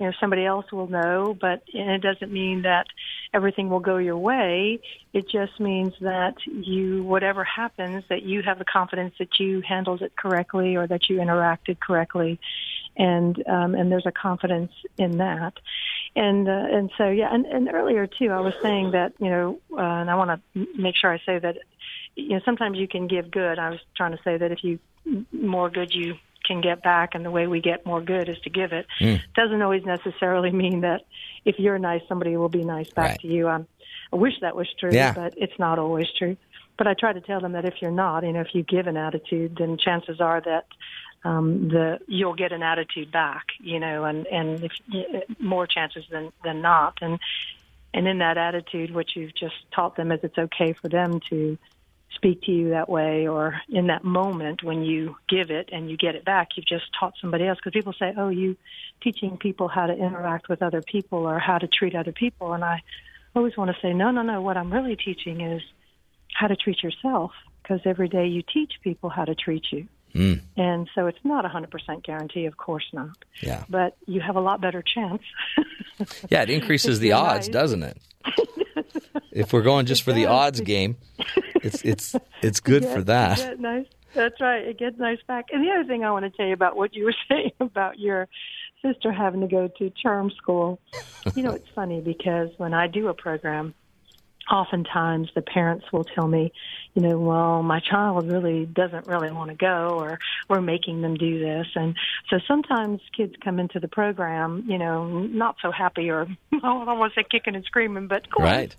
you 0.00 0.06
know 0.06 0.12
somebody 0.18 0.46
else 0.46 0.72
will 0.72 0.86
know, 0.86 1.36
but 1.38 1.64
it 1.66 2.00
doesn't 2.00 2.32
mean 2.32 2.62
that 2.62 2.86
everything 3.34 3.68
will 3.68 3.78
go 3.78 3.98
your 3.98 4.16
way. 4.16 4.80
It 5.12 5.28
just 5.28 5.60
means 5.60 5.92
that 6.00 6.36
you, 6.46 7.02
whatever 7.02 7.44
happens, 7.44 8.04
that 8.08 8.22
you 8.22 8.40
have 8.40 8.58
the 8.58 8.64
confidence 8.64 9.14
that 9.18 9.38
you 9.38 9.60
handled 9.60 10.00
it 10.00 10.16
correctly 10.16 10.76
or 10.76 10.86
that 10.86 11.10
you 11.10 11.18
interacted 11.18 11.78
correctly, 11.78 12.40
and 12.96 13.36
um, 13.46 13.74
and 13.74 13.92
there's 13.92 14.06
a 14.06 14.12
confidence 14.12 14.72
in 14.96 15.18
that 15.18 15.52
and 16.14 16.48
uh, 16.48 16.52
and 16.52 16.90
so 16.98 17.08
yeah 17.08 17.32
and, 17.32 17.46
and 17.46 17.70
earlier 17.72 18.06
too 18.06 18.30
i 18.30 18.40
was 18.40 18.54
saying 18.62 18.90
that 18.90 19.12
you 19.18 19.30
know 19.30 19.58
uh, 19.72 19.80
and 19.80 20.10
i 20.10 20.14
want 20.14 20.40
to 20.54 20.66
make 20.76 20.94
sure 20.96 21.12
i 21.12 21.18
say 21.24 21.38
that 21.38 21.56
you 22.16 22.30
know 22.30 22.40
sometimes 22.44 22.78
you 22.78 22.86
can 22.86 23.06
give 23.06 23.30
good 23.30 23.58
i 23.58 23.70
was 23.70 23.80
trying 23.96 24.12
to 24.12 24.18
say 24.22 24.36
that 24.36 24.52
if 24.52 24.62
you 24.62 24.78
more 25.32 25.70
good 25.70 25.94
you 25.94 26.16
can 26.44 26.60
get 26.60 26.82
back 26.82 27.14
and 27.14 27.24
the 27.24 27.30
way 27.30 27.46
we 27.46 27.60
get 27.60 27.86
more 27.86 28.00
good 28.00 28.28
is 28.28 28.38
to 28.40 28.50
give 28.50 28.72
it 28.72 28.86
mm. 29.00 29.20
doesn't 29.34 29.62
always 29.62 29.84
necessarily 29.84 30.50
mean 30.50 30.80
that 30.80 31.02
if 31.44 31.58
you're 31.58 31.78
nice 31.78 32.02
somebody 32.08 32.36
will 32.36 32.48
be 32.48 32.64
nice 32.64 32.90
back 32.90 33.10
right. 33.10 33.20
to 33.20 33.28
you 33.28 33.48
um, 33.48 33.66
i 34.12 34.16
wish 34.16 34.34
that 34.40 34.54
was 34.54 34.68
true 34.78 34.90
yeah. 34.92 35.12
but 35.12 35.34
it's 35.36 35.58
not 35.58 35.78
always 35.78 36.06
true 36.18 36.36
but 36.76 36.86
i 36.86 36.94
try 36.94 37.12
to 37.12 37.20
tell 37.20 37.40
them 37.40 37.52
that 37.52 37.64
if 37.64 37.74
you're 37.80 37.90
not 37.90 38.24
you 38.24 38.32
know 38.32 38.40
if 38.40 38.54
you 38.54 38.62
give 38.62 38.86
an 38.86 38.96
attitude 38.96 39.56
then 39.58 39.78
chances 39.78 40.20
are 40.20 40.40
that 40.40 40.66
um, 41.24 41.68
the 41.68 42.00
you'll 42.06 42.34
get 42.34 42.52
an 42.52 42.62
attitude 42.62 43.12
back, 43.12 43.46
you 43.60 43.78
know, 43.78 44.04
and 44.04 44.26
and 44.26 44.64
if, 44.64 45.40
more 45.40 45.66
chances 45.66 46.04
than 46.10 46.32
than 46.42 46.60
not, 46.62 46.98
and 47.00 47.18
and 47.94 48.08
in 48.08 48.18
that 48.18 48.38
attitude, 48.38 48.94
what 48.94 49.14
you've 49.14 49.34
just 49.34 49.54
taught 49.74 49.96
them 49.96 50.10
is 50.12 50.20
it's 50.22 50.38
okay 50.38 50.72
for 50.72 50.88
them 50.88 51.20
to 51.30 51.58
speak 52.14 52.42
to 52.42 52.52
you 52.52 52.70
that 52.70 52.88
way, 52.88 53.26
or 53.26 53.60
in 53.68 53.86
that 53.86 54.04
moment 54.04 54.62
when 54.62 54.82
you 54.82 55.16
give 55.28 55.50
it 55.50 55.70
and 55.72 55.90
you 55.90 55.96
get 55.96 56.14
it 56.14 56.24
back, 56.24 56.48
you've 56.56 56.66
just 56.66 56.84
taught 56.98 57.14
somebody 57.20 57.46
else. 57.46 57.58
Because 57.58 57.72
people 57.72 57.92
say, 57.92 58.12
"Oh, 58.16 58.28
you 58.28 58.56
teaching 59.00 59.36
people 59.36 59.68
how 59.68 59.86
to 59.86 59.94
interact 59.94 60.48
with 60.48 60.62
other 60.62 60.82
people 60.82 61.20
or 61.20 61.38
how 61.38 61.58
to 61.58 61.68
treat 61.68 61.94
other 61.94 62.12
people," 62.12 62.52
and 62.52 62.64
I 62.64 62.82
always 63.34 63.56
want 63.56 63.70
to 63.74 63.80
say, 63.80 63.92
"No, 63.92 64.10
no, 64.10 64.22
no. 64.22 64.42
What 64.42 64.56
I'm 64.56 64.72
really 64.72 64.96
teaching 64.96 65.40
is 65.40 65.62
how 66.34 66.48
to 66.48 66.56
treat 66.56 66.82
yourself." 66.82 67.32
Because 67.62 67.80
every 67.84 68.08
day 68.08 68.26
you 68.26 68.42
teach 68.42 68.72
people 68.82 69.08
how 69.08 69.24
to 69.24 69.36
treat 69.36 69.70
you. 69.70 69.86
Mm. 70.14 70.40
And 70.56 70.88
so 70.94 71.06
it's 71.06 71.18
not 71.24 71.44
a 71.44 71.48
100% 71.48 72.04
guarantee, 72.04 72.46
of 72.46 72.56
course 72.56 72.84
not. 72.92 73.16
Yeah. 73.40 73.64
But 73.68 73.96
you 74.06 74.20
have 74.20 74.36
a 74.36 74.40
lot 74.40 74.60
better 74.60 74.82
chance. 74.82 75.22
yeah, 76.28 76.42
it 76.42 76.50
increases 76.50 77.00
the 77.00 77.12
odds, 77.12 77.48
nice. 77.48 77.52
doesn't 77.52 77.82
it? 77.82 77.98
if 79.32 79.52
we're 79.52 79.62
going 79.62 79.86
just 79.86 80.02
for 80.02 80.12
the 80.12 80.26
odds 80.26 80.60
game, 80.60 80.96
it's 81.54 81.82
it's 81.82 82.14
it's 82.42 82.60
good 82.60 82.84
for 82.84 83.02
that. 83.02 83.58
Nice. 83.58 83.86
That's 84.14 84.40
right. 84.40 84.62
It 84.62 84.78
gets 84.78 84.98
nice 84.98 85.18
back. 85.26 85.46
And 85.52 85.64
the 85.64 85.70
other 85.70 85.84
thing 85.84 86.04
I 86.04 86.10
want 86.10 86.24
to 86.24 86.30
tell 86.30 86.46
you 86.46 86.52
about 86.52 86.76
what 86.76 86.94
you 86.94 87.04
were 87.04 87.14
saying 87.28 87.52
about 87.60 87.98
your 87.98 88.28
sister 88.82 89.12
having 89.12 89.40
to 89.40 89.46
go 89.46 89.68
to 89.78 89.90
charm 89.90 90.30
school. 90.30 90.80
You 91.34 91.42
know, 91.42 91.52
it's 91.52 91.68
funny 91.74 92.00
because 92.00 92.50
when 92.58 92.74
I 92.74 92.88
do 92.88 93.08
a 93.08 93.14
program, 93.14 93.74
oftentimes 94.50 95.28
the 95.34 95.42
parents 95.42 95.86
will 95.92 96.04
tell 96.04 96.26
me, 96.26 96.52
you 96.94 97.02
know, 97.02 97.18
well, 97.18 97.62
my 97.62 97.80
child 97.80 98.30
really 98.30 98.66
doesn't 98.66 99.06
really 99.06 99.30
want 99.30 99.50
to 99.50 99.56
go 99.56 99.98
or 99.98 100.18
we're 100.48 100.60
making 100.60 101.00
them 101.00 101.14
do 101.14 101.38
this. 101.38 101.66
And 101.74 101.94
so 102.28 102.38
sometimes 102.46 103.00
kids 103.16 103.34
come 103.42 103.58
into 103.58 103.80
the 103.80 103.88
program, 103.88 104.64
you 104.66 104.78
know, 104.78 105.20
not 105.20 105.56
so 105.62 105.70
happy 105.70 106.10
or 106.10 106.22
I 106.52 106.58
don't 106.58 106.98
want 106.98 107.14
to 107.14 107.20
say 107.20 107.26
kicking 107.30 107.54
and 107.54 107.64
screaming, 107.64 108.08
but 108.08 108.30
cool. 108.30 108.44
Right. 108.44 108.74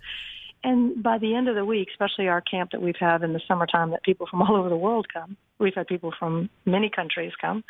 And 0.62 1.02
by 1.02 1.18
the 1.18 1.34
end 1.34 1.48
of 1.48 1.56
the 1.56 1.64
week, 1.64 1.88
especially 1.92 2.28
our 2.28 2.40
camp 2.40 2.70
that 2.72 2.80
we've 2.80 2.96
had 2.98 3.22
in 3.22 3.34
the 3.34 3.40
summertime 3.46 3.90
that 3.90 4.02
people 4.02 4.26
from 4.26 4.40
all 4.42 4.56
over 4.56 4.70
the 4.70 4.76
world 4.76 5.06
come, 5.12 5.36
we've 5.58 5.74
had 5.74 5.86
people 5.86 6.12
from 6.18 6.48
many 6.64 6.88
countries 6.88 7.32
come. 7.38 7.62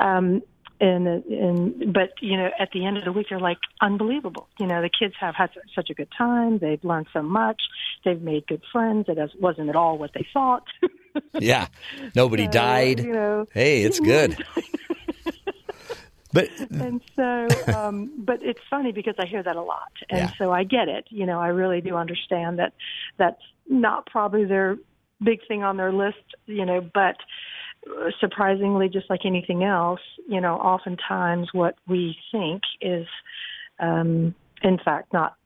Um, 0.00 0.42
and 0.80 1.06
and 1.06 1.92
but 1.92 2.10
you 2.20 2.36
know 2.36 2.50
at 2.58 2.70
the 2.72 2.84
end 2.84 2.96
of 2.98 3.04
the 3.04 3.12
week 3.12 3.26
they're 3.30 3.38
like 3.40 3.58
unbelievable. 3.80 4.48
You 4.58 4.66
know 4.66 4.82
the 4.82 4.90
kids 4.90 5.14
have 5.20 5.34
had 5.34 5.50
such 5.74 5.90
a 5.90 5.94
good 5.94 6.08
time. 6.16 6.58
They've 6.58 6.82
learned 6.84 7.06
so 7.12 7.22
much. 7.22 7.60
They've 8.04 8.20
made 8.20 8.46
good 8.46 8.62
friends. 8.72 9.06
It 9.08 9.18
wasn't 9.40 9.68
at 9.68 9.76
all 9.76 9.98
what 9.98 10.12
they 10.14 10.26
thought. 10.32 10.64
Yeah. 11.38 11.68
Nobody 12.16 12.46
so, 12.46 12.50
died. 12.50 12.98
you 12.98 13.12
know. 13.12 13.46
Hey 13.52 13.84
it's 13.84 14.00
good. 14.00 14.36
But 16.32 16.48
and 16.70 17.00
so 17.14 17.46
um 17.72 18.10
but 18.18 18.42
it's 18.42 18.58
funny 18.68 18.90
because 18.90 19.14
i 19.20 19.26
hear 19.26 19.40
that 19.44 19.54
a 19.54 19.62
lot. 19.62 19.92
And 20.10 20.18
Yeah. 20.18 20.32
so 20.36 20.50
i 20.50 20.64
get 20.64 20.88
it. 20.88 21.06
You 21.10 21.26
know 21.26 21.38
i 21.38 21.48
really 21.48 21.80
do 21.80 21.94
understand 21.94 22.58
that 22.58 22.72
that's 23.16 23.40
not 23.68 24.06
probably 24.06 24.44
their 24.44 24.76
big 25.22 25.46
thing 25.46 25.62
on 25.62 25.76
their 25.76 25.92
list 25.92 26.24
you 26.46 26.66
know 26.66 26.80
but 26.92 27.16
surprisingly, 28.20 28.88
just 28.88 29.08
like 29.10 29.20
anything 29.24 29.64
else, 29.64 30.00
you 30.28 30.40
know, 30.40 30.54
oftentimes 30.54 31.48
what 31.52 31.76
we 31.86 32.16
think 32.32 32.62
is, 32.80 33.06
um, 33.78 34.34
in 34.62 34.78
fact, 34.78 35.12
not 35.12 35.36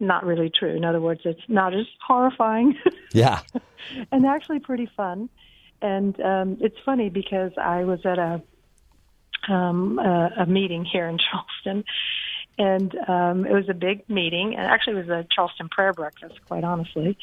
not 0.00 0.24
really 0.24 0.50
true. 0.50 0.74
In 0.74 0.84
other 0.84 1.00
words, 1.00 1.20
it's 1.24 1.40
not 1.48 1.74
as 1.74 1.86
horrifying. 2.06 2.76
Yeah. 3.12 3.42
and 4.10 4.26
actually 4.26 4.58
pretty 4.58 4.90
fun. 4.96 5.28
And 5.80 6.20
um, 6.20 6.58
it's 6.60 6.74
funny 6.84 7.10
because 7.10 7.52
I 7.56 7.84
was 7.84 8.00
at 8.04 8.18
a 8.18 8.42
um, 9.48 10.00
a, 10.00 10.30
a 10.38 10.46
meeting 10.46 10.84
here 10.84 11.06
in 11.08 11.18
Charleston, 11.18 11.84
and 12.58 12.94
um, 13.08 13.46
it 13.46 13.52
was 13.52 13.68
a 13.68 13.74
big 13.74 14.08
meeting. 14.08 14.54
And 14.56 14.66
actually, 14.66 14.98
it 14.98 15.06
was 15.06 15.08
a 15.08 15.26
Charleston 15.34 15.68
prayer 15.68 15.92
breakfast, 15.92 16.34
quite 16.46 16.64
honestly. 16.64 17.18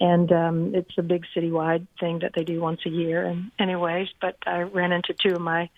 And 0.00 0.30
um, 0.30 0.74
it's 0.74 0.96
a 0.98 1.02
big 1.02 1.24
citywide 1.34 1.86
thing 1.98 2.20
that 2.20 2.32
they 2.34 2.44
do 2.44 2.60
once 2.60 2.80
a 2.86 2.90
year. 2.90 3.24
And 3.24 3.50
anyways, 3.58 4.08
but 4.20 4.36
I 4.46 4.60
ran 4.60 4.92
into 4.92 5.14
two 5.14 5.34
of 5.34 5.40
my 5.40 5.70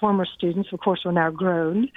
former 0.00 0.26
students. 0.26 0.70
Of 0.72 0.80
course, 0.80 1.04
were 1.04 1.12
now 1.12 1.30
grown, 1.30 1.90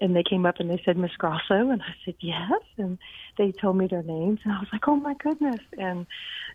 and 0.00 0.14
they 0.14 0.22
came 0.22 0.46
up 0.46 0.56
and 0.58 0.70
they 0.70 0.80
said 0.84 0.96
Miss 0.96 1.12
Grosso, 1.18 1.70
and 1.70 1.82
I 1.82 1.94
said 2.04 2.14
yes, 2.20 2.62
and 2.78 2.98
they 3.38 3.52
told 3.52 3.76
me 3.76 3.86
their 3.86 4.02
names, 4.02 4.40
and 4.44 4.52
I 4.52 4.58
was 4.58 4.68
like, 4.72 4.86
oh 4.88 4.96
my 4.96 5.14
goodness, 5.14 5.60
and 5.78 6.06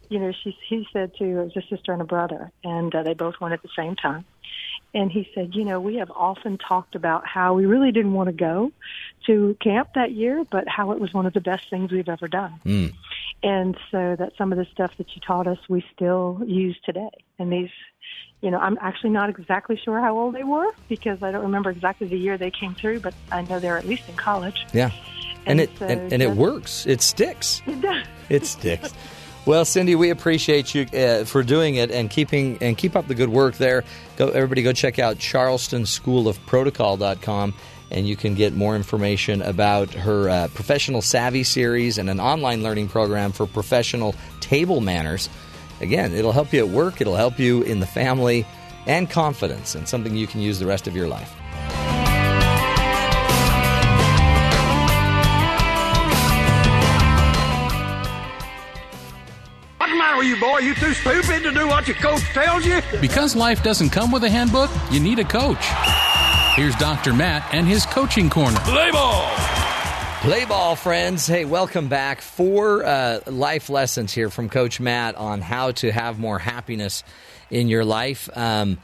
you 0.10 0.20
know, 0.20 0.32
she 0.44 0.58
he 0.68 0.88
said 0.92 1.12
too, 1.18 1.40
it 1.40 1.56
was 1.56 1.58
a 1.58 1.76
sister 1.76 1.94
and 1.94 2.02
a 2.02 2.06
brother, 2.06 2.52
and 2.64 2.94
uh, 2.94 3.04
they 3.04 3.14
both 3.14 3.36
went 3.40 3.54
at 3.54 3.62
the 3.62 3.70
same 3.78 3.96
time. 3.96 4.26
And 4.94 5.12
he 5.12 5.30
said, 5.36 5.54
you 5.54 5.66
know, 5.66 5.80
we 5.80 5.98
have 5.98 6.10
often 6.12 6.58
talked 6.58 6.96
about 6.96 7.28
how 7.28 7.54
we 7.54 7.66
really 7.66 7.92
didn't 7.92 8.14
want 8.14 8.28
to 8.28 8.34
go 8.34 8.72
to 9.28 9.56
camp 9.62 9.90
that 9.94 10.12
year, 10.12 10.44
but 10.50 10.68
how 10.68 10.92
it 10.92 11.00
was 11.00 11.14
one 11.14 11.28
of 11.28 11.34
the 11.34 11.42
best 11.42 11.70
things 11.70 11.92
we've 11.92 12.10
ever 12.10 12.28
done. 12.28 12.60
Mm. 12.66 12.94
And 13.44 13.78
so 13.92 14.16
that 14.18 14.34
some 14.38 14.52
of 14.52 14.58
the 14.58 14.66
stuff 14.72 14.98
that 14.98 15.16
you 15.16 15.22
taught 15.22 15.48
us, 15.48 15.60
we 15.70 15.84
still 15.94 16.42
use 16.46 16.78
today. 16.84 17.12
And 17.38 17.52
these, 17.54 17.70
you 18.42 18.50
know, 18.50 18.58
I'm 18.58 18.78
actually 18.82 19.12
not 19.12 19.30
exactly 19.30 19.80
sure 19.84 20.00
how 20.00 20.18
old 20.18 20.34
they 20.34 20.44
were 20.44 20.72
because 20.88 21.22
I 21.22 21.32
don't 21.32 21.44
remember 21.44 21.70
exactly 21.70 22.08
the 22.08 22.18
year 22.18 22.38
they 22.38 22.52
came 22.52 22.74
through, 22.74 23.02
but 23.02 23.14
I 23.32 23.44
know 23.44 23.60
they're 23.60 23.78
at 23.78 23.86
least 23.86 24.10
in 24.10 24.16
college. 24.16 24.66
Yeah. 24.74 24.92
And, 25.46 25.60
And 25.60 25.62
it 25.62 25.70
so 25.78 25.86
and, 25.86 26.14
and 26.14 26.22
it 26.24 26.32
works. 26.32 26.88
It 26.88 27.02
sticks. 27.02 27.62
It 27.68 27.80
does. 27.82 28.06
It 28.30 28.46
sticks. 28.46 28.94
Well, 29.46 29.64
Cindy, 29.66 29.96
we 29.96 30.10
appreciate 30.10 30.74
you 30.76 30.86
uh, 30.94 31.24
for 31.24 31.44
doing 31.44 31.76
it 31.76 31.92
and 31.92 32.10
keeping 32.10 32.58
and 32.62 32.78
keep 32.78 32.96
up 32.96 33.08
the 33.08 33.16
good 33.16 33.30
work 33.30 33.56
there. 33.56 33.84
Go, 34.18 34.28
everybody, 34.30 34.62
go 34.62 34.74
check 34.74 35.00
out 35.00 35.16
charlestonschoolofprotocol.com 35.18 37.54
and 37.92 38.08
you 38.08 38.16
can 38.16 38.36
get 38.36 38.54
more 38.54 38.76
information 38.76 39.42
about 39.42 39.92
her 39.94 40.30
uh, 40.30 40.48
professional 40.54 41.02
savvy 41.02 41.44
series 41.44 41.98
and 41.98 42.08
an 42.10 42.20
online 42.20 42.62
learning 42.64 42.88
program 42.88 43.32
for 43.32 43.48
professional 43.48 44.14
table 44.40 44.82
manners. 44.82 45.30
Again, 45.82 46.14
it'll 46.14 46.32
help 46.32 46.54
you 46.54 46.60
at 46.60 46.70
work, 46.70 47.02
it'll 47.02 47.16
help 47.16 47.40
you 47.40 47.64
in 47.64 47.80
the 47.80 47.88
family 47.88 48.46
and 48.86 49.10
confidence, 49.10 49.74
and 49.76 49.88
something 49.88 50.16
you 50.16 50.28
can 50.28 50.42
use 50.42 50.60
the 50.60 50.68
rest 50.68 50.88
of 50.88 50.96
your 50.96 51.08
life. 51.08 51.34
What's 60.20 60.30
the 60.30 60.36
matter 60.36 60.40
with 60.40 60.40
you, 60.40 60.40
boy? 60.40 60.60
You 60.60 60.76
too 60.76 60.94
stupid 60.94 61.44
to 61.44 61.52
do 61.52 61.68
what 61.68 61.88
your 61.88 61.96
coach 61.98 62.24
tells 62.34 62.66
you? 62.66 62.82
Because 63.00 63.36
life 63.36 63.64
doesn't 63.64 63.90
come 63.92 64.12
with 64.12 64.24
a 64.24 64.30
handbook, 64.30 64.70
you 64.92 65.00
need 65.00 65.20
a 65.20 65.24
coach. 65.24 65.66
Here's 66.56 66.76
Dr. 66.76 67.14
Matt 67.14 67.48
and 67.54 67.66
his 67.68 67.86
coaching 67.86 68.30
corner. 68.30 68.60
Play 68.62 68.92
ball! 68.92 69.32
Play 70.22 70.44
ball, 70.44 70.76
friends. 70.76 71.26
Hey, 71.26 71.46
welcome 71.46 71.88
back. 71.88 72.20
Four 72.20 72.84
uh, 72.84 73.22
life 73.28 73.70
lessons 73.70 74.14
here 74.14 74.30
from 74.30 74.50
Coach 74.50 74.82
Matt 74.82 75.16
on 75.16 75.40
how 75.40 75.72
to 75.72 75.92
have 75.92 76.20
more 76.20 76.38
happiness 76.38 77.06
in 77.50 77.70
your 77.70 77.86
life. 77.86 78.30
Um, 78.36 78.78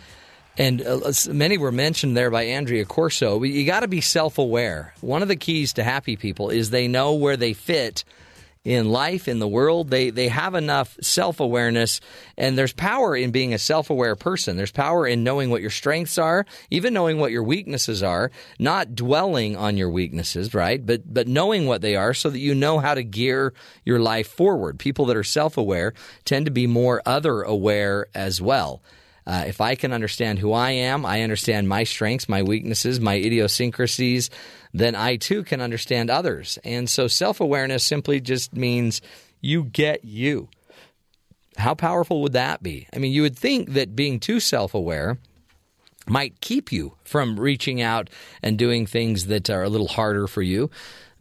and 0.58 0.82
uh, 0.82 1.12
many 1.30 1.58
were 1.58 1.74
mentioned 1.74 2.16
there 2.16 2.32
by 2.32 2.44
Andrea 2.44 2.86
Corso. 2.86 3.44
You 3.44 3.66
got 3.66 3.82
to 3.82 3.90
be 3.90 4.00
self 4.00 4.38
aware. 4.38 4.94
One 5.02 5.22
of 5.22 5.28
the 5.28 5.36
keys 5.36 5.74
to 5.74 5.84
happy 5.84 6.16
people 6.16 6.50
is 6.50 6.70
they 6.70 6.88
know 6.88 7.14
where 7.16 7.36
they 7.36 7.52
fit 7.52 8.06
in 8.66 8.90
life, 8.90 9.28
in 9.28 9.38
the 9.40 9.48
world. 9.48 9.90
They 9.92 10.10
they 10.10 10.28
have 10.28 10.56
enough 10.56 10.98
self 11.00 11.40
awareness, 11.40 12.02
and 12.38 12.58
there's 12.58 12.74
power 12.74 13.16
in 13.16 13.32
being 13.32 13.54
a 13.54 13.60
self 13.60 13.90
aware 13.90 14.16
person. 14.16 14.58
There's 14.58 14.72
power 14.72 15.08
in 15.08 15.24
knowing 15.24 15.52
what 15.52 15.62
your 15.62 15.70
strengths 15.70 16.18
are, 16.18 16.46
even 16.72 16.94
knowing 16.94 17.20
what 17.20 17.32
your 17.32 17.44
weaknesses 17.44 18.04
are, 18.04 18.32
not 18.60 18.96
dwelling 18.96 19.56
on 19.56 19.78
your 19.78 19.90
weaknesses, 19.90 20.54
right? 20.54 20.84
But 20.84 21.14
but 21.14 21.28
knowing 21.28 21.68
what 21.68 21.82
they 21.82 21.96
are, 21.96 22.14
so 22.14 22.30
that 22.32 22.40
you 22.40 22.56
know 22.56 22.80
how 22.80 22.96
to 22.96 23.04
gear 23.04 23.54
your 23.86 24.00
life 24.00 24.28
forward. 24.28 24.80
People 24.80 25.06
that 25.06 25.18
are 25.18 25.24
self 25.24 25.58
aware 25.58 25.94
tend 26.26 26.46
to 26.46 26.52
be 26.52 26.68
more 26.68 27.02
other 27.06 27.44
aware 27.44 28.08
as 28.16 28.42
well. 28.42 28.82
Uh, 29.28 29.46
if 29.48 29.60
I 29.60 29.74
can 29.74 29.92
understand 29.92 30.38
who 30.38 30.54
I 30.54 30.72
am, 30.72 31.04
I 31.04 31.24
understand 31.24 31.68
my 31.68 31.84
strengths, 31.84 32.30
my 32.30 32.44
weaknesses, 32.44 33.00
my 33.00 33.16
idiosyncrasies, 33.16 34.30
then 34.76 34.94
I 34.94 35.16
too 35.16 35.44
can 35.44 35.62
understand 35.62 36.10
others. 36.10 36.60
And 36.66 36.90
so 36.90 37.08
self 37.08 37.40
awareness 37.40 37.84
simply 37.84 38.20
just 38.20 38.54
means 38.54 39.02
you 39.40 39.64
get 39.64 40.04
you. 40.04 40.50
How 41.58 41.76
powerful 41.76 42.22
would 42.22 42.34
that 42.34 42.62
be? 42.62 42.88
I 42.94 43.00
mean, 43.00 43.14
you 43.14 43.22
would 43.22 43.38
think 43.38 43.72
that 43.72 43.96
being 43.96 44.20
too 44.20 44.42
self 44.42 44.74
aware 44.74 45.18
might 46.08 46.42
keep 46.42 46.74
you 46.74 46.94
from 47.06 47.40
reaching 47.40 47.82
out 47.82 48.10
and 48.44 48.60
doing 48.60 48.86
things 48.86 49.28
that 49.28 49.50
are 49.50 49.64
a 49.64 49.70
little 49.70 49.88
harder 49.88 50.28
for 50.28 50.42
you. 50.42 50.70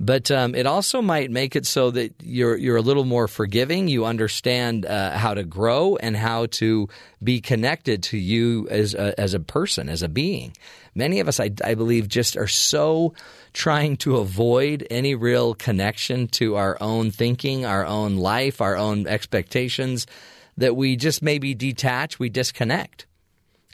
But 0.04 0.30
um, 0.30 0.54
it 0.54 0.66
also 0.66 1.00
might 1.00 1.30
make 1.30 1.56
it 1.56 1.64
so 1.64 1.90
that 1.92 2.12
you're 2.22 2.58
you're 2.58 2.76
a 2.76 2.82
little 2.82 3.06
more 3.06 3.26
forgiving. 3.26 3.88
You 3.88 4.04
understand 4.04 4.84
uh, 4.84 5.16
how 5.16 5.32
to 5.32 5.44
grow 5.44 5.96
and 5.96 6.14
how 6.14 6.44
to 6.60 6.90
be 7.22 7.40
connected 7.40 8.02
to 8.04 8.18
you 8.18 8.68
as 8.68 8.92
a, 8.92 9.18
as 9.18 9.32
a 9.32 9.40
person, 9.40 9.88
as 9.88 10.02
a 10.02 10.08
being. 10.10 10.54
Many 10.94 11.20
of 11.20 11.28
us, 11.28 11.40
I, 11.40 11.52
I 11.64 11.74
believe, 11.74 12.06
just 12.06 12.36
are 12.36 12.46
so 12.46 13.14
trying 13.54 13.96
to 13.98 14.18
avoid 14.18 14.86
any 14.90 15.14
real 15.14 15.54
connection 15.54 16.26
to 16.28 16.56
our 16.56 16.76
own 16.82 17.10
thinking, 17.10 17.64
our 17.64 17.86
own 17.86 18.16
life, 18.16 18.60
our 18.60 18.76
own 18.76 19.06
expectations, 19.06 20.06
that 20.58 20.76
we 20.76 20.96
just 20.96 21.22
maybe 21.22 21.54
detach, 21.54 22.18
we 22.18 22.28
disconnect. 22.28 23.06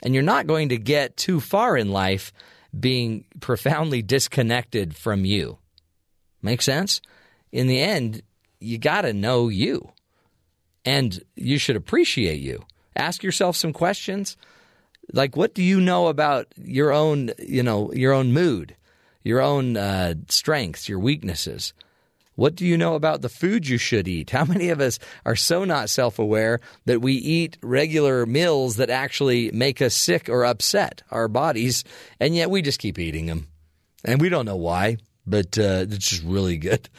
And 0.01 0.13
you're 0.13 0.23
not 0.23 0.47
going 0.47 0.69
to 0.69 0.77
get 0.77 1.17
too 1.17 1.41
far 1.41 1.75
in 1.75 1.91
life 1.91 2.31
being 2.79 3.25
profoundly 3.41 4.01
disconnected 4.01 4.95
from 4.95 5.25
you. 5.25 5.57
Make 6.41 6.61
sense? 6.61 7.01
In 7.51 7.67
the 7.67 7.79
end, 7.79 8.21
you 8.59 8.77
got 8.77 9.01
to 9.01 9.13
know 9.13 9.49
you. 9.49 9.91
And 10.83 11.23
you 11.35 11.57
should 11.57 11.75
appreciate 11.75 12.39
you. 12.39 12.63
Ask 12.95 13.23
yourself 13.23 13.55
some 13.55 13.73
questions. 13.73 14.37
Like 15.13 15.35
what 15.35 15.53
do 15.53 15.63
you 15.63 15.79
know 15.79 16.07
about 16.07 16.47
your 16.57 16.91
own, 16.91 17.31
you 17.39 17.63
know, 17.63 17.91
your 17.93 18.13
own 18.13 18.33
mood, 18.33 18.75
your 19.23 19.41
own 19.41 19.77
uh, 19.77 20.15
strengths, 20.29 20.89
your 20.89 20.99
weaknesses? 20.99 21.73
What 22.35 22.55
do 22.55 22.65
you 22.65 22.77
know 22.77 22.95
about 22.95 23.21
the 23.21 23.29
food 23.29 23.67
you 23.67 23.77
should 23.77 24.07
eat? 24.07 24.29
How 24.31 24.45
many 24.45 24.69
of 24.69 24.79
us 24.79 24.99
are 25.25 25.35
so 25.35 25.65
not 25.65 25.89
self 25.89 26.17
aware 26.17 26.59
that 26.85 27.01
we 27.01 27.13
eat 27.13 27.57
regular 27.61 28.25
meals 28.25 28.77
that 28.77 28.89
actually 28.89 29.51
make 29.51 29.81
us 29.81 29.93
sick 29.93 30.29
or 30.29 30.45
upset 30.45 31.03
our 31.11 31.27
bodies, 31.27 31.83
and 32.19 32.35
yet 32.35 32.49
we 32.49 32.61
just 32.61 32.79
keep 32.79 32.97
eating 32.97 33.25
them? 33.27 33.47
And 34.03 34.19
we 34.19 34.29
don't 34.29 34.45
know 34.45 34.55
why, 34.55 34.97
but 35.25 35.57
uh, 35.57 35.85
it's 35.89 36.09
just 36.09 36.23
really 36.23 36.57
good. 36.57 36.89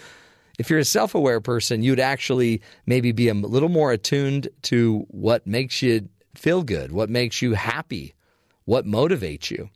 If 0.58 0.70
you're 0.70 0.78
a 0.78 0.84
self 0.84 1.14
aware 1.14 1.40
person, 1.40 1.82
you'd 1.82 2.00
actually 2.00 2.62
maybe 2.86 3.12
be 3.12 3.28
a 3.28 3.34
little 3.34 3.68
more 3.68 3.92
attuned 3.92 4.48
to 4.62 5.06
what 5.08 5.46
makes 5.46 5.82
you 5.82 6.08
feel 6.34 6.62
good, 6.62 6.92
what 6.92 7.10
makes 7.10 7.42
you 7.42 7.54
happy, 7.54 8.14
what 8.64 8.86
motivates 8.86 9.50
you. 9.50 9.70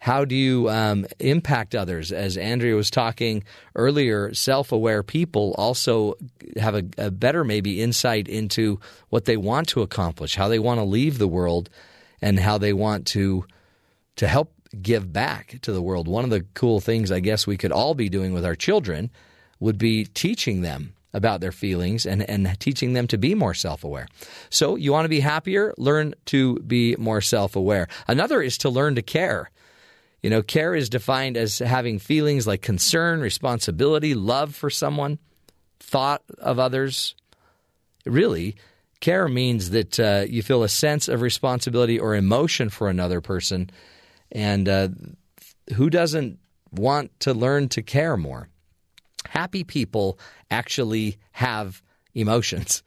How 0.00 0.24
do 0.24 0.34
you 0.34 0.68
um, 0.68 1.06
impact 1.20 1.76
others? 1.76 2.10
As 2.10 2.36
Andrea 2.36 2.74
was 2.74 2.90
talking 2.90 3.44
earlier, 3.76 4.34
self 4.34 4.72
aware 4.72 5.04
people 5.04 5.54
also 5.56 6.14
have 6.56 6.74
a, 6.74 6.82
a, 6.98 7.10
better, 7.12 7.44
maybe, 7.44 7.80
insight 7.80 8.26
into 8.26 8.80
what 9.10 9.26
they 9.26 9.36
want 9.36 9.68
to 9.68 9.80
accomplish, 9.80 10.34
how 10.34 10.48
they 10.48 10.58
want 10.58 10.80
to 10.80 10.84
leave 10.84 11.18
the 11.18 11.28
world, 11.28 11.70
and 12.20 12.40
how 12.40 12.58
they 12.58 12.72
want 12.72 13.06
to, 13.08 13.44
to 14.16 14.26
help 14.26 14.52
give 14.80 15.12
back 15.12 15.58
to 15.62 15.72
the 15.72 15.82
world. 15.82 16.08
One 16.08 16.24
of 16.24 16.30
the 16.30 16.46
cool 16.54 16.80
things 16.80 17.10
I 17.12 17.20
guess 17.20 17.46
we 17.46 17.56
could 17.56 17.72
all 17.72 17.94
be 17.94 18.08
doing 18.08 18.32
with 18.32 18.44
our 18.44 18.54
children 18.54 19.10
would 19.60 19.78
be 19.78 20.04
teaching 20.04 20.62
them 20.62 20.94
about 21.14 21.40
their 21.40 21.52
feelings 21.52 22.06
and, 22.06 22.22
and 22.28 22.58
teaching 22.58 22.94
them 22.94 23.06
to 23.08 23.18
be 23.18 23.34
more 23.34 23.54
self 23.54 23.84
aware. 23.84 24.08
So, 24.50 24.76
you 24.76 24.92
want 24.92 25.04
to 25.04 25.10
be 25.10 25.20
happier? 25.20 25.74
Learn 25.76 26.14
to 26.26 26.58
be 26.60 26.96
more 26.96 27.20
self 27.20 27.56
aware. 27.56 27.88
Another 28.08 28.40
is 28.40 28.58
to 28.58 28.70
learn 28.70 28.94
to 28.94 29.02
care. 29.02 29.50
You 30.22 30.30
know, 30.30 30.42
care 30.42 30.74
is 30.74 30.88
defined 30.88 31.36
as 31.36 31.58
having 31.58 31.98
feelings 31.98 32.46
like 32.46 32.62
concern, 32.62 33.20
responsibility, 33.20 34.14
love 34.14 34.54
for 34.54 34.70
someone, 34.70 35.18
thought 35.80 36.22
of 36.38 36.58
others. 36.58 37.16
Really, 38.06 38.56
care 39.00 39.28
means 39.28 39.70
that 39.70 40.00
uh, 40.00 40.24
you 40.28 40.42
feel 40.42 40.62
a 40.62 40.68
sense 40.68 41.08
of 41.08 41.22
responsibility 41.22 41.98
or 41.98 42.14
emotion 42.14 42.70
for 42.70 42.88
another 42.88 43.20
person. 43.20 43.70
And 44.32 44.68
uh, 44.68 44.88
who 45.74 45.90
doesn't 45.90 46.38
want 46.70 47.18
to 47.20 47.34
learn 47.34 47.68
to 47.70 47.82
care 47.82 48.16
more? 48.16 48.48
Happy 49.28 49.62
people 49.62 50.18
actually 50.50 51.18
have 51.32 51.82
emotions. 52.14 52.82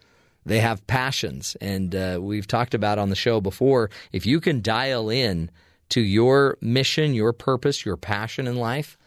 They 0.45 0.59
have 0.59 0.85
passions. 0.85 1.55
And 1.61 1.95
uh, 1.95 2.19
we've 2.21 2.47
talked 2.47 2.73
about 2.73 2.99
on 2.99 3.09
the 3.09 3.15
show 3.15 3.41
before 3.41 3.89
if 4.11 4.25
you 4.25 4.39
can 4.41 4.61
dial 4.61 5.09
in 5.09 5.49
to 5.89 6.01
your 6.01 6.57
mission, 6.61 7.13
your 7.13 7.33
purpose, 7.33 7.85
your 7.85 7.97
passion 7.97 8.47
in 8.47 8.57
life, 8.57 8.97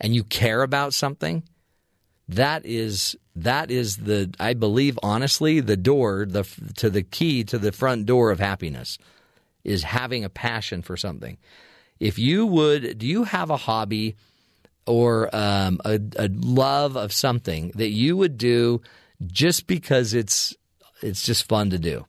and 0.00 0.14
you 0.14 0.24
care 0.24 0.62
about 0.62 0.94
something, 0.94 1.42
That 2.28 2.66
is 2.66 3.16
that 3.34 3.70
is 3.70 3.98
the 3.98 4.34
I 4.40 4.54
believe 4.54 4.98
honestly 5.02 5.60
the 5.60 5.76
door 5.76 6.26
the 6.26 6.44
to 6.76 6.90
the 6.90 7.02
key 7.02 7.44
to 7.44 7.58
the 7.58 7.72
front 7.72 8.06
door 8.06 8.30
of 8.30 8.40
happiness 8.40 8.98
is 9.62 9.84
having 9.84 10.24
a 10.24 10.28
passion 10.28 10.82
for 10.82 10.96
something. 10.96 11.38
If 11.98 12.18
you 12.18 12.46
would, 12.46 12.98
do 12.98 13.06
you 13.06 13.24
have 13.24 13.50
a 13.50 13.56
hobby 13.56 14.16
or 14.86 15.34
um, 15.34 15.80
a, 15.84 16.00
a 16.16 16.28
love 16.28 16.96
of 16.96 17.12
something 17.12 17.72
that 17.74 17.90
you 17.90 18.16
would 18.16 18.38
do 18.38 18.82
just 19.26 19.66
because 19.66 20.14
it's 20.14 20.54
it's 21.02 21.24
just 21.24 21.48
fun 21.48 21.70
to 21.70 21.78
do? 21.78 22.06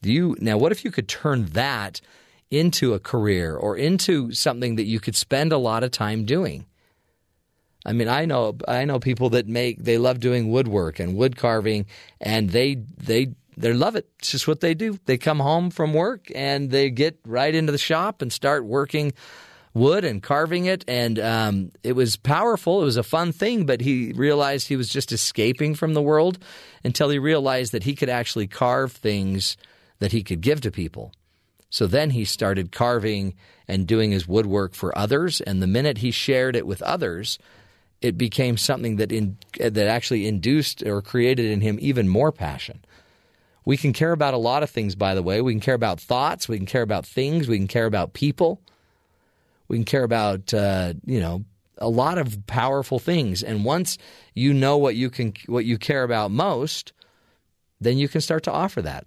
Do 0.00 0.12
you 0.12 0.36
now? 0.40 0.58
What 0.58 0.72
if 0.72 0.84
you 0.84 0.90
could 0.90 1.08
turn 1.08 1.46
that 1.46 2.00
into 2.50 2.92
a 2.94 2.98
career 2.98 3.56
or 3.56 3.76
into 3.76 4.32
something 4.32 4.76
that 4.76 4.84
you 4.84 5.00
could 5.00 5.16
spend 5.16 5.52
a 5.52 5.58
lot 5.58 5.84
of 5.84 5.90
time 5.90 6.24
doing? 6.24 6.66
I 7.84 7.92
mean, 7.92 8.08
I 8.08 8.24
know 8.24 8.56
I 8.68 8.84
know 8.84 9.00
people 9.00 9.30
that 9.30 9.48
make 9.48 9.82
they 9.82 9.98
love 9.98 10.20
doing 10.20 10.50
woodwork 10.50 11.00
and 11.00 11.16
wood 11.16 11.36
carving, 11.36 11.86
and 12.20 12.50
they 12.50 12.74
they 12.74 13.34
they 13.56 13.72
love 13.72 13.96
it. 13.96 14.08
It's 14.18 14.30
just 14.30 14.48
what 14.48 14.60
they 14.60 14.74
do. 14.74 14.98
They 15.04 15.18
come 15.18 15.40
home 15.40 15.70
from 15.70 15.92
work 15.92 16.26
and 16.34 16.70
they 16.70 16.90
get 16.90 17.18
right 17.26 17.54
into 17.54 17.72
the 17.72 17.78
shop 17.78 18.22
and 18.22 18.32
start 18.32 18.64
working 18.64 19.12
wood 19.74 20.04
and 20.04 20.22
carving 20.22 20.66
it. 20.66 20.84
And 20.88 21.18
um, 21.18 21.72
it 21.82 21.92
was 21.92 22.16
powerful. 22.16 22.82
It 22.82 22.86
was 22.86 22.96
a 22.96 23.02
fun 23.02 23.32
thing, 23.32 23.66
but 23.66 23.80
he 23.80 24.12
realized 24.12 24.68
he 24.68 24.76
was 24.76 24.88
just 24.88 25.12
escaping 25.12 25.74
from 25.74 25.94
the 25.94 26.02
world 26.02 26.38
until 26.84 27.08
he 27.08 27.18
realized 27.18 27.72
that 27.72 27.84
he 27.84 27.94
could 27.94 28.08
actually 28.08 28.46
carve 28.46 28.92
things 28.92 29.56
that 29.98 30.12
he 30.12 30.22
could 30.22 30.40
give 30.40 30.60
to 30.62 30.70
people. 30.70 31.12
So 31.70 31.86
then 31.86 32.10
he 32.10 32.24
started 32.26 32.70
carving 32.70 33.34
and 33.66 33.86
doing 33.86 34.10
his 34.10 34.28
woodwork 34.28 34.74
for 34.74 34.96
others. 34.96 35.40
And 35.40 35.62
the 35.62 35.66
minute 35.66 35.98
he 35.98 36.10
shared 36.10 36.54
it 36.54 36.66
with 36.66 36.82
others, 36.82 37.38
it 38.02 38.18
became 38.18 38.58
something 38.58 38.96
that 38.96 39.10
in, 39.10 39.38
that 39.58 39.86
actually 39.86 40.26
induced 40.26 40.82
or 40.82 41.00
created 41.00 41.46
in 41.46 41.62
him 41.62 41.78
even 41.80 42.08
more 42.08 42.32
passion. 42.32 42.84
We 43.64 43.76
can 43.76 43.92
care 43.92 44.12
about 44.12 44.34
a 44.34 44.38
lot 44.38 44.62
of 44.62 44.70
things, 44.70 44.94
by 44.94 45.14
the 45.14 45.22
way. 45.22 45.40
We 45.40 45.52
can 45.52 45.60
care 45.60 45.74
about 45.74 46.00
thoughts. 46.00 46.48
We 46.48 46.56
can 46.56 46.66
care 46.66 46.82
about 46.82 47.06
things. 47.06 47.48
We 47.48 47.58
can 47.58 47.68
care 47.68 47.86
about 47.86 48.12
people. 48.12 48.60
We 49.68 49.76
can 49.76 49.84
care 49.84 50.04
about, 50.04 50.52
uh, 50.52 50.94
you 51.04 51.20
know, 51.20 51.44
a 51.78 51.88
lot 51.88 52.18
of 52.18 52.46
powerful 52.46 52.98
things. 52.98 53.42
And 53.42 53.64
once 53.64 53.98
you 54.34 54.52
know 54.52 54.76
what 54.76 54.96
you 54.96 55.10
can, 55.10 55.32
what 55.46 55.64
you 55.64 55.78
care 55.78 56.02
about 56.02 56.30
most, 56.30 56.92
then 57.80 57.98
you 57.98 58.08
can 58.08 58.20
start 58.20 58.44
to 58.44 58.52
offer 58.52 58.82
that. 58.82 59.06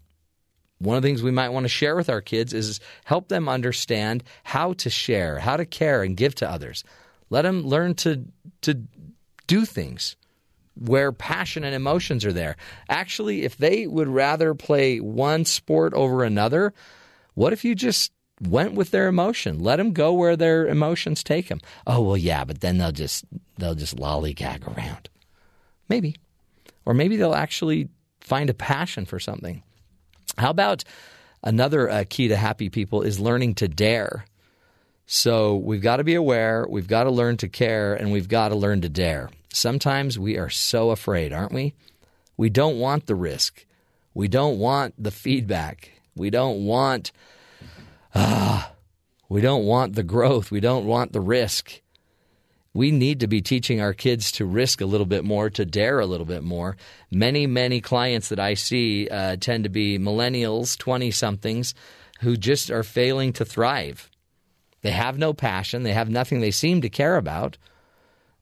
One 0.79 0.97
of 0.97 1.03
the 1.03 1.07
things 1.07 1.23
we 1.23 1.31
might 1.31 1.49
want 1.49 1.63
to 1.63 1.69
share 1.69 1.95
with 1.95 2.09
our 2.09 2.21
kids 2.21 2.53
is 2.53 2.79
help 3.05 3.29
them 3.29 3.47
understand 3.47 4.23
how 4.43 4.73
to 4.73 4.89
share, 4.89 5.39
how 5.39 5.57
to 5.57 5.65
care 5.65 6.03
and 6.03 6.17
give 6.17 6.35
to 6.35 6.49
others. 6.49 6.83
Let 7.29 7.43
them 7.43 7.61
learn 7.61 7.95
to 7.95 8.25
to 8.61 8.81
do 9.47 9.65
things 9.65 10.15
where 10.75 11.11
passion 11.11 11.63
and 11.63 11.75
emotions 11.75 12.25
are 12.25 12.33
there. 12.33 12.55
Actually, 12.89 13.43
if 13.43 13.57
they 13.57 13.87
would 13.87 14.07
rather 14.07 14.53
play 14.53 14.99
one 14.99 15.45
sport 15.45 15.93
over 15.93 16.23
another, 16.23 16.73
what 17.33 17.53
if 17.53 17.63
you 17.63 17.75
just 17.75 18.11
went 18.41 18.73
with 18.73 18.91
their 18.91 19.07
emotion? 19.07 19.59
Let 19.59 19.77
them 19.77 19.93
go 19.93 20.13
where 20.13 20.35
their 20.35 20.67
emotions 20.67 21.23
take 21.23 21.47
them. 21.47 21.59
Oh 21.87 22.01
well, 22.01 22.17
yeah, 22.17 22.43
but 22.45 22.61
then 22.61 22.77
they'll 22.77 22.91
just 22.91 23.25
they'll 23.57 23.75
just 23.75 23.95
lollygag 23.95 24.67
around. 24.75 25.09
Maybe, 25.87 26.15
or 26.85 26.93
maybe 26.93 27.15
they'll 27.15 27.35
actually 27.35 27.89
find 28.21 28.49
a 28.49 28.55
passion 28.55 29.05
for 29.05 29.19
something. 29.19 29.63
How 30.37 30.49
about 30.49 30.83
another 31.45 31.89
uh, 31.89 32.03
key 32.09 32.27
to 32.27 32.35
happy 32.35 32.69
people 32.69 33.03
is 33.03 33.19
learning 33.19 33.55
to 33.55 33.67
dare. 33.67 34.25
So 35.05 35.55
we've 35.55 35.81
got 35.81 35.97
to 35.97 36.03
be 36.03 36.15
aware, 36.15 36.65
we've 36.67 36.87
got 36.87 37.03
to 37.03 37.11
learn 37.11 37.37
to 37.37 37.47
care, 37.47 37.93
and 37.93 38.11
we've 38.11 38.27
got 38.27 38.49
to 38.49 38.55
learn 38.55 38.81
to 38.81 38.89
dare. 38.89 39.29
Sometimes 39.55 40.19
we 40.19 40.37
are 40.37 40.49
so 40.49 40.89
afraid, 40.89 41.31
aren't 41.31 41.53
we? 41.53 41.73
We 42.35 42.49
don't 42.49 42.77
want 42.77 43.05
the 43.05 43.15
risk. 43.15 43.65
We 44.13 44.27
don't 44.27 44.59
want 44.59 44.95
the 45.01 45.11
feedback. 45.11 45.91
We 46.13 46.29
don't 46.29 46.65
want 46.65 47.13
ah, 48.13 48.73
we 49.29 49.39
don't 49.39 49.63
want 49.63 49.95
the 49.95 50.03
growth. 50.03 50.51
We 50.51 50.59
don't 50.59 50.85
want 50.85 51.13
the 51.13 51.21
risk. 51.21 51.81
We 52.73 52.91
need 52.91 53.21
to 53.21 53.27
be 53.27 53.41
teaching 53.41 53.79
our 53.79 53.93
kids 53.93 54.29
to 54.33 54.45
risk 54.45 54.81
a 54.81 54.85
little 54.85 55.05
bit 55.05 55.23
more, 55.23 55.49
to 55.51 55.63
dare 55.63 56.01
a 56.01 56.05
little 56.05 56.25
bit 56.25 56.43
more. 56.43 56.75
Many, 57.09 57.47
many 57.47 57.79
clients 57.79 58.27
that 58.27 58.39
I 58.41 58.55
see 58.55 59.07
uh, 59.07 59.37
tend 59.37 59.63
to 59.63 59.69
be 59.69 59.97
millennials, 59.97 60.77
20 60.77 61.11
somethings, 61.11 61.73
who 62.19 62.35
just 62.35 62.69
are 62.69 62.83
failing 62.83 63.31
to 63.33 63.45
thrive. 63.45 64.11
They 64.81 64.91
have 64.91 65.17
no 65.17 65.33
passion, 65.33 65.83
they 65.83 65.93
have 65.93 66.09
nothing 66.09 66.41
they 66.41 66.51
seem 66.51 66.81
to 66.81 66.89
care 66.89 67.15
about. 67.15 67.57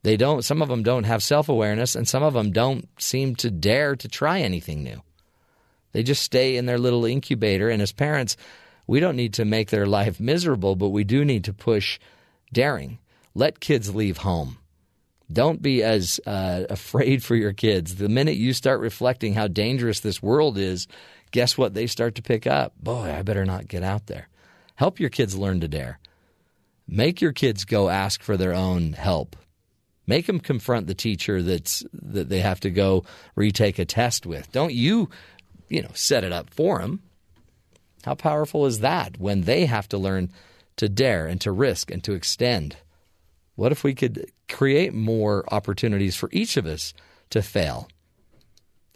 They 0.04 0.18
don't 0.18 0.44
some 0.44 0.62
of 0.62 0.68
them 0.68 0.84
don't 0.84 1.06
have 1.06 1.24
self-awareness 1.24 1.96
and 1.96 2.08
some 2.08 2.24
of 2.24 2.34
them 2.34 2.52
don't 2.52 2.88
seem 3.02 3.36
to 3.38 3.50
dare 3.50 3.96
to 3.96 4.08
try 4.08 4.42
anything 4.42 4.84
new. 4.84 5.02
They 5.94 6.04
just 6.04 6.24
stay 6.24 6.58
in 6.58 6.66
their 6.66 6.78
little 6.78 7.06
incubator 7.06 7.70
and 7.70 7.82
as 7.82 7.92
parents, 7.92 8.36
we 8.86 9.00
don't 9.00 9.16
need 9.16 9.34
to 9.36 9.46
make 9.46 9.70
their 9.70 9.86
life 9.86 10.20
miserable, 10.20 10.76
but 10.76 10.90
we 10.90 11.06
do 11.06 11.24
need 11.24 11.46
to 11.46 11.54
push 11.54 12.00
daring. 12.52 13.00
Let 13.34 13.62
kids 13.62 13.96
leave 13.96 14.18
home. 14.18 14.58
Don't 15.32 15.62
be 15.62 15.82
as 15.82 16.20
uh, 16.26 16.66
afraid 16.70 17.24
for 17.24 17.36
your 17.36 17.54
kids. 17.54 17.96
The 17.96 18.10
minute 18.10 18.36
you 18.36 18.54
start 18.54 18.82
reflecting 18.82 19.34
how 19.34 19.48
dangerous 19.48 20.02
this 20.02 20.22
world 20.22 20.58
is, 20.58 20.88
guess 21.32 21.58
what? 21.58 21.74
They 21.74 21.88
start 21.88 22.16
to 22.16 22.22
pick 22.22 22.46
up. 22.46 22.74
Boy, 22.78 23.16
I 23.18 23.22
better 23.22 23.46
not 23.46 23.70
get 23.70 23.84
out 23.84 24.08
there. 24.08 24.28
Help 24.76 25.00
your 25.00 25.10
kids 25.10 25.38
learn 25.38 25.62
to 25.62 25.68
dare. 25.68 26.00
Make 26.88 27.22
your 27.22 27.32
kids 27.32 27.64
go 27.64 27.90
ask 27.90 28.22
for 28.22 28.36
their 28.36 28.54
own 28.54 28.94
help. 28.94 29.38
Make 30.06 30.26
them 30.26 30.40
confront 30.40 30.88
the 30.88 30.94
teacher 30.94 31.42
that's 31.42 31.84
that 31.94 32.30
they 32.30 32.40
have 32.40 32.60
to 32.62 32.70
go 32.70 33.06
retake 33.36 33.80
a 33.80 33.86
test 33.86 34.26
with. 34.26 34.52
Don't 34.52 34.74
you, 34.74 35.10
you 35.70 35.82
know, 35.82 35.92
set 35.94 36.24
it 36.24 36.34
up 36.34 36.50
for 36.50 36.80
them. 36.80 37.02
How 38.04 38.16
powerful 38.16 38.66
is 38.66 38.80
that 38.80 39.18
when 39.18 39.42
they 39.42 39.66
have 39.66 39.88
to 39.90 39.98
learn 39.98 40.30
to 40.76 40.90
dare 40.90 41.26
and 41.28 41.40
to 41.42 41.52
risk 41.52 41.90
and 41.90 42.04
to 42.04 42.14
extend? 42.14 42.76
What 43.56 43.72
if 43.72 43.84
we 43.84 43.94
could 43.94 44.30
create 44.50 44.94
more 44.94 45.46
opportunities 45.54 46.16
for 46.16 46.30
each 46.32 46.58
of 46.58 46.66
us 46.66 46.94
to 47.30 47.42
fail? 47.42 47.88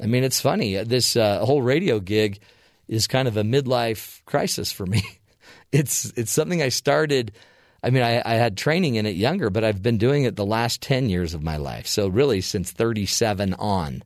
I 0.02 0.08
mean, 0.08 0.24
it's 0.24 0.42
funny. 0.42 0.76
This 0.84 1.16
uh, 1.16 1.46
whole 1.46 1.62
radio 1.62 2.00
gig 2.00 2.40
is 2.88 3.08
kind 3.08 3.28
of 3.28 3.38
a 3.38 3.44
midlife 3.44 4.24
crisis 4.26 4.72
for 4.72 4.86
me. 4.86 5.04
It's 5.70 6.14
it's 6.16 6.32
something 6.32 6.62
I 6.62 6.70
started 6.70 7.34
I 7.84 7.90
mean, 7.90 8.04
I, 8.04 8.22
I, 8.26 8.36
had 8.36 8.58
training 8.58 8.96
in 8.96 9.06
it 9.06 9.16
younger, 9.16 9.50
but 9.50 9.64
I've 9.64 9.84
been 9.84 9.98
doing 9.98 10.24
it 10.24 10.36
the 10.36 10.46
last 10.46 10.82
10 10.82 11.10
years 11.10 11.34
of 11.34 11.44
my 11.44 11.58
life. 11.58 11.88
So, 11.88 12.08
really, 12.08 12.42
since 12.42 12.72
37 12.72 13.54
on. 13.54 14.04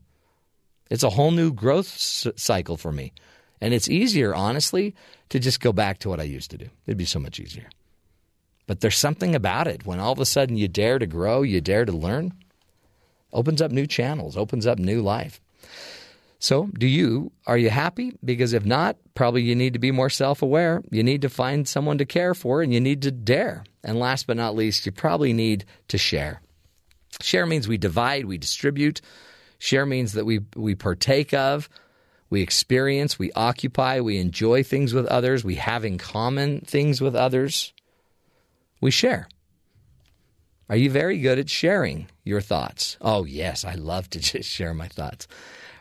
It's 0.90 1.04
a 1.04 1.10
whole 1.10 1.32
new 1.32 1.54
growth 1.54 1.88
s- 1.88 2.28
cycle 2.36 2.76
for 2.76 2.92
me. 2.92 3.14
And 3.62 3.74
it's 3.74 3.90
easier, 3.90 4.36
honestly, 4.36 4.94
to 5.30 5.40
just 5.40 5.62
go 5.62 5.72
back 5.72 6.00
to 6.00 6.10
what 6.10 6.20
I 6.20 6.24
used 6.24 6.52
to 6.52 6.58
do. 6.58 6.70
It'd 6.86 6.98
be 6.98 7.06
so 7.06 7.20
much 7.20 7.40
easier. 7.40 7.70
But 8.68 8.82
there's 8.82 8.98
something 8.98 9.36
about 9.36 9.68
it 9.68 9.86
when 9.86 10.00
all 10.00 10.12
of 10.12 10.20
a 10.20 10.26
sudden 10.26 10.58
you 10.58 10.68
dare 10.68 11.00
to 11.00 11.06
grow, 11.06 11.42
you 11.42 11.62
dare 11.62 11.86
to 11.86 11.92
learn, 11.92 12.34
opens 13.32 13.62
up 13.62 13.72
new 13.72 13.88
channels, 13.88 14.36
opens 14.36 14.68
up 14.68 14.80
new 14.80 15.02
life. 15.02 15.40
So, 16.42 16.68
do 16.74 16.88
you? 16.88 17.32
Are 17.46 17.58
you 17.58 17.70
happy? 17.70 18.18
Because 18.26 18.54
if 18.54 18.66
not, 18.66 18.98
probably 19.14 19.44
you 19.44 19.54
need 19.54 19.74
to 19.74 19.80
be 19.80 19.92
more 19.92 20.10
self 20.10 20.42
aware. 20.42 20.82
You 20.90 21.04
need 21.04 21.22
to 21.22 21.30
find 21.30 21.68
someone 21.68 22.00
to 22.00 22.06
care 22.06 22.34
for 22.34 22.64
and 22.64 22.74
you 22.74 22.82
need 22.82 23.04
to 23.04 23.12
dare. 23.12 23.64
And 23.84 24.00
last 24.00 24.26
but 24.26 24.38
not 24.38 24.56
least, 24.56 24.88
you 24.88 24.92
probably 24.92 25.34
need 25.34 25.66
to 25.90 26.00
share. 26.00 26.42
Share 27.22 27.46
means 27.46 27.68
we 27.68 27.78
divide, 27.78 28.26
we 28.26 28.40
distribute. 28.40 29.02
Share 29.60 29.86
means 29.86 30.14
that 30.14 30.26
we, 30.26 30.40
we 30.56 30.74
partake 30.74 31.32
of, 31.32 31.70
we 32.32 32.42
experience, 32.42 33.20
we 33.20 33.32
occupy, 33.34 34.00
we 34.00 34.18
enjoy 34.18 34.64
things 34.64 34.96
with 34.96 35.06
others, 35.06 35.44
we 35.44 35.56
have 35.56 35.86
in 35.86 36.00
common 36.00 36.62
things 36.62 37.02
with 37.02 37.16
others. 37.16 37.72
We 38.82 38.90
share. 38.90 39.28
Are 40.70 40.76
you 40.76 40.90
very 40.90 41.20
good 41.20 41.38
at 41.38 41.52
sharing 41.52 42.08
your 42.24 42.42
thoughts? 42.42 42.98
Oh, 43.00 43.26
yes, 43.26 43.64
I 43.64 43.76
love 43.76 44.10
to 44.10 44.20
just 44.20 44.50
share 44.58 44.74
my 44.74 44.88
thoughts. 44.88 45.28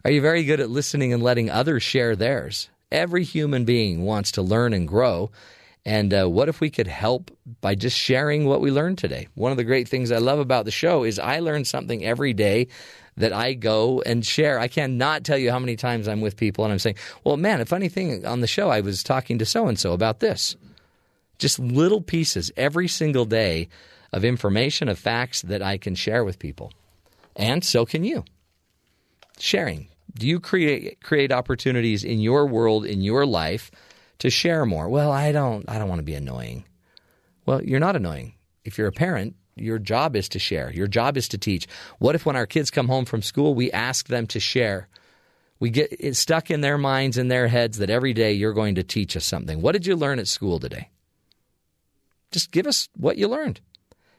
Are 0.04 0.10
you 0.10 0.20
very 0.22 0.44
good 0.44 0.60
at 0.60 0.70
listening 0.70 1.12
and 1.12 1.22
letting 1.22 1.50
others 1.50 1.82
share 1.82 2.16
theirs? 2.16 2.70
Every 2.90 3.22
human 3.22 3.64
being 3.64 4.02
wants 4.02 4.32
to 4.32 4.42
learn 4.42 4.72
and 4.72 4.88
grow. 4.88 5.30
And 5.84 6.12
uh, 6.12 6.26
what 6.26 6.48
if 6.48 6.60
we 6.60 6.70
could 6.70 6.86
help 6.86 7.30
by 7.60 7.74
just 7.74 7.96
sharing 7.96 8.44
what 8.46 8.60
we 8.60 8.70
learned 8.70 8.98
today? 8.98 9.28
One 9.34 9.50
of 9.50 9.58
the 9.58 9.64
great 9.64 9.88
things 9.88 10.10
I 10.10 10.18
love 10.18 10.38
about 10.38 10.64
the 10.64 10.70
show 10.70 11.04
is 11.04 11.18
I 11.18 11.40
learn 11.40 11.64
something 11.64 12.04
every 12.04 12.32
day 12.32 12.68
that 13.16 13.32
I 13.32 13.54
go 13.54 14.02
and 14.02 14.24
share. 14.24 14.58
I 14.58 14.68
cannot 14.68 15.24
tell 15.24 15.38
you 15.38 15.50
how 15.50 15.58
many 15.58 15.76
times 15.76 16.08
I'm 16.08 16.20
with 16.20 16.36
people 16.36 16.64
and 16.64 16.72
I'm 16.72 16.78
saying, 16.78 16.96
well, 17.24 17.36
man, 17.36 17.60
a 17.60 17.66
funny 17.66 17.88
thing 17.88 18.24
on 18.26 18.40
the 18.40 18.46
show, 18.46 18.70
I 18.70 18.80
was 18.80 19.02
talking 19.02 19.38
to 19.38 19.46
so 19.46 19.68
and 19.68 19.78
so 19.78 19.92
about 19.92 20.20
this. 20.20 20.56
Just 21.38 21.58
little 21.58 22.00
pieces 22.00 22.50
every 22.56 22.88
single 22.88 23.24
day 23.24 23.68
of 24.12 24.24
information, 24.24 24.88
of 24.88 24.98
facts 24.98 25.42
that 25.42 25.62
I 25.62 25.78
can 25.78 25.94
share 25.94 26.24
with 26.24 26.38
people. 26.38 26.72
And 27.36 27.64
so 27.64 27.86
can 27.86 28.04
you. 28.04 28.24
Sharing, 29.38 29.88
do 30.14 30.26
you 30.26 30.40
create 30.40 31.02
create 31.02 31.32
opportunities 31.32 32.04
in 32.04 32.20
your 32.20 32.46
world 32.46 32.84
in 32.84 33.00
your 33.00 33.26
life 33.26 33.70
to 34.18 34.30
share 34.30 34.66
more? 34.66 34.88
Well, 34.88 35.10
I 35.10 35.32
don't 35.32 35.68
I 35.68 35.78
don't 35.78 35.88
want 35.88 36.00
to 36.00 36.04
be 36.04 36.14
annoying. 36.14 36.64
Well, 37.46 37.62
you're 37.62 37.80
not 37.80 37.96
annoying. 37.96 38.34
If 38.64 38.78
you're 38.78 38.88
a 38.88 38.92
parent, 38.92 39.36
your 39.56 39.78
job 39.78 40.16
is 40.16 40.28
to 40.30 40.38
share. 40.38 40.72
Your 40.72 40.86
job 40.86 41.16
is 41.16 41.28
to 41.28 41.38
teach. 41.38 41.66
What 41.98 42.14
if 42.14 42.26
when 42.26 42.36
our 42.36 42.46
kids 42.46 42.70
come 42.70 42.88
home 42.88 43.04
from 43.04 43.22
school, 43.22 43.54
we 43.54 43.70
ask 43.72 44.08
them 44.08 44.26
to 44.28 44.40
share? 44.40 44.88
We 45.58 45.70
get 45.70 45.94
it 45.98 46.16
stuck 46.16 46.50
in 46.50 46.62
their 46.62 46.78
minds 46.78 47.18
and 47.18 47.30
their 47.30 47.48
heads 47.48 47.78
that 47.78 47.90
every 47.90 48.14
day 48.14 48.32
you're 48.32 48.54
going 48.54 48.76
to 48.76 48.82
teach 48.82 49.16
us 49.16 49.26
something. 49.26 49.60
What 49.60 49.72
did 49.72 49.86
you 49.86 49.94
learn 49.94 50.18
at 50.18 50.28
school 50.28 50.58
today? 50.58 50.88
Just 52.30 52.50
give 52.50 52.66
us 52.66 52.88
what 52.96 53.18
you 53.18 53.28
learned. 53.28 53.60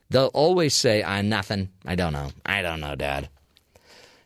They'll 0.09 0.31
always 0.33 0.73
say, 0.73 1.03
"I'm 1.03 1.29
nothing. 1.29 1.69
I 1.85 1.95
don't 1.95 2.13
know. 2.13 2.31
I 2.45 2.61
don't 2.61 2.81
know, 2.81 2.95
Dad." 2.95 3.29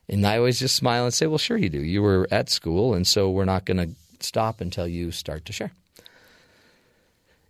And 0.07 0.25
I 0.25 0.37
always 0.37 0.59
just 0.59 0.75
smile 0.75 1.05
and 1.05 1.13
say, 1.13 1.27
"Well, 1.27 1.37
sure 1.37 1.57
you 1.57 1.69
do. 1.69 1.81
You 1.81 2.01
were 2.01 2.27
at 2.31 2.49
school, 2.49 2.93
and 2.93 3.07
so 3.07 3.29
we're 3.29 3.45
not 3.45 3.65
going 3.65 3.77
to 3.77 3.95
stop 4.19 4.61
until 4.61 4.87
you 4.87 5.11
start 5.11 5.45
to 5.45 5.53
share." 5.53 5.71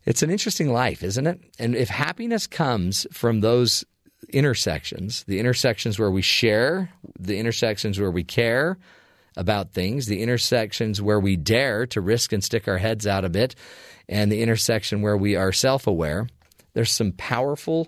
It's 0.06 0.22
an 0.22 0.30
interesting 0.30 0.72
life, 0.72 1.03
isn't 1.03 1.25
it? 1.25 1.40
And 1.58 1.75
if 1.75 1.90
happiness 1.90 2.45
comes 2.48 3.08
from 3.11 3.42
those 3.42 3.84
intersections, 4.30 5.24
the 5.27 5.40
intersections 5.40 5.98
where 5.98 6.11
we 6.11 6.22
share, 6.22 6.90
the 7.19 7.38
intersections 7.38 8.00
where 8.00 8.11
we 8.11 8.24
care 8.24 8.77
about 9.35 9.72
things, 9.72 10.06
the 10.06 10.22
intersections 10.22 11.01
where 11.01 11.19
we 11.19 11.35
dare 11.35 11.85
to 11.88 12.01
risk 12.01 12.32
and 12.32 12.43
stick 12.43 12.67
our 12.67 12.77
heads 12.77 13.06
out 13.06 13.25
a 13.25 13.30
bit, 13.30 13.56
and 14.08 14.32
the 14.32 14.42
intersection 14.42 15.01
where 15.01 15.17
we 15.17 15.35
are 15.35 15.51
self 15.51 15.88
aware, 15.88 16.27
there's 16.74 16.92
some 16.92 17.11
powerful 17.14 17.88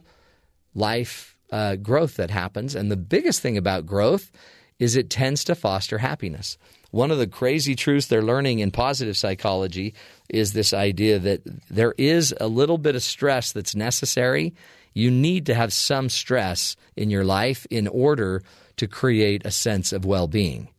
life 0.74 1.36
uh, 1.52 1.76
growth 1.76 2.16
that 2.16 2.32
happens. 2.32 2.76
And 2.76 2.92
the 2.92 2.98
biggest 2.98 3.42
thing 3.42 3.58
about 3.58 3.86
growth 3.86 4.32
is 4.80 4.96
it 4.96 5.10
tends 5.10 5.44
to 5.46 5.56
foster 5.56 5.98
happiness. 5.98 6.58
One 6.92 7.12
of 7.12 7.18
the 7.18 7.28
crazy 7.28 7.76
truths 7.76 8.08
they're 8.08 8.22
learning 8.22 8.60
in 8.60 8.72
positive 8.72 9.18
psychology 9.18 9.94
is 10.30 10.54
this 10.54 10.74
idea 10.74 11.20
that 11.20 11.42
there 11.70 11.94
is 11.98 12.34
a 12.40 12.48
little 12.48 12.78
bit 12.78 12.96
of 12.96 13.04
stress 13.04 13.52
that's 13.52 13.76
necessary. 13.76 14.54
You 14.94 15.12
need 15.12 15.46
to 15.48 15.54
have 15.54 15.74
some 15.74 16.10
stress 16.10 16.76
in 16.96 17.10
your 17.10 17.24
life 17.24 17.68
in 17.70 17.88
order 17.88 18.44
to 18.78 18.88
create 18.88 19.46
a 19.46 19.52
sense 19.52 19.92
of 19.92 20.06
well 20.06 20.28
being. 20.28 20.70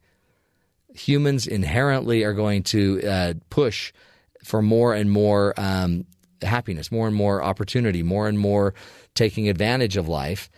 Humans 0.94 1.46
inherently 1.46 2.24
are 2.24 2.32
going 2.32 2.62
to 2.64 3.02
uh, 3.06 3.34
push 3.50 3.92
for 4.42 4.62
more 4.62 4.94
and 4.94 5.10
more 5.10 5.54
um, 5.56 6.06
happiness, 6.42 6.90
more 6.90 7.06
and 7.06 7.14
more 7.14 7.42
opportunity, 7.42 8.02
more 8.02 8.28
and 8.28 8.38
more 8.38 8.74
taking 9.14 9.48
advantage 9.48 9.96
of 9.96 10.08
life. 10.08 10.50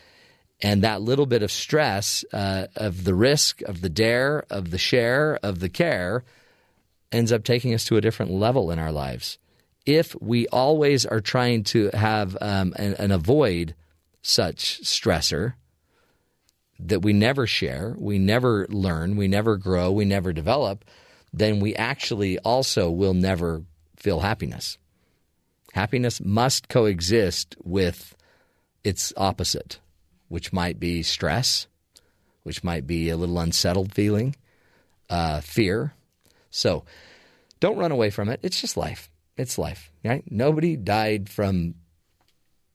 And 0.62 0.82
that 0.82 1.00
little 1.00 1.26
bit 1.26 1.42
of 1.42 1.50
stress 1.50 2.24
uh, 2.32 2.66
of 2.76 3.04
the 3.04 3.14
risk, 3.14 3.62
of 3.62 3.80
the 3.80 3.88
dare, 3.88 4.44
of 4.50 4.70
the 4.70 4.78
share, 4.78 5.38
of 5.42 5.60
the 5.60 5.68
care 5.68 6.24
ends 7.12 7.32
up 7.32 7.44
taking 7.44 7.74
us 7.74 7.84
to 7.86 7.96
a 7.96 8.00
different 8.00 8.30
level 8.30 8.70
in 8.70 8.78
our 8.78 8.92
lives. 8.92 9.38
If 9.86 10.14
we 10.20 10.46
always 10.48 11.06
are 11.06 11.20
trying 11.20 11.64
to 11.64 11.90
have 11.94 12.36
um, 12.40 12.74
and, 12.76 12.94
and 13.00 13.12
avoid 13.12 13.74
such 14.22 14.82
stressor 14.82 15.54
that 16.78 17.00
we 17.00 17.12
never 17.12 17.46
share, 17.46 17.94
we 17.98 18.18
never 18.18 18.66
learn, 18.68 19.16
we 19.16 19.28
never 19.28 19.56
grow, 19.56 19.90
we 19.90 20.04
never 20.04 20.32
develop, 20.32 20.84
then 21.32 21.60
we 21.60 21.74
actually 21.74 22.38
also 22.38 22.90
will 22.90 23.14
never 23.14 23.62
feel 23.96 24.20
happiness. 24.20 24.78
Happiness 25.72 26.20
must 26.20 26.68
coexist 26.68 27.56
with 27.62 28.16
its 28.82 29.12
opposite, 29.16 29.78
which 30.30 30.52
might 30.52 30.78
be 30.78 31.02
stress, 31.02 31.66
which 32.44 32.64
might 32.64 32.86
be 32.86 33.10
a 33.10 33.16
little 33.16 33.38
unsettled 33.38 33.92
feeling, 33.92 34.36
uh, 35.10 35.40
fear. 35.40 35.92
So 36.50 36.84
don't 37.58 37.76
run 37.76 37.92
away 37.92 38.10
from 38.10 38.28
it. 38.28 38.40
It's 38.42 38.60
just 38.60 38.76
life. 38.76 39.10
It's 39.36 39.58
life. 39.58 39.90
Right? 40.04 40.24
Nobody 40.30 40.76
died 40.76 41.28
from 41.28 41.74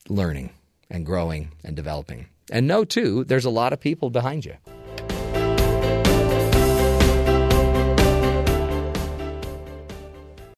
learning 0.09 0.51
and 0.91 1.05
growing 1.05 1.53
and 1.63 1.75
developing. 1.75 2.27
And 2.51 2.67
know, 2.67 2.83
too, 2.83 3.23
there's 3.23 3.45
a 3.45 3.49
lot 3.49 3.73
of 3.73 3.79
people 3.79 4.09
behind 4.09 4.45
you. 4.45 4.55